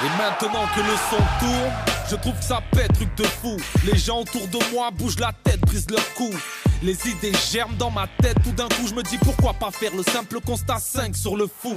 Et 0.00 0.08
maintenant 0.16 0.64
que 0.76 0.80
le 0.80 0.96
son 1.10 1.16
tourne, 1.40 1.72
je 2.08 2.14
trouve 2.14 2.40
ça 2.40 2.62
pète, 2.70 2.92
truc 2.92 3.12
de 3.16 3.24
fou. 3.24 3.56
Les 3.84 3.98
gens 3.98 4.20
autour 4.20 4.46
de 4.46 4.58
moi 4.72 4.90
bougent 4.92 5.18
la 5.18 5.32
tête, 5.42 5.60
brisent 5.62 5.90
leur 5.90 6.14
cou. 6.14 6.30
Les 6.84 7.08
idées 7.08 7.32
germent 7.50 7.76
dans 7.76 7.90
ma 7.90 8.06
tête, 8.22 8.36
tout 8.44 8.52
d'un 8.52 8.68
coup 8.68 8.86
je 8.88 8.94
me 8.94 9.02
dis 9.02 9.18
pourquoi 9.18 9.54
pas 9.54 9.72
faire 9.72 9.92
le 9.96 10.04
simple 10.04 10.38
constat 10.40 10.78
5 10.78 11.16
sur 11.16 11.36
le 11.36 11.48
foot. 11.48 11.76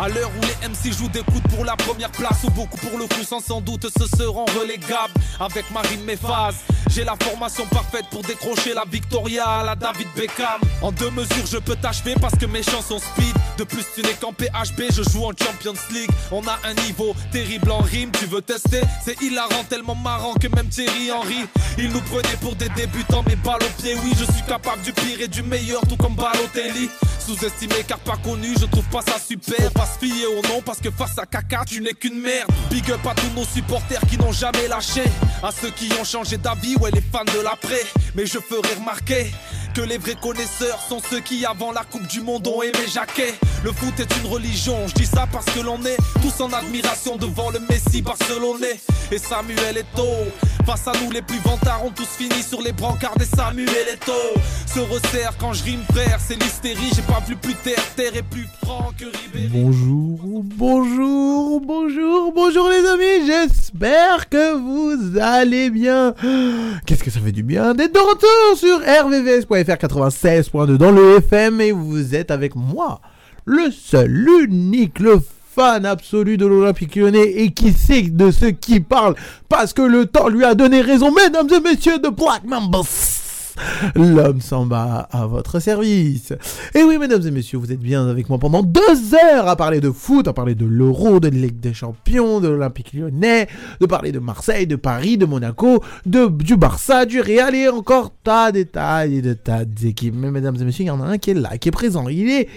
À 0.00 0.08
l'heure 0.08 0.30
où 0.34 0.40
les 0.40 0.66
MC 0.66 0.96
jouent 0.96 1.10
des 1.10 1.22
coups 1.22 1.42
pour 1.54 1.62
la 1.62 1.76
première 1.76 2.10
place, 2.10 2.42
ou 2.44 2.50
beaucoup 2.50 2.78
pour 2.78 2.98
le 2.98 3.04
coup, 3.04 3.22
sans 3.22 3.40
sans 3.40 3.60
doute 3.60 3.86
se 3.98 4.16
seront 4.16 4.46
relégables. 4.58 5.12
Avec 5.38 5.70
Marine 5.72 6.02
Méphase, 6.04 6.56
j'ai 6.88 7.04
la 7.04 7.16
formation 7.22 7.66
parfaite 7.66 8.06
pour 8.10 8.22
décrocher 8.22 8.72
la 8.72 8.84
Victoria 8.90 9.44
à 9.44 9.62
la 9.62 9.76
David 9.76 10.08
Beckham. 10.16 10.58
En 10.80 10.90
deux 10.90 11.10
mesures, 11.10 11.44
je 11.46 11.58
peux 11.58 11.76
t'achever 11.76 12.14
parce 12.18 12.34
que 12.34 12.46
mes 12.46 12.62
chansons 12.62 12.98
speed. 12.98 13.34
De 13.58 13.64
plus, 13.64 13.84
tu 13.94 14.00
n'es 14.00 14.14
qu'en 14.14 14.32
PHB, 14.32 14.90
je 14.90 15.02
joue 15.02 15.26
en 15.26 15.32
Champions 15.32 15.78
League. 15.90 16.10
On 16.32 16.46
a 16.48 16.58
un 16.64 16.72
niveau 16.86 17.14
terrible 17.30 17.70
en 17.70 17.80
rime, 17.80 18.10
tu 18.18 18.24
veux 18.24 18.40
tester? 18.40 18.80
C'est 19.04 19.20
hilarant, 19.20 19.64
tellement 19.68 19.96
marrant 19.96 20.32
que 20.32 20.48
même 20.48 20.68
Thierry 20.68 21.12
Henry, 21.12 21.44
il 21.76 21.90
nous 21.90 22.00
prenait 22.00 22.38
pour 22.40 22.56
des 22.56 22.70
débutants, 22.70 23.22
mais 23.26 23.36
balle 23.36 23.62
au 23.62 23.82
pied, 23.82 23.96
oui, 24.02 24.14
je 24.18 24.24
suis 24.32 24.42
capable 24.48 24.80
du 24.80 24.94
pire 24.94 25.20
et 25.20 25.28
du 25.28 25.42
meilleur, 25.42 25.82
tout 25.82 25.96
comme 25.96 26.14
Balotelli. 26.14 26.88
Sous-estimé 27.18 27.84
car 27.86 27.98
pas 27.98 28.16
connu, 28.16 28.54
je 28.58 28.64
trouve 28.64 28.88
pas 28.88 29.02
ça 29.02 29.18
super. 29.18 29.70
Se 29.90 30.04
fier 30.04 30.26
au 30.26 30.42
nom 30.48 30.60
parce 30.64 30.80
que 30.80 30.90
face 30.90 31.18
à 31.18 31.26
caca, 31.26 31.64
tu 31.66 31.80
n'es 31.80 31.92
qu'une 31.92 32.20
merde. 32.20 32.50
Big 32.70 32.90
up 32.90 33.00
à 33.06 33.14
tous 33.14 33.30
nos 33.34 33.44
supporters 33.44 34.00
qui 34.08 34.18
n'ont 34.18 34.32
jamais 34.32 34.68
lâché. 34.68 35.04
À 35.42 35.50
ceux 35.50 35.70
qui 35.70 35.90
ont 36.00 36.04
changé 36.04 36.36
d'avis, 36.36 36.76
ouais, 36.76 36.90
les 36.90 37.00
fans 37.00 37.24
de 37.24 37.42
l'après. 37.42 37.82
Mais 38.14 38.26
je 38.26 38.38
ferai 38.38 38.74
remarquer 38.74 39.32
que 39.74 39.80
les 39.80 39.98
vrais 39.98 40.16
connaisseurs 40.20 40.80
sont 40.88 41.00
ceux 41.10 41.20
qui 41.20 41.44
avant 41.44 41.72
la 41.72 41.82
Coupe 41.84 42.06
du 42.06 42.20
Monde 42.20 42.46
ont 42.46 42.62
aimé 42.62 42.78
Jacquet. 42.92 43.34
Le 43.62 43.72
foot 43.72 43.98
est 44.00 44.16
une 44.22 44.30
religion, 44.30 44.76
je 44.86 44.94
dis 44.94 45.06
ça 45.06 45.26
parce 45.30 45.46
que 45.46 45.60
l'on 45.60 45.82
est 45.84 45.96
tous 46.22 46.42
en 46.42 46.52
admiration 46.52 47.16
devant 47.16 47.50
le 47.50 47.60
Messi 47.68 48.02
barcelonais 48.02 48.80
et 49.12 49.18
Samuel 49.18 49.78
Eto'o. 49.78 50.26
Face 50.66 50.86
à 50.88 50.92
nous 51.02 51.10
les 51.10 51.22
plus 51.22 51.38
vantards 51.38 51.84
ont 51.84 51.90
tous 51.90 52.06
fini 52.06 52.42
sur 52.42 52.62
les 52.62 52.72
brancards 52.72 53.16
des 53.16 53.24
Samuel 53.24 53.88
Eto'o. 53.92 54.40
Se 54.66 54.80
resserre 54.80 55.32
quand 55.38 55.52
je 55.52 55.64
rime 55.64 55.82
frère, 55.92 56.18
c'est 56.20 56.40
l'hystérie, 56.40 56.90
j'ai 56.94 57.02
pas 57.02 57.22
vu 57.26 57.36
plus 57.36 57.54
terre, 57.54 57.82
terre 57.96 58.16
est 58.16 58.22
plus 58.22 58.46
franc 58.62 58.90
que 58.96 59.04
Ribéry. 59.04 59.48
Bonjour, 59.48 60.42
bonjour, 60.44 61.60
bonjour, 61.60 62.32
bonjour 62.32 62.68
les 62.68 62.86
amis, 62.86 63.26
j'espère 63.26 64.28
que 64.28 64.54
vous 64.54 65.18
allez 65.20 65.70
bien. 65.70 66.14
Qu'est-ce 66.86 67.02
que 67.02 67.10
ça 67.10 67.20
fait 67.20 67.32
du 67.32 67.42
bien 67.42 67.74
d'être 67.74 67.94
de 67.94 67.98
retour 67.98 68.56
sur 68.56 68.78
rvvs.fr 68.78 69.69
96.2 69.76 70.76
dans 70.76 70.90
le 70.90 71.16
FM 71.18 71.60
et 71.60 71.72
vous 71.72 72.14
êtes 72.14 72.30
avec 72.30 72.54
moi, 72.54 73.00
le 73.44 73.70
seul, 73.70 74.10
l'unique, 74.10 74.98
le 74.98 75.20
fan 75.54 75.84
absolu 75.84 76.36
de 76.36 76.46
l'Olympique 76.46 76.96
lyonnais 76.96 77.32
et 77.36 77.50
qui 77.50 77.72
sait 77.72 78.02
de 78.02 78.30
ce 78.30 78.46
qui 78.46 78.80
parle 78.80 79.14
parce 79.48 79.72
que 79.72 79.82
le 79.82 80.06
temps 80.06 80.28
lui 80.28 80.44
a 80.44 80.54
donné 80.54 80.80
raison, 80.80 81.10
mesdames 81.12 81.48
et 81.52 81.60
messieurs 81.60 81.98
de 81.98 82.08
Black 82.08 82.44
Mambas. 82.44 83.19
L'homme 83.94 84.40
s'en 84.40 84.66
bat 84.66 85.08
à 85.10 85.26
votre 85.26 85.60
service. 85.60 86.32
Et 86.74 86.82
oui, 86.82 86.98
mesdames 86.98 87.26
et 87.26 87.30
messieurs, 87.30 87.58
vous 87.58 87.72
êtes 87.72 87.80
bien 87.80 88.06
avec 88.08 88.28
moi 88.28 88.38
pendant 88.38 88.62
deux 88.62 88.80
heures 89.14 89.48
à 89.48 89.56
parler 89.56 89.80
de 89.80 89.90
foot, 89.90 90.28
à 90.28 90.32
parler 90.32 90.54
de 90.54 90.66
l'Euro, 90.66 91.20
de 91.20 91.28
Ligue 91.28 91.60
des 91.60 91.74
Champions, 91.74 92.40
de 92.40 92.48
l'Olympique 92.48 92.92
lyonnais, 92.92 93.48
de 93.80 93.86
parler 93.86 94.12
de 94.12 94.18
Marseille, 94.18 94.66
de 94.66 94.76
Paris, 94.76 95.18
de 95.18 95.26
Monaco, 95.26 95.82
de, 96.06 96.26
du 96.28 96.56
Barça, 96.56 97.06
du 97.06 97.20
Real 97.20 97.54
et 97.54 97.68
encore 97.68 98.12
tas 98.22 98.52
de 98.52 98.62
tas 98.62 99.06
et 99.06 99.22
de 99.22 99.34
tas 99.34 99.64
d'équipes. 99.64 100.14
Mais 100.16 100.30
mesdames 100.30 100.56
et 100.60 100.64
messieurs, 100.64 100.84
il 100.84 100.88
y 100.88 100.90
en 100.90 101.00
a 101.00 101.06
un 101.06 101.18
qui 101.18 101.30
est 101.30 101.34
là, 101.34 101.58
qui 101.58 101.68
est 101.68 101.72
présent. 101.72 102.08
Il 102.08 102.30
est 102.30 102.48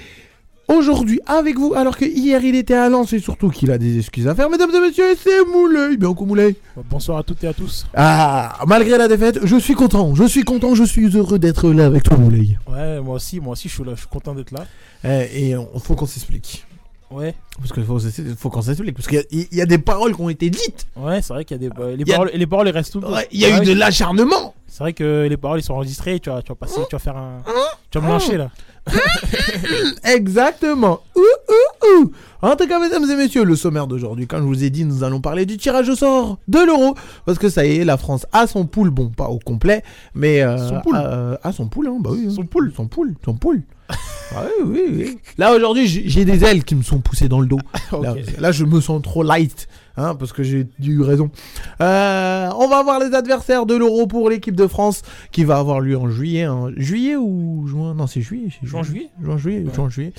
aujourd'hui 0.67 1.19
avec 1.25 1.57
vous, 1.57 1.73
alors 1.75 1.97
que 1.97 2.05
hier 2.05 2.43
il 2.43 2.55
était 2.55 2.73
à 2.73 2.89
Lens 2.89 3.13
et 3.13 3.19
surtout 3.19 3.49
qu'il 3.49 3.71
a 3.71 3.77
des 3.77 3.99
excuses 3.99 4.27
à 4.27 4.35
faire. 4.35 4.49
Mesdames 4.49 4.71
et 4.73 4.79
messieurs, 4.79 5.15
c'est 5.21 5.45
Moulay. 5.45 5.97
Bien 5.97 6.13
coup 6.13 6.25
Moulay. 6.25 6.55
Bonsoir 6.89 7.17
à 7.19 7.23
toutes 7.23 7.43
et 7.43 7.47
à 7.47 7.53
tous. 7.53 7.85
Ah, 7.93 8.59
malgré 8.67 8.97
la 8.97 9.07
défaite, 9.07 9.39
je 9.43 9.55
suis 9.57 9.75
content, 9.75 10.15
je 10.15 10.23
suis 10.23 10.43
content, 10.43 10.75
je 10.75 10.83
suis 10.83 11.07
heureux 11.15 11.39
d'être 11.39 11.69
là 11.69 11.85
avec 11.85 12.03
toi 12.03 12.17
Moulay. 12.17 12.57
Ouais, 12.71 12.99
moi 13.01 13.15
aussi, 13.15 13.39
moi 13.39 13.53
aussi 13.53 13.69
je 13.69 13.73
suis 13.75 13.83
là, 13.83 13.91
je 13.95 13.99
suis 13.99 14.09
content 14.09 14.33
d'être 14.33 14.51
là. 14.51 14.65
Eh, 15.03 15.23
et 15.33 15.49
il 15.51 15.79
faut 15.81 15.95
qu'on 15.95 16.05
s'explique. 16.05 16.65
Ouais. 17.11 17.35
Parce 17.59 17.71
qu'il 17.71 17.83
faut, 17.83 17.99
faut 18.37 18.49
qu'on 18.49 18.61
s'explique. 18.63 18.95
Parce 18.95 19.07
qu'il 19.07 19.23
y, 19.31 19.55
y, 19.57 19.61
a 19.61 19.67
des 19.67 19.77
paroles 19.77 20.15
qui 20.15 20.21
ont 20.21 20.29
été 20.29 20.49
dites. 20.49 20.87
Ouais, 20.95 21.21
c'est 21.21 21.31
vrai 21.31 21.45
qu'il 21.45 21.61
y 21.61 21.65
a 21.65 21.69
des 21.69 21.75
bah, 21.75 21.91
les, 21.95 22.03
Y 22.03 22.11
a- 22.11 22.15
paroles, 22.15 22.31
les 22.33 22.47
paroles 22.47 22.67
elles 22.69 22.73
restent 22.73 22.93
tout. 22.93 23.05
Ouais, 23.05 23.27
Il 23.31 23.39
y 23.39 23.45
a 23.45 23.61
eu 23.61 23.65
de 23.65 23.73
l'acharnement. 23.73 24.55
C'est 24.67 24.79
vrai 24.79 24.93
que 24.93 25.27
les 25.29 25.37
paroles 25.37 25.59
ils 25.59 25.63
sont 25.63 25.75
enregistrées, 25.75 26.19
tu 26.19 26.31
vas, 26.31 26.41
tu 26.41 26.49
vas 26.49 26.55
passer, 26.55 26.81
tu 26.89 26.95
vas 26.95 26.99
faire 26.99 27.15
un. 27.15 27.43
Tu 27.91 27.99
vas 27.99 28.07
me 28.07 28.09
lyncher 28.11 28.37
là. 28.37 28.49
Exactement. 30.03 30.99
Ouh, 31.15 31.21
ouh, 31.21 32.01
ouh. 32.03 32.11
En 32.41 32.55
tout 32.57 32.67
cas, 32.67 32.79
mesdames 32.79 33.09
et 33.09 33.15
messieurs, 33.15 33.43
le 33.45 33.55
sommaire 33.55 33.87
d'aujourd'hui, 33.87 34.27
comme 34.27 34.41
je 34.41 34.47
vous 34.47 34.63
ai 34.63 34.69
dit, 34.69 34.83
nous 34.83 35.03
allons 35.03 35.21
parler 35.21 35.45
du 35.45 35.57
tirage 35.57 35.87
au 35.89 35.95
sort 35.95 36.39
de 36.47 36.59
l'euro. 36.59 36.95
Parce 37.25 37.39
que 37.39 37.49
ça 37.49 37.65
y 37.65 37.77
est, 37.77 37.85
la 37.85 37.97
France 37.97 38.25
a 38.33 38.47
son 38.47 38.65
poule, 38.65 38.89
bon, 38.89 39.09
pas 39.09 39.27
au 39.29 39.39
complet, 39.39 39.83
mais. 40.13 40.41
euh, 40.41 40.57
Son 40.69 40.81
poule. 40.81 40.97
euh, 40.99 41.37
a 41.43 41.51
son 41.53 41.67
poule, 41.67 41.87
hein, 41.87 41.97
bah 42.01 42.09
oui. 42.13 42.25
hein. 42.27 42.33
Son 42.35 42.43
poule. 42.45 42.73
Son 42.75 42.87
poule, 42.87 43.15
son 43.23 43.33
poule. 43.35 43.61
Ah 44.35 44.45
oui, 44.65 44.79
oui, 44.87 44.93
oui. 44.95 45.17
Là, 45.37 45.53
aujourd'hui, 45.53 45.85
j'ai 45.85 46.25
des 46.25 46.43
ailes 46.43 46.63
qui 46.63 46.73
me 46.73 46.81
sont 46.81 46.99
poussées 47.01 47.27
dans 47.29 47.39
le 47.39 47.45
dos. 47.45 47.59
Là, 47.91 48.13
Ok. 48.13 48.19
là, 48.39 48.51
je 48.51 48.65
me 48.65 48.81
sens 48.81 48.99
trop 49.03 49.21
light, 49.21 49.67
hein, 49.97 50.15
parce 50.15 50.33
que 50.33 50.43
j'ai 50.43 50.67
eu 50.83 51.01
raison. 51.01 51.29
Euh, 51.81 52.49
on 52.57 52.67
va 52.67 52.83
voir 52.83 52.99
les 52.99 53.13
adversaires 53.15 53.65
de 53.65 53.75
l'Euro 53.75 54.07
pour 54.07 54.29
l'équipe 54.29 54.55
de 54.55 54.67
France, 54.67 55.01
qui 55.31 55.43
va 55.43 55.57
avoir 55.57 55.79
lieu 55.79 55.97
en 55.97 56.09
juillet. 56.09 56.43
hein. 56.43 56.71
Juillet 56.77 57.15
ou 57.15 57.65
juin? 57.67 57.93
Non, 57.95 58.07
c'est 58.07 58.21
juillet. 58.21 58.49
Juin, 58.63 58.83
juillet 58.83 59.09
Juin, 59.21 59.37
juillet, 59.37 59.63
Ouais. 59.65 59.73
juin, 59.73 59.89
juillet. 59.89 60.13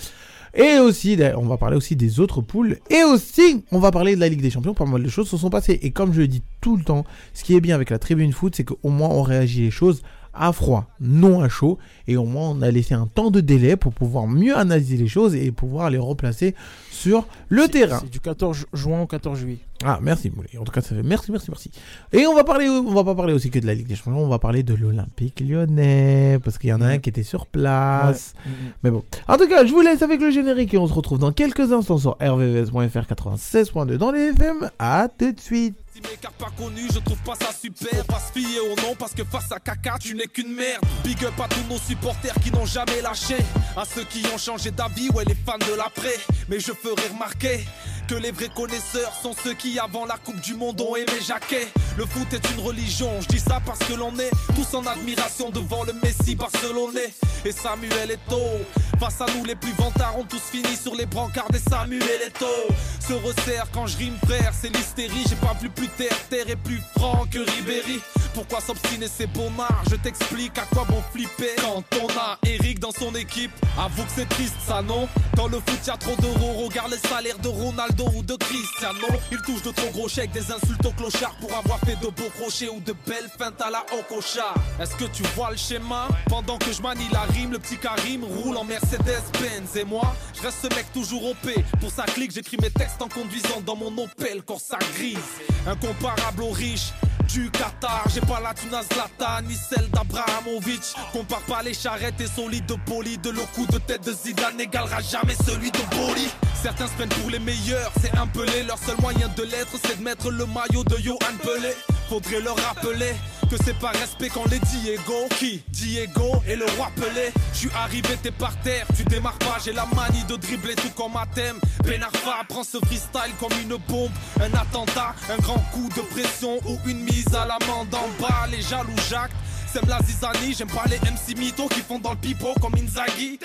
Et 0.56 0.78
aussi, 0.78 1.16
d'ailleurs, 1.16 1.40
on 1.42 1.46
va 1.46 1.56
parler 1.56 1.76
aussi 1.76 1.96
des 1.96 2.20
autres 2.20 2.40
poules. 2.40 2.78
Et 2.88 3.02
aussi, 3.02 3.64
on 3.72 3.80
va 3.80 3.90
parler 3.90 4.14
de 4.14 4.20
la 4.20 4.28
Ligue 4.28 4.40
des 4.40 4.50
Champions. 4.50 4.72
Pas 4.72 4.84
mal 4.84 5.02
de 5.02 5.08
choses 5.08 5.28
se 5.28 5.36
sont 5.36 5.50
passées. 5.50 5.80
Et 5.82 5.90
comme 5.90 6.12
je 6.12 6.20
le 6.20 6.28
dis 6.28 6.42
tout 6.60 6.76
le 6.76 6.84
temps, 6.84 7.04
ce 7.32 7.42
qui 7.42 7.56
est 7.56 7.60
bien 7.60 7.74
avec 7.74 7.90
la 7.90 7.98
tribune 7.98 8.32
foot, 8.32 8.54
c'est 8.54 8.62
qu'au 8.62 8.78
moins 8.88 9.08
on 9.08 9.22
réagit 9.22 9.62
les 9.62 9.72
choses 9.72 10.02
à 10.34 10.52
froid, 10.52 10.86
non 11.00 11.40
à 11.40 11.48
chaud. 11.48 11.78
Et 12.06 12.16
au 12.16 12.24
moins 12.24 12.50
on 12.50 12.62
a 12.62 12.70
laissé 12.70 12.94
un 12.94 13.06
temps 13.06 13.30
de 13.30 13.40
délai 13.40 13.76
pour 13.76 13.92
pouvoir 13.92 14.26
mieux 14.26 14.56
analyser 14.56 14.96
les 14.96 15.08
choses 15.08 15.34
et 15.34 15.50
pouvoir 15.50 15.90
les 15.90 15.98
replacer 15.98 16.54
sur 16.90 17.26
le 17.48 17.68
terrain. 17.68 18.00
C'est 18.02 18.10
du 18.10 18.20
14 18.20 18.66
juin 18.72 19.02
au 19.02 19.06
14 19.06 19.38
juillet. 19.38 19.58
Ah, 19.86 19.98
merci 20.00 20.30
Moulay. 20.34 20.56
En 20.58 20.64
tout 20.64 20.72
cas, 20.72 20.80
ça 20.80 20.94
fait 20.94 21.02
merci, 21.02 21.30
merci, 21.30 21.50
merci. 21.50 21.70
Et 22.12 22.26
on 22.26 22.34
va 22.34 22.42
parler, 22.42 22.68
on 22.68 22.94
va 22.94 23.04
pas 23.04 23.14
parler 23.14 23.34
aussi 23.34 23.50
que 23.50 23.58
de 23.58 23.66
la 23.66 23.74
Ligue 23.74 23.86
des 23.86 23.96
Champions, 23.96 24.24
on 24.24 24.28
va 24.28 24.38
parler 24.38 24.62
de 24.62 24.74
l'Olympique 24.74 25.40
lyonnais, 25.40 26.38
parce 26.42 26.56
qu'il 26.56 26.70
y 26.70 26.72
en 26.72 26.80
a 26.80 26.86
un 26.86 26.98
qui 26.98 27.10
était 27.10 27.22
sur 27.22 27.46
place. 27.46 28.34
Ouais. 28.46 28.52
Mais 28.82 28.90
bon. 28.90 29.04
En 29.28 29.36
tout 29.36 29.46
cas, 29.46 29.66
je 29.66 29.72
vous 29.72 29.82
laisse 29.82 30.00
avec 30.02 30.20
le 30.20 30.30
générique 30.30 30.72
et 30.72 30.78
on 30.78 30.86
se 30.86 30.94
retrouve 30.94 31.18
dans 31.18 31.32
quelques 31.32 31.72
instants 31.72 31.98
sur 31.98 32.16
rvvs.fr 32.20 32.74
96.2 32.74 33.96
dans 33.96 34.10
les 34.10 34.30
FM. 34.30 34.70
À 34.78 35.08
tout 35.08 35.32
de 35.32 35.40
suite. 35.40 35.76
Estimé 35.94 36.16
car 36.20 36.32
pas 36.32 36.50
connu, 36.58 36.80
je 36.92 36.98
trouve 36.98 37.18
pas 37.18 37.34
ça 37.36 37.52
super. 37.52 38.04
Pas 38.06 38.18
se 38.18 38.38
fier 38.38 38.60
au 38.60 38.74
nom 38.82 38.96
parce 38.98 39.14
que 39.14 39.22
face 39.22 39.52
à 39.52 39.60
caca, 39.60 39.96
tu 40.00 40.14
n'es 40.16 40.26
qu'une 40.26 40.52
merde. 40.52 40.82
Big 41.04 41.24
up 41.24 41.34
à 41.40 41.46
tous 41.46 41.72
nos 41.72 41.78
supporters 41.78 42.34
qui 42.42 42.50
n'ont 42.50 42.66
jamais 42.66 43.00
lâché. 43.00 43.36
À 43.76 43.84
ceux 43.84 44.02
qui 44.04 44.24
ont 44.34 44.38
changé 44.38 44.72
d'avis, 44.72 45.10
ouais, 45.10 45.24
les 45.24 45.36
fans 45.36 45.58
de 45.58 45.76
l'après. 45.76 46.16
Mais 46.48 46.58
je 46.58 46.72
ferai 46.72 47.08
remarquer 47.12 47.60
que 48.06 48.14
les 48.14 48.30
vrais 48.30 48.48
connaisseurs 48.48 49.12
sont 49.22 49.34
ceux 49.44 49.54
qui, 49.54 49.78
avant 49.78 50.04
la 50.04 50.16
Coupe 50.16 50.40
du 50.40 50.54
Monde, 50.54 50.80
ont 50.80 50.96
aimé 50.96 51.12
Jacquet. 51.26 51.68
Le 51.96 52.04
foot 52.04 52.32
est 52.32 52.50
une 52.52 52.60
religion, 52.60 53.10
je 53.20 53.28
dis 53.28 53.38
ça 53.38 53.60
parce 53.64 53.78
que 53.78 53.94
l'on 53.94 54.16
est 54.18 54.30
tous 54.54 54.76
en 54.76 54.86
admiration 54.86 55.50
devant 55.50 55.84
le 55.84 55.92
Messi 56.02 56.34
barcelonais 56.34 57.12
et 57.44 57.52
Samuel 57.52 58.10
Eto'o. 58.10 58.60
Face 58.98 59.20
à 59.20 59.26
nous, 59.36 59.44
les 59.44 59.54
plus 59.54 59.72
vantards 59.72 60.18
ont 60.18 60.24
tous 60.24 60.40
fini 60.40 60.76
sur 60.76 60.94
les 60.94 61.06
brancards 61.06 61.50
des 61.50 61.58
Samuel 61.58 62.22
Eto'o. 62.26 62.74
Se 63.00 63.12
resserre 63.12 63.66
quand 63.72 63.86
je 63.86 63.96
rime, 63.98 64.16
frère, 64.26 64.52
c'est 64.58 64.74
l'hystérie. 64.74 65.24
J'ai 65.28 65.36
pas 65.36 65.56
vu 65.60 65.68
plus 65.70 65.88
terre, 65.88 66.16
terre 66.30 66.48
est 66.48 66.56
plus 66.56 66.80
franc 66.96 67.24
que 67.30 67.38
Ribéry. 67.38 68.00
Pourquoi 68.34 68.60
s'obstiner, 68.60 69.06
c'est 69.06 69.28
bonnard 69.28 69.84
Je 69.88 69.94
t'explique 69.94 70.58
à 70.58 70.62
quoi 70.62 70.84
bon 70.88 71.02
flipper 71.12 71.54
quand 71.60 71.84
on 72.02 72.08
a 72.18 72.36
Eric 72.44 72.80
dans 72.80 72.90
son 72.90 73.14
équipe. 73.14 73.52
Avoue 73.78 74.02
que 74.02 74.10
c'est 74.16 74.28
triste, 74.28 74.56
ça 74.66 74.82
non? 74.82 75.08
Dans 75.36 75.46
le 75.46 75.58
foot, 75.58 75.86
y'a 75.86 75.96
trop 75.96 76.16
d'euros. 76.16 76.64
Regarde 76.66 76.90
les 76.90 77.08
salaires 77.08 77.38
de 77.38 77.48
Ronaldo 77.48 78.06
ou 78.16 78.22
de 78.22 78.34
Cristiano. 78.34 79.06
Il 79.30 79.38
touche 79.42 79.62
de 79.62 79.70
trop 79.70 79.88
gros 79.90 80.08
chèques, 80.08 80.32
des 80.32 80.50
insultes 80.50 80.84
au 80.84 80.90
clochard 80.90 81.34
pour 81.40 81.54
avoir 81.54 81.78
fait 81.80 81.94
de 82.00 82.08
beaux 82.08 82.30
crochets 82.40 82.68
ou 82.68 82.80
de 82.80 82.92
belles 83.06 83.30
feintes 83.38 83.60
à 83.62 83.70
la 83.70 83.84
Okocha. 83.98 84.52
Est-ce 84.80 84.96
que 84.96 85.04
tu 85.04 85.22
vois 85.36 85.52
le 85.52 85.56
schéma? 85.56 86.08
Pendant 86.28 86.58
que 86.58 86.72
je 86.72 86.82
manie 86.82 87.08
la 87.12 87.22
rime, 87.22 87.52
le 87.52 87.60
petit 87.60 87.78
Karim 87.78 88.24
roule 88.24 88.56
en 88.56 88.64
Mercedes-Benz. 88.64 89.76
Et 89.76 89.84
moi, 89.84 90.14
je 90.34 90.42
reste 90.42 90.58
ce 90.62 90.74
mec 90.74 90.92
toujours 90.92 91.24
OP. 91.30 91.52
Pour 91.80 91.90
sa 91.90 92.02
clique, 92.04 92.32
j'écris 92.32 92.56
mes 92.60 92.70
textes 92.70 93.00
en 93.00 93.08
conduisant 93.08 93.60
dans 93.64 93.76
mon 93.76 93.96
Opel 93.96 94.42
Corsa 94.42 94.78
grise. 94.96 95.18
Incomparable 95.66 96.42
aux 96.42 96.50
riches 96.50 96.92
du 97.28 97.50
Qatar. 97.50 98.04
J'ai 98.12 98.20
pas 98.20 98.40
la 98.40 98.54
thune 98.54 98.74
à 98.74 98.82
Zlatan 98.82 99.42
ni 99.46 99.54
celle 99.54 99.88
d'Abrahamovic. 99.90 100.94
Compare 101.12 101.42
pas 101.42 101.62
les 101.62 101.74
charrettes 101.74 102.20
et 102.20 102.26
son 102.26 102.48
lit 102.48 102.62
de 102.62 102.74
poli. 102.86 103.18
De 103.18 103.30
le 103.30 103.42
coup 103.54 103.66
de 103.66 103.78
tête 103.78 104.04
de 104.04 104.12
Zidane 104.12 104.56
n'égalera 104.56 105.00
jamais 105.00 105.36
celui 105.46 105.70
de 105.70 105.78
Boli. 105.96 106.28
Certains 106.62 106.86
se 106.86 106.92
prennent 106.92 107.08
pour 107.08 107.30
les 107.30 107.38
meilleurs, 107.38 107.92
c'est 108.00 108.16
un 108.16 108.26
pelé. 108.26 108.62
Leur 108.66 108.78
seul 108.78 108.96
moyen 109.00 109.28
de 109.36 109.42
l'être, 109.42 109.76
c'est 109.84 109.98
de 109.98 110.02
mettre 110.02 110.30
le 110.30 110.46
maillot 110.46 110.84
de 110.84 110.96
Johan 110.96 111.18
Pelé. 111.42 111.74
Faudrait 112.08 112.40
leur 112.40 112.56
rappeler 112.56 113.12
que 113.56 113.64
c'est 113.64 113.78
pas 113.78 113.90
respect 113.90 114.28
quand 114.32 114.44
les 114.50 114.58
Diego 114.58 115.28
Qui 115.38 115.62
Diego 115.68 116.42
et 116.48 116.56
le 116.56 116.66
roi 116.76 116.90
Pelé. 116.96 117.32
Je 117.52 117.68
arrivé, 117.76 118.16
t'es 118.22 118.30
par 118.30 118.56
terre, 118.60 118.86
tu 118.96 119.04
démarres 119.04 119.38
pas. 119.38 119.58
J'ai 119.64 119.72
la 119.72 119.86
manie 119.94 120.24
de 120.24 120.36
dribbler 120.36 120.74
tout 120.74 120.90
comme 120.90 121.16
un 121.16 121.26
thème 121.26 121.58
Benarfa 121.84 122.44
prend 122.48 122.64
ce 122.64 122.78
freestyle 122.78 123.34
comme 123.38 123.52
une 123.62 123.76
bombe 123.88 124.10
Un 124.40 124.52
attentat, 124.54 125.14
un 125.30 125.36
grand 125.38 125.62
coup 125.72 125.88
de 125.96 126.00
pression 126.02 126.58
Ou 126.66 126.78
une 126.86 127.00
mise 127.00 127.34
à 127.34 127.46
l'amende 127.46 127.94
en 127.94 128.08
bas. 128.20 128.46
Les 128.50 128.62
jaloux 128.62 128.92
Jacques 129.08 129.32
Sème 129.72 129.88
la 129.88 130.00
zizanie, 130.02 130.54
j'aime 130.56 130.68
pas 130.68 130.84
les 130.88 130.98
MC 130.98 131.38
mythos 131.38 131.68
Qui 131.68 131.80
font 131.80 131.98
dans 131.98 132.12
le 132.12 132.18
pipeau 132.18 132.54
comme 132.60 132.74
Inzaghi 132.74 133.38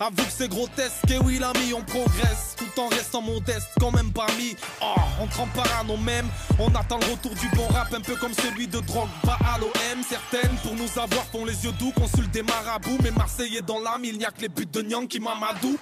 Avoue 0.00 0.14
que 0.14 0.30
c'est 0.30 0.48
grotesque, 0.48 1.10
et 1.10 1.18
oui 1.18 1.40
l'ami 1.40 1.74
on 1.74 1.82
progresse 1.82 2.54
Tout 2.56 2.80
en 2.80 2.86
restant 2.86 3.20
modeste, 3.20 3.66
quand 3.80 3.90
même 3.90 4.12
parmi 4.12 4.54
Oh, 4.80 4.94
on 5.20 5.26
trempe 5.26 5.52
par 5.54 5.84
nos 5.86 5.96
mêmes 5.96 6.28
On 6.60 6.72
attend 6.72 6.98
le 6.98 7.06
retour 7.06 7.32
du 7.34 7.48
bon 7.56 7.66
rap 7.66 7.92
Un 7.92 8.00
peu 8.00 8.14
comme 8.14 8.32
celui 8.32 8.68
de 8.68 8.78
Drogba 8.78 9.36
à 9.52 9.58
l'OM 9.58 10.02
Certaines 10.08 10.56
pour 10.62 10.76
nous 10.76 11.02
avoir 11.02 11.24
font 11.24 11.44
les 11.44 11.64
yeux 11.64 11.72
doux 11.80 11.90
Consultent 11.96 12.30
des 12.30 12.44
marabouts, 12.44 12.98
mais 13.02 13.10
Marseillais 13.10 13.60
dans 13.62 13.80
l'âme 13.80 14.04
Il 14.04 14.18
n'y 14.18 14.24
a 14.24 14.30
que 14.30 14.42
les 14.42 14.48
buts 14.48 14.66
de 14.66 14.82
Nyang 14.82 15.08
qui 15.08 15.18
m'amadou 15.18 15.76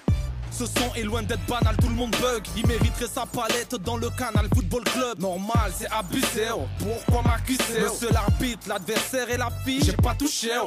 ce 0.53 0.65
son 0.65 0.95
est 0.95 1.03
loin 1.03 1.23
d'être 1.23 1.45
banal, 1.45 1.77
tout 1.77 1.89
le 1.89 1.95
monde 1.95 2.17
bug. 2.19 2.43
Il 2.57 2.67
mériterait 2.67 3.09
sa 3.12 3.27
palette 3.27 3.75
dans 3.75 3.99
le 3.99 4.09
canal 4.09 4.49
Football 4.55 4.85
Club. 4.85 5.19
Normal, 5.19 5.71
c'est 5.77 5.91
abusé. 5.91 6.47
Oh. 6.55 6.62
Pourquoi 6.79 7.31
m'accuser 7.31 7.83
Monsieur 7.83 8.09
l'arbitre, 8.11 8.67
l'adversaire 8.67 9.29
et 9.29 9.37
la 9.37 9.51
fille, 9.67 9.83
j'ai 9.85 9.93
pas 9.93 10.15
touché. 10.15 10.53
Oh. 10.59 10.67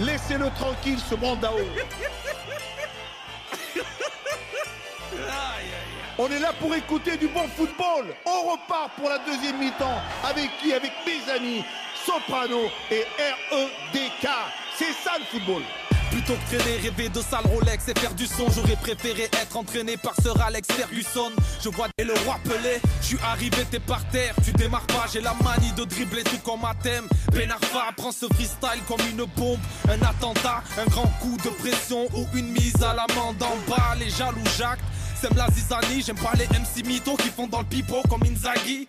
Laissez-le 0.00 0.50
tranquille, 0.58 0.98
ce 1.08 1.14
mandao. 1.14 1.54
On 6.18 6.28
est 6.30 6.38
là 6.38 6.52
pour 6.58 6.74
écouter 6.74 7.16
du 7.16 7.28
bon 7.28 7.46
football. 7.48 8.14
On 8.24 8.52
repart 8.52 8.90
pour 8.96 9.08
la 9.08 9.18
deuxième 9.18 9.58
mi-temps. 9.58 10.00
Avec 10.24 10.50
qui? 10.62 10.72
Avec 10.72 10.92
mes 11.06 11.32
amis 11.32 11.64
Soprano 12.06 12.70
et 12.90 13.04
REDK. 13.50 14.28
C'est 14.76 14.92
ça 14.92 15.12
le 15.18 15.24
football. 15.26 15.62
Plutôt 16.10 16.34
que 16.34 16.56
traîner, 16.56 16.76
rêver 16.78 17.08
de 17.08 17.20
sale 17.20 17.46
Rolex 17.46 17.88
et 17.88 17.98
faire 17.98 18.14
du 18.14 18.26
son, 18.26 18.48
j'aurais 18.50 18.76
préféré 18.76 19.24
être 19.24 19.56
entraîné 19.56 19.96
par 19.96 20.14
Sir 20.22 20.40
Alex 20.40 20.68
Ferguson. 20.68 21.30
Je 21.62 21.68
vois 21.68 21.88
et 21.98 22.04
le 22.04 22.14
roi 22.24 22.38
Pelé, 22.44 22.80
je 23.00 23.06
suis 23.06 23.18
arrivé, 23.22 23.64
t'es 23.70 23.80
par 23.80 24.06
terre, 24.10 24.34
tu 24.44 24.52
démarres 24.52 24.86
pas, 24.86 25.06
j'ai 25.12 25.20
la 25.20 25.34
manie 25.42 25.72
de 25.72 25.84
dribbler 25.84 26.22
tout 26.24 26.38
comme 26.44 26.62
thème. 26.82 27.06
Benarfa 27.32 27.92
prend 27.96 28.12
ce 28.12 28.26
freestyle 28.26 28.82
comme 28.88 29.00
une 29.10 29.24
bombe, 29.36 29.58
un 29.88 30.02
attentat, 30.02 30.62
un 30.78 30.86
grand 30.86 31.08
coup 31.20 31.36
de 31.44 31.50
pression 31.50 32.06
ou 32.14 32.26
une 32.34 32.52
mise 32.52 32.82
à 32.82 32.94
l'amende 32.94 33.42
en 33.42 33.56
bas. 33.70 33.94
Les 33.98 34.10
jaloux 34.10 34.40
Jacques, 34.56 34.80
sème 35.20 35.36
la 35.36 35.48
zizanie, 35.50 36.02
j'aime 36.06 36.16
pas 36.18 36.32
les 36.34 36.46
MC 36.46 36.86
mythos 36.86 37.16
qui 37.16 37.28
font 37.28 37.46
dans 37.46 37.60
le 37.60 37.66
pipeau 37.66 38.02
comme 38.08 38.22
Inzaghi. 38.22 38.86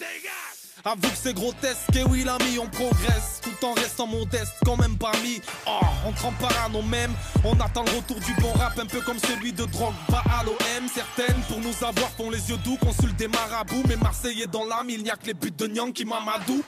Avoue 0.88 1.02
que 1.02 1.18
c'est 1.22 1.34
grotesque, 1.34 1.94
et 1.98 2.04
oui 2.06 2.24
l'ami 2.24 2.60
on 2.60 2.68
progresse 2.68 3.42
Tout 3.42 3.66
en 3.66 3.74
restant 3.74 4.08
modeste, 4.08 4.54
quand 4.64 4.78
même 4.78 4.98
parmi 4.98 5.42
Oh, 5.68 5.82
on 6.08 6.14
trempe 6.14 6.38
par 6.38 6.64
à 6.64 6.70
nos 6.70 6.82
mêmes 6.82 7.12
On 7.44 7.60
attend 7.60 7.84
le 7.84 7.92
retour 7.92 8.18
du 8.22 8.34
bon 8.36 8.54
rap 8.54 8.80
Un 8.80 8.86
peu 8.86 9.02
comme 9.02 9.20
celui 9.20 9.52
de 9.52 9.66
Drogba 9.66 10.24
à 10.40 10.46
l'OM 10.46 10.88
Certaines 10.88 11.42
pour 11.50 11.60
nous 11.60 11.86
avoir 11.86 12.10
font 12.12 12.30
les 12.30 12.50
yeux 12.50 12.56
doux 12.64 12.78
Consultent 12.78 13.18
des 13.18 13.28
marabouts, 13.28 13.84
mais 13.90 13.98
Marseillais 13.98 14.48
dans 14.48 14.64
l'âme 14.64 14.90
Il 14.90 15.04
n'y 15.04 15.10
a 15.10 15.18
que 15.18 15.26
les 15.26 15.34
buts 15.34 15.52
de 15.52 15.68
Nyang 15.68 15.92
qui 15.92 16.06
m'amadou 16.06 16.64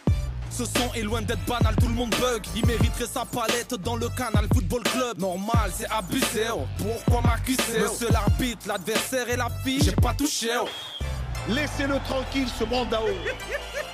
ce 0.52 0.66
son 0.66 0.92
est 0.96 1.04
loin 1.04 1.22
d'être 1.22 1.46
banal, 1.46 1.76
tout 1.80 1.88
le 1.88 1.94
monde 1.94 2.10
bug. 2.20 2.42
Il 2.56 2.66
mériterait 2.66 3.06
sa 3.06 3.24
palette 3.24 3.76
dans 3.76 3.96
le 3.96 4.10
canal 4.10 4.48
Football 4.52 4.82
Club. 4.82 5.20
Normal, 5.20 5.72
c'est 5.72 5.88
abusé. 5.92 6.48
Oh. 6.52 6.66
Pourquoi 6.80 7.22
m'accuser 7.22 7.80
Monsieur 7.80 8.10
l'arbitre, 8.12 8.68
l'adversaire 8.68 9.30
et 9.30 9.38
la 9.38 9.48
fille, 9.64 9.80
j'ai 9.80 9.92
pas 9.92 10.16
touché. 10.16 10.50
Oh. 10.60 10.68
Laissez-le 11.50 12.00
tranquille, 12.04 12.48
ce 12.58 12.64
mandao. 12.64 13.06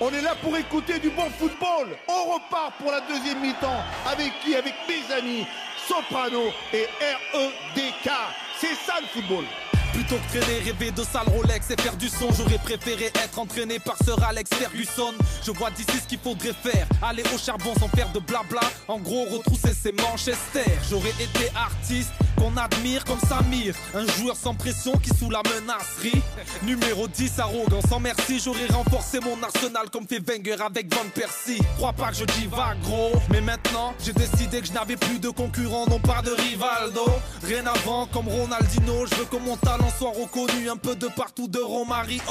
On 0.00 0.10
est 0.12 0.20
là 0.20 0.34
pour 0.42 0.56
écouter 0.56 0.98
du 0.98 1.10
bon 1.10 1.30
football. 1.38 1.96
On 2.08 2.34
repart 2.34 2.72
pour 2.78 2.90
la 2.90 3.00
deuxième 3.02 3.40
mi-temps. 3.40 3.84
Avec 4.06 4.32
qui? 4.42 4.56
Avec 4.56 4.74
mes 4.88 5.14
amis 5.14 5.46
Soprano 5.86 6.52
et 6.72 6.88
REDK. 7.32 8.10
C'est 8.58 8.74
ça 8.74 8.94
le 9.00 9.06
football. 9.06 9.44
Plutôt 9.92 10.16
que 10.16 10.38
traîner, 10.38 10.60
rêver 10.60 10.90
de 10.90 11.02
sale 11.02 11.28
Rolex 11.28 11.70
et 11.70 11.80
faire 11.80 11.96
du 11.96 12.08
son, 12.08 12.28
j'aurais 12.32 12.58
préféré 12.58 13.06
être 13.06 13.38
entraîné 13.38 13.78
par 13.78 13.96
Sir 14.02 14.16
Alex 14.24 14.50
Ferguson. 14.54 15.12
Je 15.44 15.50
vois 15.50 15.70
d'ici 15.70 15.98
ce 16.02 16.08
qu'il 16.08 16.18
faudrait 16.18 16.54
faire, 16.54 16.86
aller 17.02 17.22
au 17.34 17.38
charbon 17.38 17.74
sans 17.78 17.88
faire 17.88 18.10
de 18.12 18.18
blabla. 18.18 18.62
En 18.88 18.98
gros, 18.98 19.24
retrousser 19.24 19.74
ses 19.74 19.92
Manchester. 19.92 20.64
J'aurais 20.88 21.10
été 21.10 21.50
artiste 21.54 22.10
qu'on 22.38 22.56
admire 22.56 23.04
comme 23.04 23.20
Samir, 23.20 23.74
un 23.94 24.06
joueur 24.18 24.36
sans 24.36 24.54
pression 24.54 24.92
qui 24.96 25.10
sous 25.10 25.30
la 25.30 25.42
menacerie. 25.42 26.22
Numéro 26.62 27.06
10, 27.06 27.38
arrogant 27.38 27.82
sans 27.88 28.00
merci, 28.00 28.40
j'aurais 28.40 28.66
renforcé 28.66 29.20
mon 29.20 29.40
arsenal 29.42 29.90
comme 29.90 30.06
fait 30.06 30.20
Wenger 30.26 30.56
avec 30.64 30.92
Van 30.94 31.08
Persie. 31.14 31.60
Crois 31.76 31.92
pas 31.92 32.08
que 32.10 32.16
je 32.16 32.24
dis 32.24 32.46
va 32.46 32.74
gros, 32.82 33.12
mais 33.30 33.40
maintenant 33.40 33.94
j'ai 34.02 34.12
décidé 34.12 34.60
que 34.60 34.66
je 34.66 34.72
n'avais 34.72 34.96
plus 34.96 35.18
de 35.18 35.28
concurrent, 35.28 35.86
non 35.88 35.98
pas 35.98 36.22
de 36.22 36.30
Rivaldo. 36.30 37.04
Rien 37.44 37.66
avant 37.66 38.06
comme 38.06 38.28
Ronaldinho, 38.28 39.06
je 39.06 39.14
veux 39.16 39.24
que 39.26 39.36
mon 39.36 39.56
talent 39.56 39.81
soit 39.90 40.10
reconnu 40.10 40.70
un 40.70 40.76
peu 40.76 40.94
de 40.94 41.08
partout 41.08 41.48
de 41.48 41.58
Romario 41.58 42.22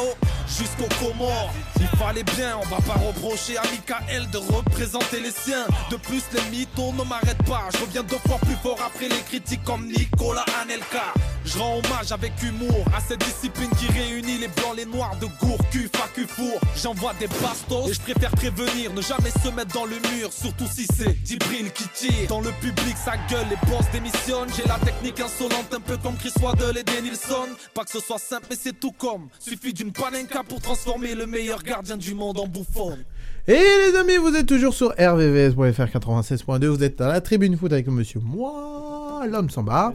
jusqu'au 0.48 0.88
Comores. 1.00 1.52
Il 1.80 1.88
fallait 1.98 2.24
bien, 2.24 2.58
on 2.58 2.66
va 2.68 2.82
pas 2.82 3.00
reprocher 3.00 3.58
à 3.58 3.64
Michael 3.64 4.30
de 4.32 4.38
représenter 4.38 5.20
les 5.20 5.32
siens. 5.32 5.66
De 5.90 5.98
plus, 5.98 6.24
les 6.34 6.58
mythos 6.58 6.94
ne 6.94 7.04
m'arrêtent 7.04 7.46
pas. 7.46 7.70
Je 7.74 7.80
reviens 7.80 8.04
deux 8.04 8.20
fois 8.28 8.38
plus 8.40 8.56
fort 8.56 8.78
après 8.86 9.08
les 9.08 9.22
critiques 9.22 9.64
comme 9.64 9.86
Nicolas 9.88 10.46
Anelka. 10.62 11.14
Je 11.44 11.58
rends 11.58 11.80
hommage 11.80 12.12
avec 12.12 12.32
humour 12.44 12.86
à 12.96 13.00
cette 13.02 13.20
discipline 13.20 13.70
qui 13.72 13.88
réunit 13.92 14.38
les 14.38 14.48
blancs, 14.48 14.76
les 14.78 14.86
noirs 14.86 15.16
de 15.20 15.26
Gourcu, 15.40 15.90
Facufour. 15.94 16.60
J'envoie 16.76 17.14
des 17.20 17.28
bastos 17.28 17.90
et 17.90 17.94
je 17.94 18.00
préfère 18.00 18.32
prévenir, 18.32 18.94
ne 18.94 19.02
jamais 19.02 19.32
se 19.32 19.50
mettre 19.50 19.74
dans 19.74 19.86
le 19.86 19.96
mur, 20.16 20.32
surtout 20.32 20.68
si 20.72 20.86
c'est 20.96 21.18
Djibril 21.26 21.72
qui 21.72 21.88
tire. 21.94 22.28
Dans 22.30 22.42
le 22.42 22.52
public, 22.62 22.96
sa 22.96 23.18
gueule, 23.30 23.48
les 23.50 23.70
boss 23.70 23.86
démissionnent. 23.92 24.50
J'ai 24.56 24.68
la 24.68 24.78
technique 24.80 25.20
insolente, 25.20 25.74
un 25.74 25.80
peu 25.80 25.98
comme 25.98 26.16
Chris 26.16 26.34
Waddle 26.42 26.78
et 26.78 26.84
Denilson. 26.84 27.50
Pas 27.74 27.86
que 27.86 27.92
ce 27.92 28.00
soit 28.00 28.20
simple, 28.20 28.46
mais 28.50 28.58
c'est 28.60 28.80
tout 28.80 28.92
comme. 28.92 29.28
Suffit 29.40 29.74
d'une 29.74 29.92
panenka 29.92 30.44
pour 30.48 30.62
transformer 30.62 31.16
le 31.16 31.26
meilleur 31.26 31.64
gardien 31.64 31.98
du 31.98 32.14
monde 32.14 32.40
en 32.40 32.48
bouffon. 32.48 32.98
Et 33.48 33.54
les 33.54 33.98
amis, 33.98 34.18
vous 34.18 34.36
êtes 34.36 34.46
toujours 34.46 34.76
sur 34.76 34.90
RVVS.fr 34.90 35.98
96.2. 35.98 36.66
Vous 36.68 36.84
êtes 36.84 37.02
à 37.02 37.08
la 37.08 37.20
tribune 37.22 37.58
foot 37.58 37.74
avec 37.74 37.88
monsieur 37.88 38.20
moi, 38.20 39.26
l'homme 39.28 39.50
sans 39.50 39.64
barre. 39.64 39.94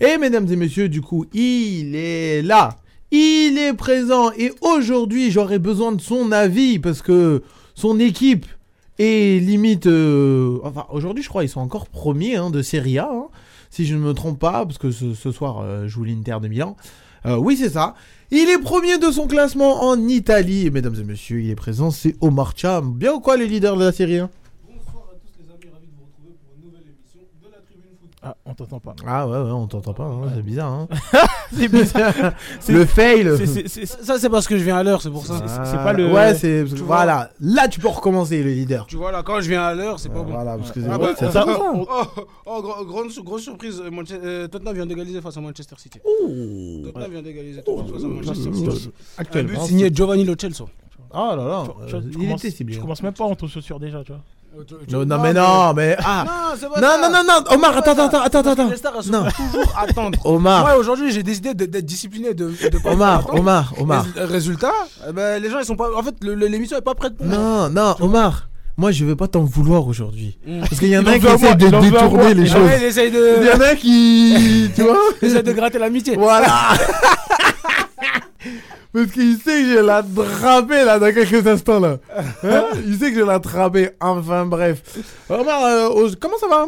Et 0.00 0.16
mesdames 0.18 0.46
et 0.50 0.56
messieurs, 0.56 0.88
du 0.88 1.02
coup, 1.02 1.26
il 1.34 1.94
est 1.94 2.42
là. 2.42 2.76
Il 3.10 3.58
est 3.58 3.74
présent. 3.74 4.30
Et 4.32 4.52
aujourd'hui, 4.62 5.30
j'aurais 5.30 5.58
besoin 5.58 5.92
de 5.92 6.00
son 6.00 6.32
avis 6.32 6.78
parce 6.78 7.02
que 7.02 7.42
son 7.74 7.98
équipe 7.98 8.46
est 8.98 9.42
limite. 9.44 9.86
euh, 9.86 10.58
Enfin, 10.64 10.86
aujourd'hui, 10.90 11.22
je 11.22 11.28
crois, 11.28 11.44
ils 11.44 11.48
sont 11.48 11.60
encore 11.60 11.86
premiers 11.88 12.36
hein, 12.36 12.50
de 12.50 12.62
Serie 12.62 12.98
A. 12.98 13.10
hein, 13.12 13.26
si 13.70 13.84
je 13.86 13.94
ne 13.94 14.00
me 14.00 14.14
trompe 14.14 14.38
pas, 14.38 14.64
parce 14.64 14.78
que 14.78 14.90
ce, 14.90 15.32
soir, 15.32 15.58
euh, 15.62 15.86
joue 15.86 16.04
l'Inter 16.04 16.38
de 16.42 16.48
Milan. 16.48 16.76
Euh, 17.26 17.36
oui, 17.36 17.56
c'est 17.56 17.68
ça. 17.70 17.94
Il 18.30 18.48
est 18.48 18.58
premier 18.58 18.96
de 18.98 19.10
son 19.10 19.26
classement 19.26 19.84
en 19.84 20.08
Italie. 20.08 20.70
Mesdames 20.70 20.96
et 20.98 21.04
messieurs, 21.04 21.40
il 21.42 21.50
est 21.50 21.54
présent, 21.56 21.90
c'est 21.90 22.16
Omar 22.20 22.54
Cham. 22.56 22.94
Bien 22.94 23.12
ou 23.12 23.20
quoi, 23.20 23.36
les 23.36 23.46
leaders 23.46 23.76
de 23.76 23.84
la 23.84 23.92
série 23.92 24.18
1 24.18 24.30
Bonsoir 24.66 25.04
à 25.10 25.14
tous 25.14 25.42
les 25.42 25.44
amis, 25.52 25.72
ravi 25.72 25.86
de 25.86 25.92
vous 25.98 26.04
retrouver 26.06 26.34
pour 26.42 26.54
une 26.56 26.64
nouvelle 26.64 26.86
émission 26.88 27.20
de 27.42 27.48
la 27.50 27.58
Tribune 27.58 27.94
Foot. 28.00 28.09
Ah, 28.22 28.36
on 28.44 28.52
t'entend 28.52 28.80
pas. 28.80 28.94
Ah 29.06 29.26
ouais, 29.26 29.32
ouais, 29.38 29.50
on 29.50 29.66
t'entend 29.66 29.94
pas, 29.94 30.04
hein, 30.04 30.30
c'est 30.34 30.42
bizarre. 30.42 30.70
Hein. 30.72 30.88
C'est 31.52 31.68
bizarre. 31.68 32.12
Le 32.68 32.84
fail. 32.84 33.26
Ça, 33.86 34.18
c'est 34.18 34.28
parce 34.28 34.46
que 34.46 34.58
je 34.58 34.62
viens 34.62 34.76
à 34.76 34.82
l'heure, 34.82 35.00
c'est 35.00 35.08
pour 35.10 35.24
ça. 35.24 35.38
c'est- 35.46 35.64
c'est 35.70 35.76
pas 35.78 35.92
le- 35.94 36.12
Ouais, 36.12 36.34
c'est. 36.34 36.62
Vois. 36.64 36.86
Voilà, 36.86 37.30
là 37.40 37.66
tu 37.66 37.80
peux 37.80 37.88
recommencer, 37.88 38.42
le 38.42 38.50
leader. 38.50 38.86
Tu 38.86 38.96
vois, 38.96 39.10
là, 39.10 39.22
quand 39.22 39.40
je 39.40 39.48
viens 39.48 39.62
à 39.62 39.74
l'heure, 39.74 39.98
c'est 39.98 40.10
pas 40.10 40.22
bon. 40.22 40.32
Voilà, 40.32 40.58
parce 40.58 40.70
que 40.70 40.80
Ah 40.80 40.92
c'est- 40.92 40.98
bah, 40.98 41.12
c'est 41.18 41.26
oh, 41.28 41.30
ça. 41.32 41.46
oh, 41.48 41.86
oh, 42.46 42.74
oh, 42.78 42.84
grosse 42.84 43.42
surprise, 43.42 43.80
euh, 43.84 43.90
Manche- 43.90 44.08
euh, 44.12 44.46
Tottenham 44.48 44.74
vient 44.74 44.86
d'égaliser 44.86 45.20
face 45.22 45.36
à 45.38 45.40
Manchester 45.40 45.76
City. 45.78 45.98
Ouh. 46.04 46.82
Tottenham 46.84 47.10
vient 47.10 47.22
d'égaliser 47.22 47.62
Tottenham 47.62 47.88
face 47.88 48.04
à 48.04 48.06
Manchester 48.06 48.52
City. 48.52 48.68
Un 48.68 48.72
but 48.74 48.92
Actuellement. 49.18 49.64
signé 49.64 49.90
Giovanni 49.94 50.24
Lo 50.24 50.34
Celso. 50.38 50.68
Oh 51.12 51.16
là 51.16 51.36
là, 51.36 51.64
tu 51.88 52.78
commences- 52.78 53.02
même 53.02 53.12
pas 53.14 53.24
en 53.24 53.34
chaussures 53.48 53.80
déjà, 53.80 54.04
tu 54.04 54.12
vois. 54.12 54.20
Non, 54.90 55.06
non, 55.06 55.18
mais 55.20 55.32
non, 55.32 55.72
mais. 55.74 55.96
Ah 56.04 56.24
Non, 56.24 56.80
Non, 56.82 56.88
non, 57.00 57.10
non, 57.10 57.22
non, 57.26 57.54
Omar, 57.54 57.76
attends, 57.78 57.92
attends, 57.92 58.20
attends, 58.22 58.50
attends. 58.50 58.68
Les 58.68 58.76
stars, 58.76 58.94
elles 59.04 59.10
Non. 59.10 59.24
toujours 59.24 59.72
attendre. 59.78 60.18
Omar, 60.26 60.62
Moi, 60.62 60.76
aujourd'hui, 60.76 61.12
j'ai 61.12 61.22
décidé 61.22 61.54
d'être 61.54 61.86
discipliné, 61.86 62.34
de, 62.34 62.52
Omar. 62.84 63.32
Omar, 63.32 63.72
Omar. 63.78 64.04
Rés- 64.14 64.24
Résultat, 64.24 64.72
eh 65.08 65.12
ben, 65.12 65.40
les 65.40 65.50
gens, 65.50 65.58
ils 65.60 65.64
sont 65.64 65.76
pas. 65.76 65.88
En 65.96 66.02
fait, 66.02 66.14
l'émission 66.22 66.76
est 66.76 66.82
pas 66.82 66.94
prête 66.94 67.16
pour. 67.16 67.26
Non, 67.26 67.68
non, 67.70 67.94
Omar. 68.00 68.48
Moi, 68.76 68.92
je 68.92 69.04
vais 69.04 69.16
pas 69.16 69.28
t'en 69.28 69.44
vouloir 69.44 69.86
aujourd'hui. 69.86 70.38
Mm. 70.46 70.60
Parce 70.60 70.78
qu'il 70.78 70.88
y 70.88 70.96
en 70.98 71.04
a 71.06 71.18
qui 71.18 71.26
essaient 71.26 71.54
de 71.54 71.68
détourner 71.68 72.34
les 72.34 72.42
Et 72.42 72.46
choses. 72.46 72.70
il 72.96 73.46
y 73.46 73.50
en 73.52 73.60
a 73.60 73.74
qui. 73.74 74.70
Tu 74.74 74.82
vois 74.82 74.96
il 75.22 75.28
essaye 75.28 75.42
de 75.42 75.52
gratter 75.52 75.78
l'amitié. 75.78 76.16
Voilà 76.16 76.70
Parce 78.92 79.06
qu'il 79.12 79.36
sait 79.38 79.62
que 79.62 79.68
je 79.68 79.74
vais 79.76 79.82
l'attraper 79.82 80.84
là 80.84 80.98
dans 80.98 81.12
quelques 81.14 81.46
instants 81.46 81.78
là. 81.80 81.98
Hein? 82.42 82.64
Il 82.86 82.98
sait 82.98 83.10
que 83.10 83.14
je 83.16 83.20
vais 83.20 83.26
l'attraper. 83.26 83.90
Enfin 84.00 84.46
bref. 84.46 84.82
Omar, 85.28 85.62
euh, 85.64 86.10
comment 86.20 86.38
ça 86.38 86.48
va? 86.48 86.66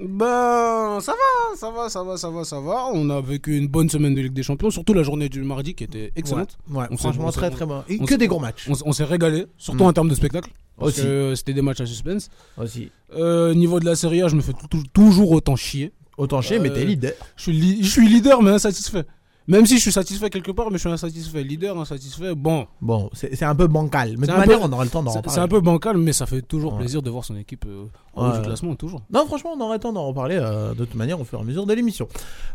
Ben, 0.00 1.00
ça 1.00 1.12
va, 1.12 1.56
ça 1.56 1.70
va, 1.72 1.88
ça 1.88 2.02
va, 2.04 2.16
ça 2.16 2.30
va, 2.30 2.44
ça 2.44 2.60
va. 2.60 2.86
On 2.92 3.10
a 3.10 3.20
vécu 3.20 3.56
une 3.56 3.66
bonne 3.66 3.88
semaine 3.88 4.14
de 4.14 4.20
Ligue 4.20 4.32
des 4.32 4.44
Champions, 4.44 4.70
surtout 4.70 4.94
la 4.94 5.02
journée 5.02 5.28
du 5.28 5.42
mardi 5.42 5.74
qui 5.74 5.82
était 5.82 6.12
excellente. 6.14 6.56
Ouais, 6.70 6.84
On 6.90 6.96
franchement, 6.96 7.32
très 7.32 7.50
très 7.50 7.66
bon. 7.66 7.82
Et 7.88 7.98
que 7.98 8.14
des 8.14 8.28
gros 8.28 8.38
matchs. 8.38 8.68
On, 8.84 8.92
s'est 8.92 9.02
régalé, 9.04 9.46
surtout 9.56 9.82
Mm. 9.82 9.86
en 9.88 9.92
termes 9.92 10.08
de 10.08 10.14
spectacle. 10.14 10.50
Parce 10.78 10.92
Aussi. 10.92 11.02
que 11.02 11.34
c'était 11.34 11.52
des 11.54 11.62
matchs 11.62 11.80
à 11.80 11.86
suspense. 11.86 12.28
Aussi. 12.56 12.92
Euh, 13.16 13.52
niveau 13.54 13.80
de 13.80 13.84
la 13.86 13.96
Serie 13.96 14.22
A, 14.22 14.28
je 14.28 14.36
me 14.36 14.40
fais 14.40 14.52
tou- 14.52 14.68
tou- 14.68 14.84
toujours 14.92 15.32
autant 15.32 15.56
chier. 15.56 15.92
Autant 16.16 16.40
chier, 16.42 16.60
mais 16.60 16.70
Euh, 16.70 16.74
t'es 16.74 16.84
leader. 16.84 17.12
Je 17.36 17.42
suis, 17.42 17.52
li- 17.52 17.82
je 17.82 17.90
suis 17.90 18.08
leader, 18.08 18.40
mais 18.42 18.50
insatisfait. 18.52 19.04
Même 19.48 19.64
si 19.66 19.76
je 19.76 19.80
suis 19.80 19.92
satisfait 19.92 20.28
quelque 20.30 20.50
part, 20.52 20.70
mais 20.70 20.76
je 20.76 20.82
suis 20.82 20.90
insatisfait. 20.90 21.42
Leader, 21.42 21.78
insatisfait, 21.78 22.34
bon. 22.34 22.66
Bon, 22.80 23.08
c'est 23.14 23.42
un 23.42 23.54
peu 23.54 23.66
bancal. 23.66 24.10
Mais 24.18 24.26
de 24.26 24.32
toute 24.32 24.38
manière, 24.40 24.58
peu- 24.60 24.64
on 24.66 24.72
aura 24.72 24.84
le 24.84 24.90
temps 24.90 25.02
d'en 25.02 25.10
reparler. 25.10 25.34
c'est 25.34 25.40
un 25.40 25.48
peu 25.48 25.60
bancal, 25.60 25.96
mais 25.96 26.12
ça 26.12 26.26
fait 26.26 26.42
toujours 26.42 26.74
Ouais. 26.74 26.80
plaisir 26.80 27.00
de 27.02 27.08
voir 27.10 27.24
son 27.24 27.34
équipe 27.36 27.64
euh, 27.66 27.86
en 28.14 28.26
haut 28.28 28.30
Ouais. 28.32 28.38
du 28.38 28.44
classement, 28.44 28.74
toujours. 28.76 29.02
Non, 29.10 29.26
franchement, 29.26 29.52
on 29.56 29.60
aura 29.62 29.74
le 29.74 29.80
temps 29.80 29.92
d'en 29.92 30.06
reparler 30.06 30.36
euh, 30.38 30.74
de 30.74 30.84
toute 30.84 30.94
manière 30.94 31.18
au 31.20 31.24
fur 31.24 31.38
et 31.38 31.42
à 31.42 31.44
mesure 31.44 31.64
de 31.66 31.72
l'émission. 31.72 32.08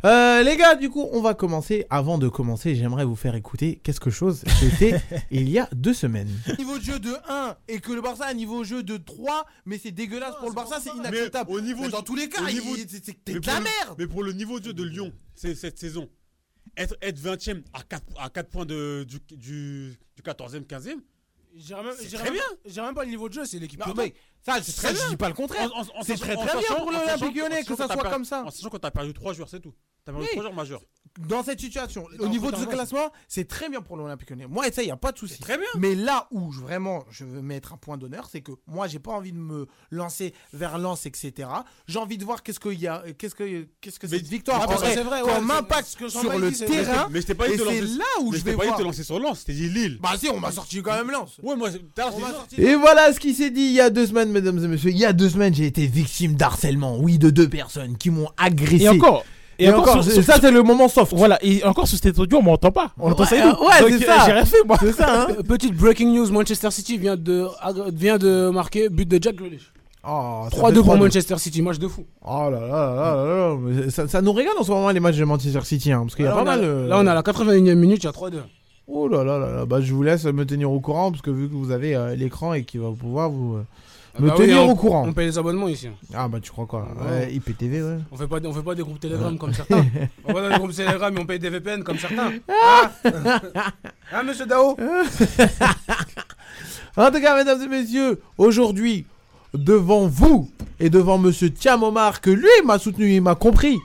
Euh, 0.05 0.43
les 0.43 0.55
gars, 0.55 0.75
du 0.75 0.89
coup, 0.91 1.07
on 1.11 1.21
va 1.21 1.33
commencer. 1.33 1.85
Avant 1.89 2.17
de 2.19 2.27
commencer, 2.29 2.75
j'aimerais 2.75 3.05
vous 3.05 3.15
faire 3.15 3.33
écouter 3.35 3.79
quelque 3.83 4.11
chose. 4.11 4.43
C'était 4.59 5.01
il 5.31 5.49
y 5.49 5.57
a 5.57 5.67
deux 5.75 5.93
semaines. 5.95 6.29
Niveau 6.59 6.77
de 6.77 6.83
jeu 6.83 6.99
de 6.99 7.11
1 7.27 7.55
et 7.69 7.79
que 7.79 7.91
le 7.91 8.01
Barça 8.01 8.25
a 8.25 8.29
un 8.29 8.33
niveau 8.35 8.59
de 8.59 8.65
jeu 8.67 8.83
de 8.83 8.97
3, 8.97 9.45
mais 9.65 9.79
c'est 9.81 9.91
dégueulasse 9.91 10.35
pour 10.39 10.49
le 10.49 10.55
Barça, 10.55 10.77
c'est 10.79 10.91
inacceptable. 10.95 11.49
Mais 11.51 11.57
au 11.57 11.61
niveau- 11.61 11.81
Mais 11.83 11.89
dans 11.89 12.03
tous 12.03 12.15
les 12.15 12.29
cas, 12.29 12.41
c'est 12.47 13.33
de 13.33 13.47
la 13.47 13.53
merde. 13.59 13.95
Mais 13.97 14.05
pour 14.07 14.21
le 14.23 14.33
niveau 14.33 14.59
de 14.59 14.65
jeu 14.65 14.73
de 14.73 14.83
Lyon, 14.83 15.11
c'est 15.33 15.55
cette 15.55 15.79
saison, 15.79 16.07
être, 16.77 16.95
être 17.01 17.19
20ème 17.19 17.63
à 17.73 17.83
4, 17.83 18.03
à 18.17 18.29
4 18.29 18.49
points 18.49 18.65
de, 18.65 19.05
du, 19.07 19.19
du, 19.35 19.97
du 20.15 20.21
14e, 20.21 20.65
15e, 20.65 20.99
J'irais 21.55 21.83
même, 21.83 21.93
C'est 21.99 22.17
très 22.17 22.31
bien. 22.31 22.41
j'irais 22.65 22.87
même 22.87 22.95
pas 22.95 23.03
le 23.03 23.11
niveau 23.11 23.29
de 23.29 23.33
jeu, 23.35 23.45
c'est 23.45 23.59
l'équipe. 23.59 23.79
Non, 23.85 23.93
mais 23.95 24.13
ça, 24.41 24.59
c'est 24.61 24.71
très 24.71 24.87
très 24.87 24.93
bien. 24.93 25.03
Je 25.05 25.09
dis 25.11 25.17
pas 25.17 25.27
le 25.27 25.35
contraire. 25.35 25.69
C'est 26.01 26.17
très 26.17 26.35
très 26.35 26.57
bien 26.57 26.75
pour 26.75 26.91
l'Olympique 26.91 27.35
Lyonnais 27.35 27.63
que 27.63 27.75
ça 27.75 27.87
soit 27.87 28.09
comme 28.09 28.25
ça. 28.25 28.43
En 28.43 28.49
sachant 28.49 28.69
que 28.69 28.77
t'as 28.77 28.89
perdu 28.91 29.13
3 29.13 29.33
joueurs, 29.33 29.49
c'est 29.49 29.59
tout. 29.59 29.73
T'as 30.05 30.11
perdu 30.11 30.25
Oui. 30.27 30.31
3 30.33 30.41
joueurs 30.43 30.53
majeurs. 30.55 30.81
Dans 31.29 31.43
cette 31.43 31.59
situation, 31.59 32.07
au 32.19 32.27
niveau 32.27 32.49
de 32.49 32.55
ce 32.55 32.63
classement, 32.65 33.11
c'est 33.27 33.47
très 33.47 33.69
bien 33.69 33.81
pour 33.81 33.97
l'Olympique 33.97 34.31
Lyonnais. 34.31 34.47
Moi, 34.49 34.67
et 34.67 34.71
ça, 34.71 34.81
il 34.81 34.85
n'y 34.85 34.91
a 34.91 34.97
pas 34.97 35.11
de 35.11 35.17
souci. 35.19 35.39
Très 35.39 35.57
bien. 35.59 35.67
Mais 35.77 35.93
là 35.93 36.27
où 36.31 36.51
je- 36.51 36.59
vraiment 36.59 37.05
je 37.11 37.23
veux 37.23 37.41
mettre 37.43 37.71
un 37.73 37.77
point 37.77 37.97
d'honneur, 37.97 38.27
c'est 38.31 38.41
que 38.41 38.53
moi, 38.65 38.87
j'ai 38.87 38.97
pas 38.97 39.11
envie 39.11 39.31
de 39.31 39.37
me 39.37 39.67
lancer 39.91 40.33
vers 40.53 40.79
Lens, 40.79 41.05
etc. 41.05 41.47
J'ai 41.87 41.99
envie 41.99 42.17
de 42.17 42.25
voir 42.25 42.41
qu'est-ce 42.41 42.59
qu'il 42.59 42.79
y 42.79 42.87
a, 42.87 43.03
qu'est-ce 43.15 43.35
que, 43.35 43.67
qu'est-ce 43.79 43.99
que 43.99 44.07
Mais- 44.07 44.17
cette 44.17 44.27
victoire 44.27 44.65
parce 44.65 44.81
que 44.81 44.85
aurait 44.87 44.95
c'est 44.95 45.03
vrai, 45.03 45.21
ouais, 45.21 45.33
comme 45.35 45.51
impact 45.51 45.87
ce 45.89 45.97
que 45.97 46.09
sur 46.09 46.23
le 46.35 46.49
dit, 46.49 46.65
terrain. 46.65 47.07
Mais 47.11 47.21
je 47.21 47.27
t'ai 47.27 47.35
pas 47.35 47.47
dit 47.47 47.53
Et 47.53 47.57
c'est 47.59 47.63
lancer- 47.63 47.81
là 47.97 48.03
où 48.21 48.31
mais 48.31 48.37
je 48.39 48.43
vais 48.43 48.51
pas 48.53 48.57
dit 48.57 48.61
de 48.63 48.67
voir. 48.69 48.77
te 48.79 48.83
lancer 48.83 49.03
sur 49.03 49.19
Lens, 49.19 49.39
c'était 49.39 49.53
dit 49.53 49.69
Lille. 49.69 49.99
Bah 50.01 50.13
si, 50.17 50.29
on 50.29 50.39
m'a 50.39 50.51
sorti 50.51 50.81
quand 50.81 50.95
même 50.95 51.11
Lens. 51.11 51.37
Ouais, 51.43 51.55
moi, 51.55 51.69
Et 52.57 52.73
voilà 52.75 53.13
ce 53.13 53.19
qui 53.19 53.35
s'est 53.35 53.51
dit 53.51 53.61
il 53.61 53.73
y 53.73 53.81
a 53.81 53.91
deux 53.91 54.07
semaines, 54.07 54.31
mesdames 54.31 54.57
et 54.63 54.67
messieurs. 54.67 54.89
Il 54.89 54.97
y 54.97 55.05
a 55.05 55.13
deux 55.13 55.29
semaines, 55.29 55.53
j'ai 55.53 55.67
été 55.67 55.85
victime 55.85 56.33
d'harcèlement. 56.33 56.97
Oui, 56.97 57.19
de 57.19 57.29
deux 57.29 57.47
personnes 57.49 57.97
qui 57.99 58.09
m'ont 58.09 58.29
agressé. 58.37 58.85
Et 58.85 58.89
encore. 58.89 59.23
Et 59.59 59.69
encore, 59.71 60.03
sur- 60.03 60.23
ça 60.23 60.35
c'est 60.41 60.51
le 60.51 60.63
moment 60.63 60.87
soft. 60.87 61.13
Voilà, 61.15 61.37
et 61.43 61.63
encore 61.63 61.87
sur 61.87 61.97
cet 61.97 62.17
audio, 62.19 62.39
on 62.39 62.43
m'entend 62.43 62.71
pas. 62.71 62.91
On 62.99 63.11
entend 63.11 63.25
ça 63.25 63.35
et 63.35 63.39
Ouais, 63.41 63.45
nous. 63.45 63.51
ouais, 63.67 63.97
c'est 63.99 64.09
euh, 64.09 64.13
ça. 64.17 64.25
J'ai 64.25 64.31
rien 64.31 64.45
fait, 64.45 64.63
moi. 64.65 64.77
C'est 64.79 64.91
ça, 64.93 65.21
hein 65.23 65.27
Pe- 65.33 65.43
Petite 65.43 65.75
breaking 65.75 66.07
news, 66.13 66.31
Manchester 66.31 66.71
City 66.71 66.97
vient 66.97 67.15
de, 67.15 67.45
vient 67.93 68.17
de 68.17 68.49
marquer 68.49 68.89
but 68.89 69.07
de 69.07 69.21
Jack 69.21 69.35
Grealish. 69.35 69.71
Oh, 70.05 70.47
ça 70.51 70.57
3-2 70.57 70.73
fait 70.73 70.81
pour 70.81 70.95
3-2. 70.95 70.99
Manchester 70.99 71.37
City, 71.37 71.61
match 71.61 71.79
de 71.79 71.87
fou. 71.87 72.05
Oh 72.25 72.49
là 72.51 72.59
là 72.59 72.59
là 72.59 72.95
là 72.95 73.15
là 73.15 73.35
là, 73.49 73.55
mais 73.61 73.89
ça, 73.89 74.07
ça 74.07 74.21
nous 74.21 74.33
régale 74.33 74.53
en 74.59 74.63
ce 74.63 74.71
moment 74.71 74.89
les 74.89 74.99
matchs 74.99 75.15
de 75.17 75.23
Manchester 75.23 75.61
City, 75.63 75.91
hein, 75.93 76.01
parce 76.01 76.15
qu'il 76.15 76.25
y 76.25 76.27
a 76.27 76.31
là, 76.31 76.35
pas 76.37 76.41
on 76.43 76.47
a, 76.47 76.55
mal. 76.57 76.59
euh, 76.65 76.87
là, 76.87 76.97
on 76.99 77.05
est 77.05 77.09
à 77.09 77.13
la 77.13 77.21
81e 77.21 77.75
minute, 77.75 78.03
il 78.03 78.05
y 78.05 78.09
a 78.09 78.11
3-2. 78.11 78.39
Oh 78.87 79.07
là 79.07 79.23
là 79.23 79.37
là 79.39 79.49
là, 79.49 79.65
bah 79.65 79.79
je 79.79 79.93
vous 79.93 80.03
laisse 80.03 80.25
me 80.25 80.45
tenir 80.45 80.69
au 80.69 80.81
courant, 80.81 81.09
parce 81.11 81.21
que 81.21 81.31
vu 81.31 81.47
que 81.47 81.53
vous 81.53 81.71
avez 81.71 81.95
euh, 81.95 82.15
l'écran 82.15 82.53
et 82.53 82.65
qu'il 82.65 82.81
va 82.81 82.89
pouvoir 82.91 83.29
vous 83.29 83.55
euh, 83.55 83.63
me 84.19 84.27
Bah 84.27 84.35
oui, 84.37 84.45
tenir 84.45 84.63
on- 84.63 84.71
au 84.71 84.75
courant. 84.75 85.05
On 85.07 85.13
paye 85.13 85.25
les 85.27 85.37
abonnements 85.37 85.67
ici. 85.67 85.87
hein. 85.87 85.93
Ah 86.13 86.27
bah 86.27 86.39
tu 86.41 86.51
crois 86.51 86.65
quoi 86.67 86.87
Ouais. 87.01 87.09
Ouais, 87.27 87.33
IPTV, 87.33 87.81
ouais. 87.81 87.97
On 88.11 88.15
fait 88.17 88.27
pas, 88.27 88.37
on 88.45 88.53
fait 88.53 88.61
pas 88.61 88.75
des 88.75 88.83
groupes 88.83 88.99
Telegram 88.99 89.35
comme 89.37 89.53
certains. 89.53 89.85
on 90.25 90.33
va 90.33 90.41
dans 90.41 90.49
des 90.49 90.55
groupes 90.59 90.73
Telegram 90.73 91.15
et 91.17 91.19
on 91.19 91.25
paye 91.25 91.39
des 91.39 91.49
VPN 91.49 91.83
comme 91.83 91.97
certains. 91.97 92.31
Ah, 92.47 92.91
ah 94.11 94.23
monsieur 94.25 94.45
Dao 94.45 94.77
En 96.95 97.09
tout 97.11 97.19
cas, 97.21 97.35
mesdames 97.35 97.61
et 97.63 97.67
messieurs, 97.67 98.21
aujourd'hui, 98.37 99.05
devant 99.53 100.07
vous 100.07 100.51
et 100.79 100.89
devant 100.91 101.17
monsieur 101.17 101.49
Thiamomar, 101.49 102.21
que 102.21 102.29
lui 102.29 102.47
m'a 102.65 102.77
soutenu, 102.77 103.11
il 103.15 103.21
m'a 103.21 103.33
compris, 103.35 103.79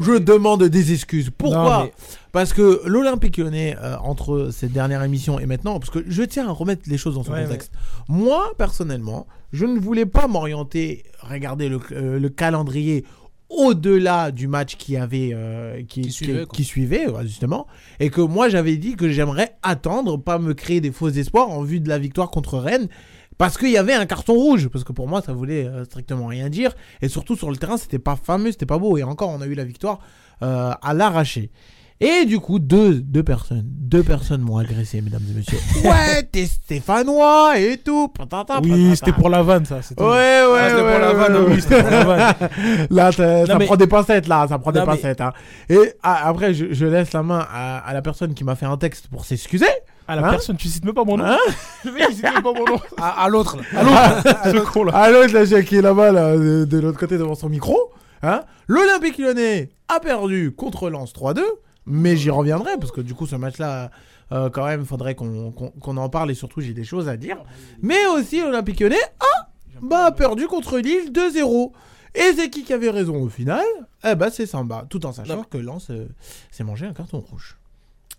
je 0.00 0.12
demande 0.14 0.64
des 0.64 0.92
excuses. 0.92 1.30
Pourquoi 1.36 1.78
Non, 1.78 1.84
mais- 1.84 1.92
Parce 2.32 2.52
que 2.52 2.82
l'Olympique 2.84 3.36
lyonnais, 3.38 3.76
euh, 3.80 3.96
entre 3.98 4.50
cette 4.52 4.72
dernière 4.72 5.02
émission 5.02 5.38
et 5.38 5.46
maintenant, 5.46 5.78
parce 5.78 5.90
que 5.90 6.04
je 6.06 6.22
tiens 6.22 6.48
à 6.48 6.52
remettre 6.52 6.82
les 6.86 6.98
choses 6.98 7.14
dans 7.14 7.24
son 7.24 7.32
Ouais, 7.32 7.44
contexte. 7.44 7.72
Moi, 8.08 8.52
personnellement, 8.58 9.26
je 9.52 9.64
ne 9.64 9.78
voulais 9.78 10.06
pas 10.06 10.26
m'orienter, 10.28 11.04
regarder 11.20 11.68
le, 11.68 11.80
euh, 11.92 12.18
le 12.18 12.28
calendrier 12.28 13.04
au-delà 13.50 14.30
du 14.30 14.46
match 14.46 14.76
qui 14.76 14.96
avait 14.96 15.30
euh, 15.32 15.82
qui, 15.88 16.02
Qui 16.02 16.12
suivait, 16.64 17.06
qui 17.06 17.28
justement 17.28 17.66
et 17.98 18.10
que 18.10 18.20
moi 18.20 18.48
j'avais 18.48 18.76
dit 18.76 18.94
que 18.94 19.08
j'aimerais 19.08 19.56
attendre 19.62 20.18
pas 20.18 20.38
me 20.38 20.52
créer 20.52 20.80
des 20.80 20.92
faux 20.92 21.08
espoirs 21.08 21.48
en 21.48 21.62
vue 21.62 21.80
de 21.80 21.88
la 21.88 21.98
victoire 21.98 22.30
contre 22.30 22.58
Rennes 22.58 22.88
parce 23.38 23.56
qu'il 23.56 23.70
y 23.70 23.78
avait 23.78 23.94
un 23.94 24.04
carton 24.04 24.34
rouge 24.34 24.68
parce 24.68 24.84
que 24.84 24.92
pour 24.92 25.08
moi 25.08 25.22
ça 25.22 25.32
voulait 25.32 25.64
euh, 25.66 25.84
strictement 25.84 26.26
rien 26.26 26.50
dire 26.50 26.74
et 27.00 27.08
surtout 27.08 27.36
sur 27.36 27.50
le 27.50 27.56
terrain 27.56 27.78
c'était 27.78 27.98
pas 27.98 28.16
fameux 28.16 28.52
c'était 28.52 28.66
pas 28.66 28.78
beau 28.78 28.98
et 28.98 29.02
encore 29.02 29.30
on 29.30 29.40
a 29.40 29.46
eu 29.46 29.54
la 29.54 29.64
victoire 29.64 30.00
euh, 30.42 30.72
à 30.82 30.92
l'arraché 30.92 31.50
et 32.00 32.24
du 32.26 32.38
coup 32.38 32.58
deux 32.60 32.94
deux 33.00 33.22
personnes 33.24 33.64
deux 33.64 34.02
personnes 34.02 34.40
m'ont 34.42 34.58
agressé 34.58 35.00
mesdames 35.00 35.22
et 35.30 35.34
messieurs 35.34 35.58
ouais 35.84 36.22
t'es 36.30 36.46
stéphanois 36.46 37.58
et 37.58 37.78
tout 37.78 38.08
Patata, 38.08 38.60
Oui, 38.62 38.92
c'était 38.94 39.12
pour 39.12 39.28
la 39.30 39.42
vanne, 39.42 39.64
ça. 39.64 39.76
ouais 39.76 40.04
ouais, 40.04 40.58
Ah, 40.60 40.68
c'était 40.68 40.82
ouais, 40.82 40.92
pour 40.92 41.00
la 41.00 41.08
ouais, 41.08 41.14
vanne, 41.14 41.34
ouais, 41.36 41.40
oui, 41.48 41.54
ouais. 41.54 41.60
C'était 41.60 41.80
pour 41.82 41.90
la 41.90 42.04
vanne. 42.04 42.34
Là, 42.90 43.12
ça 43.12 43.58
mais- 43.58 43.66
prend 43.66 43.76
des 43.76 43.86
pincettes, 43.86 44.28
là, 44.28 44.46
ça 44.48 44.58
prend 44.58 44.72
des 44.72 44.80
mais- 44.80 44.86
pincettes. 44.86 45.20
hein. 45.20 45.32
Et 45.68 45.78
ah, 46.02 46.28
après, 46.28 46.52
je, 46.54 46.66
je 46.72 46.86
laisse 46.86 47.12
la 47.12 47.22
main 47.22 47.46
à, 47.50 47.78
à 47.78 47.94
la 47.94 48.02
personne 48.02 48.34
qui 48.34 48.44
m'a 48.44 48.54
fait 48.56 48.66
un 48.66 48.76
texte 48.76 49.08
pour 49.08 49.24
s'excuser. 49.24 49.66
À 50.06 50.16
la 50.16 50.26
Hein 50.26 50.30
personne, 50.30 50.56
tu 50.56 50.68
cites 50.68 50.84
même 50.84 50.94
pas 50.94 51.04
mon 51.04 51.16
nom. 51.18 51.24
Hein 51.24 51.36
Le 51.84 51.92
mec, 51.92 52.04
il 52.10 52.14
cite 52.14 52.24
même 52.24 52.42
pas 52.42 52.52
mon 52.52 52.64
nom. 52.64 52.80
À, 52.98 53.24
à 53.24 53.28
l'autre 53.28 53.56
là. 53.72 53.80
À 53.80 53.82
l'autre, 53.82 54.66
ce 54.66 54.72
con 54.72 54.84
là. 54.84 54.92
À 54.96 55.10
l'autre, 55.10 55.32
là, 55.34 55.62
qui 55.62 55.76
est 55.76 55.82
là-bas, 55.82 56.12
là, 56.12 56.36
de, 56.36 56.64
de 56.64 56.78
l'autre 56.78 56.98
côté 56.98 57.16
devant 57.18 57.34
son 57.34 57.48
micro. 57.48 57.76
Hein 58.22 58.42
L'Olympique 58.66 59.18
lyonnais 59.18 59.70
a 59.94 60.00
perdu 60.00 60.52
contre 60.56 60.90
Lens 60.90 61.12
3-2, 61.14 61.40
mais 61.88 62.16
j'y 62.16 62.30
reviendrai, 62.30 62.76
parce 62.78 62.92
que 62.92 63.00
du 63.00 63.14
coup, 63.14 63.26
ce 63.26 63.36
match-là, 63.36 63.90
euh, 64.32 64.50
quand 64.50 64.66
même, 64.66 64.84
faudrait 64.84 65.14
qu'on 65.14 65.52
en 65.84 66.08
parle, 66.08 66.30
et 66.30 66.34
surtout, 66.34 66.60
j'ai 66.60 66.74
des 66.74 66.84
choses 66.84 67.08
à 67.08 67.16
dire. 67.16 67.38
Mais 67.82 68.06
aussi, 68.06 68.40
l'Olympique 68.40 68.80
lyonnais 68.80 68.96
a 69.20 69.50
bah, 69.82 70.10
perdu 70.12 70.46
contre 70.46 70.78
Lille 70.78 71.12
2-0. 71.12 71.72
Et 72.14 72.32
c'est 72.34 72.50
qui 72.50 72.64
qui 72.64 72.72
avait 72.72 72.90
raison 72.90 73.22
au 73.22 73.28
final 73.28 73.64
Eh 74.04 74.14
bah, 74.14 74.30
c'est 74.30 74.46
Samba, 74.46 74.86
tout 74.88 75.04
en 75.06 75.12
sachant 75.12 75.36
Non. 75.36 75.42
que 75.44 75.58
Lens 75.58 75.90
euh, 75.90 76.08
s'est 76.50 76.64
mangé 76.64 76.86
un 76.86 76.92
carton 76.92 77.20
rouge. 77.20 77.57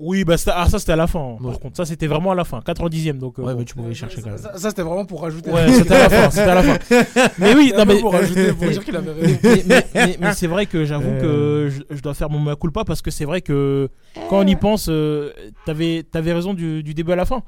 Oui, 0.01 0.23
bah 0.23 0.37
ça, 0.37 0.53
ah, 0.57 0.69
ça 0.69 0.79
c'était 0.79 0.93
à 0.93 0.95
la 0.95 1.07
fin. 1.07 1.19
hein, 1.19 1.37
Ouais. 1.43 1.51
Par 1.51 1.59
contre, 1.59 1.75
ça 1.77 1.85
c'était 1.85 2.07
vraiment 2.07 2.31
à 2.31 2.35
la 2.35 2.45
fin, 2.45 2.59
90ème. 2.61 3.17
Donc, 3.17 3.37
euh, 3.37 3.41
Ouais, 3.43 3.51
bon. 3.53 3.59
mais 3.59 3.65
tu 3.65 3.75
pouvais 3.75 3.93
chercher 3.93 4.21
quand 4.21 4.29
même. 4.29 4.37
Ça, 4.37 4.57
ça, 4.57 4.69
c'était 4.69 4.81
vraiment 4.81 5.03
pour 5.05 5.21
rajouter. 5.21 5.51
Ouais, 5.51 5.69
c'était 5.73 5.93
à 5.95 6.07
la 6.07 6.09
fin. 6.09 6.29
C'était 6.29 6.49
à 6.49 6.55
la 6.55 6.63
fin. 6.63 7.29
Mais 7.37 7.53
oui, 7.53 7.73
non, 7.77 7.83
mais, 7.85 7.99
pour 7.99 8.13
rajouter, 8.13 8.53
pour 8.53 8.65
mais- 8.67 8.71
dire 8.71 8.85
qu'il 8.85 8.95
avait 8.95 9.11
raison. 9.11 9.37
mais, 9.43 9.63
mais- 9.67 9.85
mais- 9.93 10.17
mais 10.21 10.33
c'est 10.33 10.47
vrai 10.47 10.65
que 10.67 10.85
j'avoue 10.85 11.09
Euh. 11.09 11.19
que 11.67 11.69
je, 11.69 11.95
je 11.97 12.01
dois 12.01 12.13
faire 12.13 12.29
mon 12.29 12.39
mea 12.39 12.55
culpa 12.55 12.85
parce 12.85 13.01
que 13.01 13.11
c'est 13.11 13.25
vrai 13.25 13.41
que 13.41 13.89
quand 14.29 14.39
on 14.39 14.47
y 14.47 14.55
pense, 14.55 14.87
euh, 14.89 15.31
t'avais 15.65 16.05
avais 16.13 16.31
raison 16.33 16.53
du, 16.53 16.81
du 16.81 16.93
début 16.93 17.11
à 17.11 17.15
la 17.17 17.25
fin. 17.25 17.43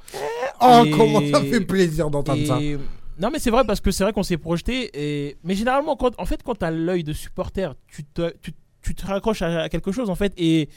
Oh, 0.62 0.84
Et- 0.86 0.92
comment 0.92 1.22
ça 1.32 1.42
fait 1.42 1.62
plaisir 1.62 2.10
d'entendre 2.10 2.46
ça. 2.46 2.60
Et- 2.62 2.78
Non 3.20 3.30
mais 3.32 3.40
c'est 3.40 3.52
vrai 3.52 3.64
parce 3.66 3.80
que 3.80 3.92
c'est 3.92 4.04
vrai 4.04 4.12
qu'on 4.14 4.24
s'est 4.24 4.38
projeté 4.38 4.90
et 4.94 5.38
mais 5.44 5.54
généralement 5.56 5.96
quand 5.96 6.12
en 6.20 6.26
fait 6.26 6.42
quand 6.44 6.56
t'as 6.56 6.72
l'œil 6.72 7.04
de 7.04 7.14
supporter 7.14 7.74
tu 7.88 8.04
te 8.04 8.34
tu, 8.42 8.52
tu 8.82 8.96
te 8.96 9.06
raccroches 9.06 9.42
à, 9.44 9.62
à 9.62 9.70
quelque 9.70 9.92
chose 9.92 10.10
en 10.10 10.16
fait 10.16 10.34
et 10.38 10.70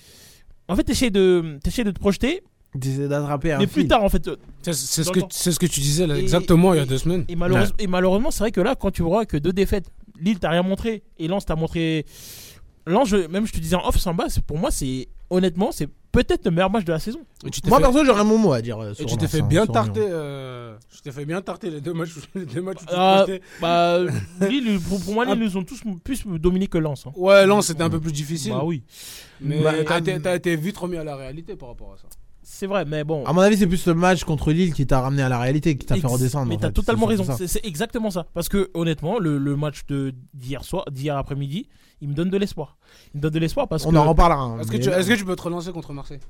en 0.68 0.76
fait 0.76 0.85
t'essayes 0.85 1.11
de 1.11 1.59
t'essayes 1.62 1.85
de 1.85 1.90
te 1.90 1.99
projeter 2.00 2.42
D'essayer 2.75 3.06
d'attraper 3.06 3.52
un 3.52 3.59
mais 3.59 3.66
plus 3.68 3.83
fil. 3.83 3.88
tard 3.88 4.02
en 4.02 4.09
fait 4.09 4.28
C'est 4.62 4.73
c'est 4.73 5.04
ce, 5.04 5.11
que- 5.11 5.21
c'est 5.30 5.52
ce 5.52 5.59
que 5.61 5.66
tu 5.66 5.78
disais 5.80 6.06
là, 6.09 6.16
Et- 6.16 6.21
exactement 6.21 6.75
il 6.75 6.78
y 6.78 6.80
a 6.80 6.87
deux 6.87 6.99
semaines. 6.99 7.25
et, 7.28 7.37
malheureuse- 7.37 7.73
et 7.78 7.87
malheureusement 7.87 8.30
c'est 8.33 8.40
vrai 8.40 8.50
que 8.50 8.61
là 8.61 8.75
quand 8.75 8.90
tu 8.90 9.02
vois 9.02 9.26
que 9.26 9.37
deux 9.37 9.52
défaites 9.52 9.87
Lille 10.21 10.38
t'a 10.38 10.50
rien 10.50 10.62
montré 10.62 11.02
et 11.18 11.26
Lens 11.28 11.44
t'a 11.44 11.56
montré 11.56 12.04
Lens 12.87 13.09
je- 13.09 13.26
même 13.29 13.47
je 13.47 13.53
te 13.53 13.59
disais 13.59 13.76
en 13.76 13.87
off 13.87 13.97
Samba 13.99 14.26
pour 14.47 14.59
moi 14.59 14.71
c'est 14.71 15.09
honnêtement 15.31 15.73
c'est 15.73 15.88
peut-être 16.12 16.45
le 16.45 16.50
meilleur 16.53 16.71
match 16.71 16.85
de 16.85 16.93
la 16.93 16.99
saison 17.00 17.21
Moi, 17.43 17.50
fait, 17.53 17.83
perso, 17.83 18.05
j'aurais 18.05 18.25
mon 18.25 18.38
mot 18.38 18.53
à 18.53 18.62
dire. 18.62 18.79
euh, 18.79 18.93
et 18.99 19.05
tu 19.05 19.17
t'es 19.17 19.26
fait 19.26 19.41
hein, 19.41 19.47
bien 19.47 19.67
tarter. 19.67 20.00
Euh, 20.09 20.76
tu 20.95 21.00
t'es 21.03 21.11
fait 21.11 21.25
bien 21.25 21.43
tarter 21.43 21.71
les 21.71 21.81
deux 21.81 21.93
matchs. 21.93 22.11
Les 22.37 22.47
deux 22.47 22.62
matchs 22.62 22.83
où 22.83 22.87
tu 22.87 22.93
Ah, 22.95 23.26
bah 23.61 23.99
Lille 24.49 24.79
pour, 24.81 25.00
pour 25.00 25.12
moi 25.14 25.25
Lille 25.25 25.43
ils 25.43 25.59
ont 25.59 25.64
tous 25.64 25.81
plus 26.05 26.25
dominé 26.38 26.69
que 26.69 26.79
Lens 26.79 27.07
hein. 27.07 27.12
Ouais, 27.17 27.47
Lens 27.47 27.67
c'était 27.67 27.83
un 27.83 27.91
peu 27.91 28.00
plus 28.00 28.12
difficile. 28.12 28.53
bah 28.53 28.62
oui 28.64 28.83
Mais 29.41 29.61
Bah, 29.61 29.73
t'as 29.85 29.95
ah, 29.95 29.99
été, 29.99 30.21
t'as 30.21 30.37
été 30.37 30.55
vite 30.57 30.76
remis 30.76 30.97
à 30.97 31.05
la 31.05 31.17
réalité 31.17 31.57
par 31.57 31.71
rapport 31.71 31.93
à 31.95 31.97
ça. 31.97 32.07
C'est 32.44 32.66
vrai 32.66 32.84
mais 32.84 33.02
bon 33.04 33.24
À 33.24 33.32
mon 33.32 33.40
avis, 33.40 33.56
c'est 33.56 33.66
plus 33.66 33.86
le 33.86 33.94
match 33.94 34.22
contre 34.24 34.52
Lille 34.52 34.72
qui 34.74 34.86
t'a 34.86 35.00
ramené 35.00 35.22
à 35.22 35.28
la 35.28 35.38
réalité, 35.38 35.76
qui 35.76 35.86
t'a 35.86 35.96
fait 35.96 36.06
redescendre. 36.06 36.46
Mais 36.48 36.56
t'as 36.58 36.70
totalement 36.70 37.06
raison. 37.06 37.24
C'est 37.46 37.64
exactement 37.66 38.10
ça. 38.10 38.26
Parce 38.34 38.48
que 38.48 38.70
honnêtement, 38.74 39.18
le, 39.18 39.38
le 39.38 39.56
match 39.56 39.86
de 39.88 40.14
d'hier 40.34 40.62
soir, 40.64 40.84
d'hier 40.90 41.16
après-midi, 41.16 41.68
il 42.00 42.08
me 42.08 42.14
donne 42.14 42.30
de 42.30 42.36
l'espoir. 42.36 42.76
Il 43.14 43.18
me 43.18 43.22
donne 43.22 43.32
de 43.32 43.38
l'espoir 43.38 43.66
parce 43.68 43.84
On 43.86 43.90
que 43.90 43.96
en 43.96 44.08
reparlera. 44.08 44.40
hein, 44.42 44.58
Est-ce 44.60 44.70
que, 44.70 44.76
que 44.76 45.14
tu 45.18 45.24
peux 45.24 45.36
te 45.36 45.42
relancer 45.42 45.72
contre 45.72 45.92
Marseille? 45.92 46.20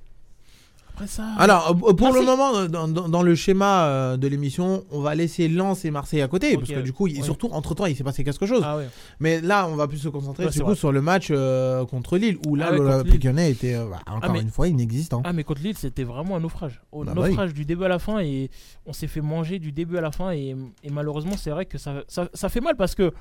Après 0.94 1.08
ça. 1.08 1.24
Alors, 1.38 1.76
euh, 1.88 1.92
pour 1.92 2.12
le 2.12 2.22
moment, 2.22 2.66
dans, 2.68 2.86
dans- 2.86 3.08
dans 3.08 3.22
le 3.22 3.34
schéma 3.34 3.86
euh, 3.86 4.16
de 4.16 4.28
l'émission, 4.28 4.84
on 4.92 5.00
va 5.00 5.16
laisser 5.16 5.48
Lens 5.48 5.84
et 5.84 5.90
Marseille 5.90 6.22
à 6.22 6.28
côté, 6.28 6.56
parce 6.56 6.68
que 6.70 6.80
du 6.80 6.92
coup, 6.92 7.08
il- 7.08 7.24
surtout, 7.24 7.48
entre-temps, 7.50 7.86
il 7.86 7.96
s'est 7.96 8.04
passé 8.04 8.22
quelque 8.22 8.46
chose. 8.46 8.62
Ah 8.64 8.76
ouais. 8.76 8.88
Mais 9.18 9.40
là, 9.40 9.66
on 9.68 9.74
va 9.74 9.88
plus 9.88 9.98
se 9.98 10.08
concentrer 10.08 10.44
Ouais, 10.44 10.50
du 10.50 10.54
c'est 10.58 10.60
coup 10.62 10.66
vrai. 10.70 10.76
sur 10.76 10.92
le 10.92 11.02
match 11.02 11.28
euh, 11.32 11.84
contre 11.84 12.16
Lille, 12.16 12.38
où 12.46 12.54
là, 12.54 12.66
Ah 12.68 12.70
ouais, 12.72 12.76
contre 12.78 12.90
l'Olympique 12.90 13.12
Lille. 13.14 13.22
Lyonnais 13.24 13.50
était 13.50 13.74
euh, 13.74 13.86
bah, 13.90 13.98
encore 14.06 14.32
mais- 14.32 14.40
une 14.40 14.50
fois 14.50 14.68
inexistant. 14.68 15.20
Ah 15.24 15.32
mais 15.32 15.42
contre 15.42 15.62
Lille 15.62 15.76
c'était 15.76 16.04
vraiment 16.04 16.36
un 16.36 16.40
naufrage. 16.40 16.80
Un 16.92 17.00
Ah 17.08 17.14
bah 17.14 17.26
naufrage 17.28 17.54
du 17.54 17.64
début 17.64 17.84
à 17.84 17.88
la 17.88 17.98
fin 17.98 18.20
et 18.20 18.50
on 18.86 18.92
s'est 18.92 19.08
fait 19.08 19.20
manger 19.20 19.58
du 19.58 19.72
début 19.72 19.98
à 19.98 20.00
la 20.00 20.12
fin 20.12 20.30
et, 20.30 20.54
et 20.84 20.90
malheureusement 20.90 21.36
c'est 21.36 21.50
vrai 21.50 21.66
que 21.66 21.76
ça, 21.76 22.02
ça, 22.06 22.28
ça 22.34 22.48
fait 22.48 22.60
mal 22.60 22.76
parce 22.76 22.94
que 22.94 23.12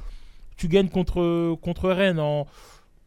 tu 0.58 0.68
gagnes 0.68 0.90
contre, 0.90 1.56
contre 1.62 1.90
Rennes 1.90 2.20
en... 2.20 2.46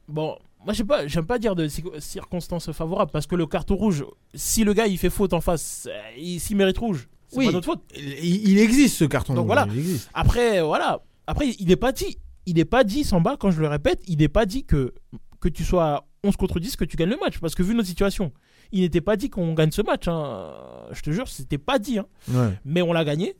Bon, 0.09 0.37
moi 0.67 0.73
je 0.75 0.79
sais 0.79 0.85
pas, 0.85 1.07
j'aime 1.07 1.25
pas 1.25 1.39
dire 1.39 1.55
de 1.55 1.67
cir- 1.69 1.99
circonstances 2.01 2.71
favorables 2.73 3.11
parce 3.11 3.27
que 3.27 3.37
le 3.37 3.47
carton 3.47 3.77
rouge, 3.77 4.05
si 4.35 4.65
le 4.65 4.75
gars 4.75 4.87
il 4.87 4.99
fait 4.99 5.09
faute 5.11 5.33
en 5.33 5.41
face, 5.41 5.89
euh, 5.91 5.99
il- 6.19 6.39
s'il 6.41 6.57
mérite 6.59 6.77
rouge, 6.77 7.09
c'est 7.29 7.39
Oui. 7.39 7.47
pas 7.47 7.53
notre 7.53 7.67
faute. 7.67 7.81
Il, 7.97 8.51
il 8.51 8.59
existe 8.59 8.97
ce 8.97 9.05
carton. 9.05 9.33
Donc 9.35 9.47
rouge, 9.47 9.55
voilà. 9.57 9.69
il. 9.75 9.99
Après, 10.13 10.61
voilà. 10.61 11.01
Après, 11.27 11.49
il 11.59 11.67
n'est 11.69 11.77
pas 11.77 11.93
dit. 11.93 12.19
Il 12.47 12.55
n'est 12.57 12.65
pas 12.65 12.85
dit, 12.85 13.03
Samba, 13.05 13.37
quand 13.39 13.51
je 13.51 13.61
le 13.61 13.67
répète, 13.69 14.01
il 14.07 14.19
n'est 14.19 14.29
pas 14.29 14.45
dit 14.47 14.63
que, 14.65 14.93
que 15.41 15.49
tu 15.49 15.65
sois 15.65 16.07
11 16.23 16.37
contre 16.37 16.61
10, 16.61 16.77
que 16.77 16.85
tu 16.85 16.97
gagnes 16.97 17.11
le 17.11 17.17
match. 17.17 17.39
Parce 17.41 17.55
que 17.57 17.63
vu 17.65 17.75
notre 17.75 17.89
situation, 17.89 18.31
il 18.71 18.83
n'était 18.83 19.01
pas 19.01 19.17
dit 19.17 19.31
qu'on 19.31 19.53
gagne 19.55 19.71
ce 19.73 19.83
match. 19.83 20.07
hein. 20.07 20.53
Je 20.93 21.01
te 21.03 21.11
jure, 21.11 21.27
c'était 21.29 21.59
pas 21.59 21.79
dit. 21.81 21.99
hein. 21.99 22.07
Ouais. 22.29 22.51
Mais 22.65 22.83
on 22.83 22.93
l'a 22.93 23.05
gagné. 23.05 23.37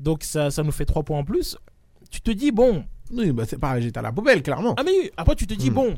Donc 0.00 0.22
ça, 0.24 0.50
ça 0.50 0.62
nous 0.62 0.72
fait 0.72 0.86
3 0.86 1.02
points 1.02 1.18
en 1.18 1.24
plus. 1.24 1.56
Tu 2.10 2.20
te 2.22 2.30
dis, 2.30 2.50
bon. 2.52 2.84
Oui, 3.12 3.32
bah, 3.32 3.44
c'est 3.46 3.58
pareil, 3.58 3.82
j'étais 3.82 3.98
à 3.98 4.02
la 4.02 4.12
poubelle, 4.12 4.42
clairement. 4.42 4.74
Ah, 4.78 4.82
mais 4.84 4.92
oui, 4.92 5.10
après, 5.18 5.34
tu 5.34 5.46
te 5.46 5.54
dis, 5.54 5.70
Hmm. 5.70 5.74
bon. 5.74 5.94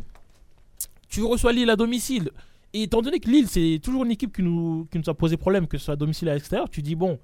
Tu 1.10 1.22
reçois 1.22 1.52
Lille 1.52 1.68
à 1.68 1.76
domicile. 1.76 2.30
Et 2.72 2.84
étant 2.84 3.02
donné 3.02 3.18
que 3.18 3.28
Lille, 3.28 3.48
c'est 3.48 3.80
toujours 3.82 4.04
une 4.04 4.12
équipe 4.12 4.34
qui 4.34 4.42
nous, 4.42 4.86
qui 4.90 4.98
nous 4.98 5.10
a 5.10 5.14
posé 5.14 5.36
problème, 5.36 5.66
que 5.66 5.76
ce 5.76 5.86
soit 5.86 5.94
à 5.94 5.96
domicile 5.96 6.28
à 6.28 6.34
l'extérieur, 6.34 6.70
tu 6.70 6.82
dis, 6.82 6.94
bon. 6.94 7.18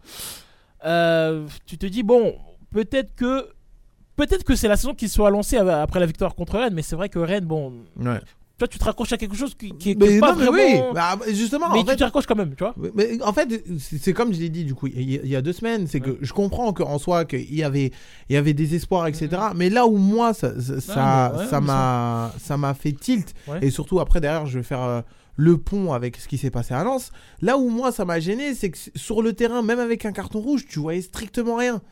euh, 0.84 1.46
tu 1.66 1.78
te 1.78 1.86
dis, 1.86 2.02
bon, 2.02 2.34
peut-être 2.70 3.14
que. 3.14 3.48
Peut-être 4.16 4.44
que 4.44 4.54
c'est 4.56 4.66
la 4.66 4.76
saison 4.78 4.94
qui 4.94 5.10
soit 5.10 5.28
lancée 5.30 5.58
après 5.58 6.00
la 6.00 6.06
victoire 6.06 6.34
contre 6.34 6.58
Rennes, 6.58 6.72
mais 6.72 6.80
c'est 6.80 6.96
vrai 6.96 7.10
que 7.10 7.18
Rennes, 7.18 7.44
bon. 7.44 7.84
Toi 8.58 8.66
tu 8.68 8.78
te 8.78 8.84
raccroches 8.84 9.12
à 9.12 9.16
quelque 9.18 9.36
chose 9.36 9.54
qui, 9.54 9.68
qui, 9.70 9.94
qui 9.94 9.96
Mais 9.96 10.14
est 10.16 10.20
pas 10.20 10.32
non, 10.32 10.38
mais 10.38 10.46
vraiment. 10.46 10.86
oui. 10.88 10.94
Bah, 10.94 11.18
justement, 11.32 11.68
mais 11.72 11.78
en 11.80 11.82
tu 11.84 11.90
fait, 11.90 11.96
t'y 11.96 12.04
raccroches 12.04 12.26
quand 12.26 12.36
même, 12.36 12.54
tu 12.56 12.64
vois. 12.64 12.74
Mais 12.94 13.22
en 13.22 13.32
fait, 13.32 13.64
c'est 13.78 14.12
comme 14.14 14.32
je 14.32 14.40
l'ai 14.40 14.48
dit 14.48 14.64
du 14.64 14.74
coup 14.74 14.86
il 14.86 15.26
y, 15.26 15.36
a- 15.36 15.42
deux 15.42 15.52
semaines, 15.52 15.86
c'est 15.86 16.00
que 16.00 16.16
je 16.20 16.32
comprends 16.32 16.72
qu'en 16.72 16.98
soi 16.98 17.24
qu'il 17.26 17.54
y 17.54 17.62
avait 17.62 17.92
il 18.28 18.34
y 18.34 18.36
avait 18.36 18.54
des 18.54 18.74
espoirs 18.74 19.06
etc. 19.06 19.28
Mais 19.54 19.68
là 19.70 19.86
où 19.86 19.96
moi 19.96 20.32
ça 20.34 20.58
ça 20.60 20.80
ça 20.80 20.94
Mm-hmm. 20.96 21.32
mais 21.32 21.38
ouais, 21.38 21.46
ça 21.50 21.60
mais 21.60 21.66
m'a 21.66 22.32
ça 22.38 22.56
m'a 22.56 22.74
fait 22.74 22.92
tilt 22.92 23.34
et 23.60 23.70
surtout 23.70 24.00
après 24.00 24.20
derrière 24.20 24.46
je 24.46 24.58
vais 24.58 24.64
faire 24.64 24.82
euh, 24.82 25.00
le 25.36 25.58
pont 25.58 25.92
avec 25.92 26.16
ce 26.16 26.26
qui 26.28 26.38
s'est 26.38 26.50
passé 26.50 26.72
à 26.72 26.82
Lens. 26.82 27.12
Là 27.42 27.58
où 27.58 27.68
moi 27.68 27.92
ça 27.92 28.06
m'a 28.06 28.18
gêné, 28.20 28.54
c'est 28.54 28.70
que 28.70 28.78
sur 28.94 29.20
le 29.20 29.34
terrain 29.34 29.60
même 29.62 29.78
avec 29.80 30.06
un 30.06 30.12
carton 30.12 30.40
rouge, 30.40 30.64
tu 30.66 30.78
voyais 30.78 31.02
strictement 31.02 31.56
rien. 31.56 31.82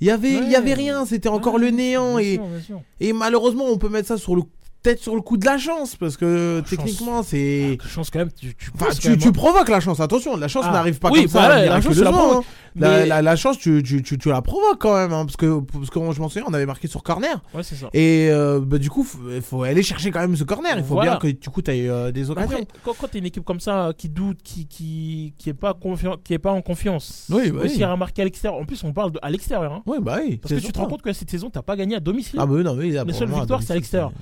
Il 0.00 0.06
y 0.06 0.10
avait 0.10 0.34
il 0.34 0.48
y 0.50 0.54
avait 0.56 0.74
rien, 0.74 1.04
c'était 1.04 1.28
encore 1.28 1.54
Ouais, 1.54 1.60
le 1.62 1.70
néant 1.70 2.16
bien 2.16 2.18
et 2.24 2.34
sûr, 2.34 2.46
bien 2.46 2.60
sûr. 2.60 2.82
et 3.00 3.12
malheureusement 3.12 3.64
on 3.68 3.76
peut 3.78 3.88
mettre 3.88 4.06
ça 4.08 4.18
sur 4.18 4.36
le 4.36 4.42
peut-être 4.82 5.00
sur 5.00 5.14
le 5.14 5.20
coup 5.20 5.36
de 5.36 5.44
la 5.46 5.58
chance 5.58 5.94
parce 5.96 6.16
que 6.16 6.56
La 6.56 6.62
techniquement 6.68 7.22
c'est 7.22 7.78
Ah, 7.82 7.88
chance 7.88 8.10
quand 8.10 8.18
même, 8.18 8.30
tu, 8.32 8.54
tu, 8.54 8.70
Enfin, 8.74 8.86
pousses 8.86 8.94
quand 8.96 9.00
tu, 9.02 9.08
même, 9.10 9.18
tu 9.18 9.28
hein. 9.28 9.32
provoques 9.32 9.68
la 9.68 9.80
chance, 9.80 10.00
attention, 10.00 10.36
la 10.36 10.48
chance 10.48 10.64
Ah. 10.68 10.72
n'arrive 10.72 10.98
pas 10.98 11.10
Oui, 11.10 11.20
comme 11.20 11.28
ça 11.28 11.38
voilà, 11.40 11.64
la 11.66 11.80
chance, 11.80 11.94
tu 11.96 12.02
la 12.04 12.10
hein. 12.10 12.42
La, 12.74 12.88
Mais- 12.88 13.06
la- 13.06 13.20
la 13.20 13.36
chance, 13.36 13.58
tu, 13.58 13.82
tu, 13.82 14.02
tu, 14.02 14.16
tu 14.16 14.30
la 14.30 14.40
provoques 14.40 14.78
quand 14.80 14.94
même, 14.96 15.12
hein, 15.12 15.26
parce 15.26 15.36
que, 15.36 15.60
parce 15.60 15.90
que 15.90 16.00
je 16.12 16.20
m'en 16.20 16.28
souviens, 16.30 16.44
on 16.48 16.54
avait 16.54 16.64
marqué 16.64 16.88
sur 16.88 17.02
corner, 17.02 17.42
Ouais, 17.52 17.62
c'est 17.62 17.74
ça. 17.74 17.88
et 17.92 18.28
euh, 18.30 18.60
bah, 18.60 18.78
du 18.78 18.88
coup, 18.88 19.06
il 19.30 19.42
faut 19.42 19.62
aller 19.62 19.82
chercher 19.82 20.10
quand 20.10 20.20
même 20.20 20.34
ce 20.36 20.44
corner, 20.44 20.72
il 20.78 20.82
faut 20.82 20.94
Voilà. 20.94 21.18
bien 21.18 21.20
que 21.20 21.36
du 21.38 21.50
coup, 21.50 21.60
tu 21.60 21.70
aies 21.70 22.12
des 22.12 22.30
occasions. 22.30 22.50
Après, 22.50 22.66
quand, 22.82 22.94
quand 22.98 23.08
t'es 23.08 23.18
une 23.18 23.26
équipe 23.26 23.44
comme 23.44 23.60
ça 23.60 23.88
euh, 23.88 23.92
qui 23.92 24.08
doute, 24.08 24.38
qui 24.42 24.66
qui 24.66 25.34
qui 25.36 25.50
est 25.50 25.54
pas 25.54 25.76
qui 26.24 26.32
est 26.32 26.38
pas 26.38 26.52
en 26.52 26.62
confiance, 26.62 27.26
Oui, 27.30 27.50
bah 27.50 27.60
aussi 27.64 27.76
oui. 27.76 27.84
à 27.84 27.92
remarquer 27.92 28.22
à 28.22 28.24
l'extérieur. 28.24 28.58
En 28.58 28.64
plus, 28.64 28.82
on 28.84 28.92
parle 28.94 29.12
de, 29.12 29.18
à 29.20 29.28
l'extérieur, 29.28 29.70
hein. 29.70 29.82
Oui, 29.84 29.98
bah 30.00 30.18
oui. 30.24 30.38
parce 30.38 30.54
que 30.54 30.60
tu 30.60 30.72
te 30.72 30.78
rends 30.78 30.86
compte 30.86 31.02
que 31.02 31.12
cette 31.12 31.30
saison, 31.30 31.50
t'as 31.50 31.60
pas 31.62 31.76
gagné 31.76 31.96
à 31.96 32.00
domicile. 32.00 32.38
Ah 32.40 32.46
bah 32.46 32.54
oui, 32.56 32.64
non, 32.64 32.74
là, 32.74 33.04
Les 33.04 33.12
seules 33.12 33.28
victoires, 33.30 33.62
c'est 33.62 33.72
à 33.72 33.76
l'extérieur. 33.76 34.12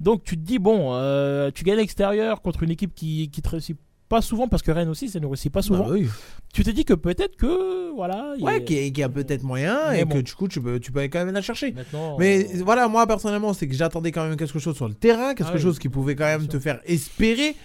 Donc 0.00 0.24
tu 0.24 0.36
te 0.36 0.42
dis 0.42 0.58
bon, 0.58 0.90
euh, 0.92 1.50
tu 1.54 1.64
gagnes 1.64 1.76
à 1.78 1.80
l'extérieur 1.80 2.42
contre 2.42 2.62
une 2.62 2.70
équipe 2.70 2.94
qui 2.94 3.30
qui 3.30 3.40
te 3.42 3.48
réussit 3.48 3.76
pas 4.08 4.22
souvent 4.22 4.46
parce 4.46 4.62
que 4.62 4.70
Rennes 4.70 4.88
aussi, 4.88 5.08
ça 5.08 5.18
ne 5.18 5.26
réussit 5.26 5.50
pas 5.52 5.60
Bah 5.60 5.66
souvent. 5.66 5.88
oui. 5.90 6.06
Tu 6.54 6.62
te 6.62 6.70
dis 6.70 6.84
que 6.84 6.94
peut-être 6.94 7.36
que 7.36 7.90
voilà. 7.94 8.34
il 8.36 8.42
y 8.42 8.44
Ouais, 8.44 8.54
a- 8.56 8.60
qui, 8.60 8.92
qui 8.92 9.02
a 9.02 9.08
peut-être 9.08 9.42
moyen, 9.42 9.90
Mais 9.90 10.00
et 10.02 10.04
bon. 10.04 10.14
que 10.14 10.20
du 10.20 10.32
coup, 10.34 10.46
tu 10.48 10.60
peux, 10.60 10.78
tu 10.78 10.92
peux 10.92 11.00
quand 11.02 11.24
même 11.24 11.34
la 11.34 11.42
chercher. 11.42 11.72
Maintenant, 11.72 12.16
Mais 12.18 12.46
euh, 12.54 12.62
voilà, 12.62 12.86
moi 12.88 13.06
personnellement, 13.06 13.52
c'est 13.52 13.66
que 13.66 13.74
j'attendais 13.74 14.12
quand 14.12 14.24
même 14.28 14.36
quelque 14.36 14.58
chose 14.60 14.76
sur 14.76 14.86
le 14.86 14.94
terrain, 14.94 15.34
quelque 15.34 15.48
Ah 15.50 15.54
oui, 15.56 15.60
chose 15.60 15.78
qui 15.80 15.88
pouvait 15.88 16.14
quand 16.14 16.24
même 16.24 16.46
te 16.46 16.58
faire 16.60 16.78
espérer, 16.84 17.56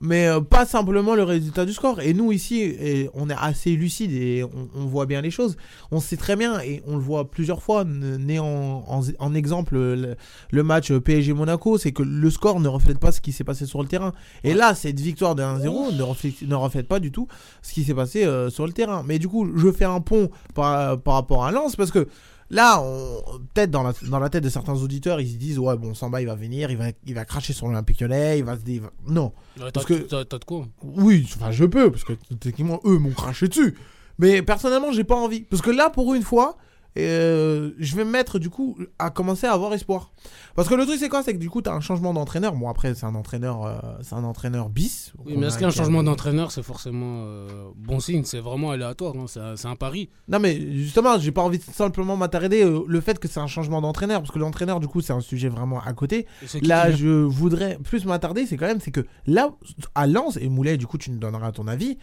mais 0.00 0.26
euh, 0.26 0.40
pas 0.40 0.66
simplement 0.66 1.14
le 1.14 1.22
résultat 1.22 1.64
du 1.64 1.72
score. 1.72 2.00
Et 2.00 2.12
nous 2.12 2.32
ici, 2.32 2.60
et 2.60 3.08
on 3.14 3.30
est 3.30 3.36
assez 3.38 3.70
lucide 3.70 4.12
et 4.12 4.44
on, 4.44 4.68
on 4.74 4.86
voit 4.86 5.06
bien 5.06 5.20
les 5.20 5.30
choses. 5.30 5.56
On 5.90 6.00
sait 6.00 6.16
très 6.16 6.36
bien 6.36 6.60
et 6.60 6.82
on 6.86 6.96
le 6.96 7.02
voit 7.02 7.30
plusieurs 7.30 7.62
fois, 7.62 7.84
né 7.84 8.38
en, 8.38 8.84
en, 8.86 9.00
en 9.18 9.34
exemple 9.34 9.74
le, 9.74 10.16
le 10.50 10.62
match 10.62 10.92
PSG 10.92 11.32
Monaco, 11.32 11.78
c'est 11.78 11.92
que 11.92 12.02
le 12.02 12.30
score 12.30 12.60
ne 12.60 12.68
reflète 12.68 12.98
pas 12.98 13.12
ce 13.12 13.20
qui 13.20 13.32
s'est 13.32 13.44
passé 13.44 13.66
sur 13.66 13.82
le 13.82 13.88
terrain. 13.88 14.12
Et 14.44 14.54
là, 14.54 14.74
cette 14.74 15.00
victoire 15.00 15.34
de 15.34 15.42
1-0 15.42 15.96
ne 15.96 16.02
reflète, 16.02 16.42
ne 16.42 16.54
reflète 16.54 16.88
pas 16.88 17.00
du 17.00 17.10
tout 17.10 17.26
ce 17.62 17.72
qui 17.72 17.84
s'est 17.84 17.94
passé 17.94 18.24
euh, 18.24 18.50
sur 18.50 18.66
le 18.66 18.72
terrain. 18.72 19.02
Mais 19.06 19.18
du 19.18 19.28
coup, 19.28 19.48
je 19.56 19.72
fais 19.72 19.84
un 19.84 20.00
pont 20.00 20.30
par, 20.54 21.00
par 21.00 21.14
rapport 21.14 21.44
à 21.44 21.52
Lens 21.52 21.76
parce 21.76 21.90
que 21.90 22.06
Là, 22.50 22.80
on- 22.80 23.38
peut-être 23.54 23.70
dans 23.70 23.82
la, 23.82 23.92
dans 24.08 24.18
la 24.20 24.28
tête 24.30 24.44
de 24.44 24.48
certains 24.48 24.74
auditeurs, 24.74 25.20
ils 25.20 25.32
se 25.32 25.36
disent 25.36 25.58
Ouais, 25.58 25.76
bon, 25.76 25.94
Samba, 25.94 26.20
il 26.20 26.26
va 26.26 26.34
venir, 26.36 26.70
il 26.70 26.76
va, 26.76 26.86
il 27.04 27.14
va 27.14 27.24
cracher 27.24 27.52
sur 27.52 27.66
l'Olympique 27.66 28.00
lyonnais, 28.00 28.38
il 28.38 28.44
va 28.44 28.56
se 28.56 28.62
dire. 28.62 28.90
Non. 29.06 29.32
Ouais, 29.60 29.70
Parce 29.72 29.84
que- 29.86 29.94
t'as 30.24 30.38
de 30.38 30.44
quoi 30.44 30.66
Oui, 30.82 31.28
enfin, 31.36 31.50
je 31.50 31.64
peux, 31.64 31.90
parce 31.90 32.04
que 32.04 32.12
techniquement, 32.38 32.80
eux 32.84 32.98
m'ont 32.98 33.10
craché 33.10 33.48
dessus. 33.48 33.76
Mais 34.18 34.42
personnellement, 34.42 34.92
j'ai 34.92 35.04
pas 35.04 35.16
envie. 35.16 35.40
Parce 35.40 35.60
que 35.60 35.70
là, 35.70 35.90
pour 35.90 36.14
une 36.14 36.22
fois, 36.22 36.56
euh, 36.98 37.70
je 37.78 37.96
vais 37.96 38.04
me 38.04 38.10
mettre, 38.10 38.38
du 38.38 38.50
coup, 38.50 38.76
à 38.98 39.10
commencer 39.10 39.46
à 39.46 39.52
avoir 39.52 39.72
espoir. 39.74 40.12
Parce 40.54 40.68
que 40.68 40.74
le 40.74 40.84
truc, 40.86 40.98
c'est 40.98 41.08
quoi? 41.08 41.22
C'est 41.22 41.34
que 41.34 41.38
du 41.38 41.50
coup, 41.50 41.60
t'as 41.62 41.74
un 41.74 41.80
changement 41.80 42.14
d'entraîneur. 42.14 42.54
Bon, 42.54 42.68
après, 42.68 42.94
c'est 42.94 43.04
un 43.06 43.14
entraîneur, 43.14 43.64
euh, 43.66 43.74
c'est 44.02 44.14
un 44.14 44.24
entraîneur 44.24 44.68
bis. 44.70 45.12
Oui, 45.24 45.34
mais 45.36 45.46
est-ce 45.48 45.58
qu'un 45.58 45.70
changement 45.70 46.02
d'entraîneur, 46.02 46.50
c'est 46.50 46.62
forcément 46.62 47.24
euh, 47.26 47.68
bon 47.76 48.00
signe? 48.00 48.24
C'est 48.24 48.40
vraiment 48.40 48.70
aléatoire, 48.70 49.14
hein, 49.16 49.26
c'est 49.28 49.40
un- 49.40 49.56
c'est 49.56 49.68
un 49.68 49.76
pari. 49.76 50.08
Non 50.28 50.38
mais 50.38 50.58
justement, 50.76 51.18
j'ai 51.18 51.32
pas 51.32 51.42
envie 51.42 51.58
de 51.58 51.62
simplement 51.64 52.16
m'attarder 52.16 52.64
le 52.86 53.00
fait 53.00 53.18
que 53.18 53.28
c'est 53.28 53.40
un 53.40 53.46
changement 53.46 53.80
d'entraîneur 53.80 54.20
parce 54.20 54.32
que 54.32 54.38
l'entraîneur 54.38 54.80
du 54.80 54.88
coup 54.88 55.00
c'est 55.00 55.12
un 55.12 55.20
sujet 55.20 55.48
vraiment 55.48 55.80
à 55.82 55.92
côté. 55.92 56.26
Là, 56.62 56.90
je 56.90 57.08
voudrais 57.08 57.78
plus 57.84 58.04
m'attarder, 58.06 58.46
c'est 58.46 58.56
quand 58.56 58.66
même 58.66 58.80
c'est 58.80 58.90
que 58.90 59.04
là 59.26 59.50
à 59.94 60.06
Lens 60.06 60.38
et 60.40 60.48
Moulet 60.48 60.76
du 60.76 60.86
coup 60.86 60.98
tu 60.98 61.10
nous 61.10 61.18
donneras 61.18 61.52
ton 61.52 61.66
avis 61.68 61.98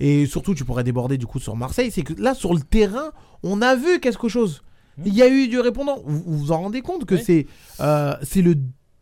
et 0.00 0.26
surtout 0.26 0.54
tu 0.54 0.64
pourrais 0.64 0.82
déborder 0.84 1.16
du 1.18 1.26
coup 1.26 1.38
sur 1.38 1.54
Marseille, 1.56 1.90
c'est 1.92 2.02
que 2.02 2.14
là 2.20 2.34
sur 2.34 2.52
le 2.54 2.60
terrain, 2.60 3.12
on 3.42 3.62
a 3.62 3.76
vu 3.76 4.00
quelque 4.00 4.28
chose. 4.28 4.62
Il 5.04 5.14
y 5.14 5.22
a 5.22 5.28
eu 5.28 5.46
du 5.48 5.58
répondant. 5.60 5.98
Vous 6.04 6.22
vous, 6.26 6.52
en 6.52 6.60
rendez 6.62 6.82
compte 6.82 7.04
que 7.06 7.14
Oui. 7.14 7.22
c'est 7.24 7.46
euh, 7.80 8.14
c'est 8.22 8.42
le 8.42 8.54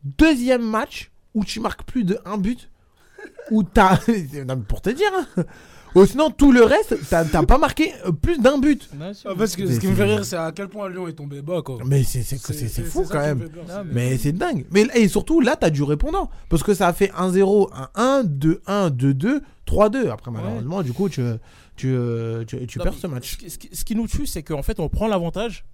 deuxième 0.04 0.62
match 0.62 1.10
où 1.34 1.44
tu 1.44 1.60
marques 1.60 1.82
plus 1.84 2.04
de 2.04 2.18
un 2.24 2.38
but? 2.38 2.70
Où 3.50 3.62
t'as 3.62 3.98
pour 4.68 4.80
te 4.82 4.90
dire 4.90 5.10
hein. 5.36 5.44
Ou 5.94 6.04
sinon 6.04 6.30
tout 6.30 6.52
le 6.52 6.62
reste 6.62 6.96
t'as 7.08 7.24
t'as 7.24 7.42
pas 7.44 7.56
marqué 7.58 7.92
plus 8.22 8.38
d'un 8.38 8.58
but. 8.58 8.88
Ah, 9.00 9.10
Parce 9.36 9.56
que 9.56 9.66
ce 9.66 9.80
qui 9.80 9.86
me 9.88 9.94
fait 9.94 10.04
rire, 10.04 10.24
c'est 10.24 10.36
à 10.36 10.52
quel 10.52 10.68
point 10.68 10.88
Lyon 10.90 11.08
est 11.08 11.14
tombé 11.14 11.40
bas, 11.40 11.62
quoi. 11.62 11.78
Mais 11.86 12.04
c'est 12.04 12.22
c'est 12.22 12.36
c'est- 12.38 12.68
c'est 12.68 12.82
fou 12.84 13.04
quand 13.10 13.18
même. 13.18 13.48
peur, 13.48 13.64
Non, 13.66 13.74
c'est- 13.74 13.84
mais- 13.84 14.10
Mais 14.10 14.18
c'est 14.18 14.32
dingue. 14.32 14.66
Mais 14.70 14.86
et 14.94 15.08
surtout 15.08 15.40
là, 15.40 15.56
t'as 15.56 15.70
du 15.70 15.82
répondant 15.82 16.28
parce 16.50 16.62
que 16.62 16.74
ça 16.74 16.86
a 16.88 16.92
fait 16.92 17.10
1-0, 17.16 17.70
1-1, 17.96 18.22
2-1, 18.22 18.90
2-2, 18.90 19.40
3-2. 19.68 20.10
Après 20.10 20.30
malheureusement, 20.30 20.82
du 20.82 20.92
coup, 20.92 21.08
tu 21.08 21.22
tu 21.76 21.96
tu, 22.46 22.66
tu 22.66 22.78
Non, 22.78 22.84
perds 22.84 22.94
ce 22.94 23.06
match. 23.06 23.32
Ce 23.32 23.36
qui, 23.36 23.50
ce 23.50 23.58
qui- 23.58 23.68
ce 23.76 23.84
qui 23.84 23.94
nous 23.94 24.06
tue, 24.08 24.26
c'est 24.26 24.42
qu'en 24.42 24.62
fait, 24.62 24.80
on 24.80 24.88
prend 24.88 25.06
l'avantage 25.06 25.64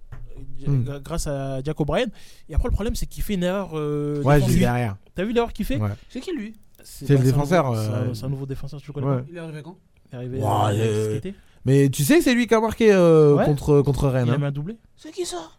euh, 0.67 0.69
Hmm. 0.71 0.99
grâce 1.03 1.27
à 1.27 1.61
Jack 1.63 1.79
O'Brien. 1.79 2.07
Et 2.49 2.55
après, 2.55 2.67
le 2.67 2.73
problème, 2.73 2.93
c'est 2.95 3.05
qu'il 3.05 3.23
fait 3.23 3.35
une 3.35 3.43
erreur. 3.43 3.69
euh, 3.73 4.21
Ouais, 4.23 4.41
je 4.41 4.59
derrière. 4.59 4.97
T'as 5.15 5.23
vu 5.23 5.31
l'erreur 5.33 5.53
qu'il 5.53 5.65
fait 5.65 5.77
Ouais. 5.77 5.89
C'est 6.09 6.19
qui 6.19 6.31
lui? 6.35 6.53
C'est 6.83 7.09
le 7.09 7.19
un 7.19 7.23
défenseur, 7.23 7.65
nouveau- 7.71 7.81
c'est 7.81 7.87
un- 7.89 7.93
euh, 7.93 8.13
C'est 8.13 8.25
un 8.25 8.29
nouveau 8.29 8.45
défenseur, 8.45 8.79
tu 8.81 8.87
le 8.87 8.93
connais 8.93 9.07
Ouais. 9.07 9.17
pas 9.21 9.25
Il 9.31 9.37
est 9.37 9.39
arrivé 9.39 9.61
quand? 9.63 9.77
Il 10.11 10.15
est 10.15 10.17
arrivé 10.17 10.39
euh, 10.43 11.19
euh. 11.25 11.31
Mais 11.65 11.89
tu 11.89 12.03
sais 12.03 12.17
que 12.19 12.23
c'est 12.23 12.33
lui 12.35 12.45
qui 12.47 12.53
a 12.53 12.59
marqué 12.61 12.91
euh, 12.93 13.33
Ouais. 13.35 13.45
contre 13.45 13.81
contre 13.81 14.07
Rennes. 14.09 14.25
Il 14.27 14.31
a 14.31 14.35
hein. 14.35 14.37
mis 14.37 14.45
un 14.45 14.51
doublé. 14.51 14.75
C'est 14.97 15.11
qui 15.11 15.25
ça? 15.25 15.49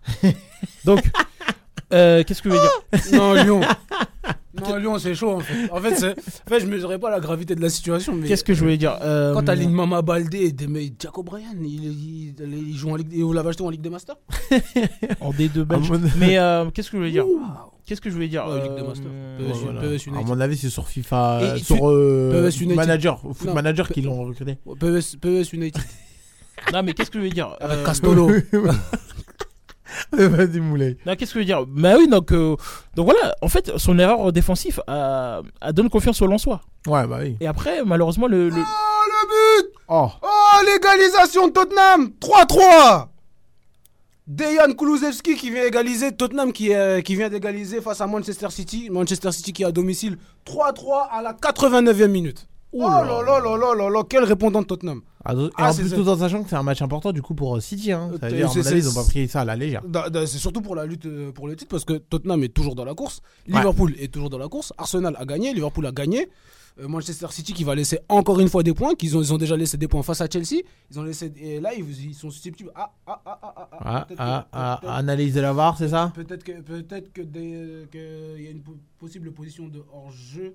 Donc, 0.85 1.01
euh, 1.93 2.23
qu'est-ce 2.23 2.43
que 2.43 2.51
je 2.51 2.55
veux 2.55 2.61
dire? 2.61 3.13
Non, 3.19 3.33
Lyon. 3.35 3.61
Non, 4.61 4.77
Lyon, 4.77 4.99
c'est 4.99 5.15
chaud 5.15 5.31
en 5.33 5.41
fait. 5.41 5.71
En 5.71 5.81
fait, 5.81 5.95
c'est- 5.97 6.11
en 6.13 6.49
fait 6.49 6.61
je 6.61 6.67
mesurais 6.67 6.99
pas 6.99 7.11
la 7.11 7.21
gravité 7.21 7.55
de 7.55 7.61
la 7.61 7.69
situation. 7.71 8.15
Mais 8.15 8.27
Qu'est-ce 8.29 8.45
que 8.45 8.55
je 8.55 8.61
voulais 8.61 8.77
dire 8.77 8.99
Euh, 9.03 9.35
quand 9.35 9.43
t'alignes 9.45 9.71
Mama 9.73 10.03
Baldé 10.03 10.39
et 10.39 10.53
des 10.53 10.67
mecs, 10.67 10.95
Jack 10.99 11.17
O'Brien, 11.19 11.49
il, 11.61 11.67
il, 11.85 12.35
il, 12.39 12.69
il 12.71 12.77
joue 12.77 12.91
en 12.91 12.97
Ligue. 12.97 13.13
Et 13.15 13.23
vous 13.23 13.33
l'avez 13.33 13.49
acheté 13.51 13.63
en 13.63 13.71
Ligue 13.71 13.81
des 13.83 13.91
Masters 13.91 14.17
En 15.21 15.31
D2 15.33 15.63
belge. 15.65 15.91
Mon- 15.91 16.01
Mais 16.19 16.39
euh, 16.39 16.67
qu'est-ce 16.73 16.91
que 16.91 16.97
je 16.97 16.99
voulais 17.03 17.13
dire. 17.13 17.25
Qu'est-ce 17.85 18.01
que 18.01 18.09
je 18.11 18.15
voulais 18.15 18.29
dire 18.29 18.47
Ouais, 18.49 18.63
Ligue 18.63 18.75
des 18.75 18.83
Euh, 18.83 18.87
Masters. 18.89 19.07
euh, 19.09 19.39
PSU, 19.39 19.53
Ouais, 19.67 19.73
voilà. 19.73 19.81
PES 19.81 20.07
United. 20.07 20.25
À 20.25 20.29
mon 20.29 20.41
avis, 20.41 20.57
c'est 20.57 20.71
sur 20.71 20.89
FIFA, 20.89 21.39
Et- 21.41 21.45
euh, 21.45 21.57
et 21.57 21.59
sur 21.63 21.89
euh, 21.91 22.31
PES 22.51 22.61
United. 22.61 22.77
Manager, 22.77 23.21
Foot 23.21 23.45
Non, 23.47 23.55
Manager 23.55 23.89
qui 23.89 24.03
l'ont 24.03 24.25
recruté. 24.25 24.57
PES, 24.81 25.17
PES 25.21 25.53
United. 25.53 25.83
Non, 26.73 26.83
mais 26.83 26.95
qu'est-ce 26.95 27.11
que 27.11 27.19
je 27.19 27.25
voulais 27.25 27.35
dire 27.35 27.55
Avec 27.61 27.79
Euh, 27.79 27.85
Castolo. 27.85 28.31
Vas-y 30.13 30.61
Moulay. 30.61 30.97
Non, 31.07 31.15
qu'est-ce 31.17 31.33
que 31.33 31.39
je 31.39 31.39
veux 31.41 31.45
dire? 31.45 31.65
Bah 31.67 31.95
oui, 31.99 32.09
donc, 32.09 32.33
euh, 32.33 32.57
donc 32.95 33.07
voilà, 33.07 33.35
en 33.43 33.49
fait, 33.49 33.73
son 33.77 33.99
erreur 33.99 34.33
défensive 34.33 34.83
a, 34.87 35.43
a 35.61 35.73
donné 35.73 35.89
confiance 35.89 36.21
au 36.23 36.27
Lensois. 36.27 36.61
Ouais, 36.87 37.07
bah 37.07 37.19
oui. 37.23 37.37
Et 37.41 37.47
après, 37.47 37.85
malheureusement, 37.85 38.27
le. 38.27 38.49
le- 38.49 38.55
but 38.55 39.67
Oh, 39.89 40.09
Oh, 40.23 40.65
l'égalisation 40.67 41.49
de 41.49 41.53
Tottenham 41.53 42.11
3-3 42.21 43.09
Dejan 44.27 44.73
Kulusevski 44.77 45.37
qui 45.37 45.51
vient 45.51 45.65
égaliser, 45.65 46.13
Tottenham 46.13 46.53
qui, 46.53 46.75
euh, 46.75 47.01
qui 47.01 47.15
vient 47.15 47.29
d'égaliser 47.29 47.81
face 47.81 48.01
à 48.01 48.07
Manchester 48.09 48.49
City. 48.51 48.89
Manchester 48.91 49.31
City 49.31 49.53
qui 49.53 49.63
est 49.63 49.67
à 49.67 49.73
domicile 49.73 50.19
3-3 50.45 51.09
à 51.13 51.23
la 51.23 51.33
89e 51.33 52.09
minute. 52.09 52.49
Oh 52.79 52.89
là 52.89 53.23
là 53.23 53.41
là 53.41 53.57
là 53.57 53.75
là 53.75 53.91
là, 53.91 54.03
quel 54.09 54.25
répondant 54.25 54.61
de 54.63 54.67
Tottenham. 54.67 55.01
Ah, 55.25 55.33
et 55.35 55.49
Ah, 55.57 55.71
en 55.71 55.73
c'est 55.73 55.83
plus, 55.83 55.95
tout 55.95 56.09
en 56.09 56.17
sachant 56.17 56.43
que 56.43 56.49
c'est 56.51 56.57
un 56.57 56.63
match 56.63 56.83
important 56.83 57.13
du 57.13 57.21
coup 57.23 57.35
pour 57.35 57.57
euh, 57.57 57.61
City. 57.61 57.91
Hein. 57.93 58.11
Ça 58.21 58.29
veut 58.29 58.37
dire, 58.37 58.49
à 58.49 58.51
avis, 58.69 58.79
ils 58.79 58.89
ont 58.89 58.95
pas 58.95 59.05
pris 59.05 59.27
ça 59.29 59.41
à 59.41 59.45
la 59.45 59.57
légère. 59.57 59.83
Da- 59.87 60.09
da- 60.11 60.27
C'est 60.27 60.39
surtout 60.39 60.61
pour 60.61 60.75
la 60.77 60.87
lutte 60.87 61.07
euh, 61.07 61.33
pour 61.33 61.49
le 61.49 61.57
titre 61.57 61.71
parce 61.71 61.85
que 61.85 61.95
Tottenham 61.95 62.43
est 62.45 62.49
toujours 62.55 62.75
dans 62.75 62.85
la 62.85 62.95
course. 62.95 63.21
Ouais. 63.49 63.57
Liverpool 63.57 63.95
est 63.99 64.13
toujours 64.13 64.31
dans 64.31 64.39
la 64.39 64.49
course. 64.49 64.73
Arsenal 64.79 65.17
a 65.19 65.25
gagné, 65.25 65.53
Liverpool 65.53 65.87
a 65.87 65.93
gagné. 65.93 66.29
Euh, 66.79 66.89
Manchester 66.89 67.29
City 67.31 67.55
qui 67.55 67.65
va 67.65 67.75
laisser 67.75 67.99
encore 68.11 68.39
une 68.39 68.51
fois 68.51 68.63
des 68.63 68.75
points, 68.75 68.95
qu'ils 68.95 69.17
ont, 69.17 69.23
ils 69.23 69.33
ont 69.33 69.39
déjà 69.39 69.57
laissé 69.57 69.79
des 69.79 69.89
points 69.89 70.03
face 70.03 70.21
à 70.21 70.29
Chelsea. 70.31 70.61
Ils 70.91 71.01
ont 71.01 71.03
laissé 71.05 71.33
et 71.41 71.59
là 71.59 71.71
ils, 71.75 72.09
ils 72.11 72.15
sont 72.15 72.31
susceptibles. 72.31 72.71
Ah 72.75 72.93
ah 73.07 73.21
ah 73.25 74.05
peut-être 74.07 74.19
que- 74.19 74.25
peut-être- 74.85 74.93
analyse 74.93 75.35
de 75.35 75.41
la 75.41 75.53
VAR, 75.55 75.79
c'est 75.79 75.89
ça? 75.89 76.13
Peut-être 76.15 76.45
que 76.45 76.53
peut-être 76.61 77.13
que 77.15 77.23
des- 77.23 77.87
que 77.91 78.39
y 78.39 78.47
a 78.47 78.51
une 78.51 78.61
po- 78.61 78.77
possible 78.99 79.33
position 79.33 79.69
de 79.69 79.83
hors 79.91 80.11
jeu, 80.13 80.55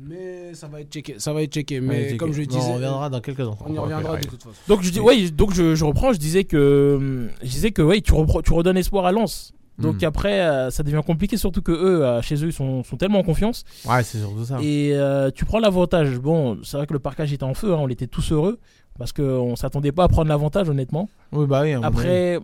mais 0.00 0.54
ça 0.54 0.66
va 0.68 0.80
être 0.80 0.92
checké. 0.92 1.16
Ça 1.18 1.32
va 1.32 1.42
être 1.42 1.52
checké. 1.52 1.80
Mais 1.80 2.16
comme 2.16 2.32
je 2.32 2.42
disais, 2.42 2.60
on 2.70 2.74
reviendra 2.74 3.10
dans 3.10 3.20
quelques 3.20 3.40
instants. 3.40 3.64
on 3.68 3.74
y 3.74 3.78
reviendra 3.78 4.16
de 4.16 4.26
toute 4.26 4.42
façon. 4.42 4.54
Donc 4.68 4.82
je 4.82 4.90
dis, 4.90 5.00
ouais, 5.00 5.30
donc 5.30 5.52
je, 5.54 5.74
je 5.74 5.84
reprends, 5.84 6.12
je 6.12 6.18
disais 6.18 6.44
que, 6.44 7.28
je 7.42 7.48
disais 7.48 7.70
que, 7.72 7.82
ouais, 7.82 8.00
tu, 8.00 8.12
reprends- 8.14 8.42
tu 8.42 8.52
redonnes 8.52 8.76
espoir 8.78 9.06
à 9.06 9.12
Lens. 9.12 9.52
Donc 9.78 10.00
Hmm. 10.00 10.06
après, 10.06 10.40
euh, 10.40 10.70
ça 10.70 10.82
devient 10.82 11.02
compliqué, 11.06 11.36
surtout 11.36 11.60
que 11.60 11.70
eux, 11.72 12.02
euh, 12.02 12.22
chez 12.22 12.36
eux, 12.42 12.46
ils 12.48 12.52
sont, 12.52 12.82
sont 12.82 12.96
tellement 12.96 13.18
en 13.18 13.22
confiance. 13.22 13.62
Ouais, 13.86 14.02
c'est 14.02 14.18
surtout 14.18 14.42
ça. 14.46 14.58
Et 14.62 14.92
euh, 14.94 15.30
tu 15.30 15.44
prends 15.44 15.58
l'avantage. 15.58 16.18
Bon, 16.18 16.56
c'est 16.64 16.78
vrai 16.78 16.86
que 16.86 16.94
le 16.94 16.98
parcage 16.98 17.30
était 17.34 17.44
en 17.44 17.52
feu, 17.52 17.74
hein, 17.74 17.78
on 17.80 17.88
était 17.88 18.06
tous 18.06 18.32
heureux 18.32 18.58
parce 18.98 19.12
qu'on 19.12 19.54
s'attendait 19.56 19.92
pas 19.92 20.04
à 20.04 20.08
prendre 20.08 20.28
l'avantage, 20.30 20.70
honnêtement. 20.70 21.10
Oui, 21.32 21.44
bah 21.46 21.60
oui. 21.62 21.74
Après, 21.74 22.40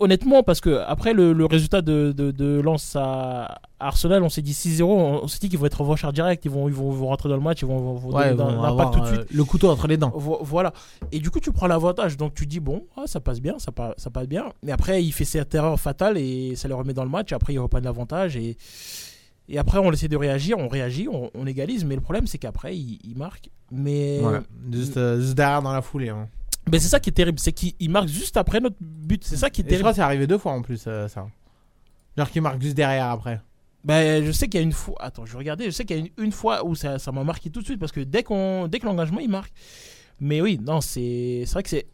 honnêtement, 0.00 0.42
parce 0.42 0.60
que 0.60 0.80
après 0.86 1.12
le, 1.12 1.32
le 1.32 1.44
résultat 1.46 1.82
de, 1.82 2.12
de, 2.16 2.30
de 2.30 2.60
Lens 2.60 2.96
à 2.96 3.60
Arsenal, 3.80 4.22
on 4.22 4.28
s'est 4.28 4.42
dit 4.42 4.52
6-0, 4.52 4.82
on, 4.84 5.26
s'est 5.26 5.38
dit 5.40 5.48
qu'ils 5.48 5.58
vont 5.58 5.66
être 5.66 5.80
revanchards 5.80 6.12
direct, 6.12 6.44
ils 6.44 6.50
vont, 6.50 6.68
ils, 6.68 6.74
vont, 6.74 7.06
rentrer 7.06 7.28
dans 7.28 7.36
le 7.36 7.42
match, 7.42 7.62
ils 7.62 7.66
vont, 7.66 7.78
vont, 7.78 7.94
vont 7.94 8.10
Ouais, 8.16 8.34
donner 8.34 8.56
tout 8.92 9.00
de 9.00 9.06
suite. 9.06 9.20
euh, 9.20 9.24
le 9.32 9.44
couteau 9.44 9.70
entre 9.70 9.88
les 9.88 9.96
dents. 9.96 10.12
Vo- 10.14 10.38
Voilà. 10.42 10.72
Et 11.10 11.18
du 11.18 11.30
coup, 11.30 11.40
tu 11.40 11.50
prends 11.52 11.66
l'avantage. 11.66 12.16
Donc, 12.16 12.34
tu 12.34 12.46
dis, 12.46 12.60
bon, 12.60 12.84
ah, 12.96 13.02
ça 13.06 13.18
passe 13.20 13.40
bien, 13.40 13.58
ça, 13.58 13.72
pa- 13.72 13.94
ça 13.96 14.08
passe 14.10 14.28
bien. 14.28 14.52
Mais 14.62 14.70
après, 14.72 15.02
il 15.02 15.10
fait 15.12 15.24
cette 15.24 15.54
erreur 15.54 15.78
fatale 15.80 16.16
et 16.16 16.54
ça 16.54 16.68
le 16.68 16.74
remet 16.74 16.94
dans 16.94 17.04
le 17.04 17.10
match. 17.10 17.32
Après, 17.32 17.52
il 17.54 17.58
reprend 17.58 17.80
l'avantage. 17.80 18.36
Et, 18.36 18.56
et 19.48 19.58
après, 19.58 19.78
on 19.78 19.90
essaie 19.90 20.08
de 20.08 20.16
réagir, 20.16 20.58
on 20.58 20.68
réagit, 20.68 21.08
on, 21.10 21.30
on 21.34 21.46
égalise. 21.46 21.84
Mais 21.84 21.96
le 21.96 22.00
problème, 22.02 22.26
c'est 22.28 22.38
qu'après, 22.38 22.76
il, 22.76 23.00
il 23.04 23.16
marque. 23.16 23.50
Mais, 23.72 24.20
Ouais, 24.22 24.38
juste, 24.72 24.96
euh, 24.96 25.20
juste 25.20 25.34
derrière 25.34 25.60
dans 25.62 25.72
la 25.72 25.82
foulée. 25.82 26.10
Hein. 26.10 26.28
Mais 26.72 26.78
c'est 26.80 26.88
ça 26.88 26.98
qui 26.98 27.10
est 27.10 27.12
terrible. 27.12 27.38
C'est 27.38 27.52
qu'il 27.52 27.74
il 27.78 27.90
marque 27.90 28.08
juste 28.08 28.36
après 28.36 28.58
notre 28.58 28.76
but. 28.80 29.22
C'est 29.24 29.36
ça 29.36 29.50
qui 29.50 29.60
est 29.60 29.64
Et 29.64 29.66
je 29.66 29.68
terrible. 29.68 29.82
crois 29.82 29.92
que 29.92 29.96
c'est 29.96 30.02
arrivé 30.02 30.26
deux 30.26 30.38
fois 30.38 30.52
en 30.52 30.62
plus, 30.62 30.82
euh, 30.88 31.06
ça. 31.06 31.26
Genre 32.16 32.30
qu'il 32.30 32.42
marque 32.42 32.60
juste 32.60 32.74
derrière 32.76 33.10
après. 33.10 33.40
Ben, 33.84 34.24
je 34.24 34.30
sais 34.32 34.46
qu'il 34.48 34.60
y 34.60 34.62
a 34.62 34.64
une 34.64 34.72
fois. 34.72 34.94
Attends, 35.00 35.26
je 35.26 35.32
vais 35.32 35.38
regarder. 35.38 35.66
Je 35.66 35.70
sais 35.70 35.84
qu'il 35.84 35.96
y 35.96 36.00
a 36.00 36.02
une, 36.02 36.24
une 36.24 36.32
fois 36.32 36.64
où 36.64 36.74
ça 36.74 36.98
ça 36.98 37.12
m'a 37.12 37.24
marqué 37.24 37.50
tout 37.50 37.60
de 37.60 37.64
suite 37.66 37.78
parce 37.78 37.92
que 37.92 38.00
dès, 38.00 38.22
qu'on, 38.22 38.66
dès 38.68 38.78
que 38.78 38.86
l'engagement 38.86 39.20
il 39.20 39.30
marque. 39.30 39.52
Mais 40.20 40.40
oui, 40.40 40.58
non, 40.62 40.80
c'est, 40.80 41.44
vrai 41.52 41.62
que 41.62 41.68
c'est. 41.68 41.86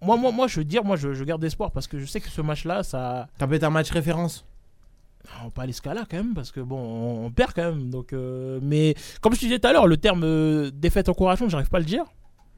Moi, 0.00 0.16
moi, 0.16 0.32
moi, 0.32 0.46
je 0.48 0.60
veux 0.60 0.64
dire, 0.64 0.84
moi, 0.84 0.96
je, 0.96 1.12
je 1.14 1.22
garde 1.24 1.42
espoir 1.44 1.70
parce 1.70 1.86
que 1.86 1.98
je 1.98 2.06
sais 2.06 2.20
que 2.20 2.28
ce 2.28 2.40
match-là, 2.40 2.82
ça. 2.82 3.28
T'as 3.38 3.46
peut-être 3.46 3.64
un 3.64 3.70
match 3.70 3.90
référence 3.90 4.46
On 5.44 5.50
peut 5.50 5.60
aller 5.62 5.72
ce 5.72 5.82
cas-là 5.82 6.04
quand 6.10 6.16
même 6.16 6.34
parce 6.34 6.50
que 6.50 6.60
bon, 6.60 6.78
on, 6.78 7.26
on 7.26 7.30
perd 7.30 7.52
quand 7.54 7.62
même. 7.72 7.90
Donc, 7.90 8.12
euh, 8.12 8.58
mais 8.62 8.94
comme 9.20 9.34
je 9.34 9.40
te 9.40 9.44
disais 9.44 9.58
tout 9.58 9.68
à 9.68 9.72
l'heure, 9.72 9.86
le 9.86 9.96
terme 9.98 10.22
euh, 10.24 10.70
défaite 10.72 11.08
encourageante, 11.10 11.50
j'arrive 11.50 11.68
pas 11.68 11.76
à 11.76 11.80
le 11.80 11.86
dire. 11.86 12.04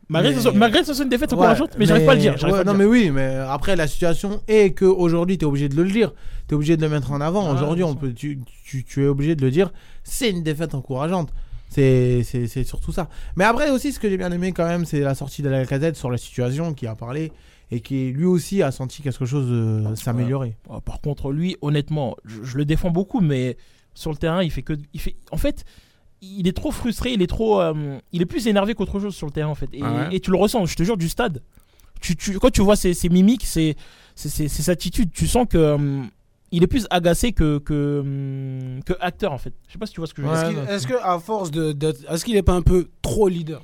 Malgré, 0.09 0.31
Mais- 0.31 0.37
que 0.37 0.41
ce 0.43 0.49
soit, 0.51 0.57
malgré 0.59 0.81
que 0.81 0.87
ce 0.87 0.95
soit 0.95 1.03
une 1.05 1.11
défaite 1.11 1.33
Ouais, 1.33 1.39
encourageante, 1.39 1.71
mais, 1.79 1.87
j'arrive 1.87 2.07
pas 2.07 2.13
à 2.13 2.15
le 2.15 2.21
dire. 2.21 2.35
ouais, 2.35 2.39
pas 2.39 2.49
non, 2.49 2.57
le 2.59 2.65
dire. 2.65 2.75
mais 2.75 2.85
oui, 2.85 3.11
mais 3.11 3.35
après, 3.49 3.75
la 3.75 3.89
situation 3.89 4.41
est 4.47 4.71
que 4.71 4.85
aujourd'hui, 4.85 5.37
t'es 5.37 5.47
obligé 5.47 5.69
de 5.69 5.75
le 5.83 5.91
dire. 5.91 6.13
T'es 6.47 6.55
obligé 6.55 6.77
de 6.77 6.83
le 6.83 6.89
mettre 6.89 7.11
en 7.11 7.21
avant. 7.21 7.49
Ah, 7.49 7.53
aujourd'hui, 7.55 7.83
on 7.83 7.97
peut, 7.97 8.13
tu, 8.13 8.39
tu, 8.65 8.85
tu 8.85 9.03
es 9.05 9.09
obligé 9.09 9.35
de 9.35 9.43
le 9.43 9.51
dire. 9.51 9.73
C'est 10.05 10.31
une 10.31 10.45
défaite 10.45 10.75
encourageante. 10.77 11.31
C'est 11.69 12.23
c'est- 12.23 12.47
c'est 12.47 12.63
surtout 12.63 12.93
ça. 12.93 13.09
Mais 13.35 13.43
après 13.45 13.71
aussi, 13.71 13.93
ce 13.93 13.99
que 13.99 14.09
j'ai 14.09 14.17
bien 14.17 14.31
aimé 14.31 14.53
quand 14.53 14.67
même, 14.67 14.85
c'est 14.85 15.01
la 15.01 15.17
sortie 15.17 15.43
de 15.43 15.49
la 15.49 15.67
casette 15.67 15.97
sur 15.97 16.11
la 16.13 16.19
situation 16.19 16.73
qui 16.73 16.87
a 16.87 16.95
parlé 16.95 17.33
et 17.73 17.81
qui 17.81 18.13
lui 18.13 18.27
aussi 18.27 18.63
a 18.63 18.71
senti 18.71 19.03
quelque 19.03 19.25
chose 19.27 19.49
euh, 19.51 19.97
s'améliorer. 19.97 20.55
Oh, 20.71 20.81
par 20.81 21.01
contre, 21.01 21.33
lui, 21.33 21.57
honnêtement, 21.63 22.17
je, 22.25 22.45
je 22.45 22.57
le 22.59 22.65
défends 22.65 22.91
beaucoup, 22.91 23.21
mais 23.21 23.57
sur 23.95 24.13
le 24.13 24.17
terrain, 24.17 24.45
il 24.45 24.53
fait 24.53 24.63
que. 24.63 24.75
Il 24.95 25.01
fait, 25.01 25.17
en 25.33 25.37
fait, 25.37 25.65
il 26.23 26.47
est 26.49 26.57
trop 26.57 26.71
frustré, 26.71 27.13
il 27.13 27.23
est 27.23 27.27
trop. 27.27 27.61
euh, 27.61 27.99
il 28.13 28.23
est 28.23 28.27
plus 28.27 28.47
énervé 28.47 28.75
qu'autre 28.75 28.99
chose 29.01 29.15
sur 29.15 29.27
le 29.27 29.33
terrain, 29.33 29.51
en 29.51 29.55
fait. 29.55 29.69
Et, 29.73 29.81
Ah 29.83 29.93
ouais 30.09 30.17
et 30.17 30.21
tu 30.21 30.31
le 30.31 30.37
ressens, 30.37 30.65
je 30.67 30.75
te 30.77 30.83
jure, 30.83 30.97
du 30.97 31.09
stade. 31.09 31.43
Tu, 32.01 32.15
tu- 32.17 32.39
quand 32.39 32.51
tu 32.51 32.61
vois 32.63 32.77
ses, 32.77 32.95
ses 32.95 33.09
mimiques, 33.09 33.45
ses, 33.45 33.77
ses, 34.15 34.29
ses- 34.29 34.49
ses 34.49 34.71
attitudes, 34.71 35.11
tu 35.13 35.27
sens 35.27 35.47
que. 35.49 35.57
euh, 35.59 36.03
il 36.53 36.63
est 36.63 36.69
plus 36.69 36.87
agacé 36.91 37.33
que, 37.33 37.59
que, 37.59 38.01
hum, 38.01 38.83
que 38.85 38.93
acteur, 39.01 39.33
en 39.33 39.39
fait. 39.39 39.53
Je 39.67 39.73
sais 39.73 39.79
pas 39.79 39.87
si 39.87 39.93
tu 39.95 40.01
vois 40.01 40.07
ce 40.07 40.15
que 40.15 40.23
je 40.23 40.27
veux 40.29 40.33
Ouais, 40.33 40.39
dire. 40.39 40.49
Est-ce 40.71 40.87
qu'il- 40.87 40.95
non, 40.95 41.01
Est-ce 41.01 41.03
que 41.05 41.09
à 41.15 41.19
force 41.19 41.51
de, 41.51 41.73
d'être- 41.73 42.05
est-ce 42.11 42.25
qu'il 42.25 42.37
est 42.37 42.43
pas 42.43 42.53
un 42.55 42.63
peu 42.63 42.89
trop 43.03 43.29
leader? 43.29 43.63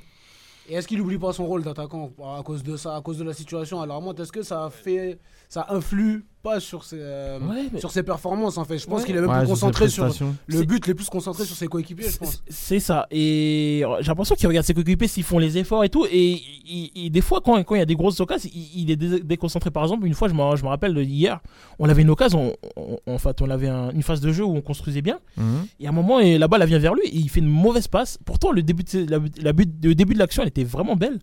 Et 0.69 0.75
est-ce 0.75 0.87
qu'il 0.87 0.99
oublie 1.01 1.17
pas 1.17 1.31
son 1.33 1.45
rôle 1.45 1.63
d'attaquant 1.63 2.11
à 2.37 2.41
cause 2.43 2.61
de 2.63 2.75
ça, 2.77 2.95
à 2.95 3.01
cause 3.01 3.17
de 3.17 3.23
la 3.23 3.33
situation 3.33 3.81
alarmante 3.81 4.19
Est-ce 4.19 4.31
que 4.33 4.43
ça 4.43 4.69
fait, 4.69 5.17
ça 5.49 5.65
influe 5.69 6.25
pas 6.43 6.59
sur 6.59 6.83
ses, 6.83 6.97
euh, 6.99 7.39
Ouais, 7.39 7.69
mais- 7.71 7.79
sur 7.79 7.89
ses 7.89 8.03
performances 8.03 8.57
en 8.57 8.65
fait 8.65 8.77
Je 8.77 8.85
pense 8.85 8.99
Ouais. 8.99 9.05
qu'il 9.07 9.15
est 9.15 9.21
même 9.21 9.29
Ouais, 9.29 9.39
plus 9.39 9.47
concentré 9.47 9.87
sur 9.87 10.05
le 10.47 10.63
but, 10.63 10.83
il 10.85 10.91
est 10.91 10.93
plus 10.93 11.09
concentré 11.09 11.45
sur 11.45 11.55
ses 11.55 11.67
coéquipiers, 11.67 12.05
je 12.07 12.11
C'est- 12.11 12.19
pense. 12.19 12.43
C'est 12.49 12.79
ça. 12.81 13.07
Et 13.11 13.83
j'ai 14.01 14.07
l'impression 14.07 14.35
qu'il 14.35 14.47
regarde 14.47 14.65
ses 14.65 14.73
coéquipiers 14.73 15.07
s'ils 15.07 15.23
font 15.23 15.39
les 15.39 15.57
efforts 15.57 15.85
et 15.85 15.89
tout. 15.89 16.05
Et 16.11 16.41
il- 16.65 16.91
il- 16.95 17.09
des 17.09 17.21
fois, 17.21 17.39
quand, 17.43 17.63
quand 17.63 17.75
il 17.75 17.79
y 17.79 17.81
a 17.81 17.85
des 17.85 17.95
grosses 17.95 18.19
occasions, 18.19 18.49
il, 18.53 18.81
il 18.81 18.91
est 18.91 18.95
dé- 18.97 19.21
déconcentré. 19.21 19.71
Par 19.71 19.83
exemple, 19.83 20.05
une 20.05 20.13
fois, 20.13 20.27
je 20.27 20.33
me, 20.33 20.55
je 20.57 20.63
me 20.63 20.67
rappelle 20.67 20.97
hier, 20.97 21.39
on 21.79 21.87
avait 21.87 22.01
une 22.01 22.09
occasion, 22.09 22.53
on, 22.75 22.99
on- 23.07 23.13
en 23.13 23.17
fait, 23.17 23.41
on 23.41 23.49
avait 23.49 23.69
un- 23.69 23.91
une 23.91 24.03
phase 24.03 24.19
de 24.19 24.31
jeu 24.33 24.43
où 24.43 24.53
on 24.53 24.61
construisait 24.61 25.01
bien. 25.01 25.19
Mhm. 25.37 25.65
Et 25.79 25.85
à 25.87 25.89
un 25.89 25.93
moment, 25.93 26.19
et 26.19 26.37
la 26.37 26.49
balle 26.49 26.61
elle 26.61 26.67
vient 26.67 26.79
vers 26.79 26.93
lui 26.93 27.05
et 27.07 27.15
il 27.15 27.29
fait 27.29 27.39
une 27.39 27.47
mauvaise 27.47 27.87
passe. 27.87 28.19
Pourtant, 28.25 28.51
le 28.51 28.61
début 28.63 28.83
de, 28.83 29.09
la, 29.09 29.19
la 29.41 29.53
but- 29.53 29.71
le 29.81 29.95
début 29.95 30.13
de 30.13 30.19
l'action, 30.19 30.41
elle 30.41 30.49
était 30.49 30.65
vraiment 30.65 30.97
belle. 30.97 31.19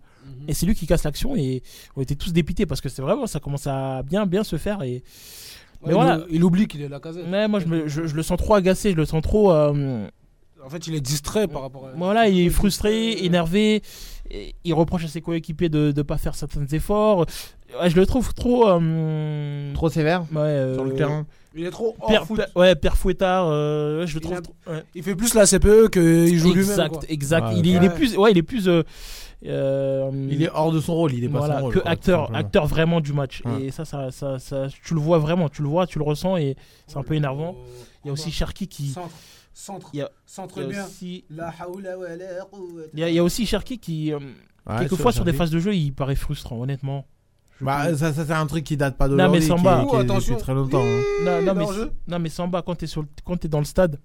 Et 0.48 0.54
c'est 0.54 0.66
lui 0.66 0.74
qui 0.74 0.86
casse 0.86 1.04
l'action 1.04 1.36
et 1.36 1.62
on 1.96 2.02
était 2.02 2.14
tous 2.16 2.32
dépités 2.32 2.66
parce 2.66 2.80
que 2.80 2.88
c'est 2.88 3.02
vraiment, 3.02 3.26
ça 3.26 3.40
commence 3.40 3.66
à 3.66 4.02
bien, 4.02 4.26
bien 4.26 4.44
se 4.44 4.56
faire. 4.56 4.82
Et... 4.82 5.02
Mais 5.82 5.88
Ouais, 5.88 5.94
voilà. 5.94 6.20
il, 6.28 6.36
il 6.36 6.44
oublie 6.44 6.66
qu'il 6.66 6.82
est 6.82 6.88
la 6.88 7.00
casette. 7.00 7.24
Mais 7.28 7.48
moi, 7.48 7.58
je, 7.60 7.66
me- 7.66 7.88
je- 7.88 8.06
je 8.06 8.14
le 8.14 8.22
sens 8.22 8.36
trop 8.38 8.54
agacé, 8.54 8.90
je 8.92 8.96
le 8.96 9.04
sens 9.06 9.22
trop. 9.22 9.50
euh, 9.52 10.06
En 10.64 10.68
fait, 10.68 10.86
il 10.86 10.94
est 10.94 11.00
distrait 11.00 11.48
par 11.48 11.62
rapport 11.62 11.86
à. 11.86 11.92
Voilà, 11.96 12.28
il 12.28 12.38
est 12.46 12.50
frustré, 12.50 13.24
énervé. 13.24 13.82
et 14.30 14.54
Il 14.64 14.74
reproche 14.74 15.04
à 15.04 15.08
ses 15.08 15.22
coéquipiers 15.22 15.68
de 15.70 15.92
ne 15.96 16.02
pas 16.02 16.18
faire 16.18 16.34
certains 16.34 16.66
efforts. 16.66 17.24
Ouais, 17.80 17.88
je 17.88 17.96
le 17.96 18.04
trouve 18.04 18.34
trop. 18.34 18.68
euh, 18.68 19.72
Trop 19.74 19.88
sévère 19.88 20.22
ouais, 20.32 20.38
euh, 20.38 20.74
sur 20.74 20.84
le 20.84 20.94
terrain. 20.94 21.24
Il 21.56 21.64
est 21.64 21.70
trop 21.70 21.96
Père, 22.06 22.26
foot. 22.26 22.36
père- 22.36 22.48
ouais, 22.56 22.74
père 22.76 22.96
fouettard. 22.96 23.46
euh, 23.48 24.06
je 24.06 24.14
le 24.14 24.20
Il 24.20 24.22
trouve. 24.22 24.36
a- 24.36 24.40
trop- 24.42 24.54
ouais. 24.68 24.82
Il 24.94 25.02
fait 25.02 25.16
plus 25.16 25.34
la 25.34 25.46
CPE 25.46 25.88
qu'il 25.90 26.38
joue 26.38 26.52
lui-même. 26.52 26.70
Exact, 26.70 26.88
quoi. 26.90 27.02
exact. 27.08 27.46
Ouais, 27.46 27.54
il, 27.58 27.68
est, 27.68 27.84
il 27.84 27.90
plus. 27.90 28.16
Ouais, 28.16 28.30
il 28.32 28.38
est 28.38 28.42
plus. 28.42 28.68
Euh, 29.46 30.10
Il 30.30 30.42
est 30.42 30.50
hors 30.50 30.70
de 30.72 30.80
son 30.80 30.94
rôle, 30.94 31.12
il 31.14 31.24
est 31.24 31.28
pas 31.28 31.38
voilà, 31.38 31.58
son 31.58 31.64
rôle. 31.64 31.74
que 31.74 31.78
quoi, 31.80 31.90
acteur, 31.90 32.34
acteur 32.34 32.66
vraiment 32.66 33.00
du 33.00 33.12
match. 33.12 33.42
Ouais. 33.44 33.64
Et 33.64 33.70
ça, 33.70 33.84
ça, 33.84 34.10
ça, 34.10 34.38
ça, 34.38 34.66
tu 34.84 34.94
le 34.94 35.00
vois 35.00 35.18
vraiment, 35.18 35.48
tu 35.48 35.62
le 35.62 35.68
vois, 35.68 35.86
tu 35.86 35.98
le 35.98 36.04
ressens 36.04 36.36
et 36.36 36.56
c'est 36.86 36.96
un 36.98 37.02
peu 37.02 37.14
énervant. 37.14 37.56
Il 38.04 38.08
y 38.08 38.10
a 38.10 38.12
aussi 38.12 38.30
Cherki 38.30 38.68
qui. 38.68 38.88
Centre, 38.90 39.10
centre, 39.52 39.90
Il 39.92 39.98
y 39.98 40.02
a, 40.02 40.10
centre 40.26 40.54
il 40.58 40.62
y 40.62 40.66
a 40.66 40.68
bien. 40.68 40.84
aussi, 40.84 41.24
il 41.30 41.36
y 41.36 43.02
a, 43.02 43.08
il 43.08 43.14
y 43.14 43.18
a 43.18 43.24
aussi 43.24 43.46
Cherki 43.46 43.78
qui, 43.78 44.12
euh, 44.12 44.18
Ouais, 44.66 44.78
quelquefois 44.80 45.12
sur 45.12 45.24
des 45.24 45.32
phases 45.32 45.50
de 45.50 45.58
jeu, 45.58 45.74
il 45.74 45.92
paraît 45.92 46.14
frustrant, 46.16 46.60
honnêtement. 46.60 47.06
Bah, 47.62 47.94
ça, 47.96 48.12
ça 48.12 48.24
c'est 48.24 48.32
un 48.32 48.46
truc 48.46 48.64
qui 48.64 48.76
date 48.76 48.96
pas 48.96 49.06
Non, 49.08 49.16
d'aujourd'hui. 49.16 49.40
mais 49.40 49.46
Samba. 49.46 49.84
qui 50.20 50.36
très 50.36 50.54
longtemps. 50.54 50.82
hein. 50.82 51.02
Non, 51.24 51.42
non, 51.42 51.54
mais, 51.54 51.66
non, 52.08 52.18
mais 52.18 52.28
Samba, 52.30 52.62
quand 52.62 52.74
t'es 52.74 52.86
sur 52.86 53.02
le- 53.02 53.08
quand 53.24 53.36
t'es 53.36 53.48
dans 53.48 53.58
le 53.58 53.64
stade. 53.66 53.98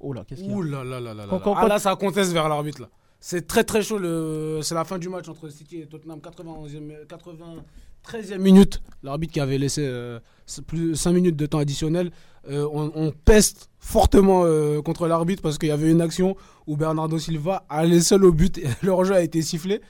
Oh 0.00 0.12
là, 0.12 0.22
qu'est-ce 0.26 0.40
qu'il 0.42 0.50
y 0.50 0.52
a 0.52 0.56
Ouh 0.56 0.62
là 0.62 0.84
là 0.84 1.00
là 1.00 1.14
là 1.14 1.14
là. 1.14 1.26
Quand- 1.28 1.36
là. 1.36 1.40
quand- 1.44 1.54
Ah 1.56 1.60
quand- 1.62 1.68
là, 1.68 1.78
ça 1.78 1.96
conteste 1.96 2.32
vers 2.32 2.48
l'arbitre 2.48 2.82
là. 2.82 2.88
C'est 3.20 3.46
très 3.46 3.64
très 3.64 3.82
chaud. 3.82 3.98
Le... 3.98 4.60
C'est 4.62 4.74
la 4.74 4.84
fin 4.84 4.98
du 4.98 5.08
match 5.08 5.28
entre 5.28 5.48
City 5.50 5.82
et 5.82 5.86
Tottenham. 5.86 6.18
91e, 6.18 7.06
93e 7.06 8.38
minute. 8.38 8.82
L'arbitre 9.02 9.34
qui 9.34 9.40
avait 9.40 9.58
laissé 9.58 9.82
euh, 9.84 10.18
plus 10.66 10.96
5 10.96 11.12
minutes 11.12 11.36
de 11.36 11.46
temps 11.46 11.58
additionnel. 11.58 12.10
Euh, 12.48 12.66
on, 12.72 12.90
on 12.94 13.12
peste 13.12 13.68
fortement 13.78 14.42
euh, 14.44 14.80
contre 14.80 15.06
l'arbitre 15.06 15.42
parce 15.42 15.58
qu'il 15.58 15.68
y 15.68 15.72
avait 15.72 15.90
une 15.90 16.00
action 16.00 16.34
où 16.66 16.78
Bernardo 16.78 17.18
Silva 17.18 17.64
allait 17.68 18.00
seul 18.00 18.24
au 18.24 18.32
but 18.32 18.56
et 18.56 18.66
le 18.82 18.90
hors-jeu 18.90 19.14
a 19.14 19.20
été 19.20 19.42
sifflé. 19.42 19.82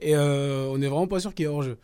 Et 0.00 0.16
on 0.16 0.78
n'est 0.78 0.86
vraiment 0.86 1.08
pas 1.08 1.18
sûr 1.20 1.34
qu'il 1.34 1.44
y 1.44 1.48
ait 1.48 1.52
hors-jeu. 1.52 1.76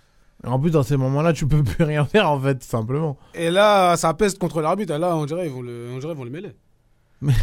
En 0.47 0.59
plus, 0.59 0.71
dans 0.71 0.83
ces 0.83 0.97
moments-là, 0.97 1.33
tu 1.33 1.47
peux 1.47 1.63
plus 1.65 1.85
rien 1.85 2.05
faire 2.05 2.31
en 2.31 2.41
fait, 2.41 2.63
simplement. 2.63 3.17
Et 3.35 3.51
là, 3.51 3.97
ça 3.97 4.15
peste 4.15 4.39
contre 4.39 4.61
l'arbitre. 4.61 4.97
Là, 4.97 5.17
on 5.17 5.27
dirait 5.27 5.47
ils 5.47 5.53
vont 5.53 5.63
le, 5.63 5.89
on 5.95 5.99
dirait, 5.99 6.13
ils 6.13 6.17
vont 6.17 6.25
le 6.25 6.31
mêler. 6.31 6.53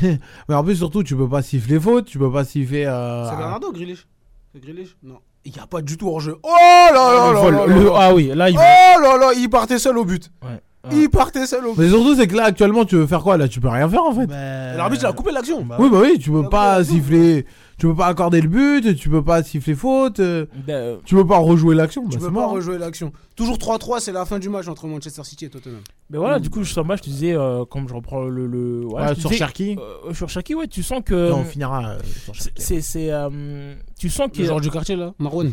Mais, 0.01 0.19
mais 0.47 0.55
en 0.55 0.63
plus, 0.63 0.75
surtout, 0.75 1.03
tu 1.03 1.15
peux 1.15 1.27
pas 1.29 1.41
siffler 1.41 1.79
faute, 1.79 2.05
tu 2.05 2.17
peux 2.19 2.31
pas 2.31 2.43
siffler. 2.43 2.85
euh, 2.85 3.29
C'est 3.29 3.35
Bernardo 3.37 3.73
C'est 3.73 4.61
Grealish 4.61 4.95
Non. 5.03 5.17
Il 5.43 5.51
n'y 5.53 5.59
a 5.59 5.65
pas 5.65 5.81
du 5.81 5.97
tout 5.97 6.07
hors-jeu. 6.07 6.37
Oh 6.43 6.49
là 6.49 6.91
là 6.93 7.31
Le 7.31 7.33
là 7.33 7.51
là 7.51 7.65
là 7.67 7.83
là. 7.83 7.91
Ah 7.95 8.13
oui, 8.13 8.31
là, 8.35 8.49
il 8.49 8.55
Oh 8.57 9.01
là 9.01 9.17
là, 9.17 9.31
il 9.35 9.49
partait 9.49 9.79
seul 9.79 9.97
au 9.97 10.05
but. 10.05 10.31
Ouais. 10.43 10.59
Il 10.91 11.09
partait 11.09 11.45
seul 11.47 11.65
au 11.65 11.73
Mais 11.77 11.89
surtout, 11.89 12.15
c'est 12.15 12.27
que 12.27 12.35
là, 12.35 12.45
actuellement, 12.45 12.85
tu 12.85 12.95
veux 12.95 13.07
faire 13.07 13.21
quoi? 13.23 13.37
Là, 13.37 13.47
tu 13.47 13.59
peux 13.59 13.67
rien 13.69 13.87
faire 13.89 14.03
en 14.03 14.13
fait. 14.13 14.27
Bah, 14.27 14.73
L'arbitre 14.75 15.03
il 15.03 15.07
a 15.07 15.13
coupé 15.13 15.31
l'action. 15.31 15.63
bah, 15.63 15.77
Oui, 15.79 15.89
bah 15.91 15.99
oui, 16.01 16.17
tu 16.19 16.29
peux 16.31 16.43
Ah, 16.45 16.49
pas 16.49 16.77
ouais, 16.79 16.83
siffler. 16.83 17.45
Tu 17.81 17.87
peux 17.87 17.95
pas 17.95 18.05
accorder 18.05 18.41
le 18.41 18.47
but, 18.47 18.95
tu 18.95 19.09
peux 19.09 19.23
pas 19.23 19.41
siffler 19.41 19.73
faute, 19.73 20.19
euh, 20.19 20.45
bah, 20.67 20.73
euh, 20.73 20.97
tu 21.03 21.15
peux 21.15 21.25
pas 21.25 21.39
rejouer 21.39 21.73
l'action. 21.73 22.03
Tu 22.07 22.19
bah, 22.19 22.27
peux 22.27 22.31
pas 22.33 22.41
mort. 22.41 22.51
rejouer 22.51 22.77
l'action. 22.77 23.11
Toujours 23.35 23.57
3-3, 23.57 23.99
c'est 23.99 24.11
la 24.11 24.23
fin 24.23 24.37
du 24.37 24.49
match 24.49 24.67
entre 24.67 24.85
Manchester 24.85 25.23
City 25.23 25.45
et 25.45 25.49
Tottenham. 25.49 25.79
mais 26.11 26.19
voilà, 26.19 26.37
du 26.37 26.51
coup, 26.51 26.63
sur 26.63 26.85
moi, 26.85 26.95
je 26.95 27.01
te 27.01 27.09
disais, 27.09 27.33
euh, 27.33 27.65
comme 27.65 27.89
je 27.89 27.95
reprends 27.95 28.21
le. 28.21 28.45
le 28.45 28.85
Ouais, 28.85 29.15
sur 29.15 29.31
disais, 29.31 29.37
Cherki. 29.39 29.77
euh, 29.79 30.13
sur 30.13 30.29
Cherki, 30.29 30.53
ouais, 30.53 30.67
tu 30.67 30.83
sens 30.83 31.01
que. 31.03 31.31
on 31.31 31.43
finira 31.43 31.93
euh, 31.93 31.99
sur 32.23 32.35
c'est- 32.55 32.81
c'est. 32.81 33.11
euh, 33.11 33.73
tu 33.97 34.09
sens 34.11 34.27
Le 34.27 34.31
qu'il. 34.31 34.45
genre 34.45 34.61
du 34.61 34.69
quartier 34.69 34.95
là, 34.95 35.15
Marwan. 35.17 35.51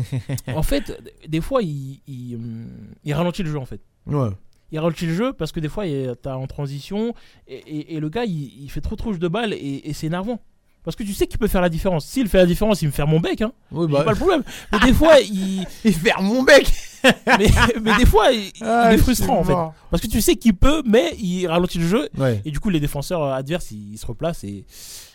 En 0.54 0.62
fait, 0.62 1.00
des 1.26 1.40
fois, 1.40 1.62
il, 1.62 2.02
il, 2.06 2.38
il 3.04 3.14
ralentit 3.14 3.42
le 3.42 3.50
jeu, 3.50 3.58
en 3.58 3.64
fait. 3.64 3.80
Ouais. 4.06 4.28
il 4.70 4.78
ralentit 4.78 5.06
le 5.06 5.14
jeu 5.14 5.32
parce 5.32 5.50
que 5.50 5.60
des 5.60 5.68
fois 5.70 5.84
t'as 6.20 6.34
en 6.36 6.46
transition 6.46 7.14
et, 7.48 7.54
et- 7.56 7.94
et 7.94 8.00
le 8.00 8.08
gars 8.08 8.24
il, 8.24 8.62
il 8.64 8.70
fait 8.70 8.80
trop 8.80 8.96
trop 8.96 9.12
de 9.14 9.28
balles 9.28 9.52
et, 9.54 9.80
et 9.88 9.92
c'est 9.94 10.06
énervant. 10.08 10.40
Parce 10.84 10.96
que 10.96 11.02
tu 11.02 11.12
sais 11.12 11.26
qu'il 11.26 11.38
peut 11.38 11.46
faire 11.48 11.60
la 11.60 11.68
différence. 11.68 12.06
S'il 12.06 12.26
fait 12.28 12.38
la 12.38 12.46
différence, 12.46 12.80
il 12.82 12.86
me 12.86 12.92
fait 12.92 13.04
mon 13.04 13.20
bec, 13.20 13.42
hein. 13.42 13.52
Oui, 13.70 13.86
bah. 13.90 14.02
pas 14.02 14.10
le 14.12 14.16
problème. 14.16 14.42
Mais 14.72 14.78
des 14.80 14.92
fois, 14.94 15.20
il, 15.20 15.66
Il 15.84 15.94
ferme 15.94 16.26
mon 16.26 16.42
bec 16.42 16.72
mais, 17.38 17.46
mais 17.82 17.96
des 17.96 18.04
fois, 18.04 18.30
il, 18.30 18.48
il 18.54 18.62
Ah, 18.62 18.92
est 18.92 18.98
frustrant 18.98 19.38
en 19.38 19.44
fait. 19.44 19.54
Parce 19.90 20.02
que 20.02 20.06
tu 20.06 20.20
sais 20.20 20.36
qu'il 20.36 20.54
peut, 20.54 20.82
mais 20.84 21.14
il 21.18 21.46
ralentit 21.46 21.78
le 21.78 21.86
jeu 21.86 22.08
Ouais. 22.18 22.42
et 22.44 22.50
du 22.50 22.60
coup 22.60 22.68
les 22.68 22.78
défenseurs 22.80 23.22
euh, 23.22 23.32
adverses 23.32 23.70
ils, 23.70 23.92
ils 23.94 23.96
se 23.98 24.04
replacent 24.04 24.44
et, 24.44 24.66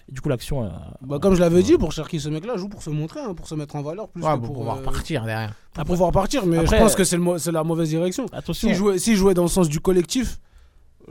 et 0.10 0.12
du 0.12 0.19
coup 0.19 0.28
l'action. 0.30 0.63
euh, 0.65 0.69
Bah, 1.01 1.19
comme 1.21 1.36
je 1.36 1.39
l'avais 1.41 1.62
dit, 1.62 1.78
pour 1.78 1.91
Cherki, 1.91 2.19
ce 2.19 2.30
mec-là 2.30 2.58
joue 2.58 2.69
pour 2.69 2.82
se 2.82 2.89
montrer, 2.89 3.19
hein, 3.19 3.36
pour 3.36 3.47
se 3.47 3.54
mettre 3.54 3.75
en 3.75 3.84
valeur, 3.84 4.08
plus 4.10 4.23
Ouais, 4.23 4.32
que 4.32 4.38
pour 4.38 4.47
pour, 4.47 4.56
pouvoir 4.58 4.78
euh, 4.78 4.82
partir 4.82 5.25
derrière. 5.25 5.54
pour 5.75 5.84
pouvoir 5.86 6.12
partir. 6.12 6.43
Mais 6.47 6.58
Après, 6.58 6.75
je 6.78 6.82
pense 6.82 6.93
euh, 6.93 6.95
que 6.97 7.04
c'est 7.04 7.17
le 7.17 7.21
mo- 7.21 7.38
c'est 7.38 7.51
la 7.51 7.63
mauvaise 7.63 7.89
direction. 7.89 8.25
Attention. 8.34 8.67
S'il 8.67 8.75
jouait, 8.75 8.97
s'il 8.97 9.15
jouait 9.15 9.36
dans 9.36 9.43
le 9.43 9.47
sens 9.49 9.69
du 9.69 9.80
collectif, 9.80 10.39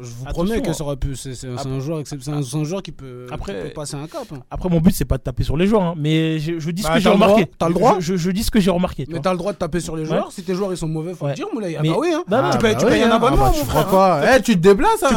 je 0.00 0.06
vous 0.06 0.24
Attention. 0.26 0.44
promets 0.44 0.62
que 0.62 0.72
ça 0.72 0.84
aurait 0.84 0.96
pu. 0.96 1.16
C'est 1.16 1.34
c'est- 1.34 1.46
c'est 1.46 1.52
Après- 1.52 1.70
un 1.70 1.80
joueur, 1.80 2.00
excep- 2.00 2.20
c'est 2.20 2.30
un, 2.30 2.42
c'est 2.42 2.56
un 2.56 2.64
joueur 2.64 2.82
qui 2.82 2.92
peut, 2.92 3.26
Après- 3.30 3.54
qui 3.54 3.60
peut 3.68 3.74
passer 3.74 3.96
un 3.96 4.06
cap. 4.06 4.22
hein. 4.32 4.38
Après 4.50 4.68
mon 4.68 4.80
but 4.80 4.92
c'est 4.94 5.04
pas 5.04 5.18
de 5.18 5.22
taper 5.22 5.42
sur 5.44 5.56
les 5.56 5.66
joueurs, 5.66 5.82
hein, 5.82 5.94
mais 5.96 6.38
je, 6.38 6.58
je 6.58 6.70
dis 6.70 6.82
ce 6.82 6.88
Bah, 6.88 6.94
que 6.94 7.00
j'ai 7.00 7.04
t'as 7.04 7.10
le 7.10 7.16
droit, 7.16 7.26
remarqué. 7.28 7.50
t'as 7.58 7.68
le 7.68 7.74
droit. 7.74 7.96
Je, 8.00 8.12
je- 8.12 8.16
je 8.16 8.30
dis 8.30 8.42
ce 8.42 8.50
que 8.50 8.60
j'ai 8.60 8.70
remarqué. 8.70 9.06
tu 9.06 9.12
Mais 9.12 9.20
t'as 9.20 9.32
le 9.32 9.38
droit 9.38 9.52
de 9.52 9.58
taper 9.58 9.80
sur 9.80 9.96
les 9.96 10.04
joueurs. 10.04 10.32
Si 10.32 10.42
tes 10.42 10.54
joueurs 10.54 10.72
ils 10.72 10.76
sont 10.76 10.88
mauvais, 10.88 11.14
faut 11.14 11.24
Ouais. 11.26 11.32
le 11.32 11.36
dire, 11.36 11.46
Moulay. 11.52 11.76
Ah 11.78 11.82
Mais- 11.82 11.88
bah 11.90 11.96
oui, 11.98 12.08
hein. 12.14 12.22
Tu 12.26 12.34
Ah, 12.34 12.56
payes, 12.60 12.74
bah 12.74 12.80
oui, 12.90 13.02
un 13.02 13.10
hein. 13.10 13.14
abonnement, 13.16 13.36
Ah, 13.44 13.44
bah, 13.44 13.52
mon 13.54 13.60
tu 13.60 13.64
frère, 13.66 13.82
feras 13.88 13.90
quoi 13.90 14.20
Eh, 14.36 14.42
tu 14.42 14.54
te 14.54 14.60
déplaces, 14.60 15.02
hein, 15.02 15.08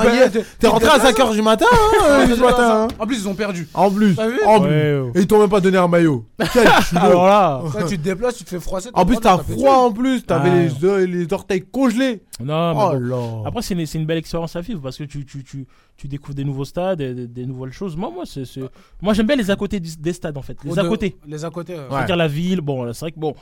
T'es 0.60 0.68
rentré 0.68 0.88
à 0.90 0.94
déplaces, 0.98 1.16
5h 1.16 1.34
du 1.34 1.42
matin, 1.42 1.66
hein, 1.72 1.78
euh, 2.10 2.86
hein. 2.86 2.88
En 3.00 3.06
plus, 3.08 3.18
ils 3.22 3.28
ont 3.28 3.34
perdu. 3.36 3.68
En 3.74 3.90
plus. 3.92 4.16
Et 4.20 5.20
ils 5.20 5.28
t'ont 5.28 5.40
même 5.40 5.50
pas 5.50 5.60
donné 5.62 5.78
un 5.78 5.88
maillot. 5.88 6.26
Alors 6.96 7.26
là, 7.26 7.62
tu 7.88 7.98
te 7.98 8.04
déplaces, 8.04 8.36
tu 8.38 8.44
te 8.44 8.50
fais 8.50 8.60
froisser. 8.60 8.90
En 8.94 9.06
plus, 9.06 9.18
t'as 9.18 9.38
froid 9.38 9.76
en 9.78 9.92
plus, 9.92 10.24
t'avais 10.24 10.70
Ah. 10.84 10.98
les, 11.06 11.34
orteils 11.34 11.62
congelés. 11.72 12.22
non, 12.40 12.74
mais 13.00 13.08
Oh. 13.12 13.44
Après, 13.46 13.62
c'est 13.62 13.74
une, 13.74 13.86
c'est 13.86 13.98
une 13.98 14.06
belle 14.06 14.18
expérience 14.18 14.56
à 14.56 14.64
parce 14.76 14.98
que 14.98 15.04
tu, 15.04 15.26
tu, 15.26 15.44
tu, 15.44 15.66
tu 15.98 16.08
découvres 16.08 16.36
des 16.36 16.44
nouveaux 16.44 16.66
stades, 16.66 17.00
des, 17.00 17.28
des- 17.28 17.46
nouvelles 17.46 17.74
choses. 17.74 17.96
Moi, 17.96 18.12
moi, 18.14 18.24
c'est, 18.26 18.46
c'est- 18.46 18.62
moi 19.02 19.14
j'aime 19.14 19.28
bien 19.28 19.36
les 19.36 19.50
à 19.52 19.56
côté 19.56 19.80
des 19.80 20.14
stades 20.14 20.38
en 20.38 20.42
fait. 20.42 20.58
Les 20.64 20.78
à 20.80 20.84
de- 20.84 20.90
côté. 20.90 21.16
Les 21.28 21.46
à 21.46 21.50
côté. 21.50 21.74
Ouais. 21.76 21.82
C'est-à-dire 21.90 22.16
la 22.18 22.28
ville. 22.28 22.62
Bon, 22.62 22.92
c'est 22.94 23.00
vrai 23.02 23.12
que 23.12 23.20
bon. 23.20 23.36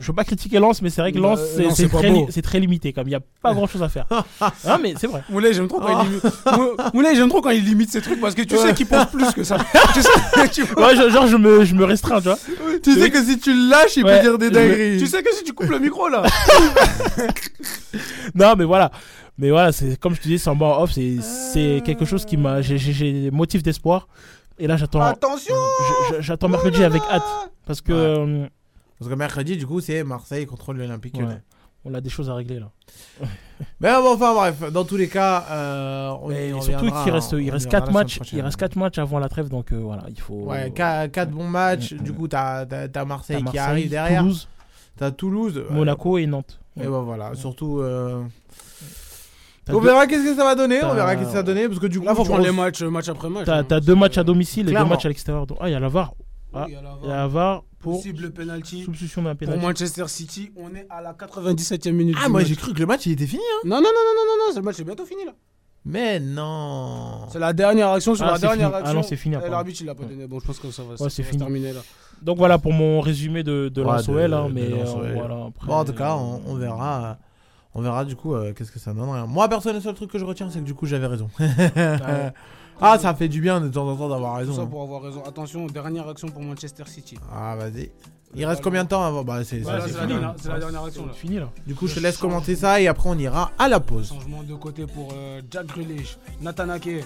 Je 0.00 0.06
veux 0.06 0.12
pas 0.12 0.22
critiquer 0.22 0.60
Lens, 0.60 0.80
mais 0.80 0.90
c'est 0.90 1.00
vrai 1.00 1.10
que 1.10 1.18
Bah, 1.18 1.30
Lens, 1.30 1.40
euh, 1.40 1.46
c'est, 1.56 1.62
non, 1.64 1.70
c'est 1.70 1.82
c'est 1.82 1.88
pas 1.88 1.98
très, 1.98 2.10
beau. 2.12 2.26
li- 2.26 2.32
c'est 2.32 2.40
très 2.42 2.60
limité. 2.60 2.92
Comme 2.92 3.08
il 3.08 3.10
y 3.10 3.16
a 3.16 3.20
pas 3.42 3.52
grand 3.52 3.66
chose 3.66 3.82
à 3.82 3.88
faire. 3.88 4.06
ah, 4.40 4.78
mais 4.80 4.94
c'est 4.96 5.08
vrai. 5.08 5.24
Moulay, 5.28 5.52
j'aime 5.52 5.66
trop 5.66 5.80
quand 5.80 5.88
Ah. 5.88 6.04
il 6.04 6.08
limite. 6.08 6.24
Mou- 6.56 6.76
Moulay, 6.94 7.16
j'aime 7.16 7.28
trop 7.28 7.40
quand 7.40 7.50
il 7.50 7.64
limite 7.64 7.90
ses 7.90 8.00
trucs 8.00 8.20
parce 8.20 8.36
que 8.36 8.42
tu 8.42 8.56
sais 8.56 8.72
qu'il 8.74 8.86
pense 8.86 9.06
plus 9.10 9.32
que 9.32 9.42
ça. 9.42 9.58
tu 9.94 10.00
sais, 10.00 10.08
tu 10.52 10.62
vois. 10.62 10.86
Ouais, 10.86 10.96
je- 10.96 11.10
genre, 11.10 11.26
je 11.26 11.36
me, 11.36 11.64
je 11.64 11.74
me 11.74 11.82
restreins, 11.84 12.18
tu 12.20 12.28
vois. 12.28 12.38
Tu 12.80 12.94
sais 12.94 13.10
que 13.10 13.20
si 13.24 13.40
tu 13.40 13.52
le 13.52 13.70
lâches, 13.70 13.96
il 13.96 14.04
Ouais. 14.04 14.18
peut 14.18 14.22
dire 14.22 14.38
des 14.38 14.46
Je- 14.46 14.50
dingueries. 14.52 14.98
Tu 15.00 15.06
sais 15.08 15.20
que 15.20 15.34
si 15.34 15.42
tu 15.42 15.52
coupes 15.52 15.68
le 15.70 15.80
micro 15.80 16.08
là. 16.08 16.22
Non, 18.34 18.54
mais 18.56 18.64
voilà. 18.64 18.90
Mais 19.38 19.50
voilà, 19.50 19.70
c'est 19.72 19.98
comme 19.98 20.14
je 20.14 20.20
te 20.20 20.26
dis, 20.28 20.38
c'est 20.38 20.50
en 20.50 20.60
off, 20.60 20.92
c'est, 20.92 21.20
c'est 21.20 21.80
quelque 21.84 22.04
chose 22.04 22.24
qui 22.24 22.36
m'a. 22.36 22.60
J'ai, 22.60 23.30
motifs 23.30 23.62
d'espoir. 23.62 24.08
Et 24.58 24.66
là, 24.66 24.76
j'attends. 24.76 25.00
Attention 25.00 25.54
j'attends 26.20 26.48
mercredi 26.48 26.82
avec 26.82 27.02
hâte. 27.10 27.22
Parce 27.64 27.80
que. 27.80 27.92
Ouais. 27.92 27.98
euh, 27.98 28.46
Parce 28.98 29.10
que 29.10 29.14
mercredi, 29.14 29.56
du 29.56 29.66
coup, 29.66 29.80
c'est 29.80 30.02
Marseille 30.02 30.46
contre 30.46 30.72
l'Olympique. 30.72 31.16
ouais, 31.18 31.40
on 31.84 31.94
a 31.94 32.00
des 32.00 32.08
choses 32.10 32.28
à 32.28 32.34
régler 32.34 32.58
là. 32.58 32.70
Mais 33.80 33.92
bon, 33.92 34.14
enfin 34.14 34.34
bref, 34.34 34.72
dans 34.72 34.84
tous 34.84 34.96
les 34.96 35.08
cas, 35.08 35.44
euh, 35.50 36.10
on, 36.22 36.28
Mais 36.28 36.52
on 36.52 36.60
surtout 36.60 36.86
qu'il 36.90 37.12
reste, 37.12 37.32
il 37.32 37.50
reste 37.50 37.66
reviendra 37.66 37.70
4 37.70 37.72
la 37.72 37.86
semaine 37.86 37.94
matchs, 37.94 38.32
il 38.32 38.40
reste 38.40 38.56
4 38.56 38.76
matchs 38.76 38.98
avant 38.98 39.18
la 39.20 39.28
trêve, 39.28 39.48
donc 39.48 39.72
euh, 39.72 39.76
voilà, 39.76 40.02
il 40.08 40.20
faut. 40.20 40.34
Ouais, 40.46 40.72
4, 40.74 41.30
bons 41.30 41.46
matchs. 41.48 41.94
Du 41.94 42.12
coup, 42.12 42.26
t'as 42.26 42.66
t'as- 42.66 42.88
t'as 42.88 43.04
Marseille, 43.04 43.44
qui 43.44 43.58
arrive 43.58 43.88
derrière. 43.90 44.22
Toulouse, 44.22 44.48
T'as 44.96 45.10
Toulouse. 45.12 45.62
Monaco 45.70 46.18
et 46.18 46.26
Nantes. 46.26 46.58
Et 46.76 46.82
ben 46.84 47.00
voilà, 47.02 47.34
surtout. 47.36 47.78
euh, 47.78 48.22
On 49.70 49.80
verra 49.80 50.06
qu'est-ce 50.06 50.24
que 50.24 50.34
ça 50.36 50.44
va 50.44 50.54
donner. 50.54 50.82
On 50.84 50.94
verra 50.94 51.14
qu'est-ce 51.16 51.26
que 51.26 51.32
ça 51.32 51.38
va 51.38 51.42
donner. 51.42 51.68
Parce 51.68 51.80
que 51.80 51.86
du 51.86 51.98
coup, 52.00 52.06
Là, 52.06 52.14
faut 52.14 52.22
tu 52.22 52.28
prendre 52.28 52.44
les 52.44 52.52
matchs 52.52 52.82
euh, 52.82 52.90
match 52.90 53.08
après 53.08 53.28
match. 53.28 53.46
T'as 53.46 53.58
hein. 53.58 53.64
t'as 53.64 53.80
deux 53.80 53.94
matchs 53.94 54.18
à 54.18 54.24
domicile 54.24 54.62
et 54.62 54.64
deux 54.66 54.70
Clairement. 54.72 54.90
matchs 54.90 55.04
à 55.04 55.08
l'extérieur. 55.08 55.46
donc- 55.46 55.58
Ah, 55.60 55.68
il 55.68 55.72
y 55.72 55.74
a 55.74 55.80
la 55.80 55.88
VAR. 55.88 56.12
Ah, 56.54 56.64
il 56.68 56.74
y 56.74 56.76
a 56.76 56.82
la 56.82 56.90
il 57.02 57.08
y 57.08 57.12
a 57.12 57.14
VAR. 57.14 57.18
la 57.18 57.28
VAR 57.28 57.64
pour 57.78 57.96
Possible 57.96 58.30
penalty. 58.32 58.82
substitution 58.82 59.22
d'un 59.22 59.30
Pour 59.30 59.38
pénalty. 59.40 59.64
Manchester 59.64 60.04
City, 60.08 60.50
on 60.56 60.74
est 60.74 60.86
à 60.90 61.00
la 61.02 61.12
97e 61.12 61.92
minute. 61.92 62.16
Ah, 62.20 62.24
du 62.26 62.30
moi 62.32 62.40
match. 62.40 62.48
j'ai 62.48 62.56
cru 62.56 62.72
que 62.72 62.80
le 62.80 62.86
match 62.86 63.06
il 63.06 63.12
était 63.12 63.26
fini. 63.26 63.42
hein. 63.42 63.60
Non, 63.66 63.76
non, 63.76 63.82
non, 63.82 63.88
non, 63.88 64.14
non, 64.16 64.24
non, 64.46 64.52
non, 64.54 64.56
le 64.56 64.62
match 64.62 64.80
est 64.80 64.84
bientôt 64.84 65.04
fini 65.04 65.24
là. 65.24 65.32
Mais 65.84 66.18
non. 66.20 67.26
C'est 67.30 67.38
la 67.38 67.52
dernière 67.52 67.88
action 67.90 68.14
sur 68.14 68.24
Ah, 68.24 68.32
la 68.32 68.34
c'est 68.36 68.40
dernière 68.42 68.66
fini. 68.68 68.72
Ah 68.74 68.78
action. 68.80 68.94
non, 68.94 69.02
c'est 69.02 69.16
fini, 69.16 69.34
Et 69.34 69.36
apparemment. 69.36 69.56
L'arbitre 69.56 69.78
il 69.82 69.86
l'a 69.86 69.94
pas 69.94 70.04
donné. 70.04 70.26
Bon, 70.26 70.40
je 70.40 70.46
pense 70.46 70.58
que 70.58 70.70
ça 70.70 70.82
va, 70.82 70.96
ça 70.96 71.04
c'est 71.08 71.22
se 71.22 71.28
fini. 71.28 71.38
terminer 71.38 71.72
là. 71.72 71.80
Donc 72.20 72.36
voilà 72.38 72.58
pour 72.58 72.72
mon 72.72 73.00
résumé 73.00 73.42
de, 73.44 73.68
de 73.68 73.80
Ouais, 73.82 74.02
de- 74.02 74.34
hein, 74.34 74.48
de 74.48 74.52
mais 74.52 74.68
Lens 74.68 74.88
euh, 74.96 75.00
OL. 75.00 75.12
voilà. 75.14 75.44
après, 75.46 75.66
Bon, 75.66 75.74
en 75.74 75.84
tout 75.84 75.92
cas, 75.92 76.10
euh, 76.12 76.16
on, 76.16 76.42
on 76.46 76.54
verra. 76.56 77.18
On 77.78 77.80
verra 77.80 78.04
du 78.04 78.16
coup 78.16 78.34
euh, 78.34 78.52
qu'est-ce 78.52 78.72
que 78.72 78.80
ça 78.80 78.92
donnerait. 78.92 79.24
Moi, 79.28 79.48
perso, 79.48 79.72
le 79.72 79.80
seul 79.80 79.94
truc 79.94 80.10
que 80.10 80.18
je 80.18 80.24
retiens, 80.24 80.50
c'est 80.50 80.58
que 80.58 80.64
du 80.64 80.74
coup, 80.74 80.84
j'avais 80.84 81.06
raison. 81.06 81.30
ouais. 81.38 82.32
ah, 82.80 82.98
ça 82.98 83.14
fait 83.14 83.28
du 83.28 83.40
bien 83.40 83.60
de 83.60 83.68
temps 83.68 83.88
en 83.88 83.94
temps 83.94 84.08
d'avoir 84.08 84.32
Tout 84.32 84.38
raison. 84.38 84.54
ça 84.54 84.62
hein. 84.62 84.66
pour 84.66 84.82
avoir 84.82 85.00
raison. 85.00 85.22
Attention, 85.24 85.64
dernière 85.68 86.08
action 86.08 86.26
pour 86.26 86.42
Manchester 86.42 86.82
City. 86.86 87.16
Ah, 87.32 87.54
vas-y. 87.56 87.92
Il 88.34 88.44
reste 88.44 88.62
combien 88.62 88.82
de 88.82 88.88
temps 88.88 89.04
avant? 89.04 89.22
Bah, 89.22 89.44
c'est 89.44 89.60
fini. 89.60 89.66
dernière- 90.08 90.34
c'est 90.38 90.48
la 90.48 90.58
dernière 90.58 90.82
action 90.82 91.06
là. 91.06 91.12
C'est 91.14 91.20
fini 91.20 91.36
là. 91.36 91.50
Du 91.68 91.76
coup, 91.76 91.86
je 91.86 91.94
te 91.94 92.00
laisse 92.00 92.16
commenter 92.16 92.56
ça 92.56 92.80
et 92.80 92.88
après, 92.88 93.08
on 93.08 93.16
ira 93.16 93.52
à 93.60 93.68
la 93.68 93.78
pause. 93.78 94.08
Changement 94.08 94.42
de 94.42 94.54
côté 94.56 94.84
pour 94.86 95.10
euh, 95.14 95.40
Jack 95.48 95.66
Grealish. 95.66 96.18
Nathan 96.40 96.70
Ake. 96.70 97.04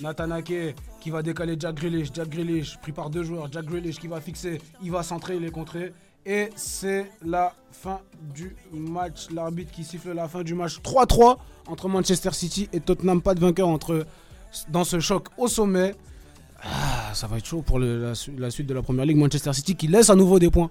Nathan 0.00 0.30
Ake 0.30 0.76
qui 1.00 1.10
va 1.10 1.22
décaler 1.22 1.56
Jack 1.58 1.74
Grealish. 1.74 2.10
Jack 2.14 2.28
Grealish 2.28 2.78
pris 2.80 2.92
par 2.92 3.10
deux 3.10 3.24
joueurs. 3.24 3.48
Jack 3.50 3.64
Grealish 3.64 3.98
qui 3.98 4.06
va 4.06 4.20
fixer. 4.20 4.62
Il 4.84 4.92
va 4.92 5.02
centrer, 5.02 5.36
il 5.36 5.44
est 5.44 5.50
contré. 5.50 5.92
Et 6.24 6.50
c'est 6.54 7.10
la 7.24 7.52
fin 7.72 8.00
du 8.34 8.54
match. 8.72 9.28
L'arbitre 9.34 9.72
qui 9.72 9.84
siffle 9.84 10.12
la 10.12 10.28
fin 10.28 10.42
du 10.42 10.54
match 10.54 10.78
3-3 10.80 11.38
entre 11.66 11.88
Manchester 11.88 12.30
City 12.32 12.68
et 12.72 12.80
Tottenham. 12.80 13.20
Pas 13.20 13.34
de 13.34 13.40
vainqueur 13.40 13.68
entre, 13.68 14.06
dans 14.68 14.84
ce 14.84 15.00
choc 15.00 15.28
au 15.36 15.48
sommet. 15.48 15.94
Ah, 16.62 17.10
ça 17.12 17.26
va 17.26 17.38
être 17.38 17.46
chaud 17.46 17.62
pour 17.62 17.80
la 17.80 18.14
suite 18.14 18.66
de 18.66 18.74
la 18.74 18.82
première 18.82 19.04
ligue. 19.04 19.16
Manchester 19.16 19.52
City 19.52 19.74
qui 19.74 19.88
laisse 19.88 20.10
à 20.10 20.14
nouveau 20.14 20.38
des 20.38 20.50
points 20.50 20.70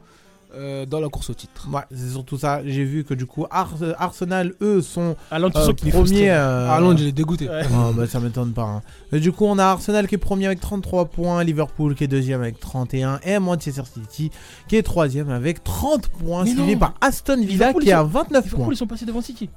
euh, 0.56 0.86
dans 0.86 1.00
la 1.00 1.08
course 1.10 1.30
au 1.30 1.34
titre. 1.34 1.68
Ouais, 1.72 1.82
c'est 1.92 2.10
surtout 2.10 2.38
ça. 2.38 2.62
J'ai 2.66 2.84
vu 2.84 3.04
que 3.04 3.14
du 3.14 3.26
coup, 3.26 3.46
Ars- 3.50 3.96
Arsenal, 3.98 4.54
eux, 4.62 4.82
sont 4.82 5.16
Alain, 5.32 5.50
tu 5.50 5.58
euh, 5.58 5.74
premiers. 5.92 6.32
euh, 6.32 6.68
Ah, 6.70 6.80
Londres, 6.80 7.00
il 7.02 7.08
est 7.08 7.12
dégoûté. 7.12 7.48
Ouais. 7.50 7.62
Oh, 7.74 7.92
bah, 7.94 8.08
ça 8.08 8.20
m'étonne 8.20 8.52
pas. 8.54 8.64
hein. 8.64 8.82
Et 9.12 9.20
du 9.20 9.32
coup, 9.32 9.46
on 9.46 9.58
a 9.60 9.66
Arsenal 9.66 10.08
qui 10.08 10.16
est 10.16 10.18
premier 10.18 10.46
avec 10.48 10.60
33 10.60 11.06
points, 11.06 11.44
Liverpool 11.44 11.96
qui 11.96 12.04
est 12.04 12.08
deuxième 12.08 12.42
avec 12.42 12.60
31 12.60 13.20
et 13.24 13.40
Manchester 13.40 13.84
City 13.94 14.32
qui 14.68 14.76
est 14.78 14.84
troisième 14.84 15.30
avec 15.30 15.64
30 15.64 16.08
points, 16.10 16.44
Mais 16.44 16.52
suivi 16.52 16.74
non. 16.74 16.80
par 16.80 16.94
Aston 17.02 17.36
Villa 17.38 17.46
Liverpool, 17.48 17.84
qui 17.84 17.92
à 17.92 18.04
29 18.04 18.44
Liverpool, 18.44 18.66
points. 18.66 18.74
ils 18.74 18.78
sont 18.78 18.88
passés 18.88 19.06
devant 19.06 19.22
City. 19.22 19.50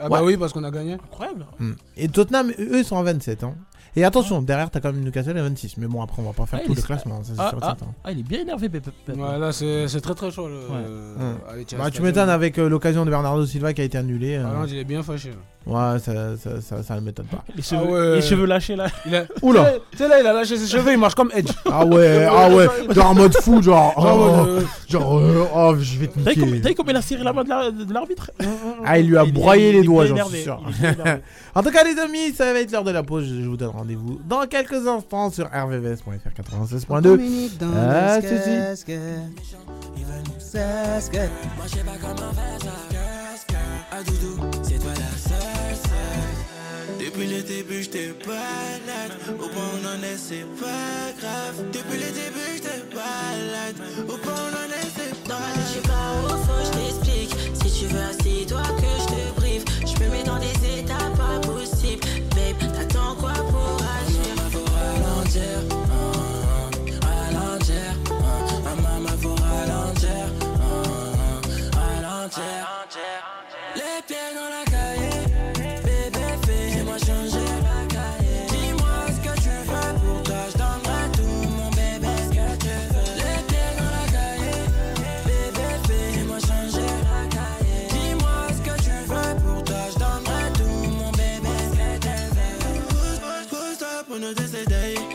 Ah 0.00 0.08
bah 0.08 0.20
Ouais. 0.20 0.26
oui, 0.28 0.36
parce 0.36 0.52
qu'on 0.52 0.62
a 0.62 0.70
gagné. 0.70 0.92
Incroyable. 0.94 1.46
Hmm. 1.58 1.72
Et 1.96 2.06
Tottenham, 2.08 2.50
eux, 2.58 2.78
ils 2.78 2.84
sont 2.84 2.96
à 2.98 3.02
27. 3.02 3.42
hein. 3.42 3.54
Et 3.98 4.04
attention, 4.04 4.40
derrière, 4.42 4.70
t'as 4.70 4.78
quand 4.80 4.92
même 4.92 5.02
Newcastle 5.02 5.36
à 5.36 5.42
26. 5.42 5.76
Mais 5.78 5.86
bon, 5.88 6.00
après, 6.02 6.22
on 6.22 6.26
va 6.26 6.32
pas 6.32 6.46
faire 6.46 6.60
Ah, 6.62 6.66
tout 6.66 6.72
il 6.72 6.76
le 6.76 6.80
est- 6.80 6.86
classement. 6.86 7.22
Ça, 7.24 7.32
c'est 7.34 7.40
Ah, 7.40 7.48
sûr 7.50 7.58
et 7.58 7.60
ah, 7.62 7.66
certain. 7.66 7.86
ah, 8.04 8.12
il 8.12 8.20
est 8.20 8.22
bien 8.22 8.40
énervé, 8.42 8.68
Pep. 8.68 8.88
Pep. 9.04 9.16
Ouais, 9.16 9.38
là, 9.38 9.50
c'est 9.52 9.88
c'est 9.88 10.00
très 10.00 10.14
très 10.14 10.30
chaud. 10.30 10.46
Le, 10.46 10.54
Ouais. 10.54 10.60
euh, 10.76 11.34
Bah, 11.46 11.54
tu 11.66 11.74
Stadium. 11.76 12.04
m'étonnes 12.04 12.28
avec 12.30 12.58
euh, 12.58 12.68
l'occasion 12.68 13.04
de 13.04 13.10
Bernardo 13.10 13.44
Silva 13.44 13.72
qui 13.72 13.80
a 13.80 13.84
été 13.84 13.98
annulée. 13.98 14.36
euh, 14.36 14.44
Ah, 14.48 14.54
Londres, 14.54 14.68
il 14.70 14.78
est 14.78 14.84
bien 14.84 15.02
fâché. 15.02 15.30
là. 15.30 15.36
Ouais, 15.68 15.98
ça, 15.98 16.12
ça, 16.36 16.60
ça, 16.60 16.82
ça 16.82 16.94
ne 16.96 17.00
m'étonne 17.00 17.26
pas. 17.26 17.44
Les 17.54 17.62
cheveux, 17.62 17.82
Ah 17.86 17.90
ouais. 17.90 18.14
les 18.16 18.22
cheveux 18.22 18.46
lâchés 18.46 18.74
là. 18.76 18.86
Il 19.06 19.14
a... 19.14 19.24
Oula 19.42 19.72
Tu 19.92 19.98
sais, 19.98 20.08
là, 20.08 20.20
il 20.20 20.26
a 20.26 20.32
lâché 20.32 20.56
ses 20.56 20.66
cheveux, 20.66 20.92
il 20.92 20.98
marche 20.98 21.14
comme 21.14 21.30
Edge. 21.34 21.50
Ah 21.70 21.84
ouais, 21.84 22.26
ah 22.30 22.48
ouais, 22.50 22.66
genre 22.90 23.10
en 23.10 23.14
mode 23.14 23.34
fou, 23.40 23.62
genre. 23.62 23.92
Genre, 24.00 24.18
oh, 24.18 24.46
euh, 24.46 24.60
genre, 24.88 25.18
euh, 25.18 25.44
oh, 25.54 25.74
je 25.78 25.98
vais 25.98 26.06
te 26.08 26.18
T'as 26.20 26.32
vu 26.32 26.40
comme- 26.40 26.48
niquer. 26.50 26.60
t'as 26.62 26.68
vu 26.70 26.74
comme 26.74 26.90
il 26.90 26.96
a 26.96 27.02
serré 27.02 27.22
la 27.24 27.32
main 27.32 27.44
de 27.44 27.48
la- 27.48 27.70
de 27.70 27.92
l'arbitre? 27.92 28.30
Ah, 28.84 28.98
il 28.98 29.08
lui 29.08 29.16
a 29.18 29.24
Il 29.24 29.32
broyé 29.32 29.70
il 29.70 29.76
les 29.76 29.84
doigts, 29.84 30.06
j'en 30.06 30.26
suis 30.28 30.42
sûr. 30.42 30.60
En 31.54 31.62
tout 31.62 31.70
cas, 31.70 31.82
les 31.82 31.98
amis, 31.98 32.32
ça 32.36 32.52
va 32.52 32.60
être 32.60 32.70
l'heure 32.70 32.84
de 32.84 32.90
la 32.92 33.02
pause. 33.02 33.24
Je 33.26 33.48
vous 33.48 33.56
donne 33.56 33.70
rendez-vous 33.70 34.20
dans 34.28 34.46
quelques 34.46 34.86
instants 34.86 35.30
sur 35.30 35.46
rvvs.fr 35.46 36.30
96.2. 36.40 37.00
Dominique 37.02 37.58
dans 37.58 37.66
Ah, 37.76 38.20
le 38.20 38.22
si, 38.22 38.28
si. 38.28 38.92
Moi 40.54 41.66
je 41.66 41.68
sais 41.74 41.84
pas 41.84 41.92
comment 42.00 42.32
faire 42.32 42.58
ça 42.60 44.04
doudou, 44.04 44.57
depuis 47.18 47.34
le 47.34 47.42
début 47.42 47.82
j'étais 47.82 48.14
balade 48.24 49.10
Au 49.28 49.48
point 49.48 49.50
où 49.50 49.78
on 49.82 49.88
en 49.88 50.02
est 50.04 50.16
c'est 50.16 50.46
pas 50.60 51.10
grave. 51.18 51.64
Depuis 51.72 51.98
le 51.98 52.12
début 52.12 52.54
j'étais 52.54 52.84
balade 52.94 53.74
Au 54.08 54.16
point 54.18 54.32
où 54.32 54.36
on 54.36 54.54
en 54.54 54.70
est 54.70 54.88
c'est 54.94 55.10
pas 55.26 55.34
grave 55.34 55.34
Dans 55.34 55.40
ma 55.40 55.50
tête 55.66 55.82
pas 55.82 56.10
au 56.22 56.38
faux 56.38 56.62
je 56.64 56.70
t'explique. 56.78 57.34
Si 57.54 57.80
tu 57.80 57.86
veux 57.86 58.02
assis-toi 58.02 58.62
que 58.62 58.90
je 59.02 59.06
te 59.08 59.40
brive. 59.40 59.64
Je 59.80 60.04
me 60.04 60.10
mets 60.10 60.22
dans 60.22 60.38
des 60.38 60.78
états 60.78 61.10
pas 61.18 61.40
possibles. 61.40 62.06
Babe 62.36 62.72
t'attends 62.72 63.16
quoi 63.16 63.32
pour 63.32 63.76
agir? 63.98 64.36
Maman 64.36 64.50
faut 64.52 64.70
ralentir 64.78 65.58
Ralentir 67.02 67.96
ah, 68.10 68.14
ah, 68.14 68.64
ah, 68.64 68.80
Maman 68.80 69.16
faut 69.20 69.34
ralentir 69.34 70.30
Ralentir 71.74 72.67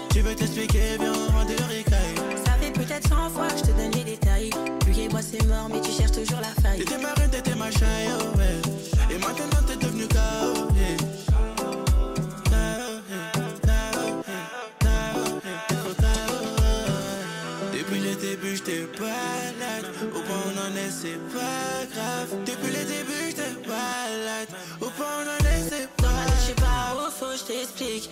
Tu 0.09 0.21
veux 0.21 0.33
t'expliquer, 0.33 0.97
viens 0.99 1.11
loin 1.11 1.45
de 1.45 1.53
ricaille 1.71 2.15
Ça 2.43 2.53
fait 2.53 2.71
peut-être 2.71 3.07
100 3.07 3.29
fois 3.29 3.47
que 3.47 3.57
je 3.59 3.63
te 3.63 3.77
donne 3.77 3.91
les 3.91 4.03
détails. 4.03 4.49
Tu 4.83 5.01
et 5.01 5.07
moi 5.07 5.19
c'est 5.21 5.45
mort 5.45 5.69
mais 5.71 5.81
tu 5.81 5.91
cherches 5.91 6.13
toujours 6.13 6.39
la 6.39 6.61
faille. 6.63 6.79
T'étais 6.79 6.97
ma 6.97 7.13
reine, 7.13 7.29
t'étais 7.29 7.53
ma 7.53 7.69
chaille, 7.69 8.07
ouais. 8.37 9.13
Et 9.13 9.19
maintenant 9.19 9.61
t'es 9.67 9.75
devenu 9.75 10.07
KO, 10.07 10.67
Depuis 17.71 17.99
le 17.99 18.15
début 18.15 18.55
j'étais 18.55 18.87
balade 18.99 19.91
Au 20.15 20.21
point 20.21 20.35
où 20.35 20.49
on 20.55 20.71
en 20.71 20.75
est 20.75 20.89
c'est 20.89 21.19
pas 21.31 21.85
grave. 21.93 22.29
Depuis 22.45 22.71
le 22.71 22.83
début 22.83 23.27
j'étais 23.27 23.53
balade 23.67 24.49
Au 24.81 24.85
point 24.85 25.05
où 25.05 25.21
on 25.21 25.29
en 25.29 25.49
est 25.49 25.69
c'est 25.69 25.87
pas 25.97 26.07
grave 26.07 26.33
je 27.37 27.43
t'explique. 27.43 28.09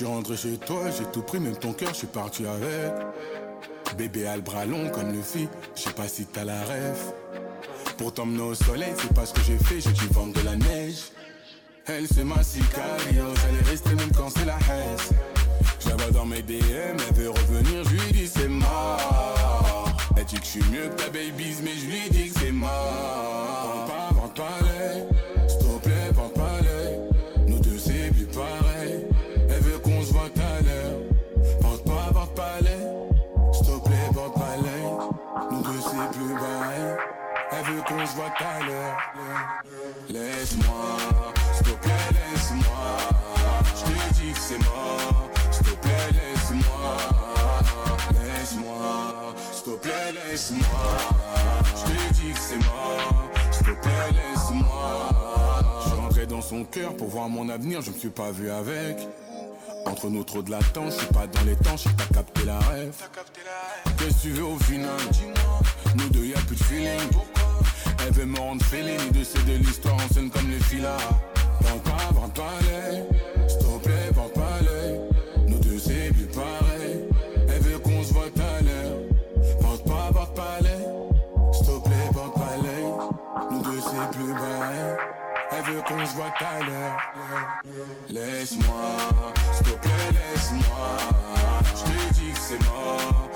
Suis 0.00 0.06
rentré 0.06 0.34
chez 0.34 0.56
toi, 0.56 0.84
j'ai 0.96 1.04
tout 1.12 1.20
pris, 1.20 1.38
même 1.38 1.56
ton 1.56 1.74
cœur, 1.74 1.90
je 1.90 1.96
suis 1.96 2.06
parti 2.06 2.46
avec. 2.46 2.94
Bébé 3.98 4.26
a 4.26 4.36
le 4.36 4.40
bras 4.40 4.64
long 4.64 4.88
comme 4.88 5.12
le 5.12 5.20
fit, 5.20 5.46
je 5.76 5.82
sais 5.82 5.92
pas 5.92 6.08
si 6.08 6.24
t'as 6.24 6.44
la 6.44 6.64
rêve. 6.64 7.12
Pour 7.98 8.14
t'emmener 8.14 8.40
au 8.40 8.54
soleil, 8.54 8.94
c'est 8.96 9.12
pas 9.12 9.26
ce 9.26 9.34
que 9.34 9.42
j'ai 9.42 9.58
fait, 9.58 9.78
j'ai 9.78 9.92
dû 9.92 10.06
vendre 10.06 10.32
de 10.32 10.40
la 10.40 10.56
neige. 10.56 11.12
Elle 11.86 12.06
c'est 12.08 12.24
ma 12.24 12.42
sicario, 12.42 13.26
j'allais 13.42 13.68
rester 13.68 13.94
même 13.94 14.10
quand 14.16 14.30
c'est 14.30 14.46
la 14.46 14.56
haine. 14.70 15.96
Vois 15.98 16.10
dans 16.12 16.24
mes 16.24 16.40
DM, 16.40 16.96
elle 17.06 17.14
veut 17.14 17.28
revenir, 17.28 17.84
je 17.84 17.90
lui 17.90 18.12
dis 18.12 18.26
c'est 18.26 18.48
mort. 18.48 19.98
Elle 20.16 20.24
dit 20.24 20.36
que 20.36 20.44
je 20.46 20.50
suis 20.50 20.64
mieux 20.72 20.88
que 20.88 21.02
ta 21.02 21.10
babies, 21.10 21.56
mais 21.62 21.72
je 21.76 21.86
lui 21.86 22.10
dis 22.10 22.30
que 22.30 22.40
c'est 22.40 22.52
mort. 22.52 23.99
Tout 38.00 38.44
à 38.44 38.66
l'heure. 38.66 38.96
Laisse-moi, 40.08 40.96
s'il 41.54 41.66
te 41.66 41.72
plaît, 41.82 42.08
laisse-moi. 42.32 42.96
Je 43.76 43.82
te 43.84 44.14
dis 44.14 44.32
que 44.32 44.38
c'est 44.38 44.58
mort. 44.58 45.28
S'il 45.50 45.66
te 45.66 45.70
plaît, 45.72 46.10
laisse-moi. 46.12 46.96
Laisse-moi, 48.14 49.34
s'il 49.52 49.64
te 49.64 49.78
plaît, 49.78 50.12
laisse-moi. 50.12 50.64
Je 51.76 51.82
te 51.82 52.14
dis 52.14 52.32
que 52.32 52.38
c'est 52.38 52.56
mort. 52.56 53.28
S'il 53.52 53.66
te 53.66 53.72
plaît, 53.82 54.12
laisse-moi. 54.12 55.10
Je 55.86 55.94
rentré 55.94 56.26
dans 56.26 56.42
son 56.42 56.64
cœur 56.64 56.96
pour 56.96 57.08
voir 57.08 57.28
mon 57.28 57.50
avenir, 57.50 57.82
je 57.82 57.90
me 57.90 57.98
suis 57.98 58.08
pas 58.08 58.30
vu 58.30 58.50
avec. 58.50 58.96
Entre 59.84 60.08
nous 60.08 60.24
trop 60.24 60.40
de 60.40 60.50
latence, 60.50 60.94
je 60.94 60.98
suis 61.00 61.06
pas 61.12 61.26
dans 61.26 61.42
les 61.44 61.56
temps, 61.56 61.76
je 61.76 61.90
pas 61.90 62.14
capté 62.14 62.44
la 62.46 62.58
rêve. 62.60 62.94
Qu'est-ce 63.98 64.16
que 64.16 64.22
tu 64.22 64.30
veux 64.30 64.44
au 64.44 64.58
final? 64.58 64.90
Nous 65.96 66.08
deux 66.08 66.24
y 66.24 66.34
a 66.34 66.38
plus 66.38 66.56
de 66.56 66.64
feeling. 66.64 67.10
Elle 68.10 68.16
veut 68.16 68.26
me 68.26 68.40
rendre 68.40 68.64
fêlé, 68.64 68.96
nous 69.06 69.12
deux 69.12 69.22
c'est 69.22 69.44
de 69.46 69.52
l'histoire 69.52 69.94
en 69.94 70.12
scène 70.12 70.30
comme 70.30 70.50
les 70.50 70.58
filas. 70.58 70.96
Vends 71.60 71.78
pas, 71.78 72.12
vends 72.12 72.28
pas 72.30 72.58
l'œil, 72.66 73.04
s'il 73.46 73.78
plaît, 73.82 74.10
vends 74.12 74.28
pas 74.34 74.58
l'œil. 74.64 75.00
Nous 75.46 75.60
deux 75.60 75.78
c'est 75.78 76.12
plus 76.12 76.26
pareil. 76.26 77.04
Elle 77.48 77.62
veut 77.62 77.78
qu'on 77.78 78.02
se 78.02 78.12
voit 78.12 78.24
à 78.24 78.62
l'heure. 78.62 78.98
Porte 79.60 79.84
pas, 79.84 80.10
porte 80.12 80.34
pas 80.34 80.58
l'œil, 80.60 80.88
s'il 81.52 81.64
plaît, 81.82 82.10
porte 82.12 82.34
pas 82.34 82.56
l'œil. 82.60 82.92
Nous 83.52 83.62
deux 83.62 83.80
c'est 83.80 84.18
plus 84.18 84.32
pareil. 84.32 84.96
Elle 85.52 85.72
veut 85.72 85.82
qu'on 85.82 86.04
se 86.04 86.14
voit 86.16 86.34
à 86.40 86.60
l'heure. 86.64 86.96
Laisse-moi, 88.08 88.96
s'il 89.52 89.66
te 89.66 89.78
plaît, 89.78 90.10
laisse-moi. 90.10 90.96
Je 91.76 91.82
te 91.84 92.14
dis 92.14 92.32
que 92.32 92.38
c'est 92.40 92.64
mort. 92.64 93.29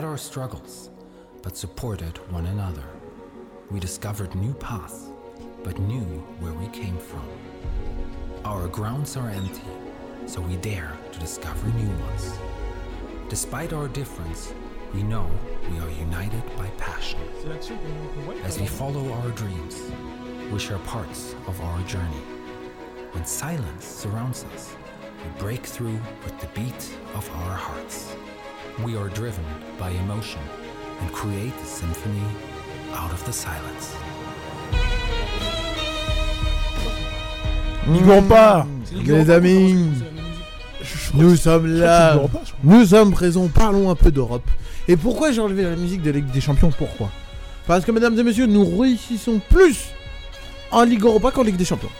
Had 0.00 0.08
our 0.08 0.16
struggles, 0.16 0.88
but 1.42 1.58
supported 1.58 2.16
one 2.32 2.46
another. 2.46 2.88
We 3.70 3.78
discovered 3.78 4.34
new 4.34 4.54
paths, 4.54 5.10
but 5.62 5.78
knew 5.78 6.24
where 6.38 6.54
we 6.54 6.68
came 6.68 6.96
from. 6.96 7.28
Our 8.46 8.66
grounds 8.68 9.18
are 9.18 9.28
empty, 9.28 9.68
so 10.24 10.40
we 10.40 10.56
dare 10.56 10.96
to 11.12 11.18
discover 11.18 11.66
new 11.76 11.90
ones. 12.06 12.32
Despite 13.28 13.74
our 13.74 13.88
difference, 13.88 14.54
we 14.94 15.02
know 15.02 15.30
we 15.70 15.78
are 15.80 15.90
united 15.90 16.44
by 16.56 16.68
passion. 16.78 17.20
As 18.42 18.58
we 18.58 18.66
follow 18.66 19.12
our 19.12 19.28
dreams, 19.32 19.82
we 20.50 20.58
share 20.58 20.78
parts 20.78 21.34
of 21.46 21.60
our 21.60 21.82
journey. 21.82 22.24
When 23.12 23.26
silence 23.26 23.84
surrounds 23.84 24.46
us, 24.54 24.74
we 25.22 25.40
break 25.40 25.66
through 25.66 26.00
with 26.24 26.40
the 26.40 26.46
beat 26.58 26.82
of 27.14 27.28
our 27.42 27.54
hearts. 27.54 28.16
We 28.84 28.96
are 28.96 29.08
driven 29.10 29.44
by 29.78 29.90
emotion 29.90 30.40
and 31.00 31.12
create 31.12 31.52
the 31.58 31.66
symphony 31.66 32.22
out 32.94 33.12
of 33.12 33.22
the 33.26 33.32
silence. 33.32 33.94
N'y 37.86 38.00
pas 38.28 38.66
Les 39.04 39.30
amis, 39.30 39.86
nous 41.14 41.36
sommes 41.36 41.66
là. 41.66 42.20
Nous 42.64 42.86
sommes 42.86 43.12
présents. 43.12 43.48
Parlons 43.48 43.90
un 43.90 43.94
peu 43.94 44.10
d'Europe. 44.10 44.48
Et 44.88 44.96
pourquoi 44.96 45.30
j'ai 45.30 45.40
enlevé 45.40 45.62
la 45.64 45.76
musique 45.76 46.00
de 46.00 46.10
Ligue 46.10 46.30
des 46.30 46.40
Champions? 46.40 46.70
Pourquoi? 46.76 47.10
Parce 47.66 47.84
que, 47.84 47.92
mesdames 47.92 48.18
et 48.18 48.22
messieurs, 48.22 48.46
nous 48.46 48.78
réussissons 48.78 49.40
plus 49.50 49.88
en 50.70 50.84
Ligue 50.84 51.04
Europa 51.04 51.32
qu'en 51.32 51.42
Ligue 51.42 51.56
des 51.56 51.66
Champions. 51.66 51.90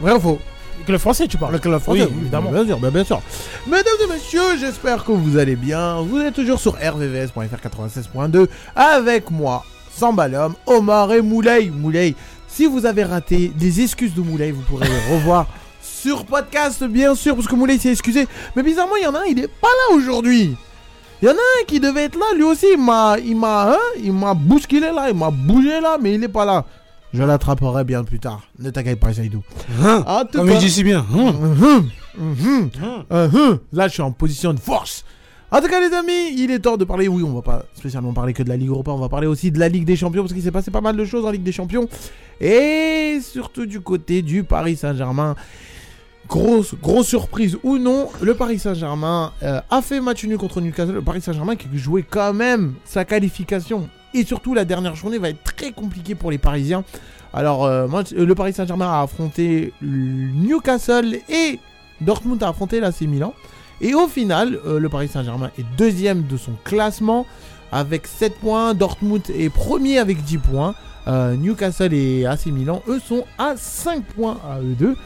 Vrai 0.00 0.12
ou 0.12 0.20
faux? 0.20 0.38
Club 0.84 0.98
français, 0.98 1.26
tu 1.28 1.36
parles 1.36 1.52
Le 1.52 1.58
club 1.58 1.80
français, 1.80 2.08
Oui, 2.10 2.18
évidemment. 2.20 2.50
Bien 2.50 2.66
sûr, 2.66 2.78
bien, 2.78 2.90
bien 2.90 3.04
sûr. 3.04 3.20
Mesdames 3.66 3.84
et 4.04 4.12
messieurs, 4.12 4.56
j'espère 4.58 5.04
que 5.04 5.12
vous 5.12 5.36
allez 5.38 5.56
bien. 5.56 6.00
Vous 6.02 6.18
êtes 6.20 6.34
toujours 6.34 6.60
sur 6.60 6.74
rvvs.fr 6.74 7.40
96.2 7.40 8.46
avec 8.74 9.30
moi, 9.30 9.64
Sambalom, 9.94 10.54
Omar 10.66 11.12
et 11.12 11.22
Moulay. 11.22 11.70
Moulay, 11.70 12.14
si 12.46 12.66
vous 12.66 12.86
avez 12.86 13.04
raté 13.04 13.52
des 13.54 13.80
excuses 13.82 14.14
de 14.14 14.20
Moulay, 14.20 14.50
vous 14.50 14.62
pourrez 14.62 14.86
les 14.88 15.14
revoir 15.14 15.46
sur 15.82 16.24
podcast, 16.24 16.84
bien 16.84 17.14
sûr, 17.14 17.34
parce 17.34 17.46
que 17.46 17.54
Moulay 17.54 17.78
s'est 17.78 17.90
excusé. 17.92 18.26
Mais 18.56 18.62
bizarrement, 18.62 18.96
il 18.96 19.04
y 19.04 19.06
en 19.06 19.14
a 19.14 19.20
un, 19.20 19.24
il 19.24 19.38
est 19.38 19.48
pas 19.48 19.68
là 19.68 19.96
aujourd'hui. 19.96 20.56
Il 21.20 21.26
y 21.26 21.28
en 21.28 21.34
a 21.34 21.36
un 21.36 21.64
qui 21.66 21.80
devait 21.80 22.04
être 22.04 22.16
là, 22.16 22.26
lui 22.36 22.44
aussi, 22.44 22.66
il 22.72 22.78
m'a, 22.80 23.16
il 23.18 23.36
m'a, 23.36 23.72
hein, 23.72 23.78
il 24.00 24.12
m'a 24.12 24.34
bousculé 24.34 24.92
là, 24.92 25.08
il 25.10 25.16
m'a 25.16 25.30
bougé 25.30 25.80
là, 25.80 25.98
mais 26.00 26.14
il 26.14 26.22
est 26.22 26.28
pas 26.28 26.44
là. 26.44 26.64
Je 27.14 27.22
l'attraperai 27.22 27.84
bien 27.84 28.04
plus 28.04 28.18
tard. 28.18 28.42
Ne 28.58 28.70
t'inquiète 28.70 29.00
pas, 29.00 29.12
Saïdou. 29.12 29.42
En 29.82 30.24
tout 30.24 30.38
Comme 30.38 30.50
il 30.50 30.58
dit 30.58 30.70
si 30.70 30.84
bien. 30.84 31.04
Hein. 31.14 31.32
Mhm, 32.18 32.70
mhm. 33.10 33.58
Là, 33.72 33.88
je 33.88 33.92
suis 33.92 34.02
en 34.02 34.12
position 34.12 34.52
de 34.52 34.60
force. 34.60 35.04
En 35.50 35.62
tout 35.62 35.68
cas, 35.68 35.80
les 35.80 35.94
amis, 35.94 36.34
il 36.36 36.50
est 36.50 36.58
temps 36.58 36.76
de 36.76 36.84
parler. 36.84 37.08
Oui, 37.08 37.22
on 37.22 37.32
va 37.32 37.40
pas 37.40 37.64
spécialement 37.74 38.12
parler 38.12 38.34
que 38.34 38.42
de 38.42 38.50
la 38.50 38.56
Ligue 38.56 38.68
Europa. 38.68 38.90
On 38.90 38.98
va 38.98 39.08
parler 39.08 39.26
aussi 39.26 39.50
de 39.50 39.58
la 39.58 39.68
Ligue 39.68 39.86
des 39.86 39.96
Champions 39.96 40.22
parce 40.22 40.34
qu'il 40.34 40.42
s'est 40.42 40.50
passé 40.50 40.70
pas 40.70 40.82
mal 40.82 40.94
de 40.96 41.04
choses 41.06 41.24
en 41.24 41.30
Ligue 41.30 41.42
des 41.42 41.52
Champions. 41.52 41.88
Et 42.40 43.18
surtout 43.22 43.64
du 43.64 43.80
côté 43.80 44.20
du 44.20 44.44
Paris 44.44 44.76
Saint-Germain. 44.76 45.36
Grosse, 46.28 46.74
grosse 46.74 47.06
surprise 47.06 47.56
ou 47.62 47.78
non, 47.78 48.10
le 48.20 48.34
Paris 48.34 48.58
Saint-Germain 48.58 49.32
euh, 49.42 49.62
a 49.70 49.80
fait 49.80 49.98
match 49.98 50.24
nul 50.24 50.36
contre 50.36 50.60
Newcastle. 50.60 50.92
Le 50.92 51.00
Paris 51.00 51.22
Saint-Germain 51.22 51.56
qui 51.56 51.68
jouait 51.78 52.02
quand 52.02 52.34
même 52.34 52.74
sa 52.84 53.06
qualification. 53.06 53.88
Et 54.18 54.24
surtout, 54.24 54.52
la 54.52 54.64
dernière 54.64 54.96
journée 54.96 55.18
va 55.18 55.28
être 55.28 55.44
très 55.44 55.70
compliquée 55.70 56.16
pour 56.16 56.32
les 56.32 56.38
Parisiens. 56.38 56.82
Alors, 57.32 57.64
euh, 57.64 57.86
moi, 57.86 58.02
le 58.10 58.34
Paris 58.34 58.52
Saint-Germain 58.52 58.90
a 58.90 59.02
affronté 59.02 59.72
Newcastle 59.80 61.18
et 61.28 61.60
Dortmund 62.00 62.42
a 62.42 62.48
affronté 62.48 62.80
l'AC 62.80 63.02
Milan. 63.02 63.32
Et 63.80 63.94
au 63.94 64.08
final, 64.08 64.58
euh, 64.66 64.80
le 64.80 64.88
Paris 64.88 65.06
Saint-Germain 65.06 65.52
est 65.56 65.64
deuxième 65.76 66.26
de 66.26 66.36
son 66.36 66.50
classement 66.64 67.26
avec 67.70 68.08
7 68.08 68.40
points. 68.40 68.74
Dortmund 68.74 69.22
est 69.32 69.50
premier 69.50 69.98
avec 69.98 70.24
10 70.24 70.38
points. 70.38 70.74
Euh, 71.06 71.36
Newcastle 71.36 71.94
et 71.94 72.26
AC 72.26 72.46
Milan, 72.46 72.82
eux, 72.88 72.98
sont 72.98 73.24
à 73.38 73.54
5 73.56 74.02
points 74.02 74.38
à 74.50 74.58
eux 74.58 74.74
deux. 74.76 74.96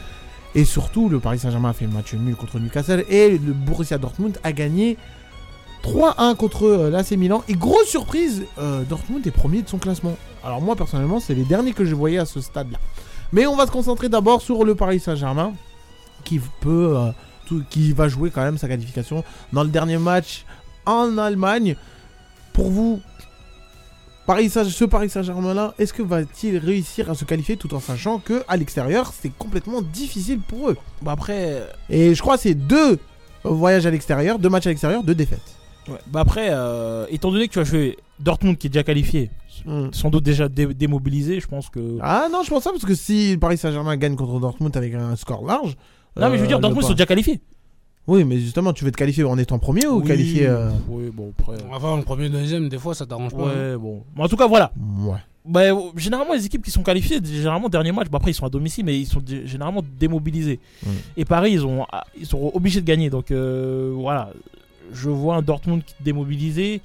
Et 0.55 0.65
surtout, 0.65 1.07
le 1.07 1.19
Paris 1.19 1.37
Saint-Germain 1.37 1.69
a 1.69 1.73
fait 1.73 1.85
le 1.85 1.91
match 1.91 2.15
nul 2.15 2.35
contre 2.35 2.57
Newcastle 2.57 3.05
et 3.09 3.37
le 3.37 3.53
Borussia 3.53 3.99
Dortmund 3.99 4.39
a 4.43 4.51
gagné 4.53 4.97
3-1 5.83 6.35
contre 6.35 6.65
euh, 6.65 6.89
l'AC 6.89 7.11
Milan. 7.11 7.43
Et 7.47 7.53
grosse 7.53 7.87
surprise, 7.87 8.43
euh, 8.57 8.83
Dortmund 8.83 9.25
est 9.27 9.31
premier 9.31 9.61
de 9.61 9.69
son 9.69 9.77
classement. 9.77 10.17
Alors 10.43 10.61
moi, 10.61 10.75
personnellement, 10.75 11.19
c'est 11.19 11.35
les 11.35 11.43
derniers 11.43 11.73
que 11.73 11.85
je 11.85 11.93
voyais 11.93 12.17
à 12.17 12.25
ce 12.25 12.41
stade-là. 12.41 12.79
Mais 13.31 13.45
on 13.45 13.55
va 13.55 13.65
se 13.65 13.71
concentrer 13.71 14.09
d'abord 14.09 14.41
sur 14.41 14.63
le 14.63 14.75
Paris 14.75 14.99
Saint-Germain 14.99 15.53
qui 16.23 16.39
peut, 16.61 16.95
euh, 16.97 17.59
qui 17.69 17.91
va 17.91 18.07
jouer 18.07 18.31
quand 18.31 18.41
même 18.41 18.57
sa 18.57 18.67
qualification 18.67 19.23
dans 19.51 19.63
le 19.63 19.69
dernier 19.69 19.97
match 19.97 20.45
en 20.85 21.17
Allemagne. 21.17 21.75
Pour 22.53 22.69
vous, 22.69 23.01
Paris 24.25 24.49
ce 24.49 24.85
Paris 24.85 25.09
Saint-Germain-là, 25.09 25.73
est-ce 25.79 25.91
que 25.91 26.01
va-t-il 26.01 26.57
réussir 26.57 27.09
à 27.09 27.15
se 27.15 27.25
qualifier 27.25 27.57
tout 27.57 27.73
en 27.73 27.81
sachant 27.81 28.19
que 28.19 28.43
à 28.47 28.55
l'extérieur, 28.55 29.11
c'est 29.19 29.35
complètement 29.37 29.81
difficile 29.81 30.39
pour 30.39 30.69
eux? 30.69 30.77
Bah 31.01 31.11
après, 31.11 31.67
Et 31.89 32.15
je 32.15 32.21
crois 32.21 32.37
c'est 32.37 32.53
deux 32.53 32.99
voyages 33.43 33.85
à 33.85 33.91
l'extérieur, 33.91 34.39
deux 34.39 34.49
matchs 34.49 34.67
à 34.67 34.69
l'extérieur, 34.69 35.03
deux 35.03 35.15
défaites. 35.15 35.62
Ouais, 35.87 35.97
bah 36.07 36.21
après 36.21 36.47
euh, 36.51 37.05
étant 37.09 37.31
donné 37.31 37.47
que 37.47 37.53
tu 37.53 37.59
as 37.59 37.63
joué 37.63 37.97
Dortmund 38.19 38.57
qui 38.57 38.67
est 38.67 38.69
déjà 38.69 38.83
qualifié, 38.83 39.29
Mm. 39.65 39.89
sans 39.93 40.09
doute 40.09 40.23
déjà 40.23 40.49
dé- 40.49 40.73
démobilisé, 40.73 41.39
je 41.39 41.47
pense 41.47 41.69
que. 41.69 41.97
Ah 42.01 42.27
non, 42.31 42.41
je 42.43 42.49
pense 42.49 42.63
pas 42.63 42.71
parce 42.71 42.83
que 42.85 42.95
si 42.95 43.37
Paris 43.39 43.57
Saint-Germain 43.57 43.95
gagne 43.97 44.15
contre 44.15 44.39
Dortmund 44.39 44.75
avec 44.75 44.93
un 44.93 45.15
score 45.15 45.45
large. 45.45 45.75
non, 46.19 46.29
mais 46.29 46.37
je 46.37 46.41
veux 46.41 46.47
dire, 46.47 46.57
euh, 46.57 46.61
Dortmund 46.61 46.83
sont 46.85 46.93
déjà 46.93 47.05
qualifiés. 47.05 47.39
Oui, 48.07 48.25
mais 48.25 48.37
justement, 48.39 48.73
tu 48.73 48.83
veux 48.83 48.91
te 48.91 48.97
qualifier 48.97 49.23
en 49.23 49.37
étant 49.37 49.59
premier 49.59 49.87
ou 49.87 50.01
Oui, 50.01 50.07
qualifier. 50.07 50.47
euh, 50.47 50.69
Oui, 50.89 51.09
bon, 51.13 51.31
après. 51.39 51.55
Enfin, 51.71 51.95
le 51.95 52.03
premier, 52.03 52.27
deuxième, 52.29 52.67
des 52.67 52.77
fois, 52.77 52.93
ça 52.93 53.05
t'arrange 53.05 53.31
pas. 53.33 53.43
hein. 53.43 53.71
Ouais, 53.71 53.77
bon. 53.77 54.03
Mais 54.17 54.23
en 54.23 54.27
tout 54.27 54.35
cas, 54.35 54.47
voilà. 54.47 54.73
Ouais. 54.99 55.15
Bah, 55.45 55.61
euh, 55.61 55.75
généralement, 55.95 56.33
les 56.33 56.45
équipes 56.45 56.63
qui 56.65 56.71
sont 56.71 56.83
qualifiées, 56.83 57.19
généralement, 57.23 57.69
dernier 57.69 57.93
match, 57.93 58.09
bah, 58.09 58.17
après, 58.17 58.31
ils 58.31 58.33
sont 58.33 58.45
à 58.45 58.49
domicile, 58.49 58.83
mais 58.83 58.99
ils 58.99 59.05
sont 59.05 59.21
généralement 59.45 59.81
démobilisés. 59.97 60.59
Mm. 60.85 60.89
Et 61.15 61.23
Paris, 61.23 61.51
ils, 61.53 61.65
ont, 61.65 61.85
ah, 61.93 62.03
ils 62.19 62.25
sont 62.25 62.51
obligés 62.53 62.81
de 62.81 62.85
gagner. 62.85 63.09
Donc, 63.09 63.31
euh, 63.31 63.93
voilà. 63.95 64.31
Je 64.91 65.09
vois 65.09 65.35
un 65.35 65.41
Dortmund 65.41 65.83
qui 65.85 65.93
est 65.99 66.03
démobilisé. 66.03 66.81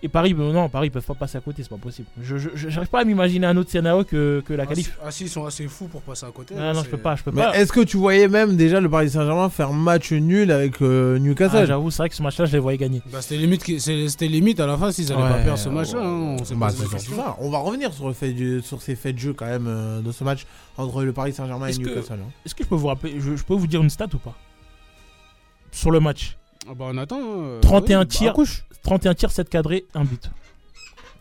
Et 0.00 0.08
Paris, 0.08 0.32
non, 0.32 0.68
Paris, 0.68 0.86
ils 0.86 0.90
peuvent 0.92 1.04
pas 1.04 1.14
passer 1.16 1.38
à 1.38 1.40
côté, 1.40 1.64
c'est 1.64 1.68
pas 1.70 1.76
possible. 1.76 2.06
Je 2.22 2.36
j'arrive 2.54 2.88
pas 2.88 3.00
à 3.00 3.04
m'imaginer 3.04 3.48
un 3.48 3.56
autre 3.56 3.68
scénario 3.68 4.04
que, 4.04 4.40
que 4.46 4.52
la 4.54 4.62
Ah, 4.62 4.66
si- 4.66 4.84
qualif. 4.84 4.98
Ah, 5.04 5.10
si, 5.10 5.24
ils 5.24 5.28
sont 5.28 5.44
assez 5.44 5.66
fous 5.66 5.88
pour 5.88 6.02
passer 6.02 6.24
à 6.24 6.30
côté. 6.30 6.54
Ah, 6.56 6.72
non, 6.72 6.84
je 6.84 6.88
peux 6.88 6.98
pas, 6.98 7.16
je 7.16 7.24
peux 7.24 7.32
Mais 7.32 7.42
pas. 7.42 7.58
est-ce 7.58 7.72
que 7.72 7.80
tu 7.80 7.96
voyais 7.96 8.28
même 8.28 8.56
déjà 8.56 8.80
le 8.80 8.88
Paris 8.88 9.10
Saint-Germain 9.10 9.48
faire 9.50 9.72
match 9.72 10.12
nul 10.12 10.52
avec 10.52 10.80
euh, 10.82 11.16
Ah, 11.16 11.18
Newcastle 11.18 11.66
J'avoue, 11.66 11.90
c'est 11.90 11.98
vrai 12.02 12.08
que 12.10 12.14
ce 12.14 12.22
match-là, 12.22 12.44
je 12.44 12.52
les 12.52 12.60
voyais 12.60 12.78
gagner. 12.78 13.02
Bah, 13.10 13.20
c'était 13.22 13.38
limite, 13.38 13.64
c'était 13.80 14.28
limite 14.28 14.60
à 14.60 14.66
la 14.68 14.76
fin 14.78 14.92
s'ils 14.92 15.12
allaient 15.12 15.20
pas 15.20 15.42
perdre 15.42 15.58
ce 15.58 15.68
match-là. 15.68 16.00
hein, 16.00 16.36
on 16.52 16.54
Bah, 16.56 16.70
ça. 16.70 17.36
On 17.40 17.50
va 17.50 17.58
revenir 17.58 17.92
sur, 17.92 18.06
le 18.06 18.14
fait 18.14 18.30
du- 18.32 18.62
sur 18.62 18.80
ces 18.80 18.94
faits 18.94 19.16
de 19.16 19.20
jeu 19.20 19.32
quand 19.32 19.46
même 19.46 19.66
euh, 19.66 20.00
de 20.00 20.12
ce 20.12 20.22
match 20.22 20.46
entre 20.76 21.02
le 21.02 21.12
Paris 21.12 21.32
Saint-Germain 21.32 21.66
et 21.66 21.76
Newcastle. 21.76 22.20
hein. 22.24 22.30
Est-ce 22.46 22.54
que 22.54 22.62
je 22.62 22.68
peux 22.68 22.76
vous 22.76 22.86
rappeler, 22.86 23.16
je, 23.18 23.34
je 23.34 23.42
peux 23.42 23.54
vous 23.54 23.66
dire 23.66 23.82
une 23.82 23.90
stat 23.90 24.06
ou 24.14 24.18
pas? 24.18 24.36
Sur 25.72 25.90
le 25.90 25.98
match 25.98 26.37
Ah 26.70 26.74
bah, 26.74 26.86
on 26.88 26.98
attend. 26.98 27.18
euh, 27.20 27.60
31 27.60 28.00
oui, 28.00 28.04
bah, 28.04 28.10
tirs, 28.10 28.30
accouche. 28.30 28.64
31 28.82 29.14
tirs, 29.14 29.30
7 29.30 29.48
cadrés, 29.48 29.86
1 29.94 30.04
but. 30.04 30.30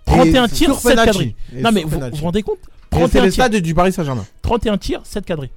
Et 0.08 0.12
31 0.12 0.48
sur 0.48 0.56
tirs, 0.58 0.76
7 0.76 0.84
penalty. 0.96 1.06
cadrés. 1.12 1.36
Et 1.56 1.62
Non 1.62 1.72
mais 1.72 1.80
sur 1.82 1.90
vous 1.90 1.96
penalty. 1.96 2.18
vous 2.20 2.24
rendez 2.26 2.44
compte 2.44 2.58
Et 2.60 2.96
C'est 2.96 3.00
31 3.00 3.22
les 3.26 3.32
tirs, 3.32 3.46
stades 3.46 3.56
du 3.62 3.74
Paris 3.76 3.92
Saint-Germain. 3.94 4.26
31 4.42 4.78
tirs, 4.78 5.02
7 5.06 5.26
cadrés. 5.26 5.52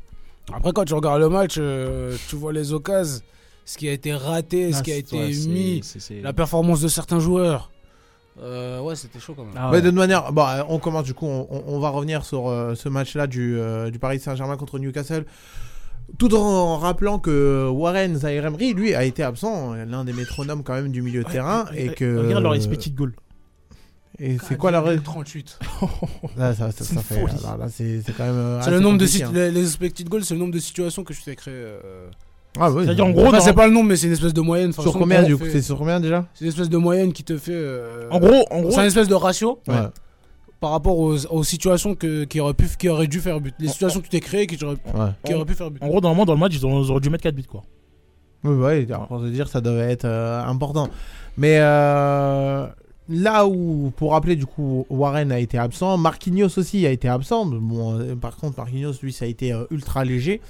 Après, 0.53 0.73
quand 0.73 0.85
tu 0.85 0.95
regardes 0.95 1.21
le 1.21 1.29
match, 1.29 1.55
euh, 1.59 2.17
tu 2.29 2.35
vois 2.37 2.53
les 2.53 2.73
occasions, 2.73 3.21
ce 3.65 3.79
qui 3.79 3.89
a 3.89 3.93
été 3.93 4.13
raté, 4.13 4.73
ce 4.73 4.79
Ah, 4.79 4.83
qui 4.83 4.93
a 4.93 4.97
été 4.97 5.17
mis, 5.47 5.81
la 6.23 6.33
performance 6.33 6.81
de 6.81 6.89
certains 6.89 7.21
joueurs. 7.21 7.71
Euh, 8.43 8.81
ouais, 8.81 8.97
c'était 8.97 9.21
chaud 9.21 9.35
quand 9.37 9.45
même. 9.45 9.53
Ah 9.57 9.67
Ouais, 9.71 9.77
ouais. 9.77 9.83
de 9.83 9.89
toute 9.91 9.99
manière, 9.99 10.33
bon, 10.33 10.45
euh, 10.47 10.63
on 10.69 10.79
commence 10.79 11.05
du 11.05 11.15
coup, 11.15 11.27
on, 11.27 11.47
on- 11.51 11.63
on 11.67 11.79
va 11.79 11.91
revenir 11.91 12.25
sur 12.25 12.49
euh, 12.49 12.75
ce 12.75 12.89
match-là 12.89 13.27
du, 13.27 13.59
euh, 13.59 13.91
du 13.91 13.99
Paris 13.99 14.19
Saint-Germain 14.19 14.57
contre 14.57 14.79
Newcastle. 14.79 15.25
Tout 16.19 16.35
en 16.35 16.77
rappelant 16.79 17.19
que 17.19 17.69
Warren 17.69 18.17
Zaire 18.17 18.45
Emery, 18.47 18.75
lui, 18.75 18.95
a 18.95 19.05
été 19.05 19.23
absent, 19.23 19.75
l'un 19.75 20.05
des 20.05 20.13
métronomes 20.13 20.63
quand 20.63 20.75
même 20.75 20.91
du 20.91 21.03
milieu 21.03 21.23
de 21.25 21.29
terrain. 21.29 21.65
Ouais, 21.71 21.85
et 21.85 21.89
ouais, 21.89 21.95
que... 21.95 22.19
Regarde 22.27 22.43
leur 22.43 22.55
expected 22.55 22.95
goal. 22.95 23.13
Et 24.19 24.37
c'est 24.47 24.57
quoi 24.59 24.71
la 24.71 24.83
règle 24.83 25.03
38 25.03 25.59
Là, 26.37 26.55
ça, 26.55 26.71
ça, 26.73 26.85
C'est 26.85 26.95
ça 26.95 27.01
fait. 27.01 27.21
folie. 27.21 27.33
Là, 27.43 27.57
là, 27.59 27.67
c'est 27.71 28.03
quand 28.17 28.25
même. 28.27 28.35
euh, 28.35 28.61
C'est 28.63 28.71
le 28.71 28.81
nombre 28.81 28.99
de 28.99 29.07
hein. 29.25 29.31
les, 29.33 29.51
les 29.51 29.63
expected 29.63 30.09
goals, 30.11 30.25
c'est 30.25 30.35
le 30.35 30.41
nombre 30.41 30.53
de 30.53 30.59
situations 30.59 31.05
que 31.05 31.15
je 31.15 31.23
t'ai 31.23 31.37
créé. 31.37 31.55
euh. 31.55 31.79
Ah, 32.59 32.71
ouais, 32.71 32.85
C'est-à-dire, 32.85 33.07
en 33.07 33.11
gros, 33.11 33.27
Enfin, 33.29 33.41
c'est 33.41 33.55
pas 33.55 33.67
le 33.67 33.73
nombre, 33.73 33.89
mais 33.89 33.97
c'est 33.97 34.09
une 34.09 34.13
espèce 34.13 34.35
de 34.35 34.41
moyenne. 34.43 34.71
Enfin, 34.71 34.83
Sur 34.83 34.93
combien 34.93 35.23
du 35.23 35.37
coup 35.39 35.45
fait- 35.45 35.53
C'est 35.53 35.63
sur 35.63 35.79
combien 35.79 36.01
déjà? 36.01 36.27
C'est 36.35 36.45
une 36.45 36.51
espèce 36.51 36.69
de 36.69 36.77
moyenne 36.77 37.13
qui 37.15 37.25
te 37.25 37.39
fait. 37.39 37.53
euh, 37.55 38.09
En 38.11 38.19
gros, 38.19 38.45
en 38.51 38.61
gros, 38.61 38.71
c'est 38.73 38.81
une 38.81 38.87
espèce 38.89 39.09
de 39.09 39.15
ratio 39.15 39.61
Ouais. 39.69 39.75
Par 40.61 40.71
rapport 40.73 40.99
aux, 40.99 41.27
aux 41.27 41.43
situations 41.45 41.95
que, 41.95 42.25
qui, 42.25 42.39
auraient 42.41 42.55
pu, 42.55 42.67
qui 42.79 42.89
auraient 42.89 43.07
dû 43.07 43.21
faire 43.21 43.41
but. 43.41 43.55
Les 43.59 43.69
situations 43.69 44.01
que 44.01 44.05
tu 44.05 44.11
t'es 44.11 44.21
créées 44.21 44.47
qui, 44.47 44.63
auraient- 44.65 44.77
Ouais. 44.95 45.09
qui 45.25 45.35
auraient 45.35 45.45
pu 45.47 45.55
faire 45.55 45.71
but. 45.71 45.83
en 45.83 45.89
gros, 45.89 46.01
normalement, 46.01 46.27
dans 46.27 46.35
le 46.35 46.39
match, 46.41 46.53
ils, 46.55 46.65
auraient 46.67 47.01
dû 47.01 47.11
mettre 47.11 47.23
4 47.25 47.35
buts, 47.35 47.45
quoi. 47.45 47.63
Oui, 48.45 48.55
ouais, 48.55 48.87
alors, 48.89 49.07
pour 49.07 49.21
te 49.21 49.27
dire, 49.29 49.49
ça 49.49 49.61
devait 49.61 49.91
être 49.91 50.05
euh, 50.07 50.43
important. 50.45 50.89
Mais 51.37 51.59
euh, 51.61 52.67
là 53.09 53.47
où, 53.47 53.93
pour 53.97 54.13
rappeler, 54.13 54.37
du 54.37 54.47
coup, 54.47 54.87
Warren 54.91 55.33
a 55.33 55.39
été 55.39 55.59
absent, 55.59 55.97
Marquinhos 55.99 56.59
aussi 56.59 56.87
a 56.87 56.91
été 56.91 57.09
absent. 57.09 57.47
Bon, 57.47 57.99
euh, 57.99 58.15
par 58.17 58.37
contre, 58.37 58.59
Marquinhos, 58.59 58.93
lui, 59.03 59.13
ça 59.13 59.25
a 59.25 59.29
été 59.29 59.53
euh, 59.53 59.65
ultra 59.71 60.05
léger. 60.05 60.41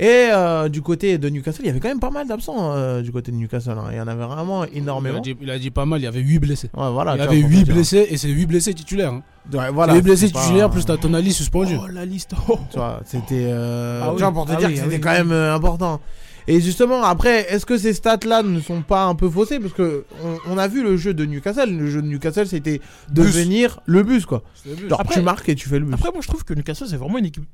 Et 0.00 0.28
euh, 0.32 0.68
du 0.68 0.82
côté 0.82 1.18
de 1.18 1.28
Newcastle, 1.28 1.62
il 1.64 1.66
y 1.66 1.70
avait 1.70 1.78
quand 1.80 1.88
même 1.88 2.00
pas 2.00 2.10
mal 2.10 2.26
d'absents 2.26 2.72
euh, 2.74 3.02
du 3.02 3.12
côté 3.12 3.30
de 3.30 3.36
Newcastle. 3.36 3.72
hein. 3.78 3.84
Il 3.90 3.96
y 3.96 4.00
en 4.00 4.08
avait 4.08 4.24
vraiment 4.24 4.64
Il 4.64 4.70
a, 4.74 4.78
énormément. 4.78 5.20
dit, 5.20 5.36
il 5.40 5.50
a 5.50 5.58
dit 5.58 5.70
pas 5.70 5.84
mal, 5.84 6.00
il 6.00 6.04
y 6.04 6.06
avait 6.06 6.20
8 6.20 6.38
blessés. 6.40 6.70
Ouais, 6.76 6.90
voilà, 6.90 7.12
il 7.12 7.16
y 7.16 7.18
tu 7.18 7.28
avait 7.28 7.36
vois, 7.40 7.48
pour 7.48 7.50
8 7.50 7.58
te 7.60 7.64
dire. 7.66 7.74
blessés 7.74 8.06
et 8.10 8.16
c'est 8.16 8.28
8 8.28 8.46
blessés 8.46 8.74
titulaires. 8.74 9.12
hein. 9.12 9.22
Ouais, 9.52 9.70
voilà, 9.70 9.94
8 9.94 10.02
blessés 10.02 10.26
c'est 10.28 10.32
pas- 10.32 10.40
titulaires 10.42 10.70
plus 10.70 10.84
ta 10.84 10.96
Tonali 10.96 11.32
suspendu. 11.32 11.76
Oh 11.80 11.86
la 11.92 12.04
liste. 12.04 12.32
oh. 12.48 12.58
Tu 12.70 12.78
vois, 12.78 13.00
c'était. 13.04 13.44
euh, 13.48 14.00
Ah 14.02 14.12
oui, 14.12 14.20
vois, 14.20 14.32
pour 14.32 14.46
te 14.46 14.52
ah 14.52 14.56
dire 14.56 14.68
oui, 14.68 14.74
que 14.74 14.80
ah 14.80 14.82
c'était 14.84 14.94
oui, 14.96 15.00
quand 15.00 15.10
oui. 15.10 15.16
même 15.18 15.32
euh, 15.32 15.54
important. 15.54 16.00
Et 16.48 16.60
justement, 16.60 17.02
après, 17.04 17.52
est-ce 17.52 17.64
que 17.66 17.78
ces 17.78 17.92
stats-là 17.94 18.42
ne 18.42 18.60
sont 18.60 18.82
pas 18.82 19.04
un 19.04 19.14
peu 19.14 19.28
faussées? 19.30 19.60
Parce 19.60 19.72
que 19.74 20.04
on, 20.24 20.54
on 20.54 20.58
a 20.58 20.68
vu 20.68 20.82
le 20.82 20.96
jeu 20.96 21.14
de 21.14 21.24
Newcastle. 21.24 21.70
Le 21.76 21.88
jeu 21.88 22.02
de 22.02 22.06
Newcastle, 22.08 22.46
c'était 22.46 22.80
devenir 23.10 23.80
le 23.86 24.02
bus, 24.02 24.26
quoi. 24.26 24.42
Le. 24.66 24.88
Genre, 24.88 25.00
Après- 25.00 25.14
tu 25.14 25.22
marques 25.22 25.48
et 25.48 25.54
tu 25.54 25.68
fais 25.68 25.78
le 25.78 25.84
bus. 25.84 25.94
Après, 25.94 26.10
moi 26.10 26.20
je 26.22 26.28
trouve 26.28 26.44
que 26.44 26.54
Newcastle 26.54 26.86
c'est 26.88 26.96
vraiment 26.96 27.18
une 27.18 27.26
équipe. 27.26 27.44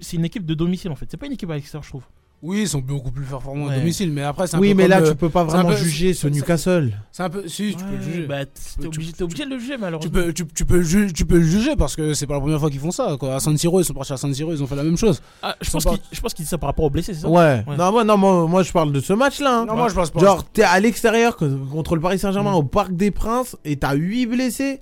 C'est 0.00 0.16
une 0.16 0.24
équipe 0.24 0.46
de 0.46 0.54
domicile 0.54 0.90
en 0.90 0.96
fait. 0.96 1.06
C'est 1.10 1.16
pas 1.16 1.26
une 1.26 1.32
équipe 1.32 1.50
à 1.50 1.54
l'extérieur, 1.54 1.82
je 1.82 1.88
trouve. 1.88 2.02
Oui, 2.42 2.60
ils 2.62 2.68
sont 2.68 2.80
beaucoup 2.80 3.10
plus 3.10 3.24
performants 3.24 3.66
Ouais. 3.68 3.74
à 3.74 3.78
domicile, 3.78 4.12
mais 4.12 4.22
après, 4.22 4.46
c'est 4.46 4.56
un 4.56 4.60
Oui, 4.60 4.68
peu 4.68 4.74
mais 4.76 4.82
comme, 4.84 4.90
là, 4.90 5.00
euh, 5.00 5.10
tu 5.10 5.16
peux 5.16 5.30
pas 5.30 5.46
c'est 5.48 5.54
un 5.54 5.62
vraiment 5.62 5.70
peu- 5.70 5.76
juger 5.82 6.12
ce 6.12 6.20
c'est- 6.22 6.30
Newcastle. 6.30 6.92
C'est 7.10 7.22
un 7.22 7.30
peu. 7.30 7.48
Si, 7.48 7.74
tu 7.76 7.82
peux 7.82 7.96
le 7.96 8.02
juger. 8.02 8.26
Bah, 8.26 8.44
t'es 8.44 8.86
obligé, 8.86 9.12
t'es 9.12 9.22
obligé 9.24 9.44
de 9.46 9.50
le 9.50 9.58
juger, 9.58 9.74
Tu 9.74 9.80
malheureusement. 9.80 10.12
peux, 10.12 10.32
tu, 10.34 10.46
tu 10.46 10.64
peux, 10.66 10.82
ju- 10.82 11.12
tu 11.14 11.24
peux 11.24 11.38
le 11.38 11.44
juger 11.44 11.74
parce 11.76 11.96
que 11.96 12.12
c'est 12.12 12.26
pas 12.26 12.34
la 12.34 12.40
première 12.40 12.60
fois 12.60 12.68
qu'ils 12.70 12.78
font 12.78 12.90
ça. 12.90 13.16
Quoi. 13.18 13.36
À 13.36 13.40
San 13.40 13.56
Siro, 13.56 13.80
ils 13.80 13.84
sont 13.84 13.94
partis 13.94 14.12
à 14.12 14.16
San 14.18 14.32
Siro, 14.34 14.52
ils 14.52 14.62
ont 14.62 14.66
fait 14.66 14.76
la 14.76 14.84
même 14.84 14.98
chose. 14.98 15.22
Ah, 15.42 15.56
je 15.62 15.70
pense 15.70 15.82
sont 15.82 15.90
qu'il 15.92 16.00
je 16.12 16.20
pense 16.20 16.34
qu'il 16.34 16.44
dit 16.44 16.48
ça 16.48 16.58
par 16.58 16.68
rapport 16.68 16.84
aux 16.84 16.90
blessés, 16.90 17.14
c'est 17.14 17.22
ça 17.22 17.28
Ouais. 17.28 17.64
Ouais. 17.66 17.76
Non, 17.76 17.90
moi, 17.90 18.04
non, 18.04 18.16
moi, 18.18 18.46
moi, 18.46 18.62
je 18.62 18.70
parle 18.70 18.92
de 18.92 19.00
ce 19.00 19.14
match-là. 19.14 19.60
hein. 19.60 19.66
Non, 19.66 19.74
moi 19.74 19.88
je 19.88 19.94
pense 19.94 20.10
pas. 20.10 20.20
Genre, 20.20 20.44
t'es 20.44 20.62
à 20.62 20.78
l'extérieur 20.78 21.36
contre 21.38 21.94
le 21.96 22.02
Paris 22.02 22.18
Saint-Germain 22.18 22.52
Mm. 22.52 22.56
au 22.56 22.62
Parc 22.64 22.92
des 22.94 23.10
Princes 23.10 23.56
et 23.64 23.76
t'as 23.76 23.94
8 23.94 24.26
blessés. 24.26 24.80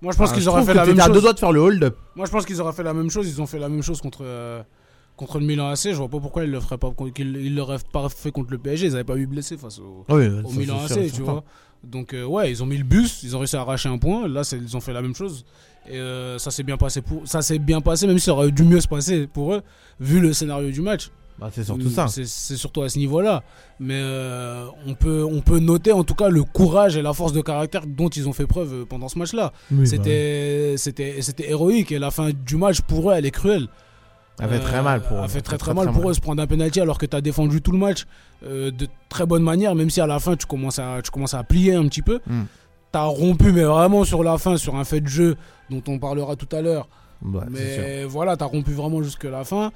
moi 0.00 0.12
je 0.12 0.18
pense 0.18 0.30
Ah, 0.30 0.34
qu'ils 0.34 0.42
je 0.42 0.48
auraient 0.48 0.58
trouve 0.62 0.66
fait 0.68 0.72
que 0.72 0.76
la 0.78 0.84
même 0.86 0.94
t'étais 0.94 1.02
à 1.04 1.08
deux 1.08 1.14
chose. 1.14 1.22
doigts 1.22 1.32
de 1.34 1.38
faire 1.38 1.52
le 1.52 1.60
hold-up. 1.60 1.96
Moi 2.16 2.26
je 2.26 2.30
pense 2.30 2.44
qu'ils 2.46 2.60
auraient 2.60 2.72
fait 2.72 2.82
la 2.82 2.92
même 2.94 3.10
chose. 3.10 3.28
Ils 3.28 3.40
ont 3.40 3.46
fait 3.46 3.58
la 3.58 3.68
même 3.68 3.82
chose 3.82 4.00
contre, 4.00 4.18
euh, 4.22 4.62
contre 5.16 5.38
le 5.38 5.46
Milan 5.46 5.68
AC. 5.68 5.84
Je 5.84 5.94
vois 5.94 6.08
pas 6.08 6.20
pourquoi 6.20 6.44
ils 6.44 6.50
le 6.50 6.60
feraient 6.60 6.78
pas, 6.78 6.92
qu'ils 7.14 7.36
ils 7.36 7.54
l'auraient 7.54 7.78
pas 7.92 8.08
fait 8.08 8.30
contre 8.30 8.50
le 8.50 8.58
PSG. 8.58 8.86
Ils 8.86 8.94
avaient 8.94 9.04
pas 9.04 9.16
eu 9.16 9.26
blessé 9.26 9.56
face 9.56 9.78
au, 9.78 10.04
Oui, 10.08 10.26
au 10.44 10.52
Milan 10.52 10.78
AC, 10.84 11.12
tu 11.12 11.22
vois. 11.22 11.44
Donc 11.82 12.14
euh, 12.14 12.24
ouais, 12.24 12.50
ils 12.50 12.62
ont 12.62 12.66
mis 12.66 12.78
le 12.78 12.84
bus, 12.84 13.22
ils 13.22 13.36
ont 13.36 13.38
réussi 13.40 13.56
à 13.56 13.60
arracher 13.60 13.88
un 13.88 13.98
point. 13.98 14.26
Là, 14.26 14.42
ils 14.52 14.76
ont 14.76 14.80
fait 14.80 14.92
la 14.92 15.02
même 15.02 15.14
chose. 15.14 15.44
Et 15.86 15.96
euh, 15.98 16.38
ça 16.38 16.50
s'est 16.50 16.62
bien 16.62 16.78
passé 16.78 17.02
pour, 17.02 17.26
ça 17.28 17.42
s'est 17.42 17.58
bien 17.58 17.80
passé, 17.82 18.06
même 18.06 18.18
si 18.18 18.24
ça 18.24 18.32
aurait 18.32 18.50
dû 18.50 18.64
mieux 18.64 18.80
se 18.80 18.88
passer 18.88 19.26
pour 19.26 19.52
eux, 19.52 19.62
vu 20.00 20.20
le 20.20 20.32
scénario 20.32 20.70
du 20.70 20.80
match. 20.80 21.10
Bah, 21.38 21.50
c'est 21.52 21.64
surtout 21.64 21.90
ça. 21.90 22.06
C'est 22.08 22.56
surtout 22.56 22.82
à 22.82 22.88
ce 22.88 22.98
niveau-là. 22.98 23.42
Mais 23.80 23.98
euh, 24.00 24.66
on, 24.86 24.94
peut, 24.94 25.24
on 25.28 25.40
peut 25.40 25.58
noter 25.58 25.92
en 25.92 26.04
tout 26.04 26.14
cas 26.14 26.28
le 26.28 26.44
courage 26.44 26.96
et 26.96 27.02
la 27.02 27.12
force 27.12 27.32
de 27.32 27.40
caractère 27.40 27.86
dont 27.86 28.08
ils 28.08 28.28
ont 28.28 28.32
fait 28.32 28.46
preuve 28.46 28.86
pendant 28.86 29.08
ce 29.08 29.18
match-là. 29.18 29.52
Oui, 29.72 29.78
bah, 29.80 29.86
C'était 29.86 30.74
c'était 30.76 31.22
c'était 31.22 31.50
héroïque 31.50 31.90
et 31.90 31.98
la 31.98 32.10
fin 32.10 32.30
du 32.30 32.56
match 32.56 32.80
pour 32.82 33.10
eux, 33.10 33.14
elle 33.14 33.26
est 33.26 33.32
cruelle. 33.32 33.68
Ça 34.40 34.48
fait 34.48 34.58
très 34.60 34.82
mal 34.82 35.00
pour 35.02 35.18
eux. 35.18 35.22
Ça 35.22 35.28
fait 35.28 35.40
très 35.42 35.58
très, 35.58 35.72
mal 35.74 35.92
pour 35.92 36.10
eux 36.10 36.14
se 36.14 36.20
prendre 36.20 36.42
un 36.42 36.46
penalty 36.46 36.80
alors 36.80 36.98
que 36.98 37.06
tu 37.06 37.16
as 37.16 37.20
défendu 37.20 37.62
tout 37.62 37.70
le 37.72 37.78
match 37.78 38.04
euh, 38.44 38.70
de 38.72 38.88
très 39.08 39.26
bonne 39.26 39.42
manière, 39.44 39.74
même 39.76 39.90
si 39.90 40.00
à 40.00 40.06
la 40.08 40.18
fin 40.18 40.34
tu 40.36 40.44
commences 40.46 40.78
à, 40.80 41.00
tu 41.04 41.10
commences 41.12 41.34
à 41.34 41.44
plier 41.44 41.74
un 41.74 41.86
petit 41.86 42.02
peu. 42.02 42.20
Mm. 42.26 42.42
Tu 42.92 42.98
as 42.98 43.02
rompu, 43.04 43.52
mais 43.52 43.62
vraiment 43.62 44.04
sur 44.04 44.24
la 44.24 44.36
fin, 44.38 44.56
sur 44.56 44.74
un 44.76 44.84
fait 44.84 45.00
de 45.00 45.06
jeu 45.06 45.36
dont 45.70 45.82
on 45.86 45.98
parlera 45.98 46.34
tout 46.36 46.48
à 46.54 46.60
l'heure. 46.62 46.88
Ouais, 47.24 47.44
mais 47.48 48.04
voilà, 48.04 48.36
tu 48.36 48.42
as 48.42 48.46
rompu 48.46 48.72
vraiment 48.72 49.02
jusque 49.02 49.24
la 49.24 49.44
fin. 49.44 49.70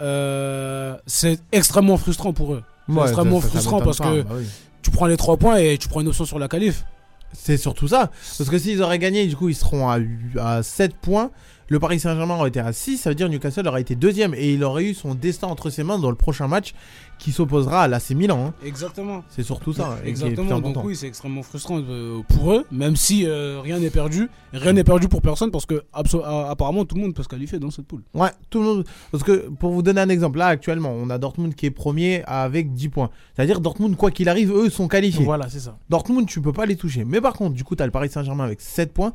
Euh, 0.00 0.96
c'est 1.06 1.38
extrêmement 1.52 1.96
frustrant 1.96 2.32
pour 2.32 2.54
eux. 2.54 2.62
C'est 2.88 2.94
Ouais, 2.94 3.02
extrêmement 3.04 3.40
ça- 3.40 3.46
ça 3.46 3.52
frustrant 3.52 3.80
parce 3.80 3.98
pas, 3.98 4.04
que 4.12 4.22
bah 4.22 4.34
oui. 4.36 4.46
tu 4.82 4.90
prends 4.90 5.06
les 5.06 5.16
3 5.16 5.36
points 5.36 5.56
et 5.56 5.78
tu 5.78 5.88
prends 5.88 6.00
une 6.00 6.08
option 6.08 6.24
sur 6.24 6.38
la 6.38 6.48
qualif. 6.48 6.84
C'est 7.32 7.56
surtout 7.56 7.88
ça. 7.88 8.10
Parce 8.38 8.48
que 8.50 8.58
s'ils 8.58 8.82
auraient 8.82 8.98
gagné, 8.98 9.26
du 9.26 9.34
coup, 9.34 9.48
ils 9.48 9.54
seront 9.56 9.88
à, 9.88 9.98
à 10.38 10.62
7 10.62 10.94
points. 10.94 11.30
Le 11.68 11.78
Paris 11.78 11.98
Saint-Germain 12.00 12.34
aurait 12.36 12.48
été 12.50 12.60
à 12.60 12.72
6. 12.72 12.98
Ça 12.98 13.10
veut 13.10 13.14
dire 13.14 13.28
Newcastle 13.28 13.66
aurait 13.66 13.80
été 13.80 13.94
deuxième. 13.94 14.34
Et 14.34 14.52
il 14.52 14.62
aurait 14.64 14.84
eu 14.84 14.94
son 14.94 15.14
destin 15.14 15.46
entre 15.48 15.70
ses 15.70 15.82
mains 15.82 15.98
dans 15.98 16.10
le 16.10 16.16
prochain 16.16 16.46
match 16.46 16.74
qui 17.18 17.32
s'opposera 17.32 17.82
à 17.84 17.88
l'AC 17.88 18.10
Milan. 18.10 18.46
hein. 18.48 18.54
Exactement. 18.66 19.24
C'est 19.30 19.44
surtout 19.44 19.72
ça. 19.72 19.96
plus 20.02 20.08
Exactement. 20.10 20.60
Donc 20.60 20.84
oui, 20.84 20.94
c'est 20.96 21.06
extrêmement 21.06 21.42
frustrant 21.42 21.80
euh, 21.80 22.20
pour 22.28 22.52
eux, 22.52 22.66
même 22.70 22.96
si 22.96 23.24
euh, 23.26 23.60
rien 23.62 23.78
n'est 23.78 23.88
perdu. 23.90 24.28
Rien 24.52 24.72
n'est 24.74 24.84
perdu 24.84 25.08
pour 25.08 25.22
personne 25.22 25.50
parce 25.50 25.64
que 25.64 25.82
a- 25.92 26.50
apparemment 26.50 26.84
tout 26.84 26.96
le 26.96 27.02
monde 27.02 27.14
peut 27.14 27.22
se 27.22 27.28
qualifier 27.28 27.58
dans 27.58 27.70
cette 27.70 27.86
poule. 27.86 28.02
Ouais, 28.14 28.30
tout 28.50 28.58
le 28.60 28.64
monde. 28.66 28.84
Parce 29.12 29.22
que 29.24 29.48
pour 29.48 29.70
vous 29.70 29.82
donner 29.82 30.00
un 30.00 30.08
exemple, 30.08 30.38
là 30.38 30.48
actuellement, 30.48 30.90
on 30.90 31.08
a 31.08 31.18
Dortmund 31.18 31.54
qui 31.54 31.66
est 31.66 31.70
premier 31.70 32.22
avec 32.26 32.74
10 32.74 32.88
points. 32.90 33.10
C'est-à-dire 33.36 33.60
Dortmund, 33.60 33.96
quoi 33.96 34.10
qu'il 34.10 34.28
arrive, 34.28 34.52
eux 34.52 34.68
sont 34.68 34.88
qualifiés. 34.88 35.24
Voilà, 35.24 35.48
c'est 35.48 35.60
ça. 35.60 35.78
Dortmund, 35.88 36.26
tu 36.26 36.40
peux 36.42 36.52
pas 36.52 36.66
les 36.66 36.76
toucher. 36.76 37.04
Mais 37.04 37.20
par 37.20 37.32
contre, 37.34 37.54
du 37.54 37.64
coup, 37.64 37.76
tu 37.76 37.82
as 37.82 37.86
le 37.86 37.92
Paris 37.92 38.10
Saint-Germain 38.10 38.44
avec 38.44 38.60
7 38.60 38.92
points. 38.92 39.12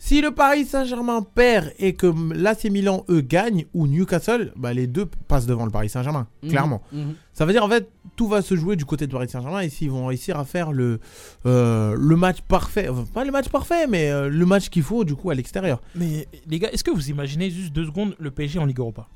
Si 0.00 0.20
le 0.20 0.30
Paris 0.30 0.64
Saint-Germain 0.64 1.22
perd 1.34 1.72
et 1.78 1.92
que 1.94 2.06
l'AC 2.34 2.64
Milan, 2.70 3.04
eux, 3.08 3.20
gagnent, 3.20 3.64
ou 3.74 3.86
Newcastle, 3.88 4.52
bah, 4.56 4.72
les 4.72 4.86
deux 4.86 5.06
passent 5.06 5.46
devant 5.46 5.64
le 5.64 5.70
Paris 5.72 5.88
Saint-Germain, 5.88 6.28
Mhm. 6.42 6.48
clairement. 6.50 6.82
Mhm. 6.92 7.14
Ça 7.32 7.44
veut 7.44 7.52
dire, 7.52 7.64
en 7.64 7.68
fait, 7.68 7.88
tout 8.16 8.28
va 8.28 8.40
se 8.42 8.54
jouer 8.56 8.76
du 8.76 8.84
côté 8.84 9.06
de 9.06 9.12
Paris 9.12 9.28
Saint-Germain 9.28 9.60
et 9.60 9.68
s'ils 9.68 9.90
vont 9.90 10.06
réussir 10.06 10.38
à 10.38 10.44
faire 10.44 10.72
le, 10.72 11.00
euh, 11.46 11.96
le 11.98 12.16
match 12.16 12.40
parfait. 12.42 12.88
Enfin, 12.88 13.04
pas 13.12 13.24
le 13.24 13.32
match 13.32 13.48
parfait, 13.48 13.86
mais 13.88 14.10
euh, 14.10 14.28
le 14.28 14.46
match 14.46 14.68
qu'il 14.70 14.82
faut, 14.84 15.04
du 15.04 15.14
coup, 15.16 15.30
à 15.30 15.34
l'extérieur. 15.34 15.80
Mais 15.96 16.28
les 16.46 16.58
gars, 16.58 16.70
est-ce 16.72 16.84
que 16.84 16.90
vous 16.92 17.10
imaginez 17.10 17.50
juste 17.50 17.72
deux 17.72 17.84
secondes 17.86 18.14
le 18.18 18.30
PSG 18.30 18.58
en 18.60 18.66
Ligue 18.66 18.78
Europa? 18.78 19.08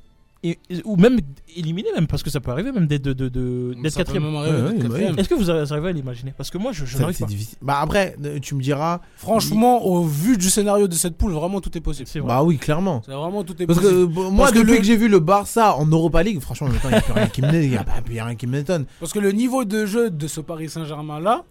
Et, 0.43 0.59
Ou 0.83 0.97
même 0.97 1.19
éliminé, 1.55 1.89
même, 1.95 2.07
parce 2.07 2.21
que 2.23 2.29
ça 2.29 2.39
peut 2.41 2.51
arriver 2.51 2.71
même 2.71 2.87
d'être 2.87 3.01
de, 3.01 3.13
de, 3.13 3.29
de- 3.29 3.75
d'être 3.81 3.93
Ça 3.93 4.03
peut 4.03 4.11
quatrième. 4.13 4.35
Ouais. 4.35 5.13
Est-ce 5.17 5.29
que 5.29 5.35
vous 5.35 5.49
arrivez 5.49 5.89
à 5.89 5.91
l'imaginer? 5.91 6.33
Parce 6.35 6.49
que 6.49 6.57
moi, 6.57 6.71
je, 6.73 6.85
je 6.85 6.97
n'arrive 6.97 7.15
C'est 7.15 7.23
pas. 7.23 7.29
difficile. 7.29 7.57
Bah, 7.61 7.79
après, 7.81 8.15
euh, 8.25 8.39
tu 8.39 8.55
me 8.55 8.61
diras. 8.61 8.99
Franchement, 9.15 9.85
au 9.85 10.03
vu 10.03 10.37
du 10.37 10.49
scénario 10.49 10.87
de 10.87 10.93
cette 10.95 11.17
poule, 11.17 11.31
vraiment 11.31 11.61
tout 11.61 11.75
est 11.77 11.81
possible. 11.81 12.07
C'est 12.07 12.19
vrai. 12.19 12.27
Bah 12.27 12.43
oui, 12.43 12.57
clairement. 12.57 13.01
C'est 13.05 13.13
vraiment 13.13 13.43
tout 13.43 13.61
est 13.61 13.65
Parce 13.65 13.79
que 13.79 13.85
possible. 14.05 14.19
euh, 14.19 14.29
moi, 14.31 14.45
Parce 14.45 14.51
que 14.51 14.59
depuis 14.59 14.71
le- 14.73 14.77
que 14.79 14.83
j'ai 14.83 14.97
vu 14.97 15.07
le 15.07 15.19
Barça 15.19 15.75
en 15.77 15.85
Europa 15.85 16.21
League, 16.23 16.39
franchement, 16.41 16.67
il 16.67 16.89
n'y 16.89 16.95
a 16.95 17.01
plus 17.01 17.13
rien 17.13 17.27
qui 17.27 17.41
me- 17.41 17.63
y 17.65 17.77
a 17.77 17.83
pas- 17.83 17.93
y 18.11 18.19
a 18.19 18.25
rien 18.25 18.35
qui 18.35 18.47
m'étonne. 18.47 18.85
Parce 18.99 19.13
que 19.13 19.19
le 19.19 19.31
niveau 19.31 19.63
de 19.65 19.85
jeu 19.85 20.09
de 20.09 20.27
ce 20.27 20.41
Paris 20.41 20.69
Saint-Germain 20.69 21.19
là, 21.19 21.43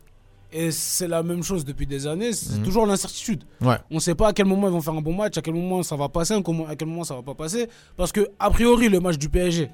et 0.53 0.71
c'est 0.71 1.09
la 1.09 1.23
même 1.23 1.43
chose 1.43 1.65
depuis 1.65 1.87
des 1.87 2.07
années, 2.07 2.33
c'est 2.33 2.59
Mhm. 2.59 2.63
toujours 2.65 2.87
l'incertitude. 2.87 3.45
Ouais. 3.61 3.77
On 3.91 3.97
ne 3.97 4.01
sait 4.01 4.15
pas 4.15 4.29
à 4.29 4.33
quel 4.33 4.47
moment 4.47 4.69
ils 4.69 4.73
vont 4.73 4.81
faire 4.81 4.95
un 4.95 5.01
bon 5.01 5.15
match, 5.15 5.37
à 5.39 5.43
quel 5.43 5.55
moment 5.55 5.83
ça 5.83 5.97
va 5.97 6.09
passer, 6.09 6.35
à 6.35 6.77
quel 6.77 6.89
moment 6.89 7.05
ça 7.05 7.15
va 7.15 7.23
pas 7.23 7.35
passer. 7.35 7.69
Parce 7.97 8.13
que, 8.13 8.29
a 8.39 8.51
priori, 8.51 8.89
le 8.89 9.01
match 9.01 9.19
du 9.19 9.29
PSG, 9.29 9.71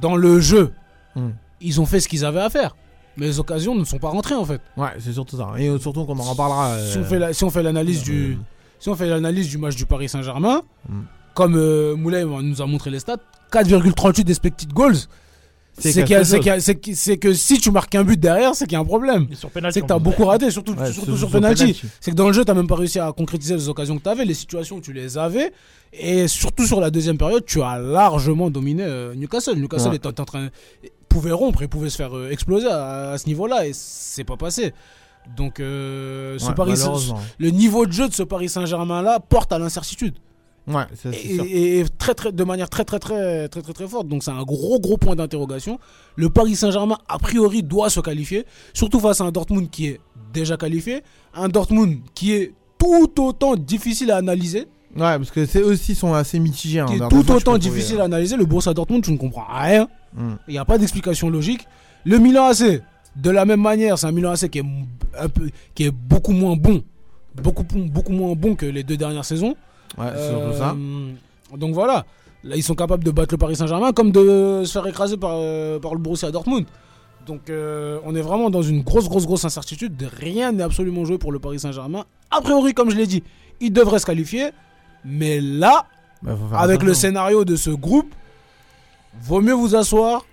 dans 0.00 0.16
le 0.16 0.40
jeu, 0.40 0.72
Mhm. 1.16 1.34
ils 1.60 1.80
ont 1.80 1.86
fait 1.86 2.00
ce 2.00 2.08
qu'ils 2.08 2.24
avaient 2.24 2.40
à 2.40 2.50
faire. 2.50 2.76
Mais 3.16 3.26
les 3.26 3.38
occasions 3.38 3.74
ne 3.76 3.84
sont 3.84 3.98
pas 3.98 4.08
rentrées 4.08 4.34
en 4.34 4.44
fait. 4.44 4.60
Ouais, 4.76 4.88
c'est 4.98 5.12
surtout 5.12 5.36
ça. 5.36 5.52
Et 5.56 5.68
euh, 5.68 5.78
surtout 5.78 6.04
qu'on 6.04 6.18
en 6.18 6.22
reparlera. 6.22 6.70
euh, 6.70 6.90
Si 6.92 6.98
on 6.98 7.04
fait 7.04 7.18
la- 7.20 7.32
si 7.32 7.44
on 7.44 7.50
fait 7.50 7.62
l'analyse 7.62 8.00
euh, 8.00 8.04
du, 8.04 8.38
si 8.80 8.88
on 8.88 8.96
fait 8.96 9.06
l'analyse 9.08 9.48
du 9.48 9.56
match 9.58 9.76
du 9.76 9.86
Paris 9.86 10.08
Saint-Germain, 10.08 10.62
Mm. 10.88 11.02
comme 11.34 11.54
euh, 11.56 11.94
Moulay 11.94 12.24
nous 12.24 12.60
a 12.60 12.66
montré 12.66 12.90
les 12.90 12.98
stats, 12.98 13.18
4,38 13.52 14.28
expected 14.30 14.72
goals. 14.72 14.96
C'est 15.78 17.16
que- 17.18 17.32
si 17.34 17.58
tu 17.58 17.70
marques 17.70 17.94
un 17.94 18.04
but 18.04 18.18
derrière, 18.18 18.54
c'est 18.54 18.64
qu'il 18.64 18.74
y 18.74 18.76
a 18.76 18.80
un 18.80 18.84
problème. 18.84 19.26
C'est 19.32 19.80
que 19.80 19.86
t'as 19.86 19.96
plus. 19.96 20.04
beaucoup 20.04 20.24
raté, 20.24 20.50
surtout, 20.50 20.72
Ouais, 20.74 20.92
surtout 20.92 21.16
sur- 21.16 21.30
penalty. 21.30 21.62
penalty. 21.62 21.82
C'est 22.00 22.10
que 22.12 22.16
dans 22.16 22.28
le 22.28 22.32
jeu, 22.32 22.44
t'as 22.44 22.54
même 22.54 22.66
pas 22.68 22.76
réussi 22.76 22.98
à 23.00 23.12
concrétiser 23.12 23.54
les 23.54 23.68
occasions 23.68 23.96
que 23.98 24.02
t'avais, 24.02 24.24
les 24.24 24.34
situations 24.34 24.80
tu 24.80 24.92
les 24.92 25.18
avais, 25.18 25.52
et 25.92 26.28
surtout 26.28 26.64
sur 26.66 26.80
la 26.80 26.90
deuxième 26.90 27.18
période, 27.18 27.44
tu 27.44 27.60
as 27.62 27.78
largement 27.78 28.50
dominé 28.50 28.84
euh, 28.84 29.14
Newcastle. 29.14 29.56
Newcastle 29.56 29.90
Ouais. 29.90 29.96
était 29.96 30.08
en 30.20 30.24
train, 30.24 30.48
pouvait 31.08 31.32
rompre 31.32 31.62
et 31.62 31.68
pouvait 31.68 31.90
se 31.90 31.96
faire 31.96 32.16
euh, 32.16 32.30
exploser 32.30 32.68
à, 32.68 33.10
à 33.12 33.18
ce 33.18 33.26
niveau-là, 33.26 33.66
et 33.66 33.72
c'est 33.74 34.24
pas 34.24 34.36
passé. 34.36 34.72
Donc, 35.36 35.58
euh, 35.58 36.38
ce 36.38 36.48
Ouais, 36.48 36.54
Paris, 36.54 36.72
malheureusement. 36.76 37.18
le 37.38 37.50
niveau 37.50 37.86
de 37.86 37.92
jeu 37.92 38.08
de 38.08 38.12
ce 38.14 38.22
Paris 38.22 38.48
Saint-Germain-là 38.48 39.20
porte 39.20 39.52
à 39.52 39.58
l'incertitude. 39.58 40.14
Ouais, 40.66 40.84
ça, 40.94 41.10
c'est 41.12 41.24
Et, 41.26 41.34
sûr. 41.34 41.44
et- 41.44 41.78
et 41.80 41.84
très, 41.98 42.14
très, 42.14 42.32
de 42.32 42.44
manière 42.44 42.70
très 42.70 42.84
très 42.84 42.98
très 42.98 43.48
très 43.48 43.60
très 43.62 43.72
très 43.74 43.86
forte. 43.86 44.08
Donc 44.08 44.22
c'est 44.22 44.30
un 44.30 44.42
gros 44.44 44.80
gros 44.80 44.96
point 44.96 45.14
d'interrogation. 45.14 45.78
Le 46.16 46.30
Paris 46.30 46.56
Saint-Germain 46.56 46.96
a 47.08 47.18
priori 47.18 47.62
doit 47.62 47.90
se 47.90 48.00
qualifier, 48.00 48.46
surtout 48.72 48.98
face 49.00 49.20
à 49.20 49.24
un 49.24 49.30
Dortmund 49.30 49.68
qui 49.70 49.88
est 49.88 50.00
déjà 50.32 50.56
qualifié, 50.56 51.02
un 51.34 51.48
Dortmund 51.48 51.98
qui 52.14 52.32
est 52.32 52.54
tout 52.78 53.10
autant 53.20 53.56
difficile 53.56 54.10
à 54.10 54.16
analyser, 54.16 54.66
Ouais, 54.96 55.18
parce 55.18 55.32
que 55.32 55.44
c'est 55.44 55.58
eux 55.60 55.66
aussi 55.66 55.94
sont 55.96 56.14
assez 56.14 56.38
mitigés. 56.38 56.78
hein, 56.80 56.86
qui 56.86 56.94
est 56.94 57.08
tout 57.10 57.28
autant 57.32 57.58
difficile 57.58 58.00
à 58.00 58.04
analyser. 58.04 58.36
Le 58.36 58.44
Borussia 58.46 58.72
Dortmund, 58.72 59.02
tu 59.02 59.10
ne 59.10 59.16
comprends 59.16 59.44
rien. 59.50 59.88
Mm. 60.14 60.34
Il 60.46 60.52
n'y 60.52 60.58
a 60.58 60.64
pas 60.64 60.78
d'explication 60.78 61.28
logique. 61.28 61.66
Le 62.04 62.18
Milan 62.18 62.44
AC, 62.46 62.80
de 63.16 63.30
la 63.30 63.44
même 63.44 63.60
manière, 63.60 63.98
c'est 63.98 64.06
un 64.06 64.12
Milan 64.12 64.30
AC 64.30 64.48
qui 64.48 64.60
est 64.60 64.64
un 65.18 65.28
peu, 65.28 65.50
qui 65.74 65.84
est 65.84 65.90
beaucoup 65.90 66.30
moins 66.32 66.54
bon, 66.56 66.84
beaucoup 67.42 67.64
beaucoup 67.64 68.12
moins 68.12 68.34
bon 68.36 68.54
que 68.54 68.66
les 68.66 68.84
deux 68.84 68.96
dernières 68.96 69.24
saisons. 69.24 69.56
Ouais, 69.98 70.06
c'est 70.16 70.28
surtout 70.28 70.56
ça. 70.58 70.70
Euh, 70.76 71.12
Donc 71.56 71.74
voilà, 71.74 72.04
là 72.42 72.56
ils 72.56 72.62
sont 72.62 72.74
capables 72.74 73.04
de 73.04 73.10
battre 73.10 73.32
le 73.34 73.38
Paris 73.38 73.56
Saint-Germain 73.56 73.92
comme 73.92 74.10
de 74.10 74.62
se 74.64 74.72
faire 74.72 74.86
écraser 74.86 75.16
par, 75.16 75.32
euh, 75.34 75.78
par 75.78 75.92
le 75.94 76.00
Borussia 76.00 76.30
Dortmund. 76.30 76.66
Donc 77.26 77.48
euh, 77.48 77.98
on 78.04 78.14
est 78.14 78.20
vraiment 78.20 78.50
dans 78.50 78.62
une 78.62 78.82
grosse 78.82 79.08
grosse 79.08 79.26
grosse 79.26 79.44
incertitude. 79.44 80.08
Rien 80.18 80.52
n'est 80.52 80.62
absolument 80.62 81.04
joué 81.04 81.16
pour 81.18 81.32
le 81.32 81.38
Paris 81.38 81.60
Saint-Germain. 81.60 82.04
A 82.30 82.40
priori, 82.40 82.74
comme 82.74 82.90
je 82.90 82.96
l'ai 82.96 83.06
dit, 83.06 83.22
ils 83.60 83.72
devraient 83.72 83.98
se 83.98 84.06
qualifier. 84.06 84.50
Mais 85.04 85.40
là, 85.40 85.86
Bah, 86.22 86.36
avec 86.54 86.82
le 86.82 86.92
scénario 86.94 87.44
de 87.44 87.56
ce 87.56 87.70
groupe, 87.70 88.12
vaut 89.22 89.40
mieux 89.40 89.52
vous 89.54 89.74
asseoir 89.76 90.24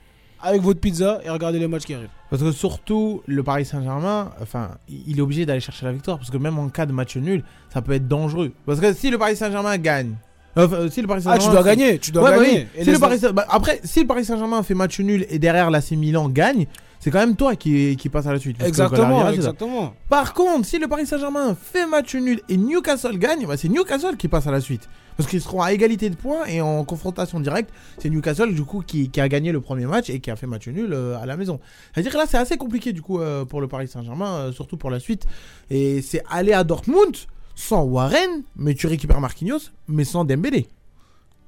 avec 0.44 0.62
votre 0.62 0.80
pizza 0.80 1.20
et 1.24 1.30
regarder 1.30 1.60
les 1.60 1.68
matchs 1.68 1.86
qui 1.86 1.94
arrivent. 1.94 2.10
Parce 2.30 2.42
que 2.42 2.52
surtout, 2.52 3.22
le 3.26 3.44
Paris 3.44 3.66
Saint-Germain, 3.66 4.32
enfin, 4.42 4.72
il 4.90 5.18
est 5.18 5.22
obligé 5.22 5.46
d'aller 5.46 5.60
chercher 5.60 5.86
la 5.86 5.92
victoire. 5.92 6.18
Parce 6.18 6.30
que 6.30 6.38
même 6.38 6.58
en 6.60 6.70
cas 6.70 6.86
de 6.86 6.92
match 6.94 7.16
nul, 7.18 7.44
ça 7.74 7.82
peut 7.82 7.92
être 7.94 8.08
dangereux. 8.08 8.52
Parce 8.66 8.80
que 8.80 8.94
si 8.94 9.10
le 9.10 9.18
Paris 9.18 9.36
Saint-Germain 9.36 9.78
gagne. 9.78 10.16
euh, 10.58 10.90
si 10.90 11.02
le 11.02 11.08
Paris 11.08 11.24
Ah, 11.26 11.38
tu 11.38 11.42
Saint-Germain 11.46 11.62
dois 11.62 11.64
gagner, 11.76 12.00
tu 12.00 12.12
dois 12.12 12.24
Ouais, 12.24 12.32
bah 12.38 12.44
gagner. 12.44 12.58
oui. 12.60 12.68
Et 12.76 12.80
Si 12.82 12.86
les- 12.88 12.94
le 12.94 13.00
Paris 13.00 13.20
Saint- 13.20 13.32
bah, 13.34 13.46
après, 13.50 13.80
si 13.84 14.02
le 14.02 14.08
Paris 14.08 14.26
Saint-Germain 14.26 14.64
fait 14.64 14.74
match 14.74 15.00
nul 15.00 15.26
et 15.30 15.40
derrière 15.40 15.70
l'AC 15.72 15.92
Milan 15.92 16.30
gagne, 16.30 16.68
c'est 17.02 17.12
quand 17.12 17.20
même 17.20 17.36
toi 17.36 17.58
qui, 17.58 17.98
qui 17.98 18.08
passe 18.08 18.28
à 18.28 18.32
la 18.32 18.40
suite. 18.40 18.56
Exactement, 18.64 19.30
exactement. 19.30 19.94
Par 20.08 20.34
contre, 20.34 20.66
si 20.66 20.80
le 20.80 20.88
Paris 20.88 21.06
Saint-Germain 21.06 21.56
fait 21.62 21.86
match 21.86 22.16
nul 22.16 22.40
et 22.48 22.56
Newcastle 22.56 23.18
gagne, 23.18 23.46
bah, 23.46 23.58
c'est 23.58 23.68
Newcastle 23.68 24.16
qui 24.16 24.30
passe 24.30 24.48
à 24.48 24.52
la 24.52 24.62
suite. 24.62 24.88
Parce 25.18 25.30
qu'ils 25.30 25.42
seront 25.42 25.62
à 25.62 25.74
égalité 25.74 26.10
de 26.10 26.16
points 26.16 26.46
et 26.46 26.62
en 26.62 26.84
confrontation 26.86 27.40
directe, 27.42 27.70
c'est 28.00 28.10
Newcastle 28.10 28.56
du 28.56 28.64
coup 28.64 28.82
qui, 28.86 29.10
qui 29.10 29.20
a 29.20 29.28
gagné 29.28 29.52
le 29.52 29.60
premier 29.60 29.86
match 29.86 30.10
et 30.10 30.20
qui 30.22 30.32
a 30.32 30.36
fait 30.38 30.48
match 30.48 30.68
nul 30.70 30.94
euh, 30.94 31.18
à 31.22 31.26
la 31.26 31.36
maison. 31.38 31.60
C'est-à-dire 31.94 32.14
que 32.14 32.18
là, 32.18 32.26
c'est 32.28 32.38
assez 32.38 32.56
compliqué 32.58 32.94
du 32.94 33.02
coup 33.02 33.20
euh, 33.20 33.44
pour 33.46 33.60
le 33.62 33.68
Paris 33.68 33.88
Saint-Germain, 33.90 34.34
euh, 34.36 34.52
surtout 34.54 34.78
pour 34.78 34.90
la 34.90 35.00
suite. 35.02 35.26
Et 35.70 36.02
c'est 36.02 36.24
aller 36.30 36.54
à 36.54 36.64
Dortmund 36.64 37.16
sans 37.56 37.84
Warren, 37.84 38.44
mais 38.56 38.74
tu 38.74 38.88
récupères 38.88 39.20
Marquinhos, 39.20 39.60
mais 39.88 40.06
sans 40.06 40.24
Dembélé. 40.24 40.68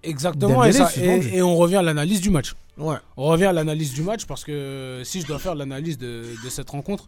Exactement, 0.03 0.55
ça- 0.73 0.89
et 1.33 1.41
on 1.41 1.55
revient 1.55 1.77
à 1.77 1.81
l'analyse 1.81 2.19
du 2.21 2.29
match. 2.29 2.53
Ouais. 2.77 2.95
On 3.17 3.27
revient 3.27 3.45
à 3.45 3.53
l'analyse 3.53 3.93
du 3.93 4.01
match 4.01 4.25
parce 4.25 4.43
que 4.43 5.01
si 5.03 5.21
je 5.21 5.27
dois 5.27 5.39
faire 5.39 5.55
l'analyse 5.55 5.97
de, 5.97 6.23
de 6.43 6.49
cette 6.49 6.69
rencontre, 6.69 7.07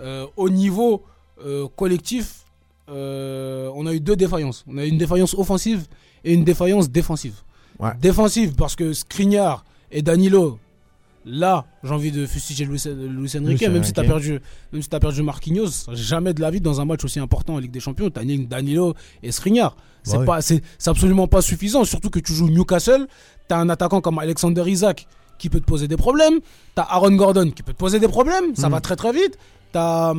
euh, 0.00 0.26
au 0.36 0.48
niveau 0.50 1.02
euh, 1.44 1.66
collectif, 1.76 2.44
euh, 2.90 3.70
on 3.74 3.86
a 3.86 3.92
eu 3.94 4.00
deux 4.00 4.16
défaillances. 4.16 4.64
On 4.68 4.76
a 4.78 4.84
eu 4.84 4.88
une 4.88 4.98
défaillance 4.98 5.34
offensive 5.34 5.86
et 6.24 6.32
une 6.34 6.44
défaillance 6.44 6.90
défensive. 6.90 7.34
Ouais. 7.78 7.90
Défensive 8.00 8.54
parce 8.54 8.76
que 8.76 8.92
Skriniar 8.92 9.64
et 9.90 10.02
Danilo, 10.02 10.58
là, 11.24 11.64
j'ai 11.84 11.90
envie 11.90 12.12
de 12.12 12.26
fustiger 12.26 12.64
Luis, 12.64 12.82
Luis 12.86 13.32
Enrique, 13.36 13.60
Luis 13.60 13.68
même 13.68 13.84
si 13.84 13.92
tu 13.92 14.00
as 14.00 14.04
perdu, 14.04 14.40
même 14.72 14.82
si 14.82 14.88
as 14.92 15.00
perdu 15.00 15.22
Marquinhos, 15.22 15.86
jamais 15.92 16.34
de 16.34 16.40
la 16.40 16.50
vie 16.50 16.60
dans 16.60 16.80
un 16.80 16.84
match 16.84 17.04
aussi 17.04 17.20
important 17.20 17.54
en 17.54 17.58
Ligue 17.58 17.70
des 17.70 17.80
Champions, 17.80 18.10
tu 18.10 18.18
as 18.18 18.24
Danilo 18.24 18.94
et 19.22 19.32
Skriniar. 19.32 19.76
C'est 20.02 20.16
Ouais. 20.16 20.24
pas, 20.24 20.40
c'est 20.40 20.62
c'est 20.78 20.90
absolument 20.90 21.26
pas 21.26 21.42
suffisant, 21.42 21.84
surtout 21.84 22.08
que 22.08 22.18
tu 22.20 22.32
joues 22.32 22.48
Newcastle, 22.48 23.06
tu 23.48 23.54
as 23.54 23.58
un 23.58 23.68
attaquant 23.68 24.00
comme 24.00 24.18
Alexander 24.18 24.62
Isaac 24.66 25.06
qui 25.38 25.48
peut 25.48 25.60
te 25.60 25.64
poser 25.66 25.88
des 25.88 25.96
problèmes, 25.96 26.40
tu 26.40 26.80
as 26.80 26.82
Aaron 26.82 27.12
Gordon 27.14 27.50
qui 27.50 27.62
peut 27.62 27.72
te 27.72 27.78
poser 27.78 28.00
des 28.00 28.08
problèmes, 28.08 28.54
ça 28.56 28.66
Mhm. 28.68 28.72
va 28.74 28.80
très 28.80 28.96
très 28.96 29.12
vite, 29.12 29.38
tu 29.72 29.78
as 29.78 30.12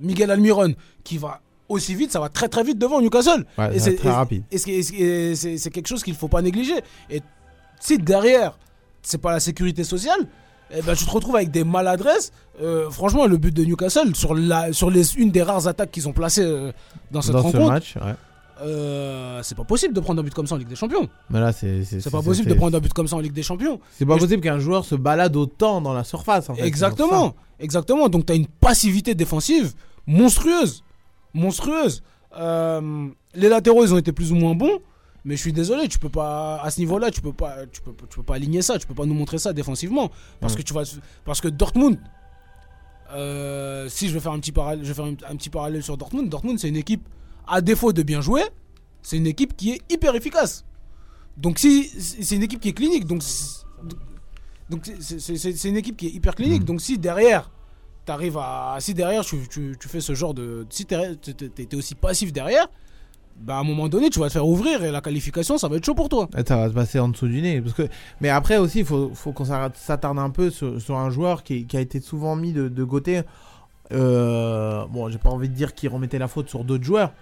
Miguel 0.00 0.30
Almiron 0.30 0.74
qui 1.04 1.18
va 1.18 1.40
aussi 1.68 1.94
vite, 1.94 2.10
ça 2.10 2.20
va 2.20 2.28
très 2.28 2.48
très 2.48 2.64
vite 2.64 2.78
devant 2.78 3.00
Newcastle. 3.00 3.44
Ouais, 3.56 3.76
et 3.76 3.78
c'est 3.78 3.94
très 3.96 4.08
et- 4.08 4.12
rapide. 4.12 4.42
et 4.50 4.58
c'est- 4.58 5.70
quelque 5.70 5.86
chose 5.86 6.02
qu'il 6.02 6.14
faut 6.14 6.28
pas 6.28 6.42
négliger. 6.42 6.74
Et 7.08 7.22
si 7.80 7.96
derrière, 7.98 8.58
c'est 9.02 9.18
pas 9.18 9.30
la 9.32 9.40
sécurité 9.40 9.84
sociale, 9.84 10.18
eh 10.72 10.82
ben, 10.82 10.94
tu 10.96 11.04
te 11.04 11.10
retrouves 11.10 11.36
avec 11.36 11.50
des 11.50 11.62
maladresses. 11.64 12.32
Euh, 12.60 12.90
franchement, 12.90 13.26
le 13.26 13.36
but 13.36 13.54
de 13.54 13.64
Newcastle, 13.64 14.14
sur, 14.16 14.34
la, 14.34 14.72
sur 14.72 14.90
les, 14.90 15.14
une 15.16 15.30
des 15.30 15.42
rares 15.42 15.66
attaques 15.68 15.90
qu'ils 15.92 16.08
ont 16.08 16.12
placées 16.12 16.42
euh, 16.44 16.72
dans 17.12 17.22
cette 17.22 17.32
Dans 17.32 17.38
ce 17.40 17.44
rencontre, 17.46 17.68
match, 17.72 17.94
ouais. 17.96 18.14
Euh, 18.62 19.40
c'est 19.42 19.54
pas 19.56 19.64
possible 19.64 19.94
de 19.94 20.00
prendre 20.00 20.20
un 20.20 20.24
but 20.24 20.34
comme 20.34 20.46
ça 20.46 20.54
en 20.54 20.58
Ligue 20.58 20.68
des 20.68 20.76
Champions. 20.76 21.08
Mais 21.30 21.40
là, 21.40 21.52
c'est. 21.52 21.82
Pas 22.10 22.22
possible 22.22 22.48
de 22.48 22.54
prendre 22.54 22.76
un 22.76 22.80
but 22.80 22.92
comme 22.92 23.08
ça 23.08 23.16
en 23.16 23.20
Ligue 23.20 23.32
des 23.32 23.42
Champions. 23.42 23.80
C'est 23.92 24.04
pas 24.06 24.14
Et 24.14 24.18
je- 24.18 24.24
possible 24.24 24.42
qu'un 24.42 24.58
joueur 24.58 24.84
se 24.84 24.94
balade 24.94 25.34
autant 25.36 25.80
dans 25.80 25.92
la 25.92 26.04
surface. 26.04 26.50
En 26.50 26.54
fait. 26.54 26.62
Exactement, 26.66 27.34
exactement. 27.58 28.08
Donc 28.08 28.26
tu 28.26 28.32
as 28.32 28.36
une 28.36 28.46
passivité 28.46 29.14
défensive 29.14 29.72
monstrueuse, 30.06 30.82
monstrueuse. 31.34 32.02
Euh, 32.36 33.08
les 33.34 33.48
latéraux, 33.48 33.84
ils 33.84 33.94
ont 33.94 33.98
été 33.98 34.12
plus 34.12 34.30
ou 34.32 34.34
moins 34.36 34.54
bons, 34.54 34.78
mais 35.24 35.36
je 35.36 35.40
suis 35.40 35.52
désolé, 35.52 35.88
tu 35.88 35.98
peux 35.98 36.08
pas 36.08 36.60
à 36.62 36.70
ce 36.70 36.80
niveau-là, 36.80 37.10
tu 37.10 37.20
peux 37.20 37.32
pas, 37.32 37.66
tu 37.72 37.80
peux, 37.80 37.92
tu 38.08 38.16
peux 38.16 38.22
pas 38.22 38.34
aligner 38.36 38.62
ça, 38.62 38.78
tu 38.78 38.86
peux 38.86 38.94
pas 38.94 39.04
nous 39.06 39.14
montrer 39.14 39.38
ça 39.38 39.52
défensivement, 39.52 40.10
parce 40.40 40.54
Mm. 40.54 40.56
que 40.56 40.62
tu 40.62 40.74
vas, 40.74 40.82
parce 41.24 41.40
que 41.40 41.48
Dortmund. 41.48 41.98
euh, 43.12 43.88
si 43.88 44.08
je 44.08 44.14
vais 44.14 44.20
faire 44.20 44.32
un 44.32 44.38
petit 44.38 44.52
parallèle, 44.52 44.84
je 44.84 44.88
vais 44.88 44.94
faire 44.94 45.04
un, 45.04 45.32
un 45.32 45.36
petit 45.36 45.50
parallèle 45.50 45.82
sur 45.82 45.96
Dortmund. 45.96 46.28
Dortmund, 46.28 46.58
c'est 46.58 46.68
une 46.68 46.76
équipe, 46.76 47.08
à 47.50 47.60
défaut 47.60 47.92
de 47.92 48.02
bien 48.02 48.20
jouer, 48.20 48.42
c'est 49.02 49.16
une 49.16 49.26
équipe 49.26 49.56
qui 49.56 49.72
est 49.72 49.80
hyper 49.90 50.14
efficace. 50.14 50.64
Donc 51.36 51.58
si 51.58 51.84
c'est 51.88 52.36
une 52.36 52.42
équipe 52.42 52.60
qui 52.60 52.68
est 52.70 52.72
clinique, 52.72 53.06
donc 53.06 53.22
donc 54.68 54.88
c'est- 55.00 55.68
une 55.68 55.76
équipe 55.76 55.96
qui 55.96 56.06
est 56.06 56.10
hyper 56.10 56.34
clinique. 56.34 56.64
Donc 56.64 56.80
si 56.80 56.98
derrière, 56.98 57.50
t'arrives 58.04 58.38
à, 58.38 58.76
si 58.80 58.94
derrière 58.94 59.24
tu, 59.24 59.36
tu- 59.48 59.76
tu 59.80 59.88
fais 59.88 60.00
ce 60.00 60.14
genre 60.14 60.34
de, 60.34 60.66
si 60.70 60.86
t'es 60.86 61.74
aussi 61.76 61.94
passif 61.94 62.32
derrière, 62.32 62.68
bah 63.36 63.56
à 63.56 63.60
un 63.60 63.64
moment 63.64 63.88
donné 63.88 64.10
tu 64.10 64.20
vas 64.20 64.26
te 64.28 64.32
faire 64.32 64.46
ouvrir 64.46 64.84
et 64.84 64.90
la 64.90 65.00
qualification 65.00 65.56
ça 65.56 65.66
va 65.68 65.76
être 65.76 65.84
chaud 65.86 65.94
pour 65.94 66.08
toi. 66.10 66.28
Et 66.36 66.42
ça 66.46 66.56
va 66.56 66.68
se 66.68 66.74
passer 66.74 66.98
en 67.00 67.08
dessous 67.08 67.26
du 67.28 67.40
nez. 67.40 67.60
Parce 67.62 67.74
que... 67.74 67.88
Mais 68.20 68.28
après 68.28 68.58
aussi, 68.58 68.80
il 68.80 68.84
faut, 68.84 69.12
faut 69.14 69.32
qu'on 69.32 69.44
s'attarde 69.46 70.18
un 70.18 70.30
peu 70.30 70.50
sur, 70.50 70.80
sur 70.80 70.96
un 70.98 71.08
joueur 71.10 71.42
qui, 71.42 71.66
qui 71.66 71.76
a 71.76 71.80
été 71.80 72.00
souvent 72.00 72.36
mis 72.36 72.52
de, 72.52 72.68
de 72.68 72.84
côté. 72.84 73.22
Euh, 73.92 74.84
bon, 74.86 75.08
j'ai 75.08 75.18
pas 75.18 75.30
envie 75.30 75.48
de 75.48 75.54
dire 75.54 75.74
qu'il 75.74 75.88
remettait 75.88 76.18
la 76.18 76.28
faute 76.28 76.48
sur 76.48 76.64
d'autres 76.64 76.84
joueurs. 76.84 77.12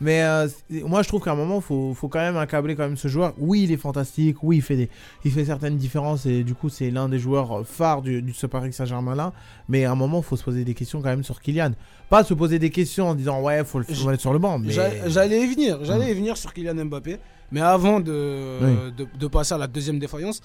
Mais 0.00 0.22
euh, 0.22 0.46
moi, 0.70 1.02
je 1.02 1.08
trouve 1.08 1.22
qu'à 1.22 1.32
un 1.32 1.36
moment, 1.36 1.56
il 1.56 1.62
faut, 1.62 1.94
faut 1.94 2.08
quand 2.08 2.18
même 2.18 2.36
accabler 2.36 2.76
quand 2.76 2.82
même 2.82 2.98
ce 2.98 3.08
joueur. 3.08 3.32
Oui, 3.38 3.62
il 3.62 3.72
est 3.72 3.78
fantastique. 3.78 4.36
Oui, 4.42 4.56
il 4.58 4.62
fait, 4.62 4.76
des, 4.76 4.90
il 5.24 5.30
fait 5.32 5.46
certaines 5.46 5.78
différences. 5.78 6.26
Et 6.26 6.44
du 6.44 6.54
coup, 6.54 6.68
c'est 6.68 6.90
l'un 6.90 7.08
des 7.08 7.18
joueurs 7.18 7.66
phares 7.66 8.02
du, 8.02 8.20
du 8.20 8.34
ce 8.34 8.46
Paris 8.46 8.72
Saint-Germain-là. 8.74 9.32
Mais 9.70 9.86
à 9.86 9.92
un 9.92 9.94
moment, 9.94 10.18
il 10.18 10.24
faut 10.24 10.36
se 10.36 10.44
poser 10.44 10.64
des 10.64 10.74
questions 10.74 11.00
quand 11.00 11.08
même 11.08 11.24
sur 11.24 11.40
Kylian. 11.40 11.70
Pas 12.10 12.24
se 12.24 12.34
poser 12.34 12.58
des 12.58 12.68
questions 12.70 13.08
en 13.08 13.14
disant, 13.14 13.40
ouais, 13.40 13.64
faut 13.64 13.78
le 13.78 13.84
faut 13.84 14.04
le 14.04 14.10
mettre 14.10 14.20
sur 14.20 14.32
le 14.34 14.38
banc. 14.38 14.58
Mais... 14.58 14.70
J'allais 14.70 15.40
y 15.42 15.46
venir, 15.46 15.78
j'allais 15.82 16.10
y 16.10 16.14
venir 16.14 16.36
sur 16.36 16.52
Kylian 16.52 16.84
Mbappé, 16.84 17.16
mais 17.50 17.62
avant 17.62 17.98
de, 18.00 18.58
Oui. 18.62 18.92
de, 18.98 19.06
de 19.18 19.26
passer 19.28 19.54
à 19.54 19.58
la 19.58 19.66
deuxième 19.66 19.98
défaillance, 19.98 20.42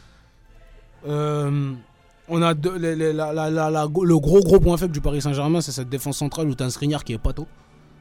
euh, 1.07 1.73
on 2.29 2.41
a 2.41 2.53
deux- 2.53 2.77
les- 2.77 2.95
les- 2.95 3.13
la- 3.13 3.33
la- 3.33 3.49
la- 3.49 3.69
la- 3.69 3.85
le 3.85 4.17
gros 4.19 4.39
gros 4.39 4.59
point 4.59 4.77
faible 4.77 4.93
du 4.93 5.01
Paris 5.01 5.21
Saint-Germain, 5.21 5.61
c'est 5.61 5.71
cette 5.71 5.89
défense 5.89 6.17
centrale 6.17 6.47
où 6.47 6.55
tu 6.55 6.63
as 6.63 6.67
un 6.67 6.69
Skriniar 6.69 7.03
qui 7.03 7.13
est 7.13 7.17
pato. 7.17 7.47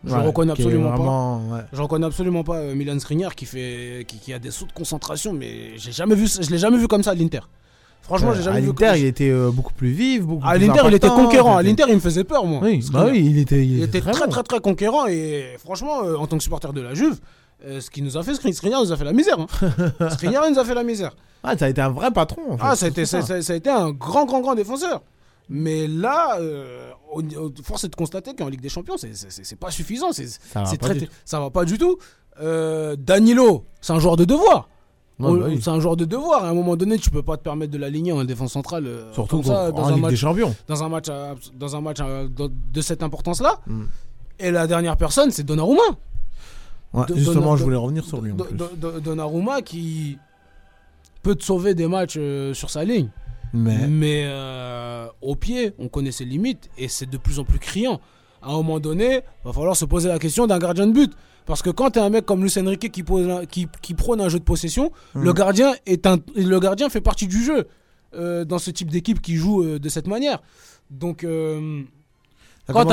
Je 0.05 0.15
Ouais, 0.15 0.27
reconnais 0.27 0.53
absolument 0.53 0.91
vraiment, 0.91 1.43
pas. 1.51 1.55
ouais. 1.57 1.63
Je 1.75 1.83
reconnais 1.83 2.07
absolument 2.07 2.43
pas 2.43 2.57
euh, 2.57 2.75
Milan 2.75 2.99
Skriniar 2.99 3.35
qui 3.35 3.45
fait 3.45 4.05
qui, 4.09 4.19
qui 4.19 4.33
a 4.33 4.39
des 4.39 4.51
sauts 4.51 4.65
de 4.67 4.73
concentration, 4.73 5.33
mais 5.35 5.77
j'ai 5.77 5.93
jamais 5.93 6.15
vu, 6.15 6.27
je 6.27 6.51
l'ai 6.51 6.57
jamais 6.59 6.79
vu 6.79 6.89
comme 6.89 7.03
ça 7.03 7.11
à 7.11 7.15
l'Inter. 7.15 7.41
Franchement, 8.03 8.33
j'ai 8.35 8.43
jamais 8.43 8.57
à 8.57 8.61
vu. 8.61 8.69
l'Inter, 8.69 8.93
il 8.97 9.05
était 9.05 9.29
euh, 9.29 9.51
beaucoup 9.51 9.75
plus 9.75 9.91
vif. 9.91 10.23
Beaucoup 10.23 10.43
À 10.47 10.57
l'Inter, 10.57 10.81
il 10.89 10.95
était 10.95 11.09
conquérant. 11.09 11.59
À 11.59 11.63
l'Inter, 11.63 11.85
il 11.89 11.97
me 11.97 12.01
faisait 12.01 12.25
peur, 12.25 12.47
moi. 12.47 12.61
Oui, 12.63 12.83
bah 12.91 13.07
oui, 13.11 13.23
il 13.31 13.39
était, 13.39 13.63
il 13.65 13.77
Il 13.79 13.83
était 13.83 14.01
très, 14.01 14.27
très, 14.27 14.43
très 14.43 14.61
conquérant. 14.61 15.07
Et 15.07 15.57
franchement, 15.59 16.03
euh, 16.03 16.17
en 16.17 16.27
tant 16.27 16.39
que 16.39 16.43
supporter 16.43 16.73
de 16.73 16.81
la 16.81 16.95
Juve, 16.95 17.21
euh, 17.67 17.79
ce 17.83 17.91
qui 17.91 18.01
nous 18.01 18.17
a 18.17 18.23
fait, 18.23 18.33
Skri- 18.33 18.55
Skriniar 18.55 18.83
nous 18.83 18.91
a 18.93 18.97
fait 18.97 19.05
la 19.05 19.13
misère. 19.13 19.39
Hein. 19.39 20.09
Skriniar 20.13 20.51
nous 20.51 20.59
a 20.59 20.65
fait 20.65 20.75
la 20.75 20.83
misère. 20.83 21.15
Ah, 21.45 21.57
ça 21.59 21.67
a 21.67 21.69
été 21.69 21.83
un 21.83 21.91
vrai 21.91 22.11
patron. 22.11 22.41
En 22.53 22.57
fait. 22.57 22.65
Ah, 22.67 22.75
ça 22.75 22.87
a, 22.87 22.89
été, 22.89 23.05
ça, 23.05 23.21
ça- 23.21 23.43
ça 23.43 23.53
a 23.53 23.57
été 23.57 23.69
un 23.69 23.91
grand, 23.91 24.25
grand, 24.25 24.41
grand 24.41 24.55
défenseur. 24.55 25.03
Mais 25.51 25.87
là, 25.87 26.39
euh, 26.41 26.91
force 27.65 27.85
est 27.85 27.89
de 27.89 27.97
constater 27.97 28.35
qu'en 28.35 28.49
Ligue 28.49 28.61
des 28.61 28.69
Champions, 28.69 28.97
c'est- 28.97 29.57
pas 29.57 29.71
suffisant. 29.71 30.13
c'est- 30.13 30.39
très-. 30.79 31.09
Ça 31.25 31.41
va 31.41 31.51
pas 31.51 31.65
du 31.65 31.79
tout. 31.79 31.99
Euh, 32.41 32.97
Danilo, 32.99 33.65
c'est 33.81 33.93
un 33.93 33.99
joueur 33.99 34.17
de 34.17 34.25
devoir. 34.25 34.69
Ouais, 35.19 35.39
bah 35.39 35.47
oui. 35.51 35.61
C'est 35.63 35.69
un 35.69 35.81
joueur 35.81 35.97
de 35.97 36.07
devoir. 36.07 36.45
À 36.45 36.49
un 36.49 36.55
moment 36.55 36.77
donné, 36.77 36.97
tu 36.99 37.11
peux 37.11 37.23
pas 37.23 37.37
te 37.37 37.43
permettre 37.43 37.71
de 37.73 37.77
l'aligner 37.77 38.13
en 38.13 38.25
défense 38.25 38.53
centrale. 38.53 38.87
euh, 38.87 39.13
Surtout 39.13 39.37
comme 39.43 39.45
ça, 39.53 39.69
en 39.69 39.73
dans 39.73 39.85
un 39.89 39.93
Ligue 39.93 40.01
match, 40.03 40.11
des 40.13 40.17
Champions. 40.17 40.55
Dans 40.67 40.83
un 40.83 40.89
match, 40.89 41.09
à- 41.11 41.35
dans 41.55 41.77
un 41.77 41.81
match 41.83 42.01
à- 42.01 42.25
de 42.27 42.81
cette 42.81 43.03
importance-là. 43.03 43.61
Mm. 43.67 43.83
Et 44.39 44.51
la 44.51 44.67
dernière 44.67 44.97
personne, 44.97 45.31
c'est 45.31 45.43
Donnarumma. 45.43 45.83
Ouais, 46.95 47.05
justement, 47.15 47.43
Donna- 47.43 47.57
je 47.57 47.63
voulais 47.65 47.77
revenir 47.77 48.05
sur 48.05 48.23
lui. 48.23 48.33
en 48.33 48.37
plus. 48.37 48.57
Donnarumma 49.03 49.61
qui 49.61 50.17
peut 51.23 51.35
te 51.35 51.45
sauver 51.45 51.75
des 51.75 51.87
matchs 51.87 52.15
euh, 52.17 52.55
sur 52.55 52.71
sa 52.71 52.83
ligne. 52.85 53.11
Mais- 53.53 54.25
euh, 54.27 55.07
au 55.23 55.35
pied, 55.37 55.73
on 55.79 55.89
connaît 55.89 56.13
ses 56.13 56.25
limites 56.25 56.71
et 56.79 56.89
c'est 56.89 57.09
de 57.09 57.17
plus 57.19 57.39
en 57.39 57.45
plus 57.45 57.59
criant. 57.59 58.01
À 58.43 58.51
un 58.51 58.57
moment 58.57 58.81
donné, 58.81 59.21
va 59.45 59.53
falloir 59.53 59.77
se 59.77 59.85
poser 59.85 60.09
la 60.09 60.19
question 60.19 60.47
d'un 60.47 60.59
gardien 60.59 60.87
de 60.87 60.93
but. 60.93 61.13
Parce 61.47 61.63
que 61.63 61.71
quand 61.71 61.91
tu 61.91 61.99
un 61.99 62.11
mec 62.11 62.25
comme 62.27 62.43
Luis 62.43 62.53
Enrique 62.59 62.91
qui, 62.93 63.03
pose 63.03 63.29
un- 63.29 63.45
qui, 63.45 63.67
qui 63.83 63.95
prône 63.95 64.21
un 64.21 64.29
jeu 64.29 64.39
de 64.39 64.45
possession, 64.45 64.93
Mhm. 65.15 65.23
le, 65.25 65.33
gardien 65.33 65.73
est 65.87 66.07
un, 66.07 66.19
le 66.37 66.59
gardien 66.61 66.89
fait 66.89 67.01
partie 67.01 67.27
du 67.27 67.43
jeu 67.43 67.67
euh, 68.15 68.45
dans 68.45 68.59
ce 68.59 68.71
type 68.71 68.91
d'équipe 68.91 69.21
qui 69.21 69.37
joue 69.37 69.63
euh, 69.63 69.79
de 69.79 69.89
cette 69.89 70.07
manière. 70.07 70.41
Donc, 70.91 71.23
euh, 71.25 71.83
quand 72.69 72.83
tu 72.83 72.89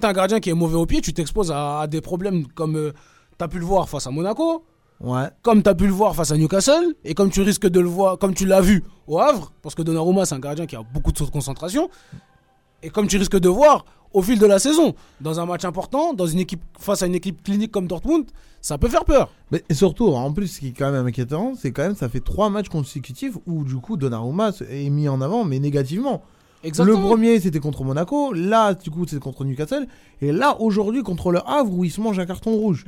t'as 0.00 0.08
un 0.08 0.12
gardien 0.12 0.40
qui 0.40 0.50
est 0.50 0.54
mauvais 0.54 0.76
au 0.76 0.86
pied, 0.86 1.00
tu 1.00 1.12
t'exposes 1.12 1.50
à, 1.50 1.80
à 1.80 1.86
des 1.86 2.00
problèmes 2.00 2.46
comme 2.48 2.92
tu 3.38 3.44
as 3.44 3.48
pu 3.48 3.58
le 3.58 3.64
voir 3.64 3.88
face 3.88 4.06
à 4.06 4.10
Monaco, 4.10 4.64
Ouais. 5.00 5.28
comme 5.42 5.62
tu 5.62 5.70
as 5.70 5.74
pu 5.74 5.86
le 5.86 5.92
voir 5.92 6.14
face 6.14 6.32
à 6.32 6.36
Newcastle, 6.36 6.94
et 7.04 7.14
comme 7.14 7.30
tu 7.30 7.42
risques 7.42 7.68
de 7.68 7.80
le 7.80 7.88
voir, 7.88 8.18
comme 8.18 8.34
tu 8.34 8.46
l'as 8.46 8.60
vu 8.60 8.82
au 9.06 9.20
Havre, 9.20 9.52
parce 9.62 9.74
que 9.74 9.82
Donnarumma 9.82 10.26
c'est 10.26 10.34
un 10.34 10.40
gardien 10.40 10.66
qui 10.66 10.74
a 10.74 10.82
beaucoup 10.82 11.12
de 11.12 11.18
sauts 11.18 11.26
de 11.26 11.30
concentration, 11.30 11.88
et 12.82 12.90
comme 12.90 13.06
tu 13.06 13.16
risques 13.16 13.38
de 13.38 13.48
voir 13.48 13.84
au 14.12 14.22
fil 14.22 14.38
de 14.38 14.46
la 14.46 14.58
saison, 14.58 14.94
dans 15.20 15.38
un 15.38 15.46
match 15.46 15.64
important, 15.64 16.14
dans 16.14 16.26
une 16.26 16.38
équipe 16.40 16.62
face 16.78 17.02
à 17.02 17.06
une 17.06 17.14
équipe 17.14 17.42
clinique 17.42 17.70
comme 17.70 17.86
Dortmund, 17.86 18.26
ça 18.60 18.78
peut 18.78 18.88
faire 18.88 19.04
peur. 19.04 19.30
Mais 19.52 19.62
et 19.68 19.74
surtout, 19.74 20.08
en 20.08 20.32
plus, 20.32 20.48
ce 20.48 20.60
qui 20.60 20.68
est 20.68 20.72
quand 20.72 20.90
même 20.90 21.06
inquiétant, 21.06 21.52
c'est 21.56 21.72
quand 21.72 21.82
même 21.82 21.94
ça 21.94 22.08
fait 22.08 22.20
trois 22.20 22.50
matchs 22.50 22.68
consécutifs 22.68 23.34
où 23.46 23.64
du 23.64 23.76
coup 23.76 23.96
Donnarumma 23.96 24.52
est 24.68 24.90
mis 24.90 25.08
en 25.08 25.20
avant, 25.20 25.44
mais 25.44 25.58
négativement. 25.58 26.22
Exactement. 26.64 26.98
Le 26.98 27.04
premier, 27.04 27.38
c'était 27.40 27.60
contre 27.60 27.84
Monaco. 27.84 28.32
Là, 28.32 28.74
du 28.74 28.90
coup, 28.90 29.06
c'est 29.06 29.20
contre 29.20 29.44
Newcastle. 29.44 29.86
Et 30.20 30.32
là, 30.32 30.60
aujourd'hui, 30.60 31.02
contre 31.02 31.30
le 31.30 31.40
Havre, 31.46 31.72
où 31.72 31.84
il 31.84 31.90
se 31.90 32.00
mange 32.00 32.18
un 32.18 32.26
carton 32.26 32.50
rouge. 32.52 32.84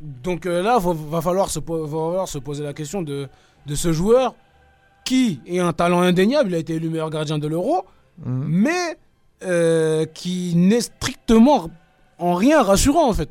Donc 0.00 0.46
euh, 0.46 0.62
là, 0.62 0.78
va, 0.78 0.92
va 0.92 1.20
falloir 1.20 1.48
se, 1.48 1.58
poser 1.60 2.64
la 2.64 2.72
question 2.72 3.02
de, 3.02 3.28
de 3.66 3.74
ce 3.74 3.92
joueur 3.92 4.34
qui 5.04 5.40
est 5.46 5.58
un 5.60 5.72
talent 5.72 6.00
indéniable, 6.02 6.50
il 6.50 6.54
a 6.54 6.58
été 6.58 6.74
élu 6.74 6.88
meilleur 6.90 7.10
gardien 7.10 7.38
de 7.38 7.46
l'Euro, 7.46 7.84
Mhm. 8.26 8.44
mais 8.48 8.98
euh, 9.44 10.04
qui 10.06 10.54
n'est 10.56 10.80
strictement 10.80 11.70
en 12.18 12.34
rien 12.34 12.62
rassurant 12.64 13.08
en 13.08 13.12
fait. 13.12 13.30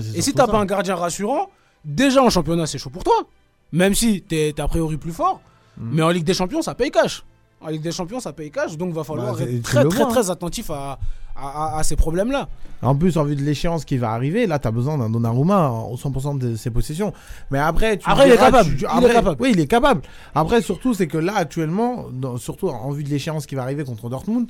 C'est 0.00 0.16
Et 0.16 0.22
si 0.22 0.32
t'as 0.32 0.46
pas 0.46 0.58
un 0.58 0.64
gardien 0.64 0.94
rassurant, 0.94 1.48
déjà 1.84 2.22
en 2.22 2.30
championnat 2.30 2.66
c'est 2.66 2.78
chaud 2.78 2.90
pour 2.90 3.02
toi. 3.02 3.24
Même 3.72 3.94
si 3.96 4.22
t'es 4.22 4.52
t'es 4.54 4.62
a 4.62 4.68
priori 4.68 4.96
plus 4.96 5.10
fort, 5.12 5.40
Mhm. 5.76 5.90
mais 5.92 6.02
en 6.02 6.10
Ligue 6.10 6.24
des 6.24 6.34
Champions 6.34 6.62
ça 6.62 6.74
paye 6.76 6.92
cash. 6.92 7.24
En 7.60 7.68
Ligue 7.68 7.82
des 7.82 7.92
Champions 7.92 8.20
ça 8.20 8.32
paye 8.32 8.50
cash, 8.50 8.76
donc 8.76 8.92
va 8.94 9.02
falloir 9.04 9.34
Bah, 9.34 9.42
être 9.42 9.48
tu 9.50 9.60
très 9.62 9.84
très 9.84 9.98
vois, 10.04 10.06
très 10.12 10.30
attentif 10.30 10.70
à, 10.70 10.98
à, 11.36 11.74
à- 11.74 11.78
à 11.78 11.82
ces 11.82 11.96
problèmes-là. 11.96 12.48
En 12.82 12.94
plus, 12.94 13.16
en 13.18 13.24
vue 13.24 13.34
de 13.34 13.42
l'échéance 13.42 13.84
qui 13.84 13.96
va 13.96 14.12
arriver, 14.12 14.46
là, 14.46 14.60
t'as 14.60 14.70
besoin 14.70 14.96
d'un 14.96 15.10
Donnarumma 15.10 15.68
au 15.70 15.96
100% 15.96 16.38
de 16.38 16.54
ses 16.54 16.70
possessions. 16.70 17.12
Mais 17.50 17.58
après, 17.58 17.96
tu 17.96 18.08
Après, 18.08 18.28
il 18.28 18.32
est 18.32 18.36
capable. 18.36 18.70
tu- 18.70 18.76
Il 18.78 18.84
est 18.84 18.86
après- 18.86 19.12
capable. 19.12 19.36
Oui, 19.42 19.50
il 19.54 19.58
est 19.60 19.66
capable. 19.66 20.02
Après, 20.36 20.62
surtout, 20.62 20.94
c'est 20.94 21.08
que 21.08 21.18
là, 21.18 21.32
actuellement, 21.36 22.06
dans- 22.12 22.36
surtout 22.36 22.68
en 22.68 22.90
vue 22.92 23.02
de 23.02 23.08
l'échéance 23.08 23.46
qui 23.46 23.56
va 23.56 23.62
arriver 23.62 23.82
contre 23.82 24.08
Dortmund, 24.08 24.48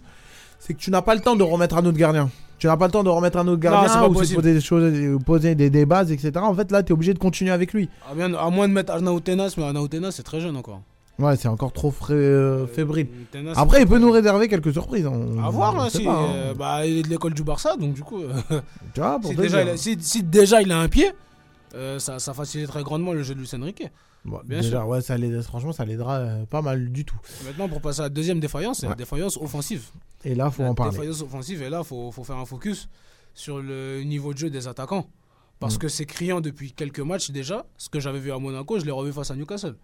c'est 0.59 0.75
que 0.75 0.79
tu 0.79 0.91
n'as 0.91 1.01
pas 1.01 1.15
le 1.15 1.23
temps 1.23 1.37
de 1.37 1.43
remettre 1.43 1.79
un 1.79 1.87
autre 1.87 1.97
gardien. 1.97 2.29
Tu 2.59 2.67
n'as 2.67 2.77
pas 2.77 2.87
le 2.87 2.93
temps 2.93 3.05
de 3.05 3.09
remettre 3.09 3.39
un 3.39 3.47
autre 3.49 3.61
gardien 3.61 3.89
pas 4.01 4.09
ou 4.09 4.13
poser 4.13 4.37
des 4.43 4.61
choses, 4.61 4.93
poser 5.25 5.55
des, 5.55 5.71
des 5.71 5.87
bases, 5.87 6.11
etc. 6.13 6.33
En 6.43 6.53
fait, 6.55 6.71
là, 6.73 6.83
tu 6.83 6.91
es 6.91 6.93
obligé 6.93 7.15
de 7.15 7.19
continuer 7.19 7.53
avec 7.53 7.73
lui. 7.73 7.89
À, 8.11 8.15
bien- 8.15 8.35
à 8.35 8.51
moins 8.51 8.69
de 8.69 8.75
mettre 8.75 8.93
Arnaud 8.93 9.21
Tenas, 9.21 9.55
mais 9.57 9.63
Arnaud 9.65 9.89
Tenas 9.89 10.11
c'est 10.13 10.23
très 10.25 10.41
jeune 10.41 10.57
encore. 10.57 10.83
Ouais, 11.19 11.37
c'est 11.37 11.49
encore 11.49 11.73
trop 11.73 11.91
frais, 11.91 12.15
euh, 12.15 12.67
fébrile. 12.67 13.09
Tenas, 13.33 13.55
Après, 13.57 13.83
il 13.83 13.89
peut 13.89 13.99
nous 13.99 14.11
réserver 14.13 14.47
quelques 14.49 14.73
surprises. 14.73 15.07
On, 15.07 15.43
À 15.43 15.51
voir, 15.51 15.75
on 15.75 15.81
hein, 15.81 15.91
sait 15.91 15.99
si, 15.99 16.05
pas, 16.05 16.13
hein. 16.13 16.29
euh, 16.33 16.55
bah, 16.55 16.87
il 16.87 16.99
est 16.99 17.03
de 17.03 17.09
l'école 17.09 17.35
du 17.35 17.43
Barça, 17.43 17.77
donc 17.77 17.93
du 17.95 18.03
coup, 18.03 18.23
euh, 18.23 18.33
Tu 18.95 19.01
vois, 19.01 19.19
pour 19.19 19.31
si, 19.31 19.37
te 19.37 19.41
déjà, 19.43 19.59
dire. 19.65 19.73
il 19.73 19.75
a, 19.75 19.77
si, 19.77 19.97
si 20.01 20.23
déjà 20.23 20.63
il 20.63 20.71
a 20.71 20.79
un 20.79 20.89
pied, 20.89 21.11
euh, 21.75 21.99
ça, 21.99 22.21
ça 22.21 22.35
faciliterait 22.35 22.85
grandement 22.85 23.13
le 23.13 23.23
jeu 23.25 23.35
de 23.35 23.41
Luis 23.41 23.51
Enrique. 23.55 23.83
Bon, 24.25 24.41
bien 24.45 24.61
déjà, 24.61 24.79
sûr. 24.81 24.89
ouais, 24.89 25.01
ça 25.01 25.17
l'aide- 25.19 25.43
franchement, 25.43 25.73
ça 25.73 25.85
l'aidera 25.85 26.19
euh, 26.19 26.45
pas 26.47 26.63
mal 26.63 26.91
du 26.93 27.05
tout. 27.05 27.19
Maintenant, 27.47 27.69
pour 27.69 27.81
passer 27.81 28.01
à 28.01 28.05
la 28.05 28.09
deuxième 28.11 28.39
défaillance, 28.39 28.79
c'est 28.79 28.87
la 28.87 28.91
Ouais. 28.91 28.97
défaillance 28.97 29.37
offensive. 29.39 29.87
Et 30.25 30.35
là, 30.37 30.51
faut 30.53 30.63
la 30.63 30.71
en 30.71 30.75
parler. 30.75 30.93
défaillance 30.93 31.23
offensive, 31.23 31.63
et 31.63 31.69
là, 31.71 31.81
il 31.83 31.87
faut, 31.87 32.13
faut 32.13 32.25
faire 32.25 32.37
un 32.37 32.45
focus 32.47 32.89
sur 33.35 33.59
le 33.61 34.03
niveau 34.05 34.33
de 34.35 34.39
jeu 34.39 34.51
des 34.51 34.69
attaquants. 34.69 35.07
Parce 35.61 35.75
Mm. 35.75 35.79
que 35.79 35.89
c'est 35.89 36.05
criant 36.07 36.41
depuis 36.41 36.71
quelques 36.73 37.01
matchs 37.01 37.31
déjà. 37.33 37.67
Ce 37.77 37.89
que 37.89 37.99
j'avais 37.99 38.21
vu 38.21 38.31
à 38.31 38.39
Monaco, 38.39 38.79
je 38.79 38.85
l'ai 38.85 38.93
revu 38.93 39.13
face 39.13 39.33
à 39.33 39.35
Newcastle. 39.37 39.75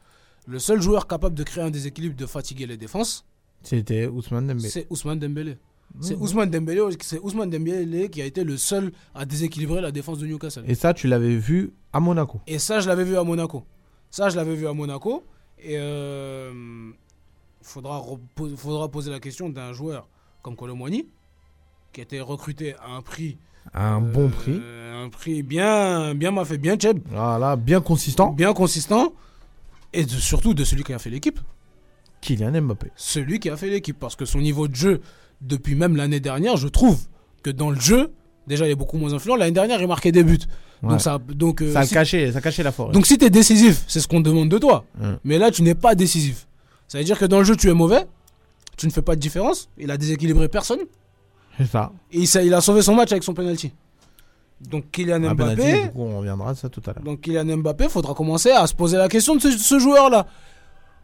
Le 0.46 0.58
seul 0.58 0.80
joueur 0.80 1.06
capable 1.06 1.34
de 1.34 1.42
créer 1.42 1.64
un 1.64 1.70
déséquilibre, 1.70 2.16
de 2.16 2.26
fatiguer 2.26 2.66
les 2.66 2.76
défenses, 2.76 3.24
C'était 3.62 4.06
Ousmane 4.06 4.46
Dembélé. 4.46 4.68
c'est 4.68 4.86
Ousmane 4.90 5.18
Dembélé. 5.18 5.56
C'est. 6.00 6.16
Ousmane 6.16 6.50
Dembélé, 6.50 6.80
c'est 7.00 7.18
Ousmane 7.20 7.50
Dembélé 7.50 8.08
qui 8.10 8.20
a 8.20 8.24
été 8.24 8.42
le 8.44 8.56
seul 8.56 8.92
à 9.14 9.24
déséquilibrer 9.24 9.80
la 9.80 9.90
défense 9.92 10.18
de 10.18 10.26
Newcastle. 10.26 10.64
Et 10.66 10.74
ça, 10.74 10.92
tu 10.92 11.06
l'avais 11.08 11.36
vu 11.36 11.72
à 11.92 12.00
Monaco. 12.00 12.40
Et 12.46 12.58
ça, 12.58 12.80
je 12.80 12.88
l'avais 12.88 13.04
vu 13.04 13.16
à 13.16 13.22
Monaco. 13.24 13.64
Ça, 14.10 14.28
je 14.28 14.36
l'avais 14.36 14.54
vu 14.54 14.66
à 14.66 14.72
Monaco. 14.72 15.22
Et 15.58 15.76
euh, 15.78 16.90
faudra, 17.62 18.02
faudra 18.56 18.88
poser 18.90 19.10
la 19.10 19.20
question 19.20 19.48
d'un 19.48 19.72
joueur 19.72 20.08
comme 20.42 20.56
Colomboigny, 20.56 21.06
qui 21.92 22.00
a 22.00 22.04
été 22.04 22.20
recruté 22.20 22.74
à 22.76 22.90
un 22.96 23.00
prix. 23.02 23.38
À 23.72 23.94
un 23.94 24.00
bon 24.00 24.28
prix. 24.28 24.58
euh, 24.62 25.04
un 25.06 25.08
prix 25.08 25.42
bien, 25.42 26.14
bien 26.14 26.30
m'a 26.32 26.44
fait 26.44 26.58
bien 26.58 26.76
cheb. 26.78 26.98
Voilà, 27.08 27.56
bien 27.56 27.80
consistant. 27.80 28.32
Bien 28.32 28.52
consistant. 28.52 29.14
Et 29.94 30.04
de- 30.04 30.10
surtout 30.10 30.54
de 30.54 30.64
celui 30.64 30.82
qui 30.84 30.92
a 30.92 30.98
fait 30.98 31.10
l'équipe. 31.10 31.40
Kylian 32.20 32.62
Mbappé. 32.62 32.88
Celui 32.96 33.38
qui 33.38 33.50
a 33.50 33.56
fait 33.56 33.68
l'équipe. 33.70 33.98
Parce 33.98 34.16
que 34.16 34.24
son 34.24 34.40
niveau 34.40 34.66
de 34.68 34.74
jeu, 34.74 35.00
depuis 35.40 35.74
même 35.74 35.96
l'année 35.96 36.20
dernière, 36.20 36.56
je 36.56 36.68
trouve 36.68 36.98
que 37.42 37.50
dans 37.50 37.70
le 37.70 37.78
jeu, 37.78 38.12
déjà, 38.46 38.66
il 38.66 38.70
est 38.70 38.74
beaucoup 38.76 38.96
moins 38.96 39.12
influent. 39.12 39.36
L'année 39.36 39.52
dernière, 39.52 39.80
il 39.80 39.86
marquait 39.88 40.12
des 40.12 40.24
buts. 40.24 40.38
Ouais. 40.82 40.90
Donc, 40.90 41.00
ça, 41.00 41.18
donc, 41.18 41.62
euh, 41.62 41.72
ça, 41.72 41.80
a 41.80 41.86
si- 41.86 41.94
caché, 41.94 42.32
ça 42.32 42.40
la 42.62 42.72
forêt. 42.72 42.92
Donc 42.92 43.06
si 43.06 43.16
tu 43.18 43.24
es 43.24 43.30
décisif, 43.30 43.84
c'est 43.88 44.00
ce 44.00 44.08
qu'on 44.08 44.20
demande 44.20 44.48
de 44.48 44.58
toi. 44.58 44.84
Mais 45.24 45.38
là, 45.38 45.50
tu 45.50 45.62
n'es 45.62 45.74
pas 45.74 45.94
décisif. 45.94 46.46
Ça 46.88 46.98
veut 46.98 47.04
dire 47.04 47.18
que 47.18 47.24
dans 47.24 47.38
le 47.38 47.44
jeu, 47.44 47.56
tu 47.56 47.68
es 47.70 47.74
mauvais. 47.74 48.04
Tu 48.76 48.86
ne 48.86 48.90
fais 48.92 49.02
pas 49.02 49.14
de 49.14 49.20
différence. 49.20 49.68
Il 49.78 49.90
a 49.90 49.96
déséquilibré 49.96 50.48
personne. 50.48 50.80
C'est 51.58 51.66
ça. 51.66 51.92
Et 52.10 52.18
il, 52.20 52.26
s'est- 52.26 52.44
il 52.46 52.52
a 52.52 52.60
sauvé 52.60 52.82
son 52.82 52.94
match 52.94 53.12
avec 53.12 53.22
son 53.22 53.32
penalty. 53.34 53.72
Donc 54.60 54.90
Kylian 54.92 55.16
Un 55.24 55.34
Mbappé, 55.34 55.56
penalty, 55.56 55.82
du 55.82 55.90
coup, 55.90 56.02
on 56.02 56.18
reviendra 56.18 56.50
à 56.50 56.54
ça 56.54 56.68
tout 56.68 56.80
à 56.86 56.92
l'heure. 56.94 57.02
donc 57.02 57.20
Kylian 57.20 57.56
Mbappé, 57.58 57.88
faudra 57.88 58.14
commencer 58.14 58.50
à 58.50 58.66
se 58.66 58.74
poser 58.74 58.96
la 58.96 59.08
question 59.08 59.34
de 59.36 59.40
ce, 59.40 59.50
ce 59.50 59.78
joueur-là. 59.78 60.26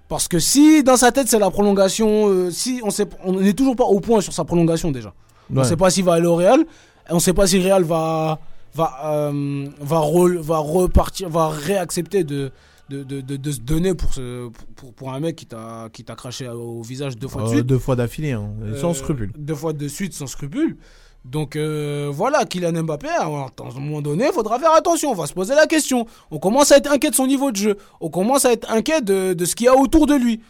Parce 0.08 0.26
que 0.28 0.38
si 0.38 0.82
dans 0.82 0.96
sa 0.96 1.12
tête 1.12 1.28
c'est 1.28 1.38
la 1.38 1.50
prolongation, 1.50 2.28
euh, 2.28 2.50
si 2.50 2.80
on 2.82 2.90
sait, 2.90 3.06
on 3.24 3.34
n'est 3.34 3.52
toujours 3.52 3.76
pas 3.76 3.84
au 3.84 4.00
point 4.00 4.20
sur 4.20 4.32
sa 4.32 4.44
prolongation 4.44 4.90
déjà. 4.90 5.12
On 5.54 5.60
ne 5.60 5.64
sait 5.64 5.76
pas 5.76 5.90
s'il 5.90 6.04
va 6.04 6.14
aller 6.14 6.26
au 6.26 6.36
Real. 6.36 6.64
On 7.10 7.16
ne 7.16 7.20
sait 7.20 7.32
pas 7.34 7.46
si 7.46 7.58
le 7.58 7.64
Real 7.64 7.82
va 7.84 8.38
va 8.74 8.92
euh, 9.04 9.66
va, 9.80 9.98
re- 9.98 10.38
va 10.38 10.58
repartir, 10.58 11.28
va 11.28 11.48
réaccepter 11.48 12.24
de 12.24 12.50
de, 12.88 13.04
de, 13.04 13.20
de- 13.20 13.36
de 13.36 13.50
se 13.52 13.60
donner 13.60 13.94
pour, 13.94 14.12
ce, 14.14 14.48
pour, 14.74 14.92
pour 14.94 15.12
un 15.12 15.20
mec 15.20 15.36
qui 15.36 15.46
t'a 15.46 15.88
qui 15.92 16.02
t'a 16.02 16.16
craché 16.16 16.48
au 16.48 16.82
visage 16.82 17.16
deux 17.16 17.28
fois 17.28 17.42
de 17.42 17.46
Euh, 17.46 17.50
suite. 17.52 17.66
deux 17.66 17.78
fois 17.78 17.94
d'affilée, 17.94 18.32
hein, 18.32 18.50
sans 18.80 18.90
Euh, 18.90 18.94
scrupule. 18.94 19.32
Deux 19.38 19.54
fois 19.54 19.72
de 19.72 19.86
suite 19.86 20.12
sans 20.12 20.26
scrupule. 20.26 20.76
Donc 21.24 21.54
euh, 21.56 22.08
voilà, 22.12 22.44
Kylian 22.44 22.82
Mbappé, 22.82 23.08
à 23.08 23.26
un 23.26 23.80
moment 23.80 24.00
donné, 24.00 24.26
il 24.26 24.32
faudra 24.32 24.58
faire 24.58 24.72
attention. 24.72 25.10
On 25.10 25.14
va 25.14 25.26
se 25.26 25.34
poser 25.34 25.54
la 25.54 25.66
question. 25.66 26.06
On 26.30 26.38
commence 26.38 26.72
à 26.72 26.78
être 26.78 26.90
inquiet 26.90 27.10
de 27.10 27.14
son 27.14 27.26
niveau 27.26 27.50
de 27.50 27.56
jeu. 27.56 27.76
On 28.00 28.08
commence 28.08 28.44
à 28.46 28.52
être 28.52 28.70
inquiet 28.70 29.00
de, 29.02 29.34
de 29.34 29.44
ce 29.44 29.54
qu'il 29.54 29.66
y 29.66 29.68
a 29.68 29.76
autour 29.76 30.06
de 30.06 30.14
lui. 30.14 30.40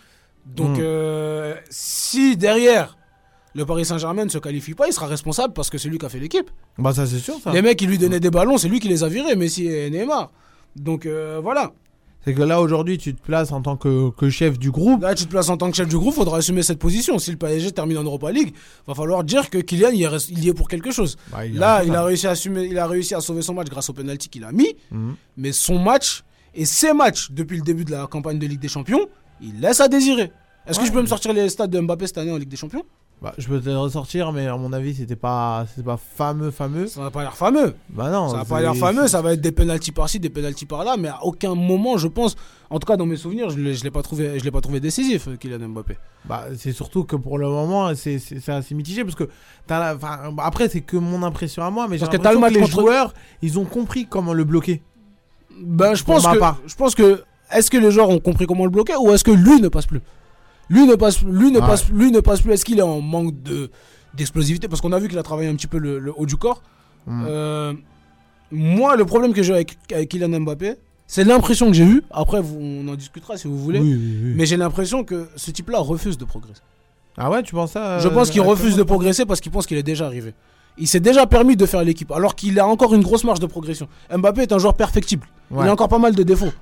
Donc 0.47 0.79
Mm. 0.79 0.81
euh, 0.81 1.55
si 1.71 2.37
derrière 2.37 2.97
le 3.55 3.67
Paris 3.67 3.85
Saint-Germain 3.85 4.25
ne 4.25 4.31
se 4.31 4.39
qualifie 4.39 4.75
pas, 4.75 4.87
il 4.87 4.93
sera 4.93 5.07
responsable 5.07 5.53
parce 5.55 5.71
que 5.71 5.77
c'est 5.77 5.89
lui 5.89 5.99
qui 5.99 6.07
a 6.07 6.09
fait 6.09 6.21
l'équipe. 6.21 6.49
Bah, 6.79 6.95
ça, 6.95 7.05
c'est 7.05 7.19
sûr, 7.19 7.35
ça. 7.43 7.53
Les 7.53 7.63
mecs 7.63 7.77
qui 7.79 7.87
lui 7.87 7.99
donnaient 7.99 8.21
des 8.21 8.31
ballons, 8.31 8.57
c'est 8.57 8.69
lui 8.69 8.79
qui 8.79 8.89
les 8.89 9.03
a 9.03 9.09
virés, 9.09 9.35
Messi 9.35 9.67
et 9.67 9.91
Neymar. 9.91 10.31
Donc 10.77 11.05
euh, 11.05 11.41
voilà. 11.43 11.73
C'est 12.25 12.35
que 12.35 12.43
là, 12.43 12.61
aujourd'hui, 12.61 12.99
tu 12.99 13.15
te 13.15 13.23
places 13.23 13.51
en 13.51 13.63
tant 13.63 13.77
que, 13.79 14.11
que 14.11 14.29
chef 14.29 14.59
du 14.59 14.71
groupe. 14.71 15.01
Là, 15.03 15.15
tu 15.15 15.25
te 15.25 15.31
places 15.31 15.49
en 15.49 15.57
tant 15.57 15.71
que 15.71 15.77
chef 15.77 15.89
du 15.89 15.97
groupe, 15.97 16.15
faudra 16.15 16.37
assumer 16.37 16.63
cette 16.63 16.79
position. 16.79 17.19
Si 17.19 17.31
le 17.31 17.39
PSG 17.39 17.73
termine 17.73 17.97
en 17.97 18.03
Europa 18.05 18.31
League, 18.31 18.53
va 18.87 18.95
falloir 18.95 19.25
dire 19.25 19.49
que 19.49 19.57
Kylian 19.57 19.89
il 19.93 20.01
y 20.01 20.03
est, 20.03 20.09
res- 20.09 20.29
il 20.31 20.45
y 20.45 20.49
est 20.51 20.55
pour 20.55 20.69
quelque 20.69 20.91
chose. 20.91 21.17
Bah, 21.33 21.47
il 21.47 21.55
Là, 21.55 21.83
il 21.83 21.91
a 21.97 22.03
responsable. 22.03 22.07
réussi 22.09 22.27
à 22.27 22.31
assumer, 22.33 22.67
il 22.71 22.79
a 22.79 22.87
réussi 22.87 23.15
à 23.15 23.21
sauver 23.23 23.41
son 23.41 23.55
match 23.55 23.69
grâce 23.71 23.89
au 23.89 23.95
penalty 23.95 24.29
qu'il 24.29 24.45
a 24.45 24.53
mis. 24.53 24.75
Mhm. 24.91 25.15
Mais 25.39 25.53
son 25.53 25.79
match 25.79 26.23
et 26.55 26.67
ses 26.67 26.93
matchs 26.93 27.31
depuis 27.31 27.57
le 27.57 27.63
début 27.63 27.85
de 27.87 27.93
la 27.93 28.07
campagne 28.07 28.39
de 28.39 28.47
Ligue 28.47 28.61
des 28.61 28.69
Champions, 28.69 29.07
il 29.41 29.59
laisse 29.61 29.81
à 29.81 29.89
désirer. 29.89 30.31
Est-ce 30.67 30.79
que 30.79 30.85
je 30.85 30.93
peux 30.93 31.01
me 31.01 31.07
sortir 31.07 31.33
les 31.33 31.49
stats 31.49 31.67
de 31.69 31.81
Mbappé 31.81 32.07
cette 32.07 32.19
année 32.19 32.33
en 32.33 32.37
Ligue 32.37 32.51
des 32.51 32.57
Champions? 32.59 32.83
Bah, 33.23 33.35
je 33.37 33.47
peux 33.49 33.61
te 33.61 33.69
ressortir, 33.69 34.33
mais 34.33 34.47
à 34.47 34.57
mon 34.57 34.73
avis, 34.73 34.95
c'était 34.95 35.15
pas, 35.15 35.67
c'était 35.69 35.83
pas 35.85 35.99
fameux, 35.99 36.51
fameux. 36.51 36.87
Ça 36.87 37.03
n'a 37.03 37.11
pas 37.11 37.21
l'air 37.21 37.37
fameux. 37.37 37.75
Bah 37.91 38.11
non. 38.11 38.31
Ça 38.31 38.39
n'a 38.39 38.45
pas 38.47 38.63
l'air 38.63 38.75
fameux, 38.75 39.09
ça 39.09 39.21
va 39.21 39.35
être 39.35 39.43
des 39.43 39.53
pénalties 39.53 39.93
par-ci, 39.93 40.19
des 40.19 40.31
pénalties 40.31 40.65
par-là, 40.65 40.97
mais 40.99 41.09
à 41.09 41.23
aucun 41.23 41.55
moment, 41.55 41.99
je 41.99 42.09
pense, 42.09 42.35
en 42.71 42.79
tout 42.79 42.87
cas 42.87 42.97
dans 42.97 43.05
mes 43.05 43.19
souvenirs, 43.19 43.51
je 43.51 43.59
ne 43.59 43.71
l'ai 43.85 43.91
pas 43.91 44.01
trouvé, 44.03 44.39
je 44.39 44.45
l'ai 44.45 44.51
pas 44.51 44.63
trouvé 44.63 44.81
décisif, 44.81 45.29
euh, 45.29 45.37
Kylian 45.37 45.69
Mbappé. 45.69 45.99
Bah, 46.25 46.45
c'est 46.57 46.73
surtout 46.73 47.05
que 47.05 47.17
pour 47.17 47.37
le 47.37 47.47
moment, 47.47 47.95
c'est 47.95 48.19
c'est- 48.19 48.49
assez 48.49 48.75
mitigé 48.75 49.05
parce 49.05 49.17
que 49.17 49.29
la- 49.69 49.97
bah, 49.97 50.33
après, 50.39 50.71
c'est 50.71 50.81
que 50.81 50.97
mon 50.97 51.23
impression 51.23 51.63
à 51.63 51.71
moi, 51.71 51.89
mais 51.89 51.99
j'ai 51.99 52.07
Parce 52.07 52.17
que 52.17 52.23
que 52.23 52.55
les 52.55 52.61
contre- 52.61 52.71
joueurs, 52.81 53.13
ils 53.43 53.59
ont 53.59 53.67
compris 53.67 54.07
comment 54.07 54.33
le 54.33 54.45
bloquer. 54.45 54.83
Ben, 55.61 55.95
je 55.95 56.05
pense 56.05 56.27
que, 56.27 56.39
je 56.67 56.75
pense 56.75 56.95
que, 56.95 57.23
est-ce 57.53 57.71
que 57.71 57.77
les 57.77 57.91
joueurs 57.91 58.09
ont 58.09 58.19
compris 58.19 58.47
comment 58.47 58.65
le 58.65 58.71
bloquer 58.71 58.95
ou 58.97 59.11
est-ce 59.13 59.25
que 59.25 59.31
lui 59.31 59.61
ne 59.61 59.69
passe 59.69 59.85
plus? 59.85 60.01
Lui 60.71 60.87
ne 60.87 60.95
passe, 60.95 61.21
lui 61.23 61.51
ne 61.51 61.59
Ouais. 61.61 61.67
passe, 61.67 61.89
lui 61.91 62.11
ne 62.11 62.21
passe 62.21 62.41
plus. 62.41 62.53
Est-ce 62.53 62.65
qu'il 62.65 62.79
est 62.79 62.83
en 62.83 63.01
manque 63.03 63.43
de 63.43 63.71
d'explosivité? 64.15 64.67
Parce 64.69 64.81
qu'on 64.81 64.93
a 64.93 64.99
vu 64.99 65.09
qu'il 65.09 65.19
a 65.19 65.23
travaillé 65.23 65.49
un 65.51 65.55
petit 65.55 65.67
peu 65.67 65.77
le, 65.79 65.99
le 65.99 66.13
haut 66.17 66.25
du 66.27 66.37
corps. 66.37 66.63
Mm. 67.07 67.25
Euh, 67.29 67.73
moi, 68.51 68.97
le 68.97 69.05
problème 69.05 69.33
que 69.33 69.43
j'ai 69.43 69.53
avec, 69.53 69.77
avec 69.93 70.09
Kylian 70.09 70.41
Mbappé, 70.41 70.77
c'est 71.07 71.25
l'impression 71.25 71.67
que 71.67 71.73
j'ai 71.75 71.85
eue. 71.85 72.03
Après, 72.11 72.41
vous- 72.41 72.59
on 72.61 72.89
en 72.89 72.95
discutera 72.95 73.37
si 73.37 73.47
vous 73.49 73.59
voulez. 73.59 73.79
Oui, 73.81 73.95
oui, 73.95 74.19
oui. 74.23 74.33
Mais 74.37 74.47
j'ai 74.47 74.57
l'impression 74.57 75.05
que 75.05 75.29
ce 75.37 75.51
type-là 75.51 75.79
refuse 75.81 76.17
de 76.19 76.25
progresser. 76.25 76.63
Ah 77.17 77.31
ouais, 77.31 77.43
tu 77.43 77.55
penses 77.55 77.73
ça 77.73 77.99
Je 77.99 78.09
euh, 78.09 78.11
pense 78.13 78.31
qu'il 78.31 78.41
refuse 78.41 78.77
de 78.77 78.83
progresser 78.85 79.27
parce 79.27 79.41
qu'il 79.41 79.51
pense 79.53 79.67
qu'il 79.67 79.77
est 79.77 79.83
déjà 79.83 80.07
arrivé. 80.07 80.35
Il 80.79 80.87
s'est 80.87 81.01
déjà 81.01 81.27
permis 81.27 81.57
de 81.57 81.67
faire 81.67 81.83
l'équipe, 81.83 82.11
alors 82.13 82.35
qu'il 82.37 82.59
a 82.61 82.67
encore 82.67 82.95
une 82.95 83.03
grosse 83.03 83.25
marge 83.25 83.41
de 83.41 83.47
progression. 83.47 83.89
Mbappé 84.17 84.43
est 84.43 84.53
un 84.53 84.59
joueur 84.59 84.75
perfectible. 84.75 85.27
Ouais. 85.51 85.65
Il 85.65 85.69
a 85.69 85.73
encore 85.73 85.89
pas 85.89 85.99
mal 85.99 86.15
de 86.15 86.23
défauts. 86.23 86.53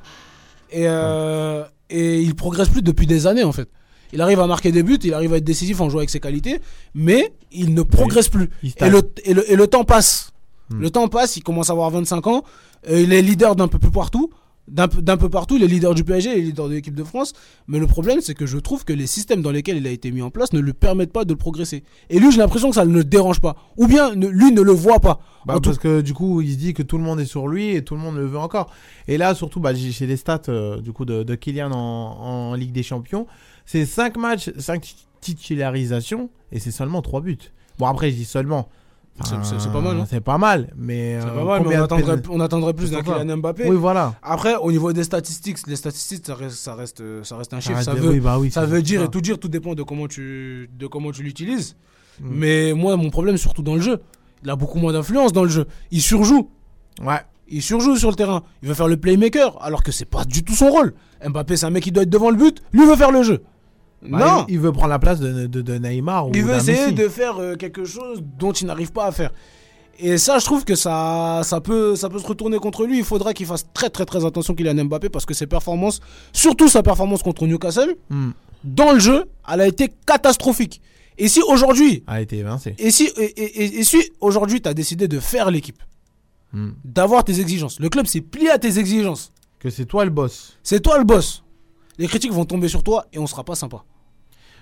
Et, 0.70 0.84
euh, 0.88 1.64
et 1.90 2.20
il 2.20 2.34
progresse 2.34 2.68
plus 2.70 2.82
depuis 2.82 3.06
des 3.06 3.26
années 3.26 3.44
en 3.44 3.52
fait. 3.52 3.68
Il 4.12 4.20
arrive 4.20 4.40
à 4.40 4.46
marquer 4.46 4.72
des 4.72 4.82
buts, 4.82 4.98
il 5.04 5.12
arrive 5.14 5.32
à 5.34 5.36
être 5.36 5.44
décisif 5.44 5.80
en 5.80 5.88
jouant 5.90 5.98
avec 5.98 6.10
ses 6.10 6.20
qualités, 6.20 6.60
mais 6.94 7.32
il 7.52 7.74
ne 7.74 7.82
progresse 7.82 8.28
plus. 8.28 8.48
Et 8.86 8.90
le, 8.90 9.02
et, 9.24 9.34
le, 9.34 9.50
et 9.52 9.56
le 9.56 9.66
temps 9.66 9.84
passe. 9.84 10.32
Hmm. 10.70 10.80
Le 10.80 10.90
temps 10.90 11.08
passe, 11.08 11.36
il 11.36 11.42
commence 11.42 11.70
à 11.70 11.72
avoir 11.72 11.90
25 11.90 12.26
ans, 12.26 12.42
euh, 12.90 13.00
il 13.00 13.12
est 13.12 13.22
leader 13.22 13.56
d'un 13.56 13.68
peu 13.68 13.78
plus 13.78 13.90
partout. 13.90 14.30
D'un 14.70 14.86
peu- 14.86 15.30
partout, 15.30 15.56
il 15.56 15.62
est 15.64 15.66
leader 15.66 15.94
du 15.94 16.04
PSG, 16.04 16.30
il 16.30 16.38
est 16.38 16.42
leader 16.42 16.68
de 16.68 16.74
l'équipe 16.74 16.94
de 16.94 17.02
France. 17.02 17.32
Mais 17.68 17.78
le 17.78 17.86
problème, 17.86 18.20
c'est 18.20 18.34
que 18.34 18.44
je 18.44 18.58
trouve 18.58 18.84
que 18.84 18.92
les 18.92 19.06
systèmes 19.06 19.40
dans 19.40 19.50
lesquels 19.50 19.78
il 19.78 19.86
a 19.86 19.90
été 19.90 20.10
mis 20.10 20.20
en 20.20 20.28
place 20.28 20.52
ne 20.52 20.60
lui 20.60 20.74
permettent 20.74 21.10
pas 21.12 21.24
de 21.24 21.32
progresser. 21.32 21.84
Et 22.10 22.18
lui, 22.18 22.30
j'ai 22.30 22.36
l'impression 22.36 22.68
que 22.68 22.74
ça 22.74 22.84
ne 22.84 22.92
le 22.92 23.02
dérange 23.02 23.40
pas. 23.40 23.56
Ou 23.78 23.86
bien, 23.86 24.14
ne- 24.14 24.26
lui 24.28 24.52
ne 24.52 24.60
le 24.60 24.72
voit 24.72 25.00
pas. 25.00 25.20
Bah, 25.46 25.54
tout- 25.54 25.60
parce 25.70 25.78
que 25.78 26.02
du 26.02 26.12
coup, 26.12 26.42
il 26.42 26.52
se 26.52 26.58
dit 26.58 26.74
que 26.74 26.82
tout 26.82 26.98
le 26.98 27.04
monde 27.04 27.18
est 27.18 27.24
sur 27.24 27.48
lui 27.48 27.70
et 27.76 27.82
tout 27.82 27.94
le 27.94 28.00
monde 28.02 28.16
le 28.16 28.26
veut 28.26 28.36
encore. 28.38 28.70
Et 29.06 29.16
là, 29.16 29.34
surtout, 29.34 29.58
bah, 29.58 29.72
j'ai 29.72 29.90
j'ai 29.90 30.06
les 30.06 30.18
stats 30.18 30.42
euh, 30.50 30.82
du 30.82 30.92
coup 30.92 31.06
de, 31.06 31.22
de 31.22 31.34
Kylian 31.34 31.70
en, 31.72 32.50
en 32.50 32.54
Ligue 32.54 32.72
des 32.72 32.82
Champions. 32.82 33.26
C'est 33.70 33.84
5 33.84 34.16
matchs, 34.16 34.50
5 34.56 34.94
titularisations 35.20 36.30
et 36.52 36.58
c'est 36.58 36.70
seulement 36.70 37.02
3 37.02 37.20
buts. 37.20 37.36
Bon, 37.78 37.84
après, 37.86 38.10
je 38.10 38.16
dis 38.16 38.24
seulement. 38.24 38.70
C'est- 39.24 39.70
pas 39.70 39.80
mal, 39.82 39.98
hein. 40.00 40.06
C'est 40.08 40.22
pas 40.22 40.38
mal, 40.38 40.72
mais. 40.74 41.16
Euh, 41.16 41.22
pas 41.22 41.44
mal, 41.44 41.62
mais 41.66 41.76
on 41.76 41.82
attendrait, 41.82 42.16
pénal- 42.16 42.22
on 42.30 42.40
attendrait 42.40 42.72
plus 42.72 42.90
d'un. 42.92 43.02
Kylian 43.02 43.36
Mbappé. 43.36 43.68
Oui, 43.68 43.76
voilà. 43.76 44.14
Après, 44.22 44.54
au 44.56 44.72
niveau 44.72 44.92
des 44.94 45.04
statistiques, 45.04 45.58
les 45.66 45.76
statistiques, 45.76 46.24
ça 46.24 46.34
reste, 46.34 46.56
ça 46.56 46.74
reste, 46.74 47.02
ça 47.24 47.36
reste 47.36 47.52
un 47.52 47.60
chiffre. 47.60 47.82
Ça 47.82 47.92
veut, 47.92 48.08
oui, 48.08 48.20
bah 48.20 48.38
oui, 48.38 48.50
ça 48.50 48.64
veut 48.64 48.80
dire 48.80 49.00
ça. 49.00 49.06
et 49.06 49.10
tout 49.10 49.20
dire, 49.20 49.38
tout 49.38 49.48
dépend 49.48 49.74
de 49.74 49.82
comment 49.82 50.06
tu, 50.08 50.70
de 50.72 50.86
comment 50.86 51.10
tu 51.12 51.22
l'utilises. 51.22 51.76
Mm. 52.20 52.26
Mais 52.30 52.72
moi, 52.72 52.96
mon 52.96 53.10
problème, 53.10 53.36
surtout 53.36 53.62
dans 53.62 53.74
le 53.74 53.82
jeu, 53.82 54.00
il 54.44 54.48
a 54.48 54.56
beaucoup 54.56 54.78
moins 54.78 54.94
d'influence 54.94 55.32
dans 55.34 55.44
le 55.44 55.50
jeu. 55.50 55.66
Il 55.90 56.00
surjoue. 56.00 56.48
Ouais. 57.02 57.20
Il 57.48 57.60
surjoue 57.60 57.96
sur 57.96 58.08
le 58.10 58.16
terrain. 58.16 58.44
Il 58.62 58.68
veut 58.68 58.74
faire 58.74 58.88
le 58.88 58.96
playmaker, 58.96 59.60
alors 59.62 59.82
que 59.82 59.90
c'est 59.92 60.04
pas 60.04 60.24
du 60.24 60.42
tout 60.42 60.54
son 60.54 60.70
rôle. 60.70 60.94
Mbappé, 61.26 61.56
c'est 61.56 61.66
un 61.66 61.70
mec 61.70 61.82
qui 61.82 61.90
doit 61.92 62.04
être 62.04 62.10
devant 62.10 62.30
le 62.30 62.36
but. 62.36 62.62
Lui 62.72 62.86
veut 62.86 62.96
faire 62.96 63.10
le 63.10 63.22
jeu. 63.24 63.42
Bah, 64.02 64.18
non. 64.18 64.44
Il, 64.48 64.54
il 64.54 64.60
veut 64.60 64.72
prendre 64.72 64.88
la 64.90 64.98
place 64.98 65.18
de, 65.20 65.46
de, 65.46 65.60
de 65.60 65.74
Neymar 65.78 66.28
ou 66.28 66.32
Il 66.34 66.44
veut 66.44 66.54
essayer 66.54 66.80
Messi. 66.82 66.92
de 66.94 67.08
faire 67.08 67.38
euh, 67.40 67.56
quelque 67.56 67.84
chose 67.84 68.22
dont 68.38 68.52
il 68.52 68.66
n'arrive 68.66 68.92
pas 68.92 69.06
à 69.06 69.12
faire. 69.12 69.32
Et 70.00 70.16
ça, 70.18 70.38
je 70.38 70.44
trouve 70.44 70.64
que 70.64 70.76
ça, 70.76 71.40
ça, 71.42 71.60
peut, 71.60 71.96
ça 71.96 72.08
peut 72.08 72.20
se 72.20 72.26
retourner 72.26 72.58
contre 72.58 72.86
lui. 72.86 72.98
Il 72.98 73.04
faudra 73.04 73.34
qu'il 73.34 73.46
fasse 73.46 73.66
très 73.74 73.90
très 73.90 74.04
très 74.04 74.24
attention 74.24 74.54
Kylian 74.54 74.84
Mbappé 74.84 75.08
parce 75.08 75.26
que 75.26 75.34
ses 75.34 75.48
performances, 75.48 75.98
surtout 76.32 76.68
sa 76.68 76.82
performance 76.84 77.22
contre 77.24 77.46
Newcastle, 77.46 77.96
Hmm. 78.08 78.30
dans 78.62 78.92
le 78.92 79.00
jeu, 79.00 79.24
elle 79.52 79.60
a 79.60 79.66
été 79.66 79.88
catastrophique. 80.06 80.80
Et 81.20 81.26
si 81.26 81.42
aujourd'hui, 81.42 82.04
A 82.06 82.20
été 82.20 82.38
évincé. 82.38 82.76
et 82.78 82.92
si, 82.92 83.08
et, 83.16 83.24
et- 83.24 83.62
et- 83.64 83.78
et 83.80 83.82
si 83.84 83.98
aujourd'hui 84.20 84.60
tu 84.62 84.68
as 84.68 84.74
décidé 84.74 85.08
de 85.08 85.18
faire 85.18 85.50
l'équipe, 85.50 85.82
Hmm. 86.52 86.70
d'avoir 86.84 87.24
tes 87.24 87.40
exigences, 87.40 87.78
le 87.80 87.88
club 87.88 88.06
s'est 88.06 88.20
plié 88.20 88.50
à 88.50 88.58
tes 88.58 88.78
exigences, 88.78 89.32
Que 89.58 89.68
c'est 89.68 89.84
toi 89.84 90.04
le 90.04 90.10
boss. 90.12 90.56
c'est 90.62 90.80
toi 90.80 90.96
le 90.98 91.04
boss. 91.04 91.42
Les 91.98 92.06
critiques 92.06 92.32
vont 92.32 92.44
tomber 92.44 92.68
sur 92.68 92.82
toi 92.82 93.06
et 93.12 93.18
on 93.18 93.26
sera 93.26 93.44
pas 93.44 93.54
sympa. 93.54 93.84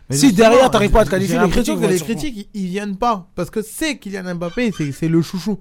Mais 0.09 0.17
si 0.17 0.33
derrière 0.33 0.71
t'arrives 0.71 0.91
pas 0.91 1.01
à 1.01 1.05
te 1.05 1.11
qualifier, 1.11 1.39
les 1.39 1.51
critiques 1.51 1.81
les 1.81 1.99
critiques 1.99 2.49
ils, 2.55 2.61
ils 2.63 2.69
viennent 2.69 2.97
pas 2.97 3.29
parce 3.35 3.51
que 3.51 3.61
c'est 3.61 3.99
Kylian 3.99 4.37
Mbappé, 4.37 4.73
c'est 4.77 4.93
c'est 4.93 5.09
le 5.09 5.21
chouchou. 5.21 5.59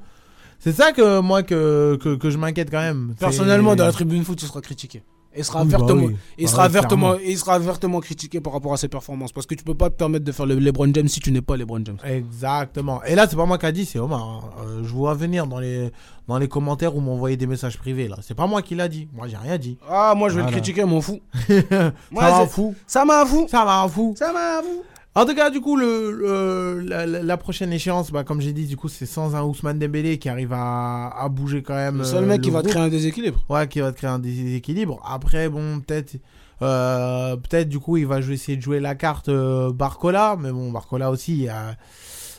C'est 0.59 0.71
ça 0.71 0.91
que 0.93 1.19
moi 1.19 1.43
que, 1.43 1.97
que, 2.01 2.15
que 2.15 2.29
je 2.29 2.37
m'inquiète 2.37 2.71
quand 2.71 2.79
même. 2.81 3.15
Personnellement, 3.19 3.75
dans 3.75 3.85
la 3.85 3.91
tribune 3.91 4.23
foot, 4.23 4.41
il 4.41 4.47
sera 4.47 4.61
critiqué. 4.61 5.03
Et 5.37 5.43
sera 5.43 5.63
Oui, 5.63 5.67
bah 5.69 5.77
vertement, 5.77 6.03
oui. 6.05 6.15
il 6.37 6.45
Bah 6.45 6.51
sera 6.51 6.65
oui, 6.67 6.71
vertement, 6.73 7.15
il 7.15 7.37
sera 7.37 7.59
vertement 7.59 7.99
critiqué 7.99 8.39
par 8.39 8.53
rapport 8.53 8.73
à 8.73 8.77
ses 8.77 8.87
performances. 8.87 9.31
Parce 9.33 9.45
que 9.45 9.53
tu 9.55 9.63
peux 9.63 9.75
pas 9.75 9.89
te 9.89 9.95
permettre 9.95 10.23
de 10.25 10.31
faire 10.31 10.45
le 10.45 10.55
LeBron 10.55 10.89
James 10.93 11.07
si 11.09 11.19
tu 11.19 11.31
n'es 11.31 11.41
pas 11.41 11.57
LeBron 11.57 11.81
James. 11.85 11.97
Exactement. 12.05 13.03
Et 13.03 13.15
là, 13.15 13.27
c'est 13.29 13.35
pas 13.35 13.45
moi 13.45 13.57
qui 13.57 13.65
a 13.65 13.71
dit, 13.71 13.85
c'est 13.85 13.99
Omar. 13.99 14.21
hein. 14.21 14.41
Euh, 14.65 14.83
je 14.83 14.89
vois 14.93 15.13
venir 15.13 15.45
dans 15.47 15.59
les, 15.59 15.91
dans 16.27 16.37
les 16.37 16.47
commentaires 16.47 16.95
où 16.95 17.01
m'envoyer 17.01 17.35
des 17.37 17.47
messages 17.47 17.77
privés 17.77 18.07
là. 18.07 18.17
C'est 18.21 18.33
pas 18.33 18.47
moi 18.47 18.61
qui 18.61 18.75
l'a 18.75 18.87
dit. 18.87 19.07
Moi, 19.13 19.27
j'ai 19.27 19.37
rien 19.37 19.57
dit. 19.57 19.77
Ah, 19.89 20.13
moi 20.15 20.29
je 20.29 20.35
vais 20.35 20.41
Voilà. 20.41 20.55
le 20.55 20.61
critiquer, 20.61 20.85
m'en 20.85 21.01
fous. 21.01 21.19
ça 21.49 21.91
m'en 22.11 22.45
fout. 22.47 22.73
Ça 22.87 23.05
m'en 23.05 23.25
fout. 23.25 23.49
Ça 23.49 23.65
m'en 23.65 23.87
fout. 23.89 24.17
Ça 24.17 24.31
m'en 24.31 24.61
fout. 24.63 24.83
En 25.17 25.25
tout 25.25 25.33
cas, 25.33 25.49
du 25.49 25.61
coup, 25.61 25.77
le, 25.77 26.11
le- 26.11 26.81
la, 26.81 27.05
la- 27.05 27.37
prochaine 27.37 27.71
échéance, 27.71 28.11
bah, 28.11 28.25
comme 28.25 28.41
j'ai 28.41 28.51
dit, 28.51 28.65
du 28.65 28.75
coup, 28.75 28.89
c'est 28.89 29.05
sans 29.05 29.33
un 29.35 29.43
Ousmane 29.43 29.79
Dembélé 29.79 30.17
qui 30.19 30.27
arrive 30.27 30.51
à, 30.51 31.07
à 31.07 31.29
bouger 31.29 31.63
quand 31.63 31.73
même. 31.75 31.99
Le 31.99 32.03
seul 32.03 32.25
euh, 32.25 32.27
mec 32.27 32.41
qui 32.41 32.49
va 32.49 32.61
te 32.61 32.67
créer 32.67 32.81
un 32.81 32.89
déséquilibre. 32.89 33.43
Ouais, 33.49 33.65
qui 33.69 33.79
va 33.79 33.91
te 33.93 33.97
créer 33.97 34.09
un 34.09 34.19
déséquilibre. 34.19 35.01
Après, 35.07 35.47
bon, 35.47 35.79
peut-être, 35.79 36.17
euh, 36.61 37.37
peut-être 37.37 37.69
du 37.69 37.79
coup, 37.79 37.95
il 37.95 38.05
va 38.07 38.19
essayer 38.19 38.57
de 38.57 38.61
jouer 38.61 38.81
la 38.81 38.95
carte 38.95 39.29
euh, 39.29 39.71
Barcola, 39.71 40.35
mais 40.37 40.51
bon, 40.51 40.69
Barcola 40.71 41.09
aussi, 41.11 41.47
euh, 41.47 41.71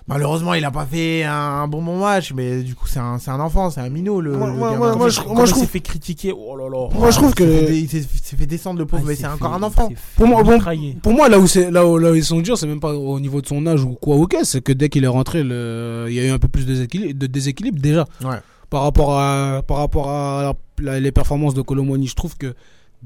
malheureusement, 0.09 0.55
il 0.55 0.65
a 0.65 0.71
pas 0.71 0.87
fait 0.87 1.25
un, 1.25 1.33
un 1.33 1.69
bon 1.69 1.83
bon 1.83 1.99
match, 1.99 2.33
mais 2.35 2.63
du 2.63 2.75
coup, 2.75 2.87
c'est 2.87 2.99
un, 2.99 3.19
c'est 3.19 3.31
un 3.31 3.41
enfant, 3.41 3.71
c'est 3.71 3.81
un 3.81 3.89
minot 3.89 4.21
le. 4.21 4.37
Moi- 4.37 4.47
le 4.49 4.53
moi- 4.55 4.71
gamin. 4.73 4.79
moi- 4.87 4.97
moi, 4.97 5.09
je- 5.09 5.21
Comment 5.21 5.35
moi, 5.35 5.45
je 5.47 5.53
il 5.55 5.59
s'est 5.61 5.67
fait 5.67 5.81
critiquer? 5.81 6.33
Oh 6.37 6.57
là 6.57 6.69
là. 6.69 6.89
Moi, 6.95 7.11
je 7.11 7.17
trouve 7.17 7.31
Il 7.31 7.37
s'est 7.37 7.47
fait 7.47 7.67
que. 7.67 7.73
il 7.73 7.89
s'est 8.23 8.37
fait 8.37 8.47
descendre 8.47 8.79
le 8.79 8.87
pauvre, 8.87 9.03
Ah, 9.05 9.09
mais 9.09 9.15
c'est 9.17 9.27
encore 9.27 9.55
un 9.55 9.63
enfant. 9.63 9.89
Pour 10.17 10.27
moi, 10.27 10.43
bon, 10.43 10.59
pour 11.03 11.13
moi, 11.13 11.29
là 11.29 11.39
où, 11.39 11.47
c'est, 11.47 11.71
là, 11.71 11.87
où, 11.87 11.99
là 11.99 12.11
où 12.13 12.15
ils 12.15 12.25
sont 12.25 12.41
durs, 12.41 12.57
c'est 12.59 12.67
même 12.67 12.81
pas 12.81 12.95
au 12.95 13.19
niveau 13.21 13.41
de 13.41 13.47
son 13.47 13.67
âge 13.67 13.83
ou 13.85 13.95
quoi, 13.95 14.17
ok, 14.17 14.37
c'est 14.45 14.61
que 14.63 14.73
dès 14.73 14.89
qu'il 14.89 15.05
est 15.05 15.09
rentré, 15.09 15.43
le- 15.43 16.07
il 16.09 16.15
y 16.15 16.21
a 16.21 16.25
eu 16.27 16.31
un 16.31 16.39
peu 16.39 16.49
plus 16.49 16.65
de 16.67 16.73
déséquilibre, 16.73 17.19
de 17.19 17.27
déséquilibre 17.27 17.81
déjà. 17.81 18.05
Ouais. 18.25 18.37
Par 18.71 18.83
rapport 18.83 19.19
à, 19.19 19.63
par 19.67 19.77
rapport 19.79 20.09
à 20.11 20.53
la- 20.81 21.01
les 21.01 21.13
performances 21.13 21.55
de 21.55 21.63
Colomoni, 21.63 22.07
je 22.09 22.17
trouve 22.17 22.37
que 22.37 22.55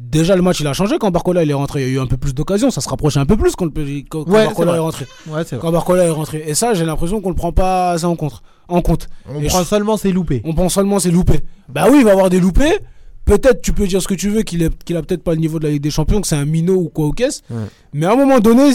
déjà 0.01 0.35
le 0.37 0.43
match 0.43 0.61
il 0.61 0.67
a 0.67 0.73
changé 0.73 0.97
quand 0.99 1.11
Barcola 1.11 1.43
il 1.45 1.51
est 1.51 1.55
rentré. 1.55 1.83
Il 1.83 1.89
y 1.89 1.91
a 1.91 1.95
eu 1.95 2.01
un 2.01 2.07
peu 2.07 2.17
plus 2.17 2.35
d'occasions, 2.35 2.71
ça 2.71 2.81
se 2.81 2.89
rapprochait 2.89 3.21
un 3.21 3.27
peu 3.27 3.37
plus 3.37 3.55
quand, 3.57 3.67
le- 3.67 4.03
quand- 4.09 4.27
Ouais, 4.29 4.45
Barcola 4.47 4.71
vrai. 4.73 4.77
est 4.79 4.81
rentré. 4.83 5.07
Ouais, 5.29 5.43
c'est 5.45 5.57
vrai. 5.57 5.59
Quand 5.61 5.73
Barcola 5.73 6.05
est 6.05 6.11
rentré. 6.11 6.43
Et 6.47 6.55
ça, 6.55 6.75
j'ai 6.75 6.85
l'impression 6.85 7.21
qu'on 7.21 7.29
le 7.31 7.35
prend 7.37 7.53
pas 7.53 7.91
assez 7.93 8.05
en 8.07 8.17
compte. 8.17 8.43
En 8.69 8.83
compte. 8.83 9.09
On 9.29 9.41
Et 9.41 9.47
prend 9.47 9.61
je- 9.61 9.65
seulement 9.67 9.97
ses 9.97 10.13
loupés. 10.13 10.43
On 10.45 10.55
pense 10.55 10.75
seulement 10.75 10.99
c'est 10.99 11.11
loupé. 11.11 11.41
Bah 11.69 11.87
oui, 11.91 11.99
il 12.01 12.05
va 12.05 12.13
avoir 12.13 12.31
des 12.31 12.41
loupés. 12.41 12.79
Peut-être 13.25 13.61
tu 13.63 13.73
peux 13.73 13.87
dire 13.87 14.01
ce 14.03 14.09
que 14.09 14.15
tu 14.15 14.31
veux 14.31 14.43
qu'il 14.43 14.69
qu'il 14.85 14.97
a 14.97 15.03
peut-être 15.03 15.23
pas 15.23 15.33
le 15.35 15.41
niveau 15.41 15.59
de 15.59 15.65
la 15.67 15.71
Ligue 15.71 15.83
des 15.83 15.91
Champions, 15.91 16.21
que 16.21 16.27
c'est 16.27 16.37
un 16.37 16.45
minot 16.47 16.75
ou 16.77 16.89
quoi 16.89 17.07
au 17.07 17.13
caisse. 17.13 17.43
Ouais. 17.51 17.57
Mais 17.93 18.07
à 18.07 18.13
un 18.13 18.17
moment 18.17 18.41
donné, 18.41 18.73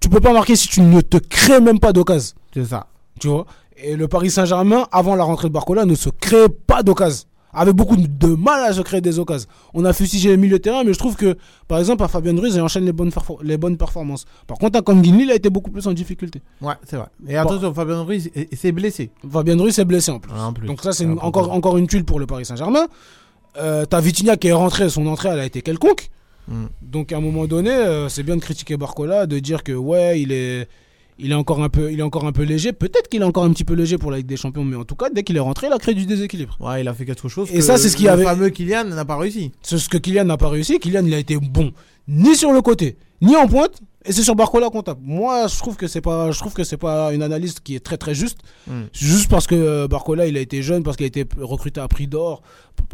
tu 0.00 0.08
peux 0.08 0.20
pas 0.20 0.32
marquer 0.32 0.54
si 0.56 0.68
tu 0.68 0.80
ne 0.82 1.00
te 1.00 1.16
crées 1.16 1.60
même 1.60 1.78
pas 1.80 1.92
d'occasion. 1.92 2.34
C'est 2.54 2.64
ça. 2.66 2.86
Tu 3.18 3.28
vois? 3.28 3.46
Et 3.82 3.96
le 3.96 4.08
Paris 4.08 4.30
Saint-Germain, 4.30 4.86
avant 4.92 5.14
la 5.16 5.24
rentrée 5.24 5.48
de 5.48 5.52
Barcola, 5.54 5.86
ne 5.86 5.94
se 5.94 6.10
crée 6.10 6.48
pas 6.66 6.82
d'occasion. 6.82 7.24
Avait 7.52 7.72
beaucoup 7.72 7.96
de 7.96 8.26
mal 8.28 8.62
à 8.64 8.72
se 8.72 8.80
créer 8.80 9.00
des 9.00 9.18
occasions. 9.18 9.48
On 9.74 9.84
a 9.84 9.92
fustigé 9.92 10.30
les 10.30 10.36
milieux 10.36 10.58
de 10.58 10.62
terrain, 10.62 10.84
mais 10.84 10.92
je 10.92 10.98
trouve 10.98 11.16
que, 11.16 11.36
par 11.66 11.78
exemple, 11.78 12.04
à 12.04 12.08
Fabien 12.08 12.38
Ruiz, 12.38 12.54
il 12.54 12.60
enchaîne 12.60 12.84
les 12.84 12.92
bonnes, 12.92 13.10
les 13.42 13.56
bonnes 13.56 13.76
performances. 13.76 14.24
Par 14.46 14.58
contre, 14.58 14.78
à 14.78 14.82
Kanginli, 14.82 15.24
il 15.24 15.30
a 15.30 15.34
été 15.34 15.50
beaucoup 15.50 15.70
plus 15.70 15.86
en 15.86 15.92
difficulté. 15.92 16.42
Ouais, 16.60 16.74
c'est 16.84 16.96
vrai. 16.96 17.08
Et 17.26 17.36
attention, 17.36 17.74
Fabien 17.74 18.02
Ruiz 18.02 18.30
s'est 18.52 18.72
blessé. 18.72 19.10
Fabien 19.30 19.56
Ruiz 19.58 19.78
est 19.78 19.84
blessé 19.84 20.10
en 20.10 20.20
plus. 20.20 20.32
Ah, 20.34 20.46
en 20.46 20.52
plus. 20.52 20.66
Donc 20.66 20.80
ça, 20.82 20.92
c'est 20.92 21.06
encore, 21.06 21.52
encore 21.52 21.76
une 21.76 21.86
tuile 21.86 22.04
pour 22.04 22.20
le 22.20 22.26
Paris 22.26 22.44
Saint-Germain. 22.44 22.86
Euh, 23.56 23.84
T'as 23.84 24.00
Vitinha 24.00 24.36
qui 24.36 24.48
est 24.48 24.52
rentré, 24.52 24.88
son 24.88 25.06
entrée, 25.06 25.30
elle 25.30 25.40
a 25.40 25.44
été 25.44 25.62
quelconque. 25.62 26.10
Mm. 26.48 26.66
Donc 26.82 27.12
à 27.12 27.16
un 27.16 27.20
moment 27.20 27.46
donné, 27.46 27.70
euh, 27.70 28.08
c'est 28.08 28.22
bien 28.22 28.36
de 28.36 28.40
critiquer 28.40 28.76
Barcola, 28.76 29.26
de 29.26 29.38
dire 29.38 29.62
que 29.62 29.72
ouais, 29.72 30.20
il 30.20 30.32
est, 30.32 30.68
il 31.22 31.30
est 31.32 31.34
encore 31.34 31.62
un 31.62 31.68
peu, 31.68 31.92
il 31.92 31.98
est 32.00 32.02
encore 32.02 32.24
un 32.26 32.32
peu 32.32 32.42
léger. 32.42 32.72
Peut-être 32.72 33.08
qu'il 33.08 33.22
est 33.22 33.24
encore 33.24 33.44
un 33.44 33.50
petit 33.52 33.64
peu 33.64 33.74
léger 33.74 33.98
pour 33.98 34.10
la 34.10 34.18
Ligue 34.18 34.26
des 34.26 34.36
Champions, 34.36 34.64
mais 34.64 34.76
en 34.76 34.84
tout 34.84 34.94
cas, 34.96 35.10
dès 35.10 35.22
qu'il 35.22 35.36
est 35.36 35.40
rentré, 35.40 35.66
il 35.68 35.72
a 35.72 35.78
créé 35.78 35.94
du 35.94 36.06
déséquilibre. 36.06 36.56
Ouais, 36.60 36.80
il 36.80 36.88
a 36.88 36.94
fait 36.94 37.04
quelque 37.04 37.28
chose. 37.28 37.48
Et 37.50 37.54
que 37.56 37.60
ça, 37.60 37.76
c'est 37.78 37.88
ce 37.88 37.96
qui 37.96 38.04
le 38.04 38.10
avait- 38.10 38.24
fameux 38.24 38.48
Kylian 38.50 38.84
n'a 38.84 39.04
pas 39.04 39.16
réussi. 39.16 39.52
C'est 39.62 39.78
ce 39.78 39.88
que 39.88 39.98
Kylian 39.98 40.24
n'a 40.24 40.36
pas 40.36 40.48
réussi. 40.48 40.78
Kylian, 40.78 41.04
il 41.06 41.14
a 41.14 41.18
été 41.18 41.36
bon 41.36 41.72
ni 42.08 42.34
sur 42.34 42.52
le 42.52 42.60
côté, 42.62 42.96
ni 43.20 43.36
en 43.36 43.46
pointe. 43.46 43.80
Et 44.06 44.12
c'est 44.12 44.22
sur 44.22 44.34
Barcola 44.34 44.70
qu'on 44.70 44.80
tape. 44.82 44.98
Moi, 45.02 45.46
je 45.46 45.58
trouve 45.58 45.76
que 45.76 45.86
c'est 45.86 46.00
pas, 46.00 46.30
je 46.30 46.38
trouve 46.38 46.54
que 46.54 46.64
c'est 46.64 46.78
pas 46.78 47.12
une 47.12 47.22
analyse 47.22 47.60
qui 47.60 47.74
est 47.76 47.80
très 47.80 47.98
très 47.98 48.14
juste. 48.14 48.38
Mm. 48.66 48.84
Juste 48.94 49.28
parce 49.30 49.46
que 49.46 49.54
euh, 49.54 49.88
Barcola, 49.88 50.26
il 50.26 50.38
a 50.38 50.40
été 50.40 50.62
jeune, 50.62 50.82
parce 50.82 50.96
qu'il 50.96 51.04
a 51.04 51.08
été 51.08 51.26
recruté 51.38 51.82
à 51.82 51.86
prix 51.86 52.06
d'or, 52.06 52.40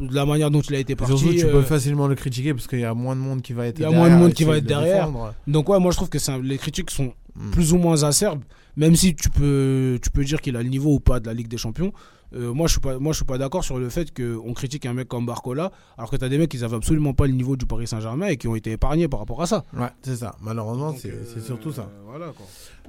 de 0.00 0.12
la 0.12 0.26
manière 0.26 0.50
dont 0.50 0.62
il 0.62 0.74
a 0.74 0.80
été 0.80 0.96
parti. 0.96 1.16
Surtout, 1.16 1.32
tu 1.32 1.44
euh, 1.46 1.52
peux 1.52 1.62
facilement 1.62 2.08
le 2.08 2.16
critiquer 2.16 2.54
parce 2.54 2.66
qu'il 2.66 2.80
y 2.80 2.84
a 2.84 2.92
moins 2.92 3.14
de 3.14 3.20
monde 3.20 3.40
qui 3.40 3.52
va 3.52 3.68
être 3.68 3.78
il 3.78 3.82
y 3.82 3.84
a 3.84 3.90
derrière 3.90 4.08
moins 4.08 4.16
de 4.16 4.20
monde 4.20 4.32
qui 4.34 4.42
va 4.42 4.56
être 4.56 4.64
de 4.64 4.68
le 4.68 4.80
derrière. 4.80 5.06
défendre. 5.06 5.34
Donc 5.46 5.68
ouais, 5.68 5.78
moi 5.78 5.92
je 5.92 5.96
trouve 5.96 6.08
que 6.08 6.18
un- 6.30 6.42
les 6.42 6.58
critiques 6.58 6.90
sont 6.90 7.12
Mm. 7.36 7.50
plus 7.50 7.72
ou 7.72 7.78
moins 7.78 8.02
acerbes, 8.02 8.42
même 8.76 8.96
si 8.96 9.14
tu 9.14 9.30
peux, 9.30 9.98
tu 10.02 10.10
peux 10.10 10.24
dire 10.24 10.40
qu'il 10.40 10.56
a 10.56 10.62
le 10.62 10.68
niveau 10.68 10.94
ou 10.94 11.00
pas 11.00 11.20
de 11.20 11.26
la 11.26 11.34
Ligue 11.34 11.48
des 11.48 11.58
Champions. 11.58 11.92
Euh, 12.34 12.52
moi 12.52 12.66
je 12.66 12.72
suis 12.72 12.80
pas, 12.80 12.98
moi 12.98 13.12
je 13.12 13.18
suis 13.18 13.24
pas 13.24 13.38
d'accord 13.38 13.62
sur 13.62 13.78
le 13.78 13.88
fait 13.88 14.12
qu'on 14.12 14.52
critique 14.52 14.84
un 14.84 14.94
mec 14.94 15.06
comme 15.06 15.26
Barcola, 15.26 15.70
alors 15.96 16.10
que 16.10 16.16
t'as 16.16 16.28
des 16.28 16.38
mecs 16.38 16.50
qui 16.50 16.62
avaient 16.64 16.76
absolument 16.76 17.14
pas 17.14 17.26
le 17.26 17.32
niveau 17.32 17.56
du 17.56 17.66
Paris 17.66 17.86
Saint-Germain 17.86 18.26
et 18.26 18.36
qui 18.36 18.48
ont 18.48 18.56
été 18.56 18.72
épargnés 18.72 19.06
par 19.06 19.20
rapport 19.20 19.40
à 19.42 19.46
ça. 19.46 19.64
Ouais, 19.74 19.88
c'est 20.02 20.16
ça. 20.16 20.34
Malheureusement, 20.40 20.92
c'est 20.98 21.10
euh, 21.10 21.24
c'est 21.32 21.40
surtout 21.40 21.72
ça. 21.72 21.88
Voilà 22.04 22.26
quoi. 22.36 22.46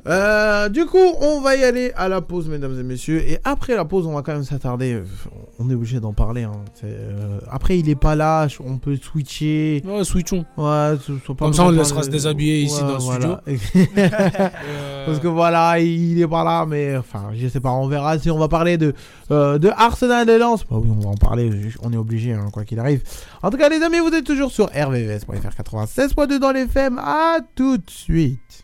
Euh, 0.08 0.70
du 0.70 0.86
coup, 0.86 0.98
on 1.22 1.42
va 1.42 1.56
y 1.56 1.64
aller 1.64 1.92
à 1.96 2.08
la 2.08 2.22
pause, 2.22 2.48
mesdames 2.48 2.80
et 2.80 2.84
messieurs. 2.84 3.22
Et 3.28 3.40
après 3.44 3.76
la 3.76 3.84
pause, 3.86 4.08
on 4.08 4.14
va 4.14 4.22
quand 4.22 4.34
même 4.34 4.44
s'attarder. 4.44 5.02
On 5.60 5.70
est 5.70 5.74
obligé 5.74 6.00
d'en 6.00 6.14
parler. 6.14 6.44
hein. 6.44 6.52
Euh, 6.84 7.40
Après, 7.52 7.78
il 7.78 7.90
est 7.90 7.96
pas 7.96 8.16
là. 8.16 8.48
On 8.64 8.78
peut 8.78 8.96
switcher. 8.96 9.82
Ouais, 9.86 10.04
switchons. 10.04 10.46
Ouais, 10.58 10.96
pas 10.96 11.34
Comme 11.38 11.54
ça, 11.54 11.66
on 11.66 11.70
le 11.72 11.78
laissera 11.78 12.00
de- 12.02 12.06
se 12.06 12.10
déshabiller 12.10 12.62
ici 12.62 12.80
dans 12.82 12.94
le 12.94 13.00
voilà. 13.00 13.42
Euh, 13.48 13.58
Parce 15.06 15.20
que 15.20 15.28
voilà, 15.28 15.80
il 15.80 16.22
est 16.22 16.28
pas 16.28 16.44
là, 16.44 16.66
mais 16.66 16.96
enfin, 16.98 17.30
je 17.34 17.48
sais 17.48 17.60
pas, 17.60 17.72
on 17.72 17.88
verra 17.88 18.18
si 18.20 18.30
on 18.30 18.38
va 18.38 18.48
parler 18.48 18.78
de, 18.78 18.94
euh, 19.32 19.58
de 19.58 19.70
Arsenal 19.70 20.30
et 20.30 20.38
Lens. 20.38 20.64
Bah 20.70 20.78
oui, 20.82 20.90
on 20.96 21.00
va 21.00 21.10
en 21.10 21.16
parler, 21.16 21.50
on 21.82 21.92
est 21.94 21.98
obligé, 21.98 22.34
hein, 22.34 22.48
quoi 22.52 22.64
qu'il 22.66 22.80
arrive. 22.80 23.02
En 23.42 23.50
tout 23.50 23.58
cas, 23.58 23.70
les 23.70 23.82
amis, 23.82 24.00
vous 24.00 24.14
êtes 24.14 24.26
toujours 24.26 24.52
sur 24.52 24.66
rvvs.fr 24.68 25.56
96.2 25.64 26.40
dans 26.40 26.52
les 26.52 26.62
FM. 26.62 27.00
À 27.00 27.38
tout 27.56 27.78
de 27.78 27.90
suite. 27.90 28.64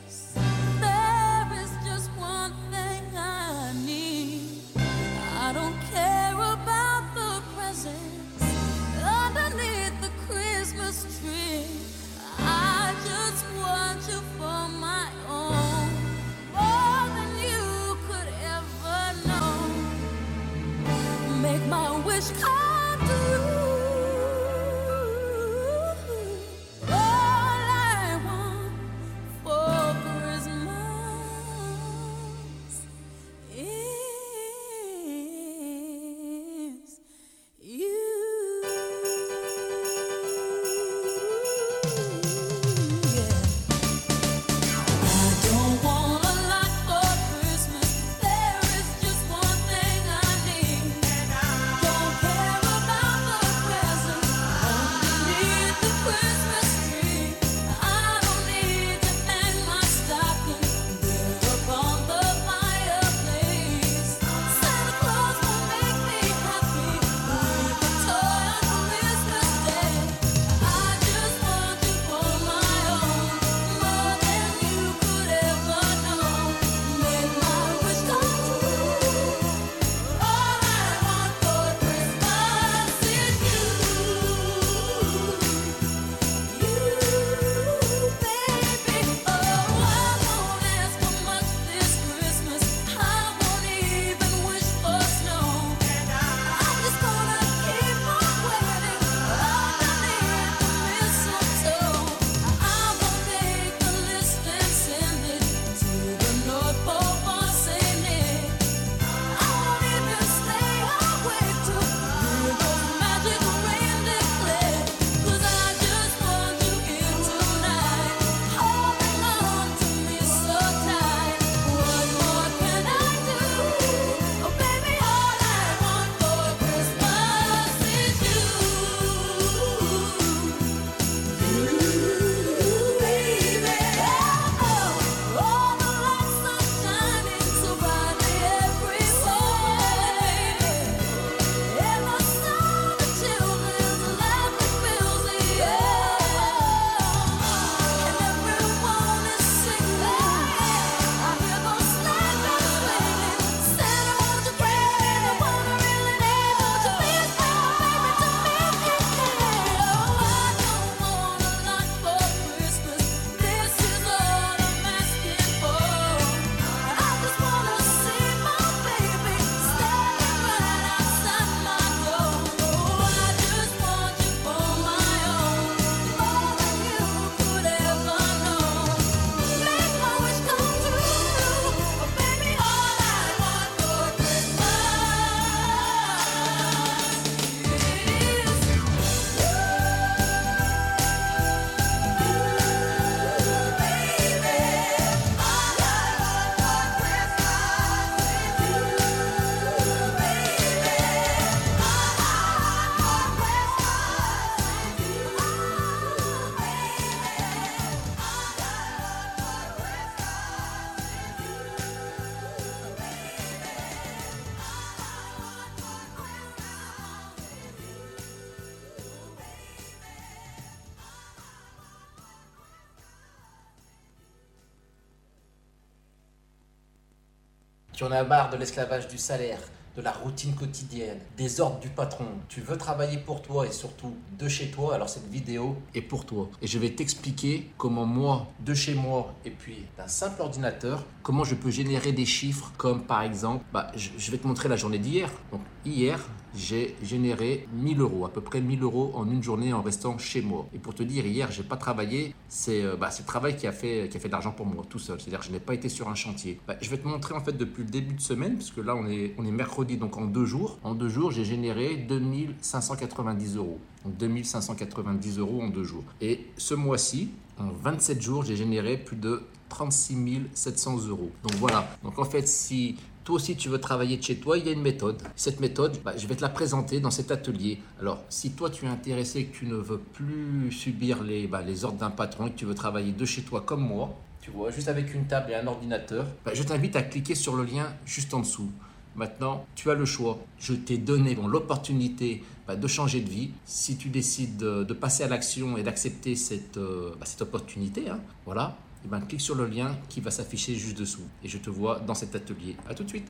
Tu 228.01 228.07
en 228.07 228.11
as 228.13 228.23
marre 228.23 228.49
de 228.49 228.57
l'esclavage 228.57 229.07
du 229.07 229.19
salaire, 229.19 229.59
de 229.95 230.01
la 230.01 230.11
routine 230.11 230.55
quotidienne, 230.55 231.19
des 231.37 231.61
ordres 231.61 231.79
du 231.79 231.89
patron. 231.89 232.25
Tu 232.49 232.59
veux 232.59 232.75
travailler 232.75 233.19
pour 233.19 233.43
toi 233.43 233.67
et 233.67 233.71
surtout 233.71 234.15
de 234.39 234.47
chez 234.47 234.71
toi, 234.71 234.95
alors 234.95 235.07
cette 235.07 235.29
vidéo 235.29 235.75
est 235.93 236.01
pour 236.01 236.25
toi. 236.25 236.49
Et 236.63 236.65
je 236.65 236.79
vais 236.79 236.89
t'expliquer 236.89 237.69
comment 237.77 238.07
moi, 238.07 238.47
de 238.59 238.73
chez 238.73 238.95
moi 238.95 239.35
et 239.45 239.51
puis 239.51 239.85
d'un 239.99 240.07
simple 240.07 240.41
ordinateur, 240.41 241.05
comment 241.21 241.43
je 241.43 241.53
peux 241.53 241.69
générer 241.69 242.11
des 242.11 242.25
chiffres 242.25 242.73
comme 242.75 243.03
par 243.03 243.21
exemple, 243.21 243.63
bah, 243.71 243.91
je, 243.95 244.31
vais 244.31 244.39
te 244.39 244.47
montrer 244.47 244.67
la 244.67 244.77
journée 244.77 244.97
d'hier. 244.97 245.29
Donc 245.51 245.61
hier, 245.85 246.19
j'ai 246.55 246.95
généré 247.03 247.67
1000 247.73 248.01
euros, 248.01 248.25
à 248.25 248.29
peu 248.29 248.41
près 248.41 248.61
1000 248.61 248.83
euros 248.83 249.11
en 249.15 249.29
une 249.29 249.41
journée 249.41 249.73
en 249.73 249.81
restant 249.81 250.17
chez 250.17 250.41
moi. 250.41 250.67
Et 250.73 250.79
pour 250.79 250.93
te 250.93 251.03
dire, 251.03 251.25
hier, 251.25 251.51
j'ai 251.51 251.63
pas 251.63 251.77
travaillé, 251.77 252.35
c'est 252.49 252.83
euh, 252.83 252.95
bah, 252.95 253.09
le 253.17 253.25
travail 253.25 253.55
qui 253.55 253.67
a 253.67 253.71
fait, 253.71 254.09
qui 254.09 254.17
a 254.17 254.19
fait 254.19 254.27
de 254.27 254.33
l'argent 254.33 254.51
pour 254.51 254.65
moi, 254.65 254.83
tout 254.89 254.99
seul. 254.99 255.19
C'est-à-dire 255.19 255.39
que 255.39 255.45
je 255.45 255.51
n'ai 255.51 255.59
pas 255.59 255.73
été 255.73 255.89
sur 255.89 256.09
un 256.09 256.15
chantier. 256.15 256.59
Bah, 256.67 256.75
je 256.81 256.89
vais 256.89 256.97
te 256.97 257.07
montrer 257.07 257.33
en 257.33 257.41
fait 257.41 257.57
depuis 257.57 257.83
le 257.83 257.89
début 257.89 258.15
de 258.15 258.21
semaine, 258.21 258.55
puisque 258.55 258.77
là, 258.77 258.95
on 258.95 259.07
est, 259.07 259.33
on 259.37 259.45
est 259.45 259.51
mercredi, 259.51 259.97
donc 259.97 260.17
en 260.17 260.25
deux 260.25 260.45
jours. 260.45 260.77
En 260.83 260.93
deux 260.93 261.09
jours, 261.09 261.31
j'ai 261.31 261.45
généré 261.45 261.95
2590 261.95 263.55
euros. 263.57 263.79
Donc 264.05 264.17
2590 264.17 265.39
euros 265.39 265.61
en 265.61 265.69
deux 265.69 265.83
jours. 265.83 266.03
Et 266.21 266.47
ce 266.57 266.73
mois-ci, 266.73 267.29
en 267.59 267.69
27 267.69 268.21
jours, 268.21 268.43
j'ai 268.43 268.55
généré 268.55 268.97
plus 268.97 269.17
de 269.17 269.43
36 269.69 270.41
700 270.53 271.07
euros. 271.07 271.31
Donc 271.43 271.53
voilà. 271.55 271.87
Donc 272.03 272.19
en 272.19 272.25
fait, 272.25 272.47
si 272.47 272.97
toi 273.23 273.35
aussi 273.35 273.55
tu 273.55 273.69
veux 273.69 273.79
travailler 273.79 274.17
de 274.17 274.23
chez 274.23 274.37
toi, 274.37 274.57
il 274.57 274.65
y 274.65 274.69
a 274.69 274.71
une 274.71 274.81
méthode. 274.81 275.21
Cette 275.35 275.59
méthode, 275.59 275.97
bah, 276.03 276.13
je 276.17 276.27
vais 276.27 276.35
te 276.35 276.41
la 276.41 276.49
présenter 276.49 276.99
dans 276.99 277.11
cet 277.11 277.31
atelier. 277.31 277.79
Alors, 277.99 278.23
si 278.29 278.51
toi 278.51 278.69
tu 278.69 278.85
es 278.85 278.87
intéressé 278.87 279.39
et 279.39 279.45
que 279.45 279.55
tu 279.55 279.65
ne 279.65 279.75
veux 279.75 279.99
plus 279.99 280.71
subir 280.71 281.23
les, 281.23 281.47
bah, 281.47 281.61
les 281.61 281.85
ordres 281.85 281.99
d'un 281.99 282.09
patron 282.09 282.47
et 282.47 282.51
que 282.51 282.57
tu 282.57 282.65
veux 282.65 282.75
travailler 282.75 283.11
de 283.11 283.25
chez 283.25 283.41
toi 283.43 283.61
comme 283.61 283.85
moi, 283.85 284.17
tu 284.41 284.49
vois, 284.49 284.71
juste 284.71 284.87
avec 284.87 285.13
une 285.13 285.25
table 285.25 285.51
et 285.51 285.55
un 285.55 285.67
ordinateur, 285.67 286.25
bah, 286.43 286.51
je 286.53 286.63
t'invite 286.63 286.95
à 286.95 287.03
cliquer 287.03 287.35
sur 287.35 287.55
le 287.55 287.63
lien 287.63 287.93
juste 288.05 288.33
en 288.33 288.39
dessous. 288.39 288.71
Maintenant, 289.15 289.65
tu 289.75 289.91
as 289.91 289.93
le 289.93 290.05
choix. 290.05 290.39
Je 290.57 290.73
t'ai 290.73 290.97
donné 290.97 291.35
l'opportunité 291.35 292.43
de 292.69 292.87
changer 292.87 293.21
de 293.21 293.29
vie. 293.29 293.51
Si 293.65 293.97
tu 293.97 294.09
décides 294.09 294.57
de, 294.57 294.93
passer 294.93 295.23
à 295.23 295.27
l'action 295.27 295.77
et 295.77 295.83
d'accepter 295.83 296.35
cette, 296.35 296.77
euh, 296.77 297.11
cette 297.23 297.41
opportunité, 297.41 298.09
hein, 298.09 298.19
voilà, 298.45 298.77
et 299.03 299.07
ben, 299.07 299.19
clique 299.21 299.41
sur 299.41 299.55
le 299.55 299.65
lien 299.65 299.97
qui 300.09 300.21
va 300.21 300.31
s'afficher 300.31 300.75
juste 300.75 300.97
dessous. 300.97 301.27
Et 301.43 301.47
je 301.47 301.57
te 301.57 301.69
vois 301.69 301.99
dans 301.99 302.13
cet 302.15 302.35
atelier. 302.35 302.75
À 302.87 302.93
tout 302.93 303.03
de 303.03 303.09
suite. 303.09 303.27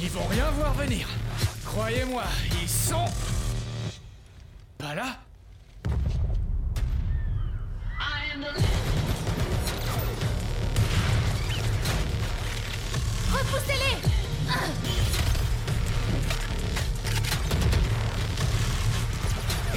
Ils 0.00 0.10
vont 0.10 0.26
rien 0.26 0.50
voir 0.52 0.74
venir. 0.74 1.08
Croyez-moi, 1.64 2.22
ils 2.62 2.68
sont... 2.68 3.04
Pas 4.78 4.94
là 4.94 5.18
Repoussez-les 13.32 13.96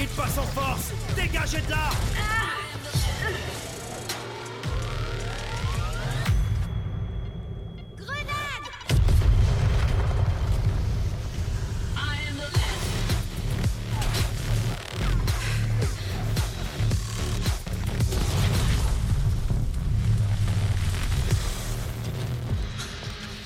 Ils 0.02 0.08
passent 0.08 0.38
en 0.38 0.44
force. 0.44 0.92
Dégagez 1.14 1.60
de 1.60 1.72
là. 1.72 1.90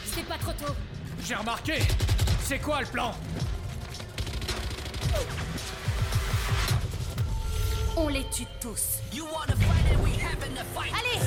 C'est 0.06 0.24
pas 0.28 0.38
trop 0.38 0.52
tôt. 0.52 0.74
J'ai 1.26 1.34
remarqué. 1.34 1.80
C'est 2.44 2.60
quoi 2.60 2.82
le 2.82 2.86
plan? 2.86 3.16
On 7.96 8.08
les 8.08 8.24
tue 8.32 8.48
tous. 8.60 9.00
Allez 10.78 11.20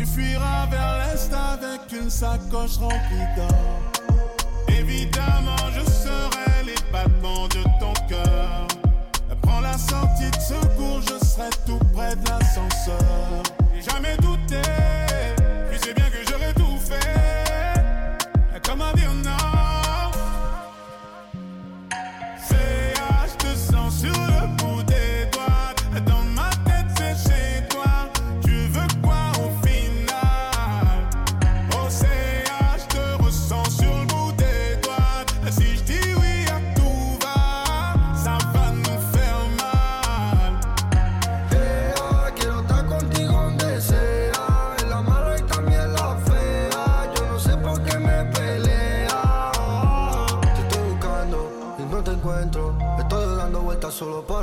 Tu 0.00 0.06
fuiras 0.06 0.64
vers 0.70 0.96
l'est 0.96 1.30
avec 1.30 1.92
une 1.92 2.08
sacoche 2.08 2.78
remplie 2.78 3.28
d'or. 3.36 4.16
Évidemment, 4.66 5.58
je 5.74 5.84
serai 5.90 6.64
les 6.64 6.90
battements 6.90 7.46
de 7.48 7.62
ton 7.78 7.92
cœur. 8.08 8.66
Prends 9.42 9.60
la 9.60 9.76
sortie 9.76 10.30
de 10.30 10.40
secours, 10.40 11.02
je 11.02 11.22
serai 11.22 11.50
tout 11.66 11.78
près 11.92 12.16
de 12.16 12.26
l'ascenseur. 12.30 13.42
Jamais 13.74 14.16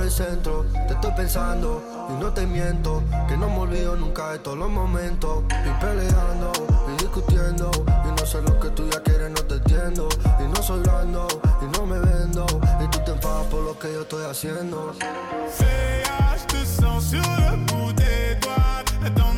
centro. 0.09 0.65
Te 0.87 0.93
estoy 0.93 1.11
pensando 1.11 1.81
y 2.09 2.21
no 2.21 2.31
te 2.33 2.45
miento. 2.45 3.03
Que 3.27 3.37
no 3.37 3.49
me 3.49 3.59
olvido 3.59 3.95
nunca 3.95 4.31
de 4.31 4.39
todos 4.39 4.57
los 4.57 4.69
momentos. 4.69 5.43
Y 5.49 5.83
peleando 5.83 6.51
y 6.87 7.01
discutiendo. 7.01 7.71
Y 8.05 8.19
no 8.19 8.25
sé 8.25 8.41
lo 8.41 8.59
que 8.59 8.69
tú 8.69 8.87
ya 8.89 9.01
quieres, 9.01 9.29
no 9.31 9.41
te 9.41 9.55
entiendo. 9.55 10.09
Y 10.39 10.47
no 10.47 10.61
soy 10.61 10.81
blando 10.81 11.27
y 11.61 11.77
no 11.77 11.85
me 11.85 11.99
vendo. 11.99 12.45
Y 12.83 12.87
tú 12.87 12.99
te 13.05 13.11
enfadas 13.11 13.45
por 13.47 13.63
lo 13.63 13.77
que 13.77 13.93
yo 13.93 14.01
estoy 14.01 14.25
haciendo. 14.25 14.93
Sens 16.67 17.11
sur 17.11 17.17
le 17.17 17.57
bout 17.65 17.93
des 17.93 18.35
doigts. 18.41 18.83
Dans 19.15 19.33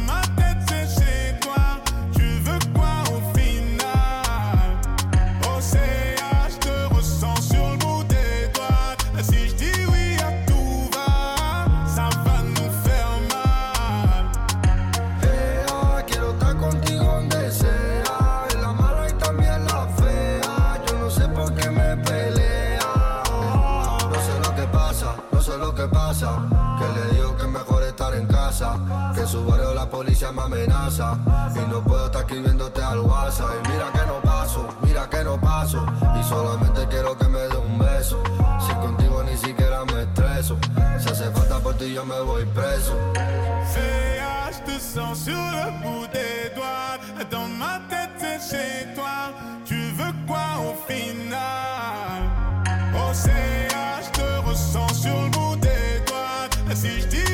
policía 30.19 30.31
me 30.31 30.41
amenaza. 30.41 31.17
Y 31.55 31.69
no 31.69 31.81
puedo 31.83 32.05
estar 32.05 32.21
escribiéndote 32.21 32.81
al 32.81 32.99
WhatsApp. 32.99 33.49
Y 33.65 33.69
mira 33.69 33.91
que 33.91 34.05
no 34.05 34.21
paso, 34.21 34.67
mira 34.81 35.09
que 35.09 35.23
no 35.23 35.39
paso. 35.39 35.85
Y 36.19 36.23
solamente 36.23 36.87
quiero 36.89 37.17
que 37.17 37.27
me 37.27 37.39
dé 37.39 37.57
un 37.57 37.79
beso. 37.79 38.21
Si 38.65 38.73
contigo 38.75 39.23
ni 39.23 39.37
siquiera 39.37 39.85
me 39.85 40.03
estreso. 40.03 40.57
Si 40.99 41.09
hace 41.09 41.31
falta 41.31 41.59
por 41.59 41.75
ti, 41.75 41.93
yo 41.93 42.05
me 42.05 42.19
voy 42.21 42.45
preso. 42.45 42.95
Te 44.65 44.77
sens 44.77 45.23
sur 45.23 45.33
le 45.33 45.71
bout 45.81 46.07
des 46.11 46.53
doigts. 46.53 46.99
Dans 47.31 47.47
ma 47.47 47.79
tête, 47.89 48.11
c'est 48.17 48.41
chez 48.49 48.93
toi. 48.93 49.31
Tu 49.65 49.91
veux 49.91 50.13
quoi 50.27 50.45
au 50.59 50.75
final? 50.85 52.21
Oh, 52.93 53.11
je 53.13 54.09
te 54.11 54.47
ressens 54.47 54.93
sur 54.93 55.15
le 55.15 55.29
bout 55.29 55.55
des 55.55 56.03
doigts. 56.05 56.75
Si 56.75 57.01
je 57.01 57.07
dis 57.07 57.28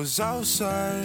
was 0.00 0.18
outside, 0.18 1.04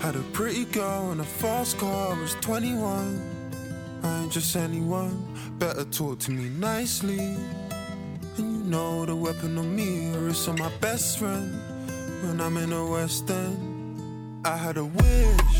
had 0.00 0.16
a 0.16 0.22
pretty 0.32 0.64
girl 0.64 1.12
in 1.12 1.20
a 1.20 1.24
fast 1.24 1.78
car, 1.78 2.12
I 2.12 2.20
was 2.20 2.34
21. 2.40 4.00
I 4.02 4.22
ain't 4.22 4.32
just 4.32 4.56
anyone, 4.56 5.14
better 5.60 5.84
talk 5.84 6.18
to 6.20 6.32
me 6.32 6.48
nicely. 6.48 7.20
And 8.36 8.48
you 8.56 8.64
know 8.64 9.06
the 9.06 9.14
weapon 9.14 9.56
on 9.56 9.76
me 9.76 10.08
is 10.28 10.48
on 10.48 10.58
my 10.58 10.72
best 10.80 11.20
friend. 11.20 11.54
When 12.22 12.40
I'm 12.40 12.56
in 12.56 12.70
the 12.70 12.84
West 12.84 13.30
End, 13.30 14.44
I 14.44 14.56
had 14.56 14.76
a 14.76 14.86
wish. 14.86 15.56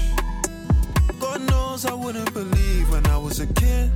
God 1.20 1.48
knows 1.48 1.86
I 1.86 1.94
wouldn't 1.94 2.34
believe 2.34 2.90
when 2.90 3.06
I 3.06 3.16
was 3.16 3.38
a 3.38 3.46
kid. 3.46 3.92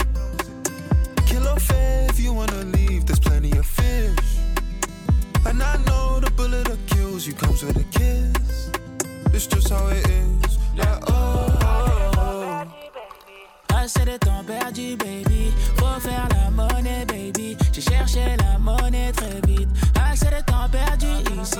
Kill 1.26 1.56
fair 1.56 2.06
if 2.08 2.20
you 2.20 2.32
wanna 2.32 2.62
leave, 2.76 3.04
there's 3.04 3.18
plenty 3.18 3.50
of 3.58 3.66
fish. 3.66 4.53
And 5.46 5.62
I 5.62 5.76
know 5.86 6.20
the 6.20 6.30
bullet 6.30 6.64
that 6.66 6.78
kills 6.86 7.26
you 7.26 7.34
comes 7.34 7.62
with 7.62 7.76
a 7.76 7.84
kiss. 7.84 8.70
It's 9.32 9.46
just 9.46 9.68
how 9.68 9.86
it 9.88 10.06
is. 10.08 10.58
Like, 10.76 11.02
oh, 11.08 11.58
oh. 11.62 12.64
Assez 13.74 14.04
de 14.04 14.16
temps 14.18 14.44
perdu, 14.46 14.96
baby. 14.96 15.52
Faut 15.76 16.00
faire 16.00 16.28
la 16.30 16.50
monnaie, 16.50 17.04
baby. 17.06 17.56
J'ai 17.72 17.82
cherché 17.82 18.36
la 18.38 18.58
monnaie 18.58 19.12
très 19.12 19.40
vite. 19.46 19.68
Assez 19.94 20.26
de 20.26 20.42
temps 20.46 20.68
perdu 20.70 21.06
ici. 21.40 21.58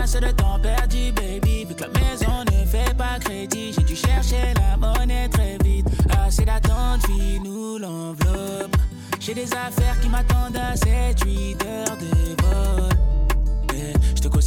Assez 0.00 0.20
de 0.20 0.30
temps 0.30 0.58
perdu, 0.60 1.12
baby. 1.12 1.64
Vu 1.64 1.74
que 1.74 1.82
la 1.82 1.88
maison 1.88 2.44
ne 2.52 2.64
fait 2.66 2.94
pas 2.96 3.18
crédit, 3.18 3.72
j'ai 3.72 3.82
dû 3.82 3.96
chercher 3.96 4.54
la 4.54 4.76
monnaie 4.76 5.28
très 5.28 5.58
vite. 5.64 5.88
Assez 6.24 6.44
d'attente, 6.44 7.02
nous 7.42 7.78
l'enveloppe. 7.78 8.76
J'ai 9.18 9.34
des 9.34 9.52
affaires 9.52 9.98
qui 10.00 10.08
m'attendent 10.08 10.56
à 10.56 10.74
7-8 10.74 11.66
heures 11.66 11.96
de 11.96 12.42
vol. 12.42 13.15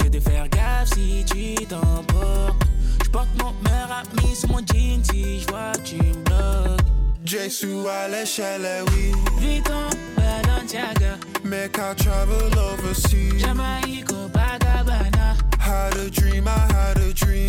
Eh, 0.10 0.12
de 0.12 0.20
faire 0.20 0.48
gaffe 0.50 0.90
si 0.94 1.24
tu 1.26 1.66
t'emportes. 1.66 2.64
Je 3.04 3.10
porte 3.10 3.28
mon 3.38 3.54
meilleur 3.64 3.92
ami 3.92 4.36
sur 4.36 4.50
mon 4.50 4.60
jean 4.60 5.04
si 5.04 5.42
je 5.42 5.48
vois 5.48 5.72
que 5.74 5.80
tu 5.82 5.96
me 5.98 6.14
bloques. 6.24 6.82
Jesu 7.26 7.68
à 7.88 8.08
l'échelle, 8.08 8.84
oui. 8.88 9.12
Vuitton, 9.40 9.90
Balenciaga. 10.16 11.18
Make 11.44 11.78
I 11.78 11.96
travel 11.96 12.58
overseas. 12.58 13.40
Jamaïque, 13.40 14.06
Copacabana. 14.06 15.36
Had 15.60 15.96
a 15.98 16.10
dream, 16.10 16.48
I 16.48 16.74
had 16.74 16.98
a 16.98 17.14
dream. 17.14 17.49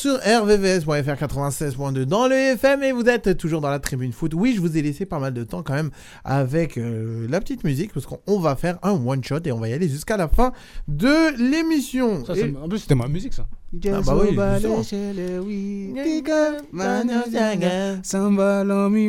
Toujours 0.00 0.18
sur 0.20 0.42
RVVS.fr 0.42 0.90
96.2 1.24 2.04
dans 2.04 2.26
le 2.28 2.34
FM 2.34 2.82
et 2.82 2.92
vous 2.92 3.02
êtes 3.08 3.36
toujours 3.36 3.60
dans 3.60 3.70
la 3.70 3.78
tribune 3.78 4.12
foot. 4.12 4.32
Oui, 4.34 4.52
je 4.54 4.60
vous 4.60 4.76
ai 4.76 4.82
laissé 4.82 5.06
pas 5.06 5.18
mal 5.18 5.34
de 5.34 5.44
temps 5.44 5.62
quand 5.62 5.74
même 5.74 5.90
avec 6.24 6.78
euh, 6.78 7.26
la 7.28 7.40
petite 7.40 7.64
musique 7.64 7.92
parce 7.92 8.06
qu'on 8.06 8.38
va 8.38 8.56
faire 8.56 8.78
un 8.82 8.92
one 8.92 9.22
shot 9.24 9.40
et 9.44 9.52
on 9.52 9.58
va 9.58 9.68
y 9.68 9.72
aller 9.72 9.88
jusqu'à 9.88 10.16
la 10.16 10.28
fin 10.28 10.52
de 10.86 11.36
l'émission. 11.50 12.24
Ça, 12.24 12.34
Et- 12.34 12.40
c'est- 12.40 12.54
En 12.62 12.68
plus, 12.68 12.78
c'était 12.78 12.94
ma 12.94 13.08
musique, 13.08 13.34
ça. 13.34 13.46
Ah 13.92 14.00
bah 14.06 14.14
oui, 14.22 14.34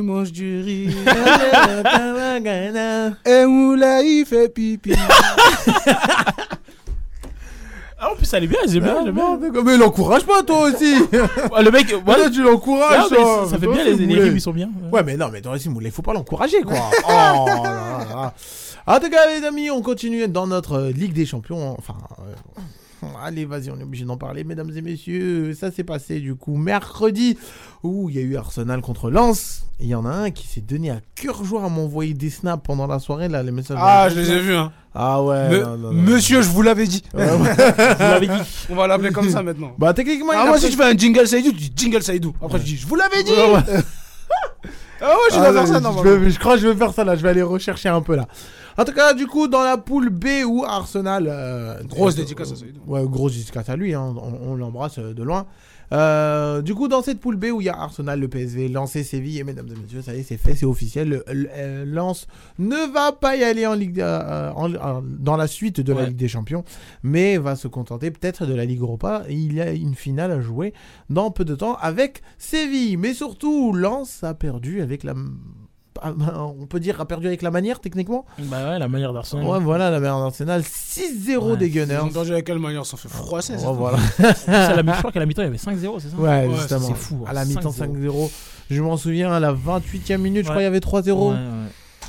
mange 0.02 0.34
du 0.34 0.62
riz. 0.62 0.94
Et 3.26 3.46
Moula, 3.46 4.02
il 4.04 4.26
fait 4.26 4.50
pipi. 4.50 4.92
Ah, 8.32 8.38
elle 8.38 8.44
est 8.44 8.48
bien, 8.48 8.60
j'aime 8.68 8.84
bien, 8.84 9.04
j'aime 9.06 9.16
bien. 9.16 9.40
Mais 9.64 9.78
l'encourage 9.78 10.24
pas 10.24 10.44
toi 10.44 10.70
aussi 10.70 10.94
Ah, 11.56 11.62
le 11.62 11.72
mec, 11.72 11.94
voilà. 12.06 12.30
Tu 12.30 12.42
l'encourages 12.44 13.06
Ah, 13.12 13.16
ça- 13.46 13.50
ça 13.52 13.58
fait 13.58 13.68
bien, 13.68 13.84
les- 13.84 14.22
rimes, 14.22 14.36
ils 14.36 14.42
sont 14.42 14.52
bien. 14.54 14.70
Ouais 14.92 15.04
mais 15.04 15.18
non 15.18 15.30
mais 15.32 15.46
aussi 15.48 15.70
Moulay, 15.70 15.92
faut 15.92 16.02
pas 16.02 16.14
l'encourager 16.14 16.62
quoi 16.62 16.78
Oh 17.08 17.46
là 17.64 18.06
là. 18.10 18.34
En 18.88 19.00
tout 19.00 19.10
cas 19.10 19.28
les 19.40 19.46
amis 19.46 19.70
on 19.72 19.82
continue 19.82 20.28
dans 20.28 20.48
notre 20.48 20.82
Ligue 20.96 21.14
des 21.14 21.26
Champions 21.26 21.76
Enfin 21.78 21.96
euh, 22.20 22.34
Allez 23.24 23.46
vas-y 23.46 23.70
on 23.72 23.80
est 23.80 23.84
obligé 23.84 24.06
d'en 24.06 24.18
parler 24.18 24.44
mesdames 24.44 24.72
et 24.76 24.82
messieurs 24.82 25.54
Ça 25.54 25.72
s'est 25.72 25.84
passé 25.84 26.20
du 26.20 26.36
coup 26.36 26.56
mercredi 26.58 27.38
Où 27.84 28.10
il 28.10 28.16
y 28.16 28.20
a 28.20 28.22
eu 28.22 28.36
Arsenal 28.38 28.82
contre 28.82 29.10
Lens 29.10 29.64
Et 29.80 29.84
il 29.86 29.90
y 29.90 29.96
en 29.96 30.06
a 30.06 30.10
un 30.10 30.32
qui 30.32 30.48
s'est 30.48 30.62
donné 30.62 30.90
à 30.92 31.00
cœur 31.16 31.44
joie 31.44 31.64
à 31.64 31.70
m'envoyer 31.70 32.14
des 32.14 32.30
snaps 32.30 32.64
pendant 32.66 32.88
la 32.88 33.00
soirée 33.00 33.28
là 33.30 33.44
les 33.44 33.52
messages 33.52 33.78
Ah, 33.80 34.08
je 34.10 34.20
les 34.20 34.32
ai 34.32 34.40
vus, 34.40 34.54
hein. 34.56 34.72
Ah 34.94 35.22
ouais 35.24 35.50
Me- 35.50 35.64
non, 35.64 35.78
non, 35.78 35.94
non. 35.94 36.02
Monsieur, 36.02 36.42
je 36.42 36.50
vous 36.50 36.64
l'avais 36.64 36.88
dit. 36.88 37.04
Ouais, 37.14 37.24
ouais. 37.24 37.30
Vous 37.38 38.00
l'avez 38.00 38.28
dit. 38.28 38.34
On 38.72 38.76
va 38.76 38.88
l'appeler 38.88 39.12
comme 39.12 39.30
ça 39.30 39.44
maintenant. 39.44 39.72
Bah 39.78 39.94
techniquement 39.94 40.32
Ah, 40.36 40.48
moi, 40.48 40.58
si 40.60 40.70
tu 40.72 40.76
fais 40.78 40.84
un 40.92 40.98
jingle 40.98 41.28
Saïdou, 41.28 41.52
tu 41.52 41.58
dis 41.58 41.72
jingle 41.76 42.02
Saïdou. 42.02 42.34
Après, 42.44 42.58
tu 42.60 42.66
dis, 42.66 42.76
je 42.78 42.88
vous 42.88 42.96
l'avais 42.96 43.22
dit. 43.24 43.32
Ouais, 43.32 43.54
ouais. 43.54 43.82
Ah 45.02 45.12
ouais, 45.12 45.14
je 45.32 45.40
vais 45.40 45.46
Ah, 45.48 45.54
faire 45.54 45.68
ça, 45.68 45.80
je, 46.04 46.10
vais- 46.10 46.30
je 46.32 46.40
crois 46.40 46.56
que 46.56 46.62
je 46.62 46.68
vais 46.68 46.76
faire 46.76 46.92
ça 46.94 47.06
là, 47.06 47.16
je 47.16 47.22
vais 47.24 47.30
aller 47.30 47.42
rechercher 47.42 47.88
un 47.88 48.02
peu 48.02 48.16
là. 48.18 48.28
En 48.80 48.86
tout 48.86 48.94
cas, 48.94 49.14
du 49.14 49.28
coup, 49.28 49.48
dans 49.48 49.62
la 49.64 49.78
poule 49.78 50.10
B 50.10 50.26
où 50.48 50.64
Arsenal. 50.64 51.28
euh, 51.30 51.84
Grosse 51.84 52.16
dédicace 52.16 52.52
à 52.54 52.56
Saïdou. 52.56 52.80
Ouais, 52.88 53.04
grosse 53.06 53.34
dédicace 53.34 53.68
à 53.70 53.76
lui, 53.76 53.94
hein, 53.94 54.16
on, 54.18 54.52
on 54.52 54.56
l'embrasse 54.56 55.00
euh, 55.00 55.14
de 55.14 55.22
loin. 55.22 55.46
Euh, 55.92 56.62
du 56.62 56.76
coup, 56.76 56.88
dans 56.88 57.02
cette 57.02 57.20
poule 57.20 57.36
B 57.36 57.46
où 57.52 57.62
il 57.62 57.66
y 57.66 57.70
a 57.70 57.76
Arsenal, 57.78 58.20
le 58.20 58.28
PSV, 58.28 58.72
et 58.96 59.04
Séville, 59.04 59.40
et 59.40 59.44
mesdames 59.44 59.68
et 59.76 59.80
messieurs, 59.82 60.02
ça 60.04 60.14
y 60.16 60.20
est, 60.20 60.24
c'est 60.24 60.38
fait, 60.38 60.54
c'est 60.56 60.66
officiel. 60.68 61.10
Le, 61.10 61.24
le- 61.34 61.84
Lens 61.86 62.28
ne 62.60 62.92
va 62.94 63.12
pas 63.12 63.36
y 63.36 63.44
aller 63.44 63.66
en 63.66 63.74
Ligue, 63.74 64.00
euh, 64.00 64.52
en- 64.56 64.74
en- 64.76 65.04
dans 65.04 65.36
la 65.36 65.48
suite 65.48 65.82
de 65.82 65.92
la. 65.94 66.06
Ligue 66.06 66.16
des 66.18 66.28
Champions, 66.28 66.64
mais 67.04 67.38
va 67.38 67.56
se 67.56 67.68
contenter 67.68 68.12
peut-être 68.12 68.46
de 68.46 68.54
la 68.54 68.66
Ligue 68.66 68.82
Europa. 68.82 69.24
Il 69.30 69.54
y 69.54 69.62
a 69.62 69.72
une 69.72 69.96
finale 69.96 70.32
à 70.32 70.40
jouer 70.42 70.74
dans 71.10 71.32
peu 71.32 71.44
de 71.44 71.56
temps 71.56 71.76
avec 71.82 72.22
Séville. 72.38 72.96
Mais 72.98 73.14
surtout, 73.16 73.74
Lens 73.74 74.24
a 74.24 74.34
perdu 74.36 74.82
avec 74.82 75.04
la. 75.04 75.16
Ah, 76.02 76.14
On 76.60 76.66
peut 76.66 76.80
dire 76.80 77.00
a 77.02 77.06
perdu 77.06 77.28
avec 77.28 77.42
la 77.42 77.52
manière 77.52 77.80
techniquement 77.80 78.26
Bah 78.38 78.70
ouais, 78.70 78.80
la 78.80 78.88
manière 78.88 79.14
d'Arsenal. 79.14 79.46
Ouais, 79.46 79.60
voilà, 79.60 79.90
la 79.90 80.00
manière 80.00 80.20
d'Arsenal. 80.20 80.62
6-0 80.62 81.58
des 81.58 81.70
Gunners. 81.70 82.00
Ils 82.02 82.08
ont 82.08 82.10
perdu 82.10 82.34
avec 82.34 82.46
quelle 82.46 82.60
manière 82.60 82.86
Ça 82.86 82.98
fait 82.98 83.10
froisser. 83.10 83.56
voilà. 83.58 83.98
La 84.48 84.76
je 84.78 84.98
crois 85.00 85.12
qu'à 85.12 85.20
la 85.20 85.26
mi-temps, 85.26 85.42
il 85.42 85.46
y 85.46 85.48
avait 85.48 85.58
5-0, 85.58 86.00
c'est 86.00 86.10
ça 86.10 86.18
Ouais, 86.18 86.50
justement. 86.56 86.88
C'est 86.88 86.96
fou. 86.96 87.24
À 87.28 87.34
la 87.34 87.46
mi-temps 87.46 87.72
5-0. 87.72 88.10
5-0. 88.10 88.32
Je 88.70 88.82
m'en 88.82 88.98
souviens, 88.98 89.32
à 89.32 89.40
la 89.40 89.54
28e 89.54 90.18
minute, 90.18 90.46
je 90.46 90.50
crois 90.50 90.58
qu'il 90.58 90.64
y 90.64 90.68
avait 90.68 90.80
3-0. 90.80 91.32
Ouais, 91.32 91.36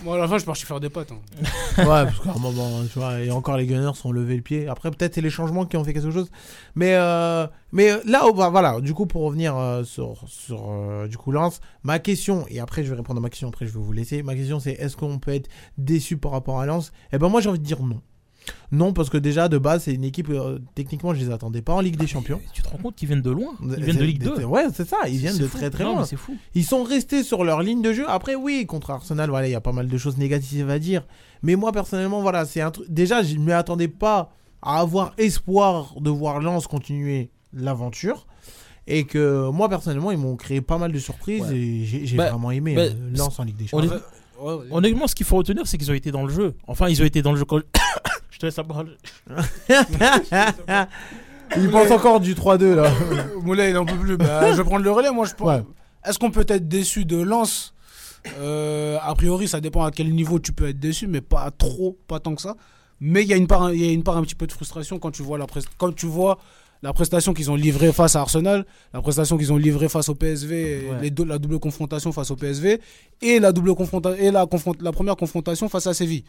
Bon, 0.02 0.12
à 0.14 0.18
la 0.18 0.26
fin, 0.28 0.38
je 0.38 0.52
suis 0.54 0.66
faire 0.66 0.80
des 0.80 0.88
potes. 0.88 1.12
hein. 1.12 1.18
Ouais, 1.78 1.84
parce 2.04 2.20
qu'à 2.20 2.32
un 2.32 2.38
moment, 2.38 2.68
tu 2.92 2.98
vois, 2.98 3.20
et 3.20 3.30
encore 3.30 3.56
les 3.58 3.66
Gunners 3.66 3.90
ont 4.04 4.12
levé 4.12 4.34
le 4.36 4.42
pied. 4.42 4.66
Après, 4.66 4.90
peut-être 4.90 5.14
c'est 5.14 5.20
les 5.20 5.28
changements 5.30 5.66
qui 5.66 5.76
ont 5.76 5.84
fait 5.84 5.92
quelque 5.92 6.10
chose. 6.10 6.30
Mais, 6.74 6.94
euh, 6.94 7.46
mais 7.72 7.90
euh, 7.92 7.98
là, 8.06 8.22
va- 8.34 8.48
voilà, 8.48 8.80
du 8.80 8.94
coup, 8.94 9.06
pour 9.06 9.22
revenir 9.22 9.56
euh, 9.56 9.84
sur, 9.84 10.14
sur 10.26 10.70
du 11.08 11.16
coup, 11.18 11.32
Lens, 11.32 11.60
ma 11.82 11.98
question, 11.98 12.46
et 12.48 12.60
après 12.60 12.82
je 12.82 12.90
vais 12.90 12.96
répondre 12.96 13.18
à 13.18 13.22
ma 13.22 13.28
question, 13.28 13.48
après 13.48 13.66
je 13.66 13.72
vais 13.72 13.78
vous 13.80 13.92
laisser. 13.92 14.22
Ma 14.22 14.34
question, 14.34 14.58
c'est 14.58 14.72
est-ce 14.72 14.96
qu'on 14.96 15.18
peut 15.18 15.32
être 15.34 15.48
déçu 15.76 16.16
par 16.16 16.32
rapport 16.32 16.60
à 16.60 16.66
Lens 16.66 16.92
Eh 17.12 17.18
ben, 17.18 17.28
moi, 17.28 17.40
j'ai 17.40 17.48
envie 17.50 17.58
de 17.58 17.64
dire 17.64 17.82
non. 17.82 18.00
Non, 18.72 18.92
parce 18.92 19.10
que 19.10 19.18
déjà, 19.18 19.48
de 19.48 19.58
base, 19.58 19.84
c'est 19.84 19.94
une 19.94 20.04
équipe, 20.04 20.28
euh, 20.30 20.58
techniquement, 20.74 21.12
je 21.14 21.20
les 21.20 21.30
attendais 21.30 21.60
pas 21.62 21.74
en 21.74 21.80
Ligue 21.80 21.96
des 21.96 22.06
Champions. 22.06 22.40
Tu 22.52 22.62
te 22.62 22.68
rends 22.68 22.78
compte 22.78 22.94
qu'ils 22.96 23.08
viennent 23.08 23.20
de 23.22 23.30
loin? 23.30 23.52
Ils 23.62 23.82
viennent 23.84 23.96
de 23.96 24.04
Ligue 24.04 24.22
2. 24.22 24.44
Ouais, 24.44 24.64
c'est 24.72 24.88
ça, 24.88 24.96
ils 25.08 25.16
viennent 25.18 25.36
de 25.38 25.46
fou. 25.46 25.58
très 25.58 25.70
très 25.70 25.84
Non, 25.84 25.90
loin. 25.92 26.00
mais 26.02 26.06
c'est 26.06 26.16
fou. 26.16 26.36
Ils 26.54 26.64
sont 26.64 26.82
restés 26.84 27.22
sur 27.22 27.44
leur 27.44 27.62
ligne 27.62 27.82
de 27.82 27.92
jeu. 27.92 28.04
Après, 28.08 28.34
oui, 28.36 28.66
contre 28.66 28.90
Arsenal, 28.90 29.28
voilà, 29.30 29.48
il 29.48 29.50
y 29.52 29.54
a 29.56 29.60
pas 29.60 29.72
mal 29.72 29.88
de 29.88 29.98
choses 29.98 30.16
négatives 30.18 30.70
à 30.70 30.78
dire. 30.78 31.02
Mais 31.42 31.56
moi, 31.56 31.72
personnellement, 31.72 32.22
voilà, 32.22 32.44
c'est 32.46 32.60
un 32.60 32.70
truc. 32.70 32.86
Déjà, 32.88 33.22
je 33.22 33.34
ne 33.36 33.40
m'y 33.44 33.52
attendais 33.52 33.88
pas 33.88 34.32
à 34.62 34.80
avoir 34.80 35.14
espoir 35.18 35.94
de 36.00 36.10
voir 36.10 36.40
Lens 36.40 36.66
continuer 36.66 37.30
l'aventure. 37.52 38.26
Et 38.86 39.04
que 39.04 39.48
moi, 39.50 39.68
personnellement, 39.68 40.10
ils 40.10 40.18
m'ont 40.18 40.36
créé 40.36 40.60
pas 40.60 40.78
mal 40.78 40.90
de 40.92 40.98
surprises 40.98 41.42
Ouais. 41.42 41.56
et 41.56 41.84
j'ai 41.84 42.06
j'ai 42.06 42.16
Bah, 42.16 42.30
vraiment 42.30 42.50
aimé 42.50 42.74
bah, 42.74 42.82
euh, 42.82 43.16
Lens 43.16 43.38
en 43.38 43.44
Ligue 43.44 43.56
des 43.56 43.66
Champions. 43.66 43.90
Honnêtement, 44.70 45.06
ce 45.06 45.14
qu'il 45.14 45.26
faut 45.26 45.36
retenir, 45.36 45.66
c'est 45.66 45.76
qu'ils 45.76 45.90
ont 45.90 45.94
été 45.94 46.10
dans 46.10 46.24
le 46.24 46.32
jeu. 46.32 46.54
Enfin, 46.66 46.88
ils 46.88 47.00
ont 47.02 47.04
été 47.04 47.20
dans 47.22 47.32
le 47.32 47.38
jeu 47.38 47.44
quand. 47.44 47.60
Je 48.40 48.46
te 48.46 48.46
laisse 48.46 48.56
la 48.56 48.64
parole. 48.64 48.96
Il 51.58 51.70
pense 51.70 51.90
encore 51.90 52.20
du 52.20 52.34
3-2 52.34 52.74
là. 52.74 52.90
Moulay, 53.42 53.70
il 53.70 53.76
en 53.76 53.84
peut 53.84 53.96
plus. 53.96 54.16
Bah, 54.16 54.50
je 54.52 54.56
vais 54.56 54.64
prendre 54.64 54.82
le 54.84 54.90
relais. 54.90 55.10
Moi, 55.10 55.26
je 55.26 55.34
pense. 55.34 55.46
Ouais. 55.48 55.62
Est-ce 56.06 56.18
qu'on 56.18 56.30
peut 56.30 56.46
être 56.48 56.66
déçu 56.68 57.04
de 57.04 57.16
Lens 57.20 57.74
Euh, 58.38 58.96
A 59.02 59.14
priori, 59.14 59.46
ça 59.46 59.60
dépend 59.60 59.84
à 59.84 59.90
quel 59.90 60.10
niveau 60.14 60.38
tu 60.38 60.52
peux 60.52 60.68
être 60.68 60.78
déçu, 60.80 61.06
mais 61.06 61.20
pas 61.20 61.50
trop, 61.50 61.98
pas 62.08 62.18
tant 62.20 62.34
que 62.34 62.40
ça. 62.40 62.56
Mais 63.00 63.22
il 63.22 63.28
y 63.28 63.34
a 63.34 63.36
une 63.36 63.46
part, 63.46 63.72
il 63.74 63.84
y 63.84 63.88
a 63.88 63.92
une 63.92 64.02
part 64.04 64.16
un 64.16 64.22
petit 64.22 64.34
peu 64.34 64.46
de 64.46 64.52
frustration 64.52 64.98
quand 64.98 65.10
tu 65.10 65.22
vois 65.22 65.36
la 65.36 65.44
pres- 65.46 65.66
quand 65.76 65.94
tu 65.94 66.06
vois 66.06 66.38
la 66.82 66.92
prestation 66.94 67.34
qu'ils 67.34 67.50
ont 67.50 67.56
livrée 67.56 67.92
face 67.92 68.16
à 68.16 68.20
Arsenal, 68.20 68.64
la 68.94 69.02
prestation 69.02 69.36
qu'ils 69.36 69.52
ont 69.52 69.56
livrée 69.58 69.88
face 69.90 70.08
au 70.08 70.14
PSV, 70.14 70.88
Ouais. 70.88 71.00
les 71.02 71.10
deux- 71.10 71.24
la 71.26 71.38
double 71.38 71.58
confrontation 71.58 72.10
face 72.12 72.30
au 72.30 72.36
PSV 72.36 72.80
et 73.20 73.38
la 73.38 73.52
double 73.52 73.72
confronta- 73.72 74.16
et 74.18 74.30
la, 74.30 74.46
confront- 74.46 74.76
la 74.80 74.92
première 74.92 75.16
confrontation 75.16 75.68
face 75.68 75.86
à 75.86 75.92
Séville. 75.94 76.24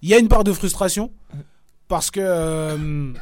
Il 0.00 0.08
y 0.08 0.14
a 0.14 0.18
une 0.18 0.26
part 0.28 0.42
de 0.42 0.52
frustration 0.52 1.12
parce 1.92 2.10
que 2.10 2.20
euh, 2.22 3.12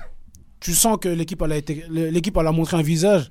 tu 0.61 0.75
sens 0.75 0.97
que 1.01 1.09
l'équipe 1.09 1.43
elle 1.43 1.51
a 1.51 1.57
été 1.57 1.85
l'équipe 1.91 2.37
elle 2.39 2.47
a 2.47 2.53
montré 2.53 2.77
un 2.77 2.83
visage 2.83 3.25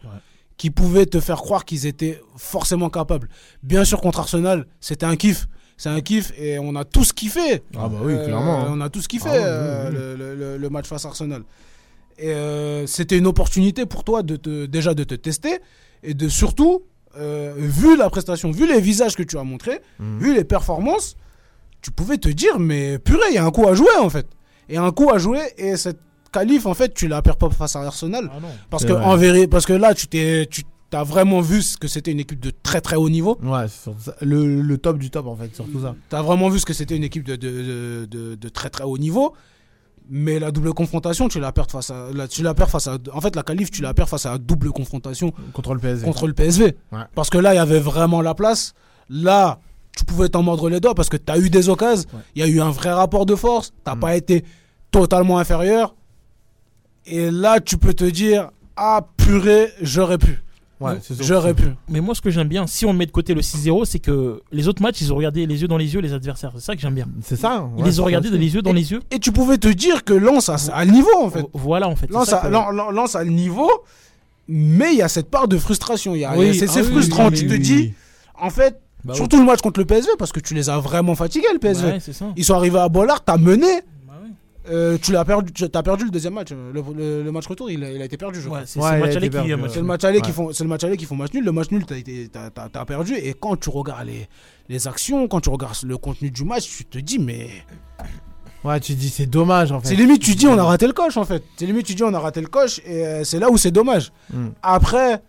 qui 0.57 0.69
pouvait 0.69 1.05
te 1.05 1.21
faire 1.21 1.37
croire 1.37 1.63
qu'ils 1.63 1.85
étaient 1.85 2.21
forcément 2.35 2.89
capables. 2.89 3.29
Bien 3.63 3.85
sûr 3.85 4.01
contre 4.01 4.19
Arsenal, 4.19 4.65
c'était 4.81 5.05
un 5.05 5.15
kiff. 5.15 5.47
C'est 5.77 5.87
un 5.87 6.01
kiff 6.01 6.33
et 6.37 6.59
on 6.59 6.75
a 6.75 6.83
tous 6.83 7.13
kiffé. 7.13 7.63
Ah 7.77 7.87
bah 7.87 7.99
oui, 8.03 8.15
clairement, 8.25 8.59
hein. 8.65 8.71
On 8.75 8.81
a 8.81 8.89
tous 8.89 9.07
kiffé 9.07 9.29
Ah 9.31 9.35
euh, 9.35 9.89
oui, 9.89 9.95
oui. 9.95 9.97
Le, 10.01 10.15
le- 10.17 10.35
le- 10.35 10.57
le 10.57 10.69
match 10.69 10.87
face 10.87 11.05
à 11.05 11.07
Arsenal. 11.07 11.43
Et 12.17 12.33
euh, 12.33 12.85
c'était 12.85 13.17
une 13.17 13.27
opportunité 13.27 13.85
pour 13.85 14.03
toi 14.03 14.21
de 14.21 14.35
te, 14.35 14.65
déjà 14.65 14.93
de 14.93 15.05
te 15.05 15.15
tester 15.15 15.59
et 16.03 16.13
de 16.13 16.27
surtout, 16.27 16.81
euh, 17.17 17.53
vu 17.57 17.95
la 17.95 18.09
prestation, 18.09 18.51
vu 18.51 18.67
les 18.67 18.81
visages 18.81 19.15
que 19.15 19.23
tu 19.23 19.37
as 19.37 19.43
montrés, 19.45 19.79
Mhm. 19.99 20.19
vu 20.19 20.35
les 20.35 20.43
performances, 20.43 21.15
tu 21.81 21.91
pouvais 21.91 22.17
te 22.17 22.27
dire, 22.27 22.59
mais 22.59 22.99
purée, 22.99 23.29
il 23.29 23.35
y 23.35 23.37
a 23.37 23.45
un 23.45 23.51
coup 23.51 23.65
à 23.69 23.73
jouer 23.75 23.95
en 24.01 24.09
fait. 24.09 24.27
Et 24.69 24.77
un 24.77 24.91
coup 24.91 25.09
à 25.11 25.17
jouer 25.17 25.41
et 25.57 25.75
cette 25.77 25.99
qualif, 26.31 26.65
en 26.65 26.73
fait, 26.73 26.93
tu 26.93 27.07
la 27.07 27.21
perds 27.21 27.37
pas 27.37 27.49
face 27.49 27.75
à 27.75 27.81
Arsenal. 27.81 28.29
parce, 28.69 28.83
C'est 28.83 28.89
que, 28.89 28.93
en 28.93 29.15
vérité, 29.17 29.47
parce 29.47 29.65
que 29.65 29.73
là, 29.73 29.93
tu 29.93 30.07
t'es. 30.07 30.47
Tu 30.47 30.63
as 30.97 31.03
vraiment 31.03 31.39
vu 31.41 31.61
ce 31.61 31.77
que 31.77 31.87
c'était 31.87 32.11
une 32.11 32.19
équipe 32.19 32.39
de 32.39 32.51
très 32.63 32.81
très 32.81 32.95
haut 32.95 33.09
niveau. 33.11 33.37
Ouais. 33.43 33.65
Le, 34.21 34.61
le 34.61 34.77
top 34.79 34.97
du 34.97 35.11
top 35.11 35.27
en 35.27 35.35
fait, 35.35 35.53
surtout 35.55 35.81
ça. 35.81 35.95
Tu 36.09 36.15
as 36.15 36.21
vraiment 36.23 36.49
vu 36.49 36.57
ce 36.59 36.65
que 36.65 36.73
c'était 36.73 36.95
une 36.95 37.03
équipe 37.03 37.23
de, 37.23 37.35
de, 37.35 37.49
de, 37.49 38.05
de- 38.09 38.35
de 38.35 38.49
très 38.49 38.71
très 38.71 38.83
haut 38.85 38.97
niveau. 38.97 39.33
Mais 40.11 40.39
la 40.39 40.49
double 40.51 40.73
confrontation, 40.73 41.27
tu 41.27 41.39
la 41.39 41.51
perds 41.51 41.69
face 41.69 41.91
à. 41.91 42.07
la- 42.13 42.27
tu 42.27 42.41
la 42.41 42.55
perds 42.55 42.71
face 42.71 42.87
à. 42.87 42.97
En 43.13 43.21
fait, 43.21 43.35
la 43.35 43.43
qualif, 43.43 43.69
tu 43.69 43.83
la 43.83 43.93
perds 43.93 44.09
face 44.09 44.25
à 44.25 44.31
la 44.31 44.37
double 44.39 44.71
confrontation. 44.71 45.31
Contre 45.53 45.75
le 45.75 45.79
PSV. 45.79 46.03
Contre 46.05 46.25
le 46.27 46.33
PSV. 46.33 46.75
Ouais. 46.91 46.99
Parce 47.13 47.29
que 47.29 47.37
là, 47.37 47.53
il 47.53 47.57
y 47.57 47.59
avait 47.59 47.79
vraiment 47.79 48.21
la 48.21 48.33
place. 48.33 48.73
Là, 49.09 49.59
tu 49.99 50.05
pouvais 50.05 50.29
t'en 50.29 50.41
mordre 50.43 50.69
les 50.69 50.79
doigts 50.79 50.95
parce 50.95 51.09
que 51.09 51.17
tu 51.17 51.31
as 51.31 51.37
eu 51.37 51.49
des 51.49 51.69
occasions. 51.69 52.07
Il 52.35 52.41
y 52.41 52.43
a 52.43 52.47
eu 52.47 52.59
un 52.61 52.71
vrai 52.71 52.91
rapport 52.91 53.25
de 53.25 53.35
force. 53.35 53.71
Tu 53.85 53.91
Mm. 53.95 53.99
pas 53.99 54.15
été 54.15 54.43
totalement 54.91 55.37
inférieur. 55.37 55.93
Et 57.05 57.31
là, 57.31 57.59
tu 57.59 57.77
peux 57.77 57.93
te 57.93 58.05
dire 58.05 58.49
Ah, 58.81 59.05
purée, 59.17 59.69
j'aurais 59.81 60.17
pu. 60.17 60.41
Ouais. 60.79 60.93
J'aurais 61.19 61.53
pu. 61.53 61.65
Mais 61.89 61.99
moi, 61.99 62.15
ce 62.15 62.21
que 62.21 62.29
j'aime 62.29 62.47
bien, 62.47 62.65
si 62.65 62.85
on 62.85 62.93
met 62.93 63.05
de 63.05 63.11
côté 63.11 63.33
le 63.33 63.41
6-0, 63.41 63.83
c'est 63.83 63.99
que 63.99 64.41
les 64.53 64.69
autres 64.69 64.81
matchs, 64.81 65.01
ils 65.01 65.11
ont 65.11 65.17
regardé 65.17 65.45
les 65.45 65.61
yeux 65.61 65.67
dans 65.67 65.75
les 65.75 65.93
yeux 65.93 65.99
les 65.99 66.13
adversaires. 66.13 66.51
C'est 66.55 66.61
ça 66.63 66.75
que 66.75 66.81
j'aime 66.81 66.93
bien. 66.95 67.07
C'est 67.21 67.35
ça. 67.35 67.67
Ils 67.77 67.83
les 67.83 67.99
ont 67.99 68.05
regardés 68.05 68.29
les 68.29 68.53
yeux 68.55 68.61
dans 68.61 68.71
les 68.71 68.91
yeux. 68.93 69.01
Et 69.11 69.19
tu 69.19 69.33
pouvais 69.33 69.57
te 69.57 69.67
dire 69.67 70.05
que 70.05 70.13
Lens 70.13 70.47
a, 70.47 70.55
a 70.73 70.85
le 70.85 70.91
niveau 70.91 71.09
en 71.21 71.29
fait. 71.29 71.45
Voilà 71.53 71.89
en 71.89 71.97
fait. 71.97 72.09
Lens 72.09 72.29
ça 72.29 72.37
a, 72.37 72.47
que- 72.47 72.53
Lens- 72.53 72.71
Lens- 72.73 72.93
Lens 72.93 73.15
a 73.17 73.23
le 73.25 73.31
niveau, 73.31 73.69
mais 74.47 74.93
il 74.93 74.99
y 74.99 75.01
a 75.01 75.09
cette 75.09 75.29
part 75.29 75.49
de 75.49 75.57
frustration. 75.57 76.15
Il 76.15 76.21
y 76.21 76.25
a- 76.25 76.37
Oui, 76.37 76.55
c'est 76.57 76.69
ah 76.69 76.73
oui, 76.77 76.83
frustrant. 76.83 77.27
oui, 77.27 77.33
tu 77.35 77.41
oui, 77.41 77.47
te 77.49 77.53
oui, 77.55 77.59
dis, 77.59 77.93
en 78.39 78.49
fait, 78.49 78.79
Bah 79.05 79.13
surtout 79.13 79.37
le 79.37 79.45
match 79.45 79.61
contre 79.61 79.79
le 79.79 79.85
PSV, 79.85 80.09
parce 80.17 80.31
que 80.31 80.39
tu 80.39 80.53
les 80.53 80.69
as 80.69 80.77
vraiment 80.79 81.15
fatigués 81.15 81.47
le 81.53 81.59
PSV. 81.59 81.87
Ouais, 81.91 81.99
ça. 81.99 82.25
Ils 82.35 82.43
sont 82.43 82.55
arrivés 82.55 82.79
à 82.79 82.89
Bollard, 82.89 83.23
t'as 83.23 83.37
mené. 83.37 83.81
Bah 84.07 84.13
Euh, 84.69 84.97
tu 85.01 85.13
l'as 85.13 85.23
perdu, 85.25 85.51
tu 85.53 85.63
as 85.73 85.83
perdu 85.83 86.03
le 86.03 86.11
deuxième 86.11 86.33
match. 86.33 86.49
euh, 86.51 86.71
Le, 86.73 86.83
le- 86.95 87.23
le 87.23 87.31
match 87.31 87.47
retour, 87.47 87.71
il 87.71 87.83
a, 87.83 87.91
il 87.91 88.01
a 88.01 88.05
été 88.05 88.17
perdu. 88.17 88.39
Je 88.41 88.49
Ouais, 88.49 88.55
crois. 88.55 88.65
c'est- 88.65 88.79
le 88.79 88.99
match 88.99 89.15
aller 89.15 89.19
qui, 89.21 89.29
perdu, 89.29 89.53
euh, 89.53 89.57
match 89.57 89.69
C'est 89.71 89.75
le 89.77 89.81
nul. 89.81 89.87
match 89.87 90.03
aller 90.03 90.17
Ouais. 90.17 90.21
qui 90.25 90.31
font, 90.31 90.51
c'est 90.53 90.63
le 90.63 90.69
match 90.69 90.83
aller 90.83 90.97
qui 90.97 91.05
font 91.05 91.15
match 91.15 91.33
nul. 91.33 91.43
Le 91.45 91.51
match 91.53 91.71
nul, 91.71 91.85
t'as 91.85 92.85
perdu. 92.85 93.15
Et 93.15 93.33
quand 93.33 93.55
tu 93.59 93.69
regardes 93.69 94.07
les, 94.07 94.27
les 94.67 94.87
actions, 94.87 95.27
quand 95.29 95.39
tu 95.39 95.49
regardes 95.49 95.77
le 95.85 95.97
contenu 95.97 96.29
du 96.29 96.43
match, 96.43 96.67
tu 96.67 96.85
te 96.85 96.97
dis 96.99 97.19
mais 97.19 97.49
Ouais, 98.65 98.77
tu 98.81 98.93
dis 98.93 99.09
c'est 99.09 99.25
dommage 99.25 99.71
en 99.71 99.79
fait. 99.79 99.87
C'est 99.87 99.95
limite, 99.95 100.21
tu 100.21 100.35
dis 100.35 100.45
on 100.45 100.57
a 100.57 100.63
raté 100.63 100.85
le 100.85 100.91
coche 100.93 101.15
en 101.15 101.23
fait. 101.23 101.41
C'est 101.55 101.65
limite, 101.65 101.85
tu 101.85 101.95
dis 101.95 102.03
on 102.03 102.13
a 102.13 102.19
raté 102.19 102.41
le 102.41 102.47
coche 102.47 102.79
et 102.85 103.05
euh, 103.05 103.23
c'est 103.23 103.39
là 103.39 103.49
où 103.49 103.57
c'est 103.57 103.71
dommage. 103.71 104.11
Mm. 104.33 104.47
Après, 104.61 105.21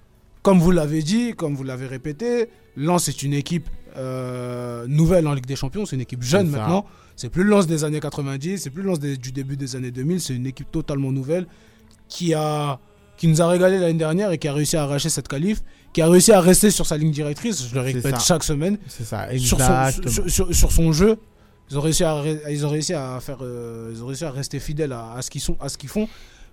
comme 0.42 0.58
vous 0.58 0.70
l'avez 0.70 1.02
dit, 1.02 1.32
comme 1.34 1.54
vous 1.54 1.64
l'avez 1.64 1.86
répété, 1.86 2.48
Lens 2.76 3.08
est 3.08 3.22
une 3.22 3.34
équipe 3.34 3.68
euh, 3.96 4.86
nouvelle 4.88 5.26
en 5.26 5.34
Ligue 5.34 5.46
des 5.46 5.56
Champions, 5.56 5.84
c'est 5.86 5.96
une 5.96 6.02
équipe 6.02 6.22
jeune 6.22 6.48
maintenant. 6.60 6.86
C'est 7.16 7.28
plus 7.28 7.42
le 7.44 7.50
Lens 7.50 7.66
des 7.66 7.84
années 7.84 8.00
90, 8.00 8.58
c'est 8.58 8.70
plus 8.70 8.82
le 8.82 8.88
Lens 8.88 8.98
des- 9.00 9.16
du 9.16 9.32
début 9.32 9.56
des 9.56 9.76
années 9.76 9.90
2000, 9.90 10.20
c'est 10.20 10.34
une 10.34 10.46
équipe 10.46 10.70
totalement 10.70 11.12
nouvelle 11.12 11.46
qui 12.08 12.34
a 12.34 12.78
qui 13.16 13.28
nous 13.28 13.42
a 13.42 13.48
régalé 13.48 13.78
l'année 13.78 13.98
dernière 13.98 14.30
et 14.32 14.38
qui 14.38 14.48
a 14.48 14.54
réussi 14.54 14.78
à 14.78 14.84
arracher 14.84 15.10
cette 15.10 15.28
qualif, 15.28 15.60
qui 15.92 16.00
a 16.00 16.08
réussi 16.08 16.32
à 16.32 16.40
rester 16.40 16.70
sur 16.70 16.86
sa 16.86 16.96
ligne 16.96 17.10
directrice, 17.10 17.68
je 17.68 17.74
le 17.74 17.82
répète 17.82 18.12
chaque 18.24 18.44
semaine. 18.44 18.78
C'est 18.88 19.04
ça, 19.04 19.28
sur 19.38 19.58
son, 19.58 20.10
sur, 20.10 20.30
sur- 20.30 20.54
sur 20.54 20.72
son 20.72 20.90
jeu. 20.92 21.18
Ils 21.70 21.76
ont 21.76 21.82
réussi 21.82 22.02
à, 22.02 22.22
ils 22.50 22.64
ont 22.64 22.70
réussi 22.70 22.94
à 22.94 23.20
faire, 23.20 23.38
euh, 23.42 23.90
ils 23.94 24.02
ont 24.02 24.06
réussi 24.06 24.24
à 24.24 24.30
rester 24.30 24.58
fidèles 24.58 24.92
à, 24.92 25.12
à 25.12 25.20
ce 25.22 25.28
qu'ils 25.28 25.42
sont, 25.42 25.56
à 25.60 25.68
ce 25.68 25.76
qu'ils 25.76 25.90
font. 25.90 26.08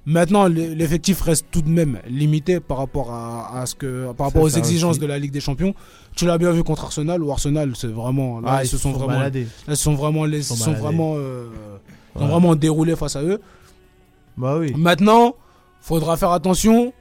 Maintenant, 0.10 0.48
l'e- 0.48 0.74
l'effectif 0.74 1.20
reste 1.22 1.48
tout 1.52 1.62
de 1.62 1.68
même 1.70 2.00
limité 2.10 2.62
par 2.62 2.78
rapport 2.78 3.12
à, 3.12 3.60
à 3.62 3.66
ce 3.66 3.76
que, 3.76 4.14
par 4.14 4.28
rapport 4.28 4.42
aux 4.44 4.50
exigences 4.50 4.92
aussi. 4.92 5.00
de 5.02 5.06
la 5.06 5.20
Ligue 5.20 5.32
des 5.34 5.42
Champions. 5.42 5.76
Tu 6.16 6.26
l'as 6.26 6.38
bien 6.38 6.52
vu 6.52 6.64
contre 6.64 6.86
Arsenal, 6.86 7.22
où 7.22 7.30
Arsenal, 7.30 7.74
c'est 7.76 7.88
vraiment, 7.92 8.40
là, 8.40 8.48
Ah, 8.60 8.64
ils, 8.64 8.68
se 8.68 8.78
sont, 8.78 8.94
vraiment, 8.94 9.18
baladés. 9.18 9.44
là, 9.68 9.74
ils 9.74 9.78
sont 9.78 9.96
vraiment, 9.96 10.24
les, 10.24 10.42
sont 10.44 10.56
sont 10.56 10.72
vraiment, 10.72 11.16
euh, 11.18 11.48
Ouais. 12.16 12.26
vraiment 12.26 12.56
déroulé 12.56 12.96
face 12.96 13.18
à 13.18 13.22
eux. 13.22 13.42
Bah 14.38 14.58
oui. 14.58 14.74
Maintenant, 14.78 15.36
faudra 15.82 16.16
faire 16.16 16.32
attention. 16.32 16.94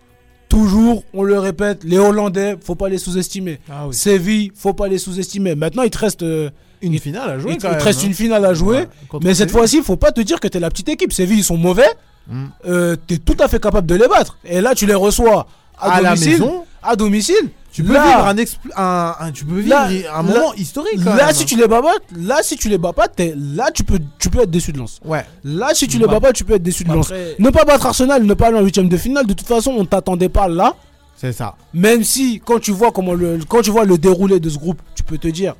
Toujours, 0.48 1.04
on 1.14 1.22
le 1.22 1.38
répète, 1.38 1.84
les 1.84 1.98
Hollandais, 1.98 2.56
faut 2.62 2.74
pas 2.74 2.88
les 2.88 2.98
sous-estimer. 2.98 3.58
Ah 3.70 3.86
Séville, 3.92 4.52
faut 4.54 4.74
pas 4.74 4.88
les 4.88 4.98
sous-estimer. 4.98 5.54
Maintenant, 5.54 5.82
il 5.82 5.90
te 5.90 5.98
reste 5.98 6.22
euh, 6.22 6.50
une 6.82 6.92
il- 6.94 7.00
finale 7.00 7.30
à 7.30 7.38
jouer 7.38 7.52
Il, 7.52 7.58
quand 7.58 7.70
il 7.72 7.78
te 7.78 7.84
reste 7.84 8.02
hein. 8.02 8.06
une 8.08 8.14
finale 8.14 8.44
à 8.44 8.52
jouer. 8.54 8.78
Ouais, 9.12 9.20
mais 9.22 9.34
cette 9.34 9.50
fois-ci, 9.50 9.80
faut 9.82 9.96
pas 9.96 10.12
te 10.12 10.20
dire 10.20 10.38
que 10.40 10.48
t'es 10.48 10.60
la 10.60 10.70
petite 10.70 10.88
équipe. 10.88 11.12
Séville, 11.12 11.38
ils 11.38 11.44
sont 11.44 11.56
mauvais. 11.56 11.88
Mm. 12.28 12.44
Euh, 12.66 12.96
t'es 13.06 13.18
tout 13.18 13.36
à 13.40 13.48
fait 13.48 13.60
capable 13.60 13.86
de 13.86 13.94
les 13.94 14.08
battre. 14.08 14.36
Et 14.44 14.60
là, 14.60 14.74
tu 14.74 14.86
les 14.86 14.94
reçois 14.94 15.46
à, 15.78 15.92
À 15.92 16.00
la 16.00 16.10
domicile. 16.10 16.30
maison. 16.32 16.64
À 16.82 16.96
domicile. 16.96 17.50
Tu 17.72 17.84
peux 17.84 17.92
Là- 17.92 18.06
vivre 18.06 18.26
un, 18.26 18.34
expl- 18.36 18.72
un, 18.74 19.14
un- 19.20 19.32
tu 19.32 19.44
peux 19.44 19.56
vivre 19.56 19.68
Là- 19.68 19.88
un 19.88 19.90
là- 19.90 20.22
moment 20.22 20.54
historique. 20.54 20.98
Quand 21.04 21.14
Là, 21.14 21.26
même. 21.26 21.34
si 21.34 21.44
tu 21.44 21.56
les 21.56 21.66
bats 21.68 21.82
pas, 21.82 21.92
là, 22.16 22.38
si 22.42 22.56
tu 22.56 22.70
les 22.70 22.78
bats 22.78 22.94
pas, 22.94 23.06
t'es- 23.06 23.34
là, 23.36 23.70
tu 23.70 23.84
peux, 23.84 23.98
tu 24.18 24.30
peux 24.30 24.40
être 24.40 24.50
déçu 24.50 24.72
de 24.72 24.78
Lens. 24.78 24.98
Ouais. 25.04 25.26
Là, 25.44 25.70
si 25.74 25.86
tu 25.86 25.98
les 25.98 26.06
Bah, 26.06 26.12
bats 26.12 26.20
pas, 26.20 26.32
tu 26.32 26.42
peux 26.44 26.54
être 26.54 26.62
déçu 26.62 26.84
de 26.84 26.88
Lens. 26.92 27.06
après- 27.10 27.34
Ne 27.38 27.50
pas 27.50 27.64
battre 27.64 27.84
Arsenal, 27.86 28.22
ne 28.24 28.32
pas 28.34 28.46
aller 28.46 28.56
en 28.58 28.62
huitième 28.62 28.88
de 28.88 28.96
finale. 28.96 29.26
De 29.26 29.34
toute 29.34 29.46
façon, 29.46 29.72
on 29.76 29.84
t'attendait 29.84 30.30
pas 30.30 30.48
là. 30.48 30.74
C'est 31.18 31.32
ça. 31.32 31.54
Même 31.74 32.02
si, 32.02 32.40
quand 32.42 32.58
tu 32.60 32.72
vois 32.72 32.92
comment 32.92 33.12
le, 33.12 33.40
quand 33.46 33.60
tu 33.60 33.70
vois 33.70 33.84
le 33.84 33.98
déroulé 33.98 34.40
de 34.40 34.48
ce 34.48 34.56
groupe, 34.58 34.80
tu 34.94 35.02
peux 35.02 35.18
te 35.18 35.28
dire. 35.28 35.54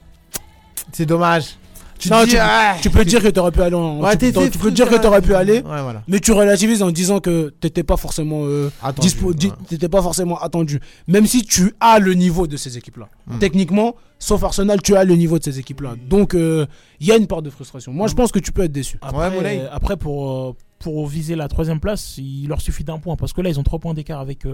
C'est 0.93 1.07
dommage. 1.07 1.57
Tu, 1.99 2.11
Non, 2.11 2.19
te 2.21 2.25
tu- 2.25 2.31
dis- 2.31 2.37
ah. 2.39 2.77
tu 2.81 2.91
peux 2.91 3.05
dire 3.05 3.23
que 3.23 3.29
t'aurais 3.29 3.51
pu 3.53 3.63
aller 3.63 3.75
en. 3.75 4.01
Ouais, 4.01 4.17
tu, 4.17 4.33
tu 4.33 4.59
peux 4.59 4.71
dire 4.71 4.89
que 4.89 4.97
t'aurais 4.97 5.23
pu 5.23 5.35
aller. 5.35 5.55
Ouais, 5.61 5.83
voilà. 5.83 6.03
Mais 6.09 6.21
tu 6.21 6.33
relativises 6.33 6.83
en 6.83 6.91
disant 6.91 7.21
que 7.21 7.51
t'étais 7.61 7.83
pas 7.83 7.97
forcément 7.97 8.41
euh, 8.45 8.71
Attendu, 8.83 9.09
dispo- 9.09 9.89
pas 9.89 10.03
forcément 10.03 10.39
attendu. 10.39 10.81
Même 11.09 11.27
si 11.27 11.43
tu 11.45 11.75
as 11.81 11.99
le 11.99 12.15
niveau 12.15 12.47
de 12.47 12.57
ces 12.57 12.77
équipes-là. 12.77 13.09
Mm. 13.27 13.39
Techniquement, 13.39 13.95
sauf 14.19 14.43
Arsenal, 14.45 14.81
tu 14.83 14.95
as 14.97 15.05
le 15.05 15.15
niveau 15.17 15.39
de 15.39 15.45
ces 15.45 15.59
équipes-là. 15.59 15.95
Donc 16.09 16.35
il 16.35 16.67
y 17.07 17.13
a 17.13 17.17
une 17.17 17.27
part 17.27 17.43
de 17.43 17.51
frustration. 17.51 17.93
Moi, 17.93 18.09
je 18.09 18.13
Mm. 18.13 18.17
pense 18.17 18.33
que 18.33 18.39
tu 18.39 18.53
peux 18.53 18.63
être 18.65 18.73
déçu. 18.73 18.99
Après, 19.03 19.69
après, 19.73 19.97
pour, 19.97 20.31
euh, 20.31 20.53
pour 20.79 21.07
viser 21.07 21.35
la 21.37 21.49
troisième 21.49 21.81
place, 21.81 22.19
il 22.19 22.49
leur 22.49 22.61
suffit 22.61 22.85
d'un 22.85 22.99
point. 22.99 23.17
Parce 23.17 23.33
que 23.33 23.41
là, 23.41 23.49
ils 23.49 23.59
ont 23.59 23.63
trois 23.63 23.79
points 23.79 23.95
d'écart 23.95 24.21
avec. 24.21 24.45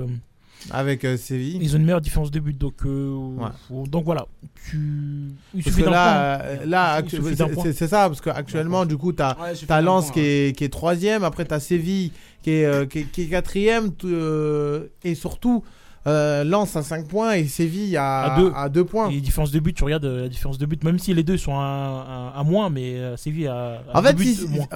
Avec 0.71 1.05
euh, 1.05 1.17
Séville. 1.17 1.59
ils 1.61 1.75
ont 1.75 1.79
une 1.79 1.85
meilleure 1.85 2.01
différence 2.01 2.31
de 2.31 2.41
but. 2.41 2.57
Donc, 2.57 2.75
euh, 2.85 3.15
Ouais. 3.39 3.49
faut- 3.69 3.87
donc 3.87 4.05
voilà. 4.05 4.27
Tu... 4.71 4.79
Il 5.55 5.63
Parce 5.63 5.65
suffit 5.75 5.81
que 5.81 5.85
d'un 5.87 5.91
là, 5.91 6.39
point. 6.39 6.47
euh, 6.47 6.67
là 6.67 7.03
c'est- 7.73 7.89
ça, 7.89 8.09
parce 8.09 8.21
qu'actuellement, 8.21 8.85
du 8.87 8.97
coup, 8.97 9.13
Ouais, 9.41 9.55
suffit 9.55 9.73
as 9.73 9.81
d'un 9.81 9.87
Lens 9.87 10.05
point, 10.07 10.15
qui, 10.15 10.21
est, 10.21 10.57
qui 10.57 10.65
est 10.65 10.69
troisième, 10.69 11.25
après 11.25 11.45
t'as 11.45 11.61
Séville 11.61 12.13
qui 12.43 12.51
est, 12.51 12.65
euh, 12.65 12.87
qui 12.87 13.01
est, 13.01 13.05
qui 13.05 13.23
est 13.23 13.27
quatrième, 13.27 13.91
euh, 14.05 14.87
et 15.05 15.15
surtout, 15.15 15.63
euh, 16.09 16.43
Lens 16.43 16.75
à 16.75 16.83
5 16.83 17.07
points 17.07 17.35
et 17.35 17.45
Séville 17.47 17.97
à, 17.97 18.33
à 18.35 18.37
deux. 18.41 18.53
à 18.57 18.69
deux 18.69 18.85
points. 18.85 19.09
Et 19.11 19.21
différence 19.21 19.53
de 19.53 19.61
but, 19.61 19.73
tu 19.75 19.85
regardes 19.85 20.05
la 20.05 20.29
différence 20.29 20.59
de 20.59 20.67
but, 20.67 20.83
même 20.83 20.99
si 20.99 21.15
les 21.15 21.23
deux 21.23 21.37
sont 21.37 21.55
à, 21.55 22.33
à- 22.35 22.41
à 22.41 22.43
moins, 22.43 22.71
mais 22.71 22.97
Séville 23.17 23.47
a, 23.47 23.83
En 23.95 24.03
fait, 24.03 24.15
buts 24.15 24.25
si- 24.35 24.49
moins. 24.49 24.67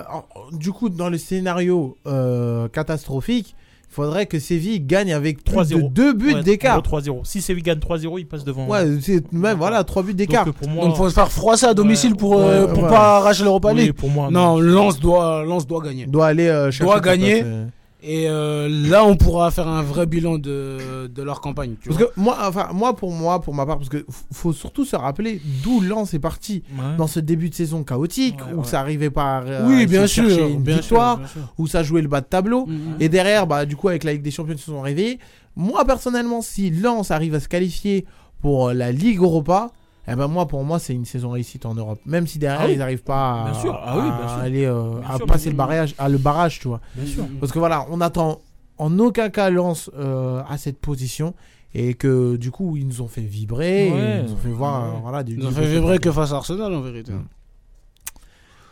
du 0.52 0.70
coup, 0.70 0.88
dans 0.88 1.08
le 1.08 1.18
scénario 1.18 1.96
euh, 2.06 2.68
catastrophique, 2.68 3.56
faudrait 3.88 4.26
que 4.26 4.38
Séville 4.38 4.80
gagne 4.80 5.12
avec 5.12 5.42
plus 5.42 5.54
de 5.56 5.62
3-0. 5.76 5.92
deux 5.92 6.12
buts 6.12 6.34
Ouais, 6.34 6.42
d'écart. 6.42 6.78
en 6.78 6.80
gros, 6.80 6.98
3-0. 7.00 7.20
Si 7.24 7.40
Séville 7.40 7.62
gagne 7.62 7.78
3-0, 7.78 8.18
il 8.18 8.26
passe 8.26 8.44
devant. 8.44 8.66
Ouais, 8.66 8.84
c'est 9.00 9.32
même 9.32 9.56
voilà, 9.58 9.84
3 9.84 10.02
buts 10.02 10.14
d'écart. 10.14 10.44
Donc, 10.44 10.54
euh, 10.54 10.58
pour 10.64 10.68
moi, 10.68 10.84
Donc 10.84 10.96
faut 10.96 11.08
se 11.08 11.14
faire 11.14 11.30
froisser 11.32 11.66
à 11.66 11.74
domicile 11.74 12.14
pour, 12.16 12.38
euh, 12.40 12.66
ouais, 12.66 12.72
pour 12.74 12.82
ouais. 12.84 12.88
pas 12.90 13.16
arracher 13.18 13.44
l'Europa 13.44 13.70
Oui, 13.72 13.82
League. 13.82 13.92
pour 13.92 14.10
moi, 14.10 14.28
non, 14.30 14.58
Lens 14.60 15.00
doit, 15.00 15.44
Lens 15.44 15.66
doit 15.66 15.82
gagner. 15.82 16.06
doit 16.06 16.26
aller 16.26 16.48
euh, 16.48 16.70
chercher 16.70 16.84
doit 16.84 17.00
gagner. 17.00 17.40
place, 17.40 17.44
euh. 17.46 17.66
Et 18.02 18.28
euh, 18.28 18.68
là, 18.68 19.04
on 19.04 19.16
pourra 19.16 19.50
faire 19.50 19.66
un 19.66 19.82
vrai 19.82 20.06
bilan 20.06 20.36
de, 20.38 21.06
de 21.08 21.22
leur 21.22 21.40
campagne. 21.40 21.74
tu 21.80 21.88
Parce 21.88 22.00
vois. 22.00 22.08
que 22.08 22.20
moi, 22.20 22.36
enfin, 22.42 22.68
moi, 22.72 22.94
pour 22.94 23.10
moi, 23.10 23.40
pour 23.40 23.54
ma 23.54 23.64
part, 23.66 23.78
parce 23.78 23.88
que 23.88 24.04
faut 24.32 24.52
surtout 24.52 24.84
se 24.84 24.94
rappeler 24.94 25.40
d'où 25.64 25.80
Lens 25.80 26.12
est 26.14 26.18
parti 26.18 26.62
Ouais. 26.78 26.96
dans 26.98 27.06
ce 27.06 27.20
début 27.20 27.48
de 27.48 27.54
saison 27.54 27.82
chaotique 27.84 28.36
où 28.54 28.62
ça 28.64 28.80
arrivait 28.80 29.10
pas 29.10 29.38
à, 29.38 29.66
Oui, 29.66 29.86
bien 29.86 30.02
se 30.02 30.06
sûr, 30.14 30.28
chercher 30.28 30.50
une 30.52 30.62
bien 30.62 30.76
victoire, 30.76 31.16
sûr, 31.16 31.24
bien 31.24 31.28
sûr. 31.46 31.54
où 31.58 31.66
ça 31.66 31.82
jouait 31.82 32.02
le 32.02 32.08
bas 32.08 32.20
de 32.20 32.26
tableau. 32.26 32.66
Mhm. 32.66 32.96
Et 33.00 33.08
derrière, 33.08 33.46
bah, 33.46 33.64
du 33.66 33.76
coup, 33.76 33.88
avec 33.88 34.04
la 34.04 34.12
Ligue 34.12 34.22
des 34.22 34.30
Champions, 34.30 34.54
ils 34.54 34.58
se 34.60 34.66
sont 34.66 34.82
réveillés. 34.82 35.18
Moi, 35.56 35.84
personnellement, 35.86 36.42
si 36.42 36.70
Lens 36.70 37.10
arrive 37.10 37.34
à 37.34 37.40
se 37.40 37.48
qualifier 37.48 38.04
pour 38.42 38.68
euh, 38.68 38.74
la 38.74 38.92
Ligue 38.92 39.18
Europa, 39.20 39.70
eh 40.08 40.14
ben 40.14 40.28
moi, 40.28 40.46
pour 40.46 40.62
moi, 40.64 40.78
c'est 40.78 40.94
une 40.94 41.04
saison 41.04 41.30
réussite 41.30 41.66
en 41.66 41.74
Europe. 41.74 41.98
Même 42.06 42.26
si 42.26 42.38
derrière, 42.38 42.60
Ah 42.62 42.66
oui. 42.66 42.72
ils 42.74 42.78
n'arrivent 42.78 43.02
pas 43.02 43.42
à, 43.46 43.50
Bien 43.50 43.60
sûr. 43.60 43.80
Ah 43.84 43.96
oui, 43.96 44.02
bien 44.04 44.12
à 44.26 44.28
sûr. 44.28 44.38
aller, 44.38 44.64
euh, 44.66 45.00
Bien 45.00 45.08
à 45.10 45.16
sûr, 45.16 45.26
passer 45.26 45.50
le 45.50 45.56
barrage, 45.56 45.94
à 45.98 46.08
le 46.08 46.18
barrage, 46.18 46.60
tu 46.60 46.68
vois. 46.68 46.80
Bien 46.94 47.06
sûr. 47.06 47.24
Parce 47.40 47.50
que 47.52 47.58
voilà, 47.58 47.86
on 47.90 48.00
attend 48.00 48.40
en 48.78 48.98
aucun 48.98 49.30
cas 49.30 49.50
Lens 49.50 49.90
euh, 49.98 50.42
à 50.48 50.58
cette 50.58 50.78
position 50.78 51.34
et 51.74 51.94
que 51.94 52.36
du 52.36 52.50
coup 52.50 52.76
ils 52.76 52.86
nous 52.86 53.00
ont 53.02 53.08
fait 53.08 53.20
vibrer, 53.22 53.90
Ouais. 53.90 54.18
ils 54.20 54.24
nous 54.26 54.32
ont 54.32 54.36
fait 54.36 54.48
voir 54.50 54.84
euh, 54.84 54.90
Ouais. 54.92 54.98
voilà 55.02 55.22
du 55.24 55.36
Ils 55.36 55.46
ont 55.46 55.50
fait 55.50 55.66
vibrer 55.66 55.98
que 55.98 56.12
face 56.12 56.32
à 56.32 56.36
Arsenal 56.36 56.72
en 56.74 56.80
vérité. 56.80 57.12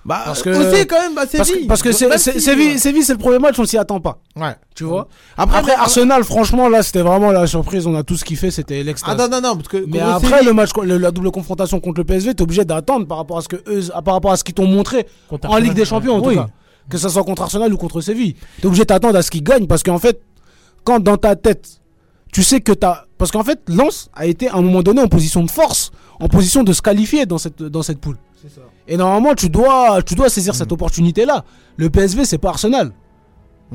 Bah 0.06 0.20
Parce 0.26 0.42
que 0.42 0.50
aussi 0.50 0.86
quand 0.86 1.00
même 1.00 1.14
bah, 1.14 1.22
Parce 1.30 1.48
Séville. 1.48 1.62
que, 1.62 1.68
parce 1.68 1.82
que 1.82 1.90
si, 1.92 2.04
Séville, 2.40 2.74
euh, 2.74 2.78
Séville, 2.78 3.02
c'est 3.04 3.14
le 3.14 3.18
premier 3.18 3.38
match, 3.38 3.58
on 3.58 3.64
s'y 3.64 3.78
attend 3.78 4.00
pas. 4.00 4.18
Ouais. 4.36 4.54
Tu 4.74 4.84
vois 4.84 5.08
Après, 5.36 5.58
Après, 5.60 5.72
mais- 5.72 5.80
Arsenal, 5.80 6.24
franchement, 6.24 6.68
là, 6.68 6.82
c'était 6.82 7.00
vraiment 7.00 7.30
la 7.32 7.46
surprise. 7.46 7.86
On 7.86 7.94
a 7.94 8.02
tous 8.02 8.22
kiffé, 8.22 8.50
c'était 8.50 8.82
l'extase. 8.82 9.16
Ah 9.18 9.28
non 9.28 9.28
non 9.30 9.40
non 9.40 9.56
parce 9.56 9.68
que 9.68 9.82
Mais 9.88 10.00
après, 10.00 10.28
Séville- 10.28 10.46
le 10.46 10.52
match, 10.52 10.70
le- 10.82 10.98
la 10.98 11.10
double 11.10 11.30
confrontation 11.30 11.80
contre 11.80 12.00
le 12.00 12.04
PSV, 12.04 12.34
t'es 12.34 12.42
obligé 12.42 12.66
d'attendre 12.66 13.06
par 13.06 13.16
rapport 13.16 13.38
à 13.38 13.40
ce 13.42 13.48
que 13.48 13.56
eux, 13.66 13.80
par 14.04 14.12
rapport 14.14 14.32
à 14.32 14.36
ce 14.36 14.44
qu'ils 14.44 14.54
t'ont 14.54 14.66
montré 14.66 15.06
Contre 15.30 15.46
en 15.46 15.52
Arsenal, 15.52 15.62
Ligue 15.68 15.74
des 15.76 15.84
Champions, 15.86 16.16
en 16.16 16.20
Oui. 16.26 16.34
tout 16.34 16.40
cas. 16.42 16.48
Que 16.90 16.98
ce 16.98 17.08
soit 17.08 17.24
contre 17.24 17.40
Arsenal 17.40 17.72
ou 17.72 17.78
contre 17.78 18.02
Séville. 18.02 18.34
T'es 18.60 18.66
obligé 18.66 18.84
d'attendre 18.84 19.16
à 19.16 19.22
ce 19.22 19.30
qu'ils 19.30 19.42
gagnent 19.42 19.66
parce 19.66 19.82
qu'en 19.82 19.98
fait, 19.98 20.20
quand 20.84 21.00
dans 21.00 21.16
ta 21.16 21.34
tête, 21.34 21.80
tu 22.30 22.42
sais 22.42 22.60
que 22.60 22.72
t'as. 22.72 23.04
Parce 23.16 23.30
qu'en 23.30 23.42
fait, 23.42 23.58
Lens 23.68 24.10
a 24.14 24.26
été 24.26 24.48
à 24.50 24.56
un 24.56 24.60
moment 24.60 24.82
donné 24.82 25.00
en 25.00 25.08
position 25.08 25.42
de 25.42 25.50
force, 25.50 25.92
en 26.20 26.28
position 26.28 26.62
de 26.62 26.74
se 26.74 26.82
qualifier 26.82 27.24
dans 27.24 27.38
cette, 27.38 27.62
dans 27.62 27.82
cette 27.82 28.00
poule. 28.00 28.18
Et 28.88 28.96
normalement, 28.96 29.34
tu 29.34 29.48
dois, 29.48 30.02
tu 30.02 30.14
dois 30.14 30.28
saisir 30.28 30.54
cette 30.54 30.70
opportunité-là. 30.72 31.44
Le 31.76 31.90
PSV, 31.90 32.24
c'est 32.24 32.38
pas 32.38 32.50
Arsenal. 32.50 32.92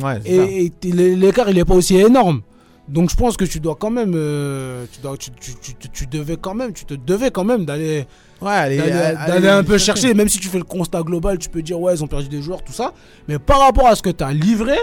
Ouais. 0.01 0.19
Et, 0.25 0.71
l'écart, 0.83 1.49
il 1.49 1.57
est 1.57 1.65
pas 1.65 1.73
aussi 1.75 1.95
énorme. 1.95 2.41
Donc 2.87 3.11
je 3.11 3.15
pense 3.15 3.37
que 3.37 3.45
tu 3.45 3.59
dois 3.59 3.75
quand 3.75 3.91
même, 3.91 4.13
euh, 4.15 4.85
tu, 4.91 4.99
dois, 5.01 5.15
tu, 5.15 5.29
tu, 5.39 5.51
tu, 5.61 5.75
tu- 5.75 5.89
tu 5.89 6.07
devais 6.07 6.37
quand 6.37 6.55
même, 6.55 6.73
tu 6.73 6.85
te 6.85 6.95
devais 6.95 7.29
quand 7.29 7.43
même 7.43 7.63
d'aller, 7.63 8.07
Ouais, 8.41 8.47
d'aller, 8.47 8.79
allez- 8.79 8.91
d'aller 9.15 9.31
allez 9.31 9.47
un 9.47 9.63
peu 9.63 9.77
chercher. 9.77 10.01
chercher. 10.01 10.13
Même 10.15 10.27
si 10.27 10.39
tu 10.39 10.47
fais 10.47 10.57
le 10.57 10.63
constat 10.63 11.03
global, 11.03 11.37
tu 11.37 11.49
peux 11.49 11.61
dire 11.61 11.79
ouais, 11.79 11.93
ils 11.93 12.03
ont 12.03 12.07
perdu 12.07 12.27
des 12.29 12.41
joueurs, 12.41 12.63
tout 12.63 12.73
ça. 12.73 12.93
Mais 13.27 13.37
par 13.37 13.59
rapport 13.59 13.85
à 13.85 13.93
ce 13.95 14.01
que 14.01 14.09
tu 14.09 14.23
as 14.23 14.33
livré, 14.33 14.75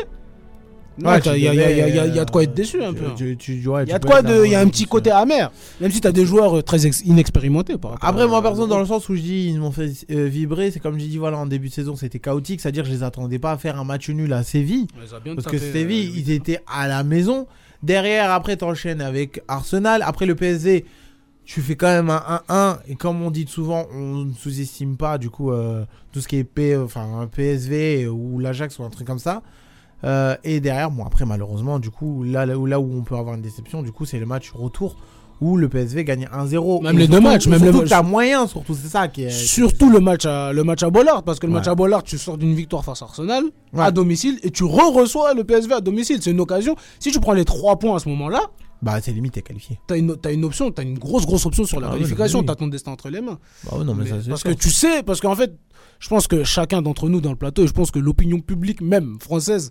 non, 0.98 1.10
Ouais, 1.10 1.20
il 1.36 1.43
y, 1.43 1.48
a- 1.48 1.55
y 1.55 1.56
y 2.12 2.16
y 2.16 2.24
de 2.24 2.31
quoi 2.31 2.43
être 2.43 2.51
euh, 2.51 2.55
déçu 2.55 2.82
un 2.82 2.93
tu- 2.94 3.01
peu. 3.01 3.06
hein. 3.06 3.14
tu- 3.16 3.36
tu- 3.36 3.68
ouais, 3.68 3.82
Il 3.85 3.90
y 3.90 3.93
a 3.93 3.98
de 3.98 4.06
quoi 4.06 4.20
être 4.20 4.27
de, 4.28 4.44
il 4.44 4.51
y 4.52 4.55
a 4.55 4.60
un 4.60 4.68
petit 4.68 4.86
côté 4.86 5.10
amer. 5.10 5.51
Même 5.81 5.90
si 5.90 6.01
tu 6.01 6.06
as 6.09 6.12
des 6.12 6.24
joueurs 6.24 6.59
euh, 6.59 6.62
très 6.62 6.86
ex- 6.86 7.02
inexpérimentés 7.05 7.77
par 7.78 7.93
rapport 7.93 8.09
Après, 8.09 8.23
à- 8.23 8.27
moi, 8.27 8.43
perso, 8.43 8.66
dans 8.66 8.78
le 8.81 8.86
sens 8.86 9.09
où 9.09 9.14
je 9.14 9.20
dis 9.20 9.48
ils 9.48 9.59
m'ont 9.59 9.73
fait 9.73 9.90
euh, 10.10 10.27
vibrer, 10.27 10.70
c'est 10.70 10.81
comme 10.81 10.98
j'ai 10.98 11.06
dit, 11.09 11.18
voilà, 11.18 11.39
en 11.39 11.47
début 11.47 11.68
de 11.68 11.73
saison, 11.74 11.97
c'était 11.97 12.18
chaotique, 12.18 12.60
c'est-à-dire 12.60 12.85
que 12.85 12.89
je 12.90 12.94
les 12.94 13.02
attendais 13.02 13.39
pas 13.39 13.52
à 13.52 13.59
faire 13.59 13.78
un 13.78 13.85
match 13.85 14.09
nul 14.09 14.32
à 14.32 14.43
Séville. 14.43 14.86
Parce 15.35 15.47
que 15.47 15.59
Séville, 15.59 16.09
euh, 16.09 16.18
ils 16.18 16.31
étaient 16.31 16.60
à 16.73 16.89
la 16.89 17.02
maison. 17.05 17.47
Derrière, 17.82 18.31
après, 18.32 18.56
t'enchaînes 18.56 19.02
avec 19.02 19.43
Arsenal. 19.48 20.02
Après, 20.02 20.24
le 20.24 20.35
PSG, 20.35 20.86
tu 21.44 21.60
fais 21.60 21.77
quand 21.77 21.86
même 21.89 22.09
un 22.10 22.40
1-1. 22.48 22.78
Et 22.89 22.97
comme 22.97 23.23
on 23.23 23.31
dit 23.31 23.47
souvent, 23.47 23.86
on 23.94 24.24
ne 24.24 24.32
sous-estime 24.32 24.97
pas, 24.97 25.18
du 25.18 25.28
coup, 25.31 25.52
euh, 25.52 25.85
tout 26.10 26.20
ce 26.20 26.27
qui 26.27 26.36
est 26.39 26.44
P, 26.44 26.77
enfin, 26.77 27.06
un 27.20 27.27
PSV 27.27 28.09
ou 28.09 28.39
l'Ajax 28.40 28.78
ou 28.78 28.85
un 28.85 28.90
truc 28.90 29.06
comme 29.06 29.18
ça. 29.18 29.43
Euh, 30.05 30.36
et 30.44 30.60
derrière, 30.60 30.90
bon, 30.90 31.05
après, 31.05 31.24
malheureusement, 31.24 31.78
du 31.78 31.90
coup, 31.90 32.23
là, 32.23 32.47
là, 32.47 32.56
où, 32.59 32.66
là 32.66 32.78
où 32.81 32.90
on 32.98 33.02
peut 33.02 33.16
avoir 33.16 33.35
une 33.35 33.43
déception, 33.43 33.82
du 33.82 33.93
coup, 33.93 34.05
c'est 34.05 34.18
le 34.18 34.27
match 34.27 34.51
retour 34.52 34.97
où 35.43 35.56
le 35.59 35.68
PSV 35.68 36.05
gagne 36.05 36.27
1-0. 36.32 36.81
Même 36.82 36.97
Et 36.97 37.01
les 37.01 37.09
deux 37.09 37.20
matchs, 37.20 37.47
même 37.47 37.60
surtout 37.62 37.82
t'as 37.86 38.01
matchs. 38.02 38.10
moyen, 38.10 38.47
surtout, 38.47 38.74
c'est 38.74 38.89
ça 38.89 39.06
qui 39.09 39.24
est. 39.24 39.31
Surtout 39.31 39.90
le 39.90 40.01
match 40.01 40.24
à, 40.24 40.52
le 40.52 40.64
match 40.64 40.82
à 40.82 40.89
Bollard, 40.89 41.23
parce 41.24 41.39
que 41.39 41.47
le 41.47 41.52
Ouais. 41.52 41.59
match 41.59 41.68
à 41.68 41.74
Bollard, 41.74 42.02
tu 42.02 42.16
sors 42.16 42.39
d'une 42.39 42.55
victoire 42.55 42.85
face 42.85 43.02
à 43.02 43.05
Arsenal, 43.05 43.44
Ouais. 43.74 43.82
à 43.85 43.90
domicile, 43.90 44.39
et 44.43 44.51
tu 44.51 44.64
re-reçois 44.64 45.35
le 45.35 45.44
PSV 45.44 45.74
à 45.74 45.81
domicile. 45.82 46.18
C'est 46.23 46.31
une 46.31 46.40
occasion. 46.40 46.74
Si 47.01 47.10
tu 47.10 47.20
prends 47.20 47.35
les 47.35 47.44
3 47.44 47.77
points 47.78 47.97
à 47.97 47.98
ce 47.98 48.09
moment-là, 48.09 48.40
bah, 48.82 49.01
c'est 49.01 49.12
limite, 49.12 49.35
t'es 49.35 49.43
qualifié. 49.43 49.81
T'as 49.86 49.97
une, 49.97 50.16
une 50.31 50.44
option, 50.44 50.70
t'as 50.70 50.82
une 50.82 50.98
grosse, 50.98 51.24
grosse 51.27 51.47
option 51.47 51.65
sur 51.65 51.81
la 51.81 51.89
ah, 51.89 51.93
qualification. 51.93 52.43
T'as 52.43 52.55
ton 52.55 52.66
destin 52.69 52.93
entre 52.93 53.09
les 53.09 53.20
mains. 53.20 53.39
Bah, 53.65 53.78
ouais, 53.78 53.85
non, 53.85 53.94
mais, 53.94 54.05
parce 54.28 54.43
que 54.43 54.53
tu 54.53 54.70
sais, 54.70 55.03
parce 55.03 55.20
qu'en 55.20 55.35
fait, 55.35 55.57
je 55.98 56.09
pense 56.09 56.27
que 56.27 56.44
chacun 56.44 56.82
d'entre 56.82 57.09
nous 57.09 57.20
dans 57.20 57.31
le 57.31 57.36
plateau, 57.36 57.65
et 57.65 57.66
je 57.66 57.73
pense 57.73 57.90
que 57.90 57.98
l'opinion 57.98 58.40
publique 58.40 58.82
même 58.82 59.16
française, 59.20 59.70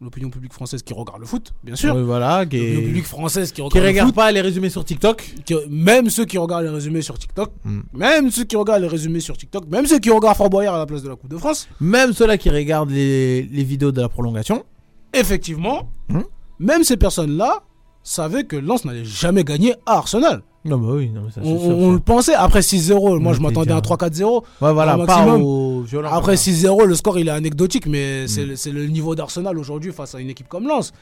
l'opinion 0.00 0.30
publique 0.30 0.52
française 0.54 0.82
qui 0.82 0.94
regarde 0.94 1.20
le 1.20 1.26
foot, 1.26 1.52
bien 1.62 1.76
sûr. 1.76 1.94
Oui, 1.94 2.02
voilà, 2.02 2.46
qui 2.46 2.58
l'opinion 2.58 2.80
publique 2.80 3.04
française 3.04 3.52
qui 3.52 3.60
regarde, 3.60 3.72
qui 3.72 3.88
regarde 3.88 4.08
le 4.08 4.12
foot, 4.12 4.14
pas 4.14 4.32
les 4.32 4.40
résumés 4.40 4.70
sur 4.70 4.84
TikTok. 4.84 5.34
Qui, 5.44 5.54
même 5.68 6.08
ceux 6.08 6.24
qui 6.24 6.38
regardent 6.38 6.64
les 6.64 6.70
résumés 6.70 7.02
sur 7.02 7.18
TikTok, 7.18 7.50
hmm. 7.64 7.80
même 7.92 8.30
ceux 8.30 8.44
qui 8.44 8.56
regardent 8.56 8.82
les 8.82 8.88
résumés 8.88 9.20
sur 9.20 9.36
TikTok, 9.36 9.66
même 9.68 9.86
ceux 9.86 9.98
qui 9.98 10.10
regardent 10.10 10.36
Fort 10.36 10.50
Boyard 10.50 10.74
à 10.74 10.78
la 10.78 10.86
place 10.86 11.02
de 11.02 11.10
la 11.10 11.16
Coupe 11.16 11.30
de 11.30 11.38
France, 11.38 11.68
même 11.78 12.14
ceux-là 12.14 12.38
qui 12.38 12.48
regardent 12.48 12.90
les, 12.90 13.42
vidéos 13.42 13.92
de 13.92 14.00
la 14.00 14.08
prolongation. 14.08 14.64
Effectivement, 15.12 15.90
hmm. 16.08 16.22
même 16.58 16.84
ces 16.84 16.96
personnes-là 16.96 17.62
savait 18.04 18.44
que 18.44 18.54
Lens 18.54 18.84
n'allait 18.84 19.04
jamais 19.04 19.42
gagner 19.42 19.74
à 19.86 19.94
Arsenal. 19.96 20.42
Non, 20.64 20.78
bah 20.78 20.92
oui, 20.92 21.10
non, 21.10 21.22
mais 21.24 21.42
on, 21.46 21.88
on 21.88 21.92
le 21.92 22.00
pensait 22.00 22.32
après 22.34 22.60
6-0. 22.60 23.18
Moi, 23.18 23.34
je 23.34 23.40
m'attendais 23.40 23.72
à 23.72 23.80
3-4-0. 23.80 24.44
Voilà, 24.60 24.96
pas 25.04 25.26
après 26.10 26.36
6-0, 26.36 26.84
le 26.84 26.94
score 26.94 27.18
il 27.18 27.28
est 27.28 27.32
anecdotique, 27.32 27.86
mais 27.86 28.24
mm. 28.24 28.56
c'est 28.56 28.72
le 28.72 28.86
niveau 28.86 29.14
d'Arsenal 29.14 29.58
aujourd'hui 29.58 29.92
face 29.92 30.14
à 30.14 30.20
une 30.20 30.30
équipe 30.30 30.48
comme 30.48 30.66
Lens. 30.66 30.92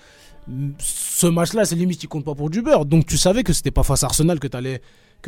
Ce 0.78 1.28
match-là, 1.28 1.64
c'est 1.64 1.76
limite, 1.76 2.02
il 2.02 2.08
compte 2.08 2.24
pas 2.24 2.34
pour 2.34 2.50
du 2.50 2.62
beurre. 2.62 2.86
Donc, 2.86 3.06
tu 3.06 3.16
savais 3.16 3.44
que 3.44 3.52
c'était 3.52 3.70
pas 3.70 3.84
face 3.84 4.02
à 4.02 4.06
Arsenal 4.06 4.40
que 4.40 4.48
tu 4.48 4.56
allais, 4.56 4.80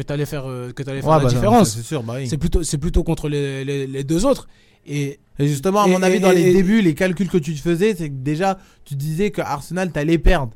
allais 0.08 0.26
faire, 0.26 0.48
euh, 0.48 0.72
que 0.72 0.82
allais 0.90 1.00
faire 1.00 1.10
la 1.10 1.18
bah 1.20 1.28
différence. 1.28 1.78
C'est 1.80 1.94
bah 2.02 2.14
oui. 2.16 2.36
plutôt, 2.36 2.62
plutôt 2.80 3.04
contre 3.04 3.28
les, 3.28 4.02
deux 4.02 4.26
autres. 4.26 4.48
Et, 4.84 5.20
justement, 5.38 5.82
à 5.82 5.86
mon 5.86 6.02
avis, 6.02 6.18
dans 6.18 6.32
les 6.32 6.52
débuts, 6.52 6.82
les 6.82 6.94
calculs 6.94 7.28
que 7.28 7.38
tu 7.38 7.54
faisais, 7.54 7.94
c'est 7.94 8.08
que 8.08 8.14
déjà, 8.14 8.58
tu 8.84 8.96
disais 8.96 9.30
que 9.30 9.40
Arsenal 9.42 9.92
t'allais 9.92 10.18
perdre. 10.18 10.52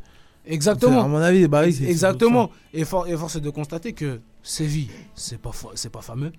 Exactement. 0.49 1.05
À 1.05 1.09
mon 1.09 1.19
avis, 1.19 1.47
bah 1.47 1.63
oui, 1.65 1.79
Exactement. 1.87 2.51
Et, 2.73 2.85
for 2.85 3.07
et, 3.07 3.17
force 3.17 3.37
est 3.37 3.41
de 3.41 3.51
constater 3.51 3.93
que 3.93 4.21
Séville, 4.43 4.89
c'est 5.15 5.39
pas, 5.41 5.51
c'est 5.75 5.91
pas 5.91 6.01
fameux. 6.01 6.33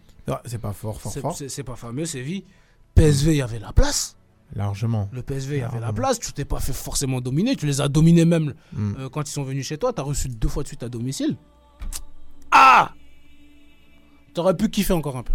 c'est 0.45 0.59
pas 0.59 0.73
fort, 0.73 0.99
fort, 0.99 1.13
fort. 1.13 1.37
C'est 1.37 1.63
pas 1.63 1.75
fameux, 1.75 2.05
Séville. 2.05 2.43
PSV, 2.95 3.31
il 3.33 3.37
y 3.37 3.41
avait 3.41 3.59
la 3.59 3.71
place. 3.71 4.17
Largement. 4.55 5.09
Le 5.13 5.21
PSV, 5.21 5.57
il 5.57 5.59
y 5.59 5.63
avait 5.63 5.79
la 5.79 5.93
place. 5.93 6.19
Tu 6.19 6.33
t'es 6.33 6.45
pas 6.45 6.59
fait 6.59 6.73
forcément 6.73 7.21
dominer. 7.21 7.55
Tu 7.55 7.67
les 7.67 7.81
as 7.81 7.87
dominés 7.87 8.25
même 8.25 8.55
hmm. 8.73 8.93
euh, 8.99 9.09
quand 9.09 9.21
ils 9.21 9.31
sont 9.31 9.43
venus 9.43 9.67
chez 9.67 9.77
toi. 9.77 9.93
Tu 9.93 10.01
as 10.01 10.03
reçu 10.03 10.27
deux 10.27 10.47
fois 10.47 10.63
de 10.63 10.67
suite 10.67 10.81
à 10.81 10.89
domicile. 10.89 11.37
Ah 12.51 12.93
T'aurais 14.33 14.57
pu 14.57 14.69
kiffer 14.69 14.93
encore 14.93 15.17
un 15.17 15.23
peu. 15.23 15.33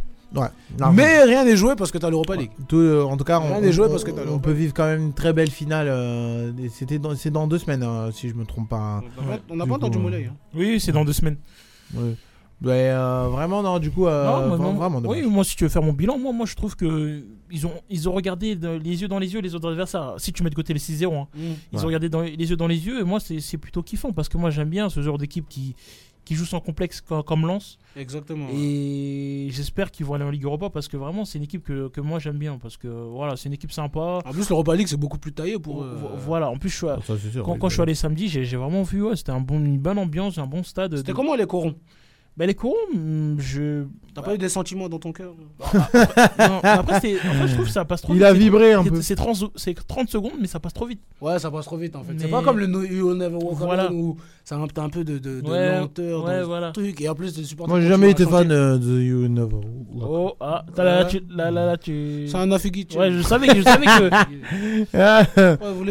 Mais 0.93 1.23
rien 1.25 1.45
n'est 1.45 1.57
joué 1.57 1.75
parce 1.77 1.91
que 1.91 1.99
tu 1.99 2.07
as 2.07 2.11
l'Europa 2.11 2.37
League. 2.37 2.51
Tout, 2.69 2.77
euh, 2.77 3.03
en 3.03 3.17
tout 3.17 3.25
cas, 3.25 3.39
rien 3.39 3.61
on, 3.63 3.73
joué 3.73 3.89
parce 3.89 4.05
que 4.05 4.11
as 4.11 4.31
on 4.31 4.39
peut 4.39 4.53
vivre 4.53 4.75
quand 4.75 4.87
même 4.87 5.03
une 5.03 5.13
très 5.13 5.33
belle 5.33 5.51
finale. 5.51 5.89
Euh, 5.89 6.53
C'était 6.71 7.01
c'est 7.17 7.31
dans 7.31 7.47
deux 7.47 7.59
semaines, 7.59 7.83
hein, 7.83 8.11
si 8.13 8.29
je 8.29 8.35
me 8.35 8.45
trompe 8.45 8.69
pas. 8.69 8.77
Hein. 8.77 9.03
On 9.49 9.57
n'a 9.57 9.67
pas 9.67 9.75
entendu 9.75 9.99
Moulay. 9.99 10.25
Euh, 10.25 10.29
hein. 10.31 10.37
Oui, 10.55 10.81
c'est 10.81 10.93
dans 10.93 11.05
deux 11.05 11.13
semaines. 11.13 11.37
Mais 12.61 12.89
euh, 12.91 13.29
vraiment, 13.31 13.63
non, 13.63 13.79
du 13.79 13.91
coup, 13.91 14.07
non, 14.07 14.57
non. 14.57 14.75
Vraiment, 14.75 15.01
oui, 15.05 15.23
moi, 15.23 15.45
si 15.45 15.55
tu 15.57 15.65
veux 15.65 15.71
faire 15.71 15.83
mon 15.83 15.93
bilan, 15.93 16.19
moi, 16.19 16.33
moi 16.33 16.47
je 16.47 16.55
trouve 16.55 16.77
que 16.77 17.23
ils 17.51 17.67
ont, 17.67 17.75
ils 17.91 18.09
ont 18.09 18.13
regardé 18.13 18.55
les 18.55 19.03
yeux 19.03 19.09
dans 19.09 19.19
les 19.19 19.35
yeux 19.35 19.41
les 19.41 19.55
autres 19.55 19.71
adversaires. 19.71 20.15
Si 20.19 20.33
tu 20.33 20.43
mets 20.43 20.51
de 20.51 20.55
côté 20.55 20.73
les 20.73 20.81
6-0, 20.81 21.15
hein, 21.15 21.27
mm. 21.35 21.41
ils 21.73 21.85
ont 21.85 21.87
regardé 21.87 22.09
les 22.37 22.51
yeux 22.51 22.57
dans 22.57 22.67
les 22.67 22.87
yeux, 22.87 23.01
et 23.01 23.05
moi, 23.05 23.19
c'est 23.21 23.59
plutôt 23.59 23.83
kiffant 23.83 24.13
parce 24.13 24.29
que 24.29 24.39
moi, 24.39 24.51
j'aime 24.51 24.71
bien 24.71 24.89
ce 24.89 25.03
genre 25.03 25.19
d'équipe 25.19 25.47
qui, 25.49 25.75
qui 26.25 26.35
joue 26.35 26.45
sans 26.45 26.61
complexe 26.61 27.01
comme 27.01 27.47
Lens. 27.47 27.79
Exactement. 27.97 28.49
Et 28.53 29.49
j'espère 29.51 29.91
qu'ils 29.91 30.07
vont 30.07 30.15
aller 30.15 30.25
en 30.25 30.31
Ligue 30.31 30.45
Europa 30.45 30.71
parce 30.71 30.89
que 30.89 30.97
vraiment, 30.97 31.25
c'est 31.25 31.39
une 31.39 31.45
équipe 31.45 31.63
que, 31.63 31.89
que 31.89 32.01
moi 32.01 32.19
j'aime 32.19 32.39
bien 32.39 32.59
parce 32.59 32.77
que 32.77 32.89
voilà, 32.89 33.37
c'est 33.37 33.49
une 33.49 33.55
équipe 33.55 33.73
sympa. 33.73 34.21
En 34.25 34.33
plus, 34.33 34.49
l'Europa 34.49 34.75
League, 34.75 34.89
c'est 34.89 34.97
beaucoup 34.97 35.19
plus 35.19 35.33
taillé 35.33 35.59
pour. 35.59 35.83
Euh... 35.83 35.97
Voilà, 36.17 36.51
en 36.51 36.57
plus, 36.57 36.71
je 36.71 36.77
suis 36.77 37.41
quand, 37.43 37.59
quand 37.59 37.69
je 37.69 37.75
suis 37.75 37.83
allé 37.83 37.95
samedi, 37.95 38.29
j'ai 38.29 38.57
vraiment 38.57 38.83
vu, 38.83 39.05
c'était 39.17 39.33
un 39.33 39.41
bon, 39.41 39.59
une 39.59 39.79
bonne 39.79 39.99
ambiance, 39.99 40.39
un 40.39 40.47
bon 40.47 40.63
stade. 40.63 40.97
C'était 40.97 41.13
comment 41.13 41.35
les 41.35 41.47
corons? 41.47 41.75
Ben, 42.37 42.47
les 42.47 42.55
corons, 42.55 42.75
hmm, 42.93 43.37
je. 43.39 43.85
T'as 44.13 44.23
pas 44.23 44.35
eu 44.35 44.39
des 44.39 44.49
sentiments 44.49 44.89
dans 44.89 45.01
ton 45.01 45.11
cœur 45.13 45.33
bah, 45.59 45.67
bah, 45.93 46.49
non, 46.49 46.61
après, 46.63 47.01
c'est- 47.01 47.17
en 47.29 47.47
je 47.49 47.53
trouve 47.55 47.65
que 47.67 47.71
ça 47.73 47.85
passe 47.85 48.01
trop 48.03 48.13
Il 48.13 48.19
vite. 48.19 48.25
a 48.25 48.31
C'est- 48.31 48.39
vibré 48.39 48.73
un 48.73 48.85
peu. 48.85 49.03
C'est 49.03 49.17
30, 49.17 49.37
30 49.89 50.09
secondes, 50.09 50.35
mais 50.41 50.47
ça 50.47 50.61
passe 50.61 50.73
trop 50.73 50.87
vite. 50.87 51.01
Ouais, 51.21 51.37
ça 51.41 51.51
passe 51.51 51.65
trop 51.65 51.77
vite 51.77 51.97
en 51.97 52.05
fait. 52.05 52.13
C'est 52.19 52.29
pas 52.29 52.41
comme 52.43 52.59
le 52.59 52.69
No- 52.69 52.85
You 52.85 53.09
Will 53.09 53.19
Never 53.19 53.35
Walk 53.37 53.57
Voilà. 53.59 53.91
Où 53.93 54.17
ça 54.45 54.55
a 54.55 54.59
un, 54.59 54.89
peu 54.89 55.03
de, 55.03 55.19
de, 55.19 55.41
de 55.41 55.51
Ouais, 55.51 55.81
lenteur 55.81 56.25
ouais, 56.25 56.43
dans 56.43 56.67
le 56.67 56.73
truc. 56.73 57.01
Et 57.01 57.09
en 57.09 57.15
plus, 57.17 57.35
de 57.37 57.43
supporter. 57.43 57.71
Moi, 57.71 57.81
j'ai 57.81 57.89
jamais 57.89 58.11
été 58.13 58.25
fan 58.25 58.49
euh, 58.53 58.79
de 58.79 59.01
You 59.01 59.27
Never. 59.27 59.57
Oh, 60.01 60.35
ah, 60.41 60.65
t'as 60.77 60.85
là, 60.85 60.99
là, 61.01 61.05
tu. 61.07 61.21
Là, 61.31 61.51
là, 61.51 61.67
là, 61.67 61.77
tu... 61.77 62.27
C'est 62.29 62.37
un 62.37 62.53
affigui. 62.53 62.87
tu 62.87 62.97
Ouais, 62.97 63.11
je 63.11 63.23
savais 63.23 63.49
que. 63.49 63.57
Je 63.59 63.63
savais 63.63 63.87
que... 63.87 64.11
Ah, 64.97 65.23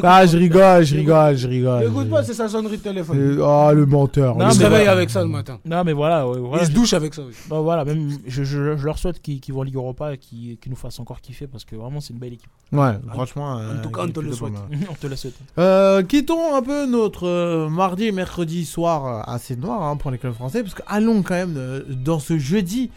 ah, 0.04 0.26
je 0.26 0.38
rigole, 0.38 0.84
je 0.86 0.96
rigole, 0.96 1.36
je 1.36 1.48
rigole. 1.48 1.84
Écoute 1.88 2.10
pas, 2.10 2.24
c'est 2.24 2.34
sa 2.34 2.48
sonnerie 2.48 2.78
de 2.78 2.84
téléphone. 2.84 3.40
Ah, 3.44 3.72
le 3.74 3.86
menteur. 3.86 4.38
Non, 4.38 4.48
Il 4.50 4.54
se 4.54 4.64
réveille 4.64 4.88
avec 4.88 5.10
ça 5.10 5.22
le 5.22 5.28
matin. 5.30 5.60
non, 5.66 5.84
mais 5.84 5.94
voilà, 5.94 6.28
ouais. 6.30 6.33
Euh, 6.34 6.58
ils 6.62 6.68
se 6.68 6.72
douchent 6.72 6.94
avec 6.94 7.14
ça. 7.14 7.24
Oui. 7.24 7.34
Bah, 7.50 7.60
voilà, 7.60 7.86
même 7.86 8.18
je, 8.26 8.44
je, 8.44 8.60
leur 8.60 8.98
souhaite 8.98 9.22
qu'ils 9.22 9.54
vont 9.54 9.62
en 9.62 9.64
Ligue 9.64 9.76
Europa 9.76 10.14
et 10.14 10.18
qu'ils 10.18 10.58
nous 10.68 10.76
fassent 10.76 11.00
encore 11.00 11.22
kiffer 11.22 11.48
parce 11.48 11.66
que 11.66 11.76
vraiment 11.76 12.02
c'est 12.02 12.14
une 12.14 12.20
belle 12.20 12.34
équipe. 12.34 12.50
Ouais, 12.72 12.94
franchement. 13.10 13.54
En 13.54 13.82
tout 13.82 13.90
euh, 13.90 13.92
cas, 13.92 14.02
on 14.04 14.10
te, 14.10 15.08
le 15.08 15.16
souhaite. 15.16 15.34
Euh, 15.58 16.04
quittons 16.04 16.56
un 16.56 16.62
peu 16.62 16.86
notre 16.86 17.68
mardi 17.70 18.06
et 18.06 18.12
mercredi 18.12 18.66
soir 18.66 19.28
assez 19.28 19.56
noir 19.56 19.84
hein, 19.84 19.98
pour 19.98 20.12
les 20.12 20.18
clubs 20.18 20.34
français 20.34 20.64
parce 20.64 20.76
que 20.76 20.84
allons 20.88 21.24
quand 21.24 21.36
même 21.36 21.84
dans 21.90 22.20
ce 22.20 22.38
jeudi. 22.38 22.90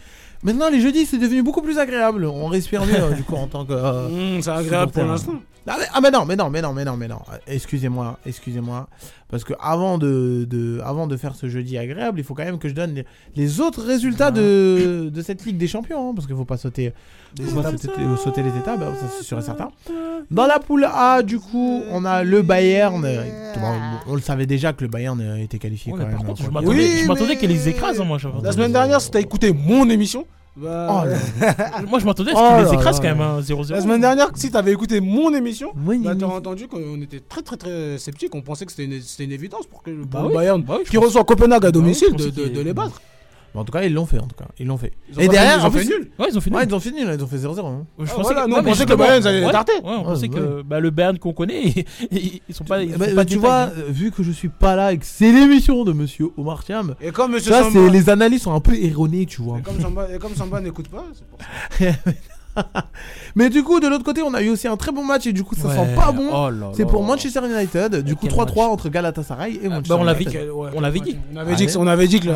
Maintenant, 0.43 0.69
les 0.69 0.81
jeudis, 0.81 1.05
c'est 1.05 1.17
devenu 1.17 1.41
beaucoup 1.41 1.61
plus 1.61 1.79
agréable. 1.79 2.25
On 2.25 2.45
respire 2.45 2.85
mieux, 2.85 3.01
hein, 3.01 3.15
du 3.15 3.23
coup, 3.23 3.35
en 3.35 3.47
tant 3.47 3.65
que. 3.65 3.73
Mmh, 4.37 4.41
c'est 4.41 4.51
agréable 4.51 4.91
pour 4.91 5.03
hein. 5.03 5.07
l'instant 5.07 5.33
ah 5.67 6.01
mais 6.01 6.11
non, 6.11 6.25
mais 6.25 6.35
non, 6.35 6.49
mais 6.49 6.61
non, 6.61 6.73
mais 6.73 6.85
non, 6.85 6.97
mais 6.97 7.07
non. 7.07 7.19
Excusez-moi, 7.45 8.19
excusez-moi. 8.25 8.87
Parce 9.29 9.43
que 9.43 9.53
avant 9.59 9.97
de, 9.97 11.17
faire 11.19 11.35
ce 11.35 11.49
jeudi 11.49 11.77
agréable, 11.77 12.19
il 12.19 12.23
faut 12.23 12.33
quand 12.33 12.45
même 12.45 12.59
que 12.59 12.69
je 12.69 12.73
donne 12.73 13.03
les, 13.35 13.59
autres 13.59 13.83
résultats 13.83 14.27
ah. 14.27 14.31
de, 14.31 15.21
cette 15.21 15.45
Ligue 15.45 15.57
des 15.57 15.67
Champions. 15.67 16.09
Hein, 16.09 16.13
parce 16.15 16.25
qu'il 16.25 16.35
ne 16.35 16.39
faut 16.39 16.45
pas 16.45 16.57
sauter, 16.57 16.93
les 17.37 17.47
étapes, 18.57 18.81
hein, 18.81 18.93
ça 18.99 19.07
c'est 19.21 19.41
certain. 19.41 19.69
Dans 20.31 20.45
la 20.45 20.59
poule 20.59 20.85
A, 20.85 21.21
du 21.21 21.39
coup, 21.39 21.83
on 21.91 22.05
a 22.05 22.23
le 22.23 22.41
Bayern. 22.41 23.05
on, 24.07 24.15
le 24.15 24.21
savait 24.21 24.45
déjà 24.45 24.73
que 24.73 24.83
le 24.83 24.89
Bayern 24.89 25.21
était 25.37 25.59
qualifié 25.59 25.91
ouais, 25.91 25.99
quand 25.99 26.07
même. 26.07 26.17
Hein, 26.17 26.33
je 26.37 26.49
m'attendais 26.49 26.67
oui, 26.67 27.05
mais... 27.27 27.37
qu'ils 27.37 27.49
les 27.49 27.67
écrasent. 27.67 27.99
Moi, 27.99 28.17
la 28.41 28.51
semaine 28.53 28.71
dernière, 28.71 29.01
si 29.01 29.11
t'as 29.11 29.19
écouté 29.19 29.51
mon 29.51 29.89
émission, 29.89 30.25
bah... 30.57 30.87
Oh 30.89 31.07
euh, 31.07 31.85
moi, 31.87 31.99
je 31.99 32.05
m'attendais 32.05 32.31
à 32.31 32.35
ce 32.35 32.39
oh 32.39 32.57
qu'il 32.57 32.65
les 32.65 32.73
écrase 32.73 32.97
quand 32.99 33.07
même, 33.07 33.21
hein, 33.21 33.39
0-0. 33.41 33.71
La 33.71 33.81
semaine 33.81 34.01
dernière, 34.01 34.31
si 34.33 34.49
t'avais 34.49 34.71
écouté 34.71 35.01
mon 35.01 35.33
émission, 35.33 35.71
oui, 35.85 35.99
bah, 35.99 36.15
t'aurais 36.15 36.35
entendu 36.35 36.67
qu'on 36.67 36.99
était 37.01 37.19
très, 37.19 37.43
très, 37.43 37.57
très 37.57 37.97
sceptiques, 37.99 38.33
On 38.33 38.41
pensait 38.41 38.65
que 38.65 38.71
c'était 38.71 38.85
une, 38.85 38.99
une, 39.19 39.31
évidence 39.31 39.67
pour 39.67 39.83
que 39.83 39.91
le 39.91 40.05
bah 40.05 40.25
Bayern, 40.33 40.61
bah 40.63 40.79
qui 40.89 40.97
reçoit 40.97 41.23
Copenhague 41.23 41.65
à 41.65 41.71
domicile, 41.71 42.13
de, 42.15 42.29
de 42.29 42.61
les 42.61 42.73
battre. 42.73 42.99
Mais 43.57 43.61
en 43.61 43.65
tout 43.65 43.71
cas, 43.71 43.81
ils 43.81 43.91
l'ont 43.91 44.05
fait. 44.05 44.19
En 44.19 44.27
tout 44.27 44.35
cas, 44.37 44.45
ils 44.59 44.67
l'ont 44.67 44.77
fait. 44.77 44.93
Ils 45.17 45.23
Et 45.23 45.27
derrière, 45.27 45.57
ils 45.57 45.63
ont 45.63 45.65
en 45.65 45.71
fait 45.71 45.79
plus- 45.79 45.89
nul. 45.89 46.11
Ouais, 46.19 46.27
ils 46.29 46.37
ont 46.37 46.41
fini. 46.41 46.55
Ouais, 46.55 46.63
ils 46.67 46.75
ont 46.75 46.79
fait 46.79 46.91
nul, 46.91 47.07
ils 47.11 47.23
ont 47.23 47.27
fait 47.27 47.37
0-0. 47.37 47.65
hein. 47.65 47.85
Je 47.97 48.03
ah, 48.03 48.13
pensais 48.13 48.21
voilà, 48.21 48.41
que- 48.43 48.47
nous, 48.49 48.53
on 48.53 48.57
non, 48.57 48.63
mais 48.63 48.69
ah, 48.69 48.71
pensait 48.73 48.85
que 48.85 48.89
le 48.91 48.95
Bayern, 48.97 49.21
ils 49.23 49.27
allaient 49.27 49.39
ouais, 49.39 49.45
ouais, 49.47 49.51
on 49.83 49.97
Ouais, 49.97 50.03
pensait 50.03 50.29
que 50.29 50.61
bah, 50.61 50.79
le 50.79 50.89
Bayern 50.91 51.17
qu'on 51.17 51.33
connaît, 51.33 51.63
ils 52.11 52.41
ils 52.49 52.53
sont 52.53 52.63
pas. 52.65 52.83
Ils 52.83 52.91
sont 52.93 52.99
ben, 52.99 53.09
pas 53.09 53.15
bah, 53.15 53.25
tu 53.25 53.37
vois, 53.37 53.69
vu 53.89 54.11
que 54.11 54.21
je 54.21 54.31
suis 54.31 54.49
pas 54.49 54.75
là 54.75 54.93
et 54.93 54.97
que 54.99 55.05
c'est 55.05 55.31
l'émission 55.31 55.83
de 55.83 55.91
Monsieur 55.93 56.27
Omar 56.37 56.63
Thiam, 56.63 56.93
Et 57.01 57.11
comme 57.11 57.31
Monsieur 57.31 57.51
ça, 57.51 57.63
Samba, 57.63 57.89
les 57.89 58.09
analyses 58.11 58.43
sont 58.43 58.53
un 58.53 58.59
peu 58.59 58.75
erronées, 58.75 59.25
tu 59.25 59.41
vois. 59.41 59.57
et 59.57 59.61
comme 59.63 59.81
Samba- 59.81 60.07
et 60.13 60.19
comme 60.19 60.35
Samba 60.35 60.61
n'écoute 60.61 60.89
pas, 60.89 61.05
c'est 61.15 61.25
pour 61.27 61.39
ça. 61.39 62.11
Mais 63.35 63.49
du 63.49 63.63
coup, 63.63 63.79
de 63.79 63.87
l'autre 63.87 64.03
côté, 64.03 64.21
on 64.21 64.33
a 64.33 64.41
eu 64.41 64.49
aussi 64.49 64.67
un 64.67 64.77
très 64.77 64.91
bon 64.91 65.03
match 65.03 65.27
et 65.27 65.33
du 65.33 65.43
coup, 65.43 65.55
ça 65.55 65.69
sent 65.69 65.95
pas 65.95 66.11
bon. 66.11 66.29
Oh 66.33 66.49
c'est 66.73 66.85
pour. 66.85 67.03
Manchester 67.03 67.41
United. 67.45 68.03
Du 68.03 68.15
coup, 68.15 68.27
3-3 68.27 68.65
entre 68.65 68.89
Galatasaray 68.89 69.53
et 69.53 69.59
ah, 69.65 69.69
bah, 69.69 69.75
Manchester 69.75 69.93
on 69.93 70.07
United. 70.07 70.49
on 70.75 70.81
l'avait 70.81 70.99
dit. 70.99 71.17
On 71.33 71.37
avait 71.37 71.55
dit, 71.55 71.67
on 71.77 71.87
avait 71.87 72.07
dit 72.07 72.19
que, 72.19 72.27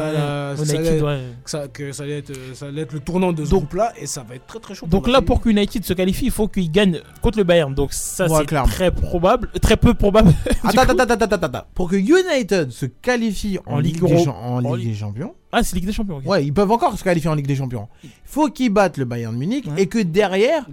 ça, 1.45 2.03
allait 2.03 2.19
être, 2.19 2.33
ça 2.53 2.67
allait 2.67 2.81
être 2.81 2.93
le 2.93 2.99
tournant 2.99 3.33
de 3.33 3.45
ce 3.45 3.55
là 3.75 3.93
et 3.99 4.05
ça 4.05 4.23
va 4.27 4.35
être 4.35 4.47
très 4.47 4.59
très 4.59 4.73
chaud. 4.75 4.87
Donc 4.87 5.07
là, 5.07 5.21
pour 5.21 5.41
que 5.41 5.49
United 5.49 5.85
se 5.85 5.93
qualifie, 5.93 6.25
il 6.25 6.31
faut 6.31 6.47
qu'il 6.47 6.71
gagne 6.71 7.01
contre 7.21 7.37
le 7.37 7.43
Bayern. 7.43 7.73
Donc 7.73 7.93
ça, 7.93 8.27
c'est 8.27 8.45
très 8.45 8.91
probable, 8.91 9.49
très 9.61 9.77
peu 9.77 9.93
probable. 9.93 10.33
attends, 10.63 10.81
attends, 10.81 11.13
attends, 11.13 11.35
attends, 11.35 11.65
Pour 11.73 11.89
que 11.89 11.95
United 11.95 12.71
se 12.71 12.85
qualifie 12.85 13.59
en, 13.65 13.79
Ligue, 13.79 14.03
en 14.03 14.59
Ligue 14.59 14.89
des 14.89 14.95
Champions, 14.95 15.33
ah, 15.51 15.63
c'est 15.63 15.75
Ligue 15.75 15.85
des 15.85 15.93
Champions. 15.93 16.21
Ouais, 16.25 16.45
ils 16.45 16.53
peuvent 16.53 16.71
encore 16.71 16.97
se 16.97 17.03
qualifier 17.03 17.29
en 17.29 17.35
Ligue 17.35 17.47
des 17.47 17.55
Champions. 17.55 17.87
Il 18.03 18.09
Faut 18.25 18.47
qu'ils 18.47 18.69
battent 18.69 18.97
le 18.97 19.05
Bayern 19.05 19.35
Munich 19.35 19.65
et 19.77 19.87
que 19.87 19.99
derrière, 19.99 20.65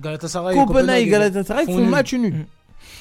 Copenhague 0.55 1.06
et 1.06 1.10
Galatasaray 1.10 1.66
font 1.66 1.78
nul. 1.78 1.88
match 1.88 2.14
nul. 2.14 2.34
Mm. 2.34 2.44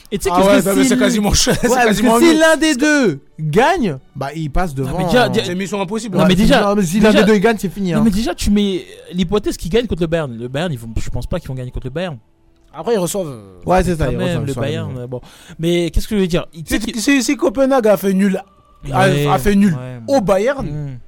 Et 0.09 0.17
tu 0.17 0.23
sais 0.23 0.29
Ah 0.33 0.39
ouais, 0.39 0.59
que 0.59 0.63
bah 0.63 0.71
mais 0.75 0.83
c'est 0.85 0.97
quasiment 0.97 1.33
si 1.33 2.37
l'un 2.37 2.55
des 2.55 2.75
deux 2.75 3.19
gagne, 3.39 3.97
bah 4.15 4.29
il 4.33 4.49
passe 4.49 4.73
devant. 4.73 4.97
mais 4.97 5.03
déjà, 5.03 5.25
ah, 5.25 5.53
mission 5.53 5.81
impossible. 5.81 6.17
Non, 6.17 6.25
mais 6.25 6.35
déjà- 6.35 6.73
si 6.81 6.99
l'un 7.01 7.11
des 7.13 7.25
deux 7.25 7.37
gagne, 7.37 7.57
c'est 7.59 7.71
fini. 7.71 7.91
Non, 7.91 7.99
hein. 7.99 8.01
mais 8.05 8.11
déjà, 8.11 8.33
tu 8.33 8.49
mets 8.49 8.85
l'hypothèse 9.11 9.57
qu'ils 9.57 9.69
gagnent 9.69 9.87
contre 9.87 10.01
le 10.01 10.07
Bayern. 10.07 10.35
Le 10.35 10.47
Bayern, 10.47 10.73
je 10.73 11.09
pense 11.09 11.27
pas 11.27 11.39
qu'ils 11.39 11.49
vont 11.49 11.55
gagner 11.55 11.71
contre 11.71 11.87
le 11.87 11.91
Bayern. 11.91 12.17
Après, 12.73 12.93
ils 12.93 12.99
reçoivent. 12.99 13.27
Euh, 13.27 13.59
ouais, 13.65 13.83
c'est 13.83 13.95
ça. 13.95 14.09
Le 14.09 14.53
Bayern. 14.53 14.97
Euh, 14.97 15.07
bon. 15.07 15.19
Mais 15.59 15.89
qu'est-ce 15.89 16.07
que 16.07 16.15
je 16.15 16.21
veux 16.21 16.27
dire? 16.27 16.47
Si, 16.95 17.35
Copenhague 17.35 17.87
a 17.87 17.97
fait 17.97 18.13
nul, 18.13 18.41
au 20.07 20.21
Bayern, 20.21 20.65
mm 20.65 20.99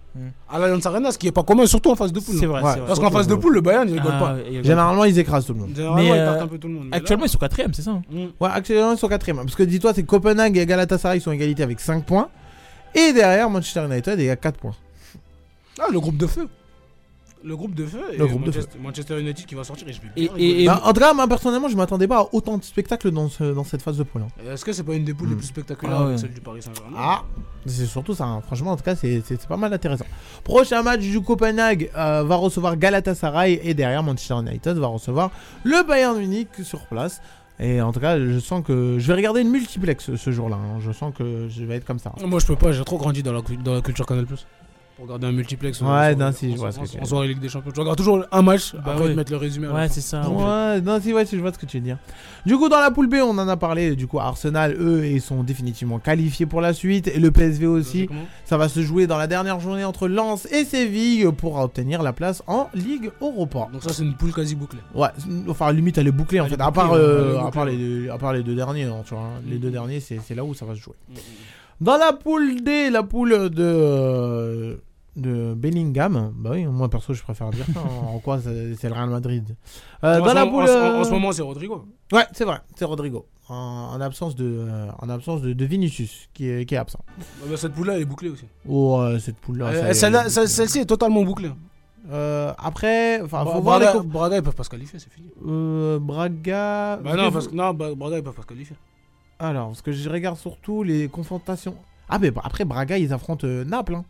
à 0.51 0.59
l'Alliance 0.59 0.85
Arena, 0.85 1.11
ce 1.11 1.17
qui 1.17 1.27
n'est 1.27 1.31
pas 1.31 1.43
commun, 1.43 1.65
surtout 1.65 1.91
en 1.91 1.95
phase 1.95 2.11
de 2.11 2.19
poule. 2.19 2.35
C'est 2.39 2.45
vrai, 2.45 2.61
Parce 2.61 2.99
qu'en 2.99 3.11
phase 3.11 3.27
de 3.27 3.35
poule, 3.35 3.53
le 3.53 3.61
Bayern, 3.61 3.88
il 3.88 3.93
rigole 3.93 4.13
ah, 4.15 4.19
pas. 4.19 4.38
Généralement, 4.63 5.05
ils 5.05 5.17
écrasent 5.19 5.45
tout 5.45 5.53
le 5.53 5.59
monde. 5.59 5.69
Généralement, 5.76 5.97
mais 5.97 6.07
ils 6.07 6.26
partent 6.26 6.41
un 6.41 6.47
peu 6.47 6.57
tout 6.57 6.67
le 6.67 6.73
monde. 6.73 6.85
Euh, 6.85 6.97
actuellement, 6.97 7.26
ils 7.26 7.30
sont 7.30 7.38
quatrième, 7.38 7.73
c'est 7.73 7.84
ça. 7.84 7.91
Hein 7.91 8.01
mm. 8.09 8.26
Ouais, 8.39 8.49
actuellement, 8.51 8.93
ils 8.93 8.97
sont 8.97 9.07
quatrième. 9.07 9.38
Parce 9.38 9.55
que 9.55 9.63
dis-toi, 9.63 9.93
c'est 9.93 10.03
Copenhague 10.03 10.57
et 10.57 10.65
Galatasaray 10.65 11.19
sont 11.19 11.31
égalité 11.31 11.63
avec 11.63 11.80
5 11.80 12.03
points. 12.03 12.30
Et 12.95 13.13
derrière, 13.13 13.49
Manchester 13.49 13.85
United 13.85 14.19
est 14.19 14.30
à 14.30 14.35
4 14.35 14.57
points. 14.57 14.76
Ah, 15.80 15.88
le 15.91 15.99
groupe 15.99 16.17
de 16.17 16.27
feu. 16.27 16.47
Le 17.41 17.56
groupe 17.56 17.74
de 17.74 17.86
feu. 17.86 18.02
Le 18.18 18.28
groupe 18.28 18.41
de 18.44 18.48
Manchester, 18.48 18.80
Manchester 18.80 19.20
United 19.22 19.45
qui 19.45 19.56
va 19.56 19.64
sortir 19.64 19.88
et 19.88 19.94
je 19.94 20.02
vais 20.02 20.10
Et-. 20.61 20.66
Bah, 20.66 20.82
en 20.84 20.91
tout 20.91 20.99
cas, 20.99 21.14
moi 21.14 21.26
personnellement, 21.28 21.70
je 21.70 21.78
m'attendais 21.78 22.07
pas 22.07 22.20
à 22.20 22.28
autant 22.34 22.57
de 22.57 22.64
spectacles 22.66 23.11
dans, 23.11 23.30
ce- 23.30 23.53
dans 23.53 23.64
cette 23.64 23.82
phase 23.82 23.98
de 23.98 24.03
poule. 24.03 24.24
hein. 24.24 24.28
Et 24.44 24.48
Est-ce 24.49 24.66
que 24.66 24.74
c'est 24.74 24.84
pas 24.84 24.94
une 24.94 25.06
des 25.06 25.14
poules 25.14 25.30
les 25.30 25.36
plus 25.36 25.45
spectaculaires 25.48 25.98
Ah 26.02 26.06
ouais. 26.07 26.18
celle 26.18 26.34
du 26.34 26.41
Paris 26.41 26.61
Saint-Germain? 26.61 26.98
Ah, 26.98 27.24
c'est 27.66 27.86
surtout 27.86 28.14
ça. 28.14 28.26
hein. 28.26 28.41
Franchement, 28.45 28.72
en 28.72 28.76
tout 28.78 28.84
cas, 28.84 28.95
c'est 28.95 29.24
pas 29.48 29.56
mal 29.57 29.74
intéressant. 29.74 30.06
Prochain 30.44 30.84
match 30.84 30.99
du 30.99 31.22
Copenhague 31.22 31.90
euh, 31.95 32.24
va 32.24 32.36
recevoir 32.36 32.76
Galatasaray 32.76 33.61
et 33.64 33.74
derrière 33.74 34.03
Manchester 34.03 34.36
United 34.40 34.78
va 34.78 34.88
recevoir 34.88 35.32
le 35.64 35.82
Bayern 35.88 36.18
Munich 36.18 36.49
sur 36.64 36.86
place. 36.88 37.22
Et 37.61 37.82
en 37.82 37.91
tout 37.91 37.99
cas, 37.99 38.18
je 38.18 38.40
sens 38.40 38.64
que 38.66 38.98
je 38.99 39.07
vais 39.07 39.16
regarder 39.16 39.41
une 39.41 39.49
multiplex 39.49 40.16
ce, 40.16 40.32
jour-là. 40.32 40.56
hein. 40.56 40.80
Je 40.80 40.91
sens 40.94 41.14
que 41.18 41.48
je 41.49 41.64
vais 41.66 41.76
être 41.76 41.86
comme 41.86 41.99
ça. 41.99 42.14
Moi, 42.24 42.40
je 42.40 42.45
peux 42.45 42.56
pas, 42.56 42.72
j'ai 42.72 42.86
trop 42.86 42.98
grandi 42.98 43.22
dans 43.22 43.34
la, 43.34 43.41
dans 43.64 43.74
la 43.74 43.82
culture 43.82 44.06
Canal 44.06 44.26
Plus. 44.26 44.45
Pour 44.99 45.05
regarder 45.07 45.27
un 45.27 45.31
multiplex. 45.31 45.80
Ouais, 45.80 45.88
en 45.88 46.17
non, 46.17 46.31
si, 46.34 46.49
je 46.49 46.55
en 46.55 46.57
vois 46.57 46.71
ce 46.73 46.80
que 46.80 46.85
tu 46.88 46.97
En 46.97 46.99
veux 46.99 47.05
soirée 47.05 47.27
Ligue 47.30 47.39
des 47.39 47.47
Champions. 47.47 47.71
Je 47.73 47.80
regarde 47.80 47.97
toujours 47.97 48.26
un 48.30 48.41
match, 48.41 48.73
Bah 48.76 48.81
après 48.88 49.03
ouais. 49.03 49.09
de 49.11 49.13
mettre 49.15 49.31
le 49.31 49.38
résumé. 49.38 49.67
à 49.67 49.69
la 49.69 49.76
Ouais, 49.76 49.88
c'est 49.88 50.01
ça. 50.01 50.27
Ouais, 50.30 50.81
non, 50.81 50.99
si, 51.01 51.13
ouais, 51.13 51.26
si, 51.26 51.38
je 51.38 51.41
vois 51.41 51.53
ce 51.53 51.57
que 51.57 51.65
tu 51.65 51.77
veux 51.77 51.84
dire. 51.84 51.97
Du 52.45 52.57
coup, 52.57 52.67
dans 52.67 52.80
la 52.81 52.91
poule 52.91 53.07
B, 53.07 53.15
on 53.23 53.38
en 53.38 53.47
a 53.47 53.55
parlé. 53.55 53.95
Du 53.95 54.07
coup, 54.07 54.19
Arsenal, 54.19 54.76
eux, 54.77 55.05
ils 55.07 55.21
sont 55.21 55.41
définitivement 55.43 55.99
qualifiés 55.99 56.45
pour 56.45 56.59
la 56.59 56.73
suite. 56.73 57.07
Et 57.07 57.17
le 57.17 57.31
PSV 57.31 57.65
aussi. 57.65 58.09
Ça 58.43 58.57
va 58.57 58.67
se 58.67 58.81
jouer 58.81 59.07
dans 59.07 59.17
la 59.17 59.27
dernière 59.27 59.61
journée 59.61 59.85
entre 59.85 60.09
Lens 60.09 60.47
et 60.51 60.65
Séville 60.65 61.30
pour 61.38 61.57
obtenir 61.57 62.03
la 62.03 62.11
place 62.11 62.43
en 62.47 62.67
Ligue 62.73 63.11
Europa. 63.21 63.69
Donc, 63.71 63.84
ça, 63.84 63.93
c'est 63.93 64.03
une 64.03 64.15
poule 64.15 64.34
quasi 64.34 64.55
bouclée. 64.55 64.80
Ouais, 64.93 65.07
enfin, 65.47 65.71
limite, 65.71 65.97
elle 65.97 66.07
est 66.07 66.11
bouclée 66.11 66.41
en 66.41 66.47
fait. 66.47 66.59
À 66.59 66.71
part, 66.73 66.91
euh, 66.91 67.38
à 67.39 67.51
part, 67.51 67.63
les, 67.63 67.77
deux, 67.77 68.09
à 68.09 68.17
part 68.17 68.34
les 68.34 68.43
deux 68.43 68.55
derniers, 68.55 68.84
hein, 68.84 69.01
tu 69.05 69.13
vois. 69.13 69.23
hein. 69.23 69.41
Les 69.47 69.55
Mm. 69.55 69.59
deux 69.61 69.71
derniers, 69.71 69.99
c'est 70.01 70.35
là 70.35 70.43
où 70.43 70.53
ça 70.53 70.65
va 70.65 70.76
se 70.76 70.81
jouer. 70.81 70.95
Dans 71.81 71.95
la 71.97 72.11
poule 72.11 72.61
D, 72.61 72.89
la 72.89 73.03
poule 73.03 73.49
de, 73.49 74.81
de 75.19 75.53
Bellingham, 75.55 76.33
bah 76.35 76.51
oui, 76.53 76.65
moi 76.65 76.89
perso, 76.89 77.13
je 77.13 77.21
préfère 77.23 77.49
dire 77.51 77.65
ça. 77.73 77.79
hein. 77.79 78.05
en 78.13 78.19
quoi 78.19 78.39
c'est 78.41 78.83
le 78.87 78.93
Real 78.93 79.09
Madrid? 79.09 79.55
Euh, 80.03 80.17
En 80.17 80.19
Dans 80.23 80.29
ce 80.29 80.35
la 80.35 80.45
moment- 80.45 80.51
poule. 80.57 80.63
en 80.63 80.67
ce- 80.67 80.71
en 80.71 80.99
euh, 80.99 81.03
ce 81.03 81.11
moment, 81.11 81.31
c'est 81.31 81.41
Rodrigo. 81.41 81.85
Ouais, 82.11 82.25
c'est 82.33 82.45
vrai, 82.45 82.57
c'est 82.75 82.85
Rodrigo. 82.85 83.25
En, 83.47 83.55
en 83.95 84.01
absence, 84.01 84.35
de, 84.35 84.45
euh, 84.45 84.87
en 84.99 85.09
absence 85.09 85.41
de, 85.41 85.53
de 85.53 85.65
Vinicius, 85.65 86.29
qui 86.33 86.47
est, 86.49 86.65
qui 86.65 86.75
est 86.75 86.77
absent. 86.77 86.99
Ouais, 87.43 87.49
bah, 87.49 87.57
cette 87.57 87.73
poule-là, 87.73 87.95
elle 87.95 88.01
est 88.03 88.05
bouclée 88.05 88.29
aussi. 88.29 88.45
Oh, 88.67 88.99
euh, 89.01 89.17
cette 89.19 89.37
poule-là. 89.37 89.67
Euh. 89.67 89.93
Celle-ci 89.93 90.79
est 90.79 90.85
totalement 90.85 91.23
bouclée. 91.23 91.51
Euh, 92.11 92.53
après, 92.57 93.21
enfin, 93.21 93.43
faut 93.45 93.59
voir 93.61 93.79
Braga, 93.79 93.99
Braga, 94.03 94.37
ils 94.37 94.43
peuvent 94.43 94.55
pas 94.55 94.63
se 94.63 94.69
qualifier, 94.69 94.99
c'est 94.99 95.11
fini. 95.11 95.29
Euh, 95.47 95.99
Braga. 95.99 96.97
Bah 97.03 97.15
non, 97.15 97.31
parce 97.31 97.47
que 97.47 97.55
non, 97.55 97.73
Bra- 97.73 97.93
Braga, 97.95 98.17
ils 98.17 98.23
peuvent 98.23 98.33
pas 98.33 98.41
se 98.43 98.47
qualifier. 98.47 98.75
Alors, 99.39 99.67
parce 99.67 99.81
que 99.81 99.91
je 99.91 100.09
regarde 100.09 100.37
surtout 100.37 100.83
les 100.83 101.07
confrontations. 101.07 101.75
Ah, 102.07 102.17
mais 102.19 102.31
bah, 102.31 102.41
après, 102.43 102.65
Braga, 102.65 102.97
ils 102.97 103.13
affrontent 103.13 103.45
euh, 103.47 103.63
Naples. 103.63 103.95
hein. 103.95 104.05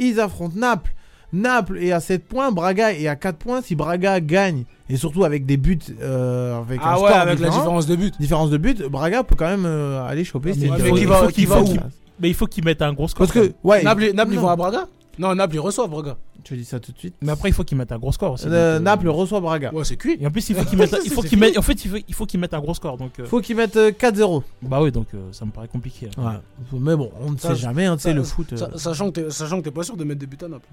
Ils 0.00 0.18
affrontent 0.18 0.56
Naples. 0.58 0.92
Naples 1.32 1.78
est 1.78 1.92
à 1.92 2.00
7 2.00 2.24
points, 2.26 2.50
Braga 2.50 2.92
est 2.92 3.06
à 3.06 3.14
4 3.14 3.36
points. 3.36 3.62
Si 3.62 3.76
Braga 3.76 4.18
gagne, 4.18 4.64
et 4.88 4.96
surtout 4.96 5.22
avec 5.24 5.46
des 5.46 5.56
buts, 5.56 5.78
euh, 6.02 6.58
avec 6.58 6.80
Ah 6.82 6.94
un 6.94 7.00
ouais, 7.00 7.08
score 7.08 7.20
avec 7.20 7.38
la 7.38 7.48
différence 7.50 7.86
de 7.86 7.94
but. 7.94 8.14
Différence 8.18 8.50
de 8.50 8.56
but, 8.56 8.82
Braga 8.82 9.22
peut 9.22 9.36
quand 9.36 9.46
même 9.48 9.64
euh, 9.64 10.02
aller 10.04 10.24
choper. 10.24 10.52
Mais 10.56 10.66
il 10.66 10.68
faut- 10.68 10.76
faut 11.14 11.26
qu'il- 11.28 11.34
qu'il- 11.34 11.46
place. 11.46 11.92
Mais 12.18 12.28
il 12.30 12.34
faut 12.34 12.46
qu'ils 12.46 12.64
mettent 12.64 12.82
un 12.82 12.92
gros 12.92 13.06
score. 13.06 13.26
Parce 13.28 13.32
que, 13.46 13.52
ouais. 13.62 13.82
Naples, 13.84 14.10
Naples 14.12 14.32
ils 14.34 14.40
vont 14.40 14.48
à 14.48 14.56
Braga? 14.56 14.88
Non, 15.20 15.34
Naples, 15.34 15.56
ils 15.56 15.60
reçoivent 15.60 15.90
Braga. 15.90 16.16
Je 16.48 16.54
dis 16.54 16.64
ça 16.64 16.80
tout 16.80 16.92
de 16.92 16.98
suite. 16.98 17.14
Mais 17.20 17.30
après, 17.32 17.50
il 17.50 17.52
faut 17.52 17.62
qu'ils 17.62 17.76
mettent 17.76 17.92
un 17.92 17.98
gros 17.98 18.10
score 18.10 18.32
aussi. 18.32 18.46
Euh, 18.46 18.48
donc, 18.48 18.80
euh, 18.80 18.84
Naples 18.84 19.08
reçoit 19.10 19.40
Braga. 19.40 19.70
Ouais, 19.74 19.84
c'est 19.84 19.96
cuit. 19.98 20.16
Et 20.18 20.26
en 20.26 20.30
plus, 20.30 20.48
il 20.48 20.56
faut 20.56 20.64
qu'ils 20.64 20.78
mettent, 20.78 20.96
il 21.04 21.10
faut 21.12 21.20
en 21.20 21.62
fait, 21.62 21.84
il 21.84 21.90
faut, 21.90 21.96
il 22.08 22.14
faut 22.14 22.24
qu'ils 22.26 22.40
mettent 22.40 22.54
un 22.54 22.60
gros 22.60 22.72
score. 22.72 22.96
Donc, 22.96 23.12
euh, 23.20 23.26
Faut 23.26 23.40
qu'ils 23.42 23.54
mettent 23.54 23.76
euh, 23.76 23.90
4-0. 23.90 24.42
bah 24.62 24.80
oui, 24.80 24.90
donc 24.90 25.08
euh, 25.14 25.18
ça 25.32 25.44
me 25.44 25.50
paraît 25.50 25.68
compliqué. 25.68 26.08
hein. 26.16 26.40
Ouais. 26.72 26.78
Mais 26.80 26.96
bon, 26.96 27.10
on 27.20 27.32
ne 27.32 27.36
sait 27.36 27.54
jamais, 27.54 27.84
hein, 27.84 27.96
tu 27.96 28.04
sais, 28.04 28.14
le 28.14 28.22
foot. 28.22 28.54
euh, 28.54 28.56
sa- 28.56 28.78
Sachant 28.78 29.10
que 29.10 29.20
t'es- 29.20 29.30
sachant 29.30 29.58
que 29.58 29.64
t'es 29.64 29.70
pas 29.70 29.82
sûr 29.82 29.96
de 29.98 30.04
mettre 30.04 30.20
des 30.20 30.26
buts 30.26 30.38
à 30.42 30.48
Naples. 30.48 30.66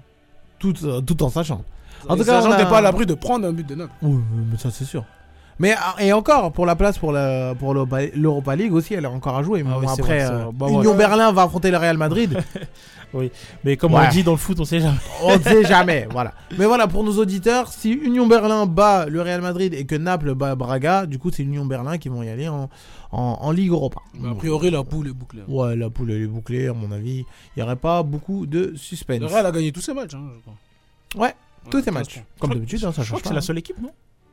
tout, 0.58 0.74
euh, 0.84 1.00
tout 1.02 1.22
en 1.22 1.28
sachant. 1.28 1.62
En 2.08 2.16
tout 2.16 2.24
cas, 2.24 2.40
sachant 2.40 2.50
que 2.56 2.62
t'es 2.62 2.68
pas 2.70 2.78
à 2.78 2.80
l'abri 2.80 3.04
de 3.04 3.14
prendre 3.14 3.46
un 3.46 3.52
but 3.52 3.66
de 3.68 3.74
Naples. 3.74 3.92
Oui, 4.02 4.18
mais 4.50 4.56
ça 4.56 4.70
c'est 4.70 4.84
sûr. 4.86 5.04
Mais 5.60 5.74
ah, 5.76 5.96
et 5.98 6.12
encore 6.12 6.52
pour 6.52 6.66
la 6.66 6.76
place 6.76 6.98
pour 6.98 7.10
la 7.12 7.54
pour 7.58 7.74
l'Europa 7.74 8.54
League 8.56 8.72
aussi, 8.72 8.94
elle 8.94 9.04
est 9.04 9.08
encore 9.08 9.36
à 9.36 9.42
jouer. 9.42 9.62
Mais 9.62 9.70
Ah 9.72 9.74
bon, 9.74 9.80
oui, 9.80 9.92
c'est 9.94 10.02
après, 10.02 10.24
vrai, 10.24 10.34
euh. 10.34 10.44
Bah, 10.52 10.66
Union 10.68 10.82
voilà. 10.82 10.98
Berlin 10.98 11.32
va 11.32 11.42
affronter 11.42 11.70
le 11.70 11.76
Real 11.78 11.96
Madrid. 11.96 12.38
Oui, 13.14 13.32
mais 13.64 13.78
comme 13.78 13.94
Ouais. 13.94 14.02
on 14.06 14.10
dit 14.10 14.22
dans 14.22 14.32
le 14.32 14.36
foot, 14.36 14.60
on 14.60 14.66
sait 14.66 14.80
jamais. 14.80 14.98
On 15.22 15.34
ne 15.38 15.42
sait 15.42 15.64
jamais, 15.64 16.06
voilà. 16.10 16.34
Mais 16.58 16.66
voilà 16.66 16.86
pour 16.86 17.02
nos 17.04 17.16
auditeurs, 17.16 17.72
si 17.72 17.90
Union 17.92 18.26
Berlin 18.26 18.66
bat 18.66 19.06
le 19.06 19.22
Real 19.22 19.40
Madrid 19.40 19.72
et 19.72 19.86
que 19.86 19.94
Naples 19.94 20.34
bat 20.34 20.54
Braga, 20.54 21.06
du 21.06 21.18
coup 21.18 21.30
c'est 21.32 21.42
Union 21.42 21.64
Berlin 21.64 21.96
qui 21.96 22.10
vont 22.10 22.22
y 22.22 22.28
aller 22.28 22.48
en 22.48 22.68
en, 23.10 23.38
en 23.40 23.50
Ligue 23.50 23.70
Europa. 23.70 24.02
Mais 24.12 24.28
a 24.28 24.34
priori, 24.34 24.70
la 24.70 24.84
poule 24.84 25.08
est 25.08 25.12
bouclée. 25.14 25.40
Ouais, 25.48 25.74
la 25.74 25.88
poule 25.88 26.10
elle 26.10 26.22
est 26.24 26.26
bouclée 26.26 26.68
à 26.68 26.74
mon 26.74 26.92
avis. 26.92 27.24
Il 27.56 27.60
y 27.60 27.62
aurait 27.62 27.76
pas 27.76 28.02
beaucoup 28.02 28.44
de 28.44 28.74
suspense. 28.76 29.20
Le 29.20 29.26
Real 29.26 29.46
a 29.46 29.52
gagné 29.52 29.72
tous 29.72 29.80
ses 29.80 29.94
matchs, 29.94 30.12
hein, 30.12 30.28
je 30.34 30.40
crois. 30.42 31.24
Ouais, 31.28 31.34
tous 31.70 31.82
ces 31.82 31.90
matchs. 31.90 32.22
Comme 32.38 32.50
d'habitude, 32.52 32.84
hein, 32.84 32.92
ça 32.92 33.00
Je 33.00 33.06
crois 33.08 33.16
change 33.16 33.18
que 33.20 33.22
pas. 33.22 33.28
c'est 33.28 33.34
la 33.34 33.38
hein. 33.38 33.40
seule 33.40 33.58
équipe, 33.58 33.80
non? 33.80 33.88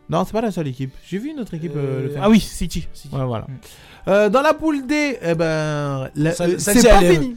Non, 0.09 0.23
c'est 0.25 0.31
pas 0.33 0.41
la 0.41 0.51
seule 0.51 0.67
équipe. 0.67 0.91
J'ai 1.07 1.17
vu 1.17 1.31
une 1.31 1.39
autre 1.39 1.53
équipe 1.55 1.73
euh, 1.75 2.03
le 2.03 2.09
faire. 2.09 2.21
Ah 2.23 2.29
oui, 2.29 2.39
City. 2.39 2.87
City. 2.93 3.15
Ouais, 3.15 3.25
voilà. 3.25 3.47
Euh, 4.07 4.29
dans 4.29 4.41
la 4.41 4.53
poule 4.53 4.85
D, 4.85 5.17
eh 5.21 5.33
ben, 5.33 6.09
la- 6.15 6.31
Celle- 6.33 6.51
euh, 6.55 6.59
celle-ci, 6.59 6.81
c'est 6.81 6.89
pas 6.89 7.01
elle 7.03 7.11
est- 7.11 7.13
fini. 7.15 7.35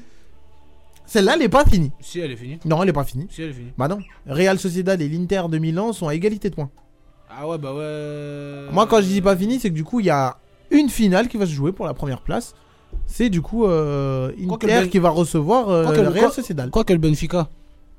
Celle-là, 1.06 1.32
elle 1.36 1.42
est 1.42 1.48
pas 1.48 1.64
finie. 1.64 1.90
Si, 2.00 2.20
elle 2.20 2.32
est 2.32 2.36
finie. 2.36 2.58
Non, 2.66 2.82
elle 2.82 2.90
est 2.90 2.92
pas 2.92 3.04
finie. 3.04 3.26
Si, 3.30 3.40
elle 3.42 3.48
est 3.50 3.54
finie. 3.54 3.72
Bah 3.78 3.88
non. 3.88 3.98
Real 4.26 4.58
Sociedad 4.58 5.00
et 5.00 5.08
l'Inter 5.08 5.42
de 5.50 5.56
Milan 5.56 5.94
sont 5.94 6.06
à 6.08 6.14
égalité 6.14 6.50
de 6.50 6.54
points. 6.54 6.68
Ah 7.30 7.48
ouais, 7.48 7.56
bah 7.56 7.72
ouais. 7.72 8.70
Moi, 8.72 8.86
quand 8.86 8.98
je 9.00 9.06
dis 9.06 9.22
pas 9.22 9.34
fini, 9.36 9.58
c'est 9.58 9.70
que 9.70 9.74
du 9.74 9.84
coup, 9.84 10.00
il 10.00 10.06
y 10.06 10.10
a 10.10 10.36
une 10.70 10.90
finale 10.90 11.28
qui 11.28 11.38
va 11.38 11.46
se 11.46 11.52
jouer 11.52 11.72
pour 11.72 11.86
la 11.86 11.94
première 11.94 12.20
place. 12.20 12.54
C'est 13.06 13.30
du 13.30 13.40
coup 13.40 13.64
euh, 13.66 14.30
Inter 14.50 14.80
le- 14.82 14.86
qui 14.88 14.98
va 14.98 15.08
recevoir 15.08 15.70
euh, 15.70 15.90
le 15.94 16.02
le- 16.02 16.08
Real 16.08 16.30
Sociedad. 16.32 16.68
Quoi 16.70 16.84
que 16.84 16.92
le 16.92 16.98
Benfica. 16.98 17.48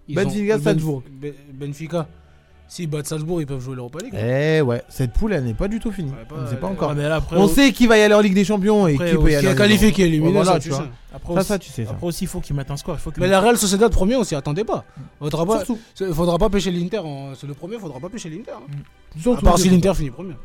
ils 0.07 0.15
Benfica, 0.15 0.53
ont- 0.53 0.57
le 0.57 0.63
Salzbourg. 0.63 1.03
Benf- 1.21 1.31
Be- 1.31 1.33
Benfica. 1.53 2.07
S'ils 2.71 2.87
battent 2.87 3.07
Salzbourg, 3.07 3.41
ils 3.41 3.47
peuvent 3.47 3.59
jouer 3.59 3.75
l'Europa 3.75 3.97
League. 3.99 4.13
Eh 4.15 4.61
ouais, 4.61 4.83
cette 4.89 5.11
poule, 5.11 5.33
elle 5.33 5.43
n'est 5.43 5.55
pas 5.55 5.67
du 5.67 5.79
tout 5.79 5.91
finie. 5.91 6.11
on 6.37 6.41
ne 6.41 6.47
sait 6.47 6.55
pas 6.55 6.67
encore. 6.67 6.95
Ouais, 6.95 7.03
après, 7.03 7.35
on 7.35 7.47
sait 7.47 7.71
qui 7.73 7.87
va 7.87 7.97
y 7.97 8.01
aller 8.01 8.13
en 8.13 8.19
Ligue 8.21 8.35
des 8.35 8.45
Champions 8.45 8.87
et 8.87 8.93
Après, 8.93 9.09
qui 9.09 9.17
peut 9.17 9.21
y 9.23 9.29
qui 9.29 9.35
aller. 9.35 9.45
est 9.45 9.47
en 9.47 9.49
Ligue 9.49 9.57
qualifié, 9.57 9.91
qui 9.91 10.03
est 10.03 10.07
éliminé, 10.07 10.31
Voilà, 10.33 10.53
ça, 10.53 10.59
tu 10.59 10.69
vois. 10.69 10.77
sais. 10.77 10.83
Après 11.15 11.33
Ça, 11.33 11.39
aussi- 11.39 11.47
ça, 11.47 11.59
tu 11.59 11.69
sais. 11.71 11.85
ça. 11.85 11.91
Après 11.91 12.05
aussi, 12.05 12.25
il 12.25 12.27
faut 12.27 12.39
qu'ils 12.41 12.55
mettent 12.55 12.69
un 12.69 12.77
score. 12.77 12.93
Il 12.95 12.99
faut 13.01 13.11
Mais 13.17 13.27
la 13.27 13.39
Real 13.39 13.57
Sociedad 13.57 13.91
premier, 13.91 14.15
on 14.17 14.23
s'y 14.23 14.35
attendait 14.35 14.63
pas. 14.63 14.85
Faudra 15.17 15.47
pas, 15.47 15.57
Surtout. 15.65 15.79
c'est- 15.95 16.13
faudra 16.13 16.37
pas 16.37 16.49
pêcher 16.51 16.69
l'Inter. 16.71 16.99
en- 16.99 17.33
C'est 17.33 17.47
le 17.47 17.55
premier, 17.55 17.79
faudra 17.79 17.99
pas 17.99 18.07
pêcher 18.09 18.29
l'Inter. 18.29 18.51
hein. 18.55 18.71
Surtout, 19.19 19.39
à 19.47 19.49
part 19.49 19.57
si 19.59 19.69
l'Inter 19.69 19.93
finit 19.95 20.11
premier. 20.11 20.35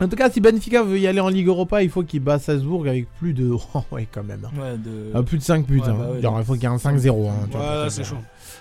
En 0.00 0.06
tout 0.06 0.14
cas, 0.16 0.30
si 0.30 0.40
Benfica 0.40 0.82
veut 0.84 1.00
y 1.00 1.06
aller 1.08 1.20
en 1.20 1.28
Ligue 1.30 1.48
Europa, 1.48 1.82
il 1.82 1.90
faut 1.90 2.04
qu'il 2.04 2.20
bat 2.20 2.38
Salzbourg 2.38 2.86
avec 2.86 3.08
plus 3.18 3.32
de. 3.32 3.50
Oh, 3.74 3.82
ouais, 3.90 4.06
quand 4.12 4.22
même. 4.22 4.44
hein. 4.46 4.60
Ouais, 4.60 4.76
de- 4.78 5.10
Ah, 5.14 5.22
plus 5.24 5.38
de 5.38 5.42
5 5.42 5.66
buts. 5.66 5.80
Ouais, 5.80 5.88
hein. 5.88 5.96
bah 5.98 6.20
Genre, 6.20 6.38
il 6.38 6.44
faut 6.44 6.52
qu'il 6.52 6.62
y 6.62 6.66
ait 6.66 6.68
un 6.68 6.78
5-0. 6.78 7.28
hein, 7.28 7.34
tu 7.50 7.56
vois, 7.56 7.66
Ouais, 7.66 7.74
là, 7.84 7.90
c'est 7.90 8.04
chaud. 8.04 8.16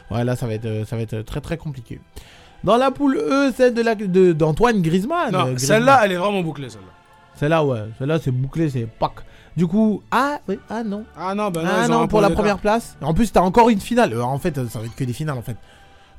Ouais, 0.10 0.24
là, 0.24 0.36
ça 0.36 0.48
va 0.48 0.54
être, 0.54 0.66
euh, 0.66 0.86
ça 0.86 0.96
va 0.96 1.04
être 1.04 1.22
très 1.22 1.42
très 1.42 1.58
compliqué. 1.58 2.00
Dans 2.66 2.78
la 2.78 2.92
poule 2.92 3.18
E, 3.18 3.52
celle 3.56 3.74
de 3.74 3.82
la- 3.82 3.96
de- 3.96 4.34
d'Antoine 4.34 4.82
Griezmann. 4.82 5.32
Non, 5.32 5.40
Griezmann. 5.40 5.58
celle-là, 5.60 6.02
elle 6.04 6.12
est 6.14 6.18
vraiment 6.18 6.42
bouclée, 6.42 6.68
celle-là. 6.70 6.88
Celle-là, 7.36 7.64
ouais. 7.66 7.80
Celle-là, 8.00 8.18
c'est 8.22 8.32
bouclé, 8.32 8.70
c'est 8.70 8.88
pack. 8.88 9.12
Du 9.56 9.68
coup, 9.68 10.02
ah, 10.12 10.40
oui, 10.50 10.60
ah 10.70 10.84
non. 10.84 11.06
Ah 11.18 11.34
non, 11.36 11.50
bah 11.52 11.62
non, 11.64 11.70
ah 11.72 11.86
ils 11.86 11.92
non, 11.92 12.08
pour 12.08 12.22
la 12.22 12.30
première 12.30 12.58
place. 12.60 12.98
En 13.02 13.14
plus, 13.14 13.32
t'as 13.32 13.42
encore 13.42 13.70
une 13.70 13.80
finale. 13.80 14.14
Euh, 14.14 14.24
en 14.24 14.38
fait, 14.40 14.56
ça 14.68 14.80
va 14.80 14.86
être 14.86 14.96
que 14.96 15.04
des 15.04 15.14
finales, 15.14 15.38
en 15.38 15.42
fait. 15.42 15.56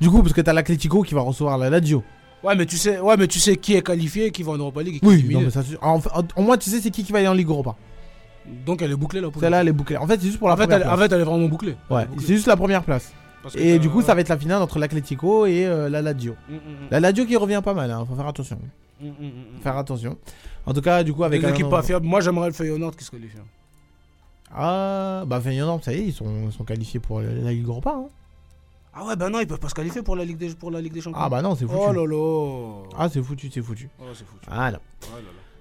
Du 0.01 0.09
coup, 0.09 0.23
parce 0.23 0.33
que 0.33 0.41
t'as 0.41 0.53
l'Atletico 0.53 1.03
qui 1.03 1.15
va 1.15 1.21
recevoir 1.23 1.59
la 1.59 1.69
Lazio. 1.69 2.03
Ouais, 2.45 2.55
mais 2.55 2.67
tu 2.67 2.77
sais, 2.77 2.99
ouais, 3.01 3.17
mais 3.17 3.27
tu 3.27 3.41
sais 3.41 3.57
qui 3.57 3.75
est 3.75 3.83
qualifié, 3.83 4.31
qui 4.31 4.43
va 4.43 4.53
en 4.53 4.57
Europa 4.59 4.83
League 4.83 4.97
et 4.97 5.01
qui 5.01 5.07
Oui, 5.07 5.27
non, 5.33 5.41
mais 5.41 5.51
ça, 5.51 5.63
en, 5.83 6.01
au 6.37 6.43
moins, 6.43 6.57
tu 6.57 6.71
sais, 6.71 6.81
c'est 6.81 6.91
qui 6.91 7.03
qui 7.03 7.13
va 7.13 7.19
aller 7.19 7.29
en 7.29 7.33
Ligue 7.35 7.49
Europa. 7.49 7.75
Donc 8.65 8.81
elle 8.83 8.93
est 8.93 8.97
bouclée 8.97 9.21
la 9.21 9.29
poule. 9.31 9.41
Celle-là, 9.43 9.63
elle 9.63 9.69
est 9.69 9.73
bouclée. 9.73 9.97
En 9.97 10.07
fait, 10.07 10.21
c'est 10.21 10.27
juste 10.27 10.39
pour 10.39 10.47
la 10.49 10.55
en, 10.55 10.57
fait, 10.57 10.63
première 10.65 10.77
elle, 10.79 10.83
place. 10.85 10.95
en 10.95 11.03
fait, 11.03 11.13
elle 11.15 11.21
est 11.21 11.25
vraiment 11.25 11.49
bouclée. 11.49 11.77
Elle 11.91 11.97
Ouais, 11.97 12.05
bouclée. 12.07 12.27
c'est 12.27 12.35
juste 12.35 12.47
la 12.47 12.57
première 12.57 12.83
place. 12.85 13.13
Parce 13.47 13.55
Et 13.55 13.79
du 13.79 13.89
coup, 13.89 14.03
ça 14.03 14.13
va 14.13 14.21
être 14.21 14.29
la 14.29 14.37
finale 14.37 14.61
entre 14.61 14.81
l'Atletico 14.81 15.47
et 15.47 15.65
euh, 15.67 15.89
la 15.89 16.03
Lazio. 16.03 16.35
Mm, 16.49 16.55
mm, 16.55 16.57
mm. 16.57 16.89
La 16.91 16.99
Lazio 16.99 17.27
qui 17.27 17.37
revient 17.37 17.61
pas 17.65 17.75
mal, 17.75 17.89
hein, 17.93 18.05
faut 18.05 18.17
faire 18.17 18.27
attention. 18.27 18.59
Faire 19.63 19.77
attention. 19.77 20.19
En 20.67 20.75
tout 20.75 20.81
cas, 20.81 21.05
du 21.05 21.13
coup, 21.13 21.23
avec 21.23 21.43
Des 21.43 21.51
équipes 21.51 21.69
pas 21.69 21.83
fiables. 21.85 22.05
Moi, 22.05 22.21
j'aimerais 22.21 22.49
le 22.49 22.55
Feyenoord 22.55 22.97
qui 22.97 23.05
se 23.05 23.11
qualifie. 23.13 23.37
Ah, 24.53 25.23
bah 25.29 25.41
Feyenoord, 25.41 25.85
ça 25.85 25.93
y 25.93 25.99
est, 25.99 26.05
ils 26.07 26.13
sont, 26.13 26.47
ils 26.47 26.53
sont 26.53 26.65
qualifiés 26.65 26.99
pour 26.99 27.21
la, 27.21 27.53
Ligue 27.53 27.69
Europa. 27.69 27.95
hein. 27.97 28.09
Ah 28.93 29.05
ouais, 29.05 29.15
bah 29.15 29.29
non, 29.29 29.39
ils 29.39 29.47
peuvent 29.47 29.61
pas 29.61 29.69
se 29.69 29.75
qualifier 29.75 30.03
pour 30.03 30.17
la 30.17 30.25
Ligue 30.25 30.39
des, 30.39 30.49
pour 30.57 30.73
la 30.73 30.81
Ligue 30.81 30.93
des 30.93 31.03
Champions. 31.03 31.21
Ah 31.23 31.29
bah 31.29 31.41
non, 31.41 31.55
c'est 31.55 31.67
foutu. 31.67 31.79
Oh 31.79 31.93
là 31.93 32.05
là. 32.05 32.89
Ah, 32.99 33.09
c'est 33.09 33.23
foutu, 33.23 33.49
c'est 33.53 33.63
foutu. 33.63 33.89
Oh, 34.01 34.07
c'est 34.13 34.27
foutu. 34.27 34.47
Voilà. 34.49 34.71
Là 34.71 34.71
là. 34.73 34.79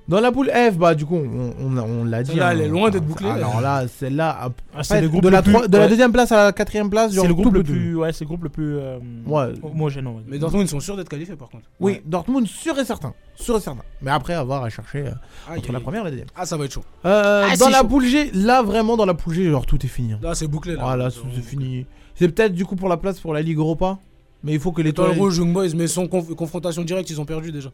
Dans 0.08 0.20
la 0.22 0.32
poule 0.32 0.50
F, 0.52 0.78
bah 0.78 0.94
du 0.94 1.04
coup, 1.04 1.16
on, 1.16 1.54
on, 1.60 1.78
on 1.80 2.04
l'a 2.04 2.22
dit. 2.22 2.40
Hein. 2.40 2.50
elle 2.52 2.62
est 2.62 2.68
loin 2.68 2.92
d'être 2.92 3.04
bouclée. 3.06 3.28
Alors 3.28 3.60
là, 3.60 3.88
celle-là, 3.88 4.50
en 4.50 4.52
Ah, 4.78 4.84
fait, 4.84 5.02
le 5.02 5.10
groupe 5.10 5.24
de, 5.24 5.30
la 5.30 5.42
plus- 5.42 5.54
de 5.68 5.76
la 5.78 5.84
ouais. 5.86 5.90
deuxième 5.90 6.12
place 6.12 6.32
à 6.32 6.44
la 6.46 6.52
quatrième 6.52 6.92
place, 6.92 7.12
genre 7.12 7.24
C'est 7.24 7.28
le 7.28 7.34
groupe 7.34 7.52
le 7.54 7.64
plus, 7.64 7.96
ouais, 7.96 8.14
c'est 8.14 8.24
le 8.24 8.28
groupe 8.28 8.44
le 8.44 8.50
plus 8.50 8.78
euh, 8.78 9.00
Ouais. 9.26 9.54
homogène. 9.64 10.04
dire. 10.04 10.14
Mais 10.28 10.38
Dortmund, 10.38 10.66
ils 10.68 10.70
sont 10.70 10.80
sûrs 10.80 10.96
d'être 10.96 11.10
qualifiés 11.10 11.36
par 11.36 11.50
contre. 11.50 11.64
Oui, 11.80 12.02
Dortmund, 12.06 12.46
sûr 12.46 12.78
et 12.78 12.86
certain. 12.86 13.14
Sûr 13.36 13.58
et 13.58 13.60
certain. 13.62 13.82
Mais 14.04 14.12
après, 14.12 14.36
avoir 14.36 14.64
à 14.64 14.70
chercher 14.70 15.08
euh, 15.08 15.56
entre 15.58 15.72
la 15.72 15.80
première 15.80 16.02
et 16.02 16.06
la 16.06 16.10
deuxième. 16.12 16.28
Ah, 16.36 16.46
ça 16.46 16.56
va 16.56 16.66
être 16.66 16.74
chaud. 16.74 16.84
Euh, 17.06 17.48
Ah, 17.52 17.58
dans 17.58 17.70
la 17.70 17.80
chaud. 17.80 17.88
poule 17.88 18.06
G, 18.06 18.30
là 18.36 18.62
vraiment 18.62 18.98
dans 18.98 19.06
la 19.08 19.16
poule 19.16 19.34
G, 19.34 19.50
genre 19.50 19.66
tout 19.66 19.84
est 19.84 19.90
fini. 19.90 20.14
hein. 20.14 20.20
Là, 20.22 20.36
c'est 20.36 20.48
bouclé. 20.48 20.76
Là, 20.76 20.84
Ah 20.86 20.96
là, 20.96 21.10
c'est 21.10 21.42
fini. 21.42 21.88
C'est 22.14 22.30
peut-être 22.30 22.54
du 22.54 22.64
coup 22.64 22.76
pour 22.76 22.90
la 22.90 22.98
place 22.98 23.20
pour 23.20 23.34
la 23.34 23.42
Ligue 23.42 23.58
Europa. 23.58 23.98
Mais 24.44 24.54
il 24.54 24.60
faut 24.60 24.72
que 24.72 24.82
les 24.82 24.90
L'étoile 24.90 25.18
rouge, 25.18 25.38
Young 25.40 25.52
Boys, 25.52 25.70
mais 25.76 25.88
sans 25.88 26.04
conf- 26.04 26.36
confrontation 26.36 26.84
directe, 26.84 27.10
ils 27.10 27.20
ont 27.20 27.26
perdu 27.26 27.52
déjà. 27.52 27.72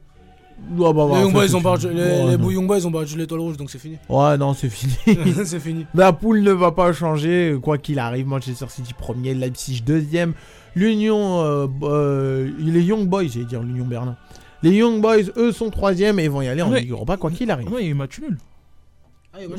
Ouais, 0.78 0.94
bah, 0.94 1.08
bah, 1.08 1.16
les 1.16 1.22
Young 1.22 1.34
Boys 1.34 1.56
ont 1.56 1.62
battu, 1.62 1.88
fini. 1.88 1.96
les, 2.00 2.02
Ouais, 2.06 2.32
les 2.32 2.38
non. 2.38 2.50
Young 2.52 2.68
Boys 2.68 2.86
ont 2.86 2.92
battu 2.92 3.18
l'étoile 3.18 3.42
rouge, 3.42 3.58
donc 3.58 3.70
c'est 3.70 3.80
fini. 3.80 3.98
Ouais, 4.10 4.38
non, 4.38 4.54
c'est 4.54 4.70
fini. 4.70 4.94
C'est 5.46 5.60
fini. 5.60 5.86
La 5.94 6.14
poule 6.14 6.42
ne 6.42 6.52
va 6.52 6.72
pas 6.72 6.94
changer, 6.94 7.58
quoi 7.62 7.78
qu'il 7.78 8.00
arrive. 8.00 8.28
Manchester 8.28 8.66
City 8.70 8.94
premier, 8.94 9.34
Leipzig 9.34 9.82
deuxième. 9.86 10.34
L'Union, 10.76 11.42
euh, 11.42 11.68
euh, 11.84 12.50
les 12.60 12.82
Young 12.82 13.08
Boys, 13.08 13.28
j'allais 13.28 13.46
dire 13.46 13.62
l'Union 13.62 13.86
Berlin. 13.86 14.16
Les 14.64 14.72
Young 14.72 15.02
Boys, 15.02 15.24
eux, 15.38 15.52
sont 15.52 15.70
troisième 15.70 16.20
et 16.20 16.28
vont 16.28 16.42
y 16.42 16.48
aller 16.48 16.62
en. 16.62 16.72
Ligue 16.72 16.92
Europa, 16.92 17.18
quoi 17.18 17.32
qu'il 17.32 17.50
arrive. 17.52 17.68
Ouais, 17.72 17.82
il 17.82 17.86
y 17.86 17.88
a 17.88 17.92
eu 17.92 17.96
match 17.96 18.20
nul. 18.22 18.38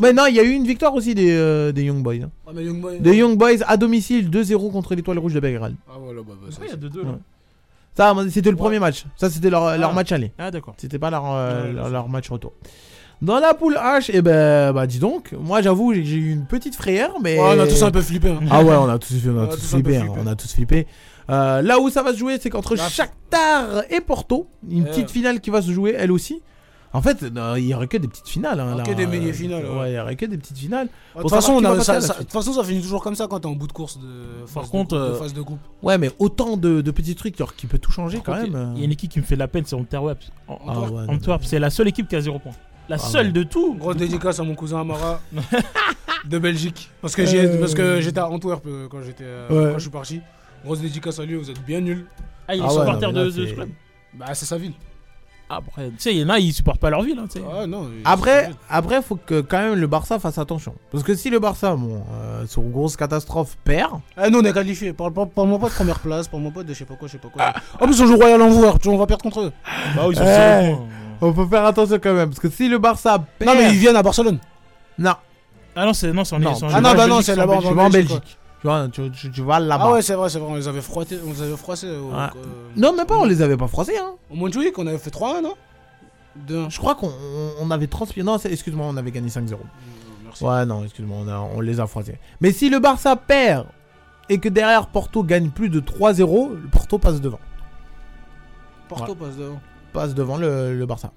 Mais 0.01 0.13
non, 0.13 0.27
il 0.27 0.37
y 0.37 0.41
a 0.41 0.43
eu 0.43 0.51
une 0.51 0.67
victoire 0.67 0.95
aussi 0.95 1.15
des, 1.15 1.31
euh, 1.33 1.73
des 1.73 1.85
Young 1.85 2.03
Boys. 2.03 2.17
hein. 2.25 2.31
Ah, 2.47 2.51
mais 2.55 2.63
Young 2.65 2.81
Boys- 2.81 2.99
Des 3.01 3.17
Young 3.17 3.37
Boys 3.39 3.63
à 3.67 3.77
domicile, 3.79 4.29
2-0 4.31 4.71
contre 4.71 4.95
l'Étoile 4.95 5.19
Rouge 5.19 5.33
de 5.35 5.41
Belgrade. 5.41 5.75
Ah, 5.89 5.95
voilà, 5.99 6.21
bah, 6.21 6.35
bah, 6.41 6.49
ça, 6.51 6.61
Ouais, 6.61 6.67
il 6.67 6.69
y 6.69 6.73
a 6.73 6.75
c'est- 6.75 6.81
2-2 6.81 7.03
là. 7.05 7.19
Ça, 7.95 8.15
c'était 8.31 8.51
le 8.51 8.57
premier 8.57 8.79
match. 8.79 9.05
Ça, 9.17 9.29
c'était 9.29 9.51
leur, 9.51 9.77
leur 9.77 9.91
Ah. 9.91 9.95
match 9.95 10.13
aller. 10.13 10.33
Ah, 10.39 10.51
d'accord. 10.51 10.75
C'était 10.79 10.99
pas 10.99 11.11
leur, 11.11 11.25
euh, 11.27 11.91
leur, 11.91 12.09
match 12.09 12.31
retour. 12.31 12.53
Dans 13.21 13.39
la 13.39 13.55
poule 13.55 13.75
H, 13.75 14.11
et 14.13 14.21
ben, 14.23 14.73
bah 14.73 14.87
dis 14.87 14.99
donc, 14.99 15.33
moi 15.39 15.63
j'avoue, 15.63 15.93
j'ai 15.95 16.01
eu 16.17 16.33
une 16.33 16.45
petite 16.47 16.75
frayeur, 16.75 17.13
mais. 17.23 17.39
Ouais, 17.39 17.55
on 17.57 17.61
a 17.61 17.67
tous 17.67 17.83
un 17.83 17.91
peu 17.93 18.01
flippé, 18.01 18.31
hein. 18.31 18.41
Ah 18.51 18.65
ouais, 18.65 18.75
on 18.75 18.89
a 18.89 18.99
tous, 18.99 19.15
on 19.27 19.39
a 19.39 19.43
On 19.43 19.45
a 19.45 19.47
tous 19.49 19.57
tous 19.61 19.75
un 19.75 19.81
peu 19.81 19.91
flippé, 19.91 19.97
hein, 19.99 20.01
flippé. 20.07 20.21
on 20.25 20.27
a 20.27 20.35
tous 20.35 20.53
flippé. 20.55 20.87
Euh, 21.31 21.63
là 21.63 21.79
où 21.79 21.89
ça 21.89 22.03
va 22.03 22.13
se 22.13 22.19
jouer, 22.19 22.39
c'est 22.41 22.51
qu'entre 22.51 22.75
Shakhtar 22.77 23.85
et 23.91 24.01
Porto, 24.01 24.49
une 24.69 24.85
petite 24.85 25.11
finale 25.11 25.41
qui 25.41 25.51
va 25.51 25.63
se 25.63 25.71
jouer 25.71 25.95
elle 25.97 26.11
aussi. 26.11 26.43
En 26.95 27.01
fait, 27.01 27.25
il 27.57 27.65
y 27.65 27.75
aurait 27.75 27.87
que 27.89 27.97
des 27.97 28.07
petites 28.09 28.29
finales. 28.29 28.61
Hein, 28.61 28.71
Ah, 28.75 28.77
là, 28.77 28.83
que 28.83 28.93
des 28.93 29.05
euh, 29.05 29.09
mini-finales, 29.09 29.65
Ouais, 29.65 29.79
ouais. 29.81 29.93
il 29.93 29.95
y 29.95 29.99
aurait 29.99 30.15
que 30.17 30.27
des 30.27 30.37
petites 30.37 30.59
finales. 30.59 30.89
De 31.17 31.23
toute 31.23 31.31
façon, 31.31 31.53
on 31.55 31.65
a- 31.65 31.81
ça, 31.81 31.99
de 32.01 32.07
toute 32.19 32.31
façon, 32.31 32.63
finit 32.65 32.83
toujours 32.83 33.03
comme 33.03 33.15
ça 33.15 33.27
quand 33.29 33.41
t'es 33.41 33.47
en 33.47 33.53
bout 33.53 33.67
de 33.67 33.73
course 33.73 33.99
de 33.99 34.45
phase, 34.47 34.69
contre, 34.69 34.95
de, 34.95 35.01
groupe- 35.01 35.09
de 35.11 35.15
euh, 35.15 35.19
phase 35.19 35.33
de 35.33 35.41
groupe. 35.41 35.61
Ouais, 35.83 35.97
mais 35.97 36.11
autant 36.19 36.57
de, 36.59 36.83
de 36.83 36.91
petits 36.91 37.15
trucs 37.15 37.35
qui 37.57 37.67
peut 37.67 37.79
tout 37.79 37.91
changer 37.93 38.19
Par 38.19 38.37
quand 38.37 38.41
contre, 38.45 38.53
même. 38.53 38.73
Il 38.75 38.79
y 38.81 38.83
a 38.83 38.85
une 38.85 38.93
équipe 38.93 39.11
qui 39.11 39.21
me 39.21 39.25
fait 39.25 39.37
de 39.37 39.41
la 39.41 39.49
peine, 39.49 39.65
c'est 39.67 39.75
Antwerp. 39.77 40.19
En- 40.49 40.59
Ah 40.69 41.11
Antwerp, 41.13 41.43
c'est 41.45 41.59
la 41.59 41.71
seule 41.71 41.89
équipe 41.89 42.09
qui 42.09 42.17
a 42.17 42.21
0 42.21 42.39
points. 42.39 42.53
La 42.89 42.97
Ah 42.97 42.99
seule 42.99 43.27
ouais. 43.29 43.33
de 43.33 43.43
tout. 43.45 43.75
Grosse 43.75 43.97
dédicace 43.97 44.39
à 44.39 44.43
mon 44.43 44.55
cousin 44.55 44.81
Amara 44.81 45.21
de 46.29 46.39
Belgique. 46.39 46.91
Parce 47.01 47.15
que, 47.17 47.23
Euh. 47.23 47.59
parce 47.61 47.75
j'étais 48.03 48.19
à 48.21 48.29
Antwerp 48.29 48.65
euh, 48.67 48.87
quand, 48.91 49.01
j'étais, 49.03 49.25
euh, 49.25 49.49
Ouais. 49.49 49.71
quand 49.73 49.79
je 49.79 49.83
suis 49.83 49.91
parti. 49.91 50.21
Grosse 50.65 50.81
dédicace 50.81 51.19
à 51.19 51.25
lui, 51.25 51.37
vous 51.37 51.51
êtes 51.51 51.65
bien 51.65 51.81
nuls. 51.81 52.07
Ah, 52.47 52.55
il 52.55 52.61
est 52.61 52.65
Ah 52.65 52.73
ouais, 52.73 52.79
supporter 52.81 53.13
de, 53.13 53.25
de 53.25 53.31
ce 53.47 53.53
club. 53.55 53.69
Bah, 54.15 54.27
c'est 54.35 54.45
sa 54.47 54.59
ville. 54.59 54.73
Ah, 55.53 55.57
après, 55.59 55.89
tu 55.89 55.95
sais, 55.99 56.15
il 56.15 56.21
y 56.21 56.25
en 56.25 56.31
a, 56.31 56.39
ils 56.39 56.51
supportent 56.55 56.81
pas 56.81 56.89
leur 56.89 57.03
ville. 57.03 57.19
Hein. 57.19 57.41
Ah 57.55 57.67
non. 57.67 57.87
Après, 58.07 58.51
après, 58.71 59.03
faut 59.03 59.17
que 59.17 59.43
quand 59.43 59.59
même 59.59 59.75
le 59.75 59.87
Barça 59.87 60.19
fasse 60.19 60.39
attention. 60.39 60.75
Parce 60.91 61.05
que 61.05 61.15
si 61.15 61.29
le 61.29 61.41
Barça, 61.41 61.77
bon, 61.77 62.03
euh, 62.11 62.47
sur 62.47 62.63
grosse 62.63 62.97
catastrophe, 62.97 63.59
perd. 63.63 64.01
Ah, 64.17 64.31
nous 64.31 64.39
on 64.39 64.43
est 64.45 64.53
qualifiés. 64.55 64.95
Parle 64.95 65.13
pas, 65.13 65.27
parle-moi 65.27 65.59
pas 65.59 65.69
de 65.69 65.75
première 65.75 65.99
place, 65.99 66.27
parle-moi 66.27 66.53
pas 66.53 66.63
de 66.63 66.73
je 66.73 66.79
sais 66.79 66.85
pas 66.87 66.95
quoi, 66.95 67.07
je 67.07 67.13
sais 67.13 67.19
pas 67.19 67.29
quoi. 67.29 67.53
En 67.79 67.85
plus, 67.87 68.01
on 68.01 68.07
joue 68.07 68.17
Royal 68.17 68.41
Envoyer, 68.41 68.73
on 68.87 68.97
va 68.97 69.07
perdre 69.07 69.25
contre 69.25 69.41
eux. 69.41 69.53
Bah 69.95 70.05
oui, 70.07 70.15
ils 70.15 70.17
sont 70.17 70.25
Eh, 70.25 70.75
on 71.21 71.33
peut 71.35 71.47
faire 71.47 71.67
attention 71.67 71.99
quand 72.03 72.15
même. 72.15 72.31
Parce 72.31 72.41
que 72.41 72.49
si 72.49 72.71
le 72.71 72.79
Barça 72.79 73.23
perd. 73.39 73.51
Non, 73.51 73.61
mais 73.61 73.69
ils 73.75 73.79
viennent 73.79 73.97
à 73.97 74.03
Barcelone. 74.03 74.39
Non. 74.99 75.17
Ah 75.77 75.85
non, 75.85 75.93
c'est 75.93 76.15
non, 76.15 76.25
c'est 76.25 76.35
en 76.35 76.39
Non. 76.39 76.53
en 76.53 76.69
Ah 76.73 76.81
non, 76.81 76.95
bah 76.95 77.07
non, 77.07 77.21
c'est 77.21 77.37
là-bas, 77.37 77.59
en 77.59 77.91
Belgique. 77.91 78.39
Tu 78.63 78.69
vois, 78.69 78.89
tu, 78.89 79.11
tu- 79.11 79.31
tu 79.31 79.43
vas 79.43 79.59
là-bas. 79.61 79.85
Ah 79.89 79.93
ouais, 79.93 80.03
c'est 80.03 80.15
vrai, 80.15 80.31
c'est 80.31 80.39
vrai, 80.39 80.49
on 80.51 80.55
les 80.55 80.69
avait 80.69 80.81
froissés. 80.81 81.19
On 81.27 81.31
les 81.33 81.43
avait 81.43 81.57
froissés 81.57 81.89
au, 81.91 82.11
Ouais. 82.13 82.17
euh, 82.37 82.69
Non, 82.77 82.95
même 82.95 83.07
pas, 83.07 83.17
on 83.19 83.25
les 83.25 83.43
avait 83.43 83.57
pas 83.57 83.67
froissés. 83.69 83.99
Hein. 83.99 84.13
au 84.31 84.35
Montjuic, 84.37 84.79
on 84.79 84.87
avait 84.87 84.99
fait 84.99 85.11
3-1, 85.11 85.43
non? 85.43 85.55
2-1. 86.49 86.71
Je 86.71 86.79
crois 86.79 86.95
qu'on 86.95 87.09
on- 87.09 87.53
on 87.61 87.71
avait 87.73 87.89
transpiré. 87.89 88.25
Non, 88.25 88.39
c'est- 88.39 88.51
excuse-moi, 88.53 88.87
on 88.89 88.97
avait 88.97 89.11
gagné 89.11 89.29
5-0. 89.29 89.59
Merci. 90.25 90.45
Ouais, 90.45 90.65
non, 90.65 90.85
excuse-moi, 90.85 91.19
on, 91.21 91.29
a- 91.29 91.41
on 91.41 91.61
les 91.61 91.81
a 91.81 91.87
froissés. 91.89 92.19
Mais 92.41 92.53
si 92.53 92.71
le 92.71 92.79
Barça 92.79 93.17
perd 93.17 93.67
et 94.29 94.39
que 94.39 94.49
derrière 94.49 94.87
Porto 94.87 95.25
gagne 95.25 95.51
plus 95.51 95.69
de 95.69 95.81
3-0, 95.81 96.51
le 96.55 96.69
Porto 96.69 96.99
passe 96.99 97.21
devant. 97.21 97.41
Porto 98.89 99.13
Ouais. 99.13 99.19
passe 99.19 99.37
devant. 99.37 99.61
Passe 99.93 100.15
devant 100.15 100.37
le, 100.37 100.79
le 100.79 100.87
Barça. 100.87 101.11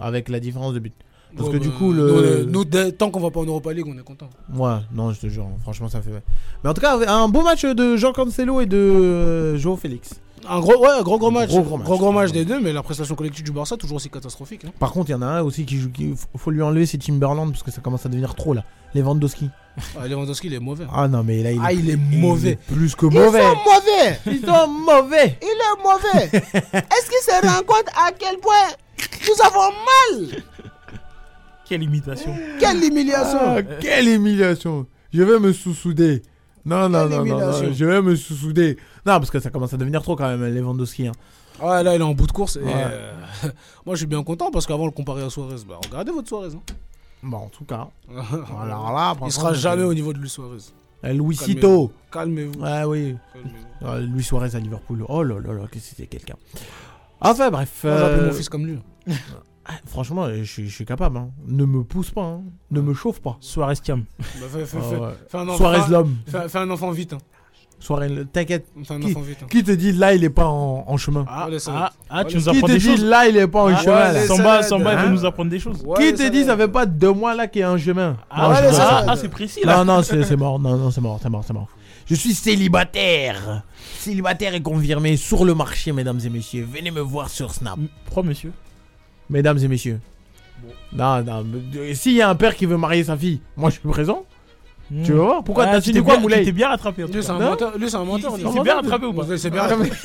Avec 0.00 0.28
la 0.28 0.40
différence 0.40 0.74
de 0.74 0.80
but. 0.80 0.94
Parce 1.36 1.48
Ouais, 1.48 1.54
que 1.54 1.58
bah, 1.58 1.64
du 1.64 1.70
coup, 1.72 1.92
nous, 1.92 2.02
le. 2.06 2.44
nous, 2.48 2.64
tant 2.64 3.10
qu'on 3.10 3.20
va 3.20 3.30
pas 3.30 3.40
en 3.40 3.44
Europa 3.44 3.72
League, 3.72 3.86
on 3.86 3.98
est 3.98 4.02
content. 4.04 4.28
Ouais, 4.54 4.78
non, 4.92 5.12
je 5.12 5.20
te 5.20 5.26
jure, 5.28 5.46
franchement, 5.62 5.88
ça 5.88 6.00
fait. 6.00 6.10
Mais 6.64 6.70
en 6.70 6.74
tout 6.74 6.80
cas, 6.80 6.96
un 7.08 7.28
beau 7.28 7.42
match 7.42 7.64
de 7.64 7.96
Jean 7.96 8.12
Cancelo 8.12 8.60
et 8.60 8.66
de 8.66 8.76
euh, 8.76 9.56
Joao 9.58 9.76
Félix. 9.76 10.10
Un 10.48 10.60
gros, 10.60 10.78
ouais, 10.80 11.02
gros 11.02 11.18
gros 11.18 11.30
match. 11.32 11.48
Gros, 11.48 11.62
gros 11.62 11.76
match. 11.76 11.86
Gros 11.86 11.98
gros 11.98 12.12
match 12.12 12.30
des 12.30 12.44
deux, 12.44 12.60
mais 12.60 12.72
la 12.72 12.82
prestation 12.82 13.16
collective 13.16 13.44
du 13.44 13.50
Barça 13.50 13.76
toujours 13.76 13.96
aussi 13.96 14.08
catastrophique. 14.10 14.64
hein. 14.64 14.70
Par 14.78 14.92
contre, 14.92 15.08
il 15.10 15.12
y 15.12 15.16
en 15.16 15.22
a 15.22 15.26
un 15.26 15.42
aussi 15.42 15.64
qui 15.66 15.76
joue. 15.76 15.90
Qui, 15.90 16.14
faut- 16.36 16.50
lui 16.52 16.62
enlever, 16.62 16.86
c'est 16.86 16.98
Timberland 16.98 17.50
parce 17.50 17.62
que 17.64 17.70
ça 17.72 17.80
commence 17.80 18.06
à 18.06 18.08
devenir 18.08 18.34
trop 18.36 18.54
là. 18.54 18.62
Lewandowski. 18.94 19.50
Ah, 20.00 20.06
Lewandowski, 20.06 20.46
il 20.46 20.54
est 20.54 20.60
mauvais. 20.60 20.86
Ah 20.92 21.08
non, 21.08 21.22
mais 21.24 21.42
là, 21.42 21.50
il 21.50 21.56
est, 21.58 21.60
Ah, 21.64 21.72
il 21.72 21.90
est 21.90 21.96
mauvais. 21.96 22.58
plus 22.72 22.94
que 22.94 23.06
mauvais. 23.06 23.42
mauvais. 23.42 24.20
Ils 24.26 24.40
sont 24.46 24.68
mauvais. 24.68 25.38
Il 25.42 25.48
est 25.48 25.82
mauvais. 25.82 26.26
Est-ce 26.32 27.10
qu'il 27.10 27.22
se 27.22 27.46
rend 27.46 27.62
compte 27.66 27.88
à 27.96 28.10
quel 28.16 28.38
point 28.38 28.54
nous 29.26 29.44
avons 29.44 29.72
mal? 30.22 30.42
Quelle 31.68 31.82
imitation. 31.82 32.32
Quelle 32.60 32.82
humiliation 32.84 33.38
Ah, 33.42 33.62
quelle 33.80 34.08
humiliation. 34.08 34.86
Je 35.12 35.22
vais 35.22 35.38
me 35.38 35.52
sous-souder. 35.52 36.22
Non, 36.64 36.88
non, 36.88 37.08
non, 37.08 37.24
non, 37.24 37.38
non, 37.40 37.72
je 37.72 37.84
vais 37.84 38.02
me 38.02 38.16
sous-souder. 38.16 38.76
Non, 39.04 39.18
parce 39.18 39.30
que 39.30 39.38
ça 39.40 39.50
commence 39.50 39.72
à 39.72 39.76
devenir 39.76 40.02
trop 40.02 40.16
quand 40.16 40.28
même, 40.28 40.44
Lewandowski. 40.52 41.06
hein. 41.08 41.12
Ouais, 41.62 41.82
là, 41.82 41.94
il 41.94 42.00
est 42.00 42.04
en 42.04 42.12
bout 42.12 42.26
de 42.26 42.32
course. 42.32 42.56
Et 42.56 42.60
Ouais. 42.60 42.72
euh, 42.74 43.12
moi, 43.86 43.94
je 43.94 43.98
suis 44.00 44.06
bien 44.06 44.22
content 44.22 44.50
parce 44.50 44.66
qu'avant, 44.66 44.82
on 44.82 44.86
le 44.86 44.92
comparait 44.92 45.22
à 45.22 45.30
Suarez. 45.30 45.56
Bah, 45.68 45.78
regardez 45.84 46.12
votre 46.12 46.26
Suarez. 46.28 46.54
hein. 46.54 46.60
Bon, 47.22 47.38
en 47.38 47.48
tout 47.48 47.64
cas. 47.64 47.88
Alors 48.60 48.92
là, 48.92 49.14
il 49.24 49.32
sera 49.32 49.54
jamais 49.54 49.82
euh, 49.82 49.86
au 49.88 49.94
niveau 49.94 50.12
de 50.12 50.18
Luis 50.18 50.28
Suarez. 50.28 50.58
euh, 51.04 51.12
Luisito. 51.12 51.92
Calmez-vous. 52.12 52.60
Ouais, 52.60 52.84
oui. 52.84 53.16
Euh, 53.82 54.00
Luis 54.00 54.22
Suarez 54.24 54.54
à 54.54 54.58
Liverpool. 54.58 55.04
Oh 55.08 55.22
là 55.22 55.36
là 55.40 55.52
là, 55.54 55.66
que 55.70 55.78
c'était 55.78 56.06
quelqu'un. 56.06 56.36
Enfin 57.20 57.50
bref. 57.50 57.80
Moi, 57.84 57.98
j'appelle 57.98 58.20
euh, 58.20 58.26
mon 58.28 58.32
fils 58.32 58.48
comme 58.48 58.66
lui. 58.66 58.78
ah, 59.68 59.72
Franchement, 59.86 60.28
je 60.34 60.42
suis, 60.44 60.68
je 60.68 60.74
suis 60.74 60.84
capable. 60.86 61.16
hein. 61.18 61.30
Ne 61.46 61.64
me 61.64 61.82
pousse 61.84 62.10
pas. 62.10 62.22
hein. 62.22 62.42
Ne 62.70 62.80
me 62.80 62.94
chauffe 62.94 63.20
pas. 63.20 63.36
Suarez 63.40 63.76
Tiam. 63.76 64.04
Bah, 64.18 64.24
fais, 64.52 64.64
fais- 64.66 64.78
Ah 64.80 65.10
fais- 65.28 65.38
un 65.38 65.48
enfant- 65.48 65.56
Suarez 65.56 65.90
l'homme. 65.90 66.16
Fais, 66.26 66.48
fais 66.48 66.58
un 66.58 66.70
enfant 66.70 66.90
vite. 66.90 67.12
hein. 67.12 67.18
Le- 67.90 68.24
t'inquiète. 68.24 68.66
Fais 68.84 68.94
un 68.94 69.00
Qui, 69.00 69.10
enfant 69.10 69.20
vite. 69.20 69.38
hein. 69.42 69.46
qui 69.50 69.62
te 69.62 69.70
dit 69.70 69.92
là, 69.92 70.14
il 70.14 70.24
est 70.24 70.30
pas 70.30 70.46
en, 70.46 70.84
en 70.88 70.96
chemin? 70.96 71.26
Ah, 71.28 71.46
laisse- 71.50 71.68
Ah, 71.70 71.92
ah, 72.08 72.24
tu 72.24 72.36
nous 72.36 72.42
Qui 72.42 72.48
apprends 72.48 72.66
te 72.68 72.72
des 72.72 72.78
dit 72.78 72.86
choses. 72.86 73.04
là, 73.04 73.28
il 73.28 73.36
est 73.36 73.46
pas 73.46 73.64
en 73.64 73.66
Ah, 73.68 73.76
chemin 73.76 74.12
là? 74.12 74.26
Samba, 74.26 74.42
salades, 74.44 74.64
Samba, 74.64 74.92
il 74.92 74.98
hein? 74.98 75.02
veut 75.04 75.10
nous 75.10 75.24
apprendre 75.26 75.50
des 75.50 75.58
choses. 75.60 75.82
Ouais, 75.84 75.98
Qui 75.98 76.14
te 76.14 76.28
dit 76.30 76.44
ça 76.44 76.56
fait 76.56 76.68
pas 76.68 76.86
deux 76.86 77.12
mois 77.12 77.34
là 77.34 77.46
qu'il 77.46 77.60
est 77.60 77.66
en 77.66 77.76
chemin? 77.76 78.16
Ah, 78.30 78.42
Non, 78.44 78.48
ouais, 78.48 78.56
je 78.56 78.60
les 78.62 78.66
rigole. 78.68 78.82
salades. 78.82 79.04
Ah, 79.08 79.16
c'est 79.16 79.28
précis 79.28 79.60
là. 79.62 79.76
Non, 79.76 79.84
non, 79.96 80.02
c'est 80.02 80.22
c'est 80.24 80.36
mort. 80.36 80.58
Non, 80.58 80.76
non, 80.78 80.90
c'est 80.90 81.02
mort, 81.02 81.18
c'est 81.22 81.28
mort, 81.28 81.44
c'est 81.46 81.52
mort. 81.52 81.68
Je 82.06 82.14
suis 82.14 82.32
célibataire. 82.34 83.62
Célibataire 83.98 84.54
et 84.54 84.62
confirmé 84.62 85.16
sur 85.18 85.44
le 85.44 85.54
marché, 85.54 85.92
mesdames 85.92 86.20
et 86.24 86.30
messieurs. 86.30 86.66
Venez 86.72 86.90
me 86.90 87.00
voir 87.00 87.28
sur 87.28 87.52
Snap. 87.52 87.78
Pourquoi, 88.06 88.22
monsieur 88.22 88.52
Mesdames 89.30 89.58
et 89.58 89.68
messieurs. 89.68 90.00
Non, 90.92 91.22
non. 91.22 91.44
mais, 91.44 91.78
euh, 91.78 91.94
S'il 91.94 92.12
y 92.14 92.22
a 92.22 92.28
un 92.28 92.34
père 92.34 92.54
qui 92.56 92.64
veut 92.66 92.76
marier 92.76 93.04
sa 93.04 93.16
fille, 93.16 93.40
moi 93.56 93.70
je 93.70 93.78
suis 93.78 93.88
présent. 93.88 94.24
Tu 95.04 95.12
veux 95.12 95.18
voir 95.18 95.42
Pourquoi 95.42 95.64
Ah, 95.64 95.72
t'as 95.72 95.80
tu 95.80 95.90
signé 95.90 96.00
quoi, 96.00 96.16
Moulay 96.18 96.38
Tu 96.40 96.44
t'es 96.46 96.52
bien 96.52 96.68
rattrapé. 96.68 97.02
en 97.02 97.08
tout 97.08 97.12
Lui, 97.14 97.20
c'est 97.22 97.28
cas. 97.28 97.34
un 97.34 97.38
Non 97.40 97.50
menteur. 97.50 97.76
Lui, 97.76 97.90
c'est 97.90 97.96
un 97.96 98.04
menteur. 98.04 98.32
Il 98.38 98.44
lui. 98.44 98.52
s'est 98.52 98.60
bien 98.62 98.74
rattrapé 98.76 99.06
ou 99.06 99.12
pas 99.12 99.24
bien 99.24 99.36
Ah, 99.54 99.62
rattrapé. 99.62 99.90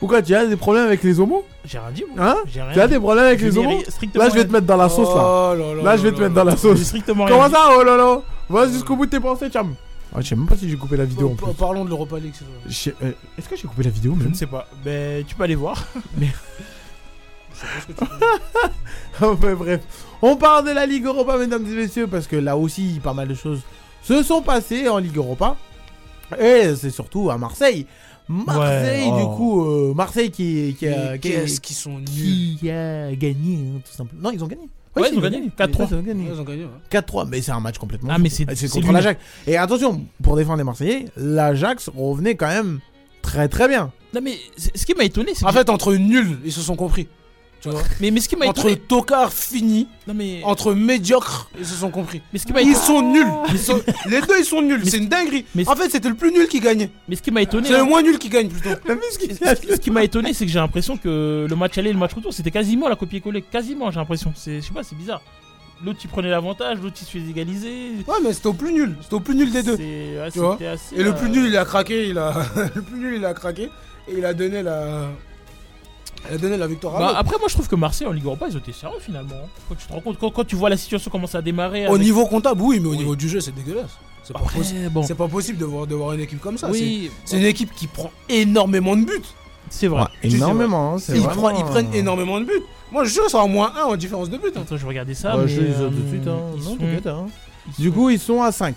Pourquoi 0.00 0.20
tu 0.22 0.34
as 0.34 0.44
des 0.44 0.56
problèmes 0.56 0.86
avec 0.86 1.02
les 1.04 1.18
homos? 1.20 1.44
J'ai 1.64 1.78
rien 1.78 1.90
dit, 1.92 2.04
moi. 2.14 2.26
Hein? 2.30 2.36
J'ai 2.46 2.60
rien 2.62 2.72
Tu 2.72 2.80
as 2.80 2.86
dit. 2.88 2.94
des 2.94 3.00
problèmes 3.00 3.24
avec 3.26 3.38
Je 3.38 3.44
les 3.46 3.52
n'ai 3.52 3.58
homos? 3.58 3.78
ri- 3.78 3.84
strictement 3.88 4.24
Là, 4.24 4.28
je 4.28 4.34
vais 4.34 4.40
rien 4.40 4.48
te 4.48 4.52
mettre 4.52 4.66
dans 4.66 4.76
la 4.76 4.88
sauce 4.88 5.08
là. 5.14 5.14
Oh 5.52 5.54
là 5.56 5.74
là 5.76 5.82
Là, 5.82 5.96
je 5.96 6.02
vais 6.02 6.10
là 6.10 6.16
te 6.16 6.20
mettre 6.22 6.34
là 6.34 6.44
dans 6.44 6.50
la 6.50 6.56
sauce. 6.56 6.82
Strictement 6.82 7.24
rien 7.24 7.34
Comment 7.36 7.48
dit. 7.48 7.54
ça 7.54 7.68
Oh 7.78 7.82
là 7.84 7.96
là? 7.96 8.20
Va 8.50 8.68
jusqu'au 8.68 8.96
bout 8.96 9.06
de 9.06 9.10
tes 9.12 9.20
pensées, 9.20 9.48
Cham. 9.52 9.74
Ah, 10.14 10.20
je 10.20 10.28
sais 10.28 10.36
même 10.36 10.46
pas 10.46 10.56
si 10.56 10.68
j'ai 10.68 10.76
coupé 10.76 10.96
la 10.96 11.04
vidéo 11.04 11.30
en 11.30 11.34
Pa- 11.36 11.46
plus. 11.46 11.54
Parlons 11.54 11.84
de 11.84 11.90
l'Europa 11.90 12.18
League. 12.18 12.34
c'est 12.36 12.44
vrai. 12.44 12.54
Je 12.68 12.74
sais- 12.74 12.94
euh, 13.02 13.12
Est-ce 13.38 13.48
que 13.48 13.56
j'ai 13.56 13.68
coupé 13.68 13.84
la 13.84 13.90
vidéo 13.90 14.14
Je 14.18 14.22
même? 14.24 14.32
ne 14.32 14.36
sais 14.36 14.46
pas. 14.46 14.66
Ben, 14.84 15.24
tu 15.24 15.34
peux 15.36 15.44
aller 15.44 15.54
voir. 15.54 15.82
Sais 17.60 17.66
pas 17.66 17.80
ce 17.80 17.86
que 17.86 17.92
tu 17.92 18.04
veux. 18.04 18.70
Enfin 19.32 19.54
bref, 19.54 19.80
on 20.20 20.36
parle 20.36 20.66
de 20.66 20.72
la 20.72 20.84
Ligue 20.84 21.06
Europa, 21.06 21.38
mesdames 21.38 21.64
et 21.66 21.74
messieurs, 21.74 22.06
parce 22.06 22.26
que 22.26 22.36
là 22.36 22.56
aussi, 22.56 23.00
pas 23.02 23.14
mal 23.14 23.28
de 23.28 23.34
choses 23.34 23.60
se 24.02 24.22
sont 24.22 24.42
passées 24.42 24.88
en 24.88 24.98
Ligue 24.98 25.16
Europa. 25.16 25.56
Et 26.38 26.74
c'est 26.76 26.90
surtout 26.90 27.30
à 27.30 27.38
Marseille. 27.38 27.86
Marseille, 28.28 29.08
Ouais, 29.08 29.16
du 29.18 29.22
oh. 29.24 29.36
coup, 29.36 29.64
euh, 29.64 29.94
Marseille 29.94 30.30
qui, 30.30 30.74
qui 30.78 30.88
a, 30.88 31.16
qui, 31.16 31.30
Qu'est-ce 31.30 31.60
qu'ils 31.60 31.76
sont 31.76 31.98
nuls. 31.98 32.56
qui 32.58 32.70
a 32.70 33.14
gagné, 33.14 33.58
hein, 33.76 33.80
tout 33.84 33.92
simplement. 33.96 34.20
Non, 34.22 34.30
ils 34.32 34.42
ont 34.42 34.48
gagné. 34.48 34.68
Ouais, 34.96 35.08
si, 35.08 35.14
ils 35.14 35.18
ont 35.18 35.22
gagné. 35.22 35.50
4-3. 35.56 35.60
Ouais, 35.60 35.86
Ils 35.90 35.94
ont 35.94 36.02
gagné. 36.02 36.24
Ouais, 36.24 36.30
Ils 36.34 36.40
ont 36.40 36.44
gagné. 36.44 36.64
ouais. 36.64 36.70
4-3, 36.90 37.28
mais 37.28 37.40
c'est 37.40 37.52
un 37.52 37.60
match 37.60 37.78
complètement. 37.78 38.10
Ah, 38.12 38.18
mais 38.18 38.28
c'est- 38.28 38.44
c'est 38.50 38.66
c'est 38.68 38.80
contre 38.80 38.92
l'Ajax. 38.92 39.20
Et 39.46 39.56
attention, 39.56 40.04
pour 40.22 40.36
défendre 40.36 40.58
les 40.58 40.64
Marseillais, 40.64 41.04
l'Ajax 41.16 41.88
revenait 41.96 42.34
quand 42.34 42.48
même 42.48 42.80
très 43.22 43.48
très 43.48 43.68
bien. 43.68 43.92
Non, 44.12 44.20
mais 44.22 44.36
ce 44.56 44.84
qui 44.84 44.94
m'a 44.94 45.04
étonné, 45.04 45.32
c'est 45.34 45.44
En 45.44 45.48
que- 45.48 45.54
fait, 45.54 45.70
entre 45.70 45.94
nuls, 45.94 46.38
ils 46.44 46.52
se 46.52 46.60
sont 46.62 46.76
compris. 46.76 47.06
Tu 47.66 47.72
vois 47.72 47.82
Mais, 48.00 48.10
mais 48.10 48.20
ce 48.20 48.28
qui 48.28 48.36
m'a 48.36 48.46
Entre 48.46 48.60
étonné. 48.68 48.76
tocards 48.76 49.32
finis, 49.32 49.88
Non, 50.06 50.14
mais. 50.14 50.40
entre 50.44 50.72
médiocres, 50.74 51.50
ils 51.58 51.66
se 51.66 51.74
sont 51.74 51.90
compris. 51.90 52.22
Mais 52.32 52.38
ce 52.38 52.46
qui 52.46 52.52
m'a 52.52 52.62
Ils 52.62 52.76
sont 52.76 53.02
nuls. 53.02 53.26
Ils 53.50 53.58
sont- 53.58 53.82
Les 54.06 54.20
deux, 54.20 54.38
ils 54.38 54.44
sont 54.44 54.62
nuls. 54.62 54.82
C'est 54.88 54.98
une 54.98 55.08
dinguerie. 55.08 55.44
mais- 55.54 55.68
En 55.68 55.74
fait, 55.76 55.90
c'était 55.90 56.08
le 56.08 56.14
plus 56.14 56.32
nul 56.32 56.48
qui 56.48 56.60
gagnait. 56.60 56.90
Mais 57.08 57.16
ce 57.16 57.22
qui 57.22 57.30
m'a 57.30 57.42
étonné. 57.42 57.66
C'est 57.68 57.74
le 57.74 57.80
hein, 57.80 57.84
moins 57.84 58.02
nul 58.02 58.18
qui 58.18 58.28
gagne 58.28 58.48
plutôt. 58.48 58.70
ce 59.10 59.76
qui- 59.78 59.90
m'a 59.90 60.04
étonné, 60.04 60.32
c'est 60.34 60.46
que 60.46 60.50
j'ai 60.52 60.58
l'impression 60.58 60.96
que 60.96 61.46
le 61.48 61.56
match 61.56 61.76
aller 61.78 61.90
et 61.90 61.92
le 61.92 61.98
match 61.98 62.14
retour, 62.14 62.32
c'était 62.32 62.50
quasiment 62.50 62.88
la 62.88 62.96
copier-coller. 62.96 63.42
Quasiment, 63.42 63.90
j'ai 63.90 63.98
l'impression. 63.98 64.32
Je 64.36 64.60
sais 64.60 64.72
pas, 64.74 64.82
c'est 64.82 64.96
bizarre. 64.96 65.22
L'autre, 65.84 65.98
il 66.04 66.08
prenait 66.08 66.30
l'avantage, 66.30 66.78
l'autre, 66.82 66.96
il 67.02 67.04
se 67.04 67.10
faisait 67.10 67.30
égaliser. 67.30 67.90
Ouais, 68.08 68.14
mais 68.24 68.32
c'était 68.32 68.46
au 68.46 68.54
plus 68.54 68.72
nul. 68.72 68.96
C'était 69.02 69.14
au 69.14 69.20
plus 69.20 69.34
nul 69.34 69.50
des 69.50 69.62
deux. 69.62 69.76
C'est- 69.76 69.82
ouais, 70.20 70.30
Tu 70.32 70.38
vois 70.38 70.52
c'était 70.58 70.70
assez, 70.70 70.96
Et 70.96 71.02
le 71.02 71.10
euh, 71.10 71.12
plus 71.12 71.28
nul, 71.28 71.46
il 71.48 71.56
a 71.56 71.64
craqué. 71.66 72.08
Il 72.08 72.16
a... 72.16 72.32
le 72.74 72.80
plus 72.82 72.98
nul, 72.98 73.14
il 73.16 73.24
a 73.26 73.34
craqué. 73.34 73.64
Et 74.08 74.14
il 74.16 74.24
a 74.24 74.32
donné 74.32 74.62
la. 74.62 75.08
Elle 76.28 76.34
a 76.34 76.38
donné 76.38 76.56
la 76.56 76.66
victoire 76.66 76.96
à 76.96 76.98
Bah, 76.98 77.06
l'autre. 77.08 77.18
après, 77.18 77.38
moi 77.38 77.48
je 77.48 77.54
trouve 77.54 77.68
que 77.68 77.76
Marseille 77.76 78.06
en 78.06 78.12
Ligue 78.12 78.24
Europa, 78.24 78.46
ils 78.50 78.56
ont 78.56 78.60
été 78.60 78.72
sérieux 78.72 78.98
finalement. 79.00 79.48
Quand 79.68 79.74
tu 79.74 79.86
te 79.86 79.92
rends 79.92 80.00
compte, 80.00 80.18
quand, 80.18 80.30
quand 80.30 80.44
tu 80.44 80.56
vois 80.56 80.68
la 80.70 80.76
situation 80.76 81.10
commencer 81.10 81.36
à 81.36 81.42
démarrer. 81.42 81.86
Au 81.88 81.90
avec- 81.94 82.02
niveau 82.02 82.26
comptable, 82.26 82.60
oui, 82.62 82.80
mais 82.80 82.88
au 82.88 82.94
niveau 82.96 83.16
du 83.16 83.28
jeu, 83.28 83.40
c'est 83.40 83.54
dégueulasse. 83.54 83.90
C'est 84.22 84.32
pas, 84.32 84.40
Après, 84.40 84.58
possi- 84.60 84.88
bon. 84.88 85.02
c'est 85.04 85.14
pas 85.14 85.28
possible 85.28 85.58
de 85.58 85.64
voir, 85.64 85.86
de 85.86 85.94
voir 85.94 86.12
une 86.12 86.20
équipe 86.20 86.40
comme 86.40 86.58
ça. 86.58 86.68
Oui, 86.70 87.10
C'est- 87.24 87.30
c'est 87.32 87.36
une 87.38 87.46
équipe 87.46 87.72
qui 87.74 87.86
prend 87.86 88.10
énormément 88.28 88.96
de 88.96 89.04
buts. 89.04 89.22
C'est 89.70 89.86
vrai. 89.88 90.02
Ouais, 90.02 90.30
énormément, 90.30 90.94
hein, 90.94 90.98
c'est 90.98 91.16
Ils, 91.16 91.20
vraiment, 91.22 91.42
prennent- 91.42 91.56
ils 91.58 91.64
prennent 91.64 91.88
euh, 91.94 91.98
énormément 91.98 92.40
de 92.40 92.44
buts. 92.44 92.62
Moi, 92.92 93.04
je 93.04 93.12
qu'ils 93.20 93.28
sont 93.30 93.40
à 93.40 93.46
moins 93.46 93.72
1 93.76 93.84
en 93.84 93.96
différence 93.96 94.30
de 94.30 94.36
buts. 94.36 94.52
hein. 94.56 94.60
Attends, 94.62 94.76
je 94.76 94.86
regardais 94.86 95.14
ça. 95.14 95.32
Bah, 95.36 95.42
mais, 95.42 95.48
je 95.48 95.60
les 95.60 95.70
ai 95.70 95.74
euh, 95.74 95.88
tout 95.88 95.94
de 96.02 96.08
suite, 96.08 96.26
hein. 96.28 96.38
ils 96.56 96.62
Non, 96.62 96.76
sont- 97.04 97.08
hein. 97.08 97.26
Du 97.78 97.90
coup, 97.90 98.10
ils 98.10 98.18
sont 98.20 98.42
à 98.42 98.52
5. 98.52 98.76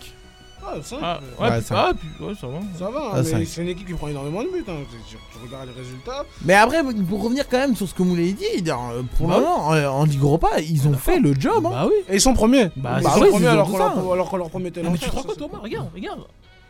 Ah, 0.71 0.81
ça, 0.83 0.95
Ah, 1.01 1.19
euh, 1.21 1.41
ouais, 1.43 1.49
Ouais, 1.49 1.57
puis- 1.57 1.65
ça 1.67 1.73
va. 1.75 1.87
ah, 1.89 1.93
puis- 1.93 2.25
ouais, 2.25 2.33
ça 2.39 2.47
va. 2.47 2.59
ça 2.77 2.89
va, 2.91 3.09
Ah, 3.13 3.17
mais 3.17 3.23
cinq. 3.23 3.45
c'est 3.47 3.61
une 3.61 3.69
équipe 3.69 3.87
qui 3.87 3.93
prend 3.93 4.07
énormément 4.07 4.43
de 4.43 4.49
buts. 4.49 4.63
hein. 4.67 4.73
Tu, 5.09 5.15
tu 5.15 5.43
regardes 5.45 5.67
les 5.67 5.81
résultats. 5.81 6.23
Mais 6.45 6.53
après, 6.55 6.83
pour 7.07 7.23
revenir 7.23 7.47
quand 7.49 7.57
même 7.57 7.75
sur 7.75 7.87
ce 7.87 7.93
que 7.93 8.03
vous 8.03 8.15
l'avez 8.15 8.33
dit, 8.33 8.45
euh, 8.67 9.01
pour 9.17 9.27
Bah 9.27 9.37
le 9.37 9.41
moment, 9.43 9.73
euh, 9.73 9.87
en 9.87 10.03
Ligue 10.05 10.21
Europa, 10.21 10.49
ils 10.59 10.87
ont 10.87 10.93
fait 10.93 11.19
le 11.19 11.33
job. 11.33 11.65
Hein. 11.65 11.69
Bah 11.71 11.85
oui. 11.87 11.93
Et 12.09 12.15
ils 12.15 12.21
sont 12.21 12.33
premiers. 12.33 12.69
Bah, 12.75 12.97
ils 12.99 13.03
bah 13.03 13.11
sont 13.11 13.21
oui, 13.21 13.29
premiers 13.29 13.45
ils 13.45 13.47
alors 13.49 13.69
qu'on 13.69 13.77
leur, 14.15 14.37
leur 14.37 14.49
promettait 14.49 14.83
mais 14.83 14.97
tu 14.97 15.09
te 15.09 15.15
rends 15.15 15.23
compte, 15.23 15.37
Thomas 15.37 15.59
Regarde, 15.61 15.87
regarde. 15.93 16.19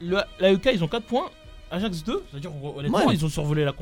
Le, 0.01 0.17
la 0.39 0.53
UK, 0.53 0.69
ils 0.73 0.83
ont 0.83 0.87
4 0.87 1.03
points. 1.03 1.25
Ajax 1.71 2.03
2, 2.03 2.23
c'est-à-dire 2.31 2.51
honnêtement, 2.75 2.97
Ouais. 3.05 3.13
ils 3.13 3.23
ont 3.23 3.29
survolé 3.29 3.63
la, 3.63 3.73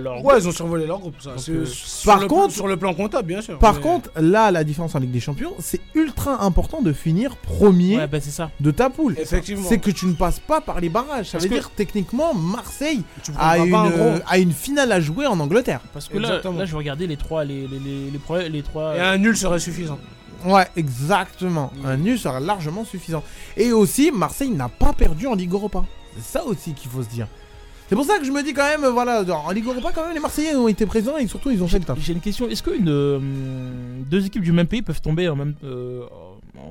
leur. 0.00 0.24
Ouais, 0.24 0.38
ils 0.38 0.48
ont 0.48 0.52
survolé 0.52 0.86
leur 0.86 0.98
groupe. 0.98 1.16
Ça. 1.20 1.30
Euh, 1.50 1.64
sur 1.66 2.10
par 2.12 2.20
le- 2.20 2.26
contre- 2.26 2.54
sur 2.54 2.66
le 2.66 2.76
plan 2.78 2.94
comptable, 2.94 3.28
bien 3.28 3.42
sûr. 3.42 3.58
Par 3.58 3.74
mais- 3.74 3.80
contre, 3.80 4.10
là, 4.18 4.50
la 4.50 4.64
différence 4.64 4.94
en 4.94 4.98
Ligue 4.98 5.10
des 5.10 5.20
Champions, 5.20 5.52
c'est 5.58 5.80
ultra 5.94 6.42
important 6.42 6.80
de 6.80 6.92
finir 6.94 7.36
premier 7.36 7.98
Ouais, 7.98 8.06
bah 8.06 8.20
ça. 8.20 8.50
de 8.60 8.70
ta 8.70 8.88
poule. 8.88 9.16
Effectivement. 9.18 9.66
C'est 9.68 9.78
que 9.78 9.90
tu 9.90 10.06
ne 10.06 10.14
passes 10.14 10.40
pas 10.40 10.60
par 10.62 10.80
les 10.80 10.88
barrages. 10.88 11.26
Ça 11.26 11.32
Parce 11.32 11.44
veut 11.44 11.50
que- 11.50 11.54
dire 11.54 11.70
techniquement, 11.76 12.32
Marseille 12.32 13.02
a 13.38 13.58
une, 13.58 13.70
pas 13.70 13.78
un 13.78 13.90
gros. 13.90 14.12
a 14.26 14.38
une 14.38 14.52
finale 14.52 14.90
à 14.92 15.00
jouer 15.00 15.26
en 15.26 15.38
Angleterre. 15.38 15.80
Parce 15.92 16.08
que 16.08 16.16
là, 16.18 16.28
Exactement. 16.28 16.58
là, 16.58 16.64
je 16.64 16.76
regardais 16.76 17.06
les 17.06 17.16
trois, 17.18 17.44
les, 17.44 17.66
les, 17.68 17.78
les, 17.78 18.10
les, 18.10 18.18
pro- 18.18 18.38
les 18.38 18.62
trois. 18.62 18.96
Et 18.96 19.00
un 19.00 19.18
nul 19.18 19.36
serait 19.36 19.58
suffisant. 19.58 19.98
Ouais, 20.46 20.66
exactement. 20.76 21.72
Un 21.84 21.96
nul 21.96 22.18
sera 22.18 22.40
largement 22.40 22.84
suffisant. 22.84 23.22
Et 23.56 23.72
aussi, 23.72 24.10
Marseille 24.10 24.50
n'a 24.50 24.68
pas 24.68 24.92
perdu 24.92 25.26
en 25.26 25.34
Ligue 25.34 25.52
Europa. 25.52 25.84
C'est 26.16 26.22
ça 26.38 26.44
aussi 26.44 26.72
qu'il 26.72 26.90
faut 26.90 27.02
se 27.02 27.08
dire. 27.08 27.26
C'est 27.88 27.96
pour 27.96 28.04
ça 28.04 28.18
que 28.18 28.24
je 28.24 28.32
me 28.32 28.42
dis 28.42 28.54
quand 28.54 28.66
même, 28.66 28.86
voilà, 28.86 29.22
en 29.22 29.50
Ligue 29.50 29.66
Europa, 29.66 29.92
quand 29.94 30.04
même, 30.04 30.14
les 30.14 30.20
Marseillais 30.20 30.54
ont 30.54 30.68
été 30.68 30.86
présents 30.86 31.18
et 31.18 31.26
surtout, 31.26 31.50
ils 31.50 31.62
ont 31.62 31.68
fait 31.68 31.78
le 31.78 31.84
taf. 31.84 31.98
J'ai 32.00 32.14
une 32.14 32.20
question. 32.20 32.48
Est-ce 32.48 32.62
que 32.62 32.70
une, 32.76 32.88
euh, 32.88 33.20
deux 34.08 34.24
équipes 34.24 34.42
du 34.42 34.52
même 34.52 34.66
pays 34.66 34.80
peuvent 34.80 35.02
tomber 35.02 35.28
en, 35.28 35.36
même, 35.36 35.54
euh, 35.64 36.02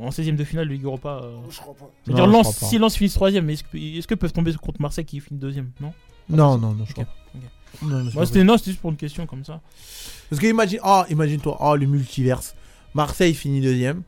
en 0.01 0.09
16ème 0.09 0.35
de 0.35 0.43
finale 0.43 0.67
de 0.67 0.73
Ligue 0.73 0.85
Europa 0.85 1.21
euh? 1.23 1.37
Je 1.51 1.59
crois 1.59 1.75
pas. 1.75 1.91
C'est-à-dire, 2.03 2.25
Lens, 2.25 2.47
crois 2.47 2.59
pas. 2.61 2.65
si 2.65 2.77
Lens 2.79 2.95
finit 2.95 3.09
3ème, 3.11 3.47
est-ce 3.49 3.63
que, 3.63 3.77
est-ce 3.77 4.07
que 4.07 4.15
peuvent 4.15 4.33
tomber 4.33 4.53
contre 4.55 4.81
Marseille 4.81 5.05
qui 5.05 5.19
finit 5.19 5.39
2ème 5.39 5.67
Non? 5.79 5.93
Non, 6.29 6.57
non, 6.57 6.73
non, 6.73 6.85
je 6.87 6.93
crois. 6.93 7.03
ok. 7.03 7.41
pas. 7.41 7.85
Non, 7.85 8.03
Moi, 8.13 8.25
c'était 8.25 8.43
non, 8.43 8.57
c'était 8.57 8.71
juste 8.71 8.81
pour 8.81 8.89
une 8.91 8.97
question 8.97 9.27
comme 9.27 9.45
ça. 9.45 9.61
Parce 10.29 10.41
que 10.41 10.47
imagine, 10.47 10.79
oh, 10.83 11.03
imagine-toi, 11.09 11.57
oh, 11.59 11.75
le 11.75 11.85
multiverse. 11.85 12.55
Marseille 12.95 13.35
finit 13.35 13.61
deuxième. 13.61 14.01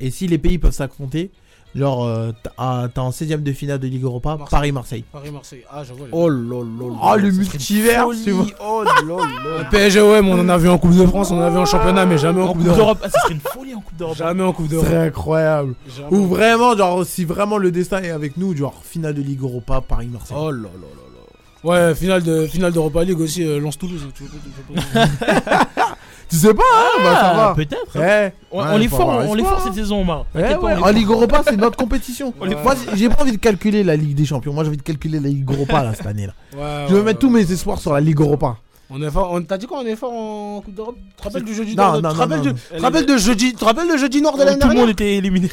Et 0.00 0.10
si 0.10 0.26
les 0.26 0.38
pays 0.38 0.58
peuvent 0.58 0.72
s'affronter, 0.72 1.30
genre, 1.76 2.04
euh, 2.06 2.32
t'as 2.42 2.50
ah, 2.58 2.86
t'as 2.92 3.00
en 3.02 3.10
16ème 3.10 3.42
de 3.42 3.52
finale 3.52 3.78
de 3.78 3.86
Ligue 3.86 4.02
Europa, 4.04 4.30
Marseille. 4.36 4.48
Paris-Marseille. 4.50 5.04
Paris-Marseille. 5.12 5.62
Ah, 5.70 5.84
je 5.84 5.92
vois. 5.92 6.06
les- 6.06 6.12
Oh 6.12 6.28
là 6.28 6.56
là 6.56 6.88
là. 6.88 6.96
Oh, 7.02 7.16
le 7.16 7.30
multiverse, 7.30 8.16
tu 8.24 8.30
vois. 8.32 8.46
Oh 8.60 8.82
là 8.84 8.92
là. 9.06 9.16
Le 9.64 9.64
PSG, 9.70 10.00
ouais, 10.00 10.22
mais 10.22 10.30
on 10.32 10.40
en 10.40 10.48
a 10.48 10.56
vu 10.58 10.68
en 10.68 10.78
Coupe 10.78 10.94
de 10.96 11.06
France, 11.06 11.30
on 11.30 11.38
en 11.38 11.42
a 11.42 11.50
vu 11.50 11.58
en 11.58 11.66
championnat, 11.66 12.06
mais 12.06 12.18
jamais 12.18 12.40
en, 12.42 12.46
En 12.46 12.52
Coupe 12.52 12.62
d'Europe. 12.64 12.98
ah, 13.04 13.08
ça 13.10 13.20
serait 13.20 13.34
une 13.34 13.40
folie 13.40 13.74
en 13.74 13.80
Coupe 13.80 13.96
d'Europe. 13.96 14.16
Jamais 14.16 14.42
en 14.42 14.52
Coupe 14.52 14.68
d'Europe. 14.68 14.86
serait 14.86 15.06
incroyable. 15.06 15.74
Jamais. 15.96 16.16
Ou 16.16 16.26
vraiment, 16.26 16.76
genre, 16.76 17.04
si 17.04 17.24
vraiment 17.24 17.58
le 17.58 17.70
destin 17.70 18.02
est 18.02 18.10
avec 18.10 18.36
nous, 18.36 18.56
genre, 18.56 18.80
finale 18.84 19.14
de 19.14 19.22
Ligue 19.22 19.42
Europa, 19.42 19.80
Paris-Marseille. 19.86 20.36
Oh 20.40 20.50
là 20.50 20.56
là 20.62 20.62
là 20.64 20.70
là. 20.72 21.88
Ouais, 21.88 21.94
finale 21.96 22.22
de 22.22 22.46
finale 22.46 22.72
d'Europa 22.72 23.02
League 23.02 23.20
aussi, 23.20 23.44
euh, 23.44 23.58
veux 23.58 24.74
pas- 24.74 25.06
tu 26.28 26.36
sais 26.36 26.54
pas, 26.54 26.62
hein, 26.74 27.02
bah, 27.02 27.14
ça 27.14 27.30
Ah, 27.32 27.36
va. 27.48 27.54
peut-être. 27.54 27.98
Ouais. 27.98 28.34
On, 28.50 28.60
Ouais, 28.62 28.66
on 28.72 28.76
les 28.78 28.88
faut 28.88 28.96
fort, 28.96 29.12
avoir 29.12 29.28
on 29.28 29.34
les 29.34 29.42
espoir, 29.42 29.58
fort 29.58 29.66
hein. 29.68 29.72
cette 29.74 29.82
saison, 29.82 30.00
Omar. 30.00 30.24
Ouais, 30.34 30.42
T'inquiète 30.42 30.60
pas, 30.60 30.66
ouais, 30.66 30.72
on 30.72 30.76
les 30.76 30.80
En 30.80 30.84
fort. 30.84 30.92
Ligue 30.92 31.08
Europa, 31.10 31.42
c'est 31.48 31.56
notre 31.56 31.76
compétition. 31.76 32.34
On 32.40 32.44
les 32.44 32.54
Moi, 32.56 32.74
j'ai 32.94 33.08
pas 33.08 33.22
envie 33.22 33.32
de 33.32 33.36
calculer 33.38 33.84
la 33.84 33.96
Ligue 33.96 34.14
des 34.16 34.24
Champions. 34.24 34.52
Moi, 34.52 34.64
j'ai 34.64 34.68
envie 34.68 34.76
de 34.78 34.82
calculer 34.82 35.20
la 35.20 35.28
Ligue 35.28 35.50
Europa 35.50 35.82
là, 35.84 35.94
cette 35.94 36.06
année 36.06 36.26
là. 36.26 36.32
Ouais, 36.56 36.86
Je 36.88 36.92
veux 36.94 37.00
ouais, 37.00 37.04
mettre 37.06 37.18
ouais. 37.24 37.28
tous 37.28 37.30
mes 37.30 37.52
espoirs 37.52 37.78
sur 37.78 37.92
la 37.92 38.00
Ligue 38.00 38.20
Europa. 38.20 38.56
On 38.88 39.02
est 39.02 39.10
fort. 39.10 39.32
On 39.32 39.40
dit 39.40 39.66
quoi 39.66 39.80
On 39.82 39.86
est 39.86 39.96
fort 39.96 40.12
en 40.12 40.60
Coupe 40.60 40.74
d'Europe? 40.74 40.94
Tu 40.96 41.16
te 41.16 41.22
rappelles 41.24 41.42
du 41.42 41.54
jeudi 41.54 41.74
Non, 41.74 41.82
nord 41.84 41.92
non, 41.94 41.98
Tu 41.98 42.02
te 42.02 42.12
non, 42.14 42.18
rappelles 42.20 42.36
non, 42.36 42.42
du- 42.44 42.48
non. 42.50 42.54
tu 42.70 42.76
te 42.76 42.82
rappelles 42.82 43.06
de 43.06 43.16
jeudi 43.16 43.50
Tu 43.50 43.56
te 43.58 43.64
rappelles 43.64 43.88
le 43.88 43.96
jeudi 43.96 44.22
nord 44.22 44.36
de 44.38 44.44
l'année 44.44 44.58
Tout 44.60 44.68
le 44.68 44.74
monde 44.74 44.90
était 44.90 45.16
éliminé. 45.16 45.50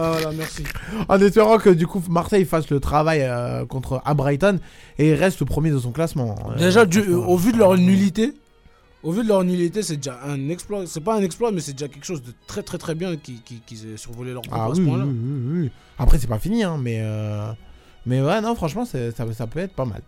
Ah, 0.00 0.10
voilà, 0.12 0.30
merci. 0.38 0.62
En 1.08 1.18
espérant 1.20 1.58
que 1.58 1.70
du 1.70 1.86
coup 1.88 2.00
Marseille 2.08 2.44
fasse 2.44 2.70
le 2.70 2.78
travail 2.78 3.22
euh, 3.22 3.64
contre 3.66 4.00
à 4.04 4.14
Brighton 4.14 4.60
et 5.00 5.14
reste 5.16 5.44
premier 5.44 5.70
de 5.70 5.78
son 5.80 5.90
classement. 5.90 6.36
Euh, 6.52 6.58
Déjà, 6.58 6.86
du- 6.86 7.02
franchement, 7.02 7.26
au 7.28 7.36
vu 7.36 7.50
de 7.52 7.58
leur 7.58 7.76
nullité, 7.76 8.34
au 9.06 9.12
vu 9.12 9.22
de 9.22 9.28
leur 9.28 9.44
nullité, 9.44 9.82
c'est 9.82 9.96
déjà 9.96 10.18
un 10.24 10.48
exploit. 10.48 10.82
C'est 10.86 11.00
pas 11.00 11.14
un 11.16 11.22
exploit, 11.22 11.52
mais 11.52 11.60
c'est 11.60 11.72
déjà 11.72 11.88
quelque 11.88 12.04
chose 12.04 12.22
de 12.22 12.32
très 12.46 12.62
très 12.62 12.76
très 12.78 12.94
bien 12.94 13.16
qu'ils 13.16 13.40
qui, 13.42 13.60
qu'ils 13.66 13.92
aient 13.92 13.96
survolé 13.96 14.32
leur 14.32 14.42
groupe 14.42 14.54
Ah 14.58 14.64
à 14.64 14.68
oui, 14.70 14.76
ce 14.76 14.80
oui, 14.80 14.86
point-là. 14.88 15.04
oui, 15.06 15.14
oui, 15.14 15.60
oui. 15.62 15.70
Après, 15.98 16.18
c'est 16.18 16.26
pas 16.26 16.38
fini, 16.38 16.62
hein, 16.64 16.76
mais 16.80 16.98
euh, 17.00 17.50
mais 18.04 18.20
ouais, 18.20 18.40
non, 18.40 18.54
franchement, 18.54 18.84
ça, 18.84 18.98
ça 19.12 19.46
peut 19.46 19.60
être 19.60 19.72
pas 19.74 19.84
mal. 19.84 20.02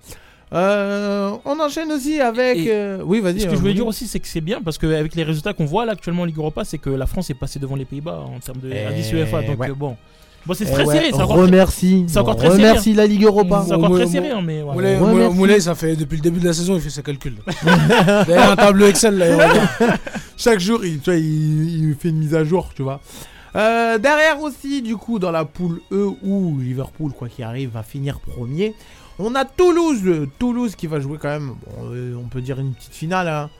Euh, 0.52 1.36
on 1.44 1.60
enchaîne 1.60 1.92
aussi 1.92 2.20
avec. 2.20 2.66
Euh, 2.68 3.02
Oui, 3.04 3.20
vas-y. 3.20 3.40
Ce 3.40 3.44
que 3.46 3.52
je 3.54 3.60
voulais 3.60 3.74
dire 3.74 3.86
aussi, 3.86 4.06
c'est 4.06 4.18
que 4.20 4.26
c'est 4.28 4.40
bien 4.40 4.62
parce 4.62 4.78
qu'avec 4.78 5.14
les 5.14 5.22
résultats 5.22 5.52
qu'on 5.52 5.66
voit 5.66 5.84
là 5.84 5.92
actuellement 5.92 6.22
en 6.22 6.24
Ligue 6.24 6.38
Europa, 6.38 6.64
c'est 6.64 6.78
que 6.78 6.90
la 6.90 7.06
France 7.06 7.28
est 7.30 7.34
passée 7.34 7.58
devant 7.58 7.76
les 7.76 7.84
Pays-Bas 7.84 8.20
en 8.20 8.38
termes 8.40 8.58
de 8.60 8.70
Eh, 8.72 8.86
indice 8.86 9.12
UEFA. 9.12 9.42
Donc 9.42 9.60
ouais. 9.60 9.70
euh, 9.70 9.74
bon, 9.74 9.96
bon 10.46 10.54
c'est 10.54 10.64
Eh 10.68 10.72
très 10.72 10.84
ouais, 10.84 10.94
serré. 10.94 11.06
C'est 11.10 11.14
encore 11.22 11.36
très- 11.36 11.46
remercie. 11.46 12.04
c'est 12.08 12.18
encore 12.18 12.36
très 12.36 12.50
serré. 12.50 12.68
remercie 12.68 12.94
la 12.94 13.06
Ligue 13.06 13.24
Europa. 13.24 13.64
C'est 13.66 13.74
encore 13.74 13.90
très 13.92 14.06
serré, 14.06 14.30
hein, 14.30 14.40
mais 14.44 14.62
voilà. 14.62 15.28
Moulay, 15.30 15.60
ça 15.60 15.74
fait 15.74 15.96
depuis 15.96 16.16
le 16.16 16.22
début 16.22 16.40
de 16.40 16.46
la 16.46 16.52
saison, 16.52 16.74
il 16.74 16.80
fait 16.80 16.90
ses 16.90 17.02
calculs. 17.02 17.36
Derrière 18.26 18.50
un 18.52 18.56
tableau 18.56 18.86
Excel, 18.86 19.16
là, 19.18 19.26
il. 19.28 19.86
Chaque 20.36 20.60
jour, 20.60 20.84
il, 20.84 21.00
tu 21.00 21.10
vois, 21.10 21.18
il, 21.18 21.88
il 21.88 21.94
fait 21.96 22.10
une 22.10 22.18
mise 22.18 22.34
à 22.34 22.44
jour, 22.44 22.70
tu 22.74 22.82
vois. 22.82 23.00
Euh, 23.56 23.98
derrière 23.98 24.40
aussi, 24.40 24.82
du 24.82 24.96
coup, 24.96 25.18
dans 25.18 25.30
la 25.32 25.44
poule 25.44 25.80
E 25.90 26.10
où 26.22 26.58
Liverpool, 26.60 27.12
quoi 27.12 27.28
qu'il 27.28 27.44
arrive, 27.44 27.70
va 27.70 27.82
finir 27.82 28.20
premier. 28.20 28.74
On 29.18 29.34
a 29.34 29.44
Toulouse, 29.44 30.28
Toulouse 30.38 30.76
qui 30.76 30.86
va 30.86 31.00
jouer 31.00 31.18
quand 31.20 31.28
même, 31.30 31.54
bon, 31.66 31.90
euh, 31.92 32.14
on 32.16 32.28
peut 32.28 32.40
dire 32.40 32.60
une 32.60 32.72
petite 32.72 32.94
finale. 32.94 33.26
hein. 33.26 33.50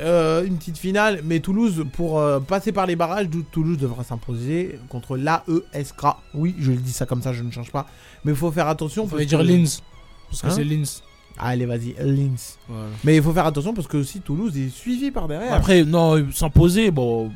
Euh, 0.00 0.44
une 0.44 0.56
petite 0.56 0.76
finale, 0.78 1.20
mais 1.24 1.38
Toulouse, 1.40 1.84
pour 1.92 2.18
euh, 2.18 2.40
passer 2.40 2.72
par 2.72 2.84
les 2.86 2.96
barrages, 2.96 3.28
Toulouse 3.52 3.78
devra 3.78 4.02
s'imposer 4.02 4.78
contre 4.88 5.16
l'AESK. 5.16 6.02
Oui, 6.34 6.54
je 6.58 6.72
le 6.72 6.78
dis 6.78 6.92
ça 6.92 7.06
comme 7.06 7.22
ça, 7.22 7.32
je 7.32 7.42
ne 7.44 7.50
change 7.52 7.70
pas. 7.70 7.86
Mais 8.24 8.32
il 8.32 8.36
faut 8.36 8.50
faire 8.50 8.66
attention. 8.68 9.04
Va 9.06 9.24
dire 9.24 9.38
que- 9.38 9.44
Linz. 9.44 9.82
Parce 10.30 10.42
que 10.42 10.46
Hein 10.48 10.50
c'est 10.50 10.64
Linz. 10.64 11.02
Allez, 11.38 11.66
vas-y, 11.66 11.94
Linz. 12.00 12.58
Voilà. 12.68 12.86
Mais 13.04 13.16
il 13.16 13.22
faut 13.22 13.32
faire 13.32 13.46
attention 13.46 13.72
parce 13.74 13.86
que 13.86 13.96
aussi 13.98 14.20
Toulouse 14.20 14.56
est 14.58 14.68
suivi 14.68 15.10
par 15.12 15.28
derrière. 15.28 15.52
Après, 15.54 15.84
non, 15.84 16.16
euh, 16.16 16.26
s'imposer, 16.32 16.90
bon, 16.90 17.30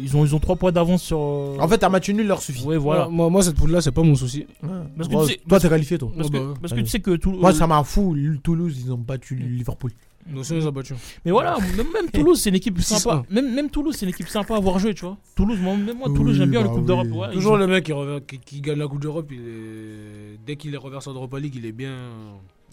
ils 0.00 0.16
ont 0.16 0.24
ils 0.24 0.34
ont 0.34 0.40
trois 0.40 0.56
points 0.56 0.72
d'avance 0.72 1.02
sur. 1.02 1.18
En 1.18 1.68
fait, 1.68 1.82
un 1.84 1.88
match 1.90 2.08
nul 2.10 2.26
leur 2.26 2.42
suffit. 2.42 2.64
ouais, 2.64 2.76
voilà. 2.76 3.06
Moi, 3.08 3.30
moi, 3.30 3.42
cette 3.42 3.54
poule-là, 3.56 3.80
c'est 3.80 3.92
pas 3.92 4.02
mon 4.02 4.14
souci. 4.16 4.46
Parce 4.96 5.08
que 5.08 5.14
tu 5.26 5.32
sais- 5.32 5.40
toi, 5.48 5.60
t'es 5.60 5.68
qualifié, 5.68 5.98
toi. 5.98 6.10
Parce 6.16 6.30
que, 6.30 6.36
Oh, 6.38 6.46
bah, 6.54 6.58
parce 6.60 6.72
que 6.74 6.80
tu 6.80 6.86
sais 6.88 7.00
que 7.00 7.14
tout. 7.16 7.30
Moi, 7.32 7.52
ça 7.52 7.66
m'a 7.68 7.84
fou. 7.84 8.16
Toulouse, 8.42 8.80
ils 8.84 8.92
ont 8.92 8.98
battu 8.98 9.36
Liverpool. 9.36 9.92
Nous. 10.26 10.42
Mais 11.24 11.30
voilà, 11.30 11.58
même, 11.76 11.86
même 11.92 12.10
Toulouse, 12.12 12.40
c'est 12.40 12.48
une 12.50 12.56
équipe 12.56 12.80
sympa. 12.80 13.24
Même, 13.30 13.54
même 13.54 13.70
Toulouse, 13.70 13.94
c'est 13.98 14.06
une 14.06 14.10
équipe 14.10 14.28
sympa 14.28 14.56
à 14.56 14.60
voir 14.60 14.78
jouer, 14.78 14.94
tu 14.94 15.04
vois. 15.04 15.18
Toulouse, 15.34 15.58
moi, 15.60 15.76
même 15.76 15.98
moi, 15.98 16.06
Toulouse, 16.08 16.32
Oui, 16.32 16.34
j'aime 16.34 16.50
bien 16.50 16.60
bah 16.60 16.68
le 16.68 16.70
Coupe 16.70 16.80
oui. 16.80 16.86
d'Europe. 16.86 17.06
ouais, 17.12 17.32
Toujours 17.32 17.56
le 17.56 17.66
mec 17.66 17.84
qui, 17.84 17.92
qui, 18.26 18.38
qui 18.38 18.60
gagne 18.60 18.78
la 18.78 18.88
Coupe 18.88 19.00
d'Europe, 19.00 19.30
il 19.30 19.40
est... 19.40 20.38
dès 20.46 20.56
qu'il 20.56 20.72
est 20.74 20.78
reversé 20.78 21.10
en 21.10 21.14
Europa 21.14 21.38
League, 21.38 21.54
il 21.56 21.66
est 21.66 21.72
bien. 21.72 21.94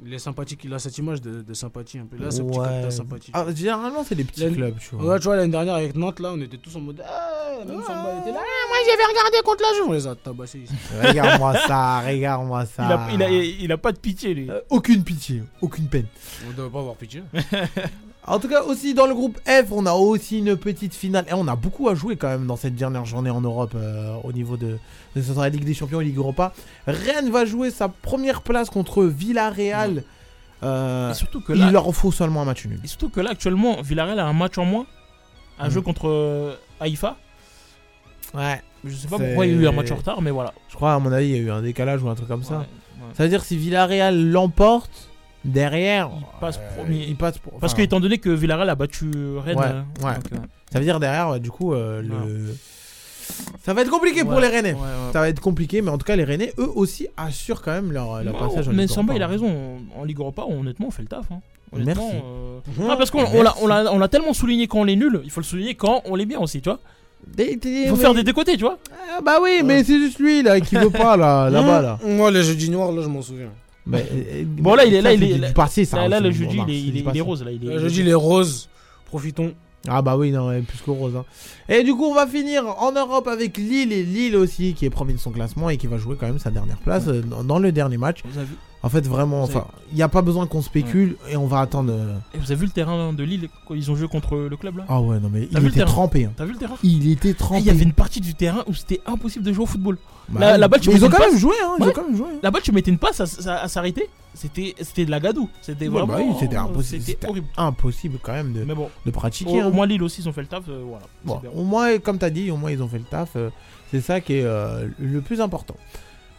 Il 0.04 0.12
est 0.14 0.20
sympathique, 0.20 0.62
il 0.64 0.74
a 0.74 0.80
cette 0.80 0.98
image 0.98 1.22
de, 1.22 1.42
de 1.44 1.54
sympathie 1.54 2.00
un 2.00 2.06
peu. 2.06 2.18
Là, 2.18 2.32
c'est 2.32 2.42
un 2.42 2.46
petit 2.46 2.58
Ouais. 2.60 2.66
capteur 2.66 2.92
sympathie. 2.92 3.32
Ah, 3.34 3.46
généralement, 3.54 4.04
c'est 4.04 4.16
des 4.16 4.24
petits 4.24 4.42
L'année- 4.42 4.56
clubs, 4.56 4.76
tu 4.80 4.96
vois. 4.96 5.14
Ouais, 5.14 5.20
tu 5.20 5.26
vois, 5.26 5.36
l'année 5.36 5.52
dernière 5.52 5.76
avec 5.76 5.96
Nantes, 5.96 6.20
là, 6.20 6.32
on 6.34 6.42
était 6.42 6.58
tous 6.58 6.76
en 6.76 6.80
mode. 6.82 7.04
Ah, 7.06 7.60
même 7.68 7.82
Samba 7.84 8.20
était 8.22 8.32
là. 8.32 8.40
Ah, 8.40 8.68
moi, 8.68 8.78
j'avais 8.86 9.04
regardé 9.04 9.38
contre 9.46 9.62
la 9.62 9.76
Juve. 9.78 9.86
On 9.90 9.94
les 9.94 10.08
a 10.08 10.16
tabassés 10.16 10.60
ici. 10.60 10.74
Regarde-moi 11.04 11.56
ça, 11.68 12.00
regarde-moi 12.08 12.66
ça. 12.66 13.08
Il 13.14 13.22
a, 13.22 13.30
il, 13.30 13.34
a, 13.36 13.44
il 13.44 13.72
a 13.72 13.78
pas 13.78 13.92
de 13.92 14.00
pitié, 14.00 14.34
lui. 14.34 14.50
Euh, 14.50 14.60
aucune 14.72 15.04
pitié, 15.04 15.44
aucune 15.62 15.88
peine. 15.88 16.08
On 16.48 16.52
devrait 16.58 16.72
pas 16.72 16.80
avoir 16.80 16.96
pitié. 16.96 17.22
En 18.28 18.40
tout 18.40 18.48
cas, 18.48 18.62
aussi 18.64 18.94
dans 18.94 19.08
le 19.08 19.16
groupe 19.16 19.40
F, 19.48 19.72
on 19.72 19.86
a 19.88 19.94
aussi 19.94 20.40
une 20.40 20.56
petite 20.56 20.94
finale. 20.94 21.26
Et 21.28 21.34
on 21.34 21.48
a 21.48 21.56
beaucoup 21.56 21.90
à 21.90 21.96
jouer 21.96 22.18
quand 22.18 22.28
même 22.28 22.46
dans 22.46 22.56
cette 22.56 22.76
dernière 22.76 23.04
journée 23.06 23.32
en 23.32 23.42
Europe 23.42 23.74
euh, 23.76 24.16
au 24.24 24.32
niveau 24.32 24.58
de, 24.58 24.78
de 25.16 25.22
ce 25.22 25.34
sera 25.34 25.44
la 25.44 25.50
Ligue 25.50 25.66
des 25.66 25.74
Champions 25.74 26.02
et 26.02 26.06
Ligue 26.06 26.18
Europa. 26.18 26.54
Rennes 26.86 27.32
va 27.32 27.46
jouer 27.46 27.72
sa 27.72 27.88
première 27.90 28.42
place 28.44 28.70
contre 28.70 29.04
Villarreal. 29.06 30.04
Euh, 30.64 31.10
Et 31.10 31.14
surtout 31.16 31.42
que 31.42 31.54
il 31.54 31.72
leur 31.72 31.92
faut 31.96 32.12
seulement 32.12 32.44
un 32.44 32.46
match 32.46 32.66
nul. 32.66 32.80
Et 32.84 32.88
surtout 32.88 33.10
que 33.10 33.20
là, 33.22 33.32
actuellement, 33.32 33.82
Villarreal 33.82 34.20
a 34.20 34.26
un 34.28 34.34
match 34.34 34.58
en 34.60 34.66
moins 34.66 34.86
à 35.58 35.68
Mm. 35.68 35.72
jouer 35.72 35.82
contre 35.84 36.08
euh, 36.08 36.54
Haïfa. 36.80 37.18
Ouais. 38.36 38.62
Je 38.84 38.96
sais 38.96 39.08
pas 39.08 39.18
pourquoi 39.18 39.46
il 39.46 39.54
y 39.54 39.58
a 39.58 39.62
eu 39.62 39.68
un 39.68 39.72
match 39.72 39.92
en 39.92 39.96
retard, 39.96 40.22
mais 40.22 40.32
voilà. 40.32 40.54
Je 40.70 40.76
crois, 40.76 40.94
à 40.94 41.00
mon 41.00 41.12
avis, 41.12 41.28
il 41.30 41.36
y 41.36 41.40
a 41.40 41.42
eu 41.42 41.52
un 41.52 41.62
décalage 41.62 42.02
ou 42.04 42.10
un 42.10 42.16
truc 42.16 42.28
comme 42.28 42.44
ça. 42.44 42.60
Ouais. 42.60 42.66
Ça 43.16 43.24
veut 43.24 43.30
dire 43.30 43.44
si 43.44 43.58
Villarreal 43.58 44.30
l'emporte, 44.32 45.10
derrière. 45.46 46.10
Il 46.14 46.40
passe 46.40 46.60
premier. 46.78 47.10
Euh, 47.12 47.16
passe 47.16 47.38
Parce 47.40 47.56
enfin, 47.74 47.78
que 47.78 47.82
étant 47.82 48.00
donné 48.00 48.18
que 48.18 48.30
Villarreal 48.30 48.70
a 48.70 48.76
battu 48.76 49.12
euh, 49.16 49.40
Rennes. 49.40 49.60
Euh, 49.60 49.82
Ça 50.72 50.80
veut 50.80 50.86
dire 50.86 51.00
derrière, 51.00 51.40
du 51.40 51.52
coup, 51.52 51.74
le. 51.74 52.56
Ça 53.64 53.74
va 53.74 53.82
être 53.82 53.90
compliqué 53.92 54.24
pour 54.24 54.40
les 54.40 54.48
Rennais. 54.48 54.76
Ça 55.14 55.20
va 55.22 55.30
être 55.30 55.40
compliqué, 55.40 55.82
mais 55.82 55.90
en 55.90 55.98
tout 55.98 56.06
cas, 56.06 56.16
les 56.16 56.24
Rennais, 56.24 56.54
eux 56.58 56.70
aussi, 56.76 57.08
assurent 57.18 57.62
quand 57.62 57.72
même 57.72 57.92
leur, 57.92 58.22
passage. 58.38 58.70
mais 58.70 58.88
Samba, 58.88 59.14
il 59.16 59.22
a 59.22 59.26
hein. 59.26 59.30
raison. 59.30 59.78
En 59.98 60.04
Ligue 60.04 60.20
Europa, 60.20 60.44
honnêtement, 60.44 60.88
on 60.88 60.92
fait 60.92 61.04
le 61.04 61.08
taf. 61.08 61.26
hein. 61.32 61.40
Honnêtement, 61.74 62.10
Merci. 62.12 62.22
euh, 62.26 62.90
ah, 62.92 62.98
parce 62.98 63.12
qu'on 63.12 63.24
on 63.24 63.98
l'a- 63.98 64.08
tellement 64.10 64.34
souligné 64.34 64.68
quand 64.68 64.80
on 64.80 64.88
est 64.88 64.96
nul, 64.98 65.22
il 65.24 65.32
faut 65.32 65.40
le 65.40 65.46
souligner 65.46 65.76
quand 65.76 66.02
on 66.04 66.16
l'est 66.16 66.26
bien 66.26 66.40
aussi, 66.40 66.62
tu 66.62 66.68
vois. 66.68 66.80
Il 67.38 67.88
faut 67.88 67.96
faire 67.96 68.14
des 68.14 68.24
deux 68.24 68.34
côtés, 68.34 68.58
tu 68.58 68.64
vois. 68.64 68.78
Ah, 69.16 69.22
bah 69.24 69.38
oui, 69.42 69.62
mais 69.64 69.84
c'est 69.84 69.98
juste 69.98 70.20
lui 70.20 70.44
là 70.44 70.60
qui 70.60 70.76
veut 70.76 70.90
pas 70.90 71.16
là, 71.16 71.50
là-bas. 71.50 72.00
Moi, 72.06 72.30
les 72.32 72.44
jeudis 72.44 72.70
noirs, 72.70 72.92
là, 72.92 73.02
je 73.04 73.08
m'en 73.08 73.22
souviens. 73.22 73.52
Bah, 73.92 73.98
euh, 74.00 74.24
euh, 74.34 74.44
bon, 74.46 74.74
là, 74.74 74.86
il 74.86 74.94
est 74.94 75.02
là, 75.02 75.14
il 75.14 75.24
est 75.24 75.38
là. 75.38 75.52
Passé, 75.52 75.84
ça. 75.86 76.08
Là, 76.08 76.18
hein, 76.18 76.20
le 76.22 76.32
jeudi, 76.32 76.58
il 76.68 77.18
est 77.18 77.22
rose. 77.22 77.44
Le 77.44 77.80
jeudi, 77.80 78.00
il 78.02 78.08
est 78.08 78.14
rose. 78.14 78.70
Profitons. 79.06 79.54
Ah 79.88 80.02
bah 80.02 80.16
oui, 80.16 80.32
non, 80.32 80.50
plus 80.62 80.80
que 80.80 80.92
rose. 80.92 81.16
Hein. 81.16 81.26
Et 81.68 81.84
du 81.84 81.96
coup, 81.96 82.06
on 82.06 82.14
va 82.14 82.28
finir 82.28 82.66
en 82.80 82.92
Europe 82.92 83.28
avec 83.28 83.58
Lille 83.58 83.92
et 83.92 84.04
Lille 84.04 84.36
aussi 84.36 84.74
qui 84.74 84.86
est 84.86 84.92
premier 84.92 85.14
de 85.14 85.18
son 85.18 85.32
classement 85.32 85.70
et 85.70 85.78
qui 85.78 85.88
va 85.88 85.98
jouer 85.98 86.16
quand 86.20 86.28
même 86.28 86.40
sa 86.40 86.52
dernière 86.52 86.78
place 86.78 87.08
euh, 87.08 87.22
dans, 87.22 87.58
le 87.58 87.72
dernier 87.72 87.98
match. 87.98 88.22
En 88.84 88.90
fait, 88.90 89.06
vraiment, 89.08 89.44
enfin, 89.44 89.68
il 89.92 89.96
n'y 89.96 90.02
a 90.02 90.10
pas 90.10 90.24
besoin 90.24 90.48
qu'on 90.48 90.64
spécule 90.64 91.16
et 91.30 91.38
on 91.38 91.46
va 91.46 91.60
attendre. 91.60 91.94
Euh, 91.94 92.16
et 92.34 92.40
vous 92.40 92.52
avez 92.52 92.62
vu 92.62 92.66
le 92.66 92.72
terrain 92.72 93.14
de 93.14 93.24
Lille 93.24 93.48
Ils 93.70 93.92
ont 93.92 93.96
joué 93.96 94.08
contre 94.08 94.36
le 94.38 94.58
club 94.58 94.78
là? 94.78 94.86
Ah 94.88 95.00
ouais, 95.00 95.20
non 95.20 95.30
mais 95.32 95.44
hein. 95.44 95.60
il 95.60 95.68
était, 95.68 95.86
trempé, 95.86 96.26
hein. 96.26 96.44
vu 96.44 96.54
le 96.54 96.58
il 96.58 96.58
était 96.58 96.66
trempé. 96.66 96.88
Il 96.88 97.12
était 97.12 97.34
trempé. 97.36 97.62
Il 97.62 97.68
y 97.68 97.70
avait 97.70 97.84
une 97.84 97.94
partie 97.94 98.22
du 98.22 98.34
terrain 98.34 98.64
où 98.66 98.74
c'était 98.74 99.02
impossible 99.06 99.46
de 99.46 99.54
jouer 99.54 99.64
au 99.64 99.68
football. 99.68 100.00
Bah 100.30 100.58
la, 100.58 100.68
ils 100.82 100.90
ont, 100.90 100.94
hein, 100.94 100.96
ils 100.96 101.04
ont 101.04 101.10
quand 101.10 101.20
même 101.20 101.38
joué. 101.38 101.56
Hein. 101.64 101.78
La 102.42 102.50
balle, 102.50 102.62
tu 102.64 102.72
mettais 102.72 102.90
une 102.90 102.98
passe 102.98 103.20
à, 103.20 103.68
s'arrêter. 103.68 104.10
C'était, 104.34 104.74
de 105.06 105.12
la 105.12 105.20
gadoue. 105.20 105.50
C'était 105.62 105.88
ouais, 105.88 106.06
bah 106.06 106.18
c'était 106.40 106.56
impossible. 106.56 107.04
Impossible 107.58 108.18
quand 108.22 108.32
même 108.32 108.54
de, 108.54 108.64
bon, 108.74 108.90
de 109.06 109.12
pratiquer. 109.12 109.62
Au, 109.62 109.68
hein. 109.68 109.70
moins 109.70 109.86
Lille 109.86 110.02
aussi, 110.02 110.22
ils 110.22 110.30
ont 110.30 110.34
fait 110.34 110.42
le 110.42 110.48
taf. 110.48 110.64
Euh, 110.70 110.84
voilà. 110.88 111.06
Bon, 111.24 111.42
au 111.54 111.64
moins, 111.64 112.00
comme 112.00 112.18
tu 112.18 112.26
as 112.26 112.30
dit, 112.30 112.50
au 112.50 112.58
moins 112.58 112.72
ils 112.72 112.82
ont 112.82 112.88
fait 112.88 112.98
le 112.98 113.04
taf. 113.04 113.32
Euh, 113.36 113.50
c'est 113.92 114.02
ça 114.02 114.22
qui 114.22 114.36
est 114.36 114.46
le 114.98 115.22
plus 115.22 115.40
important. 115.40 115.76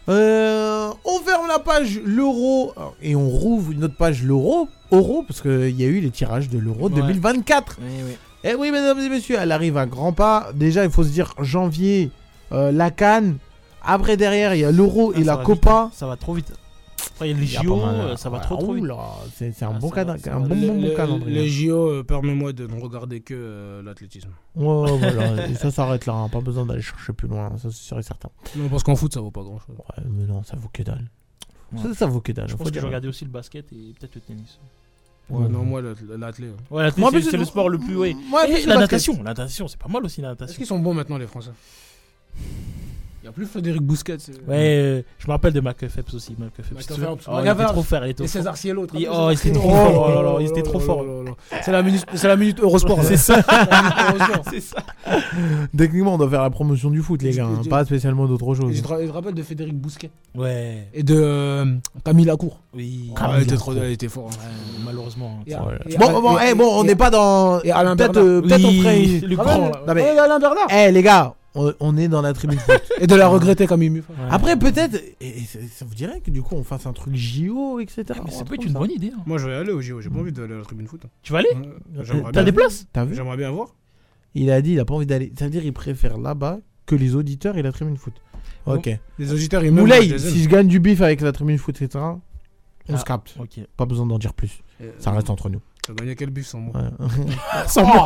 Euh, 0.08 0.90
on 1.04 1.18
ferme 1.20 1.46
la 1.46 1.60
page 1.60 2.00
l'euro 2.04 2.72
euh, 2.76 2.82
et 3.02 3.14
on 3.14 3.28
rouvre 3.28 3.70
une 3.70 3.84
autre 3.84 3.96
page 3.96 4.24
l'euro, 4.24 4.68
euro 4.90 5.22
parce 5.22 5.40
qu'il 5.40 5.80
y 5.80 5.84
a 5.84 5.86
eu 5.86 6.00
les 6.00 6.10
tirages 6.10 6.48
de 6.48 6.58
l'euro 6.58 6.88
2024. 6.88 7.78
Eh 7.80 8.02
oui. 8.02 8.16
Et 8.44 8.54
oui, 8.56 8.72
mesdames 8.72 8.98
et 8.98 9.08
messieurs, 9.08 9.36
elle 9.38 9.52
arrive 9.52 9.76
à 9.76 9.86
grands 9.86 10.12
pas. 10.12 10.50
Déjà, 10.54 10.84
il 10.84 10.90
faut 10.90 11.04
se 11.04 11.10
dire 11.10 11.34
janvier, 11.38 12.10
euh, 12.50 12.72
la 12.72 12.90
Cannes. 12.90 13.36
Après, 13.84 14.16
derrière, 14.16 14.54
il 14.54 14.60
y 14.60 14.64
a 14.64 14.72
l'euro 14.72 15.12
ah, 15.14 15.20
et 15.20 15.24
la 15.24 15.36
Copa. 15.36 15.72
Hein. 15.72 15.90
Ça 15.94 16.06
va 16.06 16.16
trop 16.16 16.34
vite. 16.34 16.52
Après, 17.10 17.32
les 17.32 17.46
JO, 17.46 17.80
euh, 17.80 18.16
ça 18.16 18.30
va 18.30 18.40
trop 18.40 18.56
trop. 18.56 18.74
Ah, 18.98 19.18
c'est 19.34 19.62
un, 19.62 19.72
ah, 19.74 19.78
bon, 19.78 19.92
un 19.92 20.40
bon, 20.40 20.80
bon, 20.80 20.94
calendrier. 20.94 21.42
Les 21.42 21.48
JO, 21.48 21.90
euh, 21.90 22.02
permets-moi 22.02 22.52
de 22.52 22.66
ne 22.66 22.80
regarder 22.80 23.20
que 23.20 23.34
euh, 23.34 23.82
l'athlétisme. 23.82 24.30
Ouais, 24.54 24.64
voilà. 24.98 25.54
Ça 25.54 25.70
s'arrête 25.70 26.06
là, 26.06 26.14
hein, 26.14 26.28
pas 26.28 26.40
besoin 26.40 26.66
d'aller 26.66 26.82
chercher 26.82 27.12
plus 27.12 27.28
loin, 27.28 27.50
ça 27.58 27.70
c'est 27.70 27.82
sûr 27.82 27.98
et 27.98 28.02
certain. 28.02 28.30
Non, 28.56 28.68
parce 28.68 28.82
qu'en 28.82 28.96
foot, 28.96 29.12
ça 29.12 29.20
vaut 29.20 29.30
pas 29.30 29.42
grand-chose. 29.42 29.76
Ouais, 29.76 30.04
mais 30.10 30.24
non, 30.24 30.42
ça 30.42 30.56
vaut 30.56 30.70
que 30.72 30.82
dalle. 30.82 31.10
Ça, 31.76 31.94
ça 31.94 32.06
vaut 32.06 32.20
que 32.20 32.32
dalle. 32.32 32.48
Je 32.48 32.56
pense 32.56 32.70
que 32.70 32.80
je 32.80 32.86
regardais 32.86 33.08
aussi 33.08 33.24
le 33.24 33.30
basket 33.30 33.72
et 33.72 33.94
peut-être 33.98 34.14
le 34.14 34.20
tennis. 34.20 34.58
Ouais, 35.30 35.48
non, 35.48 35.64
moi, 35.64 35.80
l'athlète. 35.80 36.50
Hein. 36.50 36.74
Ouais, 36.74 37.22
c'est 37.22 37.36
le 37.36 37.44
sport 37.44 37.68
le 37.68 37.78
plus. 37.78 37.96
Ouais. 37.96 38.14
Eh, 38.48 38.66
la 38.66 38.76
natation, 38.76 39.16
la 39.18 39.30
natation, 39.30 39.68
c'est 39.68 39.78
pas 39.78 39.88
mal 39.88 40.04
aussi 40.04 40.20
la 40.20 40.28
natation. 40.28 40.50
Est-ce 40.50 40.58
qu'ils 40.58 40.66
sont 40.66 40.78
bons 40.78 40.94
maintenant, 40.94 41.18
les 41.18 41.26
Français? 41.26 41.52
Il 43.22 43.26
y 43.26 43.28
a 43.28 43.32
plus 43.32 43.46
Frédéric 43.46 43.82
Bousquet. 43.82 44.16
Ouais, 44.48 44.56
euh, 44.56 45.02
je 45.18 45.28
me 45.28 45.32
rappelle 45.32 45.52
de 45.52 45.60
McFeps 45.60 46.12
aussi. 46.12 46.34
McFeps. 46.36 46.66
Oh, 46.72 47.44
trop 47.68 47.82
fort. 47.82 48.04
Il 48.04 48.24
et 48.24 48.26
César 48.26 48.56
Ciel 48.56 48.74
l'autre. 48.74 48.94
Il... 48.98 49.08
Oh, 49.08 49.28
il 49.30 49.34
était 49.34 49.52
trop 49.52 49.70
oh 49.70 49.74
fort. 49.74 50.34
Oh, 50.34 50.40
il 50.40 50.46
était 50.46 50.62
trop 50.62 50.80
fort. 50.80 51.04
C'est 51.62 51.70
la 51.70 51.84
minute, 51.84 52.04
la 52.24 52.36
minute 52.36 52.58
Eurosport. 52.60 53.04
C'est 53.04 53.16
ça. 53.16 53.40
Techniquement, 55.76 56.14
on 56.14 56.18
doit 56.18 56.30
faire 56.30 56.42
la 56.42 56.50
promotion 56.50 56.90
du 56.90 57.00
foot, 57.00 57.22
les 57.22 57.30
gars. 57.30 57.46
Hein, 57.46 57.62
pas 57.70 57.84
spécialement 57.84 58.26
d'autres 58.26 58.54
choses. 58.54 58.74
Je 58.74 58.82
te 58.82 59.12
rappelle 59.12 59.34
de 59.34 59.42
Frédéric 59.44 59.76
Bousquet. 59.76 60.10
Ouais. 60.34 60.88
Et 60.92 61.04
de 61.04 61.14
euh, 61.16 61.64
Camille 62.04 62.24
Lacour. 62.24 62.60
Oui. 62.74 63.12
Oh, 63.16 63.24
il 63.36 63.42
était 63.44 63.54
trop, 63.54 63.72
fort. 64.08 64.30
Malheureusement. 64.84 65.38
Bon, 65.96 66.20
bon, 66.20 66.36
bon, 66.56 66.80
on 66.80 66.82
n'est 66.82 66.96
pas 66.96 67.10
dans. 67.10 67.60
Peut-être, 67.60 68.16
euh, 68.16 68.42
peut-être. 68.42 68.66
Alain 70.18 70.40
Bernard. 70.40 70.66
Eh 70.70 70.90
les 70.90 71.02
gars 71.02 71.36
on, 71.54 71.96
est 71.96 72.08
dans 72.08 72.22
la 72.22 72.32
tribune 72.32 72.58
foot. 72.58 72.82
et 73.00 73.06
de 73.06 73.14
la 73.14 73.28
regretter 73.28 73.66
comme 73.66 73.82
ému. 73.82 74.00
Ouais. 74.00 74.16
Après, 74.30 74.58
peut-être, 74.58 75.02
et, 75.20 75.40
ça 75.70 75.84
vous 75.84 75.94
dirait 75.94 76.20
que 76.20 76.30
du 76.30 76.42
coup 76.42 76.54
on 76.54 76.64
fasse 76.64 76.86
un 76.86 76.92
truc 76.92 77.14
JO, 77.14 77.80
etc. 77.80 78.04
Ah, 78.10 78.22
mais 78.24 78.30
ça 78.30 78.44
peut 78.44 78.54
être 78.54 78.64
une 78.64 78.72
bonne 78.72 78.90
idée. 78.90 79.12
Hein. 79.14 79.22
Moi 79.26 79.38
je 79.38 79.48
vais 79.48 79.54
aller 79.54 79.72
au 79.72 79.80
JO, 79.80 80.00
j'ai 80.00 80.08
pas 80.08 80.16
mm. 80.16 80.20
envie 80.20 80.32
d'aller 80.32 80.54
à 80.54 80.58
la 80.58 80.64
tribune 80.64 80.86
foot. 80.86 81.02
Hein. 81.04 81.10
Tu 81.22 81.32
vas 81.32 81.40
aller 81.40 81.50
euh, 81.96 82.30
T'as 82.32 82.42
des 82.42 82.52
places? 82.52 82.86
T'as 82.92 83.04
vu? 83.04 83.14
J'aimerais 83.14 83.36
bien 83.36 83.50
voir. 83.50 83.74
Il 84.34 84.50
a 84.50 84.62
dit, 84.62 84.72
il 84.72 84.80
a 84.80 84.84
pas 84.84 84.94
envie 84.94 85.06
d'aller. 85.06 85.32
Ça 85.38 85.44
veut 85.44 85.50
dire 85.50 85.64
il 85.64 85.72
préfère 85.72 86.18
là-bas 86.18 86.58
que 86.86 86.94
les 86.94 87.14
auditeurs 87.14 87.58
et 87.58 87.62
la 87.62 87.72
tribune 87.72 87.96
foot. 87.96 88.14
Ah 88.66 88.74
ok. 88.74 88.90
Les 89.18 89.32
auditeurs, 89.32 89.64
ils 89.64 89.72
Moulay, 89.72 90.18
si 90.18 90.42
je 90.42 90.48
gagne 90.48 90.68
du 90.68 90.80
bif 90.80 91.00
avec 91.00 91.20
la 91.20 91.32
tribune 91.32 91.58
foot, 91.58 91.80
etc., 91.80 92.04
on 92.88 92.94
ah, 92.94 92.98
se 92.98 93.04
capte. 93.04 93.36
Pas 93.76 93.86
besoin 93.86 94.06
d'en 94.06 94.18
dire 94.18 94.34
plus. 94.34 94.60
Euh, 94.80 94.90
ça 94.98 95.12
reste 95.12 95.30
entre 95.30 95.48
nous. 95.48 95.60
Ah 95.88 95.88
bah, 95.88 95.94
T'as 95.94 96.04
gagné 96.04 96.14
quel 96.14 96.30
bif 96.30 96.46
sans 96.46 96.60
moi. 96.60 96.74
Sans 97.66 97.82
oh. 97.82 97.86
moi 97.86 98.04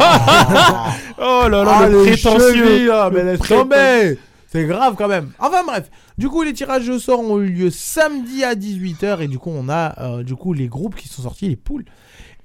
oh, 1.18 1.48
là 1.48 1.64
là, 1.64 1.78
ah, 1.80 1.88
le 1.88 2.04
prétentieux 2.04 2.92
ah, 2.92 3.10
Mais 3.12 3.22
laisse 3.22 3.40
tomber 3.40 4.18
C'est 4.46 4.64
grave 4.64 4.94
quand 4.96 5.08
même 5.08 5.32
Enfin 5.38 5.62
bref, 5.62 5.90
du 6.16 6.28
coup 6.28 6.42
les 6.42 6.54
tirages 6.54 6.88
au 6.88 6.98
sort 6.98 7.20
ont 7.20 7.38
eu 7.40 7.48
lieu 7.48 7.70
samedi 7.70 8.44
à 8.44 8.54
18h 8.54 9.20
et 9.20 9.28
du 9.28 9.38
coup 9.38 9.50
on 9.52 9.68
a 9.68 10.00
euh, 10.00 10.22
du 10.22 10.34
coup 10.36 10.54
les 10.54 10.68
groupes 10.68 10.94
qui 10.94 11.08
sont 11.08 11.22
sortis, 11.22 11.48
les 11.48 11.56
poules. 11.56 11.84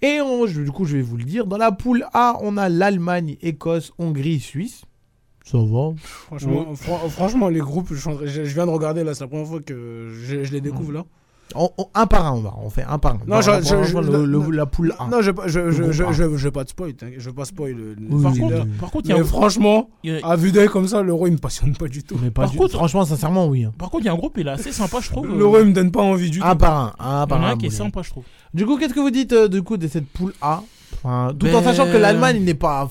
Et 0.01 0.17
du 0.17 0.71
coup 0.71 0.83
je 0.83 0.97
vais 0.97 1.03
vous 1.03 1.15
le 1.15 1.23
dire, 1.23 1.45
dans 1.45 1.57
la 1.57 1.71
poule 1.71 2.05
A 2.13 2.37
on 2.41 2.57
a 2.57 2.67
l'Allemagne, 2.67 3.37
Écosse, 3.41 3.93
Hongrie, 3.99 4.39
Suisse. 4.39 4.81
Ça 5.45 5.57
va. 5.57 5.93
Franchement, 7.09 7.49
les 7.49 7.59
groupes, 7.59 7.93
je, 7.93 8.41
viens 8.41 8.65
de 8.65 8.71
regarder 8.71 9.03
là, 9.03 9.13
c'est 9.13 9.23
la 9.23 9.27
première 9.27 9.47
fois 9.47 9.59
que 9.61 10.09
je 10.23 10.35
les 10.35 10.61
découvre 10.61 10.91
mm. 10.91 10.95
là. 10.95 11.05
Un 11.93 12.07
par 12.07 12.25
un, 12.25 12.33
on 12.33 12.41
va. 12.41 12.53
On 12.63 12.69
fait 12.69 12.83
un 12.83 12.97
par 12.97 13.13
un. 13.13 13.19
Non, 13.27 13.41
je, 13.41 13.51
je, 13.61 13.83
je, 13.83 13.97
le, 13.97 14.51
la 14.51 14.65
poule 14.65 14.93
1. 14.99 15.07
Non, 15.07 15.21
je, 15.21 15.31
je, 15.47 16.23
veux 16.23 16.51
pas 16.51 16.63
de 16.63 16.69
spoil. 16.69 16.93
Je 17.17 17.29
veux 17.29 17.35
pas 17.35 17.45
spoil. 17.45 17.75
Euh, 17.79 17.95
oui, 18.09 18.23
par, 18.23 18.33
contre, 18.33 18.53
euh, 18.53 18.63
par, 18.79 18.91
contre, 18.91 19.09
y 19.09 19.13
a 19.13 19.17
un... 19.17 19.23
franchement, 19.23 19.89
y 20.03 20.11
a... 20.11 20.25
à 20.25 20.35
vue 20.35 20.51
d'œil 20.51 20.67
comme 20.67 20.87
ça, 20.87 21.01
l'euro 21.01 21.27
il 21.27 21.33
me 21.33 21.37
passionne 21.37 21.75
pas 21.75 21.87
du 21.87 22.03
tout. 22.03 22.17
Mais 22.21 22.31
pas 22.31 22.43
par 22.43 22.51
du... 22.51 22.57
contre, 22.57 22.73
franchement, 22.73 23.05
sincèrement, 23.05 23.47
oui. 23.47 23.65
Hein. 23.65 23.73
Par 23.77 23.89
contre, 23.89 24.03
il 24.03 24.07
y 24.07 24.09
a 24.09 24.13
un 24.13 24.17
groupe, 24.17 24.37
il 24.37 24.47
est 24.47 24.51
assez 24.51 24.71
sympa, 24.71 24.99
je 25.01 25.09
trouve. 25.09 25.27
L'euro 25.27 25.57
euh, 25.57 25.61
il 25.61 25.67
me 25.67 25.73
donne 25.73 25.91
pas 25.91 26.01
envie 26.01 26.29
du 26.29 26.39
tout. 26.39 26.45
Un 26.45 26.55
par 26.55 26.77
un. 26.77 27.21
Un 27.21 27.27
par 27.27 27.39
il 27.39 27.41
y 27.41 27.45
en 27.45 27.47
a 27.47 27.51
un 27.51 27.57
qui 27.57 27.65
est 27.67 27.69
sympa, 27.71 28.01
je 28.03 28.09
trouve. 28.09 28.23
Du 28.53 28.65
coup, 28.65 28.77
qu'est-ce 28.77 28.93
que 28.93 28.99
vous 28.99 29.11
dites 29.11 29.33
du 29.33 29.61
coup 29.61 29.77
de 29.77 29.87
cette 29.87 30.07
poule 30.07 30.33
A? 30.41 30.61
Tout 31.03 31.07
en 31.07 31.33
ben, 31.33 31.63
sachant 31.63 31.85
que 31.85 31.97
l'Allemagne 31.97 32.43
n'est 32.43 32.53
pas. 32.53 32.89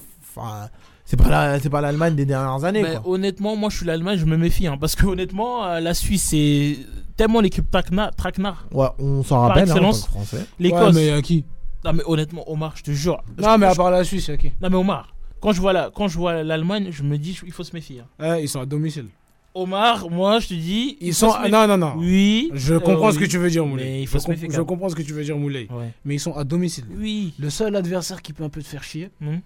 C'est 1.11 1.17
pas 1.17 1.29
la, 1.29 1.59
c'est 1.59 1.71
pas 1.71 1.81
l'Allemagne 1.81 2.15
des 2.15 2.25
dernières 2.25 2.65
années. 2.65 2.83
Mais. 2.83 2.95
Honnêtement, 3.05 3.57
moi 3.57 3.69
je 3.69 3.79
suis 3.79 3.85
l'Allemagne, 3.85 4.17
je 4.17 4.27
me 4.27 4.37
méfie, 4.37 4.69
hein, 4.69 4.77
parce 4.81 4.95
que 4.95 5.07
honnêtement, 5.07 5.67
euh, 5.67 5.81
la 5.81 5.93
Suisse 5.93 6.23
c'est 6.23 6.77
tellement 7.17 7.41
l'équipe 7.41 7.69
traquenard. 7.69 8.69
Ouais, 8.71 8.87
on 9.01 9.25
s'en 9.25 9.41
rappelle. 9.41 9.69
Hein, 9.73 9.75
en 9.75 9.91
tant 9.91 9.93
français. 9.93 10.47
L'Écosse. 10.61 10.95
Mais 10.95 11.19
y 11.19 11.23
qui 11.23 11.45
Non 11.85 11.95
mais 11.95 12.05
honnêtement, 12.07 12.49
Omar, 12.49 12.75
je 12.77 12.85
te 12.85 12.93
jure. 12.93 13.25
Non 13.43 13.59
mais 13.59 13.67
à 13.67 13.75
part 13.75 13.91
la 13.91 14.05
Suisse, 14.05 14.29
y 14.29 14.31
a 14.31 14.37
qui 14.37 14.53
Non 14.63 14.71
mais 14.71 14.77
Omar, 14.77 15.13
quand 15.41 15.51
je 15.51 15.61
vois 15.61 15.73
la, 15.73 15.91
quand 15.93 16.07
je 16.07 16.17
vois 16.17 16.45
l'Allemagne, 16.45 16.91
je 16.93 17.03
me 17.03 17.19
dis, 17.19 17.37
il 17.45 17.51
faut 17.51 17.65
se 17.65 17.75
méfier. 17.75 18.03
Hein. 18.21 18.37
Eh, 18.39 18.43
ils 18.45 18.49
sont 18.49 18.61
à 18.61 18.67
domicile. 18.67 19.07
Omar, 19.53 20.09
moi 20.11 20.39
je 20.39 20.47
te 20.47 20.55
dis. 20.55 20.97
Ils 21.01 21.13
sont. 21.13 21.35
Non, 21.51 21.67
non, 21.67 21.77
non. 21.77 21.95
Oui. 21.97 22.53
Je 22.55 22.77
comprends 22.77 23.11
ce 23.11 23.19
que 23.19 23.25
tu 23.25 23.39
veux 23.39 23.51
dire, 23.51 23.67
Moulay. 23.67 24.01
Il 24.03 24.07
faut 24.07 24.21
se 24.21 24.31
méfier, 24.31 24.49
je 24.49 24.61
comprends 24.61 24.89
ce 24.89 24.95
que 24.95 25.03
tu 25.03 25.13
veux 25.13 25.25
dire, 25.25 25.37
Moulay. 25.37 25.67
Ouais. 25.73 25.91
Mais 26.05 26.15
ils 26.15 26.21
sont 26.21 26.37
à 26.37 26.45
domicile. 26.45 26.85
Oui. 26.97 27.35
Le 27.37 27.51
seul 27.51 27.75
adversaire 27.75 28.23
qui 28.23 28.33
peut 28.33 28.45
un 28.45 28.49
peu 28.49 28.63
te 28.63 28.69
faire 28.69 28.85
chier, 28.85 29.11
hmm. 29.21 29.39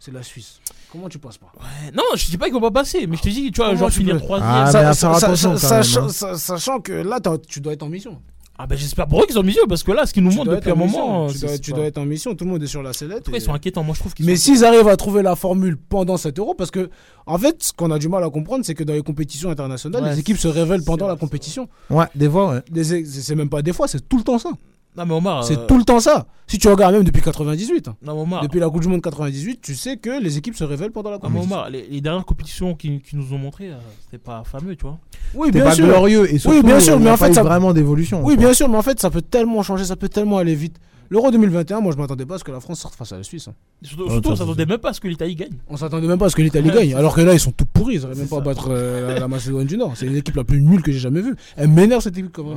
c'est 0.00 0.12
la 0.12 0.24
Suisse. 0.24 0.60
Comment 0.92 1.08
tu 1.08 1.18
passes 1.18 1.38
pas 1.38 1.50
ouais. 1.58 1.90
Non, 1.94 2.02
je 2.16 2.26
dis 2.26 2.36
pas 2.36 2.44
qu'ils 2.44 2.54
vont 2.54 2.60
pas 2.60 2.70
passer, 2.70 3.06
mais 3.06 3.16
je 3.16 3.22
te 3.22 3.30
dis, 3.30 3.50
tu 3.50 3.56
vois, 3.56 3.68
Comment 3.68 3.78
genre 3.78 3.90
finir 3.90 4.20
troisième. 4.20 4.50
Ah, 4.50 4.70
hein. 4.76 6.36
Sachant, 6.36 6.80
que 6.80 6.92
là, 6.92 7.18
tu 7.48 7.60
dois 7.60 7.72
être 7.72 7.82
en 7.82 7.88
mission. 7.88 8.20
Ah 8.58 8.66
ben 8.66 8.74
bah, 8.74 8.76
j'espère 8.76 9.08
pour 9.08 9.22
eux 9.22 9.24
qu'ils 9.24 9.34
sont 9.34 9.40
en 9.40 9.44
mission 9.44 9.62
parce 9.66 9.82
que 9.82 9.92
là 9.92 10.04
ce 10.04 10.12
qu'ils 10.12 10.22
nous 10.22 10.30
montrent 10.30 10.54
depuis 10.54 10.70
un 10.70 10.74
moment 10.74 11.26
tu, 11.28 11.72
dois, 11.72 11.84
être 11.86 11.96
en 11.96 12.04
mission 12.04 12.34
tout 12.34 12.44
le 12.44 12.50
monde 12.50 12.62
est 12.62 12.66
sur 12.66 12.82
la 12.82 12.92
sellette 12.92 13.26
et... 13.30 13.36
ils 13.36 13.40
sont 13.40 13.54
inquiétants? 13.54 13.82
Moi 13.82 13.94
je 13.94 14.00
trouve 14.00 14.12
qu'ils 14.12 14.26
Mais 14.26 14.36
s'ils 14.36 14.62
arrivent 14.62 14.88
à 14.88 14.96
trouver 14.98 15.22
la 15.22 15.34
formule 15.36 15.78
pendant 15.78 16.18
7 16.18 16.38
euros 16.38 16.54
parce 16.54 16.70
que 16.70 16.90
en 17.24 17.38
fait 17.38 17.62
ce 17.62 17.72
qu'on 17.72 17.90
a 17.90 17.98
du 17.98 18.10
mal 18.10 18.22
à 18.22 18.28
comprendre 18.28 18.62
c'est 18.62 18.74
que 18.74 18.84
dans 18.84 18.92
les 18.92 19.02
compétitions 19.02 19.50
internationales 19.50 20.04
les 20.04 20.18
équipes 20.20 20.36
se 20.36 20.48
révèlent 20.48 20.84
pendant 20.84 21.08
la 21.08 21.16
compétition 21.16 21.66
Ouais 21.88 22.04
des 22.14 22.28
fois 22.28 22.62
ouais. 22.72 22.84
c'est 22.84 23.34
même 23.34 23.48
pas 23.48 23.62
des 23.62 23.72
fois 23.72 23.88
c'est 23.88 24.06
tout 24.06 24.18
le 24.18 24.22
temps 24.22 24.38
ça 24.38 24.50
non, 24.96 25.06
mais 25.06 25.14
Omar. 25.14 25.44
C'est 25.44 25.58
euh, 25.58 25.66
tout 25.66 25.78
le 25.78 25.84
temps 25.84 26.00
ça. 26.00 26.26
Si 26.46 26.58
tu 26.58 26.68
regardes 26.68 26.94
même 26.94 27.04
depuis 27.04 27.22
98. 27.22 27.88
Hein. 27.88 27.96
Depuis 28.42 28.60
la 28.60 28.68
Coupe 28.68 28.82
du 28.82 28.88
Monde 28.88 29.00
98, 29.00 29.60
tu 29.62 29.74
sais 29.74 29.96
que 29.96 30.22
les 30.22 30.36
équipes 30.36 30.54
se 30.54 30.64
révèlent 30.64 30.90
pendant 30.90 31.10
la 31.10 31.18
Coupe 31.18 31.30
du 31.30 31.36
Monde. 31.36 31.46
Omar, 31.46 31.70
les, 31.70 32.00
dernières 32.02 32.26
compétitions 32.26 32.74
qui, 32.74 33.00
nous 33.14 33.32
ont 33.32 33.38
montré, 33.38 33.70
euh, 33.70 33.76
c'était 34.04 34.18
pas 34.22 34.42
fameux, 34.44 34.76
tu 34.76 34.82
vois. 34.82 34.98
Oui, 35.34 35.50
bien 35.50 35.70
sûr. 35.72 35.86
glorieux. 35.86 36.32
Et 36.32 36.38
oui, 36.46 36.62
bien 36.62 36.78
sûr, 36.78 37.00
mais 37.00 37.10
en 37.10 37.16
fait. 37.16 37.32
Ça... 37.32 37.42
vraiment 37.42 37.72
d'évolution. 37.72 38.22
Oui, 38.22 38.36
bien 38.36 38.52
sûr, 38.52 38.68
mais 38.68 38.76
en 38.76 38.82
fait, 38.82 39.00
ça 39.00 39.10
peut 39.10 39.22
tellement 39.22 39.62
changer, 39.62 39.86
ça 39.86 39.96
peut 39.96 40.10
tellement 40.10 40.38
aller 40.38 40.54
vite. 40.54 40.78
L'Euro 41.12 41.30
2021, 41.30 41.80
moi 41.82 41.92
je 41.92 41.98
m'attendais 41.98 42.24
pas 42.24 42.36
à 42.36 42.38
ce 42.38 42.44
que 42.44 42.52
la 42.52 42.60
France 42.60 42.80
sorte 42.80 42.94
face 42.94 43.12
à 43.12 43.18
la 43.18 43.22
Suisse. 43.22 43.46
Hein. 43.46 43.52
Surtout, 43.82 44.30
on 44.30 44.34
s'attendait 44.34 44.64
même 44.64 44.78
pas 44.78 44.88
à 44.88 44.92
ce 44.94 45.00
que 45.00 45.08
l'Italie 45.08 45.34
gagne. 45.34 45.52
On 45.68 45.76
s'attendait 45.76 46.06
même 46.06 46.18
pas 46.18 46.24
à 46.24 46.30
ce 46.30 46.36
que 46.36 46.40
l'Italie 46.40 46.70
gagne, 46.70 46.94
alors 46.94 47.14
que 47.14 47.20
là 47.20 47.34
ils 47.34 47.38
sont 47.38 47.52
tout 47.52 47.66
pourris, 47.66 47.96
ils 47.96 48.00
n'arrivent 48.00 48.20
même 48.20 48.28
pas 48.28 48.38
à 48.38 48.40
battre 48.40 48.68
euh, 48.70 49.18
la 49.18 49.28
Macédoine 49.28 49.66
du 49.66 49.76
Nord. 49.76 49.92
C'est 49.94 50.06
l'équipe 50.06 50.34
la 50.34 50.44
plus 50.44 50.62
nulle 50.62 50.80
que 50.80 50.90
j'ai 50.90 51.00
jamais 51.00 51.20
vue. 51.20 51.36
Elle 51.58 51.68
m'énerve 51.68 52.00
cette 52.00 52.16
équipe 52.16 52.32
quand 52.32 52.44
même. 52.44 52.56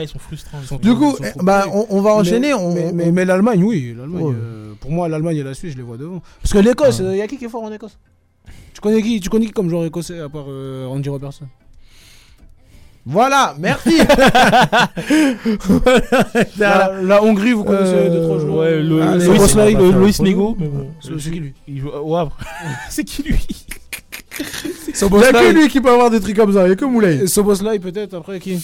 Ils 0.00 0.08
sont 0.08 0.20
frustrants. 0.20 0.60
Du 0.80 0.94
coup, 0.94 1.16
bah, 1.42 1.64
on, 1.72 2.00
va 2.00 2.14
enchaîner. 2.14 2.52
mais, 2.94 3.24
l'Allemagne, 3.24 3.64
oui. 3.64 3.96
l'Allemagne, 3.98 4.32
euh, 4.32 4.74
pour 4.78 4.92
moi, 4.92 5.08
l'Allemagne 5.08 5.38
et 5.38 5.42
la 5.42 5.54
Suisse, 5.54 5.72
je 5.72 5.76
les 5.76 5.82
vois 5.82 5.96
devant. 5.96 6.22
Parce 6.40 6.52
que 6.52 6.58
l'Écosse, 6.58 7.00
il 7.00 7.06
euh, 7.06 7.16
y 7.16 7.20
a 7.20 7.26
qui 7.26 7.36
qui 7.36 7.46
est 7.46 7.48
fort 7.48 7.64
en 7.64 7.72
Écosse? 7.72 7.98
Tu 8.74 8.80
connais 8.80 9.02
qui, 9.02 9.18
tu 9.18 9.28
connais 9.28 9.46
qui 9.46 9.52
comme 9.52 9.68
joueur 9.68 9.84
écossais 9.86 10.20
à 10.20 10.28
part 10.28 10.46
euh, 10.48 10.86
Andy 10.86 11.08
Robertson? 11.08 11.46
Voilà, 13.06 13.54
merci. 13.58 13.98
La, 16.58 16.92
la 17.02 17.22
Hongrie, 17.22 17.52
vous 17.52 17.64
connaissez 17.64 17.94
Euh, 17.94 18.10
deux 18.10 18.22
trois 18.22 18.38
joueurs. 18.38 18.56
Ouais, 18.58 18.80
le, 18.82 19.00
Nego. 20.24 20.54
polo. 20.54 20.56
mais 20.58 20.68
bon. 20.68 20.90
C'est 21.00 21.18
c'est 21.18 21.30
qui 21.30 21.40
lui 21.40 21.54
Il 21.66 21.80
joue 21.80 21.88
au 21.90 22.16
Havre. 22.16 22.36
c'est 22.90 23.04
qui 23.04 23.22
lui? 23.22 23.38
Il 24.38 25.20
y 25.20 25.24
a 25.24 25.32
que 25.32 25.52
lui 25.52 25.68
qui 25.68 25.80
peut 25.80 25.90
avoir 25.90 26.10
des 26.10 26.20
trucs 26.20 26.36
comme 26.36 26.52
ça, 26.52 26.66
il 26.66 26.70
y 26.70 26.72
a 26.72 26.76
que 26.76 26.84
Moulay. 26.84 27.26
Soboslai 27.26 27.78
peut-être, 27.78 28.14
après 28.14 28.38
qui? 28.40 28.56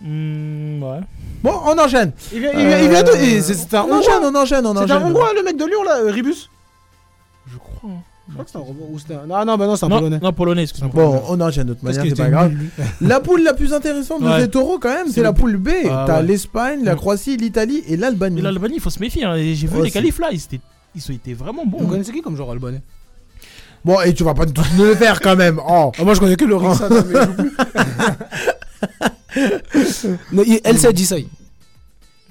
Hmm, 0.00 0.82
Ouais. 0.82 1.00
Bon, 1.42 1.52
on 1.64 1.78
enchaîne. 1.78 2.12
Il 2.32 2.40
vient, 2.40 2.50
il 2.52 2.66
vient, 2.66 2.78
il 2.78 2.88
vient 2.88 3.02
de. 3.02 3.10
c'est- 3.12 3.40
C'est 3.54 3.74
un 3.74 3.82
on 3.82 3.98
enchaîne, 3.98 4.14
Hongrois. 4.24 4.30
on 4.30 4.34
enchaîne, 4.42 4.66
on 4.66 4.72
C'est 4.74 4.80
enchaîne. 4.80 4.96
un 5.02 5.06
Hongrois, 5.06 5.32
le 5.34 5.42
mec 5.42 5.56
de 5.56 5.64
Lyon 5.64 5.82
là, 5.84 5.98
euh, 5.98 6.10
Ribus? 6.10 6.50
Je 7.52 7.58
crois. 7.58 7.90
hein. 7.90 8.02
Je 8.28 8.32
crois 8.34 8.44
que 8.44 8.50
c'est 8.52 8.56
un 8.58 8.60
Hongrois, 8.60 8.86
ou 8.92 8.98
c'était 8.98 9.14
un- 9.14 9.26
Non, 9.26 9.44
non, 9.44 9.56
bah 9.58 9.66
non, 9.66 9.74
c'est 9.76 9.84
un 9.84 9.88
Non, 9.88 9.98
Polonais. 9.98 10.18
non, 10.22 10.32
polonais, 10.32 10.62
excuse-moi. 10.62 10.90
Bon, 10.94 11.22
on 11.28 11.40
enchaîne 11.40 11.66
de 11.66 11.74
Parce 11.74 11.96
manière, 11.96 12.14
c'est 12.16 12.22
pas 12.22 12.30
grave. 12.30 12.52
La 13.00 13.18
poule 13.20 13.42
la 13.42 13.52
plus 13.52 13.72
intéressante 13.74 14.22
de 14.22 14.28
Ouais. 14.28 14.42
ces 14.42 14.48
taureaux, 14.48 14.78
quand 14.78 14.90
même, 14.94 15.08
C'est 15.10 15.22
la 15.22 15.30
le- 15.30 15.34
poule 15.34 15.56
B. 15.56 15.68
Ah, 15.90 16.04
T'as 16.06 16.20
ouais. 16.20 16.26
l'Espagne, 16.26 16.84
la 16.84 16.94
Croatie, 16.94 17.36
l'Italie 17.36 17.82
et 17.88 17.96
l'Albanie. 17.96 18.38
Et 18.38 18.42
l'Albanie, 18.42 18.74
il 18.76 18.80
faut 18.80 18.90
se 18.90 19.00
méfier. 19.00 19.24
hein. 19.24 19.34
J'ai 19.36 19.66
vu 19.66 19.82
les 19.82 19.90
qualifs 19.90 20.18
là, 20.20 20.28
ils 20.30 20.36
étaient, 20.42 20.60
ils 20.94 21.02
ont 21.10 21.14
été 21.14 21.34
vraiment 21.34 21.66
bons. 21.66 21.78
Vous 21.78 21.86
hein. 21.86 21.90
connaissez 21.90 22.12
qui 22.12 22.22
comme 22.22 22.36
joueur 22.36 22.52
albanais 22.52 22.80
Bon, 23.84 24.00
et 24.02 24.14
tu 24.14 24.22
vas 24.22 24.34
pas 24.34 24.46
tous 24.46 24.64
nous 24.78 24.84
le 24.84 24.94
faire 24.94 25.20
quand 25.20 25.34
même. 25.34 25.60
Oh. 25.68 25.90
Ah, 25.98 26.04
Moi 26.04 26.14
je 26.14 26.20
connais 26.20 26.36
que 26.36 26.44
le 26.44 26.54
Rissa, 26.54 26.88
mais 26.88 26.96
il 27.10 27.20
joue 27.20 27.32
plus. 27.34 27.52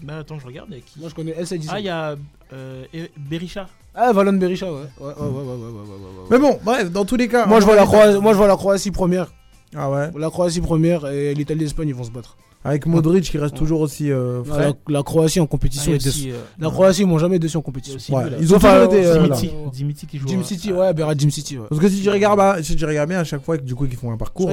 Bah 0.03 0.17
attends, 0.19 0.39
je 0.39 0.45
regarde. 0.45 0.71
avec 0.71 0.85
qui 0.85 0.99
Moi 0.99 1.09
je 1.09 1.15
connais 1.15 1.31
El. 1.31 1.45
Ah, 1.69 1.79
il 1.79 1.85
y 1.85 1.89
a 1.89 2.15
euh, 2.53 2.85
Berisha. 3.17 3.67
Ah, 3.93 4.11
Valon 4.13 4.33
Berisha, 4.33 4.71
ouais. 4.71 4.79
Ouais, 4.99 5.07
ouais, 5.07 5.13
ouais, 5.13 5.27
ouais, 5.27 5.27
ouais, 5.27 5.33
ouais, 5.33 5.71
ouais, 5.71 5.95
ouais. 6.21 6.27
Mais 6.29 6.39
bon, 6.39 6.59
bref, 6.63 6.91
dans 6.91 7.05
tous 7.05 7.17
les 7.17 7.27
cas. 7.27 7.45
Moi 7.45 7.59
je, 7.59 7.65
vois 7.65 7.75
la 7.75 7.85
Croatie, 7.85 8.19
moi 8.19 8.33
je 8.33 8.37
vois 8.37 8.47
la 8.47 8.55
Croatie 8.55 8.91
première. 8.91 9.31
Ah 9.75 9.89
ouais. 9.89 10.09
La 10.17 10.29
Croatie 10.29 10.61
première 10.61 11.07
et 11.07 11.33
l'Italie 11.33 11.61
et 11.61 11.63
l'Espagne 11.63 11.89
ils 11.89 11.95
vont 11.95 12.03
se 12.03 12.11
battre. 12.11 12.37
Avec 12.63 12.85
Modric 12.85 13.23
qui 13.23 13.37
reste 13.39 13.55
toujours 13.55 13.81
aussi 13.81 14.11
euh, 14.11 14.43
frais. 14.43 14.73
la, 14.87 14.93
la 14.97 15.01
Croatie 15.03 15.39
en 15.39 15.47
compétition 15.47 15.93
Ah, 15.93 15.97
aussi, 15.97 16.29
euh, 16.31 16.35
La 16.59 16.69
Croatie 16.69 17.01
ils 17.01 17.07
m'ont 17.07 17.17
jamais 17.17 17.39
déçu 17.39 17.57
en 17.57 17.61
compétition. 17.61 17.95
aussi 17.95 18.11
Ouais, 18.13 18.23
ils 18.39 18.53
ont 18.53 18.59
toujours 18.59 18.83
été. 18.83 19.03
euh, 19.03 19.27
Dimitri 19.73 20.05
qui 20.05 20.19
joue. 20.19 20.27
Jim 20.27 20.41
à- 20.41 20.43
City, 20.43 20.71
ouais, 20.71 20.93
Berat 20.93 21.15
Jim 21.17 21.31
City. 21.31 21.57
Ouais. 21.57 21.65
Parce 21.67 21.81
que 21.81 21.89
si 21.89 22.01
tu 22.01 22.09
regardes, 22.11 22.37
bah, 22.37 22.57
si 22.61 22.75
tu 22.75 22.85
regardes 22.85 23.09
bien 23.09 23.19
à 23.19 23.23
chaque 23.23 23.43
fois 23.43 23.57
du 23.57 23.73
coup 23.73 23.87
qu'ils 23.87 23.97
font 23.97 24.11
un 24.11 24.17
parcours, 24.17 24.51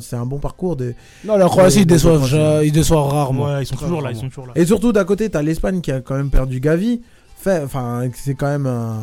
c'est 0.00 0.14
un, 0.16 0.26
bon 0.26 0.38
parcours 0.38 0.76
de. 0.76 0.94
Non, 1.24 1.36
la 1.36 1.46
Croatie 1.46 1.80
ils 1.80 1.86
déçoivent, 1.86 2.28
ils 2.64 2.70
déçoivent 2.72 3.08
rarement. 3.08 3.46
Ouais, 3.46 3.62
ils 3.62 3.66
sont 3.66 3.74
toujours 3.76 4.00
là, 4.00 4.12
ils 4.12 4.16
sont 4.16 4.28
toujours 4.28 4.46
là. 4.46 4.52
Et 4.54 4.64
surtout 4.64 4.92
d'un 4.92 5.04
côté, 5.04 5.28
t'as 5.28 5.42
l'Espagne 5.42 5.80
qui 5.80 5.90
a 5.90 6.00
quand 6.00 6.14
même 6.16 6.30
perdu 6.30 6.60
Gavi. 6.60 7.00
Enfin, 7.46 8.02
c'est 8.14 8.34
quand 8.34 8.46
même 8.48 8.66
un, 8.66 8.98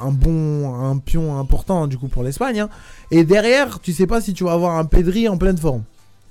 un- 0.00 0.06
un 0.06 0.10
bon, 0.12 0.74
un 0.74 0.96
pion 0.98 1.38
important 1.38 1.86
du 1.86 1.98
coup 1.98 2.08
pour 2.08 2.22
l'Espagne. 2.22 2.60
hein. 2.60 2.68
Et 3.10 3.24
derrière, 3.24 3.78
tu 3.80 3.92
sais 3.92 4.06
pas 4.06 4.20
si 4.20 4.32
tu 4.32 4.44
vas 4.44 4.52
avoir 4.52 4.76
un 4.78 4.84
Pedri 4.86 5.28
en 5.28 5.36
pleine 5.36 5.58
forme, 5.58 5.82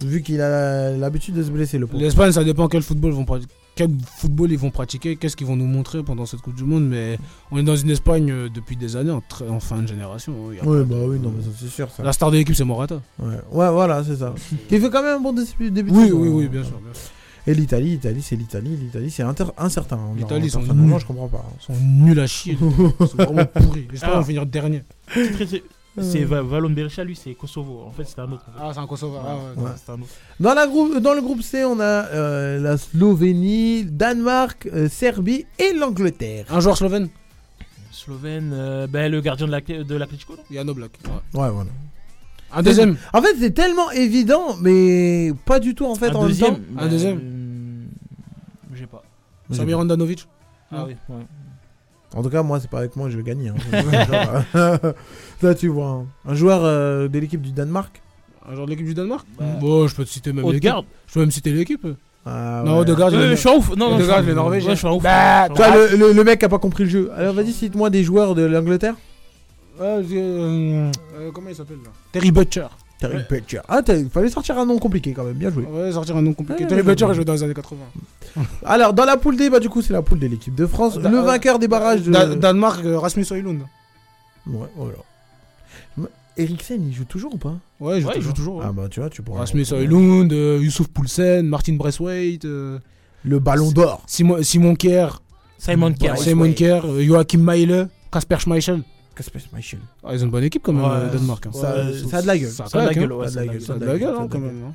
vu 0.03 0.21
qu'il 0.21 0.41
a 0.41 0.91
l'habitude 0.91 1.35
de 1.35 1.43
se 1.43 1.49
blesser 1.51 1.77
le 1.77 1.87
pauvre. 1.87 2.01
L'Espagne, 2.01 2.31
ça 2.31 2.43
dépend 2.43 2.67
quel 2.67 2.81
football, 2.83 3.11
ils 3.11 3.15
vont 3.17 3.25
pratiquer, 3.25 3.53
quel 3.75 3.89
football 4.17 4.51
ils 4.51 4.57
vont 4.57 4.71
pratiquer, 4.71 5.15
qu'est-ce 5.15 5.35
qu'ils 5.35 5.47
vont 5.47 5.55
nous 5.55 5.65
montrer 5.67 6.03
pendant 6.03 6.25
cette 6.25 6.41
Coupe 6.41 6.55
du 6.55 6.63
Monde. 6.63 6.87
Mais 6.87 7.17
on 7.51 7.57
est 7.57 7.63
dans 7.63 7.75
une 7.75 7.89
Espagne 7.89 8.31
euh, 8.31 8.49
depuis 8.53 8.75
des 8.77 8.95
années, 8.95 9.11
en, 9.11 9.21
très- 9.21 9.47
en 9.47 9.59
fin 9.59 9.81
de 9.81 9.87
génération. 9.87 10.33
hein, 10.49 10.53
y 10.55 10.59
a 10.59 10.65
Ouais, 10.65 10.79
pas 10.79 10.85
bah 10.85 10.95
de- 11.01 11.05
oui, 11.09 11.19
non, 11.19 11.33
mais 11.35 11.43
ça 11.43 11.49
c'est 11.59 11.67
sûr. 11.69 11.89
Ça. 11.91 12.03
La 12.03 12.13
star 12.13 12.31
de 12.31 12.37
l'équipe, 12.37 12.55
c'est 12.55 12.63
Morata. 12.63 13.01
Ouais. 13.19 13.27
ouais, 13.51 13.71
voilà, 13.71 14.03
c'est 14.03 14.15
ça. 14.17 14.33
Qui 14.69 14.79
fait 14.79 14.89
quand 14.89 15.03
même 15.03 15.17
un 15.17 15.21
bon 15.21 15.33
dé- 15.33 15.43
début 15.69 15.91
de 15.91 15.95
Oui, 15.95 16.03
saison, 16.05 16.17
oui, 16.19 16.27
hein. 16.27 16.31
oui, 16.33 16.47
bien 16.47 16.63
sûr. 16.63 16.77
bien 16.79 16.93
sûr. 16.93 17.11
Et 17.47 17.53
l'Italie, 17.55 17.91
l'Italie, 17.91 18.21
c'est 18.21 18.35
l'Italie, 18.35 18.75
l'Italie, 18.75 19.09
c'est 19.09 19.23
incertain. 19.23 19.95
hein. 19.95 20.13
L'Italie, 20.15 20.49
sont 20.49 20.61
nuls. 20.61 20.93
je 20.99 21.05
comprends 21.05 21.29
pas. 21.29 21.45
Ils 21.59 21.63
sont 21.65 21.73
nuls 21.83 22.19
à 22.19 22.27
chier. 22.27 22.57
ils 22.61 23.07
sont 23.07 23.15
vraiment 23.17 23.45
pourris. 23.45 23.87
J'espère 23.91 24.09
qu'ils 24.09 24.17
Ah. 24.17 24.19
vont 24.19 24.25
finir 24.25 24.45
dernier. 24.45 24.83
C'est 25.13 25.31
très- 25.47 25.63
c'est- 26.01 26.11
C'est 26.11 26.23
Va- 26.23 26.41
Valon 26.41 26.69
Berisha, 26.69 27.03
lui, 27.03 27.15
c'est 27.15 27.33
Kosovo. 27.33 27.83
En 27.87 27.91
fait, 27.91 28.03
c'était 28.05 28.21
un 28.21 28.31
autre. 28.31 28.45
Ah, 28.59 28.71
c'est 28.73 28.79
un 28.79 28.87
Kosovo. 28.87 29.17
Ah, 29.23 29.35
ouais, 29.35 29.63
Ouais. 29.63 29.69
C'était 29.77 29.91
un 29.91 29.95
autre. 30.01 30.09
Dans, 30.39 30.53
la 30.53 30.67
groupe, 30.67 30.97
dans 30.99 31.13
le 31.13 31.21
groupe 31.21 31.41
C, 31.41 31.63
on 31.65 31.79
a 31.79 31.83
euh, 31.83 32.59
la 32.59 32.77
Slovénie, 32.77 33.85
Danemark, 33.85 34.67
euh, 34.73 34.87
Serbie 34.89 35.45
et 35.57 35.73
l'Angleterre. 35.73 36.45
Un 36.49 36.59
joueur 36.59 36.77
slovène 36.77 37.09
Slovène, 37.91 38.51
euh, 38.53 38.87
ben, 38.87 39.11
le 39.11 39.19
gardien 39.21 39.45
de 39.45 39.51
la 39.51 39.61
de 39.61 39.95
l'Atletico, 39.95 40.33
non? 40.35 40.43
Yano 40.49 40.73
Black. 40.73 40.91
Ouais. 41.05 41.41
Ouais, 41.41 41.49
voilà. 41.49 41.69
Un 42.51 42.63
deuxième 42.63 42.97
En 43.13 43.21
fait, 43.21 43.35
c'est 43.39 43.51
tellement 43.53 43.91
évident, 43.91 44.55
mais 44.61 45.31
pas 45.45 45.59
du 45.59 45.75
tout 45.75 45.85
en 45.85 45.93
fait 45.95 46.09
Un 46.09 46.15
en 46.15 46.25
deuxième 46.25 46.53
même 46.53 46.61
temps. 46.75 46.81
Un 46.83 46.87
deuxième 46.87 47.19
euh, 47.21 47.85
J'ai 48.73 48.87
pas. 48.87 49.03
Samir 49.51 49.77
Andanovic 49.79 50.27
Ah 50.71 50.85
oui, 50.87 50.95
ouais. 51.09 51.23
En 52.15 52.23
tout 52.23 52.29
cas, 52.29 52.41
moi, 52.41 52.59
c'est 52.59 52.69
pas 52.69 52.79
avec 52.79 52.95
moi 52.95 53.05
que 53.05 53.11
je 53.11 53.17
vais 53.17 53.23
gagner. 53.23 53.49
hein. 53.49 53.55
Là, 55.47 55.55
tu 55.55 55.67
vois. 55.67 55.87
hein. 55.87 56.05
Un 56.27 56.35
joueur 56.35 56.61
euh, 56.63 57.07
de 57.07 57.19
l'équipe 57.19 57.41
du 57.41 57.51
Danemark. 57.51 58.01
Un 58.49 58.53
joueur 58.55 58.65
de 58.65 58.71
l'équipe 58.71 58.85
du 58.87 58.93
Danemark 58.93 59.25
Bah, 59.37 59.45
Bon, 59.61 59.87
je 59.87 59.95
peux 59.95 60.03
te 60.05 60.09
citer 60.09 60.31
même 60.33 60.43
l'équipe. 60.45 60.57
Odegaard. 60.57 60.83
Je 61.07 61.13
peux 61.13 61.19
même 61.21 61.31
citer 61.31 61.51
l'équipe. 61.51 61.85
Ah, 62.25 62.63
Non, 62.65 62.73
ouais. 62.73 62.79
Odegaard, 62.79 63.09
Euh, 63.09 63.11
il 63.13 63.19
est- 63.21 63.29
je 63.31 63.35
suis 63.35 63.49
un 63.49 63.53
ouf. 63.53 63.69
Non, 63.75 63.89
non, 63.91 63.95
Odegaard, 63.95 64.17
je 64.17 64.23
suis 64.23 64.23
il 64.23 64.29
est 64.29 64.31
un- 64.31 64.35
norvégien. 64.35 64.69
ouais, 64.69 64.75
je 64.75 64.79
suis 64.79 64.87
un 64.87 64.91
ouf. 64.91 65.03
Bah, 65.03 65.47
Je 65.49 65.53
suis 65.53 65.63
un 65.63 65.67
Toi, 65.71 65.77
ouf. 65.85 65.91
le, 65.91 65.97
le- 65.97 66.11
le 66.13 66.23
mec 66.23 66.43
a 66.43 66.49
pas 66.49 66.59
compris 66.59 66.83
le 66.83 66.89
jeu. 66.89 67.11
Alors, 67.15 67.33
vas-y, 67.33 67.53
cite-moi 67.53 67.89
des 67.89 68.03
joueurs 68.03 68.35
de 68.35 68.41
l'Angleterre. 68.43 68.95
Euh, 69.81 70.03
euh, 70.11 70.91
euh, 71.17 71.31
comment 71.33 71.49
il 71.49 71.55
s'appelle 71.55 71.77
là? 71.83 71.91
Terry 72.11 72.31
Butcher. 72.31 72.65
Terry 72.99 73.15
Ouais. 73.17 73.25
Butcher. 73.29 73.61
Ah, 73.69 73.81
t'as- 73.81 74.03
fallait 74.09 74.27
sortir 74.29 74.57
un 74.59 74.65
nom 74.65 74.77
compliqué 74.77 75.13
quand 75.13 75.23
même. 75.23 75.35
Bien 75.35 75.49
joué. 75.51 75.63
Ouais, 75.63 75.91
sortir 75.93 76.17
un 76.17 76.21
nom 76.21 76.33
compliqué. 76.33 76.63
Ouais, 76.63 76.67
Terry 76.67 76.81
ouais, 76.81 76.87
Butcher, 76.87 77.05
ouais. 77.05 77.11
il 77.11 77.15
jouait 77.15 77.23
dans 77.25 77.31
les 77.33 77.43
années 77.43 77.53
80. 77.53 77.79
Alors, 78.65 78.93
dans 78.93 79.05
la 79.05 79.15
poule 79.15 79.37
D, 79.37 79.49
bah, 79.49 79.59
du 79.61 79.69
coup, 79.69 79.81
c'est 79.81 79.93
la 79.93 80.01
poule 80.01 80.19
de 80.19 80.27
l'équipe 80.27 80.53
de 80.53 80.65
France. 80.65 80.97
Da- 80.97 81.09
le 81.09 81.19
euh, 81.19 81.21
vainqueur 81.21 81.59
des 81.59 81.69
barrages 81.69 82.01
de. 82.01 82.11
Da- 82.11 82.35
Danemark, 82.35 82.83
euh, 82.83 82.99
Rasmus 82.99 83.25
Højlund. 83.31 83.61
Ouais, 84.47 84.67
voilà. 84.75 84.97
Eriksen, 86.41 86.87
il 86.87 86.93
joue 86.93 87.05
toujours 87.05 87.33
ou 87.33 87.37
pas? 87.37 87.57
Ouais, 87.79 87.97
il 87.97 88.01
joue 88.01 88.07
Ouais, 88.07 88.13
il 88.15 88.17
toujours. 88.19 88.29
joue 88.29 88.33
toujours 88.35 88.55
ouais. 88.57 88.65
Ah, 88.67 88.71
bah, 88.71 88.87
tu 88.89 88.99
vois, 88.99 89.09
tu 89.09 89.21
pourras. 89.21 89.39
Rasmus 89.39 89.65
Højlund, 89.71 90.31
euh, 90.33 90.59
Youssouf 90.61 90.87
Poulsen, 90.87 91.45
Martin 91.47 91.73
Braithwaite, 91.75 92.45
euh, 92.45 92.79
Le 93.23 93.39
ballon 93.39 93.71
d'or. 93.71 94.03
Simon, 94.07 94.41
Simon 94.41 94.75
Kier, 94.75 95.07
Simon 95.57 95.93
Kerr. 95.93 96.17
Simon 96.17 96.53
Kier, 96.53 96.79
euh, 96.85 97.03
Joachim 97.03 97.39
Meile, 97.39 97.89
Kasper 98.11 98.37
Schmeichel. 98.39 98.81
Kasper 99.15 99.39
Schmeichel. 99.39 99.79
Ah, 100.03 100.15
ils 100.15 100.21
ont 100.21 100.25
une 100.25 100.31
bonne 100.31 100.45
équipe 100.45 100.63
quand 100.63 100.71
même, 100.71 100.83
Ouais, 100.83 100.89
euh, 100.91 101.11
Danemark. 101.11 101.45
hein. 101.47 101.51
Ça, 101.53 101.75
Ouais, 101.75 101.93
ça 102.09 102.17
a 102.17 102.21
de 102.21 102.27
la 102.27 102.37
gueule. 102.37 102.49
ça 102.51 102.63
a 102.63 102.67
Ça 102.69 102.79
a 102.79 102.81
de 102.83 102.87
la 102.87 102.93
gueule, 102.93 103.11
ouais, 103.13 103.27
Ça 103.27 103.39
a 103.39 103.41
de 103.43 103.47
la 103.47 103.53
gueule, 103.53 103.61
Ça 103.61 103.73
a 103.73 103.77
de 103.77 103.85
la 103.85 103.97
gueule, 103.99 104.15
hein, 104.17 104.27
quand 104.31 104.39
même. 104.39 104.63
hein. 104.69 104.73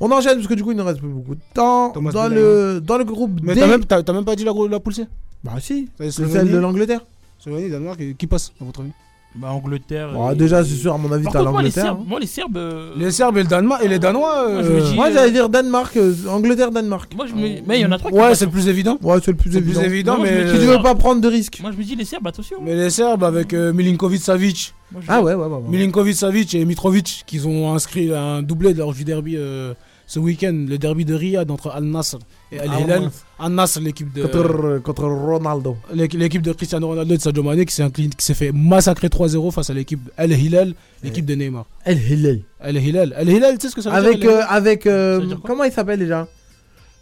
On 0.00 0.10
enchaîne 0.10 0.34
parce 0.34 0.48
que 0.48 0.54
du 0.54 0.64
coup, 0.64 0.72
il 0.72 0.76
ne 0.76 0.82
reste 0.82 0.98
plus 0.98 1.08
beaucoup 1.08 1.36
de 1.36 1.40
temps. 1.54 1.90
Thomas 1.90 2.10
dans, 2.10 2.26
le, 2.28 2.80
dans 2.80 2.98
le 2.98 3.04
groupe 3.04 3.38
Mais 3.42 3.54
D. 3.54 3.60
t'as 3.60 3.68
même, 3.68 3.84
t'as- 3.84 4.02
t'as 4.02 4.12
même 4.12 4.24
pas 4.24 4.34
dit 4.34 4.42
la, 4.44 4.52
la 4.68 4.80
poule 4.80 4.94
C 4.94 5.06
Bah, 5.44 5.52
si. 5.60 5.88
C'est 5.98 6.10
Slovénie. 6.10 6.34
celle 6.34 6.50
de 6.50 6.58
l'Angleterre. 6.58 7.00
Slovénie, 7.38 7.70
Danemark, 7.70 8.00
et 8.00 8.14
qui 8.14 8.26
passe, 8.26 8.52
à 8.60 8.64
votre 8.64 8.80
avis? 8.80 8.90
Bah, 9.36 9.50
Angleterre. 9.50 10.12
Bon, 10.12 10.30
et- 10.30 10.36
déjà, 10.36 10.62
c'est 10.62 10.74
sûr, 10.74 10.94
à 10.94 10.98
mon 10.98 11.10
avis, 11.10 11.24
Par 11.24 11.32
t'as 11.32 11.38
contre, 11.40 11.50
moi, 11.52 11.62
les 11.62 11.68
l'Angleterre. 11.68 11.84
Serbes, 11.84 11.98
hein. 12.00 12.06
moi, 12.08 12.20
les 12.20 12.26
Serbes. 12.26 12.56
euh, 12.56 12.92
Les 12.96 13.10
Serbes 13.10 13.36
et, 13.38 13.42
le 13.42 13.48
Danemark, 13.48 13.82
et 13.84 13.88
les 13.88 13.98
Danois. 13.98 14.48
Moi, 14.48 14.62
je 14.62 14.68
me 14.70 14.76
euh, 14.76 14.80
dis- 14.88 14.94
Moi, 14.94 15.06
euh, 15.08 15.12
j'allais 15.12 15.30
dire 15.32 15.48
Danemark, 15.48 15.96
euh, 15.96 16.14
Angleterre-Danemark. 16.28 17.12
Moi, 17.16 17.26
je 17.26 17.34
me... 17.34 17.40
Mais 17.66 17.78
il 17.78 17.82
y 17.82 17.86
en 17.86 17.90
a 17.92 17.98
trois 17.98 18.10
qui 18.12 18.16
Ouais, 18.16 18.28
passent. 18.28 18.38
c'est 18.38 18.44
le 18.44 18.50
plus 18.52 18.68
évident. 18.68 18.96
Ouais, 19.02 19.16
c'est 19.24 19.32
le 19.32 19.36
plus 19.36 19.50
C'est 19.50 19.58
le 19.60 19.64
évident. 19.66 19.80
plus 19.80 19.88
évident, 19.90 20.16
Non, 20.18 20.22
mais. 20.22 20.44
me 20.44 20.52
Si 20.54 20.60
tu 20.60 20.66
veux 20.66 20.80
pas 20.82 20.94
prendre 20.94 21.20
de 21.20 21.28
risques. 21.28 21.58
Moi, 21.62 21.72
je 21.72 21.76
me 21.78 21.82
dis, 21.82 21.96
les 21.96 22.04
Serbes, 22.04 22.26
attention. 22.28 22.58
Mais 22.62 22.76
les 22.76 22.90
Serbes 22.90 23.24
avec 23.24 23.52
euh, 23.54 23.72
Milinkovic 23.72 24.22
Savic, 24.22 24.72
Moi, 24.94 25.02
Ah 25.08 25.20
ouais, 25.22 25.34
ouais, 25.34 25.44
ouais. 25.46 25.52
ouais. 25.56 25.68
Milinkovic 25.68 26.14
Savic 26.16 26.54
et 26.54 26.64
Mitrovic 26.64 27.24
qui 27.26 27.40
ont 27.44 27.74
inscrit 27.74 28.12
un 28.14 28.42
doublé 28.42 28.72
de 28.72 28.78
leur 28.78 28.92
du 28.94 29.04
derby 29.04 29.36
euh, 29.36 29.74
ce 30.06 30.18
week-end, 30.18 30.66
le 30.68 30.76
derby 30.78 31.04
de 31.04 31.14
Riyad 31.14 31.50
entre 31.50 31.70
Al 31.70 31.84
Nassr 31.84 32.18
et 32.52 32.60
Al 32.60 32.68
Ah, 32.72 32.80
Hilal. 32.80 33.10
Al 33.38 33.52
Nassr, 33.52 33.80
l'équipe 33.80 34.12
de 34.12 34.22
Contre, 34.22 34.80
contre 34.82 35.04
Ronaldo. 35.06 35.76
l'équ- 35.94 36.16
l'équipe 36.18 36.42
de 36.42 36.52
Cristiano 36.52 36.88
Ronaldo 36.88 37.14
et 37.14 37.16
de 37.16 37.22
Sadio 37.22 37.42
Mané 37.42 37.64
qui 37.66 37.74
s'est 37.74 38.34
fait 38.34 38.52
massacrer 38.52 39.08
3-0 39.08 39.50
face 39.50 39.70
à 39.70 39.74
l'équipe 39.74 40.00
Al 40.16 40.30
Hilal, 40.32 40.74
l'équipe 41.02 41.24
de 41.24 41.34
Neymar. 41.34 41.64
El 41.84 41.98
Hilal. 42.00 42.40
Al 42.60 42.76
Hilal, 42.76 43.14
Al 43.16 43.28
Hilal, 43.28 43.58
tu 43.58 43.62
sais 43.66 43.70
ce 43.70 43.74
que 43.76 43.82
ça 43.82 43.90
veut 43.90 43.96
Avec, 43.96 44.20
dire 44.20 44.30
Al 44.30 44.36
euh, 44.36 44.44
avec 44.48 44.86
euh, 44.86 45.14
Ça 45.16 45.20
veut 45.22 45.26
dire 45.26 45.40
quoi 45.40 45.50
comment 45.50 45.64
il 45.64 45.72
s'appelle 45.72 45.98
déjà? 45.98 46.28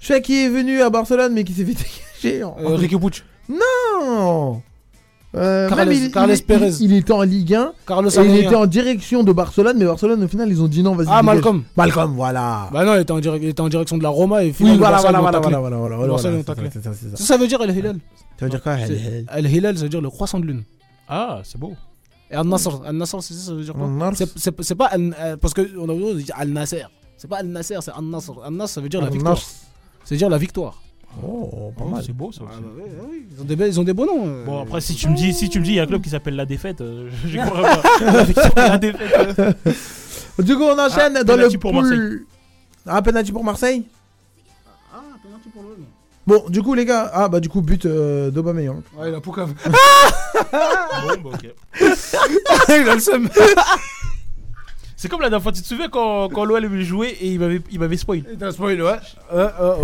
Je 0.00 0.06
sais 0.06 0.22
qui 0.22 0.44
est 0.44 0.48
venu 0.48 0.80
à 0.80 0.88
Barcelone 0.90 1.32
mais 1.34 1.44
qui 1.44 1.52
s'est 1.52 1.64
fait 1.64 1.74
dégager. 2.22 2.44
en- 2.44 2.56
Euh, 2.60 2.76
Ricky 2.76 2.96
Puig, 2.96 3.22
Non 3.48 4.62
Euh, 5.34 5.66
Carles- 5.68 5.88
même 5.88 5.92
il- 5.92 6.10
Carles 6.10 6.30
il, 6.30 6.36
il- 6.36 6.44
Pérez. 6.44 6.70
il 6.80 6.92
était 6.92 7.12
en 7.12 7.22
Ligue 7.22 7.54
1 7.54 7.72
Carlos 7.86 8.10
et 8.10 8.26
il 8.26 8.36
était 8.36 8.54
en 8.54 8.66
direction 8.66 9.22
de 9.22 9.32
Barcelone, 9.32 9.76
mais 9.78 9.86
Barcelone 9.86 10.22
au 10.22 10.28
final 10.28 10.48
ils 10.50 10.60
ont 10.62 10.68
dit 10.68 10.82
non, 10.82 10.94
vas-y. 10.94 11.06
Ah, 11.10 11.20
dégage. 11.22 11.36
Malcolm. 11.36 11.64
Malcolm, 11.74 12.12
voilà. 12.16 12.68
Bah 12.70 12.84
non, 12.84 12.94
il 12.96 13.00
était 13.00 13.12
en, 13.12 13.18
direc- 13.18 13.40
il 13.42 13.48
était 13.48 13.60
en 13.62 13.68
direction 13.70 13.96
de 13.96 14.02
la 14.02 14.10
Roma 14.10 14.42
et 14.44 14.48
oui, 14.48 14.52
finalement 14.52 14.78
voilà, 14.78 14.96
Barça 14.98 15.10
voilà, 15.10 15.20
voilà, 15.40 15.58
voilà, 15.58 15.76
voilà, 15.78 15.96
voilà, 15.96 16.18
c'est 16.18 16.42
ça, 16.44 16.54
c'est 16.70 16.82
ça, 16.84 16.90
c'est 16.92 17.10
ça. 17.12 17.16
Ça, 17.16 17.24
ça 17.24 17.36
veut 17.38 17.46
dire 17.46 17.62
Al 17.62 17.74
Hilal. 17.74 17.96
Ça 18.38 18.44
veut 18.44 18.50
dire 18.50 18.62
quoi 18.62 18.72
El 18.74 18.86
C'est- 18.88 18.92
Hilal 18.94 19.24
Al 19.28 19.46
Hilal, 19.50 19.76
ça 19.78 19.82
veut 19.84 19.88
dire 19.88 20.00
le 20.02 20.10
croissant 20.10 20.38
de 20.38 20.44
lune. 20.46 20.64
Ah, 21.08 21.40
c'est 21.44 21.58
beau. 21.58 21.72
Et 22.30 22.34
Al 22.34 22.46
Nasser, 22.46 22.70
Al 22.86 22.94
Nasser, 22.96 23.16
c'est 23.20 23.34
ça, 23.34 23.46
ça 23.46 23.54
veut 23.54 23.62
dire 23.64 23.74
quoi? 23.74 24.10
C'est- 24.14 24.32
C'est 24.38 24.62
c'est 24.62 24.74
pas 24.74 24.86
Al- 24.86 25.14
euh, 25.18 25.36
parce 25.38 25.54
que 25.54 25.62
on 25.78 25.88
a 25.88 25.94
besoin 25.94 26.12
de 26.14 26.20
dire 26.20 26.34
Al 26.38 26.48
Nasser. 26.50 26.84
C'est 27.16 27.28
pas 27.28 27.38
Al 27.38 27.46
Nasser, 27.46 27.76
c'est 27.80 27.90
Al 27.96 28.04
Nasser. 28.04 28.32
Al 28.44 28.52
Nasser, 28.52 28.74
ça 28.74 28.80
veut 28.82 28.88
dire 28.90 29.00
la 29.00 29.08
victoire. 29.08 29.38
Veut 30.10 30.16
dire 30.18 30.28
la 30.28 30.38
victoire. 30.38 30.82
Oh, 31.24 31.72
pas 31.76 31.84
Oh, 31.86 31.90
mal. 31.90 32.02
c'est 32.04 32.12
beau, 32.12 32.32
ça 32.32 32.40
Ah 32.46 32.52
aussi. 32.52 32.62
bah 32.62 32.68
ouais, 32.76 32.82
ouais, 32.84 33.08
oui, 33.10 33.26
Ils 33.34 33.40
ont 33.42 33.44
des, 33.44 33.56
be- 33.56 33.66
ils 33.68 33.80
ont 33.80 33.84
des 33.84 33.92
beaux 33.92 34.06
noms. 34.06 34.24
euh. 34.26 34.44
Bon, 34.46 34.62
après, 34.62 34.80
si 34.80 34.94
tu 34.94 35.08
me 35.08 35.14
dis, 35.16 35.32
si 35.34 35.48
tu 35.48 35.58
me 35.60 35.64
dis, 35.64 35.72
il 35.72 35.76
y 35.76 35.80
a 35.80 35.82
un 35.82 35.86
club 35.86 36.00
qui 36.02 36.08
s'appelle 36.10 36.36
La 36.36 36.46
Défaite, 36.46 36.80
euh, 36.80 37.10
j'y 37.26 37.36
pas. 37.36 37.82
La 38.56 38.78
Défaite. 38.78 39.38
euh. 39.38 39.52
Du 40.42 40.56
coup, 40.56 40.62
on 40.62 40.78
enchaîne 40.78 41.14
Ah, 41.16 41.24
dans 41.24 41.34
le 41.34 41.38
penalty 41.38 41.58
pour 41.58 41.72
pool- 41.72 41.82
Marseille. 41.82 42.18
Ah, 42.86 43.02
penalty 43.02 43.32
pour 43.32 43.44
Marseille? 43.44 43.84
Ah, 44.92 45.00
penalty 45.22 45.48
pour 45.50 45.62
l'OM. 45.62 45.84
Bon, 46.26 46.44
du 46.48 46.62
coup, 46.62 46.74
les 46.74 46.84
gars, 46.84 47.10
ah 47.12 47.28
bah 47.28 47.40
du 47.40 47.48
coup, 47.48 47.60
but 47.62 47.84
euh, 47.84 48.30
d'Aubameyang. 48.30 48.80
Ouais, 48.96 49.08
il 49.10 49.14
a 49.14 49.20
Poucave. 49.20 49.52
Bon, 50.52 51.30
bah, 51.30 51.30
ok. 51.34 51.54
il 52.68 52.88
a 52.88 52.94
le 52.94 53.00
seum. 53.00 53.28
C'est 55.02 55.08
comme 55.08 55.20
la 55.20 55.28
dernière 55.30 55.42
fois, 55.42 55.50
tu 55.50 55.60
te 55.62 55.66
souviens 55.66 55.88
quand, 55.88 56.28
quand 56.28 56.44
l'OL 56.44 56.80
jouait 56.82 57.10
et 57.20 57.26
il 57.32 57.40
m'avait, 57.40 57.60
il 57.72 57.80
m'avait 57.80 57.96
spoil. 57.96 58.22
T'as 58.38 58.52
spoil, 58.52 58.80
ouais. 58.80 58.98
Ah, 59.32 59.74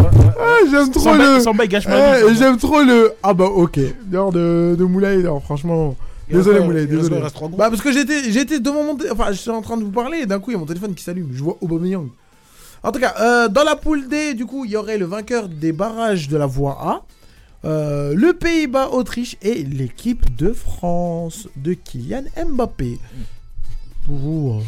j'aime 0.70 0.93
trop 0.93 1.12
le. 1.12 1.40
Samba, 1.40 1.65
il 1.65 1.69
gâche 1.69 1.89
ma 1.89 2.20
Eh, 2.20 2.28
vie. 2.31 2.39
J'aime 2.39 2.57
trop 2.57 2.82
le. 2.85 3.11
Ah 3.24 3.35
bah 3.35 3.47
ok. 3.47 3.81
Genre 4.12 4.31
de, 4.31 4.77
de 4.78 4.85
Moulay, 4.85 5.16
non, 5.24 5.40
franchement. 5.40 5.97
Désolé 6.31 6.61
Moulay, 6.61 6.86
désolé. 6.86 7.09
quoi, 7.09 7.16
il 7.19 7.23
reste 7.24 7.35
trois 7.35 7.49
groupes 7.49 7.59
Bah 7.59 7.69
parce 7.69 7.82
que 7.82 7.90
j'étais, 7.90 8.31
j'étais 8.31 8.61
devant 8.61 8.85
mon, 8.85 8.97
enfin, 9.11 9.32
je 9.32 9.39
suis 9.39 9.51
en 9.51 9.61
train 9.61 9.77
de 9.77 9.82
vous 9.82 9.90
parler 9.90 10.19
et 10.19 10.27
d'un 10.27 10.39
coup 10.39 10.53
il 10.53 10.55
y 10.55 10.57
a 10.57 10.61
mon 10.61 10.66
téléphone 10.66 10.95
qui 10.95 11.03
s'allume. 11.03 11.31
Je 11.32 11.43
vois 11.43 11.57
Aubameyang. 11.62 12.07
En 12.85 12.93
tout 12.93 13.01
cas, 13.01 13.15
euh, 13.20 13.49
dans 13.49 13.65
la 13.65 13.74
poule 13.74 14.07
D, 14.07 14.35
du 14.35 14.47
coup, 14.47 14.66
il 14.66 14.70
y 14.70 14.77
aurait 14.77 14.99
le 14.99 15.07
vainqueur 15.07 15.49
des 15.49 15.73
barrages 15.73 16.28
de 16.28 16.36
la 16.36 16.47
voie 16.47 16.78
A, 16.81 17.03
euh, 17.69 18.15
le 18.15 18.35
Pays-Bas, 18.35 18.90
Autriche 18.93 19.36
et 19.43 19.65
l'équipe 19.65 20.36
de 20.36 20.53
France 20.53 21.49
de 21.57 21.73
Kylian 21.73 22.23
Mbappé. 22.53 23.01
Ouh, 24.09 24.53
euh, 24.59 24.62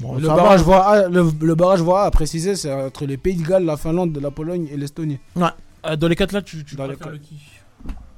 bon, 0.00 0.14
le, 0.16 0.26
barrage 0.26 0.60
va. 0.60 0.64
voie 0.64 0.78
A, 0.84 1.08
le, 1.08 1.30
le 1.40 1.54
barrage 1.54 1.80
voie 1.80 2.02
A, 2.02 2.06
à 2.06 2.10
préciser, 2.10 2.56
c'est 2.56 2.72
entre 2.72 3.06
les 3.06 3.16
Pays 3.16 3.36
de 3.36 3.46
Galles, 3.46 3.64
la 3.64 3.76
Finlande, 3.76 4.18
la 4.20 4.30
Pologne 4.30 4.68
et 4.72 4.76
l'Estonie. 4.76 5.18
Ouais. 5.36 5.48
Ah, 5.82 5.96
dans 5.96 6.08
les 6.08 6.16
quatre 6.16 6.32
là, 6.32 6.42
tu, 6.42 6.64
tu 6.64 6.76
Dans 6.76 6.86
les 6.86 6.96
quatre. 6.96 7.10
le 7.10 7.18
qui? 7.18 7.36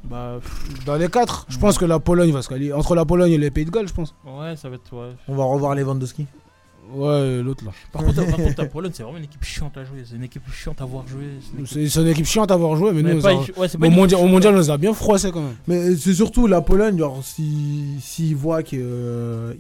Bah, 0.05 0.41
Dans 0.85 0.97
les 0.97 1.09
quatre, 1.09 1.47
je 1.49 1.59
pense 1.59 1.79
que 1.79 1.85
la 1.85 2.01
Pologne 2.01 2.33
va 2.33 2.43
se 2.43 2.49
qualifier. 2.49 2.73
Entre 2.73 2.95
la 2.97 3.05
Pologne 3.05 3.33
et 3.33 3.39
les 3.39 3.51
Pays 3.53 3.65
de 3.65 3.71
Galles, 3.71 3.87
je 3.87 3.95
pense. 3.95 4.15
ouais, 4.25 4.57
ça 4.57 4.69
va 4.69 4.75
être. 4.77 4.93
Ouais. 4.93 5.13
On 5.29 5.35
va 5.37 5.45
revoir 5.45 5.75
Lewandowski. 5.77 6.27
Ouais, 6.95 7.41
l'autre 7.43 7.65
là. 7.65 7.71
Par 7.93 8.03
contre, 8.05 8.17
par 8.27 8.37
contre, 8.37 8.55
la 8.59 8.67
Pologne, 8.67 8.91
c'est 8.93 9.03
vraiment 9.03 9.17
une 9.19 9.25
équipe 9.25 9.43
chiante 9.45 9.77
à 9.79 9.85
jouer. 9.85 10.03
C'est 10.05 10.17
une 10.17 10.25
équipe 10.25 10.43
chiante 10.53 10.81
à 10.81 10.85
voir 10.85 11.07
jouer. 11.07 11.25
c'est 11.65 11.81
une 12.01 12.09
équipe- 12.09 12.19
une 12.19 12.25
chiante 12.27 12.51
à 12.51 12.55
avoir 12.55 12.77
joué, 12.77 12.93
mais, 12.93 13.03
Mais 13.03 13.15
nous, 13.15 13.23
pas 13.23 13.31
a- 13.31 13.35
ouais, 13.35 13.41
au, 13.47 13.91
mondial, 13.91 14.05
équipe 14.19 14.19
au 14.19 14.27
mondial, 14.29 14.55
on 14.55 14.59
les 14.59 14.71
a 14.71 14.77
bien 14.77 14.93
froissés 14.93 15.31
quand 15.33 15.41
même. 15.41 15.55
Mais 15.67 15.95
c'est 15.97 16.13
surtout 16.13 16.47
la 16.47 16.61
Pologne, 16.61 16.99
genre, 16.99 17.21
si- 17.25 17.97
s'ils 18.01 18.37
voient 18.37 18.63
qu'il 18.63 18.85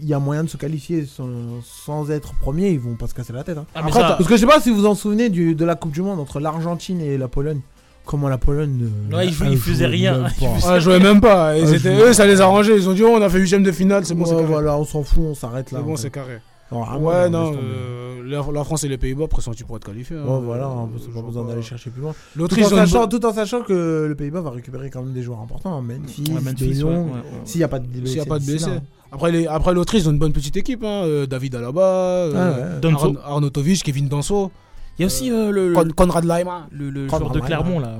y 0.02 0.12
a 0.12 0.18
moyen 0.18 0.44
de 0.44 0.48
se 0.50 0.56
qualifier 0.56 1.06
sans, 1.06 1.28
sans 1.64 2.10
être 2.10 2.34
premier, 2.40 2.70
ils 2.70 2.80
vont 2.80 2.96
pas 2.96 3.06
se 3.06 3.14
casser 3.14 3.32
la 3.32 3.44
tête. 3.44 3.56
hein. 3.56 3.66
Ah, 3.74 3.80
mais 3.82 3.88
Après, 3.88 4.00
ça- 4.00 4.08
Parce 4.18 4.28
que 4.28 4.34
je 4.36 4.40
sais 4.40 4.46
pas 4.46 4.60
si 4.60 4.70
vous 4.70 4.76
vous 4.76 4.86
en 4.86 4.94
souvenez 4.94 5.30
du, 5.30 5.54
de 5.54 5.64
la 5.64 5.74
Coupe 5.74 5.92
du 5.92 6.02
Monde 6.02 6.20
entre 6.20 6.38
l'Argentine 6.40 7.00
et 7.00 7.16
la 7.16 7.28
Pologne. 7.28 7.60
Comment 8.04 8.28
la 8.28 8.36
Pologne. 8.36 8.90
Ouais, 9.12 9.28
ils 9.28 9.32
jouaient- 9.32 9.46
elle 9.46 9.52
ils 9.52 9.58
faisaient 9.58 9.86
rien. 9.86 10.18
même 10.18 10.30
Ils 10.40 10.48
Ah, 10.66 10.80
jouaient 10.80 10.98
même 10.98 11.20
pas. 11.20 11.56
Ils 11.56 11.66
Ah, 11.68 11.76
étaient, 11.76 11.94
eux, 11.96 12.12
ça 12.12 12.26
les 12.26 12.40
a 12.40 12.44
arrangés. 12.44 12.74
Ils 12.76 12.88
ont 12.88 12.92
dit, 12.94 13.04
oh, 13.04 13.12
on 13.14 13.22
a 13.22 13.30
fait 13.30 13.38
huitième 13.38 13.62
de 13.62 13.70
finale, 13.72 14.04
c'est 14.04 14.14
bon, 14.14 14.24
c'est 14.24 14.32
Ouais, 14.32 14.38
carré. 14.40 14.52
voilà, 14.52 14.76
on 14.76 14.84
s'en 14.84 15.04
fout, 15.04 15.22
on 15.24 15.34
s'arrête 15.36 15.70
là. 15.70 15.78
C'est 15.78 15.84
bon, 15.86 15.96
c'est 15.96 16.10
carré. 16.10 16.38
Non, 16.72 16.82
vraiment, 16.84 17.06
ouais, 17.06 17.28
non, 17.30 17.52
euh, 17.54 18.22
la, 18.24 18.42
la 18.52 18.64
France 18.64 18.84
et 18.84 18.88
les 18.88 18.98
Pays-Bas 18.98 19.26
pressentis 19.28 19.64
pour 19.64 19.76
être 19.76 19.84
qualifiés. 19.84 20.16
hein. 20.16 20.24
Ouais, 20.26 20.40
voilà, 20.42 20.66
hein, 20.66 20.88
c'est 20.98 21.12
pas 21.12 21.20
besoin 21.22 21.44
d'aller 21.44 21.62
chercher 21.62 21.90
plus 21.90 22.00
loin. 22.02 22.12
Tout 22.12 22.38
L'Autriche, 22.38 22.64
en, 22.66 22.70
sachant, 22.70 23.00
bonne- 23.00 23.08
tout 23.10 23.26
en 23.26 23.32
sachant 23.32 23.60
que 23.62 24.06
le 24.08 24.14
Pays-Bas 24.14 24.40
va 24.40 24.50
récupérer 24.50 24.88
quand 24.90 25.02
même 25.02 25.12
des 25.12 25.22
joueurs 25.22 25.40
importants. 25.40 25.76
hein, 25.78 25.82
Memphis, 25.82 26.24
Ouais, 26.32 26.40
Memphis, 26.40 26.68
De 26.68 26.72
Jong, 26.74 26.90
ouais, 26.90 26.96
ouais, 26.98 27.10
ouais. 27.10 27.22
S'il 27.44 27.58
n'y 27.60 27.64
a 27.64 27.68
pas 27.68 27.78
de 27.78 27.86
blessés. 27.86 28.06
S'il 28.06 28.14
n'y 28.20 28.20
a 28.20 28.28
pas 28.28 28.38
de 28.38 28.44
blessés. 28.44 28.70
hein. 28.70 28.82
Après, 29.14 29.30
les, 29.30 29.46
après 29.46 29.74
l'Autriche, 29.74 30.02
ils 30.04 30.08
ont 30.08 30.12
une 30.12 30.18
bonne 30.18 30.32
petite 30.32 30.56
équipe. 30.56 30.82
Hein. 30.84 31.04
euh, 31.04 31.26
David 31.26 31.54
Alaba, 31.56 31.82
euh, 31.82 32.32
Ah 32.34 32.58
ouais. 32.76 32.80
Danso. 32.80 33.06
Arn- 33.08 33.18
Arnautovic, 33.24 33.82
Kevin 33.82 34.08
Danso, 34.08 34.50
Il 34.98 35.02
y 35.02 35.04
a 35.04 35.06
aussi 35.06 35.30
euh, 35.30 35.50
le, 35.50 35.72
Con- 35.74 35.88
Conrad 35.94 36.24
le, 36.24 36.88
le 36.90 37.06
Conrad 37.06 37.20
joueur 37.22 37.32
de. 37.34 37.40
Clermont 37.40 37.78
là. 37.80 37.96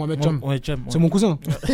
Mohamed 0.00 0.22
Cham. 0.22 0.40
Ouais, 0.42 0.60
Cham. 0.64 0.80
C'est 0.88 0.98
mon 0.98 1.08
cousin. 1.10 1.38
tu 1.66 1.72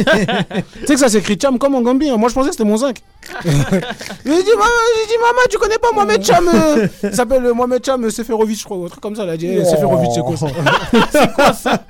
sais 0.87 0.95
que 0.95 1.01
ça 1.01 1.09
s'écrit 1.09 1.39
Cham 1.41 1.59
comme 1.59 1.75
en 1.77 1.81
Gambie. 1.83 2.09
hein. 2.11 2.17
Moi, 2.17 2.29
je 2.29 2.35
pensais 2.35 2.49
que 2.49 2.55
c'était 2.57 2.69
mon 2.69 2.77
zinc. 2.77 2.99
J'ai 3.45 3.51
dit, 3.51 4.51
maman, 4.57 4.83
j'ai 4.97 5.07
dit, 5.07 5.19
maman, 5.21 5.41
tu 5.51 5.59
connais 5.59 5.79
pas 5.79 5.93
Mohamed 5.93 6.25
Cham 6.25 6.49
euh 6.53 6.87
Il 7.03 7.15
s'appelle 7.15 7.45
euh, 7.47 7.55
Mohamed 7.55 7.85
Cham 7.85 8.05
euh, 8.05 8.11
Seferovic, 8.11 8.59
je 8.59 8.65
crois, 8.65 8.77
ou 8.77 8.85
un 8.85 8.89
truc 8.89 9.01
comme 9.01 9.15
ça. 9.17 9.23
Elle 9.25 9.31
a 9.31 9.37
dit, 9.37 9.47
eh, 9.49 9.65
Seferovic, 9.65 10.11
c'est 10.15 10.21
quoi 10.21 10.37
ça? 10.37 10.47
C'est 11.13 11.33
quoi 11.33 11.53
ça? 11.53 11.85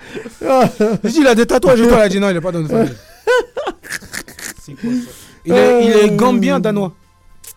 J'ai 1.05 1.11
dit, 1.11 1.19
il 1.21 1.27
a 1.27 1.35
des 1.35 1.47
tatouages 1.47 1.81
et 1.81 1.89
toi. 1.89 1.97
Elle 1.99 2.03
a 2.05 2.09
dit, 2.09 2.21
non, 2.21 2.29
il 2.31 2.37
est 2.37 2.41
pas 2.41 2.53
dans 2.53 2.61
une 2.61 2.69
famille. 2.69 2.93
C'est 4.63 4.73
quoi 4.73 4.91
ça? 4.91 5.11
Il 5.47 5.55
est, 5.55 5.85
il 5.85 5.93
est 5.93 6.11
gambien 6.17 6.59
danois. 6.61 6.93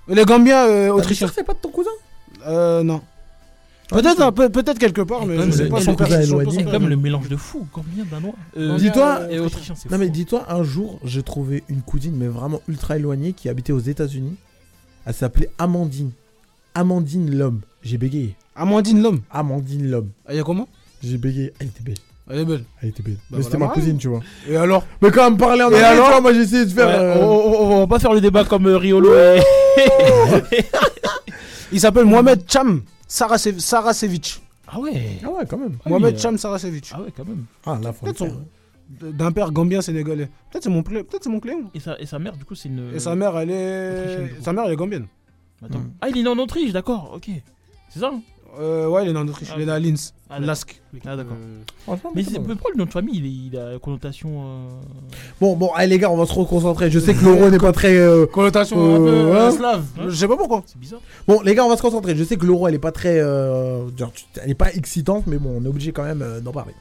Il 0.07 0.17
est 0.19 0.25
gambien 0.25 0.65
euh, 0.67 0.89
autrichien. 0.89 1.27
C'est 1.33 1.43
pas 1.43 1.53
de 1.53 1.59
ton 1.59 1.69
cousin? 1.69 1.91
Euh, 2.47 2.83
non. 2.83 3.01
Peut-être 3.89 4.21
un 4.21 4.31
peu- 4.31 4.49
peut-être 4.49 4.77
quelque 4.77 5.01
part, 5.01 5.25
mais 5.25 5.35
je 5.45 5.51
sais 5.51 5.67
pas 5.69 5.81
son. 5.81 5.95
C'est 6.51 6.65
comme 6.69 6.87
le 6.87 6.95
mélange 6.95 7.27
de 7.29 7.35
fou, 7.35 7.67
combien 7.71 8.05
danois 8.09 8.33
Euh, 8.57 8.77
Dis-toi- 8.77 9.21
Non 9.91 9.97
mais 9.97 10.09
dis-toi, 10.09 10.45
un 10.49 10.63
jour, 10.63 10.99
j'ai 11.03 11.23
trouvé 11.23 11.63
une 11.69 11.81
cousine, 11.81 12.15
mais 12.15 12.27
vraiment 12.27 12.61
ultra 12.67 12.97
éloignée, 12.97 13.33
qui 13.33 13.49
habitait 13.49 13.73
aux 13.73 13.79
États-Unis. 13.79 14.35
Elle 15.05 15.13
s'appelait 15.13 15.49
Amandine. 15.57 16.11
Amandine 16.75 17.35
l'homme. 17.35 17.61
J'ai 17.81 17.97
bégayé. 17.97 18.35
Amandine 18.55 19.01
l'homme? 19.01 19.21
Amandine 19.31 19.89
l'homme. 19.89 20.09
Elle 20.27 20.37
est 20.39 20.43
comment? 20.43 20.67
J'ai 21.03 21.17
bégayé. 21.17 21.51
Elle 21.59 21.67
était 21.67 21.81
belle. 21.83 21.95
Elle 22.29 22.39
est 22.41 22.45
belle. 22.45 22.63
Elle 22.83 22.89
était 22.89 23.01
belle. 23.01 23.17
Bah 23.31 23.37
mais 23.37 23.43
c'était 23.43 23.57
ma 23.57 23.69
cousine, 23.69 23.97
tu 23.97 24.07
vois. 24.09 24.19
Et 24.47 24.55
alors? 24.55 24.85
Mais 25.01 25.09
quand 25.09 25.25
elle 25.25 25.33
me 25.33 25.37
parlait 25.39 25.63
en 25.63 25.67
anglais, 25.67 25.81
alors? 25.81 26.21
moi 26.21 26.31
j'ai 26.33 26.41
essayé 26.41 26.65
de 26.65 26.69
faire. 26.69 26.87
Ouais, 26.87 26.93
euh, 26.93 27.15
on, 27.21 27.25
on- 27.25 27.71
on 27.75 27.79
va 27.79 27.87
pas 27.87 27.97
faire 27.97 28.13
le 28.13 28.21
débat 28.21 28.43
comme 28.43 28.67
euh, 28.67 28.77
Riolo 28.77 29.11
et. 29.15 29.39
Il 31.71 31.79
s'appelle 31.79 32.05
Mohamed 32.05 32.43
Cham 32.47 32.81
Sarase- 33.09 33.59
Sarasevic. 33.59 34.41
Ah 34.67 34.79
ouais 34.79 35.19
Ah 35.23 35.29
ouais, 35.31 35.43
quand 35.49 35.57
même. 35.57 35.77
Mohamed 35.85 36.15
euh, 36.15 36.19
Cham 36.19 36.37
Sarasevic. 36.37 36.91
Ah 36.93 37.01
ouais, 37.01 37.11
quand 37.15 37.25
même. 37.25 37.45
Ah 37.65 37.77
là, 37.81 37.91
faut 37.91 38.05
le 38.05 38.13
Peut-être 38.13 38.31
son- 38.31 38.45
d'un 39.11 39.31
père 39.31 39.51
gambien 39.51 39.81
sénégalais. 39.81 40.29
Peut-être 40.51 40.63
c'est 40.63 40.69
mon 40.69 40.81
plé- 40.83 41.03
peut-être 41.03 41.23
c'est 41.23 41.29
mon 41.29 41.39
cléon. 41.39 41.69
Et 41.73 41.79
sa, 41.79 41.99
et 41.99 42.05
sa 42.05 42.19
mère, 42.19 42.35
du 42.37 42.45
coup, 42.45 42.55
c'est 42.55 42.69
une. 42.69 42.91
Et 42.93 42.99
sa 42.99 43.15
mère, 43.15 43.37
elle 43.37 43.49
Autrichienne, 43.49 44.25
est 44.25 44.29
coup. 44.37 44.43
sa 44.43 44.53
mère, 44.53 44.65
elle 44.65 44.73
est 44.73 44.75
gambienne. 44.75 45.07
Attends. 45.63 45.79
Mm. 45.79 45.91
Ah, 46.01 46.09
il 46.09 46.17
est 46.19 46.23
né 46.23 46.29
en 46.29 46.37
Autriche, 46.37 46.71
d'accord, 46.71 47.11
ok. 47.15 47.29
C'est 47.89 47.99
ça 47.99 48.11
hein 48.13 48.21
Euh, 48.59 48.87
ouais, 48.87 49.03
il 49.05 49.09
est 49.09 49.13
né 49.13 49.19
en 49.19 49.27
Autriche. 49.27 49.49
Ah, 49.51 49.55
il 49.57 49.63
est 49.63 49.65
né 49.65 49.71
à 49.71 49.79
Linz. 49.79 50.13
Ah. 50.31 50.35
Ah, 51.05 51.15
d'accord. 51.15 51.33
Euh, 51.39 51.61
Franchement, 51.85 52.11
Mais 52.15 52.23
c'est 52.23 52.39
pourquoi 52.39 52.71
le 52.71 52.77
nom 52.77 52.85
de 52.85 52.91
famille, 52.91 53.17
il, 53.17 53.25
est- 53.25 53.47
il 53.51 53.57
a 53.75 53.79
connotation. 53.79 54.29
euh, 54.43 54.69
Bon, 55.41 55.55
bon, 55.55 55.71
allez 55.75 55.87
les 55.89 55.97
gars, 55.99 56.11
on 56.11 56.17
va 56.17 56.25
se 56.27 56.33
reconcentrer. 56.33 56.91
Je 56.91 56.99
sais 56.99 57.13
que 57.15 57.23
l'euro 57.25 57.49
n'est 57.49 57.57
pas 57.57 57.71
très. 57.71 57.95
euh, 57.97 58.25
Connotation 58.27 58.77
Euh, 58.79 58.95
un 58.95 58.97
peu 58.99 59.07
euh, 59.35 59.47
hein 59.47 59.51
slave. 59.51 59.83
Je 60.07 60.15
sais 60.15 60.27
pas 60.27 60.37
pourquoi. 60.37 60.61
C'est 60.67 60.77
bizarre. 60.79 61.01
Bon, 61.27 61.41
les 61.41 61.55
gars, 61.55 61.65
on 61.65 61.69
va 61.69 61.77
se 61.77 61.81
concentrer. 61.81 62.15
Je 62.15 62.23
sais 62.23 62.35
que 62.37 62.45
l'euro, 62.45 62.67
elle 62.67 62.75
est 62.75 62.79
pas 62.79 62.91
très. 62.91 63.19
euh, 63.19 63.87
genre, 63.97 64.11
tu- 64.13 64.25
Elle 64.43 64.51
est 64.51 64.55
pas 64.55 64.71
excitante, 64.73 65.23
mais 65.27 65.37
bon, 65.37 65.59
on 65.59 65.65
est 65.65 65.67
obligé 65.69 65.91
quand 65.91 66.03
même 66.03 66.21
euh, 66.21 66.39
d'en 66.41 66.51
parler. 66.51 66.73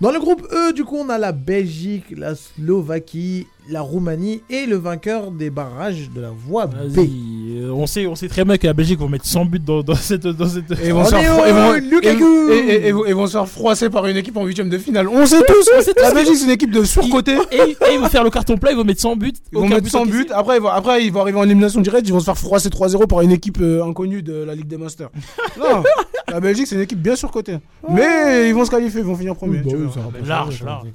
Dans 0.00 0.10
le 0.10 0.18
groupe 0.18 0.42
E, 0.52 0.72
du 0.72 0.84
coup, 0.84 0.96
on 0.96 1.08
a 1.08 1.18
la 1.18 1.32
Belgique, 1.32 2.06
la 2.16 2.34
Slovaquie, 2.34 3.46
la 3.70 3.80
Roumanie 3.80 4.42
et 4.50 4.66
le 4.66 4.76
vainqueur 4.76 5.30
des 5.30 5.50
barrages 5.50 6.10
de 6.14 6.20
la 6.20 6.30
voie 6.30 6.66
B. 6.66 6.74
Vas-y, 6.74 7.58
euh, 7.60 7.70
on, 7.72 7.86
sait, 7.86 8.06
on 8.06 8.14
sait 8.16 8.28
très 8.28 8.44
bien 8.44 8.56
que 8.58 8.66
la 8.66 8.72
Belgique 8.72 8.98
va 8.98 9.06
mettre 9.08 9.24
100 9.26 9.44
buts 9.46 9.58
dans, 9.60 9.82
dans 9.82 9.94
cette. 9.94 10.26
Dans 10.26 10.48
cette... 10.48 10.70
Et 10.72 10.86
ils 10.88 10.92
vont, 10.92 11.00
On 11.00 11.04
se 11.04 11.10
faire 11.10 11.20
est 11.20 11.26
fro- 11.26 11.42
au 11.42 11.46
ils 11.76 11.80
vont- 11.82 11.90
Lukaku. 11.90 12.48
et- 12.50 12.54
et- 12.56 12.74
et- 12.74 12.86
et 12.88 12.92
vont- 12.92 12.93
ils 13.06 13.14
vont 13.14 13.26
se 13.26 13.32
faire 13.32 13.48
froisser 13.48 13.90
par 13.90 14.06
une 14.06 14.16
équipe 14.16 14.36
en 14.36 14.44
huitième 14.44 14.68
de 14.68 14.78
finale. 14.78 15.08
On 15.08 15.24
sait 15.26 15.42
tous. 15.46 15.70
La 16.00 16.12
Belgique, 16.12 16.36
c'est 16.36 16.44
une 16.44 16.50
équipe 16.50 16.70
de 16.70 16.84
surcoté. 16.84 17.36
Et, 17.52 17.56
et 17.56 17.76
ils 17.94 17.98
vont 18.00 18.08
faire 18.08 18.24
le 18.24 18.30
carton 18.30 18.56
plat, 18.56 18.70
ils 18.72 18.76
vont 18.76 18.84
mettre 18.84 19.00
100 19.00 19.16
buts. 19.16 19.32
Ils 19.52 19.58
vont 19.58 19.68
mettre 19.68 19.88
100 19.88 20.00
encaissé. 20.02 20.16
buts. 20.18 20.26
Après 20.32 20.56
ils, 20.56 20.62
vont, 20.62 20.68
après, 20.68 21.04
ils 21.04 21.12
vont 21.12 21.20
arriver 21.20 21.38
en 21.38 21.44
élimination 21.44 21.80
directe. 21.80 22.06
Ils 22.08 22.12
vont 22.12 22.20
se 22.20 22.24
faire 22.26 22.38
froisser 22.38 22.68
3-0 22.68 23.06
par 23.06 23.20
une 23.22 23.32
équipe 23.32 23.58
euh, 23.60 23.84
inconnue 23.84 24.22
de 24.22 24.34
la 24.44 24.54
Ligue 24.54 24.66
des 24.68 24.76
Masters. 24.78 25.10
non, 25.58 25.82
la 26.28 26.40
Belgique, 26.40 26.66
c'est 26.66 26.74
une 26.76 26.80
équipe 26.82 27.00
bien 27.00 27.16
surcotée. 27.16 27.58
Mais 27.88 28.48
ils 28.48 28.54
vont 28.54 28.64
se 28.64 28.70
qualifier, 28.70 29.00
ils 29.00 29.06
vont 29.06 29.16
finir 29.16 29.34
premier. 29.34 29.60
Oui, 29.64 29.72
bah 29.74 29.78
oui, 30.20 30.26
large, 30.28 30.62
large. 30.64 30.86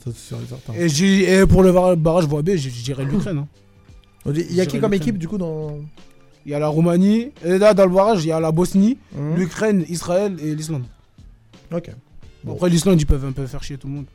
et 0.77 1.45
pour 1.45 1.63
le 1.63 1.71
bar- 1.71 1.95
barrage 1.97 2.25
voie 2.25 2.41
B, 2.41 2.51
je 2.55 2.69
dirais 2.69 3.03
l'Ukraine. 3.05 3.39
hein. 3.39 3.47
Il 4.33 4.53
y 4.53 4.61
a 4.61 4.65
qui 4.65 4.79
comme 4.79 4.93
équipe, 4.93 5.17
du 5.17 5.27
coup, 5.27 5.37
dans. 5.37 5.77
Il 6.45 6.51
y 6.51 6.55
a 6.55 6.59
la 6.59 6.67
Roumanie. 6.67 7.31
Et 7.45 7.57
là, 7.57 7.73
dans 7.73 7.85
le 7.85 7.91
barrage, 7.93 8.23
il 8.23 8.29
y 8.29 8.31
a 8.31 8.39
la 8.39 8.51
Bosnie, 8.51 8.97
Mhm. 9.15 9.35
l'Ukraine, 9.35 9.85
Israël 9.89 10.35
et 10.43 10.55
l'Islande. 10.55 10.83
Ok. 11.71 11.91
Bon. 12.43 12.53
Après, 12.53 12.69
l'Islande, 12.69 12.99
ils 13.01 13.05
peuvent 13.05 13.25
un 13.25 13.31
peu 13.31 13.45
faire 13.45 13.63
chier 13.63 13.77
tout 13.77 13.87
le 13.87 13.93
monde. 13.93 14.05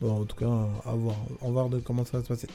Bon, 0.00 0.20
en 0.20 0.24
tout 0.24 0.36
cas, 0.36 0.46
à 0.46 0.92
voir. 0.92 1.16
On 1.40 1.46
va 1.46 1.52
voir 1.52 1.68
de 1.68 1.78
comment 1.78 2.04
ça 2.04 2.18
va 2.18 2.22
se 2.22 2.28
passer. 2.28 2.46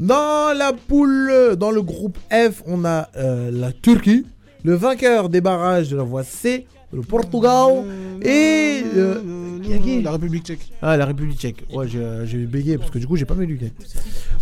Dans 0.00 0.56
la 0.56 0.72
poule, 0.72 1.56
dans 1.56 1.70
le 1.70 1.82
groupe 1.82 2.16
F, 2.30 2.62
on 2.66 2.84
a 2.84 3.08
euh, 3.16 3.50
la 3.50 3.72
Turquie, 3.72 4.24
le 4.64 4.74
vainqueur 4.74 5.28
des 5.28 5.40
barrages 5.40 5.88
de 5.88 5.96
la 5.96 6.02
voie 6.02 6.24
C, 6.24 6.66
le 6.92 7.02
Portugal 7.02 7.84
et 8.22 8.82
euh, 8.96 9.58
y 9.62 9.74
a 9.74 9.78
qui 9.78 10.00
La 10.00 10.12
République 10.12 10.44
tchèque. 10.46 10.72
ah, 10.80 10.96
la 10.96 11.04
République 11.04 11.38
tchèque. 11.38 11.64
Ouais, 11.74 11.86
j'ai 11.86 12.02
j'ai 12.24 12.38
bégayé 12.46 12.78
parce 12.78 12.90
que 12.90 12.98
du 12.98 13.06
coup, 13.06 13.16
j'ai 13.16 13.26
pas 13.26 13.34
mes 13.34 13.44
lunettes. 13.44 13.74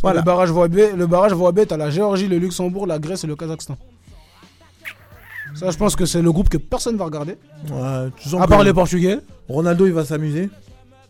Voilà. 0.03 0.21
Le 0.21 0.25
barrage 0.25 0.51
voie 0.51 0.69
B, 0.69 0.79
le 0.97 1.07
barrage 1.09 1.33
voie 1.33 1.51
B, 1.51 1.61
t'as 1.67 1.77
la 1.77 1.91
Géorgie, 1.91 2.29
le 2.29 2.39
Luxembourg, 2.39 2.87
la 2.87 2.99
Grèce 3.01 3.25
et 3.25 3.27
le 3.27 3.35
Kazakhstan. 3.35 3.77
Ça, 5.59 5.71
je 5.71 5.77
pense 5.77 5.97
que 5.97 6.05
c'est 6.07 6.23
le 6.23 6.31
groupe 6.33 6.49
que 6.49 6.59
personne 6.59 6.97
va 6.97 7.05
regarder. 7.07 7.37
Ouais, 7.71 8.09
tu 8.17 8.29
sens 8.29 8.41
À 8.41 8.45
que 8.45 8.51
part 8.51 8.63
les 8.63 8.73
Portugais. 8.75 9.19
Ronaldo, 9.49 9.87
il 9.87 9.93
va 9.93 10.05
s'amuser. 10.05 10.51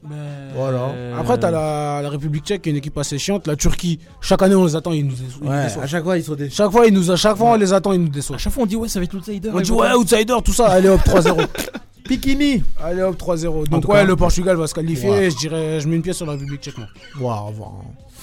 Mais- 0.09 0.14
Voilà. 0.55 0.93
Après, 1.18 1.36
t'as 1.39 1.51
la, 1.51 2.01
la 2.02 2.09
République 2.10 2.44
tchèque 2.44 2.62
qui 2.62 2.68
est 2.68 2.73
une 2.73 2.78
équipe 2.78 2.97
assez 2.97 3.18
chiante. 3.18 3.47
La 3.48 3.56
Turquie, 3.56 3.98
chaque 4.20 4.40
année, 4.43 4.55
on 4.55 4.64
les 4.64 4.77
attend, 4.77 4.93
ils 4.93 5.05
nous, 5.05 5.14
ils 5.14 5.44
nous 5.44 5.51
Ouais, 5.51 5.64
déçoivent. 5.64 5.85
à 5.85 5.86
chaque 5.89 6.05
fois, 6.05 6.16
ils 6.18 6.23
sont 6.23 6.35
des. 6.35 6.48
Chaque 6.48 6.70
fois, 6.70 6.86
ils 6.86 6.94
nous, 6.94 7.10
à 7.10 7.16
chaque 7.16 7.36
fois, 7.36 7.51
on 7.52 7.56
les 7.56 7.73
attend, 7.73 7.93
ils 7.93 8.01
nous 8.02 8.09
déçoivent. 8.09 8.36
À 8.36 8.39
chaque 8.39 8.52
fois, 8.52 8.62
on 8.62 8.66
dit 8.66 8.77
ouais, 8.77 8.89
ça 8.89 9.01
va 9.01 9.05
être 9.05 9.12
l'outsider. 9.14 9.51
On 9.52 9.60
dit 9.60 9.73
ouais, 9.73 9.93
outsider, 9.94 10.36
tout 10.44 10.52
ça. 10.52 10.66
Allez 10.70 10.89
hop, 10.89 11.01
3-0. 11.01 11.47
Pikini 12.05 12.62
Allez 12.81 13.02
hop, 13.02 13.16
3-0. 13.20 13.68
Donc, 13.68 13.89
ouais, 13.89 13.94
cas- 13.94 14.05
le 14.05 14.14
Portugal 14.14 14.56
va 14.56 14.68
se 14.68 14.74
qualifier. 14.74 15.10
Ouais. 15.10 15.31
Je 15.31 15.36
dirais, 15.39 15.81
je 15.81 15.89
mets 15.89 15.97
une 15.97 16.02
pièce 16.02 16.16
sur 16.18 16.27
la 16.27 16.32
République 16.32 16.60
tchèque, 16.62 16.78
moi. 16.78 16.86
Waouh, 17.20 17.55
waouh. 17.59 17.73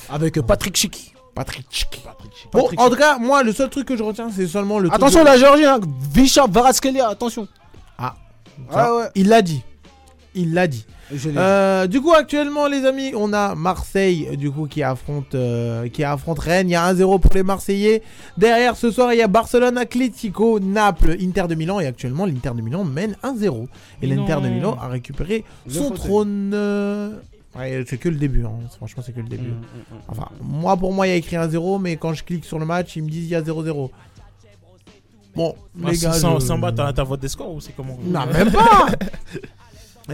Avec 0.10 0.40
Patrick 0.41 0.78
Schick. 0.78 1.12
Patrick. 1.35 1.89
Bon, 2.51 2.69
en 2.77 2.89
tout 2.89 2.95
cas, 2.95 3.18
moi, 3.18 3.43
le 3.43 3.51
seul 3.53 3.69
truc 3.69 3.88
que 3.88 3.97
je 3.97 4.03
retiens, 4.03 4.30
c'est 4.35 4.47
seulement 4.47 4.80
le. 4.80 4.93
Attention, 4.93 5.23
la 5.23 5.38
Géorgie, 5.38 5.65
hein. 5.65 5.80
Visha 6.14 6.45
Varaskelia, 6.49 7.07
attention. 7.10 7.47
Ah. 7.97 8.15
Ah 8.72 8.95
ouais. 8.95 9.05
Il 9.15 9.30
l'a 9.30 9.41
dit. 9.41 9.61
Il 10.35 10.53
l'a 10.53 10.68
dit. 10.68 10.85
Euh, 11.38 11.85
du 11.85 12.01
coup, 12.01 12.14
actuellement, 12.14 12.68
les 12.68 12.85
amis, 12.85 13.14
on 13.15 13.34
a 13.34 13.53
Marseille, 13.53 14.35
du 14.35 14.49
coup, 14.49 14.65
qui 14.68 14.81
affronte, 14.81 15.35
euh, 15.35 15.88
qui 15.89 16.03
affronte 16.03 16.39
Rennes. 16.39 16.69
Il 16.69 16.72
y 16.72 16.76
a 16.76 16.91
1-0 16.91 17.19
pour 17.19 17.31
les 17.35 17.43
Marseillais. 17.43 18.01
Derrière, 18.38 18.76
ce 18.76 18.89
soir, 18.89 19.14
il 19.14 19.18
y 19.19 19.22
a 19.22 19.27
Barcelone, 19.27 19.77
Atlético, 19.77 20.60
Naples, 20.60 21.18
Inter 21.22 21.45
de 21.47 21.55
Milan. 21.55 21.80
Et 21.80 21.85
actuellement, 21.85 22.26
l'Inter 22.26 22.51
de 22.55 22.61
Milan 22.61 22.84
mène 22.84 23.15
1-0. 23.23 23.68
Et 24.01 24.07
l'Inter 24.07 24.38
de. 24.41 24.49
Milan 24.49 24.76
a 24.81 24.88
récupéré 24.88 25.43
Le 25.68 25.73
son 25.73 25.84
fauteuil. 25.89 25.97
trône. 25.99 26.55
Ouais, 27.56 27.84
c'est 27.88 27.98
que 27.98 28.10
le 28.10 28.16
début, 28.16 28.46
hein. 28.46 28.52
franchement, 28.78 29.04
c'est 29.06 29.12
que 29.14 29.20
le 29.22 29.28
début. 29.28 29.50
Mm, 29.50 29.52
mm, 29.52 29.96
mm. 29.96 29.98
Enfin, 30.08 30.30
moi, 30.42 30.76
pour 30.76 30.92
moi, 30.94 31.06
il 31.08 31.12
y 31.12 31.14
a 31.14 31.18
écrit 31.18 31.36
1-0, 31.36 31.80
mais 31.80 31.98
quand 31.98 32.14
je 32.14 32.24
clique 32.24 32.46
sur 32.46 32.58
le 32.60 32.66
match, 32.66 32.96
ils 32.96 33.04
me 33.04 33.10
disent 33.10 33.26
il 33.26 33.30
y 33.32 33.36
a 33.36 33.42
0-0. 33.42 33.92
Bon, 35.36 35.56
Ah, 35.84 35.90
les 35.92 35.98
gars. 35.98 36.14
sans, 36.14 36.40
je- 36.40 36.46
sans 36.46 36.58
battre, 36.60 36.92
t'as 36.94 37.18
des 37.18 37.28
scores 37.28 37.54
ou 37.54 37.60
c'est 37.62 37.76
comment? 37.76 37.98
Non, 38.04 38.26
même 38.28 38.52
pas 38.52 38.88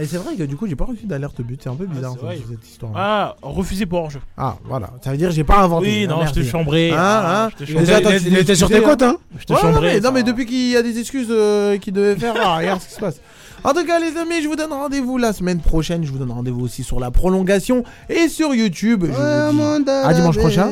Et 0.00 0.06
c'est 0.06 0.18
vrai 0.18 0.36
que 0.36 0.44
du 0.44 0.56
coup, 0.56 0.68
j'ai 0.68 0.76
pas 0.76 0.84
reçu 0.84 1.04
d'alerte 1.06 1.40
but, 1.42 1.60
c'est 1.60 1.68
un 1.68 1.74
peu 1.74 1.84
bizarre 1.84 2.12
c'est 2.14 2.24
vrai. 2.24 2.36
ça, 2.36 2.42
cette 2.48 2.68
histoire. 2.68 2.92
Ah, 2.94 3.34
refusé 3.42 3.86
pour 3.86 3.98
hors-jeu. 4.02 4.20
Ah, 4.36 4.56
voilà. 4.64 4.90
Ça 5.02 5.10
veut 5.10 5.16
dire 5.16 5.30
que 5.30 5.34
j'ai 5.34 5.42
pas 5.42 5.62
inventé. 5.64 5.86
Oui, 5.88 6.04
Ah, 6.04 6.10
non, 6.10 6.16
je 6.18 6.20
merci. 6.26 6.34
te 6.34 6.44
chambrais. 6.44 6.90
Hein, 6.92 6.96
Ah, 6.96 7.44
hein 7.46 7.50
je 7.58 7.64
te 7.64 7.70
Il 7.72 7.76
tu 8.22 8.32
était 8.34 8.44
t'es 8.44 8.54
sur 8.54 8.68
tes 8.68 8.80
côtes, 8.82 9.02
hein? 9.02 9.16
Je 9.36 9.44
te 9.46 9.52
Ouais, 9.52 9.72
non, 9.72 9.80
mais, 9.80 9.96
non, 9.96 10.02
ça. 10.04 10.10
mais 10.12 10.22
depuis 10.22 10.46
qu'il 10.46 10.70
y 10.70 10.76
a 10.76 10.82
des 10.82 10.96
excuses 11.00 11.26
euh, 11.30 11.76
qu'il 11.78 11.92
devait 11.92 12.14
faire, 12.14 12.34
regarde 12.34 12.80
ce 12.80 12.86
qui 12.86 12.94
se 12.94 13.00
passe. 13.00 13.20
En 13.62 13.72
tout 13.74 13.84
cas, 13.84 13.98
les 13.98 14.16
amis, 14.16 14.42
je 14.42 14.48
vous 14.48 14.56
donne 14.56 14.72
rendez-vous 14.72 15.18
la 15.18 15.32
semaine 15.32 15.60
prochaine. 15.60 16.04
Je 16.04 16.10
vous 16.10 16.18
donne 16.18 16.30
rendez-vous 16.30 16.64
aussi 16.64 16.82
sur 16.82 16.98
la 16.98 17.10
prolongation 17.10 17.84
et 18.08 18.28
sur 18.28 18.54
YouTube. 18.54 19.04
Je 19.06 19.10
vous 19.12 19.84
dis 19.84 19.90
à 19.90 20.14
dimanche 20.14 20.38
prochain. 20.38 20.70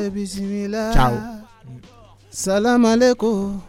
Ciao. 0.93 1.13
Salam 2.31 2.85
alaikum. 2.85 3.59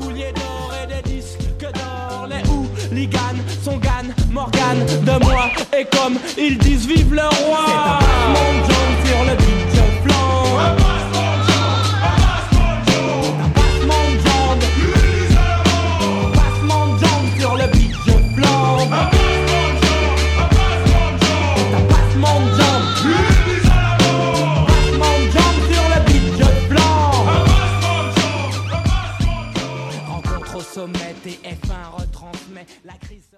Souliers 0.00 0.32
d'or 0.34 0.72
et 0.82 0.86
des 1.02 1.10
disques 1.14 1.60
d'or 1.60 2.28
Les 2.28 2.42
hooligans 2.90 3.18
sont 3.62 3.78
Gann, 3.78 4.12
Morgan 4.32 4.78
de 5.06 5.24
moi 5.24 5.50
Et 5.78 5.86
comme 5.96 6.18
ils 6.36 6.58
disent 6.58 6.86
vive 6.86 7.14
le 7.14 7.22
roi 7.22 8.00